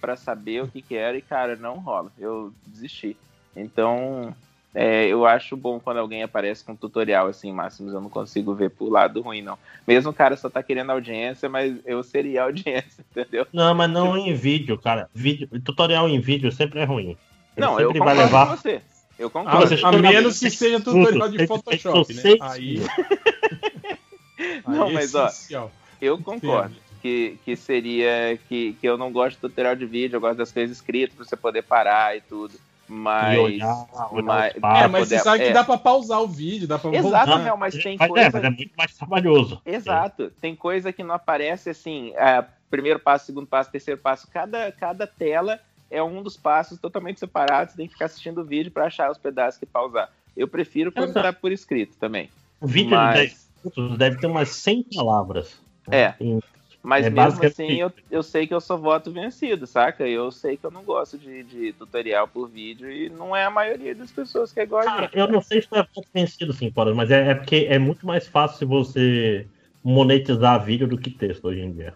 [0.00, 3.16] pra saber o que que era e, cara, não rola, eu desisti.
[3.56, 4.34] Então,
[4.74, 8.54] é, eu acho bom quando alguém aparece com um tutorial, assim, máximos, eu não consigo
[8.54, 9.58] ver pro lado ruim, não.
[9.86, 13.46] Mesmo o cara só tá querendo audiência, mas eu seria audiência, entendeu?
[13.52, 15.10] Não, mas não em vídeo, cara.
[15.14, 17.16] Vídeo, tutorial em vídeo sempre é ruim.
[17.56, 18.46] Ele Não, eu sempre vai concordo levar.
[18.48, 18.82] com você.
[19.18, 19.68] Eu A, concordo.
[19.68, 22.22] Você a menos que seja tutorial de Photoshop, né?
[22.40, 22.76] Aí,
[24.66, 25.70] Não, aí é mas, ó.
[26.00, 30.20] Eu concordo que, que seria que, que eu não gosto de tutorial de vídeo, eu
[30.20, 32.54] gosto das coisas escritas pra você poder parar e tudo.
[32.92, 33.34] Mas.
[33.34, 35.52] E olhar, olhar mas, os É, mas você sabe que é.
[35.52, 37.38] dá pra pausar o vídeo, dá pra Exato, voltar.
[37.42, 38.26] Mel, mas tem Mas coisa.
[38.26, 39.60] é, mas é muito mais trabalhoso.
[39.64, 40.30] Exato.
[40.40, 42.12] Tem coisa que não aparece assim.
[42.16, 44.28] é, primeiro passo, segundo passo, terceiro passo.
[44.30, 45.58] Cada, cada tela
[45.90, 47.72] é um dos passos totalmente separados.
[47.72, 50.10] Você tem que ficar assistindo o vídeo pra achar os pedaços que pausar.
[50.36, 52.30] Eu prefiro quando tá por escrito também.
[52.60, 55.60] O vídeo Mas- de 10 minutos deve ter umas 100 palavras.
[55.90, 56.14] É.
[56.20, 56.40] Em-
[56.82, 60.06] Mas É mesmo assim, eu, eu sei que eu sou voto vencido, saca?
[60.06, 63.50] Eu sei que eu não gosto de, de tutorial por vídeo e não é a
[63.50, 64.82] maioria das pessoas que é igual
[65.12, 68.04] eu não sei se é ponto vencido, sim, Cora, mas é, é porque é muito
[68.04, 69.46] mais fácil você
[69.82, 71.94] monetizar vídeo do que texto hoje em dia.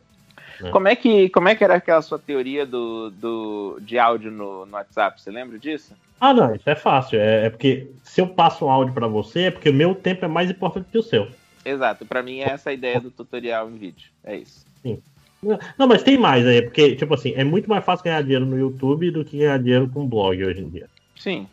[0.70, 4.65] Como é que, como é que era aquela sua teoria do, do, de áudio no,
[4.65, 5.20] no WhatsApp?
[5.20, 5.94] Você lembra disso?
[6.20, 7.19] Ah, não, isso é fácil.
[7.19, 10.24] É, é porque se eu passo um áudio pra você, é porque o meu tempo
[10.24, 11.28] é mais importante que o seu.
[11.66, 14.08] Exato, pra mim é essa a ideia do tutorial em vídeo.
[14.24, 14.65] É isso.
[15.76, 18.58] Não, mas tem mais aí, porque, tipo assim, é muito mais fácil ganhar dinheiro no
[18.58, 20.88] YouTube do que ganhar dinheiro com blog hoje em dia.
[21.16, 21.47] Sim.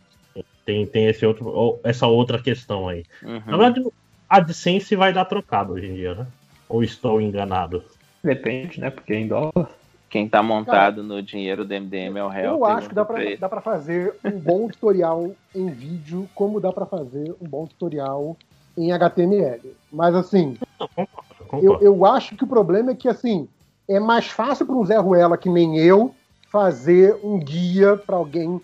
[0.65, 3.03] Tem, tem esse outro, ou- essa outra questão aí.
[3.21, 3.41] Uhum.
[3.45, 3.85] Na verdade,
[4.29, 6.27] a AdSense vai dar trocado hoje em dia, né?
[6.69, 7.83] Ou estou enganado?
[8.23, 8.89] Depende, né?
[8.89, 9.69] Porque em dólar.
[10.09, 12.51] Quem tá montado no dinheiro do MDM é o réu.
[12.51, 13.37] Eu acho que dá pra, ele.
[13.37, 18.37] dá pra fazer um bom tutorial em vídeo, como dá pra fazer um bom tutorial
[18.77, 19.75] em HTML.
[19.91, 21.07] Mas assim, Não, concordo,
[21.39, 21.85] eu, concordo.
[21.85, 23.47] eu acho que o problema é que assim,
[23.87, 26.13] é mais fácil para um Zé Ruela que nem eu
[26.51, 28.61] fazer um guia para alguém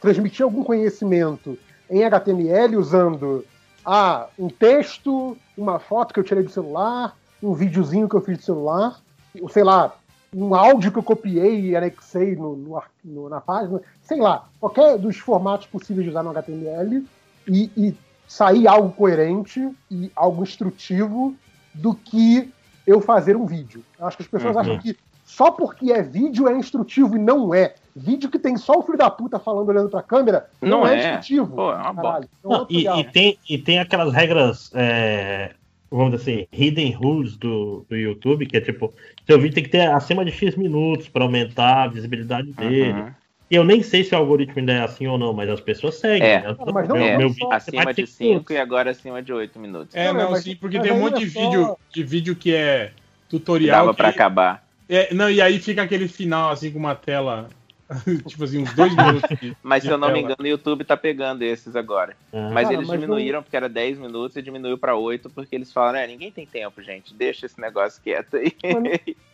[0.00, 1.58] transmitir algum conhecimento
[1.90, 3.44] em HTML usando
[3.84, 8.38] ah, um texto, uma foto que eu tirei do celular, um videozinho que eu fiz
[8.38, 9.00] do celular,
[9.40, 9.96] ou sei lá,
[10.34, 14.96] um áudio que eu copiei e anexei no, no no- na página, sei lá, qualquer
[14.98, 17.04] dos formatos possíveis de usar no HTML
[17.48, 17.94] e, e
[18.32, 21.34] sair algo coerente e algo instrutivo
[21.74, 22.50] do que
[22.86, 23.84] eu fazer um vídeo.
[23.98, 24.60] Eu acho que as pessoas Uhum.
[24.62, 27.74] acham que só porque é vídeo é instrutivo e não é.
[27.94, 30.94] Vídeo que tem só o filho da puta falando olhando pra câmera não, Não é,
[30.94, 31.08] é.
[31.10, 31.54] instrutivo.
[31.54, 31.94] Pô, é uma.
[32.02, 32.28] Caralho.
[32.42, 35.50] Não é Não, e, e tem, e tem aquelas regras, é,
[35.90, 38.94] vamos dizer assim, hidden rules do, do YouTube, que é tipo,
[39.26, 42.92] seu vídeo tem que ter acima de X minutos para aumentar a visibilidade dele.
[42.98, 43.10] Uhum.
[43.52, 45.96] E eu nem sei se o algoritmo ainda é assim ou não, mas as pessoas
[45.96, 46.26] seguem.
[46.26, 46.40] É.
[46.40, 46.54] né?
[46.54, 48.46] Cara, mas não Meu- é meu tem Acima de cinco minutos.
[48.46, 49.94] 5 e agora acima de 8 minutos.
[49.94, 52.34] É, Não, não, mas- sim, porque tem um monte é de só- vídeo, de vídeo
[52.34, 52.92] que é
[53.28, 53.80] tutorial.
[53.80, 54.66] Dava que- pra acabar.
[54.88, 57.50] É, não, e aí fica aquele final, assim, com uma tela,
[58.26, 59.38] tipo assim, uns dois minutos.
[59.38, 60.24] de- Mas de se eu não me tela.
[60.24, 62.16] engano, o YouTube tá pegando esses agora.
[62.32, 62.40] É.
[62.52, 65.70] Mas Cara, eles mas diminuíram, porque era 10 minutos e diminuiu pra 8, porque eles
[65.70, 67.12] falaram, é, ninguém tem tempo, gente.
[67.12, 68.52] Deixa esse negócio quieto aí.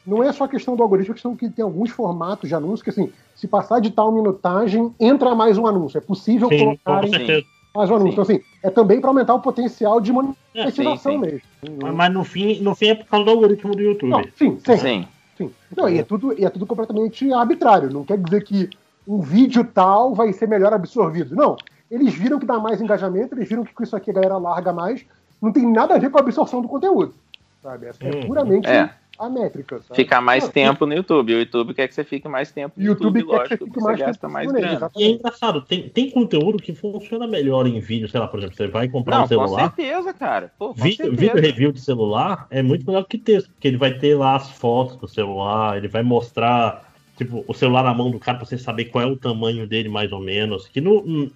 [0.05, 2.91] Não é só questão do algoritmo, é questão que tem alguns formatos de anúncio que,
[2.91, 5.97] assim, se passar de tal minutagem, entra mais um anúncio.
[5.97, 6.77] É possível Sim,
[7.09, 7.47] certeza.
[7.73, 8.13] mais um anúncio.
[8.13, 11.19] Então, assim, é também para aumentar o potencial de monetização sim, sim.
[11.19, 11.41] mesmo.
[11.81, 14.11] Mas- Mas no fim, no fim é por causa do algoritmo do YouTube.
[14.11, 14.77] Não, sim, sim.
[14.77, 15.09] Sim.
[15.37, 15.51] Sim.
[15.77, 17.89] Não, e é tudo, e é tudo completamente arbitrário.
[17.93, 18.69] Não quer dizer que
[19.07, 21.37] um vídeo tal vai ser melhor absorvido.
[21.37, 21.57] Não.
[21.89, 24.73] Eles viram que dá mais engajamento, eles viram que com isso aqui a galera larga
[24.73, 25.05] mais.
[25.41, 27.15] Não tem nada a ver com a absorção do conteúdo.
[27.63, 27.87] Sabe?
[27.87, 28.91] É, é puramente É.
[29.19, 29.81] a métrica.
[29.83, 29.97] Sabe?
[29.97, 31.35] Ficar mais Não, tempo no YouTube.
[31.35, 33.65] O YouTube quer que você fique mais tempo no o YouTube YouTube, quer que você
[33.65, 34.91] lógico, mais gasta tempo mais nele, grana.
[34.97, 38.57] E é engraçado, tem, tem conteúdo que funciona melhor em vídeo, sei lá, por exemplo,
[38.57, 39.75] você vai comprar Não, um com celular.
[39.75, 40.53] certeza, cara.
[40.59, 41.21] Pô, com Vídeo, certeza.
[41.21, 44.51] vídeo review de celular é muito melhor que texto, porque ele vai ter lá as
[44.51, 48.57] fotos do celular, ele vai mostrar tipo, o celular na mão do cara pra você
[48.57, 50.69] saber qual é o tamanho dele, mais ou menos.
[50.69, 50.81] Que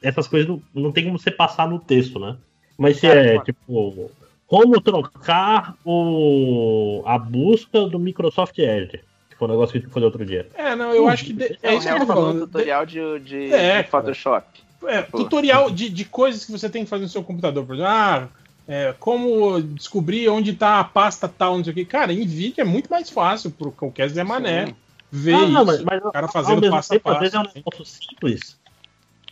[0.01, 2.37] essas coisas não, não tem como você passar no texto, né?
[2.79, 4.11] Mas se é tipo.
[4.53, 9.01] Como trocar o, a busca do Microsoft Edge.
[9.31, 10.47] Que foi um negócio que a gente falou outro dia.
[10.55, 11.33] É, não, eu acho que.
[11.33, 12.41] de- é isso que eu tô um falando.
[12.41, 14.47] tutorial de, de, É, de Photoshop.
[14.87, 17.65] É, tutorial de, de coisas que você tem que fazer no seu computador.
[17.65, 18.29] Por exemplo, ah,
[18.69, 21.87] é, como descobrir onde está a pasta tal, não sei o que.
[21.87, 24.75] Cara, em vídeo é muito mais fácil pro qualquer Zé Mané
[25.11, 25.49] ver Ah, isso.
[25.53, 27.21] não, mas- mas o cara fazendo passo a tempo, às passo.
[27.21, 28.59] vezes é um negócio simples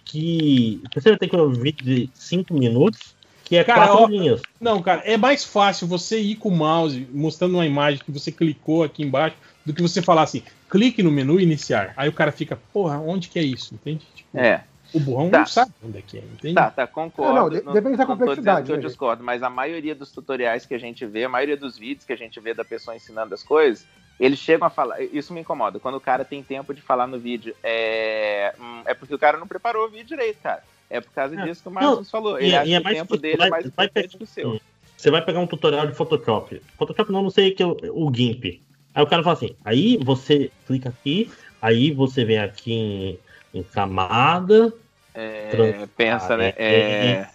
[0.04, 3.15] que você tem que ver um vídeo de 5 minutos
[3.50, 4.40] que é Cara, quatro ó, linhas.
[4.60, 8.31] Não, cara, é mais fácil você ir com o mouse mostrando uma imagem que você
[8.31, 11.92] clicou aqui embaixo do que você falar assim, clique no menu e iniciar.
[11.97, 13.74] Aí o cara fica, porra, onde que é isso?
[13.74, 14.06] Entende?
[14.15, 14.62] Tipo, É.
[14.94, 15.38] O burrão Tá.
[15.40, 16.54] não sabe onde é que é, entende?
[16.54, 17.34] Tá, tá, concordo.
[17.34, 20.65] Não, não, de- depende da não complexidade, eu né, discordo, mas a maioria dos tutoriais
[20.65, 23.34] que a gente vê, a maioria dos vídeos que a gente vê da pessoa ensinando
[23.34, 23.84] as coisas,
[24.18, 25.00] eles chegam a falar.
[25.02, 25.81] Isso me incomoda.
[25.81, 29.38] Quando o cara tem tempo de falar no vídeo, é, hum, é porque o cara
[29.38, 30.62] não preparou o vídeo direito, cara.
[30.90, 31.44] É por causa É.
[31.44, 32.40] disso que o Marcos Não, falou.
[32.40, 33.87] e Ele é- acha e é que o mais tempo dele vai- é mais vai
[33.87, 34.60] importante que o seu.
[34.97, 36.60] Você vai pegar um tutorial de Photoshop.
[36.76, 38.60] Photoshop não, não sei o que é o, GIMP.
[38.94, 41.31] Aí o cara fala assim, aí você clica aqui,
[41.62, 43.19] aí você vem aqui em,
[43.55, 44.73] em camada,
[45.15, 46.53] É, pensa, né?
[46.56, 47.26] É,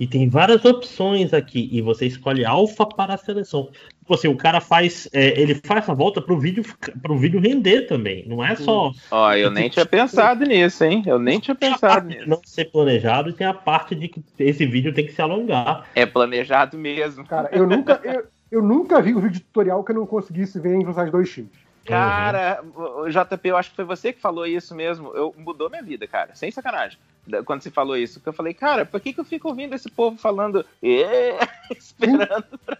[0.00, 3.70] e tem várias opções aqui, e você escolhe alfa para a seleção.
[4.08, 6.64] Tipo assim, o cara faz, é, ele faz essa volta pro vídeo,
[7.02, 11.02] pro vídeo render também, não é só Ó, eu nem tinha pensado nisso, hein?
[11.06, 12.26] Eu nem tinha tem pensado nisso.
[12.26, 15.86] não ser planejado e tem a parte de que esse vídeo tem que se alongar.
[15.94, 17.22] É planejado mesmo.
[17.26, 20.74] Cara, eu nunca, eu, eu nunca vi um vídeo tutorial que eu não conseguisse ver
[20.74, 21.44] em velocidade 2x.
[21.84, 25.14] Cara, o o JP, eu acho que foi você que falou isso mesmo.
[25.14, 26.34] Eu, mudou minha vida, cara.
[26.34, 26.98] Sem sacanagem.
[27.44, 29.90] Quando você falou isso, que eu falei, cara, por que, que eu fico ouvindo esse
[29.90, 30.64] povo falando
[31.70, 32.78] esperando pra,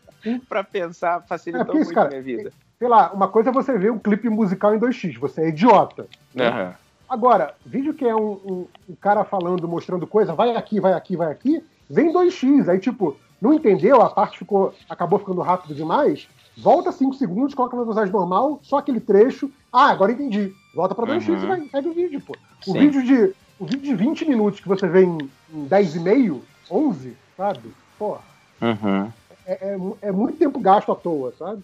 [0.49, 1.21] pra pensar?
[1.25, 2.53] É Facilitou porque isso, muito cara, minha vida.
[2.79, 6.07] sei lá, uma coisa é você ver um clipe musical em 2x, você é idiota.
[6.39, 6.75] Aham.
[7.09, 11.17] Agora, vídeo que é um, um- um cara falando, mostrando coisa, vai aqui, vai aqui,
[11.17, 12.69] vai aqui, vem 2x.
[12.69, 17.75] Aí, tipo, não entendeu, a parte ficou, acabou ficando rápido demais, volta 5 segundos, coloca
[17.77, 19.51] na velocidade normal, só aquele trecho.
[19.73, 20.53] Ah, agora entendi.
[20.75, 21.45] Volta pra 2x Uhum.
[21.45, 22.37] e vai, segue o vídeo, pô.
[22.67, 25.17] O vídeo, de, o vídeo de 20 minutos que você vê em,
[25.51, 27.73] em 10,5, 11, sabe?
[27.99, 28.21] Porra,
[28.61, 29.11] Uhum.
[29.49, 29.59] É,
[30.03, 31.63] é, é muito tempo gasto à toa, sabe?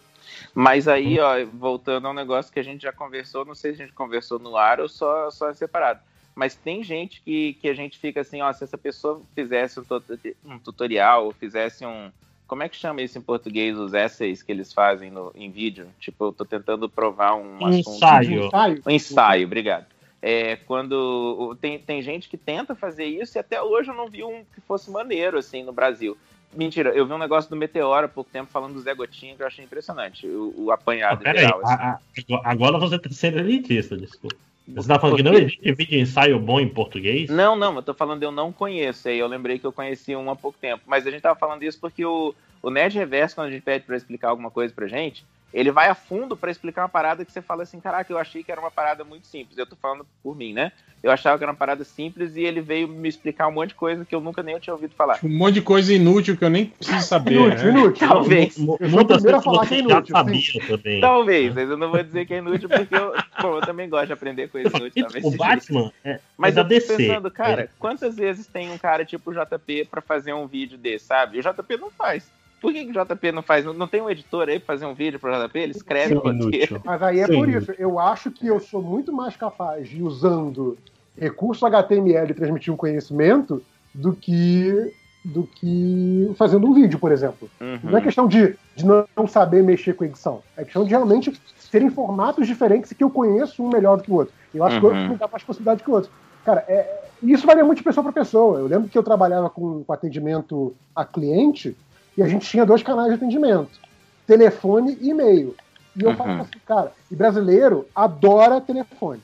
[0.54, 3.84] Mas aí, ó, voltando ao negócio que a gente já conversou, não sei se a
[3.84, 6.00] gente conversou no ar ou só, só separado.
[6.34, 9.84] Mas tem gente que, que a gente fica assim, ó, se essa pessoa fizesse um,
[9.84, 12.10] tut- um tutorial, ou fizesse um.
[12.47, 15.86] Como é que chama isso em português, os essays que eles fazem no, em vídeo?
[16.00, 17.97] Tipo, eu tô tentando provar um assunto.
[17.97, 18.47] Ensaio.
[18.47, 18.83] Ensaio.
[18.86, 19.86] Um ensaio, obrigado.
[20.20, 24.24] É, quando tem, tem gente que tenta fazer isso e até hoje eu não vi
[24.24, 26.17] um que fosse maneiro assim no Brasil.
[26.56, 29.42] Mentira, eu vi um negócio do Meteoro há pouco tempo falando do Zé Gotinha que
[29.42, 30.26] eu achei impressionante.
[30.26, 31.60] O, o Ah, apanhado peraí, geral.
[31.62, 31.74] assim.
[31.74, 31.99] a-
[32.37, 34.37] a- agora você tá sendo elitista, desculpa.
[34.67, 37.28] Você tá falando que não existe vídeo ensaio bom em português?
[37.28, 39.08] Não, não, eu tô falando eu não conheço.
[39.08, 40.83] Aí eu lembrei que eu conheci um há pouco tempo.
[40.87, 43.85] Mas a gente tava falando isso porque o, o Nerd Reverso, quando a gente pede
[43.85, 45.22] pra explicar alguma coisa pra gente,
[45.54, 48.42] ele vai a fundo pra explicar uma parada que você fala assim: caraca, eu achei
[48.42, 49.56] que era uma parada muito simples.
[49.56, 50.72] Eu tô falando por mim, né?
[51.01, 53.74] Eu achava que era uma parada simples e ele veio me explicar um monte de
[53.74, 55.19] coisa que eu nunca nem tinha ouvido falar.
[55.22, 57.35] Um monte de coisa inútil que eu nem preciso saber.
[57.35, 57.70] Inútil, né?
[57.70, 58.08] inútil.
[58.08, 58.58] Talvez.
[58.58, 61.01] Muitas coisas falar que é já inútil, sabia também.
[61.01, 64.06] Talvez, mas eu não vou dizer que é inútil porque eu, bom, eu também gosto
[64.06, 64.92] de aprender coisa inútil.
[64.97, 66.97] E, talvez o Batman é, Mas é eu fico DC.
[66.97, 67.69] pensando, cara, É.
[67.78, 71.37] quantas vezes tem um cara tipo o JP pra fazer um vídeo desse, sabe?
[71.37, 72.28] E o JP não faz.
[72.64, 73.62] Por que, que o JP não faz?
[73.62, 75.58] Não, não tem um editor aí pra fazer um vídeo pro JP?
[75.58, 76.80] Ele escreve o roteiro.
[76.82, 77.34] Mas aí é Sim.
[77.34, 77.72] por isso.
[77.78, 80.78] Eu acho que eu sou muito mais capaz de, usando
[81.14, 83.62] recurso HTML, transmitir um conhecimento
[83.94, 87.50] do que do que fazendo um vídeo, por exemplo.
[87.60, 88.00] Não é Uhum.
[88.02, 90.42] questão de, de não saber mexer com edição.
[90.56, 91.32] É questão de realmente
[91.70, 94.34] terem formatos diferentes e que eu conheço um melhor do que o outro.
[94.54, 94.94] Eu acho que o Uhum.
[94.94, 96.10] outro me dá mais possibilidade que o outro.
[96.44, 98.58] Cara, é, isso varia muito de pessoa para pessoa.
[98.58, 101.76] Eu lembro que eu trabalhava com, com atendimento a cliente
[102.16, 103.78] e a gente tinha dois canais de atendimento:
[104.26, 105.54] telefone e e-mail.
[105.97, 106.16] E eu Uhum.
[106.16, 109.20] falava assim, cara, e brasileiro adora telefone.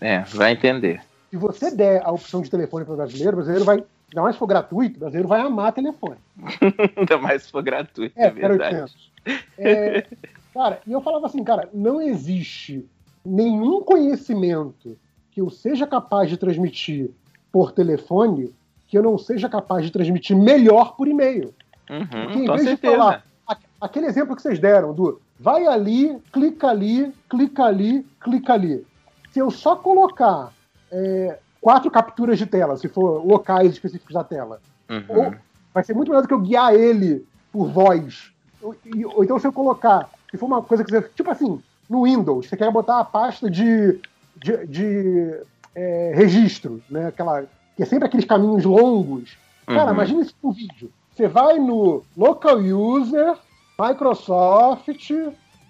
[0.00, 1.02] É, vai entender.
[1.30, 3.76] Se você der a opção de telefone para o brasileiro, o brasileiro vai,
[4.08, 6.16] ainda mais se for gratuito, o brasileiro vai amar telefone.
[6.96, 8.76] Ainda mais se for gratuito, é, É, verdade.
[8.76, 9.12] 800.
[9.58, 10.06] É,
[10.52, 12.88] cara, e eu falava assim, cara, não existe
[13.24, 14.96] nenhum conhecimento
[15.32, 17.10] que eu seja capaz de transmitir
[17.50, 18.54] por telefone
[18.86, 21.52] que eu não seja capaz de transmitir melhor por e-mail.
[21.86, 23.22] Porque Uhum, em com vez de falar
[23.80, 28.86] aquele exemplo que vocês deram do vai ali, clica ali, clica ali, clica ali.
[29.30, 30.52] Se eu só colocar
[30.90, 35.34] é, quatro capturas de tela, se for locais específicos da tela, Uhum.
[35.72, 38.30] vai ser muito melhor do que eu guiar ele por voz.
[38.62, 38.74] Ou,
[39.16, 41.02] ou então se eu colocar, se for uma coisa que você.
[41.02, 44.00] Tipo assim, no Windows, você quer botar a pasta de,
[44.36, 45.42] de, de,
[45.74, 47.08] é, registro, né?
[47.08, 47.42] Aquela,
[47.76, 49.36] que é sempre aqueles caminhos longos.
[49.66, 49.94] Cara, Uhum.
[49.94, 50.90] imagina isso um vídeo.
[51.14, 53.36] Você vai no Local User,
[53.78, 55.10] Microsoft,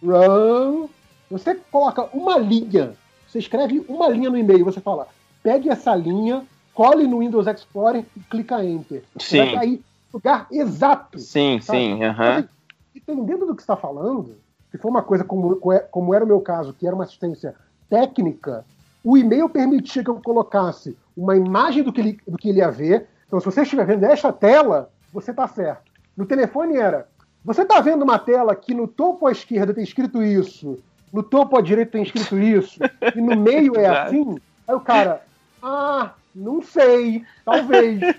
[0.02, 0.88] Run,
[1.30, 2.94] você coloca uma linha,
[3.28, 5.06] você escreve uma linha no e-mail, você fala,
[5.42, 9.04] pegue essa linha, cole no Windows Explorer e clica Enter.
[9.18, 9.38] Sim.
[9.38, 9.72] vai cair
[10.12, 11.18] no lugar exato.
[11.18, 11.78] Sim, sabe?
[11.78, 12.48] sim, assim,
[12.94, 14.36] Dependendo do que você está falando,
[14.70, 15.60] se for uma coisa como,
[15.90, 17.54] como era o meu caso, que era uma assistência
[17.90, 18.64] técnica,
[19.02, 22.70] o e-mail permitia que eu colocasse uma imagem do que ele, do que ele ia
[22.70, 23.06] ver.
[23.26, 25.82] Então, se você estiver vendo esta tela, você está certo.
[26.16, 27.08] No telefone era,
[27.44, 30.78] você está vendo uma tela que no topo à esquerda tem escrito isso,
[31.12, 32.78] no topo à direita tem escrito isso,
[33.14, 34.36] e no meio é assim?
[34.66, 35.22] Aí o cara,
[35.62, 38.00] ah, não sei, talvez.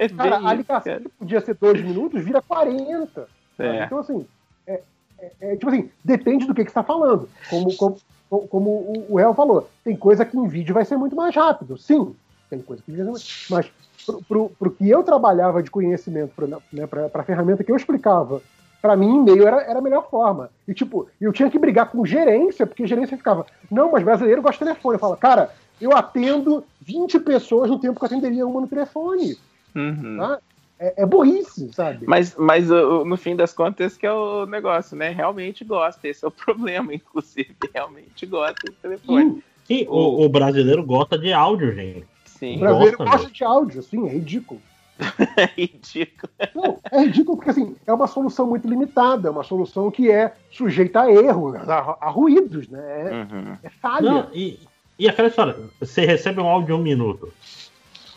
[0.00, 1.00] É Cara, a ligação cara.
[1.00, 3.28] que podia ser dois minutos vira 40.
[3.56, 3.68] sabe?
[3.68, 3.84] É.
[3.84, 4.24] Então, assim,
[4.64, 4.80] é,
[5.18, 7.28] é- é, tipo assim, depende do que, que você está falando.
[7.50, 7.96] Como, como,
[8.48, 11.76] como- o, o El falou, tem coisa que em vídeo vai ser muito mais rápido.
[11.76, 12.14] Sim,
[12.48, 13.66] tem coisa que em vídeo vai ser mais.
[13.66, 13.72] Mas
[14.08, 17.76] pro, pro, pro que eu trabalhava de conhecimento, para né, pra- pra ferramenta que eu
[17.76, 18.40] explicava,
[18.80, 20.50] para mim, e-mail era, era a melhor forma.
[20.66, 24.64] E, tipo, eu tinha que brigar com gerência, porque gerência ficava, não, mas brasileiro gosta
[24.64, 24.94] de telefone.
[24.94, 29.36] Eu falo, cara, eu atendo 20 pessoas no tempo que eu atenderia uma no telefone.
[29.74, 30.16] Uhum.
[30.18, 30.38] Tá?
[30.80, 32.06] É, é burrice, sabe?
[32.06, 35.10] Mas, mas no fim das contas, esse que é o negócio, né?
[35.10, 37.56] Realmente gosta, esse é o problema, inclusive.
[37.74, 39.42] Realmente gosta do telefone.
[39.64, 42.06] Sim, o, o brasileiro gosta de áudio, gente.
[42.38, 42.56] Sim.
[42.56, 44.60] O brasileiro Gosta, gosta de áudio, assim, é ridículo.
[45.36, 46.32] É ridículo.
[46.54, 50.34] Não, é ridículo porque assim, é uma solução muito limitada, é uma solução que é
[50.50, 52.80] sujeita a erro, a, a ruídos, né?
[52.80, 53.56] É, Uhum.
[53.62, 54.10] é falha.
[54.10, 54.58] Não, e,
[54.98, 57.32] e aquela história, você recebe um áudio de um minuto.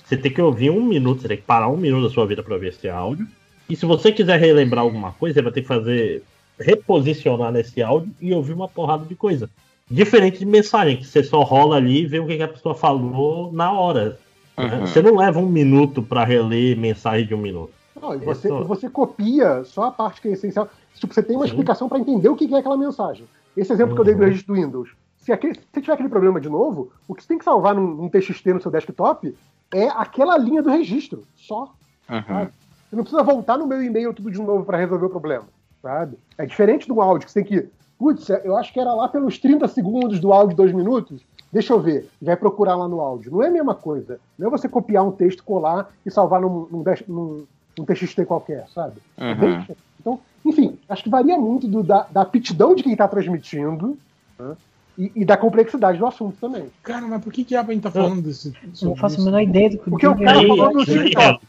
[0.03, 2.41] Você tem que ouvir um minuto, você tem que parar um minuto da sua vida
[2.41, 3.27] para ver esse áudio.
[3.69, 6.23] E se você quiser relembrar alguma coisa, você vai ter que fazer
[6.59, 9.49] reposicionar nesse áudio e ouvir uma porrada de coisa.
[9.91, 12.73] Diferente de mensagem, que você só rola ali e vê o que que a pessoa
[12.73, 14.17] falou na hora.
[14.57, 14.63] né?
[14.75, 14.87] Uhum.
[14.87, 17.73] Você não leva um minuto para reler mensagem de um minuto.
[18.01, 18.61] Não, e você, Isso.
[18.61, 20.69] e você copia só a parte que é essencial.
[20.95, 21.51] Tipo, você tem uma Sim.
[21.51, 23.25] explicação para entender o que é aquela mensagem.
[23.55, 24.27] Esse exemplo que eu dei do Uhum.
[24.27, 24.89] registro do Windows.
[25.17, 27.87] Se, aquele, se tiver aquele problema de novo, o que você tem que salvar num,
[27.95, 29.35] num TXT no seu desktop
[29.73, 31.23] é aquela linha do registro.
[31.35, 31.73] Só.
[32.09, 32.23] Uhum.
[32.27, 32.51] sabe?
[32.89, 35.45] Você não precisa voltar no meu e-mail tudo de novo para resolver o problema,
[35.81, 36.17] sabe?
[36.37, 37.69] É diferente do áudio, que você tem que.
[38.01, 41.21] Putz, eu acho que era lá pelos 30 segundos do áudio, dois minutos.
[41.53, 42.09] Deixa eu ver.
[42.19, 43.31] Vai procurar lá no áudio.
[43.31, 44.19] Não é a mesma coisa.
[44.39, 47.43] Não é você copiar um texto, colar e salvar num, num, num-
[47.77, 48.95] num TXT qualquer, sabe?
[49.17, 49.65] É Uhum.
[49.99, 53.95] Então, enfim, acho que varia muito do- da, da aptidão de quem está transmitindo
[54.39, 54.55] né?
[54.97, 56.71] e, e da complexidade do assunto também.
[56.81, 58.51] Cara, mas por que que a gente tá falando desse.
[58.81, 61.39] Não faço a menor ideia do que Porque o cara falou no aí, TikTok.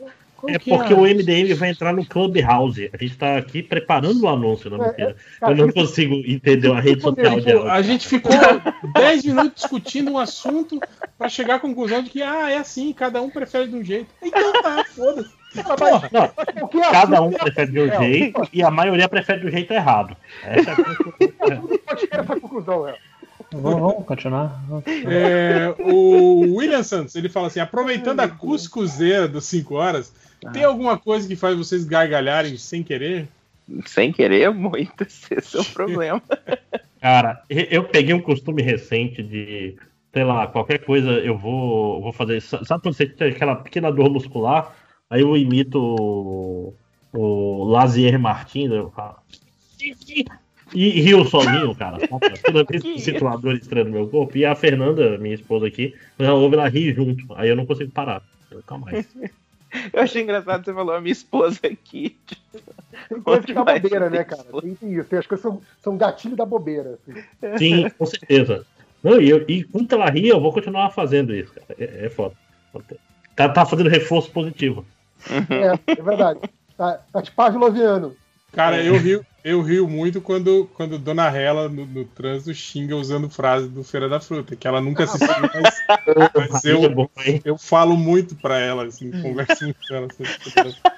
[0.48, 2.90] É que porque o MDM vai entrar no Clubhouse.
[2.92, 5.16] A gente tá aqui preparando o anúncio, não É, mentira.
[5.40, 7.70] cara, Eu não consigo entender a rede social de Pô, áudio.
[7.70, 8.32] a gente ficou
[8.94, 10.80] 10 minutos discutindo um assunto
[11.16, 14.08] pra chegar à conclusão de que, ah, é assim, cada um prefere de um jeito.
[14.22, 15.30] Então tá, foda-se.
[15.54, 15.62] É
[16.90, 20.16] cada um é prefere de um jeito e a maioria prefere do jeito errado.
[20.42, 21.60] Essa é a conclusão.
[21.60, 22.94] Tudo pode chegar a essa conclusão, é.
[23.52, 24.62] Vamos, vamos continuar.
[25.06, 30.10] É, o William Santos, ele fala assim, aproveitando a cuscuzeira dos 5 horas,
[30.52, 33.28] tem alguma coisa que faz vocês gargalharem sem querer?
[33.86, 34.92] Sem querer, muito.
[35.02, 36.22] Esse é o problema.
[37.00, 39.76] Cara, eu peguei um costume recente de,
[40.12, 42.40] sei lá, qualquer coisa eu vou, vou fazer.
[42.40, 44.74] Sa- Sabe quando você tem aquela pequena dor muscular?
[45.10, 46.74] Aí eu imito o,
[47.12, 49.16] o Lazier Martins, eu falo.
[50.74, 51.98] E rio sozinho, cara.
[52.44, 54.36] Toda vez que sinto uma dor estranha no meu corpo.
[54.38, 57.26] E a Fernanda, minha esposa aqui, ela ouve ela rir junto.
[57.34, 58.22] Aí eu não consigo parar.
[58.50, 59.06] Nunca mais.
[59.92, 62.17] Eu achei engraçado você falou a minha esposa aqui.
[63.08, 64.44] Tem coisa que dá bobeira, né, cara?
[64.60, 65.08] Tem tem isso.
[65.08, 66.99] Tem as coisas são, são gatilho da bobeira.
[67.42, 67.58] assim.
[67.58, 68.67] Sim, com certeza.
[69.03, 71.67] Não, e, eu, e enquanto ela ri, eu vou continuar fazendo isso, cara.
[71.78, 72.35] É, é foda.
[73.35, 74.85] Tá, tá fazendo reforço positivo.
[75.28, 76.40] É, é verdade.
[76.76, 78.15] Tá, tá te pavloviano.
[78.53, 83.28] Cara, eu rio, eu rio muito quando, quando Dona Rela no, no trânsito xinga usando
[83.28, 85.82] frase do Feira da Fruta, que ela nunca assistiu, mas,
[86.36, 90.06] mas É eu, eu falo muito pra ela, assim, converso muito com ela.
[90.06, 90.22] Assim,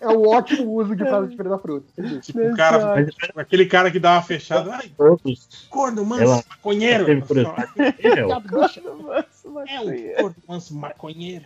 [0.00, 1.86] É o ótimo uso de frase de feira da fruta.
[2.20, 3.04] Tipo, o cara,
[3.36, 5.66] aquele cara que dá uma fechada, ai, Todos.
[5.68, 7.04] corno, manso, Ela- maconheiro.
[7.26, 7.72] curiosidade.
[7.78, 8.20] É.
[9.68, 11.44] É um corno, manso, maconheiro.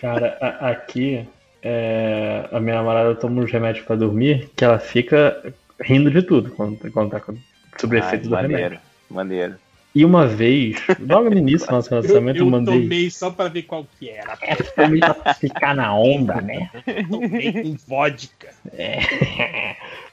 [0.00, 1.28] Cara, a- aqui
[1.62, 6.50] é, a minha namorada toma uns remédios pra dormir que ela fica rindo de tudo
[6.52, 7.36] quando, quando tá com-
[7.78, 8.52] sobre Ai, efeito do remédio.
[8.58, 8.78] maneiro,
[9.10, 9.54] maneiro.
[9.92, 12.80] E uma vez, logo no início do nosso Eu, relacionamento, eu, eu mandei.
[12.82, 14.38] tomei só pra ver qual que era.
[14.42, 16.70] É também pra ficar na onda, né?
[17.10, 18.48] Tomei com vodka.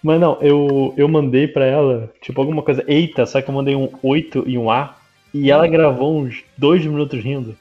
[0.02, 3.76] Mas não, eu, eu mandei pra ela, tipo, alguma coisa, eita, só que eu mandei
[3.76, 4.96] um 8 e um A,
[5.34, 7.56] e ela gravou uns dois minutos rindo.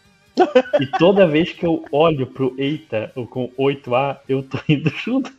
[0.80, 5.32] E toda vez que eu olho pro Eita ou com 8A, eu tô indo junto.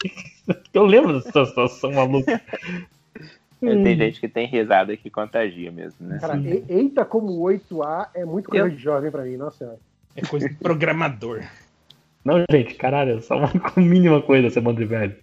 [0.74, 2.40] Eu lembro dessa situação maluca.
[3.62, 6.18] É, tem gente que tem risada que contagia mesmo, né?
[6.20, 9.78] Cara, e- eita como 8A é muito coisa de jovem pra mim, nossa senhora.
[10.14, 11.42] É coisa de programador.
[12.24, 15.16] Não, gente, caralho, é só uma mínima coisa ser bando de velho.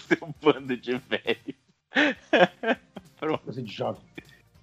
[0.00, 1.54] Seu bando de velho.
[3.18, 3.44] Pronto.
[3.44, 4.02] Coisa de jovem.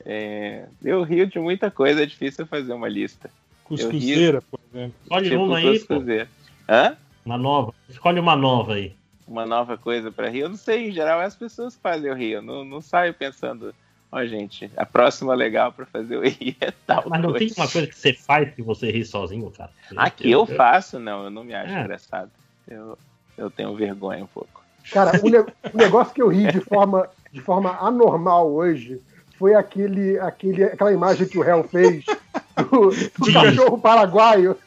[0.10, 3.30] É, eu rio de muita coisa, é difícil fazer uma lista.
[3.66, 4.96] Cuscuzeira, por exemplo.
[5.04, 5.88] Escolhe Tipo uma aí, pô.
[5.88, 6.30] cuscuzeira.
[6.70, 6.96] Hã?
[7.26, 7.74] Uma nova.
[7.90, 8.96] Escolhe uma nova aí.
[9.28, 10.40] Uma nova coisa pra rir.
[10.40, 12.32] Eu não sei, em geral é as pessoas que fazem eu rir.
[12.32, 13.76] Eu não, não saio pensando,
[14.10, 17.04] ó, gente, a próxima legal pra fazer eu rir é tal.
[17.10, 17.62] Mas não tem coisa.
[17.62, 19.72] uma coisa que você faz que você ri sozinho, cara?
[19.98, 20.98] Ah, que eu faço?
[21.00, 21.82] Não, eu não me acho É.
[21.82, 22.32] engraçado.
[22.66, 22.98] Eu,
[23.38, 24.64] eu tenho vergonha um pouco.
[24.90, 25.40] Cara, o, ne-
[25.74, 29.02] o negócio que eu ri de forma, de forma anormal hoje
[29.38, 32.06] foi aquele, aquele, aquela imagem que o Hell fez
[32.56, 34.58] do, do cachorro paraguaio.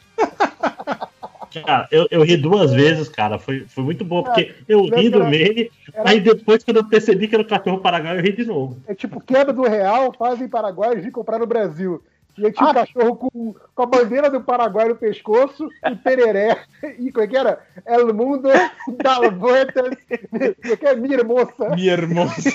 [1.65, 3.37] Cara, eu, eu ri duas vezes, cara.
[3.37, 7.27] Foi, foi muito bom, porque eu ri do meme, era- aí depois, quando eu percebi
[7.27, 8.81] que era o cachorro paraguaio, eu ri de novo.
[8.87, 12.01] É tipo queda do real, fazem Paraguai e vêm comprar no Brasil.
[12.37, 16.63] E aí tinha um cachorro com, com a bandeira do Paraguai no pescoço, o tereré,
[16.97, 17.59] e como é que era?
[17.85, 18.49] El mundo
[19.03, 19.97] da vueltas,
[20.29, 20.95] como é que é?
[20.95, 21.69] Minha hermosa.
[21.75, 22.51] Minha hermosa.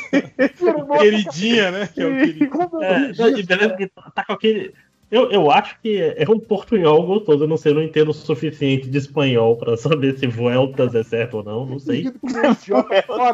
[0.99, 1.87] Queridinha, né?
[1.87, 2.83] Que é o querido.
[2.83, 4.75] É, e beleza que tá com aquele.
[5.11, 7.45] Eu, eu acho que é um portunhol gostoso.
[7.45, 11.03] Eu não sei, eu não entendo o suficiente de espanhol pra saber se Vueltas é
[11.03, 11.65] certo ou não.
[11.65, 12.07] Não sei.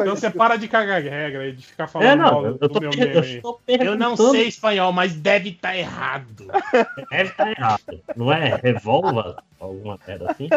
[0.03, 2.69] Então você para de cagar regra aí, de ficar falando É, não, mal eu do
[2.69, 6.47] tô, meu per- meme eu Eu não sei espanhol, mas deve estar errado.
[7.11, 8.01] Deve estar errado.
[8.17, 9.43] Não é revolva?
[9.59, 10.49] Alguma merda assim?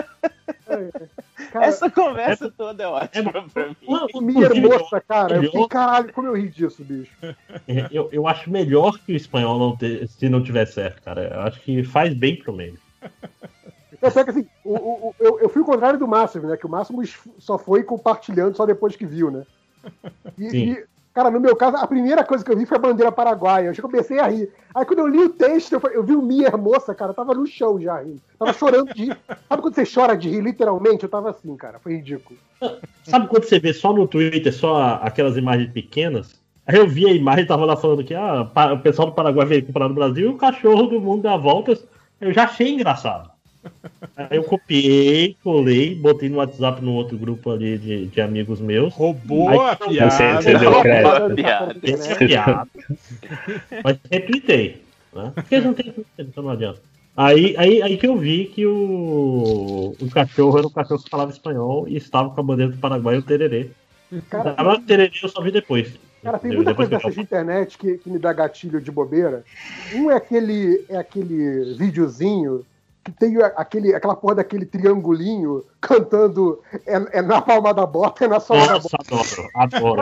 [1.51, 3.75] Cara, Essa conversa toda é ótima pra mim.
[4.21, 5.35] minha hermosa, cara.
[5.35, 7.11] Eu fiquei, caralho, como eu ri disso, bicho.
[7.67, 11.33] É, Eu, eu acho melhor que o espanhol não ter, se não tiver certo, cara.
[11.33, 12.77] Eu acho que faz bem pro meio.
[14.01, 16.57] É só que assim, o, o- eu, eu fui o contrário do Máximo, né?
[16.57, 17.01] Que o Máximo
[17.39, 19.43] só foi compartilhando só depois que viu, né?
[20.37, 20.71] E, Sim.
[20.73, 23.67] e, cara, no meu caso, a primeira coisa que eu vi foi a bandeira paraguaia.
[23.67, 24.51] Eu já comecei a rir.
[24.75, 27.47] Aí quando eu li o texto, eu, eu vi o minha hermosa, cara, tava no
[27.47, 28.21] chão já rindo.
[28.37, 29.17] Tava chorando de rir.
[29.47, 31.03] Sabe quando você chora de rir, literalmente?
[31.03, 31.79] Eu tava assim, cara.
[31.79, 32.37] Foi ridículo.
[33.03, 36.43] Sabe quando você vê só no Twitter só aquelas imagens pequenas?
[36.67, 39.45] Aí eu vi a imagem e tava lá falando que ah, o pessoal do Paraguai
[39.45, 41.85] veio comprar no Brasil e o cachorro do mundo dá voltas.
[42.19, 43.29] Eu já achei engraçado.
[44.15, 48.93] Aí eu copiei, colei, botei no WhatsApp no outro grupo ali de, de amigos meus.
[48.93, 50.11] Roubou Aí- a piada.
[50.11, 51.35] Você, você deu crédito.
[51.35, 51.75] Piada.
[51.83, 52.67] Essa é piada.
[53.83, 54.81] Mas retweetei.
[55.13, 55.31] Né?
[55.33, 56.81] Porque não tem Twitter, então não adianta.
[57.15, 61.31] Aí, aí, aí que eu vi que o, o cachorro era um cachorro que falava
[61.31, 63.69] espanhol e estava com a bandeira do Paraguai e o tererê.
[64.29, 65.97] Cara, Tava no tererê eu só vi depois.
[66.25, 69.43] Cara, tem muita depois coisa dessas de internet que, que me dá gatilho de bobeira.
[69.93, 72.65] Um é aquele, é aquele videozinho
[73.05, 78.27] que tem aquele, aquela porra daquele triangulinho cantando é, é na palma da bota, é
[78.27, 78.97] na sola da bota.
[78.99, 80.01] adoro, adoro.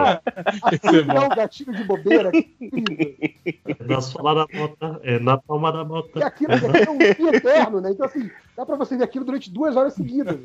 [0.64, 2.32] Aquilo dá um gatilho de bobeira.
[2.34, 3.84] é.
[3.86, 6.26] Na sola da bota, é na palma da E bota.
[6.26, 7.92] aquilo, aquilo é um fio eterno, né?
[7.92, 10.40] Então, assim, dá pra você ver aquilo durante duas horas seguidas.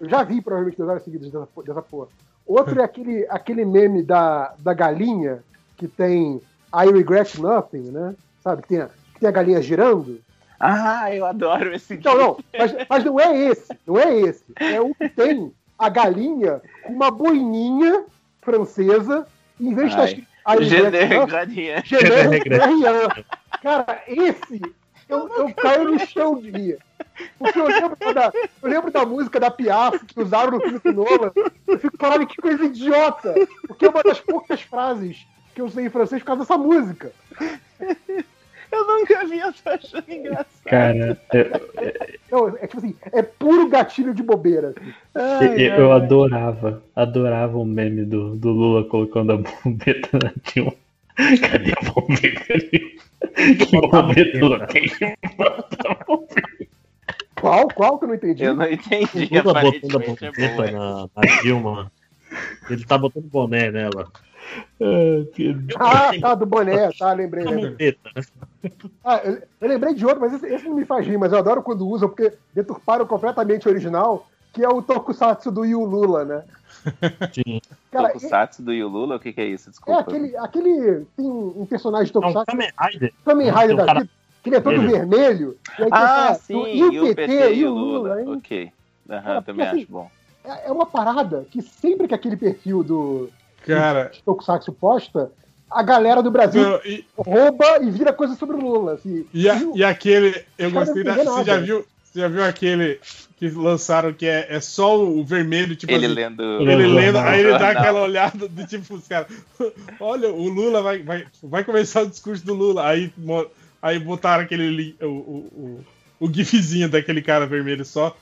[0.00, 2.08] Eu já vi, provavelmente, duas horas seguidas dessa, dessa porra.
[2.46, 5.44] Outro é aquele, aquele meme da, da galinha
[5.76, 6.40] que tem
[6.74, 8.14] I regret nothing, né?
[8.42, 8.62] Sabe?
[8.62, 10.18] Que tem a, que tem a galinha girando.
[10.60, 14.44] Ah, eu adoro esse Então, não, mas, mas não é esse, não é esse.
[14.56, 18.04] É o que tem a galinha com uma boininha
[18.42, 19.26] francesa,
[19.60, 20.08] em vez de estar Ai.
[20.08, 20.28] escrito.
[22.42, 23.08] Terrien.
[23.62, 24.60] Cara, esse
[25.08, 26.78] eu, eu caio no chão de rir.
[27.38, 30.92] Porque eu lembro, da, eu lembro da música da Piaf que usaram no filme do
[30.92, 31.32] Nolan.
[31.66, 33.34] Eu fico falando que coisa idiota.
[33.66, 37.12] Porque é uma das poucas frases que eu sei em francês por causa dessa música.
[38.70, 40.64] Eu nunca vi, eu tô achando engraçado.
[40.64, 41.46] Cara, eu,
[42.30, 44.74] Não, é tipo assim, é puro gatilho de bobeira.
[45.14, 45.46] assim.
[45.48, 46.00] Ai, eu, eu ai.
[46.00, 50.74] adorava, adorava o meme do, do Lula colocando a bombeta na Dilma.
[51.16, 52.98] Cadê a bombeta ali?
[53.56, 55.16] Que bombeta tem?
[57.40, 57.68] Qual?
[57.68, 58.44] Qual que eu não entendi?
[58.44, 61.92] Eu não entendi, O Lula botando a é bombeta na, na Dilma.
[62.68, 64.10] Ele tá botando boné nela.
[65.78, 67.96] Ah, tá, do boné, tá, lembrei, lembrei.
[68.62, 68.70] né?
[69.04, 71.38] Ah, eu, eu lembrei de outro, mas esse, esse não me faz rir, mas eu
[71.38, 76.24] adoro quando usam, porque deturparam completamente o original, que é o Tokusatsu do Yu Lula,
[76.24, 76.44] né?
[77.32, 77.60] Sim.
[77.90, 79.68] Cara, Tokusatsu do Yulula, o que, que é isso?
[79.68, 80.00] É Desculpa.
[80.00, 81.06] aquele, aquele.
[81.16, 83.12] Tem um um personagem de Não, Tokusatsu, Kamen Rider.
[83.24, 84.86] Kamen Rider Tem um da cara- vida, que ele é todo Ele.
[84.88, 85.56] vermelho.
[85.78, 88.20] E aí tem Ah, sim, e o e o PT e o Lula, Lula.
[88.22, 88.28] hein?
[88.38, 88.72] Ok.
[89.10, 90.10] Aham, Cara, também porque, acho bom.
[90.44, 93.30] É é uma parada que sempre que aquele perfil do
[93.66, 95.30] Cara, Tokusatsu posta,
[95.70, 98.94] a galera do Brasil Não, e, rouba e vira coisa sobre o Lula.
[98.94, 99.26] Assim.
[99.34, 100.42] e, a- e aquele.
[100.56, 101.14] Eu gostei da.
[101.14, 101.84] Você já viu?
[102.04, 102.98] Você já viu aquele
[103.36, 106.42] que lançaram que é, é só o vermelho, tipo Ele assim, lendo.
[106.62, 109.28] Ele lendo, aí ele dá aquela olhada do tipo, os caras,
[110.00, 112.86] olha, o Lula vai, vai, vai começar o discurso do Lula.
[112.88, 113.12] Aí,
[113.82, 115.80] aí botaram aquele o, o,
[116.20, 118.16] o, o gifzinho daquele cara vermelho só,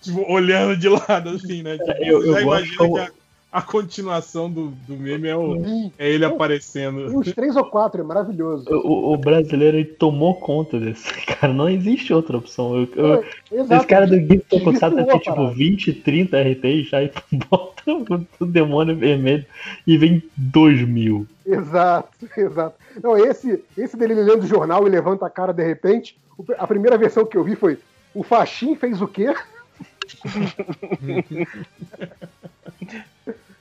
[0.00, 1.76] tipo, olhando de lado, assim, né?
[1.78, 3.10] Tipo, Eu- você eu já gosto imagina como- que a,
[3.54, 7.06] a continuação do, do meme é, o, é ele aparecendo.
[7.16, 8.68] uns três ou quatro, é maravilhoso.
[8.68, 11.04] O, o brasileiro ele tomou conta desse.
[11.24, 12.74] Cara, não existe outra opção.
[12.74, 13.24] Eu, eu,
[13.60, 13.74] Exato.
[13.74, 15.54] esse cara do GIF Tokusatsu tem tipo parada.
[15.54, 17.12] 20, 30 RTs já e
[17.48, 17.92] bota
[18.40, 19.46] o, demônio vermelho
[19.86, 21.24] e vem 2 mil.
[21.46, 22.74] Exato, exato.
[23.00, 26.18] Não, esse, esse dele lendo o jornal e levanta a cara de repente.
[26.58, 27.78] A primeira versão que eu vi foi:
[28.12, 29.32] o Faxin fez o quê?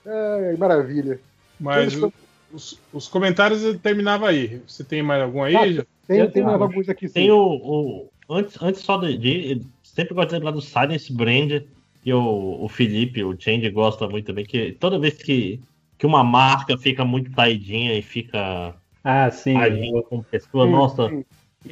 [0.06, 1.20] Ai, maravilha.
[1.60, 2.12] Mas o-
[2.54, 4.62] os, os comentários terminava aí.
[4.68, 5.56] Você tem mais algum aí?
[5.56, 7.14] Ah, Tem, Eu tem mais alguns aqui sim.
[7.14, 7.38] Tem o.
[7.40, 11.62] o- antes, antes só de, de- Sempre gosto de lembrar do Silence Brand.
[12.06, 14.44] E o, o Felipe, o Change, gosta muito também.
[14.44, 15.62] Que toda vez que,
[15.98, 19.56] que uma marca fica muito taidinha e fica Ah, sim.
[19.56, 21.10] agindo como pessoa, Sim, nossa.
[21.10, 21.24] sim.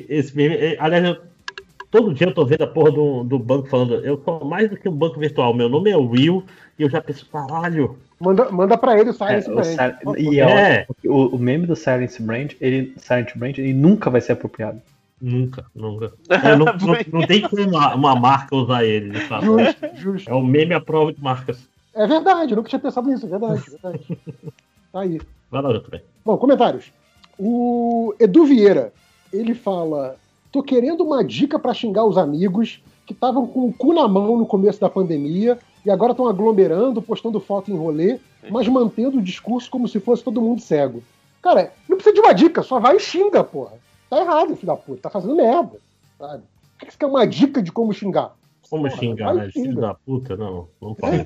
[0.08, 0.56] Esse meme.
[0.56, 1.22] é, Aliás, eu-
[1.90, 3.96] todo dia eu tô vendo a porra do, do banco falando.
[3.96, 5.54] Eu sou mais do que um banco virtual.
[5.54, 6.46] Meu nome é Will.
[6.80, 7.98] E eu já penso, caralho.
[8.22, 9.76] Manda, manda pra ele o É, Silence o Brand.
[9.76, 10.20] Favor.
[10.20, 10.88] e é É.
[11.06, 14.82] o, o meme do Silence Brand, ele, Silent Brand, ele nunca vai ser apropriado.
[15.22, 16.14] Nunca, nunca.
[16.30, 19.46] É, não, não, não tem como uma, uma marca usar ele, de fato.
[19.46, 20.30] Justo, justo.
[20.30, 21.68] É o meme à prova de marcas.
[21.94, 24.18] É verdade, eu nunca tinha pensado nisso, é verdade, é verdade.
[24.92, 25.22] Tá aí.
[25.50, 26.02] Vai lá, também.
[26.26, 26.92] Bom, comentários.
[27.40, 28.92] O Edu Vieira,
[29.32, 30.18] ele fala:
[30.52, 34.38] tô querendo uma dica pra xingar os amigos que estavam com o cu na mão
[34.38, 39.22] no começo da pandemia e agora estão aglomerando, postando foto em rolê, mas mantendo o
[39.22, 41.04] discurso como se fosse todo mundo cego.
[41.42, 43.74] Cara, não precisa de uma dica, só vai e xinga, porra.
[44.10, 45.80] Tá errado, filho da puta, tá fazendo merda,
[46.20, 46.44] sabe?
[46.78, 48.36] Por que você quer uma dica de como xingar?
[48.70, 49.50] Como Porra, xingar, né?
[49.52, 49.68] xinga.
[49.70, 50.68] Filho da puta, não.
[50.82, 51.26] Não pode.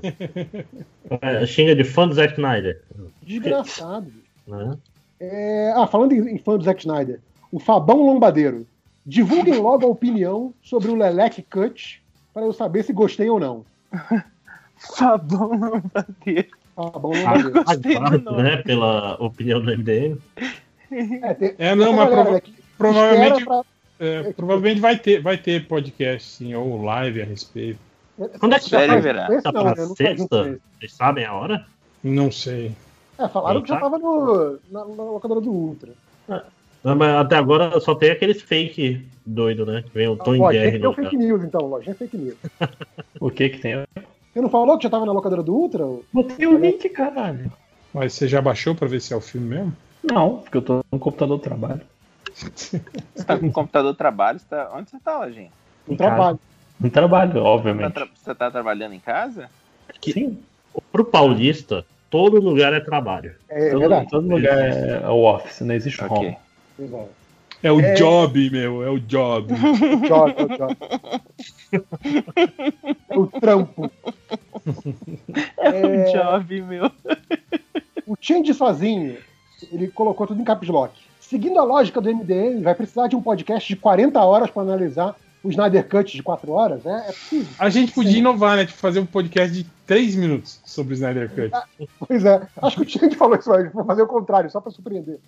[1.21, 2.81] É, xinga de fã do Zack Snyder.
[3.21, 4.11] Desgraçado.
[4.47, 4.77] Né?
[5.19, 7.19] É, Ah, falando em, em fã do Zack Snyder,
[7.51, 8.65] o Fabão Lombadeiro.
[9.05, 12.01] Divulguem logo a opinião sobre o Lelec Cut
[12.33, 13.63] para eu saber se gostei ou não.
[15.93, 16.47] Bater.
[16.75, 17.51] Fabão Ah, Lombadeiro.
[17.63, 18.57] Gostei do né?
[18.57, 20.17] Pela opinião do MDM.
[20.91, 23.63] É, tem- É, não, mas prova- que provavelmente, espera
[23.99, 27.79] é, provavelmente vai ter, vai ter podcast, sim, ou live a respeito.
[28.17, 29.41] pra- Quando é que Já faz- virar?
[29.41, 29.73] Tá pra né?
[29.77, 30.59] Não sexta?
[30.79, 31.65] Vocês sabem a hora?
[32.03, 32.73] Não sei.
[33.17, 33.85] É, falaram que já Eita.
[33.89, 35.91] tava no, na, na locadora do Ultra.
[36.83, 39.81] Não, mas até agora só tem aqueles fake doido, né?
[39.81, 41.61] Que vem o Tom Lojinha Jerry que deu no fake news, então.
[41.65, 42.35] Lojinha é fake news.
[43.19, 43.83] O que que tem?
[44.35, 45.85] Você não falou que já tava na locadora do Ultra?
[46.11, 47.49] Botei o link, caralho.
[47.93, 49.73] Mas você já baixou pra ver se é o filme mesmo?
[50.03, 51.79] Não, porque eu tô no computador do trabalho.
[53.15, 54.37] Você tá com o computador de trabalho?
[54.37, 54.69] Você tá...
[54.75, 55.49] Onde você tá, Lojinha?
[55.87, 56.09] No Em casa.
[56.09, 56.39] trabalho.
[56.81, 57.93] No trabalho, Você tá, obviamente.
[57.93, 59.49] tra- você tá trabalhando em casa?
[60.03, 60.37] Sim,
[60.91, 63.33] Pro paulista, todo lugar é trabalho.
[63.47, 64.09] É, todo, verdade.
[64.09, 66.27] todo lugar é o office, não existe Ok.
[66.27, 66.37] home.
[66.77, 67.09] Exato.
[67.65, 67.93] É o É.
[67.95, 69.51] job, meu, é o job.
[70.07, 70.77] Joga, joga.
[73.09, 73.91] É o trampo.
[75.57, 76.11] É um É.
[76.11, 76.91] job, meu.
[78.05, 79.17] O Change sozinho,
[79.71, 80.93] ele colocou tudo em caps lock.
[81.19, 85.15] Seguindo a lógica do MDM, vai precisar de um podcast de 40 horas para analisar
[85.45, 86.85] o Snyder Cut de 4 horas?
[86.85, 87.47] É, é possível.
[87.59, 88.65] A gente podia inovar, né?
[88.65, 91.87] Tipo, fazer um podcast de 3 minutos sobre o Snyder Cut.
[91.99, 94.71] Pois é, acho que o Change falou isso hoje, vou fazer o contrário, só para
[94.71, 95.19] surpreender.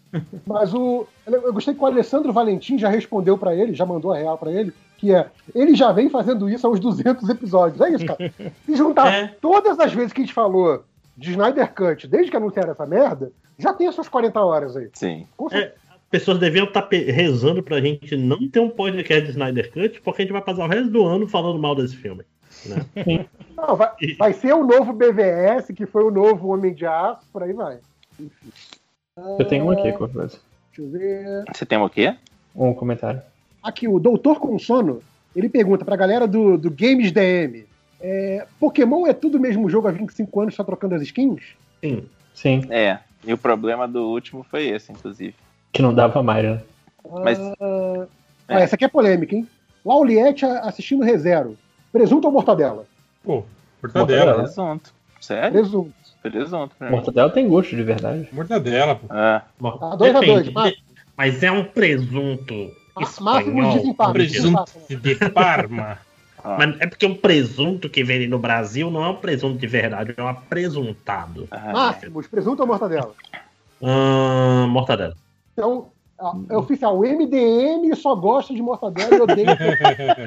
[0.45, 4.17] Mas o, eu gostei que o Alessandro Valentim já respondeu para ele, já mandou a
[4.17, 7.79] real para ele, que é, ele já vem fazendo isso há uns 200 episódios.
[7.81, 8.33] É isso, cara.
[8.65, 9.27] Se juntar É.
[9.39, 10.83] todas as vezes que a gente falou
[11.15, 14.89] de Snyder Cut, desde que anunciaram essa merda, já tem essas 40 horas aí.
[14.93, 15.25] Sim.
[15.35, 15.86] Com certeza.
[16.09, 20.25] Pessoas deviam estar rezando pra gente não ter um podcast de Snyder Cut, porque a
[20.25, 22.23] gente vai passar o resto do ano falando mal desse filme.
[22.65, 23.25] Né?
[23.55, 27.43] Não, vai, vai ser o novo BVS, que foi o novo Homem de Aço, por
[27.43, 27.79] aí vai.
[28.19, 28.49] Enfim.
[29.39, 30.39] Eu tenho um aqui, qualquer coisa.
[30.75, 31.43] Deixa eu ver.
[31.53, 32.15] Você tem o quê?
[32.55, 33.21] Um comentário.
[33.61, 35.01] Aqui, o Doutor com Sono,
[35.35, 37.65] ele pergunta pra galera do, do Games DM:
[37.99, 41.43] é, Pokémon é tudo o mesmo jogo há 25 anos, só trocando as skins?
[41.83, 42.07] Sim.
[42.33, 42.99] Sim, É.
[43.25, 45.33] E o problema do último foi esse, inclusive.
[45.71, 46.61] Que não dava mais, né?
[47.23, 48.07] Mas- Ah,
[48.49, 48.55] É.
[48.55, 49.47] ah, essa aqui é polêmica, hein?
[49.85, 51.57] Lauliette assistindo ReZero.
[51.91, 52.85] Presunto ou mortadela?
[53.23, 53.43] Pô,
[53.81, 54.37] mortadela.
[54.37, 54.43] né?
[54.43, 54.93] Presunto.
[55.21, 55.51] Sério?
[55.51, 55.93] Presunto.
[56.21, 56.95] Presunto pra mim.
[56.95, 58.27] Mortadela tem gosto de verdade.
[58.31, 59.05] Mortadela, pô.
[59.09, 59.43] Ah,
[59.79, 60.75] Tá dois a dois, Depende, mas-
[61.15, 62.53] Mas é um presunto
[62.95, 63.29] Máximo
[63.61, 63.77] espanhol.
[63.85, 64.13] empate.
[64.13, 64.71] Presunto.
[64.89, 65.97] De Parma.
[66.43, 69.65] ah, Mas é porque um presunto que vende no Brasil não é um presunto de
[69.67, 71.47] verdade, é um apresuntado.
[71.49, 73.13] ah, Máximos, presunto ou mortadela?
[73.81, 75.15] Ahn, mortadela.
[75.57, 75.89] Então,
[76.49, 76.99] é oficial.
[76.99, 79.57] O MDM só gosta de mortadela e odeia.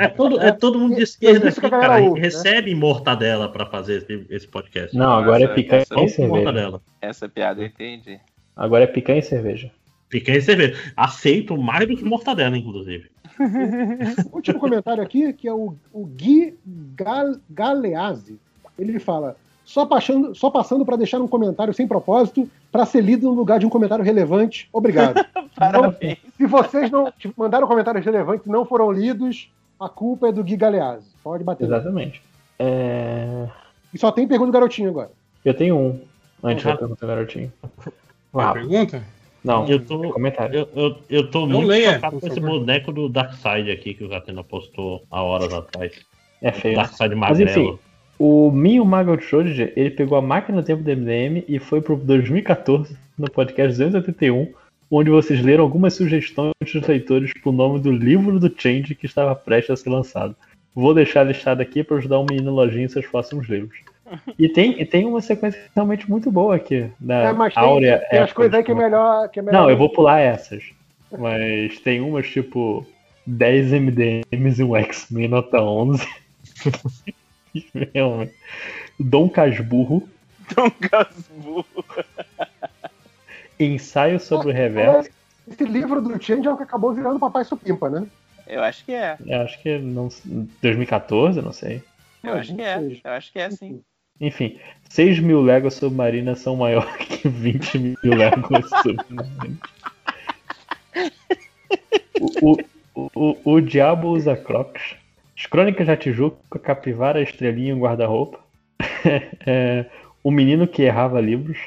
[0.01, 2.01] É todo, é todo mundo de É esquerda que aqui, cara.
[2.03, 2.27] Ouve, né?
[2.27, 4.97] recebe mortadela pra fazer esse, esse podcast.
[4.97, 6.29] Não, agora é Nossa, picanha essa- e cerveja.
[6.35, 6.83] mortadela.
[7.01, 8.19] Essa piada eu entendi.
[8.57, 9.71] Agora é picanha e cerveja.
[10.09, 10.93] Picanha e cerveja.
[10.97, 13.09] Aceito mais do que mortadela, inclusive.
[14.33, 16.59] Último comentário aqui, que é o, o Gui
[16.97, 18.39] Gal, Galeazzi.
[18.79, 19.37] Ele fala:
[19.71, 23.61] só passando, só passando para deixar um comentário sem propósito, para ser lido no lugar
[23.61, 24.69] de um comentário relevante.
[24.73, 25.25] Obrigado.
[25.55, 26.19] Parabéns.
[26.37, 30.57] Se vocês não mandaram comentários relevantes e não foram lidos, a culpa é do Gui
[30.57, 31.07] Galeazzi.
[31.23, 31.65] Pode bater.
[31.67, 32.21] Exatamente.
[32.59, 33.47] É,
[33.95, 35.11] E só tem pergunta do garotinho agora.
[35.45, 36.01] Eu tenho um.
[36.43, 36.71] Antes Uhum.
[36.73, 37.53] da pergunta, garotinho.
[38.33, 39.03] Uma Ah, pergunta?
[39.45, 40.55] não, Eu tô, comentário.
[40.61, 44.03] eu, eu, eu tô Não muito leia, chocado com esse boneco do Darkseid aqui que
[44.05, 45.93] o Gatena postou há horas atrás.
[46.43, 46.77] É feio.
[46.77, 46.83] né?
[46.83, 47.51] Darkseid Mas magrelo.
[47.75, 47.79] enfim,
[48.21, 51.97] o Minho Magal Schrödinger, ele pegou a máquina do tempo do MDM e foi pro
[51.97, 54.53] 2014, no podcast 281,
[54.91, 59.35] onde vocês leram algumas sugestões dos leitores pro nome do livro do Change que estava
[59.35, 60.37] prestes a ser lançado.
[60.75, 63.79] Vou deixar listado aqui para ajudar o menino lojinha em seus próximos livros.
[64.39, 66.91] E tem, e tem uma sequência realmente muito boa aqui.
[67.01, 69.31] Da É, mas tem, Áurea tem as coisas aí que é melhor.
[69.31, 70.63] Que é melhor não, eu vou pular essas.
[71.19, 72.87] Mas tem umas tipo
[73.27, 76.07] 10 MDMs e um X-Men nota 11.
[77.95, 78.35] Realmente.
[78.99, 80.09] Dom Casburro.
[80.55, 81.67] Dom Casburro.
[83.59, 85.11] Ensaio sobre o reverso.
[85.51, 88.07] Esse livro do Change é o que acabou virando Papai Supimpa, né?
[88.47, 89.17] Eu acho que é.
[89.25, 90.09] Eu Acho que não,
[90.63, 91.83] 2014, não sei.
[92.23, 93.01] Eu acho que é.
[93.05, 93.83] Eu acho que é sim.
[94.21, 94.59] Enfim,
[94.91, 99.59] 6 mil léguas submarinas são maior que 20 mil léguas submarinas.
[102.21, 102.53] O,
[102.95, 105.00] o, o, o diabo usa crocs.
[105.41, 108.39] As crônicas da Tijuca, capivara, estrelinha e um guarda-roupa.
[109.47, 109.87] É,
[110.23, 111.59] o menino que errava livros.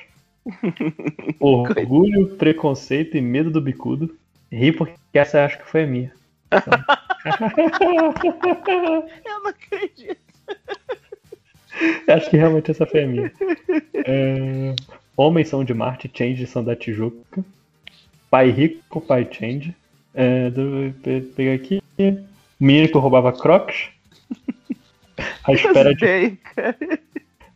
[1.39, 4.15] Orgulho, preconceito e medo do bicudo.
[4.51, 6.11] Ri porque essa acho que foi a minha.
[9.25, 10.21] Eu não acredito.
[12.07, 13.31] Acho que realmente essa foi a minha.
[14.05, 14.75] É,
[15.17, 17.43] Homens são de Marte, Change são da Tijuca.
[18.29, 19.75] Pai rico, pai Change.
[20.13, 20.93] É, do,
[21.35, 21.81] pegar aqui.
[22.63, 23.89] O menino que roubava Crocs.
[25.43, 26.37] A espera de.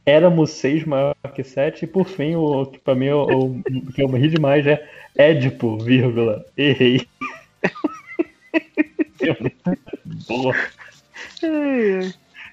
[0.06, 1.86] Éramos seis maior que sete.
[1.86, 5.78] E por fim, o que pra mim o, o que eu ri demais é Édipo,
[5.78, 6.46] vírgula.
[6.58, 7.08] Errei.
[10.28, 10.54] Boa.
[10.54, 10.56] O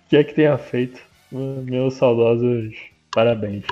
[0.08, 1.00] que é que tenha feito?
[1.32, 2.72] Meus saudosos
[3.10, 3.64] parabéns.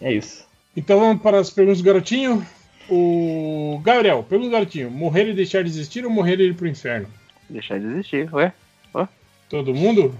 [0.00, 0.46] É isso.
[0.76, 2.46] Então vamos para as perguntas do garotinho.
[2.88, 6.68] O Gabriel, pergunta do garotinho: morrer e deixar de existir ou morrer e ir pro
[6.68, 7.08] inferno?
[7.48, 8.52] Deixar de existir, ué?
[9.48, 10.12] Todo mundo?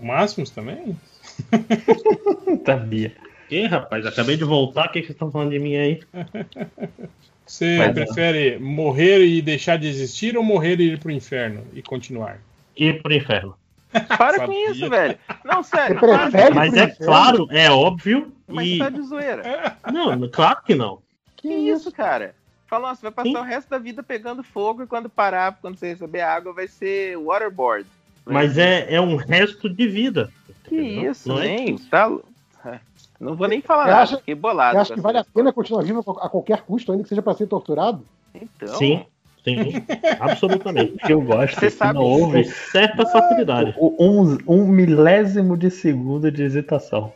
[0.00, 0.98] O Máximos também?
[2.66, 3.14] Sabia.
[3.48, 4.04] Que, rapaz?
[4.04, 4.86] Acabei de voltar.
[4.86, 6.00] O que que vocês estão falando de mim aí?
[7.46, 11.82] Você Mas, prefere morrer e deixar de existir ou morrer e ir pro inferno e
[11.82, 12.38] continuar?
[12.74, 13.54] Ir pro inferno.
[13.92, 14.46] Para Sabia.
[14.46, 15.18] com isso, velho.
[15.44, 16.00] Não, sério.
[16.54, 17.04] Mas é inferno?
[17.04, 18.32] claro, é óbvio.
[18.48, 18.78] Mas E...
[18.78, 19.76] tá de zoeira.
[19.92, 21.00] Não, claro que não.
[21.36, 22.34] Que isso, cara?
[22.74, 23.36] Fala, nossa, vai passar Sim.
[23.36, 27.16] o resto da vida pegando fogo e quando parar, quando você receber água, vai ser
[27.18, 27.86] waterboard.
[28.26, 30.28] Mas é, é um resto de vida.
[30.64, 31.12] Que entendeu?
[31.12, 31.78] isso, Não é nem.
[31.78, 32.10] Tá...
[33.20, 34.72] Não vou nem falar Você nada, acha- fiquei bolado.
[34.72, 37.22] Você acha com que vale a pena continuar vivo a qualquer custo, ainda que seja
[37.22, 38.04] para ser torturado?
[38.34, 39.04] Então, Sim,
[39.44, 39.84] sim,
[40.18, 40.96] absolutamente.
[41.08, 43.72] Eu gosto Você é que sabe- não houve certa facilidade.
[43.78, 47.12] o- um, um milésimo de segundo de hesitação.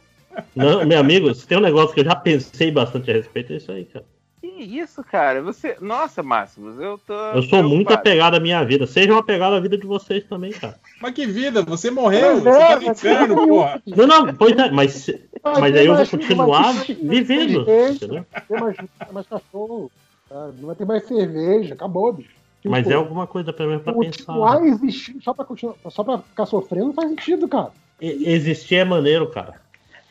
[0.55, 3.57] Não, meu amigo, se tem um negócio que eu já pensei bastante a respeito, é
[3.57, 4.05] isso aí, cara.
[4.41, 5.43] Que isso, cara?
[5.43, 5.77] Você.
[5.81, 7.13] Nossa, Máximos, eu tô.
[7.13, 7.95] Eu sou muito preocupado.
[7.95, 8.87] apegado à minha vida.
[8.87, 10.79] Seja um apegado à vida de vocês também, cara.
[11.01, 13.83] Mas que vida, você morreu, você tá inferno, porra.
[13.87, 15.11] Não, não, pois é, mas,
[15.45, 16.73] mas aí eu vou continuar
[17.03, 17.65] vivendo.
[17.65, 18.07] cerveja?
[18.49, 19.91] Não vai ter mais, cachorro,
[20.31, 22.31] não vai ter mais cerveja, acabou, bicho.
[22.61, 24.67] Tipo, Mas é alguma coisa pelo menos pra continuar pensar.
[24.85, 27.71] existindo só pra, continuar, só pra ficar sofrendo não faz sentido, cara.
[28.01, 29.61] E- Existir é maneiro, cara.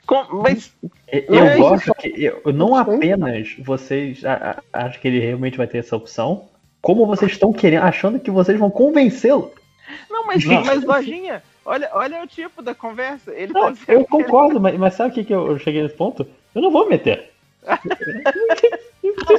[0.07, 0.71] Com- Mas
[1.07, 5.67] Eu é gosto que eu, não apenas vocês a- a- acham que ele realmente vai
[5.67, 6.47] ter essa opção,
[6.81, 9.51] como vocês estão querendo, achando que vocês vão convencê-lo.
[10.09, 10.63] Não, mas, Não.
[10.65, 13.33] mas lojinha, olha, olha o tipo da conversa.
[13.33, 15.95] Ele Não, tá eu concordo, mas, mas sabe o que, que eu eu cheguei nesse
[15.95, 16.25] ponto?
[16.55, 17.29] Eu não vou meter.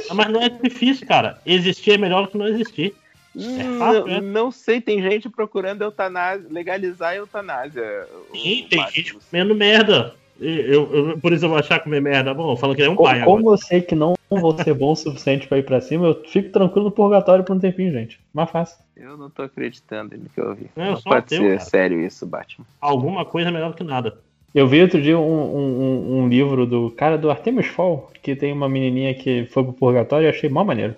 [0.09, 1.39] Ah, Mas não é difícil, cara.
[1.45, 2.93] Existir é melhor do que não existir.
[3.35, 4.21] Hum, fácil, não, né?
[4.21, 8.07] não sei, tem gente procurando eutanásia, legalizar a eutanásia.
[8.33, 10.15] Sim, tem gente comendo merda.
[10.39, 12.95] Eu, eu- por isso eu vou achar comer merda bom, falando que ele é um
[12.95, 13.37] Como, pai agora.
[13.37, 16.23] como eu sei que não vou ser bom o suficiente pra ir pra cima, eu
[16.27, 18.19] fico tranquilo no purgatório por um tempinho, gente.
[18.33, 18.77] Mais fácil.
[18.95, 20.67] Eu não tô acreditando no que eu ouvi.
[20.75, 21.69] É, eu não pode ateu, ser cara.
[21.69, 22.65] sério isso, Batman.
[22.79, 24.17] Alguma coisa é melhor do que nada.
[24.53, 28.35] Eu vi outro dia um, um, um- um livro do cara do Artemis Fall, que
[28.35, 30.95] tem uma menininha que foi pro purgatório e eu achei mó maneiro.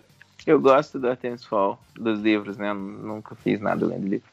[0.47, 2.69] Eu gosto do Artemis Fall, dos livros, né?
[2.71, 4.25] Eu Nunca fiz nada lendo livro.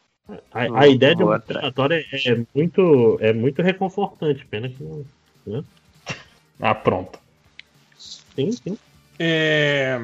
[0.53, 1.61] A, a ideia de vou um atrás.
[1.61, 5.05] purgatório é, é muito, é muito reconfortante, pena que não.
[5.47, 5.65] Né?
[6.61, 7.19] Ah, pronto.
[7.97, 8.79] Sim, sim.
[9.19, 9.99] É...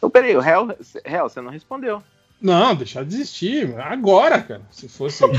[0.00, 2.02] Ô, peraí, o Hell, Hell, você não respondeu.
[2.40, 3.78] Não, deixar de desistir.
[3.80, 4.62] Agora, cara.
[4.70, 5.22] Se fosse.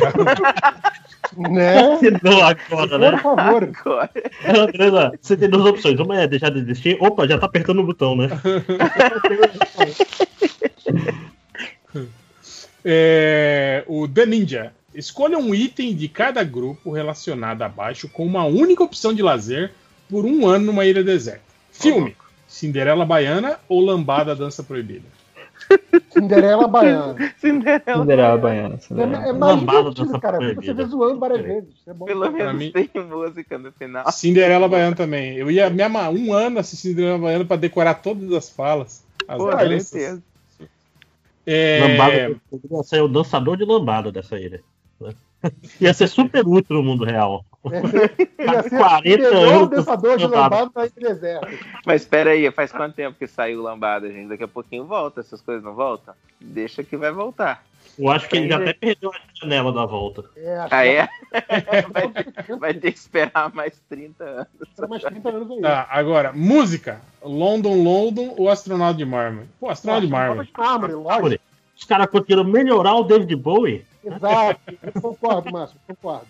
[1.36, 1.98] Né?
[1.98, 3.12] Se não agora, né?
[3.12, 3.70] Por favor.
[4.44, 5.12] Agora.
[5.20, 6.00] Você tem duas opções.
[6.00, 6.98] Uma é deixar de desistir.
[7.02, 8.30] Opa, já tá apertando o botão, né?
[12.88, 14.72] É, o The Ninja.
[14.94, 19.72] Escolha um item de cada grupo relacionado abaixo com uma única opção de lazer
[20.10, 21.42] por um ano numa ilha deserta.
[21.72, 22.16] Filme:
[22.48, 25.04] Cinderela Baiana ou Lambada Dança Proibida?
[26.14, 27.34] Cinderela Baiana.
[27.40, 28.02] Cinderela.
[28.02, 28.76] Cinderela Baiana.
[28.76, 29.18] É, Cinderela.
[29.28, 30.38] é mais Lambada divertido, cara.
[30.38, 30.74] Você proibida.
[30.76, 31.70] vê zoando várias vezes.
[31.88, 32.06] É bom.
[32.06, 34.10] Pelo menos mim- tem música no final.
[34.12, 35.36] Cinderela Baiana também.
[35.36, 39.04] Eu ia me amar um ano assistir Cinderela Baiana pra decorar todas as falas.
[39.28, 39.88] As Pô, danças.
[39.90, 40.24] certeza.
[41.46, 44.62] É, Lambada poderia ser o dançador de lambada dessa ilha.
[45.00, 45.14] né?
[45.80, 47.46] Ia ser super útil no mundo real.
[47.66, 50.56] Ia ser 40 o melhor anos dançador de lambada.
[50.56, 51.50] lambada na ilha deserta.
[51.86, 54.28] Mas espera aí, faz quanto tempo que saiu Lambada, gente?
[54.30, 56.14] Daqui a pouquinho volta, essas coisas não voltam?
[56.40, 57.64] Deixa que vai voltar.
[57.98, 60.26] Eu acho que ele já até perdeu a janela da volta.
[60.36, 61.10] É, acho Ah, que é?
[61.92, 64.48] vai, ter, vai ter que esperar mais 30 anos.
[64.90, 65.62] mais 30 anos aí.
[65.62, 67.02] Tá, agora, música.
[67.24, 69.48] London, London ou Astronauta de Mármore?
[69.60, 70.50] Pô, Astronauta de Mármore.
[70.58, 71.44] Mármore, lógico.
[71.78, 73.86] Os caras conseguiram melhorar o David Bowie.
[74.04, 74.60] Exato.
[74.84, 75.78] Eu concordo, Márcio.
[75.88, 76.28] Concordo.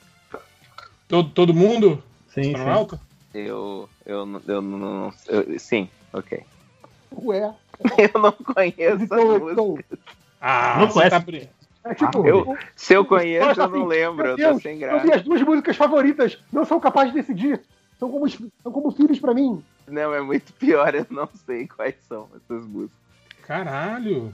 [1.07, 2.01] Todo, todo mundo?
[2.29, 2.53] Sim, sim.
[2.55, 2.99] Astronauta?
[3.33, 5.13] Eu, eu, não- eu não.
[5.27, 6.41] eu- sim, ok.
[7.23, 7.53] Ué.
[7.97, 9.85] Eu não conheço a Então, música.
[10.41, 11.09] Ah, Não você conhece?
[11.11, 11.49] tá brin-
[11.83, 15.03] é tipo, Eu- Se eu conheço, eu não assim, lembro, meu eu tô sem graça.
[15.05, 16.37] vi as duas músicas favoritas.
[16.51, 17.61] Não são capazes de decidir.
[17.99, 19.63] São como, são como filhos pra mim.
[19.87, 22.97] Não, é muito pior, eu não sei quais são essas músicas.
[23.43, 24.33] Caralho.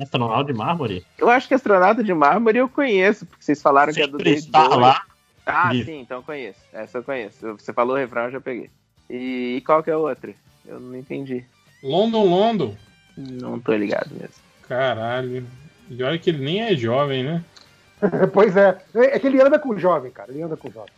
[0.00, 1.06] Astronauta de mármore.
[1.18, 4.24] Eu acho que Astronauta de Mármore eu conheço, porque vocês falaram que é do Sempre
[4.34, 4.80] David Bowie.
[4.80, 5.02] lá.
[5.46, 5.84] Ah, Isso.
[5.86, 6.58] sim, então eu conheço.
[6.72, 7.52] Essa eu conheço.
[7.58, 8.70] Você falou o refrão, eu já peguei.
[9.10, 10.32] E, e qual que é a outra?
[10.66, 11.44] Eu não entendi.
[11.82, 12.76] London, London.
[13.16, 14.34] Não tô ligado mesmo.
[14.68, 15.46] Caralho.
[15.90, 17.44] E olha que ele nem é jovem, né?
[18.32, 18.78] pois é.
[18.94, 20.30] É que ele anda com o jovem, cara.
[20.32, 20.92] Ele anda com o jovem.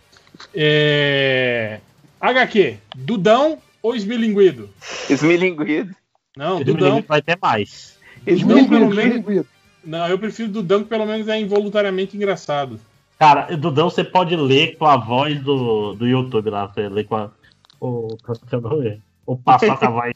[0.54, 1.80] É...
[2.20, 2.78] HQ.
[2.94, 4.68] Dudão ou Esmilinguido?
[5.08, 5.94] Esmilinguido.
[6.36, 7.02] Não, Dudão.
[7.06, 7.98] vai ter mais.
[8.24, 8.98] Dudão, pelo Esmilinguido, menos.
[8.98, 9.46] esmilinguido.
[9.84, 12.80] Não, eu prefiro Dudão, que pelo menos é involuntariamente engraçado.
[13.18, 16.66] Cara, Dudão, você pode ler com a voz do, do YouTube lá.
[16.66, 17.30] Você lê com a.
[17.80, 18.16] O,
[18.50, 19.00] é o?
[19.26, 20.12] O passo com a voz.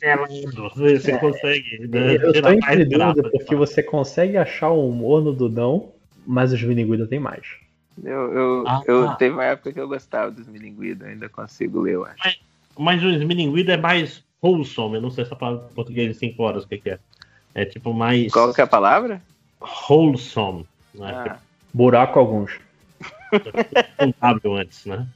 [0.00, 0.70] É lindo.
[0.70, 1.86] Você, você consegue.
[1.88, 5.92] né, Eu tô em dúvida porque você consegue achar o humor no Dudão,
[6.26, 7.46] mas os Viniguida tem mais.
[8.02, 9.14] Eu, eu, Ah, eu ah.
[9.16, 12.38] teve uma época que eu gostava do Esmilinguido, ainda consigo ler, eu acho.
[12.78, 14.96] Mas o Smilinguido é mais wholesome.
[14.96, 16.98] Eu não sei essa palavra em português de 5 horas o que, que é.
[17.54, 19.22] É tipo mais Qual que é a palavra?
[19.88, 20.66] wholesome.
[20.94, 21.10] Né?
[21.10, 21.38] Ah,
[21.72, 22.58] Buraco alguns.
[23.96, 25.06] Com W antes, né?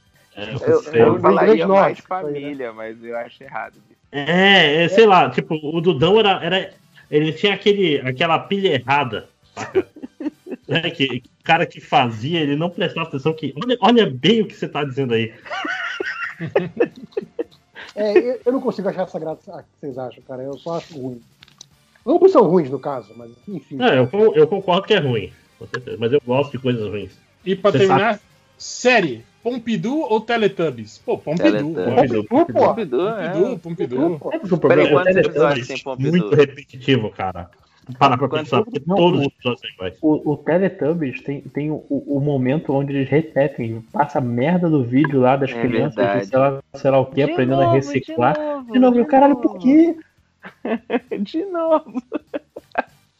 [0.47, 2.03] Eu, você- eu falaria mais né?
[2.07, 3.75] família, mas eu acho errado.
[4.11, 6.73] É, é, sei lá, tipo, o Dudão era, era.
[7.09, 9.87] Ele tinha aquele, aquela pilha errada, saca?
[10.67, 13.53] É, que, o cara que fazia, ele não prestava atenção que.
[13.61, 15.33] Olha, olha bem o que você tá dizendo aí.
[17.95, 20.43] É, eu- eu não consigo achar essa graça que vocês acham, cara.
[20.43, 21.21] Eu só acho ruim.
[22.05, 23.75] Ambos são ruins, no caso, mas enfim.
[23.75, 27.11] Não, eu, eu concordo que é ruim, com certeza, mas eu gosto de coisas ruins.
[27.45, 28.19] E pra Você terminar,
[28.57, 29.25] série.
[29.43, 30.97] Pompidou ou Teletubbies?
[30.99, 31.51] Pô, Pompidou.
[31.51, 31.85] Teletubbies.
[31.95, 32.67] Pompidou, Pompidou, pô.
[32.69, 33.57] Pompidou, é.
[33.57, 34.19] Pompidou.
[34.19, 36.11] Pô, É o Peraí, problema é quantos Teletubbies- episódios tem Pompidou?
[36.11, 37.49] Muito repetitivo, cara.
[37.97, 39.97] Para pra Quanto- pensar, porque Não, todos o- os episódios são iguais.
[40.01, 44.83] O, o Teletubbies tem, tem o, o momento onde eles repetem, passa a merda do
[44.83, 46.27] vídeo lá das É crianças, verdade.
[46.27, 48.33] sei lá, sei lá o que, De aprendendo a novo, reciclar.
[48.35, 49.95] De novo, De novo, eu, caralho, por quê?
[51.19, 52.01] De novo.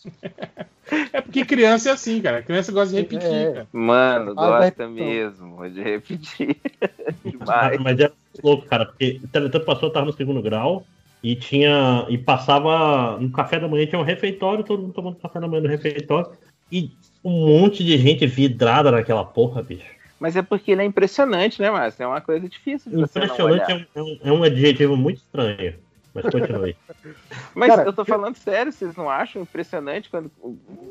[1.14, 2.42] É porque criança é assim, cara.
[2.42, 3.52] Criança gosta de repetir, É.
[3.52, 3.68] cara.
[3.72, 4.90] Mano, Ah, gosta então.
[4.92, 6.58] mesmo de repetir.
[7.26, 7.80] Demais.
[7.80, 8.12] mas era
[8.44, 10.86] louco, cara, porque o Teletubbies passou, tava no segundo grau
[11.24, 12.06] e tinha.
[12.10, 13.18] E passava.
[13.20, 16.32] No café da manhã tinha um refeitório, todo mundo tomando café da manhã no refeitório.
[16.72, 16.92] E
[17.24, 19.86] um monte de gente vidrada naquela porra, bicho.
[20.20, 22.04] Mas é porque ele é impressionante, né, Márcio?
[22.04, 23.80] É uma coisa difícil de você não Impressionante olhar.
[23.82, 25.74] é é um- é um adjetivo muito estranho.
[26.14, 26.76] Mas continue.
[27.56, 30.32] Mas Cara, eu tô falando sério, vocês não acham impressionante quando.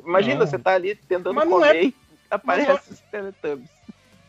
[0.05, 0.47] Imagina, Não.
[0.47, 1.95] você tá ali tentando Mas não comer é- e
[2.31, 3.71] aparece os Teletubbies.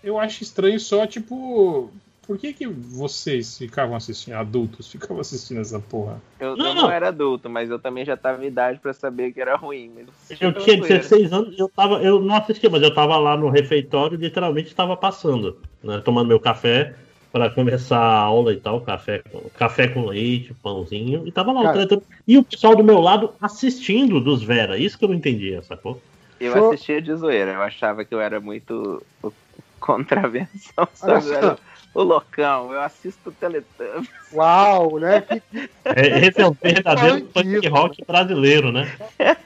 [0.03, 1.91] Eu acho estranho só, tipo,
[2.25, 6.19] por que, que vocês ficavam assistindo, adultos, ficavam assistindo essa porra?
[6.39, 9.31] Eu, Não, eu não, era adulto, mas eu também já tava em idade pra saber
[9.31, 9.91] que era ruim.
[9.95, 10.97] Mas Eu tinha zoeira.
[10.99, 14.97] 16 anos, eu tava, eu não assistia, mas eu tava lá no refeitório, literalmente estava
[14.97, 16.95] passando, né, tomando meu café
[17.31, 21.61] para começar a aula e tal, café com, café com leite, pãozinho, e tava lá
[21.61, 21.77] o Cara.
[21.77, 22.03] tretando.
[22.27, 26.01] E o pessoal do meu lado assistindo dos Vera, isso que eu não entendia, sacou?
[26.39, 26.67] Eu Show.
[26.73, 29.31] assistia de zoeira, eu achava que eu era muito o-
[29.79, 31.31] contravenção, sabe?
[31.33, 31.57] era
[31.93, 34.09] o loucão, eu assisto Teletubbies.
[34.33, 35.23] Uau, né?
[35.83, 38.89] É, esse é o verdadeiro punk rock brasileiro, né?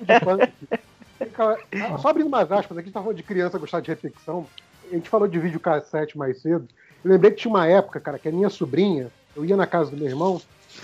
[0.02, 0.52] de punk.
[1.34, 1.58] Cara,
[1.98, 4.48] Só abrindo umas aspas aqui, a gente tá falando de criança gostar de reflexão.
[4.92, 6.68] A gente falou de vídeo cassete mais cedo.
[7.06, 9.92] Eu lembrei que tinha uma época, cara, que a minha sobrinha, eu ia na casa
[9.92, 10.42] do meu irmão,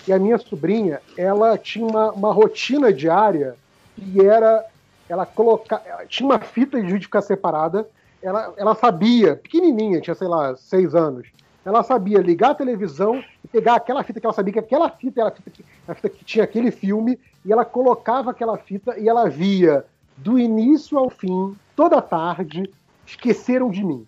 [0.07, 3.55] e a minha sobrinha, ela tinha uma, uma rotina diária
[3.95, 4.63] que era
[5.09, 5.81] ela colocar.
[6.07, 7.89] Tinha uma fita de vídeo ficar separada.
[8.21, 11.27] Ela, ela sabia, pequenininha, tinha, sei lá, seis anos.
[11.65, 15.21] Ela sabia ligar a televisão e pegar aquela fita que ela sabia que aquela fita
[15.21, 18.95] era a fita que, a fita que tinha aquele filme, e ela colocava aquela fita
[18.99, 19.83] e ela via
[20.15, 22.71] do início ao fim, toda tarde,
[23.07, 24.05] esqueceram de mim.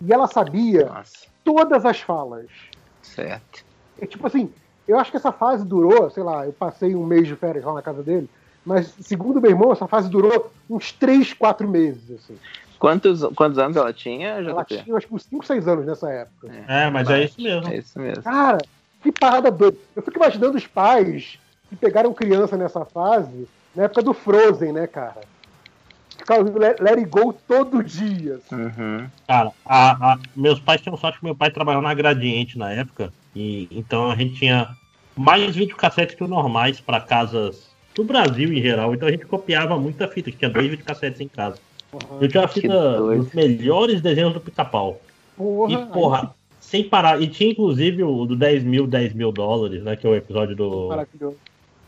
[0.00, 2.46] E ela sabia Nossa, todas as falas.
[3.00, 3.64] certo.
[3.98, 4.52] É tipo assim,
[4.86, 7.72] eu acho que essa fase durou, sei lá, eu passei um mês de férias lá
[7.72, 8.28] na casa dele,
[8.64, 12.36] mas segundo meu irmão, essa fase durou uns 3, 4 meses, assim.
[12.78, 16.50] Quantos, quantos anos ela tinha, Ela tinha acho que uns 5, 6 anos nessa época.
[16.68, 17.68] É, mas é isso mesmo.
[17.68, 18.22] É isso mesmo.
[18.22, 18.58] Cara,
[19.02, 19.78] que parada doida.
[19.94, 21.38] Eu fico imaginando os pais
[21.70, 25.20] que pegaram criança nessa fase, na época do Frozen, né, cara?
[26.26, 28.34] Ficavam ouvindo Let, It Go todo dia.
[28.34, 28.54] assim.
[28.56, 29.06] Uhum.
[29.28, 33.12] Cara, a- a- meus pais tinham sorte que meu pai trabalhava na Gradiente na época,
[33.34, 34.68] e então a gente tinha
[35.16, 39.78] mais videocassetes que o normais para casas do Brasil em geral, então a gente copiava
[39.78, 41.58] muita fita, que tinha dois videocassetes em casa.
[42.20, 45.00] Eu tinha a fita dos melhores desenhos do pica-pau.
[45.36, 47.22] Porra, E, porra, sem parar.
[47.22, 49.94] E tinha inclusive o do 10 mil, 10 mil dólares, né?
[49.94, 51.36] Que é o episódio do, maravilhoso.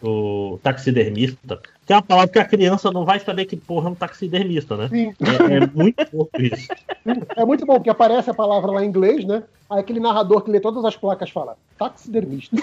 [0.01, 1.61] do taxidermista.
[1.89, 4.89] Tem uma palavra que a criança não vai saber que porra é um taxidermista, né?
[4.91, 5.15] Sim,
[5.49, 6.69] É, é muito pouco isso.
[7.35, 9.43] é muito bom, porque aparece a palavra lá em inglês, né?
[9.71, 12.55] Aí aquele narrador que lê todas as placas fala, taxidermista.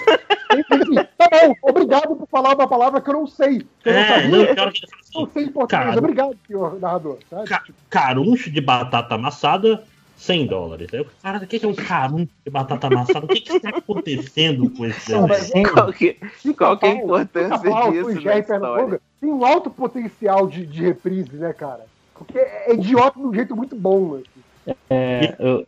[1.18, 3.58] Tá bom, obrigado por falar uma palavra que eu não sei.
[3.82, 5.96] Que eu não É, sabia, não, pior que ele fala eu assim, sei português.
[5.96, 7.18] Obrigado, senhor narrador.
[7.28, 7.48] Sabe?
[7.48, 9.82] Ca- caruncho de batata amassada,
[10.16, 10.88] 100 dólares.
[10.92, 13.26] Aí eu, cara, o que é um caruncho de batata amassada?
[13.26, 15.72] O que que está acontecendo com esse desenho?
[15.72, 16.16] Qual que,
[16.56, 17.58] qual que é a importância
[17.92, 19.00] disso e na história?
[19.20, 21.84] Tem um alto potencial de, de reprise, né, cara?
[22.14, 24.16] Porque é idiota de um jeito muito bom.
[24.16, 24.74] Assim.
[24.88, 25.66] É, eu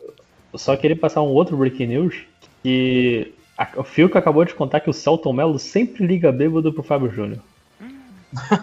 [0.54, 2.16] só queria passar um outro breaking news
[2.62, 6.82] que a- o Fiuk acabou de contar que o Celton Mello sempre liga bêbado pro
[6.82, 7.40] Fábio Júnior.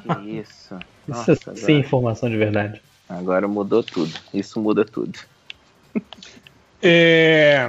[0.01, 0.75] Que isso.
[1.07, 2.81] Isso Nossa, é sem informação de verdade.
[3.07, 4.11] agora mudou tudo.
[4.33, 5.17] Isso muda tudo.
[6.87, 7.67] É,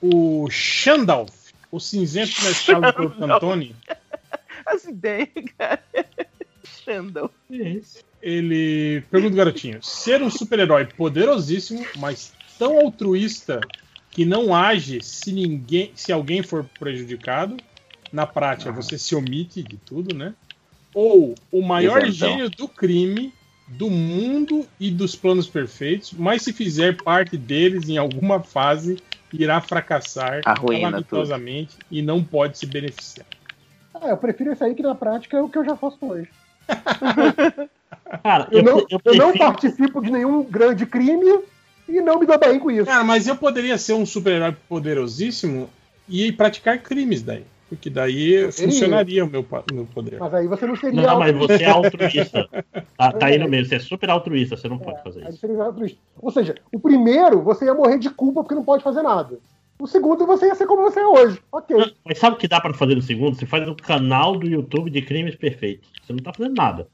[0.00, 1.34] o Shandalf,
[1.72, 3.74] o cinzento escala do Corpo Antoni,
[4.66, 5.82] As ideias, cara.
[6.84, 7.30] Xandão.
[8.22, 13.60] ele pergunta, garotinho, ser um super-herói poderosíssimo, mas tão altruísta
[14.10, 17.56] que não age se ninguém, se alguém for prejudicado,
[18.12, 20.34] na prática você se omite de tudo, né?
[20.94, 23.32] Ou o maior gênio do crime,
[23.66, 28.96] do mundo e dos planos perfeitos, mas se fizer parte deles em alguma fase,
[29.32, 33.26] irá fracassar calamitosamente e não pode se beneficiar.
[33.94, 36.28] Ah, eu prefiro esse aí que na prática é o que eu já faço hoje.
[38.22, 41.40] Cara, Eu, eu, não, eu eu não prefiro- participo de nenhum grande crime
[41.88, 42.84] e não me dou bem com isso.
[42.86, 45.68] Cara, mas eu poderia ser um super-herói poderosíssimo
[46.08, 47.44] e praticar crimes daí.
[47.68, 50.18] Porque daí funcionaria o meu, meu poder.
[50.20, 51.02] Mas aí você não seria.
[51.02, 51.58] Não, mas altruísta.
[51.58, 52.48] você é altruísta.
[52.96, 55.38] Tá, tá aí no meio, você é super altruísta, você não pode fazer Aí isso.
[55.40, 55.98] você seria altruísta.
[56.18, 59.38] Ou seja, o primeiro você ia morrer de culpa porque não pode fazer nada.
[59.78, 61.38] O segundo você ia ser como você é hoje.
[61.52, 61.76] Ok.
[62.02, 63.36] Mas sabe o que dá pra fazer no segundo?
[63.36, 65.90] Você faz um canal do YouTube de crimes perfeitos.
[66.02, 66.88] Você não tá fazendo nada.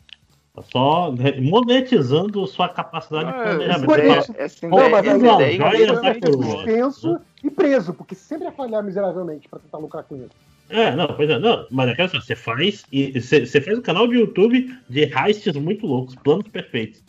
[0.55, 3.85] Tá só monetizando sua capacidade de Ah, planejamento.
[3.87, 4.35] por Você fala, isso.
[4.37, 6.21] Essa Não, ideia, mas essa aí, ó, ideia joia incrível, da né?
[6.21, 6.44] coroa.
[6.56, 10.26] Suspenso e preso, porque sempre ia falhar miseravelmente pra tentar lucrar com isso.
[10.26, 10.52] É,
[10.97, 13.83] não, pois é, não, mas é que assim, você faz e você você faz um
[13.83, 17.03] canal de YouTube de heists muito loucos, planos perfeitos.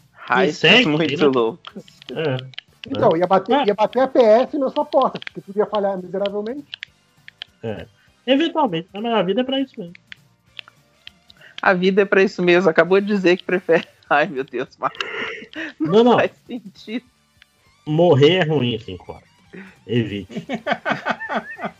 [0.53, 1.27] Segue, muito né?
[1.27, 1.59] louco.
[2.11, 2.37] É.
[2.87, 6.65] Então, ia bater, ia bater a PF na sua porta, porque tudo ia falhar miseravelmente.
[7.61, 7.85] É.
[8.27, 9.93] Eventualmente, mas a vida é pra isso mesmo.
[11.61, 12.69] A vida é pra isso mesmo.
[12.69, 13.87] Acabou de dizer que prefere.
[14.09, 14.91] Ai, meu Deus, mas
[15.79, 16.15] Não, não.
[16.19, 17.05] faz sentido.
[17.85, 19.23] Morrer é ruim, assim, claro.
[19.87, 20.45] Evite.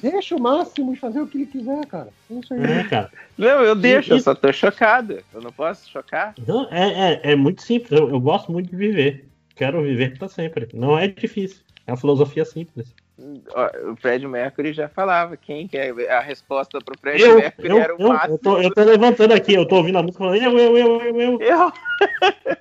[0.00, 2.08] Deixa o máximo de fazer o que ele quiser, cara.
[2.30, 2.62] É isso aí.
[2.62, 3.10] É, cara.
[3.36, 5.18] Não, eu deixo, eu Isso- só tô chocado.
[5.34, 6.34] Eu não posso chocar?
[6.46, 7.92] Não, é, é, é muito simples.
[7.92, 9.26] Eu, eu gosto muito de viver.
[9.54, 10.68] Quero viver pra sempre.
[10.72, 11.58] Não é difícil.
[11.86, 12.94] É uma filosofia simples.
[13.18, 17.78] O Fred Mercury já falava quem que é a resposta pro Fred Eu, Mercury eu,
[17.78, 18.34] era o eu, máximo.
[18.34, 21.00] eu, tô, eu tô levantando aqui, eu tô ouvindo a música falando, eu, eu, eu,
[21.02, 21.40] eu, eu.
[21.40, 21.72] Eu.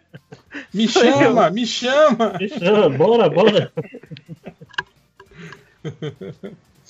[0.73, 2.33] Me chama, me chama!
[2.39, 3.71] Me chama, bora, bora.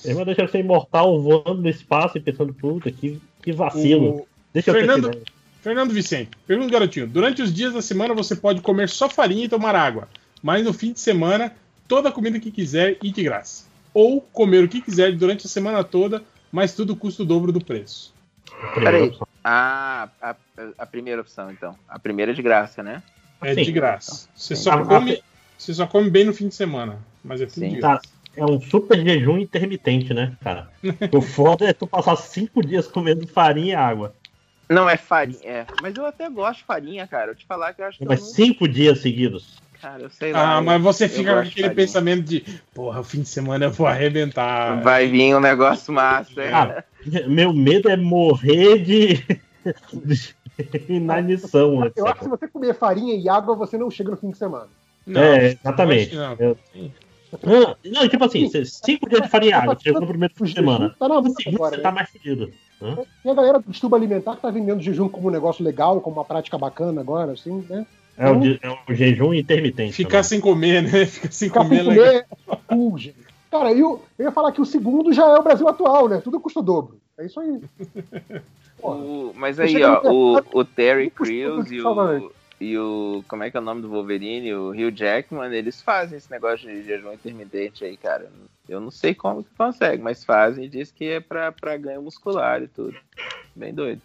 [0.04, 4.10] Ele vai deixar ser imortal voando no espaço e pensando, puta, que, que vacilo.
[4.10, 5.24] O Deixa eu Fernando, ideia.
[5.60, 7.06] Fernando Vicente, pergunta garotinho.
[7.06, 10.08] Durante os dias da semana você pode comer só farinha e tomar água,
[10.42, 11.52] mas no fim de semana
[11.86, 13.66] toda a comida que quiser e de graça.
[13.92, 16.22] Ou comer o que quiser durante a semana toda,
[16.52, 18.14] mas tudo custa o dobro do preço.
[18.74, 19.12] Peraí.
[19.42, 20.36] Ah, a,
[20.78, 21.74] a primeira opção, então.
[21.88, 23.02] A primeira é de graça, né?
[23.40, 23.62] É Sim.
[23.62, 24.28] de graça.
[24.34, 25.22] Você só, Ah, come,
[25.56, 27.74] você só come bem no fim de semana, mas é tudo Sim.
[27.74, 28.08] de Tá, graça.
[28.38, 30.70] É um super jejum intermitente, né, cara?
[31.12, 34.14] o foda é tu passar cinco dias comendo farinha e água.
[34.68, 35.38] Não, é farinha.
[35.44, 35.66] É.
[35.82, 37.30] Mas eu até gosto de farinha, cara.
[37.30, 38.32] Eu te falar que eu acho que Mas eu não...
[38.32, 39.56] cinco dias seguidos.
[39.80, 40.56] Cara, eu sei lá.
[40.56, 43.66] Ah, eu- mas você fica com de aquele pensamento de, porra, o fim de semana
[43.66, 44.82] eu vou arrebentar.
[44.82, 46.42] Vai vir um negócio massa.
[46.42, 46.50] é.
[46.50, 46.84] Cara,
[47.26, 49.24] meu medo é morrer de,
[50.88, 51.90] inanição.
[51.96, 54.38] Eu acho que se você comer farinha e água, você não chega no fim de
[54.38, 54.68] semana.
[55.06, 56.14] Não, é, exatamente.
[56.14, 56.36] não.
[56.38, 56.58] Eu-
[57.44, 60.44] Não, não, tipo assim, você- cinco dias de farinha e água, chegou no primeiro fim
[60.44, 60.94] de semana.
[60.98, 61.82] Tá na No segundo agora, você né?
[61.82, 62.52] tá mais fudido.
[62.80, 62.96] Hã?
[63.22, 66.16] Tem a galera do estudo alimentar que tá vendendo jejum como um negócio legal, como
[66.16, 67.84] uma prática bacana agora, assim, né?
[68.16, 69.92] É o, de- é o jejum intermitente.
[69.92, 71.06] Ficar sem comer, né?
[71.06, 72.04] Ficar sem Ficar comer sem legal.
[72.06, 73.16] comer é cool, gente.
[73.50, 76.20] Cara, e o- eu ia falar que o segundo já é o Brasil atual, né?
[76.22, 76.98] Tudo custa o dobro.
[77.18, 77.60] É isso aí.
[78.80, 78.96] Porra.
[78.96, 83.24] O- mas aí, ó, o, o Terry Crews e o, e o.
[83.28, 84.52] Como é que é o nome do Wolverine?
[84.54, 88.30] O Hugh Jackman, eles fazem esse negócio de jejum intermitente aí, cara.
[88.68, 92.02] Eu não sei como que consegue, mas fazem e diz que é pra, pra ganho
[92.02, 92.96] muscular e tudo.
[93.54, 94.02] Bem doido.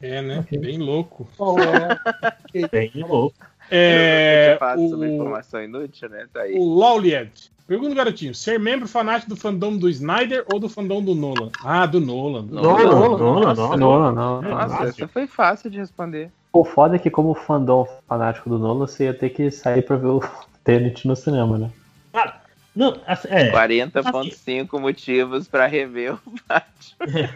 [0.00, 0.44] É, né?
[0.50, 1.28] Bem louco.
[1.36, 3.36] Bom, é, Bem louco.
[3.70, 6.26] É, Eu faço sobre o, informação inútil, né?
[6.32, 6.54] Tá aí.
[6.54, 7.50] o Lawliet.
[7.66, 8.34] Pergunta, garotinho.
[8.34, 11.48] Ser membro fanático do fandom do Snyder ou do fandom do Nolan?
[11.64, 12.44] Ah, do Nolan.
[12.44, 12.84] Do Nolan,
[13.18, 14.50] Nolan, Nossa, Nolan, Não, não, não.
[14.50, 16.30] Nossa, essa foi fácil de responder.
[16.52, 19.96] O foda é que, como fandom fanático do Nolan, você ia ter que sair pra
[19.96, 20.20] ver o
[20.62, 21.70] Tenet no cinema, né?
[22.12, 22.42] Cara,
[22.76, 27.30] não, assim, é, 40.5 motivos pra rever o Batman.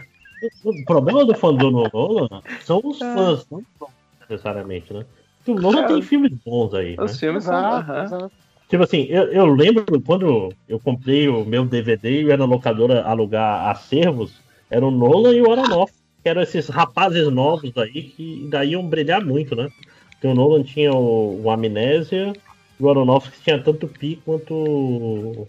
[0.63, 3.63] o problema do fandom do Nolan são os fãs, não
[4.29, 5.05] necessariamente, né?
[5.43, 5.87] Porque o Nolan É.
[5.87, 7.03] tem filmes bons aí, né?
[7.03, 7.79] Os filmes são.
[8.03, 8.31] exato.
[8.69, 13.01] Tipo assim, eu, eu lembro quando eu comprei o meu DVD e ia na locadora
[13.01, 18.47] alugar acervos, era o Nolan e o Aronofsky, que eram esses rapazes novos aí que
[18.49, 19.69] daí iam brilhar muito, né?
[20.11, 22.31] Porque o Nolan tinha o, o Amnésia
[22.79, 25.47] e o Aronofsky tinha tanto Pi quanto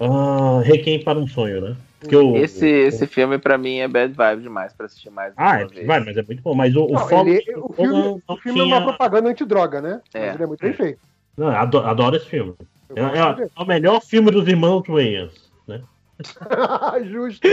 [0.00, 1.76] ah, Requiem para um Sonho, né?
[2.00, 5.32] Porque o, Esse, o- esse filme pra mim é bad vibe demais pra assistir mais.
[5.36, 5.86] Ah, uma é, vez.
[5.86, 6.54] vai, mas é muito bom.
[6.54, 9.28] Mas o, o Não, foda- ele- o filme, o não filme é tinha- uma propaganda
[9.28, 10.00] antidroga, né?
[10.14, 10.20] É.
[10.26, 10.98] Mas ele é muito bem feito.
[11.36, 12.54] Não, adoro, adoro esse filme.
[12.94, 15.82] É, é- é o melhor filme dos irmãos Wayans, né?
[17.10, 17.46] Justo.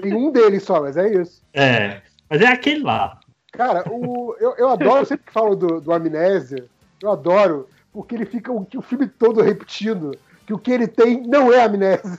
[0.00, 1.42] Tem um deles só, mas é isso.
[1.52, 3.20] É, mas é aquele lá.
[3.52, 6.66] Cara, o, eu, eu adoro, sempre que falo do, do Amnésia,
[7.02, 10.12] eu adoro, porque ele fica o, o filme todo repetindo
[10.46, 12.18] que o que ele tem não é amnésia.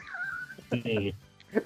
[0.82, 1.14] Sim.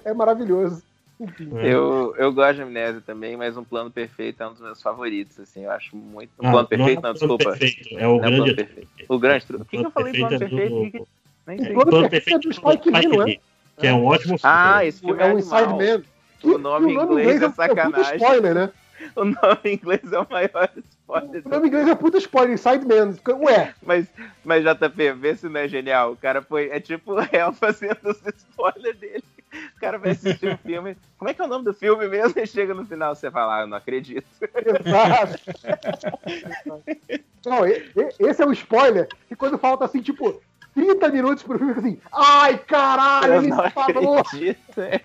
[0.04, 0.82] É maravilhoso.
[1.20, 1.72] É.
[1.74, 5.38] Eu, eu gosto de Amnésia também, mas Um Plano Perfeito é um dos meus favoritos,
[5.38, 6.30] assim, eu acho muito...
[6.40, 6.98] Um Ah, Plano Perfeito?
[6.98, 7.58] é Não, o Plano desculpa.
[7.58, 8.36] Perfeito, é o Não é grande.
[8.42, 8.88] Plano Perfeito.
[9.08, 9.62] O Grande Truque.
[9.62, 10.84] O que, que eu Plano falei Plano Perfeito é Perfeito?
[10.84, 11.12] do- que-
[11.46, 11.72] Nem O sei.
[11.74, 13.24] Plano Plano Perfeito é do Perfeito Spike Lee, não?
[13.26, 13.40] Lee,
[13.78, 14.88] que é um ótimo Ah, filme.
[14.88, 15.66] esse filme É é o Inside.
[15.68, 16.02] Man.
[16.44, 18.16] O nome em inglês é sacanagem.
[18.16, 18.70] spoiler, né?
[19.16, 21.42] O nome em inglês é o maior spoiler.
[21.44, 23.14] O nome em inglês é puta spoiler, Inside Man.
[23.44, 24.06] Ué, Mas,
[24.44, 26.12] mas JP, vê se não é genial.
[26.12, 26.68] O cara foi.
[26.70, 29.24] É tipo o réu fazendo os spoilers dele.
[29.76, 30.96] O cara vai assistir o filme.
[31.18, 32.38] Como é que é o nome do filme mesmo?
[32.40, 34.26] E chega no final, você fala, ah, eu não acredito.
[34.40, 35.38] exato.
[37.44, 40.40] Não, esse é o spoiler que quando falta assim, tipo,
[40.74, 44.18] 30 minutos pro filme, assim, ai caralho, Eu ele não falou.
[44.18, 44.80] acredito.
[44.80, 45.00] É.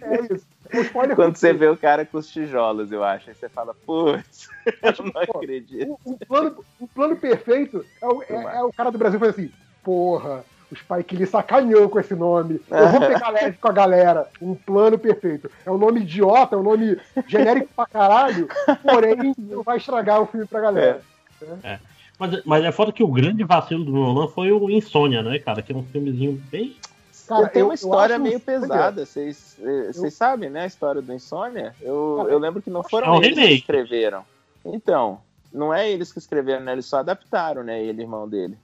[0.00, 0.46] É isso.
[0.84, 3.28] Spoiler Quando você vê o cara com os tijolos, eu acho.
[3.28, 4.48] Aí você fala, putz,
[4.82, 5.98] eu não pô, acredito.
[6.04, 9.34] o, o plano, o plano perfeito é o, é- é o cara do Brasil falando
[9.34, 9.50] assim,
[9.82, 12.60] porra, o Spike Lee sacaneou com esse nome.
[12.70, 14.26] Eu vou pegar leve com a galera.
[14.40, 15.50] Um plano perfeito.
[15.66, 18.48] É um nome idiota, é um nome genérico pra caralho,
[18.82, 21.02] porém não vai estragar o filme pra galera.
[22.18, 25.60] Mas, mas é foda que o grande vacilo do Nolan foi o Insônia, né, cara?
[25.60, 26.76] Que é um filmezinho bem.
[27.26, 29.04] Cara, tem eu- uma eu história meio pesada.
[29.04, 30.62] Vocês eh, vocês sabem, né?
[30.62, 31.74] A história do Insônia?
[31.80, 34.24] Eu, eu lembro que não é foram um eles que escreveram.
[34.64, 35.20] Então,
[35.52, 36.72] não é eles que escreveram, né?
[36.72, 37.82] Eles só adaptaram, né?
[37.82, 38.56] Ele, irmão dele.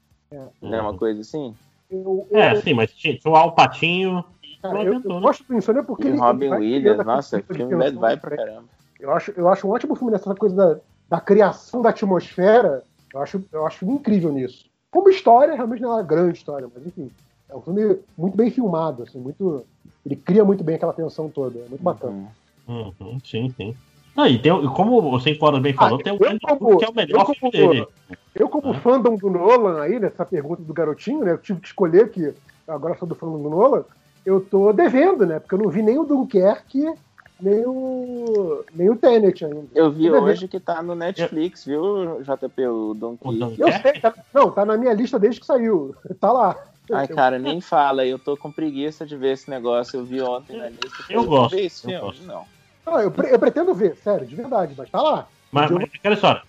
[0.61, 1.55] Não é uma coisa assim?
[1.91, 4.25] Eu, eu- É, sim, mas tinha, o Alpatinho.
[4.63, 7.55] cara, eu- eu gosto do Insônia porque E ele- Robin ele vai Williams, nossa, essa
[7.55, 8.37] filme bad vibe pra né?
[8.37, 8.69] caramba.
[9.01, 12.83] Eu acho, eu acho um ótimo filme nessa coisa da, da criação da atmosfera.
[13.15, 14.69] Eu acho, eu acho incrível nisso.
[14.91, 17.11] Como história, realmente não é uma grande história, mas enfim.
[17.49, 19.65] É um filme muito bem filmado, assim, muito.
[20.05, 21.59] Ele cria muito bem aquela tensão toda.
[21.61, 22.29] É muito bacana.
[22.67, 23.75] Uhum, sim, sim.
[24.17, 26.77] Não, e tem, o- como você fora bem falou, Ah, tem o eu grande como-
[26.79, 27.87] que é o melhor eu filme como- dele.
[28.35, 31.33] Eu, como fandom do Nolan aí, nessa pergunta do garotinho, né?
[31.33, 32.33] Eu tive que escolher que
[32.67, 33.85] agora sou do fandom do Nolan,
[34.27, 35.39] eu tô devendo, né?
[35.41, 36.93] Porque eu não vi nem o Dunkerque,
[37.41, 38.65] nem o.
[38.75, 39.67] nem o Tenet ainda.
[39.75, 43.55] Eu vi hoje que tá no Netflix, viu, JP, o Donkey?
[43.59, 45.95] Eu sei, tá, não, tá na minha lista desde que saiu.
[46.21, 46.57] Tá lá.
[46.91, 50.01] Ai, cara, nem fala, eu tô com preguiça de ver esse negócio.
[50.01, 50.87] Eu vi ontem na lista.
[51.11, 52.05] Eu falei, gosto, Ver esse eu filme?
[52.07, 52.27] gosto.
[52.27, 52.45] Não.
[52.91, 55.29] Não, eu, pre- eu pretendo ver, sério, de verdade, mas tá lá.
[55.53, 56.43] Mas, mas olha só,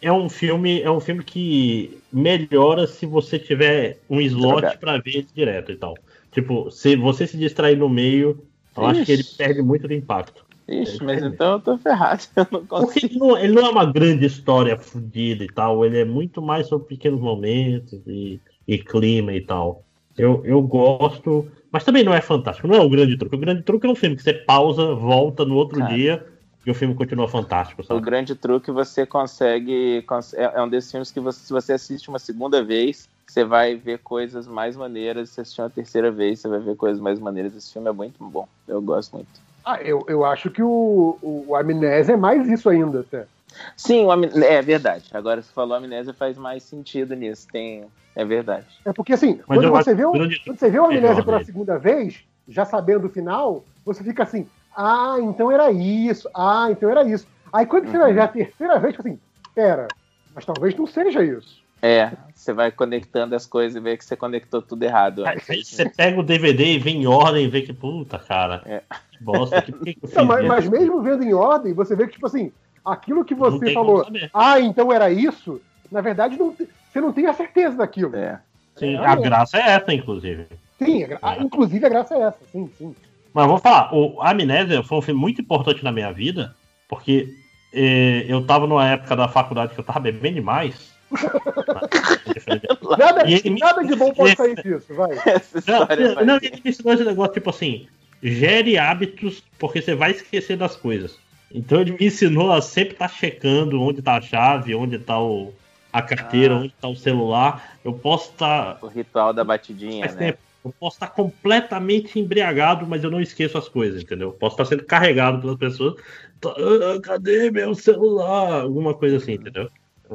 [0.00, 5.16] é um filme, é um filme que melhora se você tiver um slot pra ver
[5.16, 5.94] ele direto e tal.
[6.32, 9.36] Tipo, se você se distrair no meio, eu acho que ele Ixi.
[9.38, 10.44] perde muito do impacto.
[10.68, 12.22] Ixi, mas então eu tô ferrado.
[12.36, 13.06] Eu não Porque consigo.
[13.06, 16.66] ele não, ele não é uma grande história fodida e tal, ele é muito mais
[16.68, 19.84] sobre pequenos momentos e, e clima e tal.
[20.16, 23.36] Eu, eu gosto, mas também não é fantástico, não é o grande truque.
[23.36, 25.94] O grande truque é um filme que você pausa, volta no outro Cara.
[25.94, 26.26] dia
[26.66, 28.00] e o filme continua fantástico, O sabe?
[28.00, 30.02] grande truque você consegue.
[30.02, 33.44] cons- É é um desses filmes que você, se você assiste uma segunda vez, você
[33.44, 35.30] vai ver coisas mais maneiras.
[35.30, 37.54] Se assistir uma terceira vez, você vai ver coisas mais maneiras.
[37.54, 38.46] Esse filme é muito bom.
[38.66, 39.28] Eu gosto muito.
[39.64, 43.26] Ah, eu, eu acho que o, o, o Amnésia é mais isso ainda, até.
[43.76, 45.04] Sim, o Amn- é verdade.
[45.12, 47.46] Agora você falou amnésia faz mais sentido nisso.
[47.50, 47.86] Tem...
[48.14, 48.66] É verdade.
[48.84, 51.44] É porque assim, Mas quando você, acho vê o, quando você vê o Amnésia pela
[51.44, 56.90] segunda vez, já sabendo o final, você fica assim, ah, então era isso, ah, então
[56.90, 57.28] era isso.
[57.52, 58.02] Aí quando você Uhum.
[58.02, 59.20] vai ver a terceira vez, fica assim,
[59.54, 59.92] pera,
[60.34, 61.62] mas talvez não seja isso.
[61.80, 65.24] É, você vai conectando as coisas e vê que você conectou tudo errado.
[65.24, 68.82] Aí você pega o DVD e vê em ordem e vê que, puta, cara, É.
[69.12, 71.94] que bosta, que, que que eu fiz Não, mas, mas mesmo vendo em ordem, você
[71.94, 72.52] vê que, tipo assim,
[72.84, 77.34] aquilo que você falou, ah, então era isso, na verdade não você não tem a
[77.34, 78.16] certeza daquilo.
[78.16, 78.40] É.
[78.76, 79.16] Sim, É, a é.
[79.16, 80.46] graça é essa, inclusive.
[80.78, 82.94] Sim, a gra- ah, inclusive a graça é essa, sim, sim.
[83.34, 86.54] Mas eu vou falar, o Amnésia foi um filme muito importante na minha vida,
[86.88, 87.28] porque
[87.74, 90.92] eh, eu tava numa época da faculdade que eu tava bebendo demais.
[92.98, 95.10] Nada, E me- nada de bom pode sair disso, vai.
[95.26, 97.86] Essa Não, história não, ele me ensinou esse negócio, tipo assim,
[98.22, 101.18] gere hábitos, porque você vai esquecer das coisas.
[101.52, 105.52] Então ele me ensinou a sempre estar checando onde tá a chave, onde tá o,
[105.92, 106.58] a carteira, Ah.
[106.58, 107.78] onde tá o celular.
[107.84, 108.78] Eu posso estar.
[108.82, 110.26] O ritual da batidinha, faz né?
[110.32, 114.32] tempo, Eu posso estar completamente embriagado, mas eu não esqueço as coisas, entendeu?
[114.32, 115.94] Posso estar sendo carregado pelas pessoas.
[116.40, 118.62] Tá, "Ah, cadê meu celular?
[118.62, 119.68] Alguma coisa assim, entendeu?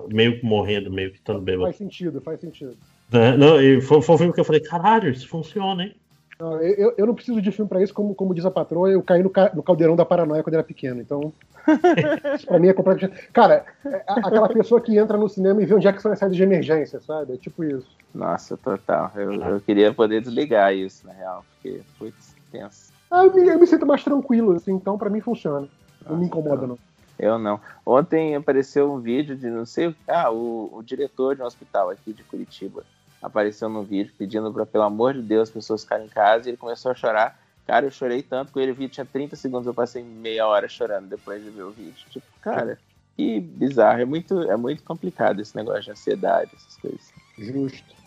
[0.09, 1.63] Meio que morrendo, meio que estando bêbado.
[1.65, 2.75] Faz sentido, faz sentido.
[3.11, 3.37] Né?
[3.37, 5.95] Não, e foi, foi um filme que eu falei, caralho, isso funciona, hein?
[6.39, 9.01] Eu, eu- eu não preciso de filme pra isso, como, como diz a patroa, eu
[9.01, 11.31] caí no, ca- no caldeirão da paranoia quando era pequeno, então.
[12.35, 13.29] isso pra mim é completamente.
[13.31, 16.19] Cara, é aquela pessoa que entra no cinema e vê onde é que são as
[16.19, 17.33] saídas de emergência, sabe?
[17.33, 17.87] É tipo isso.
[18.13, 19.11] Nossa, total.
[19.15, 22.91] Eu, eu queria poder desligar isso, na real, porque, putz, tenso.
[23.09, 25.67] Ah, eu, me, eu me sinto mais tranquilo, assim, então pra mim funciona.
[26.09, 26.77] Não me incomoda, não.
[27.17, 27.59] Eu não.
[27.85, 31.91] Ontem apareceu um vídeo de não sei o Ah, o, o diretor de um hospital
[31.91, 32.83] aqui de Curitiba
[33.23, 36.51] apareceu num vídeo pedindo pra, pelo amor de Deus, as pessoas ficarem em casa e
[36.51, 37.39] ele começou a chorar.
[37.65, 40.67] Cara, eu chorei tanto com ele, o vídeo tinha 30 segundos, eu passei meia hora
[40.67, 41.93] chorando depois de ver o vídeo.
[42.09, 42.77] Tipo, cara,
[43.15, 44.01] que bizarro.
[44.01, 47.13] É muito, é muito complicado esse negócio de ansiedade, essas coisas.
[47.39, 48.03] Justo.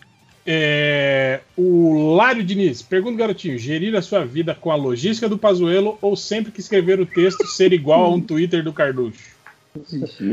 [0.49, 5.97] É, o Lário Diniz, pergunta garotinho: gerir a sua vida com a logística do Pazuelo
[6.01, 9.35] ou sempre que escrever o texto ser igual a um Twitter do Carducho?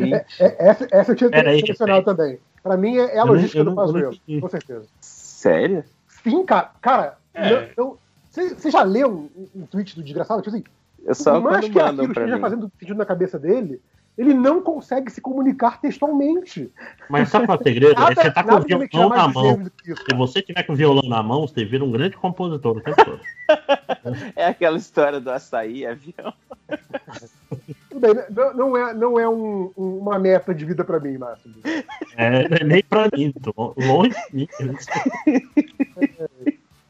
[0.09, 2.39] É, é- essa, essa eu tinha aí, selecionado também.
[2.65, 4.87] Pra mim é, é a logística eu do não- eu não Pazuello, com certeza.
[5.01, 5.85] Sério?
[6.09, 6.71] Sim, cara.
[6.81, 7.73] Cara, É.
[8.31, 10.41] você já leu um, um tweet do desgraçado?
[10.43, 10.65] Tipo assim,
[11.05, 12.41] Eu só por mais que aquilo pra esteja mim.
[12.41, 13.81] fazendo sentido na cabeça dele,
[14.17, 16.73] ele não consegue se comunicar textualmente.
[17.11, 17.93] Mas sabe qual é o segredo?
[17.93, 19.59] É Nada- você tá com o violão na mão.
[19.59, 22.81] Do Se você tiver com o violão na mão, você vira um grande compositor o
[22.81, 23.21] tempo todo.
[24.37, 26.33] É aquela história do açaí, avião.
[27.95, 31.17] Tudo bem, não, não é, não é um- um- uma meta de vida pra mim,
[31.17, 31.55] Máximo.
[32.17, 34.49] É, é nem pra mim, tô longe de mim.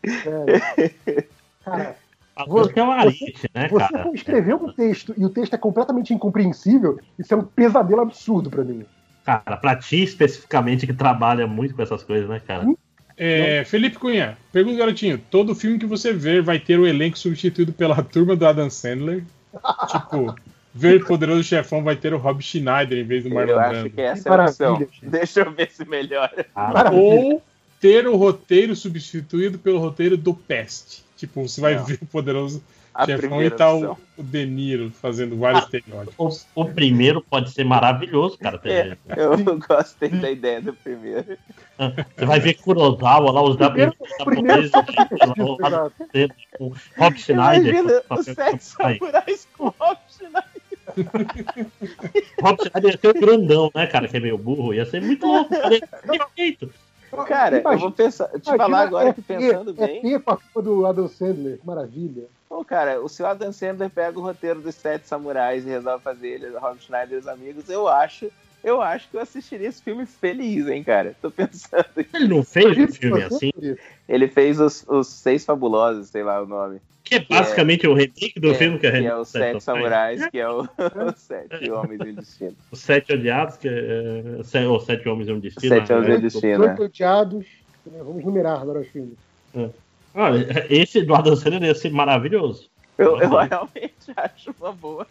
[0.07, 1.25] É.
[1.65, 1.97] Cara,
[2.37, 4.11] A coisa que é uma ariete, né, você cara?
[4.15, 8.65] escreveu um texto e o texto é completamente incompreensível, isso é um pesadelo absurdo pra
[8.65, 8.85] mim.
[9.25, 12.67] Cara, pra ti especificamente que trabalha muito com essas coisas, né, cara?
[13.17, 17.73] É, Felipe Cunha, pergunta garotinho: todo filme que você ver vai ter o elenco substituído
[17.73, 19.23] pela turma do Adam Sandler?
[19.89, 20.35] tipo,
[20.75, 23.91] ver Poderoso Chefão vai ter o Rob Schneider em vez do Marlon Eu acho Brando.
[23.91, 24.89] que essa Que é a opção.
[25.03, 26.47] Deixa eu ver se melhora.
[26.55, 26.91] Ah.
[26.93, 27.41] Ou
[27.81, 31.03] ter o roteiro substituído pelo roteiro do Pest.
[31.17, 31.85] Tipo, você vai Não.
[31.85, 33.99] ver o poderoso A chefão e tá o, opção.
[34.17, 36.47] o De Niro fazendo vários Ah, estereótipos.
[36.55, 38.61] O, o primeiro pode ser maravilhoso, cara.
[38.65, 39.37] É, eu
[39.69, 41.37] gostei da ideia do primeiro.
[42.17, 45.91] Você vai ver Kurosawa lá, os Primeiro- primeiro japoneses, gente, lá
[46.97, 47.75] Rob Schneider.
[47.75, 49.99] Imagina os sete samurais com Rob
[50.93, 51.67] Schneider.
[52.43, 54.75] Rob Schneider ia ser o grandão, né, cara, que é meio burro.
[54.75, 55.81] Ia ser muito louco, cara.
[56.07, 56.71] Perfeito.
[57.29, 60.15] Cara, eu Imagina- vou pensar, te Imagina falar agora que pensando bem.
[60.15, 62.25] ET com a culpa do Adam Sandler, que maravilha.
[62.49, 66.27] Pô, cara, o seu Adam Sandler pega o roteiro dos Sete Samurais e resolve fazer
[66.29, 68.31] ele, Rob Schneider e os amigos, eu acho,
[68.65, 71.15] eu acho que eu assistiria esse filme feliz, hein, cara.
[71.23, 71.85] Tô pensando.
[72.13, 73.53] Ele não fez um filme assim,
[74.09, 76.81] Ele fez os, os Seis Fabulosos, sei lá o nome.
[77.05, 80.19] Que é basicamente o remake do é- filme que é, que é os Sete Samurais.
[80.21, 80.69] Samurais, que é o, os
[81.21, 82.57] Sete Homens e o Destino.
[82.73, 84.43] Os Sete Odiados, que é.
[84.43, 85.75] se- Ou Sete Homens e um Destino.
[85.75, 85.99] Sete né?
[85.99, 86.65] Homens e um Destino.
[86.65, 87.47] Oito odiados.
[87.87, 89.15] né, Vamos numerar agora os filmes.
[90.15, 92.71] Olha, esse do Adam Sandler ia ser maravilhoso.
[92.97, 95.07] Eu, eu realmente acho uma boa.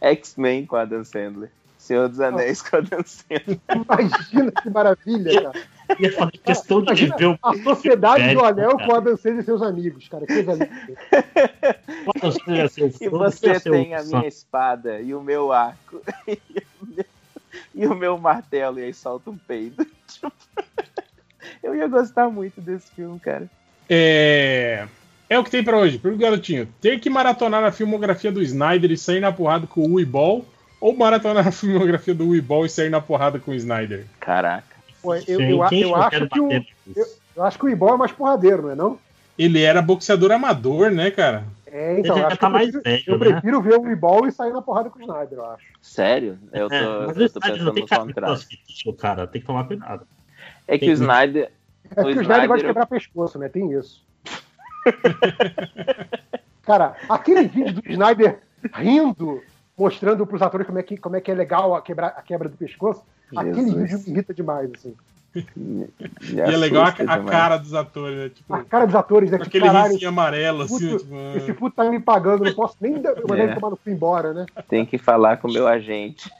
[0.00, 1.50] X-Men com Adam Sandler.
[1.82, 3.58] Senhor dos Anéis com Adam Sandler.
[3.74, 5.66] Imagina que maravilha, cara.
[5.98, 8.86] Ia fazer questão de Imagina ver o a Sociedade do velho, Anel cara.
[8.86, 10.26] com o Adam Sandler e seus amigos, cara.
[10.26, 10.68] Que coisa linda.
[12.06, 15.52] o Adam Sandler ia ser o E você tem a minha espada e o meu
[15.52, 16.00] arco.
[17.74, 19.86] E o meu, martelo, e aí solta um peido.
[20.08, 20.32] Tipo,
[21.62, 23.46] Eu ia gostar muito desse filme, cara.
[23.90, 24.86] É.
[25.28, 25.98] É o que tem pra hoje.
[25.98, 26.66] Pergunta, garotinho.
[26.80, 30.46] Ter que maratonar a filmografia do Snyder e sair na porrada com o Weeball
[30.82, 34.04] ou maratonar a filmografia do Weeball e sair na porrada com o Snyder?
[34.18, 34.66] Caraca.
[35.00, 37.94] Pô, eu, Sim, eu, eu eu acho que o, eu, eu acho que o Ibol
[37.94, 38.98] é mais porradeiro, não é não?
[39.38, 41.44] Ele era boxeador amador, né, cara?
[41.66, 43.40] É, então, Ele acho tá que eu mais prefiro, velho, eu né?
[43.40, 45.64] prefiro ver o Ibol e sair na porrada com o Snyder, eu acho.
[45.80, 46.38] Sério?
[46.52, 48.38] Eu tô, É, mas eu o tô Snyder pensando tem no contrário.
[48.98, 49.26] cara.
[49.26, 50.06] Tem que tomar cuidado.
[50.68, 51.50] É que o Snyder.
[51.90, 53.48] É porque o Snyder gosta de quebrar pescoço, né?
[53.48, 54.04] Tem isso.
[56.62, 58.38] Cara, aquele vídeo do Snyder
[58.74, 59.42] rindo,
[59.76, 62.48] mostrando pros atores como é que, como é, que é legal a, quebra, a quebra
[62.48, 63.02] do pescoço,
[63.36, 63.74] aquele Jesus.
[63.82, 64.94] vídeo me irrita demais, assim.
[65.56, 65.88] Me
[66.30, 68.28] E é legal a, a cara dos atores, né?
[68.28, 69.38] Tipo, A cara dos atores, né?
[69.38, 71.36] Tipo, aquele caralho, risinho amarelo, assim, puto- tipo, ah.
[71.38, 73.44] esse puto tá me pagando, não posso nem dar- mandar É.
[73.44, 74.44] ele tomar no cu embora, né?
[74.68, 76.30] Tem que falar com o meu agente.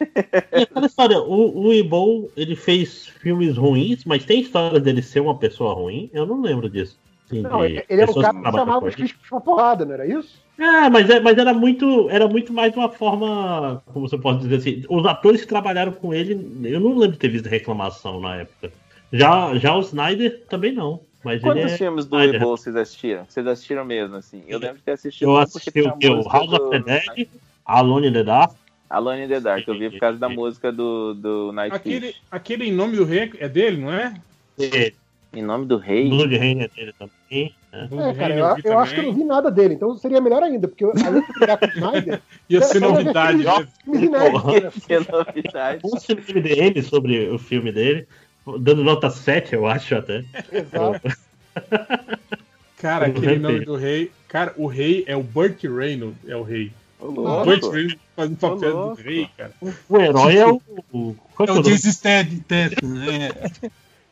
[0.52, 5.20] E aquela história, o, o Ibol, ele fez filmes ruins, mas tem história dele ser
[5.20, 6.10] uma pessoa ruim?
[6.12, 6.98] Eu não lembro disso.
[7.32, 10.06] Assim, Não, ele era o pessoas cara que chamava os críticos pra porrada, não era
[10.06, 10.42] isso?
[10.58, 14.40] É, mas, é, mas era muito era muito mais de uma forma, como você pode
[14.40, 16.34] dizer assim, os atores que trabalharam com ele,
[16.64, 18.70] eu não lembro de ter visto reclamação na época.
[19.10, 21.00] Já, já o Snyder também não.
[21.24, 22.40] Mas Quantos ele é, filmes do Snyder.
[22.40, 23.24] Weeble vocês assistiram?
[23.28, 24.42] Vocês assistiram mesmo, assim?
[24.46, 25.88] Eu lembro de ter assistido Eu assisti o?
[25.88, 27.28] O música House of the Dead,
[27.64, 28.52] Alone in the Dark.
[28.90, 31.76] Alone in the Dark, eu vi por causa da música do, do Nightwish.
[31.76, 34.14] Aquele, aquele em nome do rei é dele, não é?
[34.58, 34.92] e
[35.34, 36.08] Em nome do rei?
[36.10, 37.54] Blood Rain é dele também.
[37.72, 37.88] né?
[37.90, 40.68] É, cara, eu, eu acho que eu não vi nada dele, então seria melhor ainda,
[40.68, 42.20] porque eu- além de brigar com o Snyder.
[42.50, 43.66] Ia ser novidade, né?
[43.86, 44.70] né?
[44.86, 45.80] Que novidade.
[45.84, 48.06] Um filme dele sobre o filme dele,
[48.58, 50.22] dando nota 7, eu acho até.
[50.52, 51.00] Exato.
[52.78, 54.10] Cara, aquele nome do rei.
[54.28, 56.72] Cara, o rei é o Burt Reynolds, é o rei.
[56.98, 57.12] O.
[57.44, 59.52] Burt Reynolds faz um papel do rei, cara.
[59.88, 60.60] O herói é o.
[60.92, 61.62] o É o é o?
[61.62, 63.30] Jason Statham, né?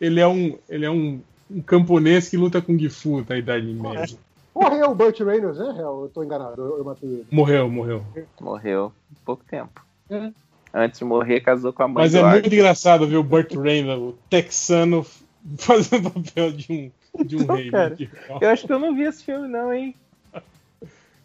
[0.01, 4.17] Ele é um, ele é um, um camponês que luta com Gifu na Idade Média.
[4.55, 6.03] Morreu o Burt Reynolds, né, Real?
[6.03, 7.27] Eu tô enganado, eu, eu matei ele.
[7.31, 8.05] Morreu, morreu.
[8.41, 9.81] Morreu há pouco tempo.
[10.11, 10.31] É.
[10.73, 12.41] Antes de morrer, casou com a mãe Mas do é Arthur.
[12.43, 15.05] muito engraçado ver o Burt Reynolds, o texano,
[15.59, 16.73] fazendo o papel de
[17.17, 17.71] um, de um Então, rei.
[17.71, 18.39] cara, medieval.
[18.41, 19.95] Eu acho que eu não vi esse filme, não, hein?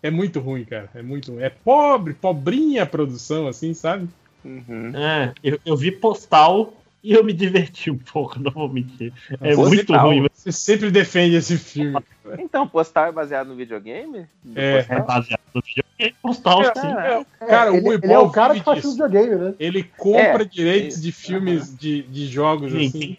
[0.03, 0.89] É muito ruim, cara.
[0.93, 1.41] É muito ruim.
[1.41, 4.07] É pobre, pobrinha a produção, assim, sabe?
[4.43, 4.91] Uhum.
[4.95, 6.71] É, eu, eu vi postal
[7.05, 9.13] e eu me diverti um pouco, não vou mentir.
[9.39, 10.25] É muito ruim.
[10.33, 11.97] Você sempre defende esse filme.
[12.39, 14.25] Então, Postal é baseado no videogame?
[14.55, 14.77] É.
[14.79, 14.97] Postal?
[14.97, 16.15] É baseado no videogame.
[16.21, 16.71] Postal, sim.
[16.73, 19.53] Cara, É, Cara, o ele, ele é o cara que faz videogame, né?
[19.59, 21.03] Ele compra É, direitos isso.
[21.03, 23.17] de filmes, de, de jogos, Sim, assim.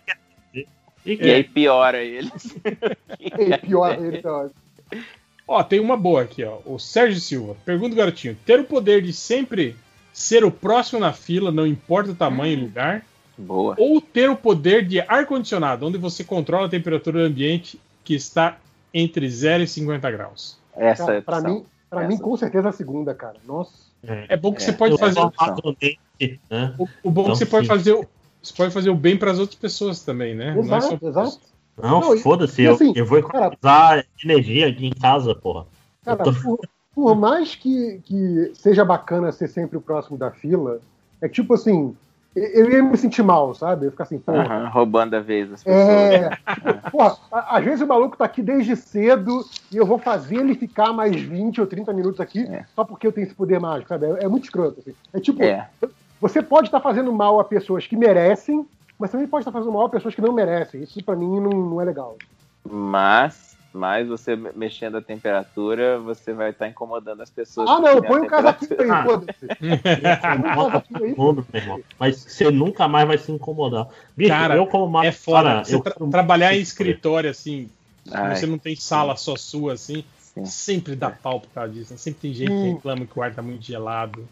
[1.07, 2.31] E E aí piora ele.
[3.21, 4.55] Ele pior ele, tá ótimo.
[5.47, 6.59] Ó, tem uma boa aqui, ó.
[6.67, 7.57] O Sérgio Silva.
[7.65, 9.77] Pergunta o garotinho: ter o poder de sempre
[10.13, 13.05] ser o próximo na fila, não importa o tamanho e lugar,
[13.39, 13.75] Boa.
[13.79, 18.57] ou ter o poder de ar-condicionado, onde você controla a temperatura do ambiente que está
[18.95, 20.57] entre 0 e 50 graus.
[20.75, 21.55] Essa é Cara, a pra opção.
[21.55, 22.09] mim, pra Essa.
[22.09, 23.37] mim, com certeza a segunda, cara.
[23.47, 23.73] Nossa.
[24.03, 25.21] É bom que É, você pode eu fazer.
[26.51, 26.75] né?
[26.79, 28.07] O, o bom é que Então, você pode fazer o,
[28.43, 30.53] você pode fazer o bem para as outras pessoas também, né?
[30.55, 31.41] Não é Exato, exato.
[31.83, 35.67] Não, Não, foda-se, eu, assim, eu vou cara- economizar energia aqui em casa, porra.
[36.05, 36.61] Cara, tô- por,
[36.95, 40.81] por mais que, que seja bacana ser sempre o próximo da fila,
[41.21, 41.95] é tipo assim,
[42.37, 43.83] eu ia me sentir mal, sabe?
[43.83, 44.45] Eu ia ficar assim, porra.
[44.45, 45.87] Aham, roubando a vez das pessoas.
[45.87, 50.37] É, tipo, porra, às vezes o maluco tá aqui desde cedo e eu vou fazer
[50.37, 52.65] ele ficar mais 20 ou 30 minutos aqui É.
[52.75, 54.07] só porque eu tenho esse poder mágico, sabe?
[54.07, 54.81] É, é muito escroto.
[54.81, 54.95] Assim.
[55.15, 55.69] É tipo, É.
[56.21, 58.67] você pode estar fazendo mal a pessoas que merecem,
[58.99, 60.83] mas também pode estar fazendo mal a pessoas que não merecem.
[60.83, 62.17] Isso pra mim não, não é legal.
[62.69, 67.69] Mas, mas você me- mexendo a temperatura, você vai estar incomodando as pessoas.
[67.69, 68.87] Ah, que não, põe o casaquinho aí,
[71.15, 71.49] foda-se.
[71.99, 73.89] Mas você nunca mais vai se incomodar.
[74.17, 75.13] Bicho, Cara, eu como É
[75.65, 77.69] Você eu tra- quero trabalhar em escritório assim,
[78.11, 80.45] Ai, você não tem sala só sua assim, Sim.
[80.45, 81.93] sempre dá pau por causa disso.
[81.93, 81.99] né?
[81.99, 82.75] Sempre tem gente que Sim.
[82.75, 84.27] reclama que o ar tá muito gelado.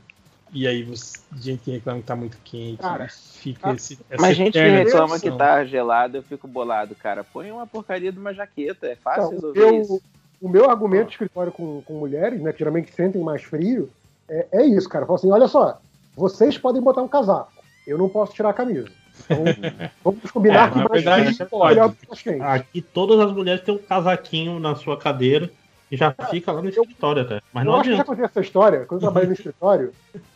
[0.54, 2.78] E aí você, gente que reclama que tá muito quente.
[2.78, 6.94] Cara, fica ah, esse, essa Mas gente que reclama que tá gelado, eu fico bolado,
[6.94, 7.24] cara.
[7.24, 10.02] Põe uma porcaria de uma jaqueta, é fácil Não, o, resolver meu, isso.
[10.40, 13.90] o meu argumento de escritório com, com mulheres, né, que geralmente sentem mais frio,
[14.28, 15.04] é, é isso, cara.
[15.04, 15.80] Fala assim, olha só,
[16.14, 17.52] vocês podem botar um casaco,
[17.84, 18.88] eu não posso tirar a camisa.
[19.24, 19.44] Então,
[20.04, 21.74] vamos combinar É, que mais verdade, é pode.
[21.74, 22.42] melhor do que mais quente.
[22.42, 25.50] Aqui todas as mulheres têm um casaquinho na sua cadeira
[25.94, 27.40] e já fica lá no escritório até.
[27.52, 28.10] Mas eu não acho que já adianta.
[28.10, 29.92] contei essa história quando eu trabalhei no escritório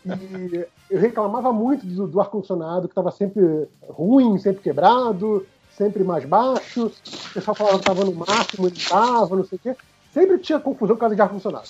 [0.07, 5.45] e eu reclamava muito do, do ar-condicionado, que estava sempre ruim, sempre quebrado,
[5.77, 6.87] sempre mais baixo.
[6.87, 9.77] O pessoal falava que estava no máximo, ele estava, não sei o quê.
[10.15, 11.69] Sempre tinha confusão por causa de ar-condicionado.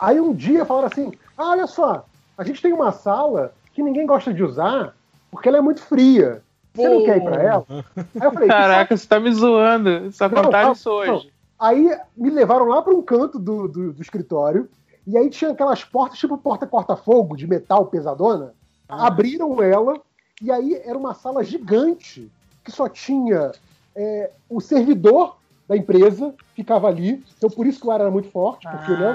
[0.00, 2.06] Aí um dia falaram assim: ah, olha só,
[2.38, 4.94] a gente tem uma sala que ninguém gosta de usar
[5.30, 6.42] porque ela é muito fria.
[6.72, 7.66] Você não quer ir pra ela?
[7.96, 10.10] Aí eu falei: Caraca, você tá me zoando.
[10.12, 11.30] Só Não, contaram não, isso hoje.
[11.60, 14.68] Aí me levaram lá para um canto do, do, do escritório,
[15.06, 18.54] e aí tinha aquelas portas, tipo porta corta-fogo, de metal pesadona.
[18.88, 20.00] Abriram ela,
[20.42, 22.30] e aí era uma sala gigante,
[22.64, 23.52] que só tinha
[23.94, 25.36] é, o servidor
[25.68, 27.22] da empresa, ficava ali.
[27.36, 29.14] Então por isso que o ar era muito forte, porque né,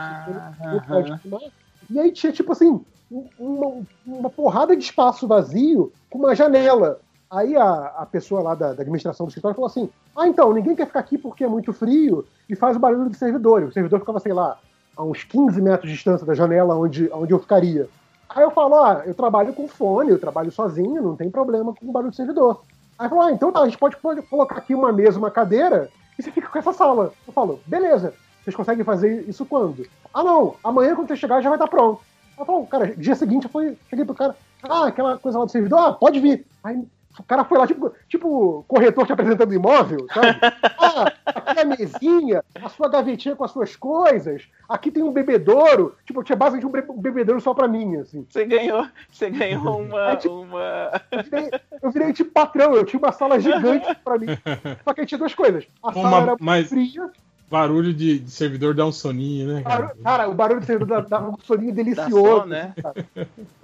[0.88, 1.42] pode queimar.
[1.90, 2.80] E aí tinha, tipo assim,
[3.12, 7.00] um- uma, uma porrada de espaço vazio com uma janela.
[7.36, 10.74] Aí a, a pessoa lá da, da administração do escritório falou assim: Ah, então, ninguém
[10.74, 13.62] quer ficar aqui porque é muito frio e faz o barulho do servidor.
[13.62, 14.58] E o servidor ficava, sei lá,
[14.96, 17.90] a uns 15 metros de distância da janela onde, onde eu ficaria.
[18.30, 21.86] Aí eu falo: Ah, eu trabalho com fone, eu trabalho sozinho, não tem problema com
[21.86, 22.62] o barulho do servidor.
[22.98, 26.24] Aí falou: Ah, então tá, a gente pode, colocar aqui uma mesa, uma cadeira e
[26.24, 27.12] você fica com essa sala.
[27.28, 29.86] Eu falo: Beleza, vocês conseguem fazer isso quando?
[30.14, 32.00] Ah, não, amanhã quando você chegar já vai estar pronto.
[32.38, 35.52] Ela falou, cara, dia seguinte eu fui, cheguei pro cara, ah, aquela coisa lá do
[35.52, 36.46] servidor, ah, pode vir.
[36.64, 36.86] Aí
[37.20, 40.40] o cara foi lá, tipo, tipo corretor te apresentando imóvel, sabe?
[40.98, 45.12] Ah, aqui é a mesinha, a sua gavetinha com as suas coisas, aqui tem um
[45.12, 48.26] bebedouro, tipo, tinha basicamente um be- um bebedouro só pra mim, assim.
[48.30, 50.18] Você ganhou, você ganhou uma.
[50.26, 51.02] uma...
[51.12, 51.50] Eu virei,
[51.84, 54.28] eu virei tipo patrão, eu tinha uma sala gigante pra mim.
[54.86, 55.68] Só que aí tinha duas coisas.
[55.84, 57.10] A Pô, sala era mas- fria,
[57.50, 59.76] Barulho de, de servidor dá um soninho, né, cara?
[59.84, 62.40] Cara, cara, o barulho do servidor dava um soninho Dá delicioso.
[62.42, 62.74] som, né?
[62.82, 62.96] cara.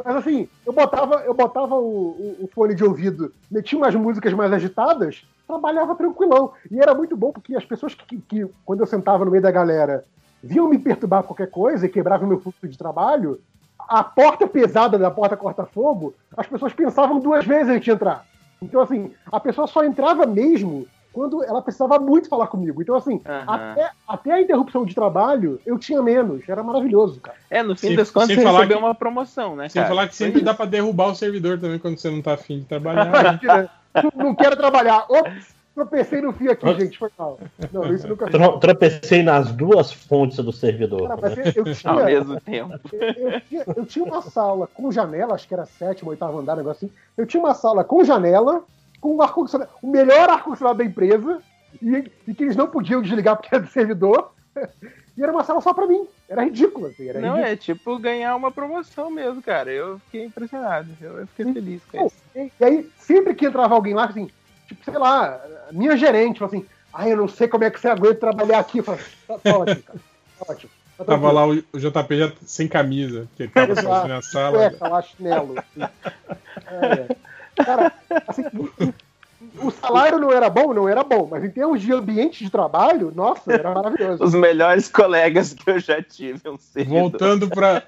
[0.06, 4.33] Mas assim, eu botava, eu botava o, o- o fone de ouvido, metia umas músicas
[4.33, 6.51] mais agitadas, trabalhava tranquilão.
[6.69, 9.51] E era muito bom, porque as pessoas que, que, quando eu sentava no meio da
[9.51, 10.06] galera,
[10.44, 13.40] viam me perturbar qualquer coisa e quebravam meu fluxo de trabalho,
[13.80, 18.26] a porta pesada da porta corta-fogo, as pessoas pensavam duas vezes antes de entrar.
[18.62, 22.81] Então, assim, a pessoa só entrava mesmo quando ela precisava muito falar comigo.
[22.81, 23.44] Então, assim, Aham.
[23.47, 26.47] até, até a interrupção de trabalho, eu tinha menos.
[26.47, 27.38] Era maravilhoso, cara.
[27.49, 29.81] É, no fim Sem- das contas, sem você falar recebeu que- uma promoção, né, Sem
[29.81, 29.94] cara?
[29.94, 32.65] falar que sempre dá pra derrubar o servidor também quando você não tá afim de
[32.65, 33.11] trabalhar.
[33.44, 33.69] né?
[34.15, 35.06] Não, quero trabalhar.
[35.10, 36.97] Ops, tropecei no fio aqui, gente.
[36.97, 37.38] Foi mal.
[37.74, 41.10] Não, isso nunca Tro- Tropecei nas duas fontes do servidor.
[41.10, 42.79] Cara, mas eu, eu tinha, Ao mesmo tempo.
[42.94, 46.85] eu, tinha, eu tinha uma sala com janela, acho que era sétimo, oitavo andar, negócio
[46.88, 46.95] assim.
[47.17, 48.63] Eu tinha uma sala com janela,
[49.01, 51.41] com um ar-condicionado, o melhor ar-condicionado da empresa,
[51.81, 54.31] e, e que eles não podiam desligar porque era do servidor.
[55.17, 56.07] E era uma sala só pra mim.
[56.27, 57.09] Era ridículo, assim.
[57.09, 57.51] Era Não, ridículo.
[57.53, 59.69] é tipo ganhar uma promoção mesmo, cara.
[59.69, 60.87] Eu fiquei impressionado.
[61.01, 62.15] Eu, eu fiquei feliz com isso.
[62.33, 64.29] E, e aí, sempre que entrava alguém lá, assim,
[64.69, 67.89] tipo, sei lá, minha gerente, falou assim, ai, eu não sei como é que você
[67.89, 68.77] aguenta trabalhar aqui.
[68.77, 69.99] Eu falei, tá, tá ótimo, cara.
[70.39, 70.71] Tá ótimo.
[70.97, 74.57] Tá Tava lá o, o JP já sem camisa, que ele tava sozinho na sala.
[74.69, 75.55] Cueca lá, chinelo.
[75.59, 75.91] assim.
[76.67, 77.15] É.
[77.55, 77.91] Cara,
[78.27, 78.43] assim,
[79.61, 80.73] o salário não era bom?
[80.73, 84.23] Não era bom, mas em termos de ambiente de trabalho, nossa, era maravilhoso.
[84.23, 86.99] Os melhores colegas que eu já tive, um servidor.
[86.99, 87.83] Voltando para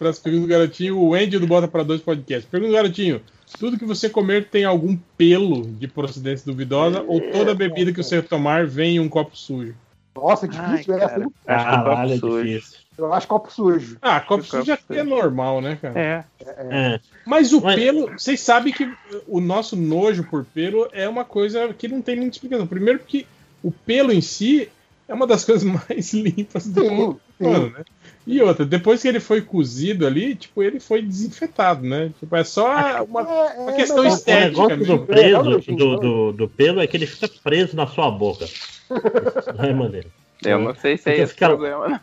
[0.00, 2.48] as perguntas do Garotinho, o Andy do Bota para Dois Podcast.
[2.48, 3.22] Pergunta do Garotinho:
[3.58, 8.20] tudo que você comer tem algum pelo de procedência duvidosa ou toda bebida que você
[8.22, 9.74] tomar vem em um copo sujo?
[10.14, 11.24] Nossa, difícil Ai, essa, cara.
[11.24, 11.34] hein?
[11.46, 12.44] Acho que o copo é sujo.
[12.44, 12.78] difícil.
[12.96, 13.98] Eu acho copo sujo.
[14.00, 15.98] Ah, copo Copo sujo é- é normal, né, cara?
[16.00, 16.24] É.
[16.46, 17.00] É.
[17.26, 18.88] Mas o Mas- pelo, vocês sabem que
[19.26, 22.66] o nosso nojo por pelo é uma coisa que não tem muita explicação.
[22.66, 23.26] Primeiro, porque
[23.62, 24.68] o pelo em si
[25.08, 27.18] é uma das coisas mais limpas do.
[27.40, 27.84] Mano, né?
[28.26, 32.10] E outra, depois que ele foi cozido ali, tipo, ele foi desinfetado, né?
[32.18, 32.66] Tipo, é só
[33.04, 35.42] uma, É, uma é, questão O estética negócio do preso,
[35.76, 38.46] do, do, do pelo, é que ele fica preso na sua boca.
[39.58, 40.08] Não é maneiro.
[40.44, 42.00] Eu não sei se é Porque esse o fica- problema, não.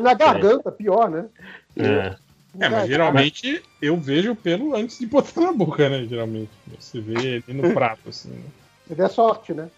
[0.00, 1.26] Na garganta, pior, né?
[1.78, 2.14] É.
[2.58, 6.04] É, mas geralmente eu vejo o pelo antes de botar na boca, né?
[6.08, 6.50] Geralmente.
[6.78, 8.30] Você vê ele no prato, assim.
[8.30, 8.40] né?
[8.88, 9.68] Se der sorte, né?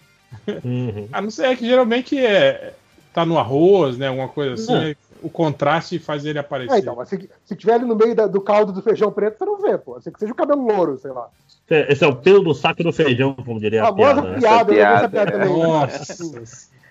[0.64, 1.08] Uhum.
[1.10, 2.74] A não ser que geralmente é.
[3.12, 4.06] Tá no arroz, né?
[4.08, 4.72] Alguma coisa assim.
[4.72, 4.81] Não.
[4.82, 4.97] né?
[5.20, 6.76] O contraste faz ele aparecer.
[6.76, 9.38] É, então, mas se, se tiver ali no meio da- do caldo do feijão preto,
[9.38, 9.94] você não vê, pô.
[9.94, 11.28] Você que seja o cabelo louro, sei lá.
[11.68, 14.31] Esse é o pelo do saco do feijão, como diria a Famosa piada.
[14.31, 14.38] né?
[14.38, 15.44] piada, piada, piada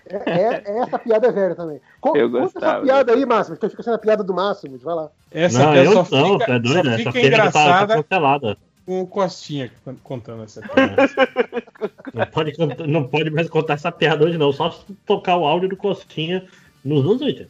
[0.10, 0.24] é.
[0.26, 1.82] É, é- essa piada é velha também.
[2.00, 2.84] Co- Eu conta essa gostava.
[2.86, 4.78] piada aí, Máximo, que fica sendo a piada do Máximo.
[4.78, 5.10] Vai lá.
[5.32, 7.60] Essa Não, piada eu só não, fica, é doido, só essa fica piada tá, tá
[7.60, 8.58] engraçada cancelada.
[8.86, 9.72] com o Costinha
[10.04, 10.96] contando essa piada.
[12.14, 12.54] Não pode,
[12.88, 14.52] não pode mais contar essa piada hoje, não.
[14.52, 14.76] Só
[15.06, 16.46] tocar o áudio do Costinha
[16.84, 17.50] nos anos 80.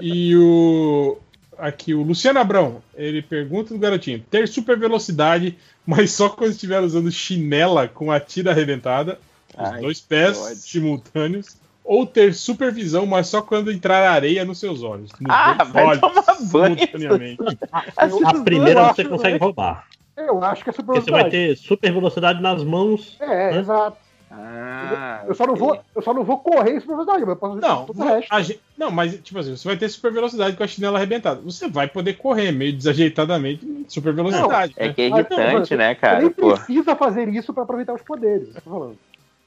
[0.00, 1.18] E o.
[1.56, 6.80] Aqui, o Luciano Abrão, ele pergunta do garotinho: ter super velocidade, mas só quando estiver
[6.80, 9.20] usando chinela com a tira arrebentada,
[9.56, 10.56] os Ai, dois pés ódio.
[10.56, 15.10] simultâneos, ou ter supervisão, mas só quando entrar areia nos seus olhos.
[15.20, 16.76] Nos Ah, vai olhos, tomar banho.
[16.78, 17.42] simultaneamente.
[17.70, 19.86] A primeira você acho- consegue roubar.
[20.16, 21.54] Eu acho que é super Porque você vai velocidade.
[21.54, 23.16] ter super velocidade nas mãos.
[23.20, 23.60] É, Hã?
[23.60, 23.96] exato.
[24.36, 27.36] Ah, Eu só, não vou, eu só não vou correr em super velocidade, mas eu
[27.36, 28.28] posso Não, todo o resto.
[28.32, 31.40] a gente- não, mas tipo assim, você vai ter super velocidade com a chinela arrebentada.
[31.42, 34.72] Você vai poder correr meio desajeitadamente em super velocidade.
[34.76, 34.92] É né?
[34.94, 36.20] que é Ah, não, irritante, você- né, Você cara?
[36.20, 36.52] nem Pô.
[36.52, 38.48] precisa fazer isso pra aproveitar os poderes.
[38.54, 38.98] eu tô falando.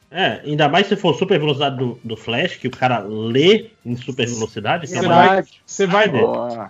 [0.09, 3.95] É, ainda mais se for super velocidade do, do Flash, que o cara lê em
[3.97, 4.85] super velocidade.
[4.85, 6.09] é Você vai, você vai,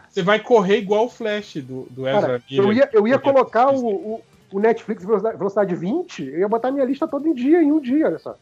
[0.10, 2.66] você vai correr igual o Flash do, do Ezra Cara, Miller.
[2.66, 6.72] eu ia, eu ia colocar o, o, o Netflix velocidade, velocidade 20, eu ia botar
[6.72, 8.36] minha lista todo dia, em um dia, olha só.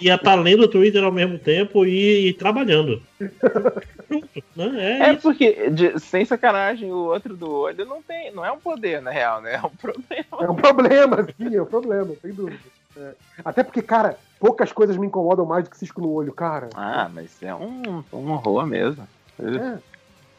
[0.00, 3.02] ia estar lendo o Twitter ao mesmo tempo e, e trabalhando.
[4.08, 4.98] Pronto, né?
[5.00, 8.58] É, É porque, de- sem sacanagem, o outro do olho não tem, não é um
[8.58, 9.56] poder, na real, né?
[9.56, 10.24] É um problema.
[10.40, 12.58] É um problema, sim, é um problema, sem dúvida.
[12.96, 13.12] É.
[13.44, 16.70] Até porque, cara, poucas coisas me incomodam mais do que cisco no olho, cara.
[16.74, 19.06] Ah, mas é um, um horror mesmo.
[19.40, 19.78] É.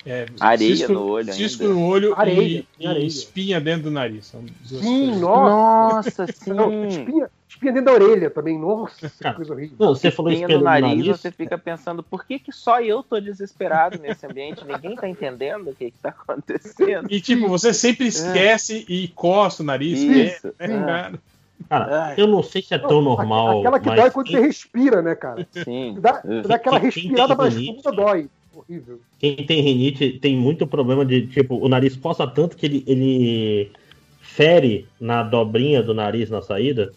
[0.05, 1.75] É, Areia cisco- no olho Cisco ainda.
[1.75, 3.05] no olho Areia, e, e areia.
[3.05, 4.27] espinha dentro do nariz.
[4.27, 5.21] São duas Sim, coisas.
[5.21, 6.21] nossa.
[6.25, 6.87] Nossa, Não, sim.
[7.01, 9.75] espinha, espinha dentro da orelha também, nossa, que coisa horrível.
[9.77, 11.07] Não, você falou Espinha espelho no nariz, nariz.
[11.19, 14.63] você fica pensando, por que, que só eu tô desesperado nesse ambiente?
[14.65, 17.07] Ninguém tá entendendo o que, que tá acontecendo.
[17.11, 19.99] E tipo, você sempre esquece e coça o nariz.
[19.99, 20.53] Isso.
[20.57, 21.19] É, né, Ah.
[21.63, 22.06] Cara?
[22.06, 22.15] Ai.
[22.17, 23.59] eu não sei se é tão Não, normal.
[23.59, 25.47] Aquela que mas dói quando você respira, né, cara?
[25.63, 25.97] Sim.
[25.99, 27.83] Dá, dá aquela respirada mais rinite?
[27.83, 28.29] funda, dói.
[28.53, 28.99] Horrível.
[29.19, 33.72] Quem tem rinite tem muito problema de, tipo, o nariz coça tanto que ele, ele
[34.19, 36.92] fere na dobrinha do nariz na saída.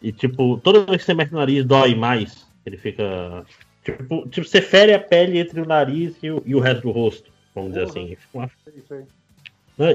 [0.00, 2.46] E, tipo, toda vez que você mexe no nariz, dói mais.
[2.64, 3.44] Ele fica.
[3.84, 6.90] Tipo, tipo você fere a pele entre o nariz e o, e o resto do
[6.90, 8.16] rosto, vamos dizer assim.
[8.32, 9.04] Uma- É isso aí.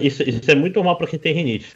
[0.02, 1.76] Isso, isso é muito normal pra quem tem rinite.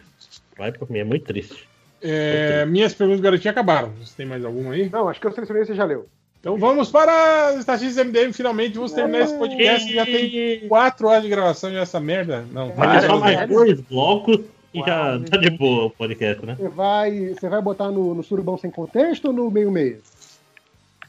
[0.58, 1.68] Vai por mim, é muito triste.
[2.02, 3.92] É, minhas perguntas garotinha acabaram.
[4.02, 4.90] Você tem mais alguma aí?
[4.92, 6.08] Não, acho que eu selecionei e você já leu.
[6.40, 8.32] Então vamos para as estatísticas MDM.
[8.32, 9.92] Finalmente vamos terminar esse podcast.
[9.92, 12.46] Já tem quatro horas de gravação já essa merda.
[12.52, 13.48] Não, Vai só mais vai.
[13.48, 14.40] dois blocos
[14.72, 16.56] e já tá de boa o podcast, né?
[16.56, 20.02] Você vai, você vai botar no, no surubão sem contexto ou no meio-meio?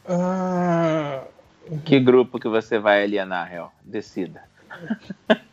[0.08, 1.22] Ah,
[1.84, 3.70] Que grupo que você vai alienar, Hel?
[3.84, 4.40] Decida.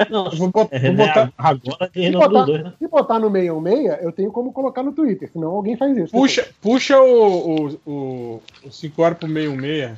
[0.10, 1.34] Não, vou, bot- é, vou né, botar.
[1.38, 2.74] agora tem Se botar, dois, né?
[2.80, 6.12] se botar no 616, eu tenho como colocar no Twitter, senão alguém faz isso.
[6.12, 9.96] Puxa, puxa o, o, o, o 5 horas pro meio meia.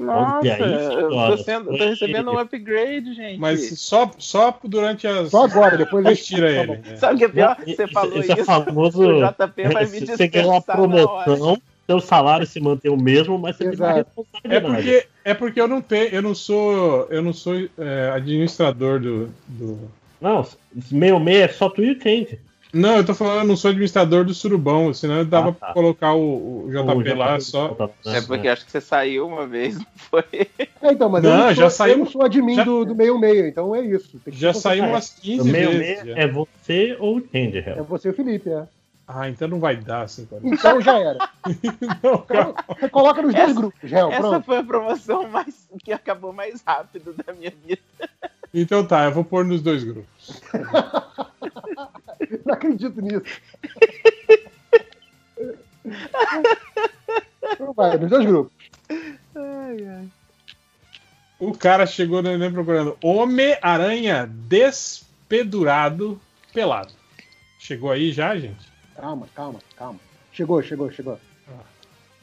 [0.00, 3.38] Nossa, aí, eu tô, sendo, tô recebendo um upgrade, gente.
[3.38, 5.30] Mas só, só durante as.
[5.30, 6.66] Só agora, depois Depois eu tira tá ele.
[6.66, 6.90] bom.
[6.90, 6.96] é.
[6.96, 7.56] Sabe o que é pior?
[7.64, 8.40] Você falou isso isso.
[8.40, 9.02] é famoso.
[9.02, 11.24] O JP vai me Você ganhou uma dispensar na hora.
[11.24, 11.62] promoção,
[12.00, 13.98] seu salário se mantém o mesmo, mas você tem uma Exato.
[13.98, 14.74] É responsabilidade.
[14.74, 19.28] porque, é porque eu não tenho, eu não sou, eu não sou é, administrador do,
[19.46, 19.78] do.
[20.20, 20.46] Não,
[20.90, 22.38] meio meio é só tu e o Change.
[22.74, 25.66] Não, eu tô falando, eu não sou administrador do surubão, senão eu dava Ah, tá.
[25.66, 27.76] pra colocar o, o JP lá só.
[28.06, 30.24] É porque acho que você saiu uma vez, não foi?
[30.80, 32.84] É, então, mas eu, Não, não sou, já saiu- eu não sou admin já- do,
[32.86, 34.18] do 66, então é isso.
[34.24, 36.02] Tem que Já saiu umas O 15 meio vezes.
[36.04, 36.22] meio já.
[36.22, 38.62] é você ou o Change, É você e o Felipe, é.
[39.14, 40.40] Ah, então não vai dar, assim, cara.
[40.44, 41.18] Então já era.
[42.02, 42.14] Não.
[42.24, 44.44] Então, você coloca nos dois Essa- grupos, Gel, Essa pronto.
[44.44, 47.82] foi a promoção mais que acabou mais rápido da minha vida.
[48.54, 50.40] Então tá, eu vou pôr nos dois grupos.
[52.46, 53.22] Não acredito nisso.
[57.42, 58.52] Então vai, nos dois grupos.
[61.38, 66.20] O cara chegou no Enem procurando Homem-Aranha despedurado
[66.52, 66.92] pelado.
[67.58, 68.71] Chegou aí já, gente?
[68.96, 69.98] Calma, calma, calma.
[70.32, 71.18] Chegou, chegou, chegou.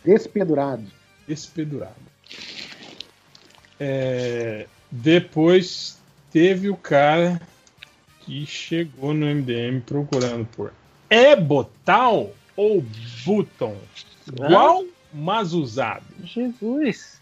[0.04, 0.84] Despedurado.
[1.28, 1.96] Despedurado.
[3.80, 5.98] É, depois
[6.32, 7.42] teve o cara
[8.22, 10.74] que chegou no MDM procurando por
[11.10, 12.84] Ebotal ou
[13.26, 13.78] Button?
[14.28, 16.06] Igual, mas usado.
[16.24, 17.20] Jesus.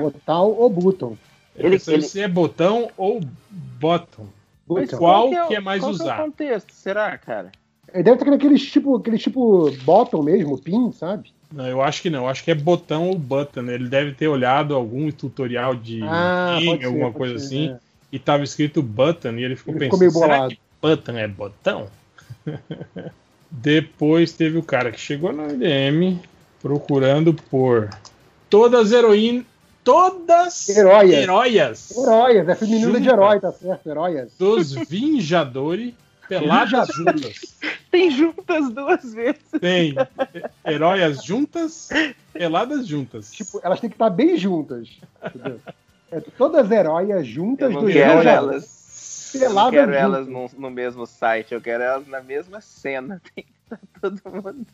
[0.00, 1.16] Botal ou Button?
[1.56, 4.26] Ele, Ele- se é botão ou bottom.
[4.66, 4.96] Button.
[4.98, 6.22] Qual é o- que é mais qual que é o usado?
[6.24, 6.72] contexto?
[6.72, 7.50] Será, cara?
[7.92, 11.32] Ele deve ter aquele tipo, aquele tipo bottom mesmo, pin, sabe?
[11.52, 12.24] Não, eu acho que não.
[12.24, 13.62] Eu acho que é botão ou button.
[13.62, 17.78] Ele deve ter olhado algum tutorial de Ah, pode ser, alguma coisa ser, assim, é.
[18.12, 21.28] e tava escrito button, e ele ficou Ele ficou pensando, meio será que button é
[21.28, 21.88] botão?
[23.50, 26.20] Depois teve o cara que chegou no MDM
[26.62, 27.90] procurando por
[28.48, 29.44] todas heroínas,
[29.82, 31.22] todas Heróias.
[31.22, 33.88] heróias Heróias, é feminino de herói, tá certo?
[33.88, 34.32] Heróias.
[34.38, 35.94] dos Vinjadores
[36.30, 37.40] peladas juntas.
[37.90, 39.42] Tem juntas duas vezes.
[39.60, 39.96] Tem
[40.64, 41.88] heróias juntas,
[42.32, 43.32] peladas juntas.
[43.32, 44.88] Tipo, elas têm que estar bem juntas.
[45.26, 45.60] Entendeu?
[46.12, 49.32] É, todas heróias juntas Eu não dos quero elas.
[49.34, 50.02] Eu não Peladas quero juntas.
[50.02, 53.20] elas no, no mesmo site, eu quero elas na mesma cena.
[53.34, 54.66] Tem que estar todo mundo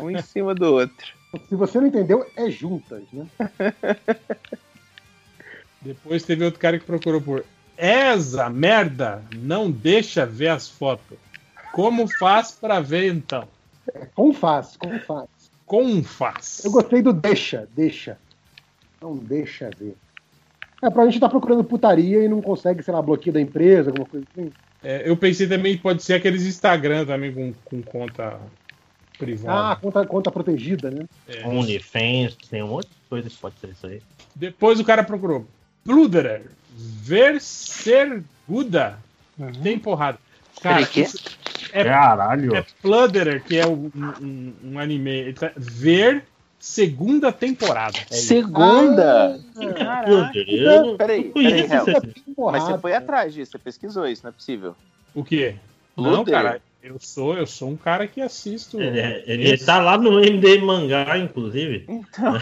[0.00, 1.14] um em cima do outro.
[1.48, 3.26] Se você não entendeu, é juntas, né?
[5.80, 7.44] Depois teve outro cara que procurou por
[7.78, 11.16] essa merda não deixa ver as fotos.
[11.72, 13.46] Como faz pra ver então?
[13.94, 15.28] É com faz, com faz.
[15.64, 16.62] Com faz.
[16.64, 18.18] Eu gostei do deixa, deixa.
[19.00, 19.94] Não deixa ver.
[20.82, 24.06] É, pra gente tá procurando putaria e não consegue, sei lá, bloqueio da empresa, alguma
[24.06, 24.50] coisa assim.
[24.82, 29.80] É, eu pensei também que pode ser aqueles Instagram também com, com conta Ah, privada.
[29.80, 31.04] conta, conta protegida, né?
[31.28, 31.46] É.
[31.46, 34.00] OnlyFans, tem um monte de coisa que pode ser isso aí.
[34.34, 35.46] Depois o cara procurou
[35.84, 36.42] Pluderer
[37.78, 38.98] Verserguda.
[39.62, 40.18] Tem porrada.
[40.60, 41.18] Cara, isso
[41.72, 42.56] é, Caralho.
[42.56, 45.32] é Pluderer, que é um, um- um anime.
[45.34, 46.24] Tá- Ver
[46.58, 47.96] segunda temporada.
[48.10, 48.14] É.
[48.14, 49.38] Segunda!
[49.80, 51.68] Ah, não- Peraí, peraí.
[52.36, 54.74] Mas você foi atrás disso, você pesquisou isso, não é possível.
[55.14, 55.54] O quê?
[55.96, 56.34] Não, Pluder?
[56.34, 58.80] cara, eu sou, eu sou um cara que assisto.
[58.80, 61.84] Ele, é- ele tá lá no MD Mangá, inclusive.
[61.88, 62.40] Então,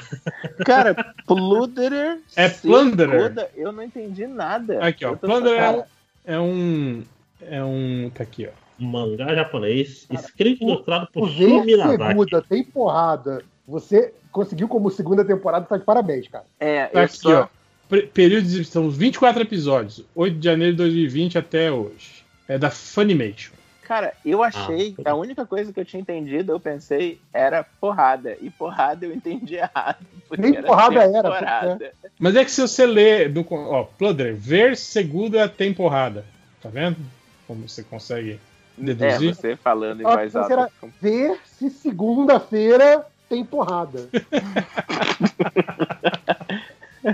[0.65, 2.19] cara, Pluderer.
[2.37, 3.49] É Plunderer.
[3.57, 4.85] Eu não entendi nada.
[4.85, 5.11] Aqui, ó.
[5.13, 5.87] Eu tô- Plunder é um, cara,
[6.25, 7.03] é um.
[7.43, 8.11] É um.
[8.15, 8.67] Tá aqui, ó.
[8.79, 12.09] Um mangá japonês, escrito e ilustrado por Sumi Nazaki.
[12.09, 13.43] segunda tem porrada.
[13.67, 16.45] Você conseguiu como segunda temporada, tá de parabéns, cara.
[16.61, 17.43] É, Tá eu aqui, só.
[17.45, 17.49] ó.
[18.13, 20.05] Período de exibição, 24 episódios.
[20.15, 22.23] 8 de janeiro de 2020 até hoje.
[22.47, 23.53] É da Funimation.
[23.87, 27.63] Cara, eu achei Ah, que a única coisa que eu tinha entendido, eu pensei, era
[27.81, 28.37] porrada.
[28.41, 30.05] E porrada eu entendi errado.
[30.29, 31.93] porque Nem porrada era, temporada.
[32.19, 33.33] Mas é que se você ler.
[33.33, 36.25] No, ó, Plunder, ver segunda temporada.
[36.61, 36.97] Tá vendo?
[37.47, 39.35] Como você consegue É, deduzir?
[39.37, 40.55] você falando em Ah, voz então alta.
[40.55, 40.71] será-
[41.01, 44.09] Ver se segunda-feira tem porrada.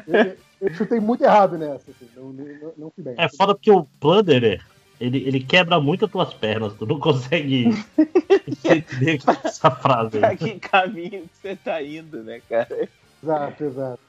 [0.06, 1.90] eu, eu chutei muito errado nessa.
[1.90, 3.15] assim, não, não, não fui bem.
[3.19, 4.65] É foda porque o Plunderer,
[5.02, 7.67] ele, ele quebra muito as tuas pernas, tu não consegue
[8.65, 10.36] entender essa frase Pra aí.
[10.36, 12.88] que caminho que você tá indo, né, cara?
[13.22, 14.01] Exato, exato.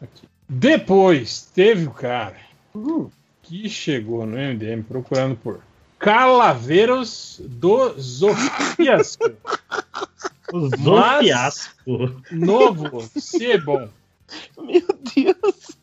[0.00, 0.28] Aqui.
[0.48, 2.36] Depois teve o cara
[2.74, 3.08] Hum,
[3.42, 5.60] que chegou no MDM procurando por
[5.98, 9.30] Calaveiros do Zofiasco.
[10.52, 12.22] O Zofiasco.
[12.30, 13.88] Novo, se é bom.
[14.58, 15.78] Meu Deus.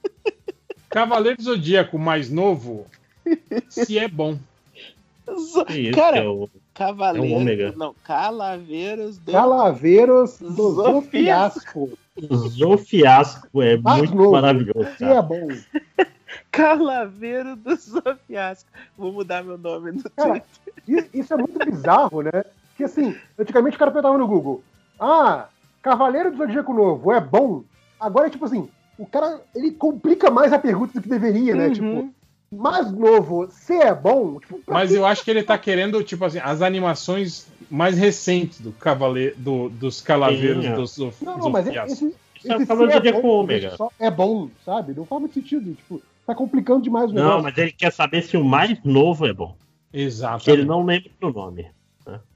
[0.89, 2.85] Cavaleiro Zodíaco mais novo,
[3.69, 4.37] se é bom.
[5.37, 5.63] Isso,
[5.93, 7.29] Cara, é o- Cavaleiros.
[7.29, 7.73] é um ômega.
[7.77, 9.31] não, Calaveiros do.
[9.31, 11.89] Calaveiros do Zofiasco.
[11.89, 12.33] Zofiasco.
[12.33, 14.31] o Zofiasco é muito novo.
[14.31, 15.47] maravilhoso, Se é bom.
[16.51, 18.69] Calaveiro do Zofiasco.
[18.97, 20.41] Vou mudar meu nome no Cara,
[20.85, 21.09] Twitter.
[21.13, 22.43] isso é muito bizarro, né?
[22.69, 24.63] Porque assim, antigamente o cara perguntava no Google:
[24.99, 25.47] Ah,
[25.81, 27.63] Cavaleiro do Zodíaco Novo é bom?
[27.99, 31.67] Agora, tipo assim, o cara ele complica mais a pergunta do que deveria, né?
[31.67, 31.73] Uhum.
[31.73, 32.13] Tipo,
[32.51, 34.39] mais novo, se é bom?
[34.39, 38.71] Tipo, Mas eu acho que ele tá querendo, tipo assim, as animações mais recentes do
[38.71, 40.75] Cavaleiro, do- dos Calaveiros Sim, é.
[40.75, 41.93] dos Zof- Não, não, mas Zofiasco.
[41.93, 44.93] esse, é esse o Cavaleiro do bom, é bom, sabe?
[44.95, 45.73] Não faz muito sentido.
[45.75, 47.43] Tipo, tá complicando demais o Não, negócio.
[47.43, 49.55] mas ele quer saber se o mais novo é bom.
[49.93, 50.43] Exato.
[50.45, 51.67] Que ele não lembra do nome.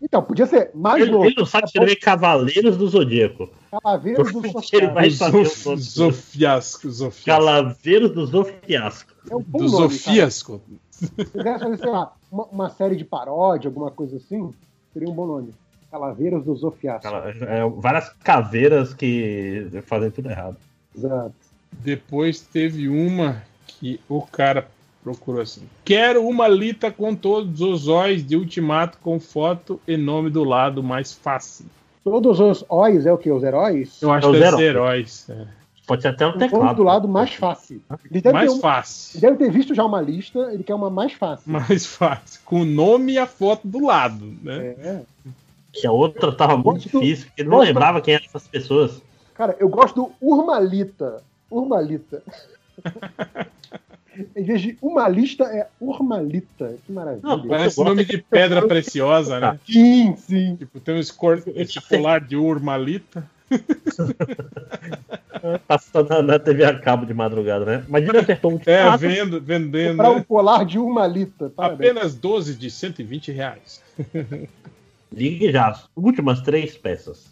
[0.01, 1.25] Então, podia ser mais Ele, novo.
[1.25, 3.49] ele não sabe escrever Cavaleiros do Zodíaco.
[3.71, 5.81] Calaveiros do Por que ele vai saber o Zof- nome?
[5.81, 7.25] Zofiasco, Zofiasco.
[7.25, 9.13] Calaveiros do Zofiasco.
[9.29, 9.81] É um Do nome, cara.
[9.89, 10.61] Zofiasco.
[10.91, 14.53] Se quisesse fazer, sei lá, uma, uma série de paródia, alguma coisa assim,
[14.93, 15.53] seria um bom nome.
[15.91, 17.03] Calaveiros do Zofiasco.
[17.03, 20.57] Cala- é, várias caveiras que fazem tudo errado.
[20.95, 21.33] Exato.
[21.71, 24.67] Depois teve uma que o cara
[25.03, 25.63] procurou assim.
[25.83, 30.81] Quero uma lita com todos os óis de ultimato com foto e nome do lado
[30.81, 31.65] mais fácil.
[32.03, 33.31] Todos os óis é o que?
[33.31, 34.01] Os heróis?
[34.01, 35.29] Eu acho É que os deve ser heróis.
[35.29, 35.45] é.
[35.85, 36.75] Pode ser até um O nome teclado.
[36.77, 37.81] do lado mais fácil.
[38.09, 39.17] Ele deve, Mais ter um- fácil.
[39.17, 41.51] ele deve ter visto já uma lista, ele quer uma mais fácil.
[41.51, 42.39] Mais fácil.
[42.45, 44.75] Com o nome e a foto do lado, né?
[44.79, 45.01] É.
[45.73, 49.01] Que a outra tava muito do- difícil, porque ele não lembrava quem eram essas pessoas.
[49.33, 51.21] Cara, eu gosto do Urmalita.
[51.51, 52.23] Urmalita.
[54.35, 56.75] em vez de uma lista, é Urmalita.
[56.85, 57.21] Que maravilha.
[57.23, 59.59] Não, Parece Eu nome de pedra preciosa, né?
[59.69, 60.55] Sim, sim.
[60.55, 63.27] Tipo, tem um escor- esse colar de urmalita.
[65.67, 67.85] Passando na, na TV a cabo de madrugada, né?
[67.87, 70.01] Imagina acertou um É, quatro, vendo, vendendo.
[70.01, 70.25] Um né?
[70.27, 71.49] colar de Urmalita.
[71.49, 71.91] Parabéns.
[71.91, 73.81] Apenas 12 de 120 reais.
[75.11, 75.79] Ligue já.
[75.95, 77.31] Últimas três peças.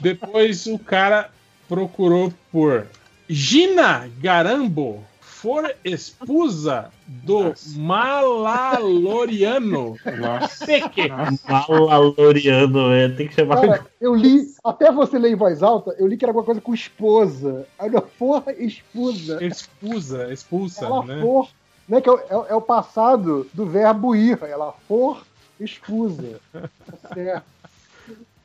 [0.00, 1.30] Depois o cara
[1.68, 2.86] procurou por
[3.32, 9.94] Gina Garambo, for esposa do Malaloriano.
[10.18, 10.66] Nossa.
[10.66, 11.08] Peque.
[11.48, 13.60] Malaloriano, é, tem que chamar.
[13.60, 16.60] Cara, eu li, até você ler em voz alta, eu li que era alguma coisa
[16.60, 17.68] com esposa.
[17.80, 19.44] Não, for esposa.
[19.44, 21.20] Expulsa, expulsa, Ela né?
[21.20, 21.48] for,
[21.88, 24.42] né, que é o, é é o passado do verbo ir.
[24.42, 25.22] Ela for
[25.60, 26.40] esposa.
[26.52, 26.68] Tá
[27.14, 27.59] certo.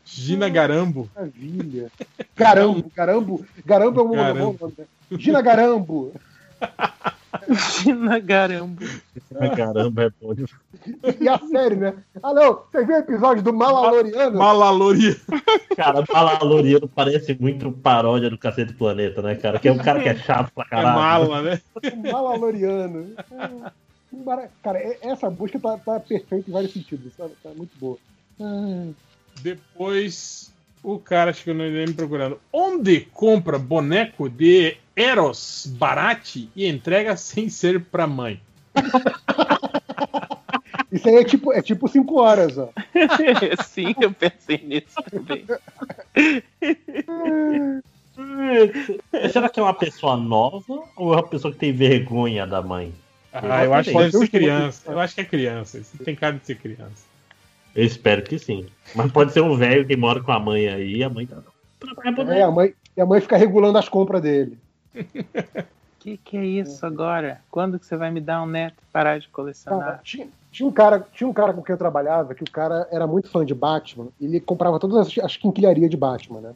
[0.06, 1.10] Gina Garambo.
[1.16, 1.92] Maravilha.
[2.36, 3.46] Garambo, Garambo.
[3.66, 4.54] Garambo é um Garambo.
[4.54, 4.86] bom nome, né?
[5.18, 6.14] Gina Garambo.
[7.84, 8.86] Gina Garambo.
[9.56, 10.34] Caramba, é bom.
[11.20, 11.94] E a série, né?
[12.24, 12.62] Ah, não.
[12.72, 14.38] Você viu o episódio do Malaloriano?
[14.38, 15.18] Malaloriano.
[15.76, 19.60] Cara, Malaloriano parece muito paródia do Cacete do Planeta, né, cara?
[19.60, 20.96] Que é um cara que é chato pra É caralho.
[20.96, 21.62] mala, né?
[22.12, 23.14] Malaloriano.
[23.32, 27.14] É, Cara, é- essa busca tá, tá perfeita em vários sentidos.
[27.18, 27.98] Tá, tá muito boa.
[28.40, 28.88] Ah,
[29.42, 30.51] Depois
[30.84, 37.50] o cara chegou no INM procurando onde compra boneco de Eros Barate e entrega sem
[37.50, 38.40] ser pra mãe.
[40.92, 42.69] Isso aí é tipo, é tipo cinco horas, ó.
[43.66, 45.46] Sim, eu pensei nisso também.
[49.32, 52.94] Será que é uma pessoa nova ou é uma pessoa que tem vergonha da mãe?
[53.34, 54.92] Ah, eu acho que deve ser criança.
[54.92, 55.78] Eu acho que é criança.
[55.80, 57.15] Isso tem cara de ser criança.
[57.75, 58.65] Eu espero que sim.
[58.95, 61.38] Mas pode ser um velho que mora com a mãe aí e a mãe tá.
[62.33, 64.58] É, a mãe, e a mãe fica regulando as compras dele.
[65.99, 67.41] Que que é isso agora?
[67.49, 70.01] Quando que você vai me dar um neto e parar de colecionar?
[70.03, 73.08] tinha, tinha um cara, tinha um cara com quem eu trabalhava que o cara era
[73.08, 74.09] muito fã de Batman.
[74.22, 76.53] Ele comprava todas as, as quinquilharias de Batman, né?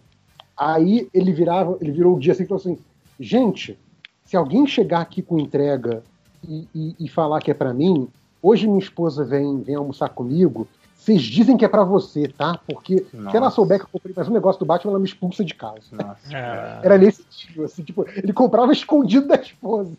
[0.55, 2.77] Aí ele virava, ele virou um dia assim e falou assim:
[3.19, 3.75] gente,
[4.23, 6.03] se alguém chegar aqui com entrega
[6.47, 8.07] e, e- e falar que é pra mim,
[8.43, 10.67] hoje minha esposa vem, vem almoçar comigo.
[11.09, 12.59] Vocês dizem que é pra você, tá?
[12.67, 13.55] Porque se ela Nossa.
[13.55, 15.79] souber que eu comprei mais um negócio do Batman, ela me expulsa de casa.
[15.91, 16.19] Nossa.
[16.31, 19.91] Ah, Era nesse nível, assim, tipo, ele comprava escondido da esposa.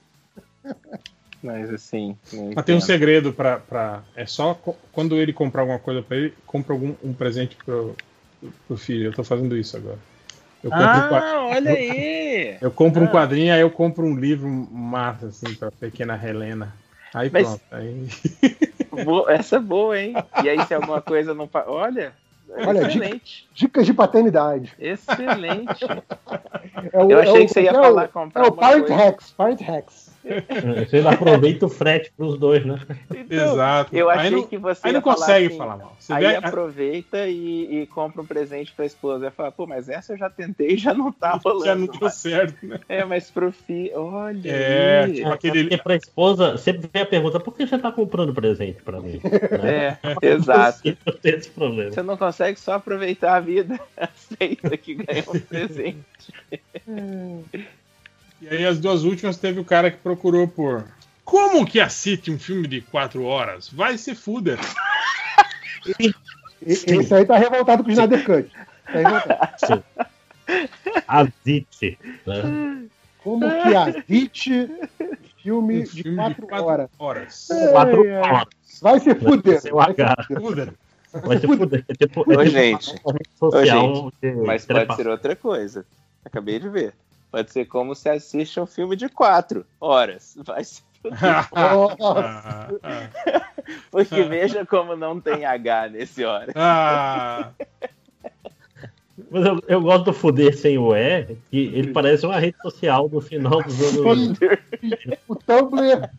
[1.42, 2.16] Mas assim.
[2.54, 4.02] Mas tem um segredo pra, pra.
[4.14, 4.54] É só
[4.92, 7.96] quando ele comprar alguma coisa pra ele, compra algum um presente pro,
[8.68, 9.06] pro filho.
[9.06, 9.98] Eu tô fazendo isso agora.
[10.62, 12.56] Eu compro, um, Ah, olha aí!
[12.62, 13.10] eu compro um Ah.
[13.10, 16.72] quadrinho, aí eu compro um livro massa, assim, pra pequena Helena.
[17.12, 17.62] Aí Mas- pronto.
[17.72, 18.06] Aí...
[19.28, 20.14] Essa é boa, hein?
[20.44, 21.48] E aí, se alguma coisa não.
[21.66, 22.12] Olha!
[22.66, 23.48] Olha, excelente!
[23.54, 24.74] Dicas de paternidade.
[24.78, 25.84] Excelente!
[26.92, 28.52] É o- Eu achei é o- que você ia é o- falar comprar É o
[28.52, 28.94] Parent coisa.
[29.04, 30.09] Hacks, Parent Hacks.
[30.88, 32.78] Você aproveita o frete pros dois, né?
[33.10, 33.96] Então, Exato.
[33.96, 35.96] Eu Aí achei não- que você Aí não falar consegue assim, falar mal.
[35.98, 39.20] Você aí vê- aproveita e, e compra um presente pra esposa.
[39.20, 41.64] Vai falar, pô, mas essa eu já tentei e já não tá rolando.
[41.66, 42.14] já não deu mais.
[42.14, 42.78] certo, né?
[42.88, 44.50] É, mas pro filho, olha.
[44.50, 45.14] É, aí.
[45.14, 45.62] tipo aquele.
[45.64, 49.20] Porque pra esposa sempre vem a pergunta: por que você tá comprando presente pra mim?
[49.62, 49.98] Né?
[50.22, 50.80] É, exato.
[51.04, 51.90] Eu tenho esse problema.
[51.92, 53.80] Você não consegue só aproveitar a vida.
[53.96, 56.00] Aceita que ganhou um presente.
[58.40, 60.84] E aí as duas últimas teve o cara que procurou por.
[61.24, 63.68] Como que assiste um filme de quatro horas?
[63.68, 64.58] Vai se fuder.
[65.98, 66.12] E-
[66.66, 68.50] Esse aí tá revoltado com o Snyder Cut.
[68.86, 69.84] Tá revoltado.
[71.06, 71.98] Azite.
[72.26, 72.84] Né?
[73.22, 74.68] Como que assiste
[75.42, 76.90] filme Um de filme quatro horas?
[76.98, 77.48] horas.
[77.70, 78.48] Quatro horas.
[78.82, 79.60] Vai se fuder.
[79.72, 79.94] Vai
[80.26, 80.72] se fuder.
[81.12, 81.84] Vai se fuder.
[81.88, 82.94] É tipo, é Ô, tipo gente.
[84.22, 85.84] de Mas pode ser outra coisa.
[86.24, 86.94] Acabei de ver.
[87.30, 90.36] Pode ser como se assiste um filme de quatro horas.
[90.44, 91.18] Vai se fuder.
[91.52, 91.96] Nossa.
[92.02, 93.42] Ah, ah,
[93.90, 96.52] Porque veja como não tem H nesse hora.
[96.56, 97.50] ah.
[99.30, 103.08] Mas eu, eu gosto do fuder sem o E, que ele parece uma rede social
[103.08, 104.38] do final dos anos.
[105.28, 106.10] O Tumblr.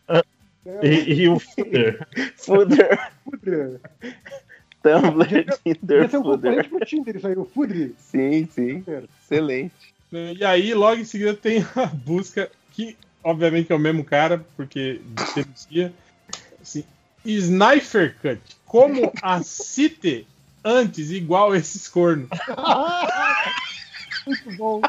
[0.83, 2.07] e, e o fuder.
[2.37, 3.11] Fuder.
[3.23, 3.81] Fuder.
[4.83, 6.69] Tumblr, Tinder, ser um concorrente Fuder.
[6.69, 7.95] pro Tinder isso aí, o Fudri.
[7.97, 8.83] Sim, sim.
[9.21, 9.90] Excelente.
[10.11, 15.01] E aí, logo em seguida, tem a busca, que obviamente é o mesmo cara, porque
[15.35, 15.93] denuncia.
[16.61, 16.83] Assim,
[17.23, 18.41] Sniper Cut.
[18.65, 20.27] Como a Cite
[20.63, 22.29] antes, igual esses cornos.
[24.25, 24.81] Muito bom.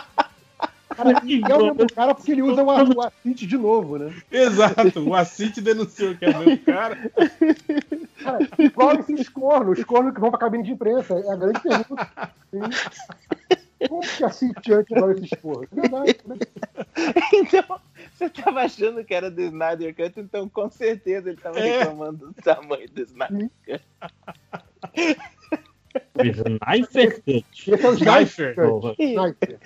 [0.96, 4.14] Cara, e é o mesmo cara porque ele usa o, o Acite de novo, né?
[4.30, 6.98] Exato, o Acite denunciou que é o mesmo cara.
[8.22, 11.14] Cara, igual esses cornos, os cornos que vão pra cabine de imprensa.
[11.14, 12.10] É a grande pergunta.
[12.50, 12.60] Sim.
[13.88, 15.68] Como que assiste antes igual esses cornos?
[15.72, 16.36] É Verdade, né?
[17.34, 17.80] Então,
[18.14, 21.78] você tava achando que era do Snyder Cut, então com certeza ele tava É.
[21.78, 23.82] reclamando do tamanho do Snyder Cut.
[26.22, 27.44] Sniper Cut.
[27.70, 28.26] Esse é o Sniper.
[28.26, 28.54] Sniper.
[28.80, 29.02] Cut.
[29.02, 29.58] Sniper.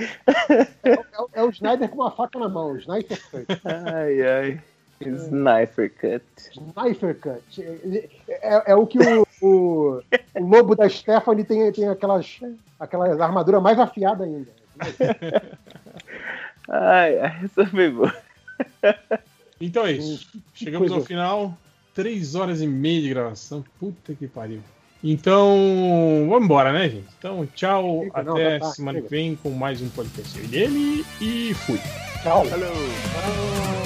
[0.84, 0.98] É, é-
[1.34, 3.46] é o Snyder com uma faca na mão, o Sniper Cut.
[3.64, 4.60] Ai, ai.
[5.00, 6.24] Sniper Cut.
[6.52, 7.62] Sniper Cut.
[7.62, 10.02] É, é- é o que o, o,
[10.34, 12.40] o lobo da Stephanie tem, tem aquelas,
[12.80, 14.50] aquelas armaduras mais afiadas ainda.
[16.68, 18.14] Ai, ai, essa foi boa.
[19.60, 20.28] Então é isso.
[20.54, 21.56] Chegamos ao final.
[21.94, 23.64] Três horas e meia de gravação.
[23.80, 24.60] Puta que pariu.
[25.08, 27.06] Então, vamos embora, né, gente?
[27.16, 28.04] Então, tchau.
[28.24, 30.36] Não, até já tá, semana que vem com mais um podcast.
[30.48, 31.78] Dele e fui.
[32.24, 32.44] Tchau.
[32.44, 32.66] Falou.
[32.66, 33.85] Tchau.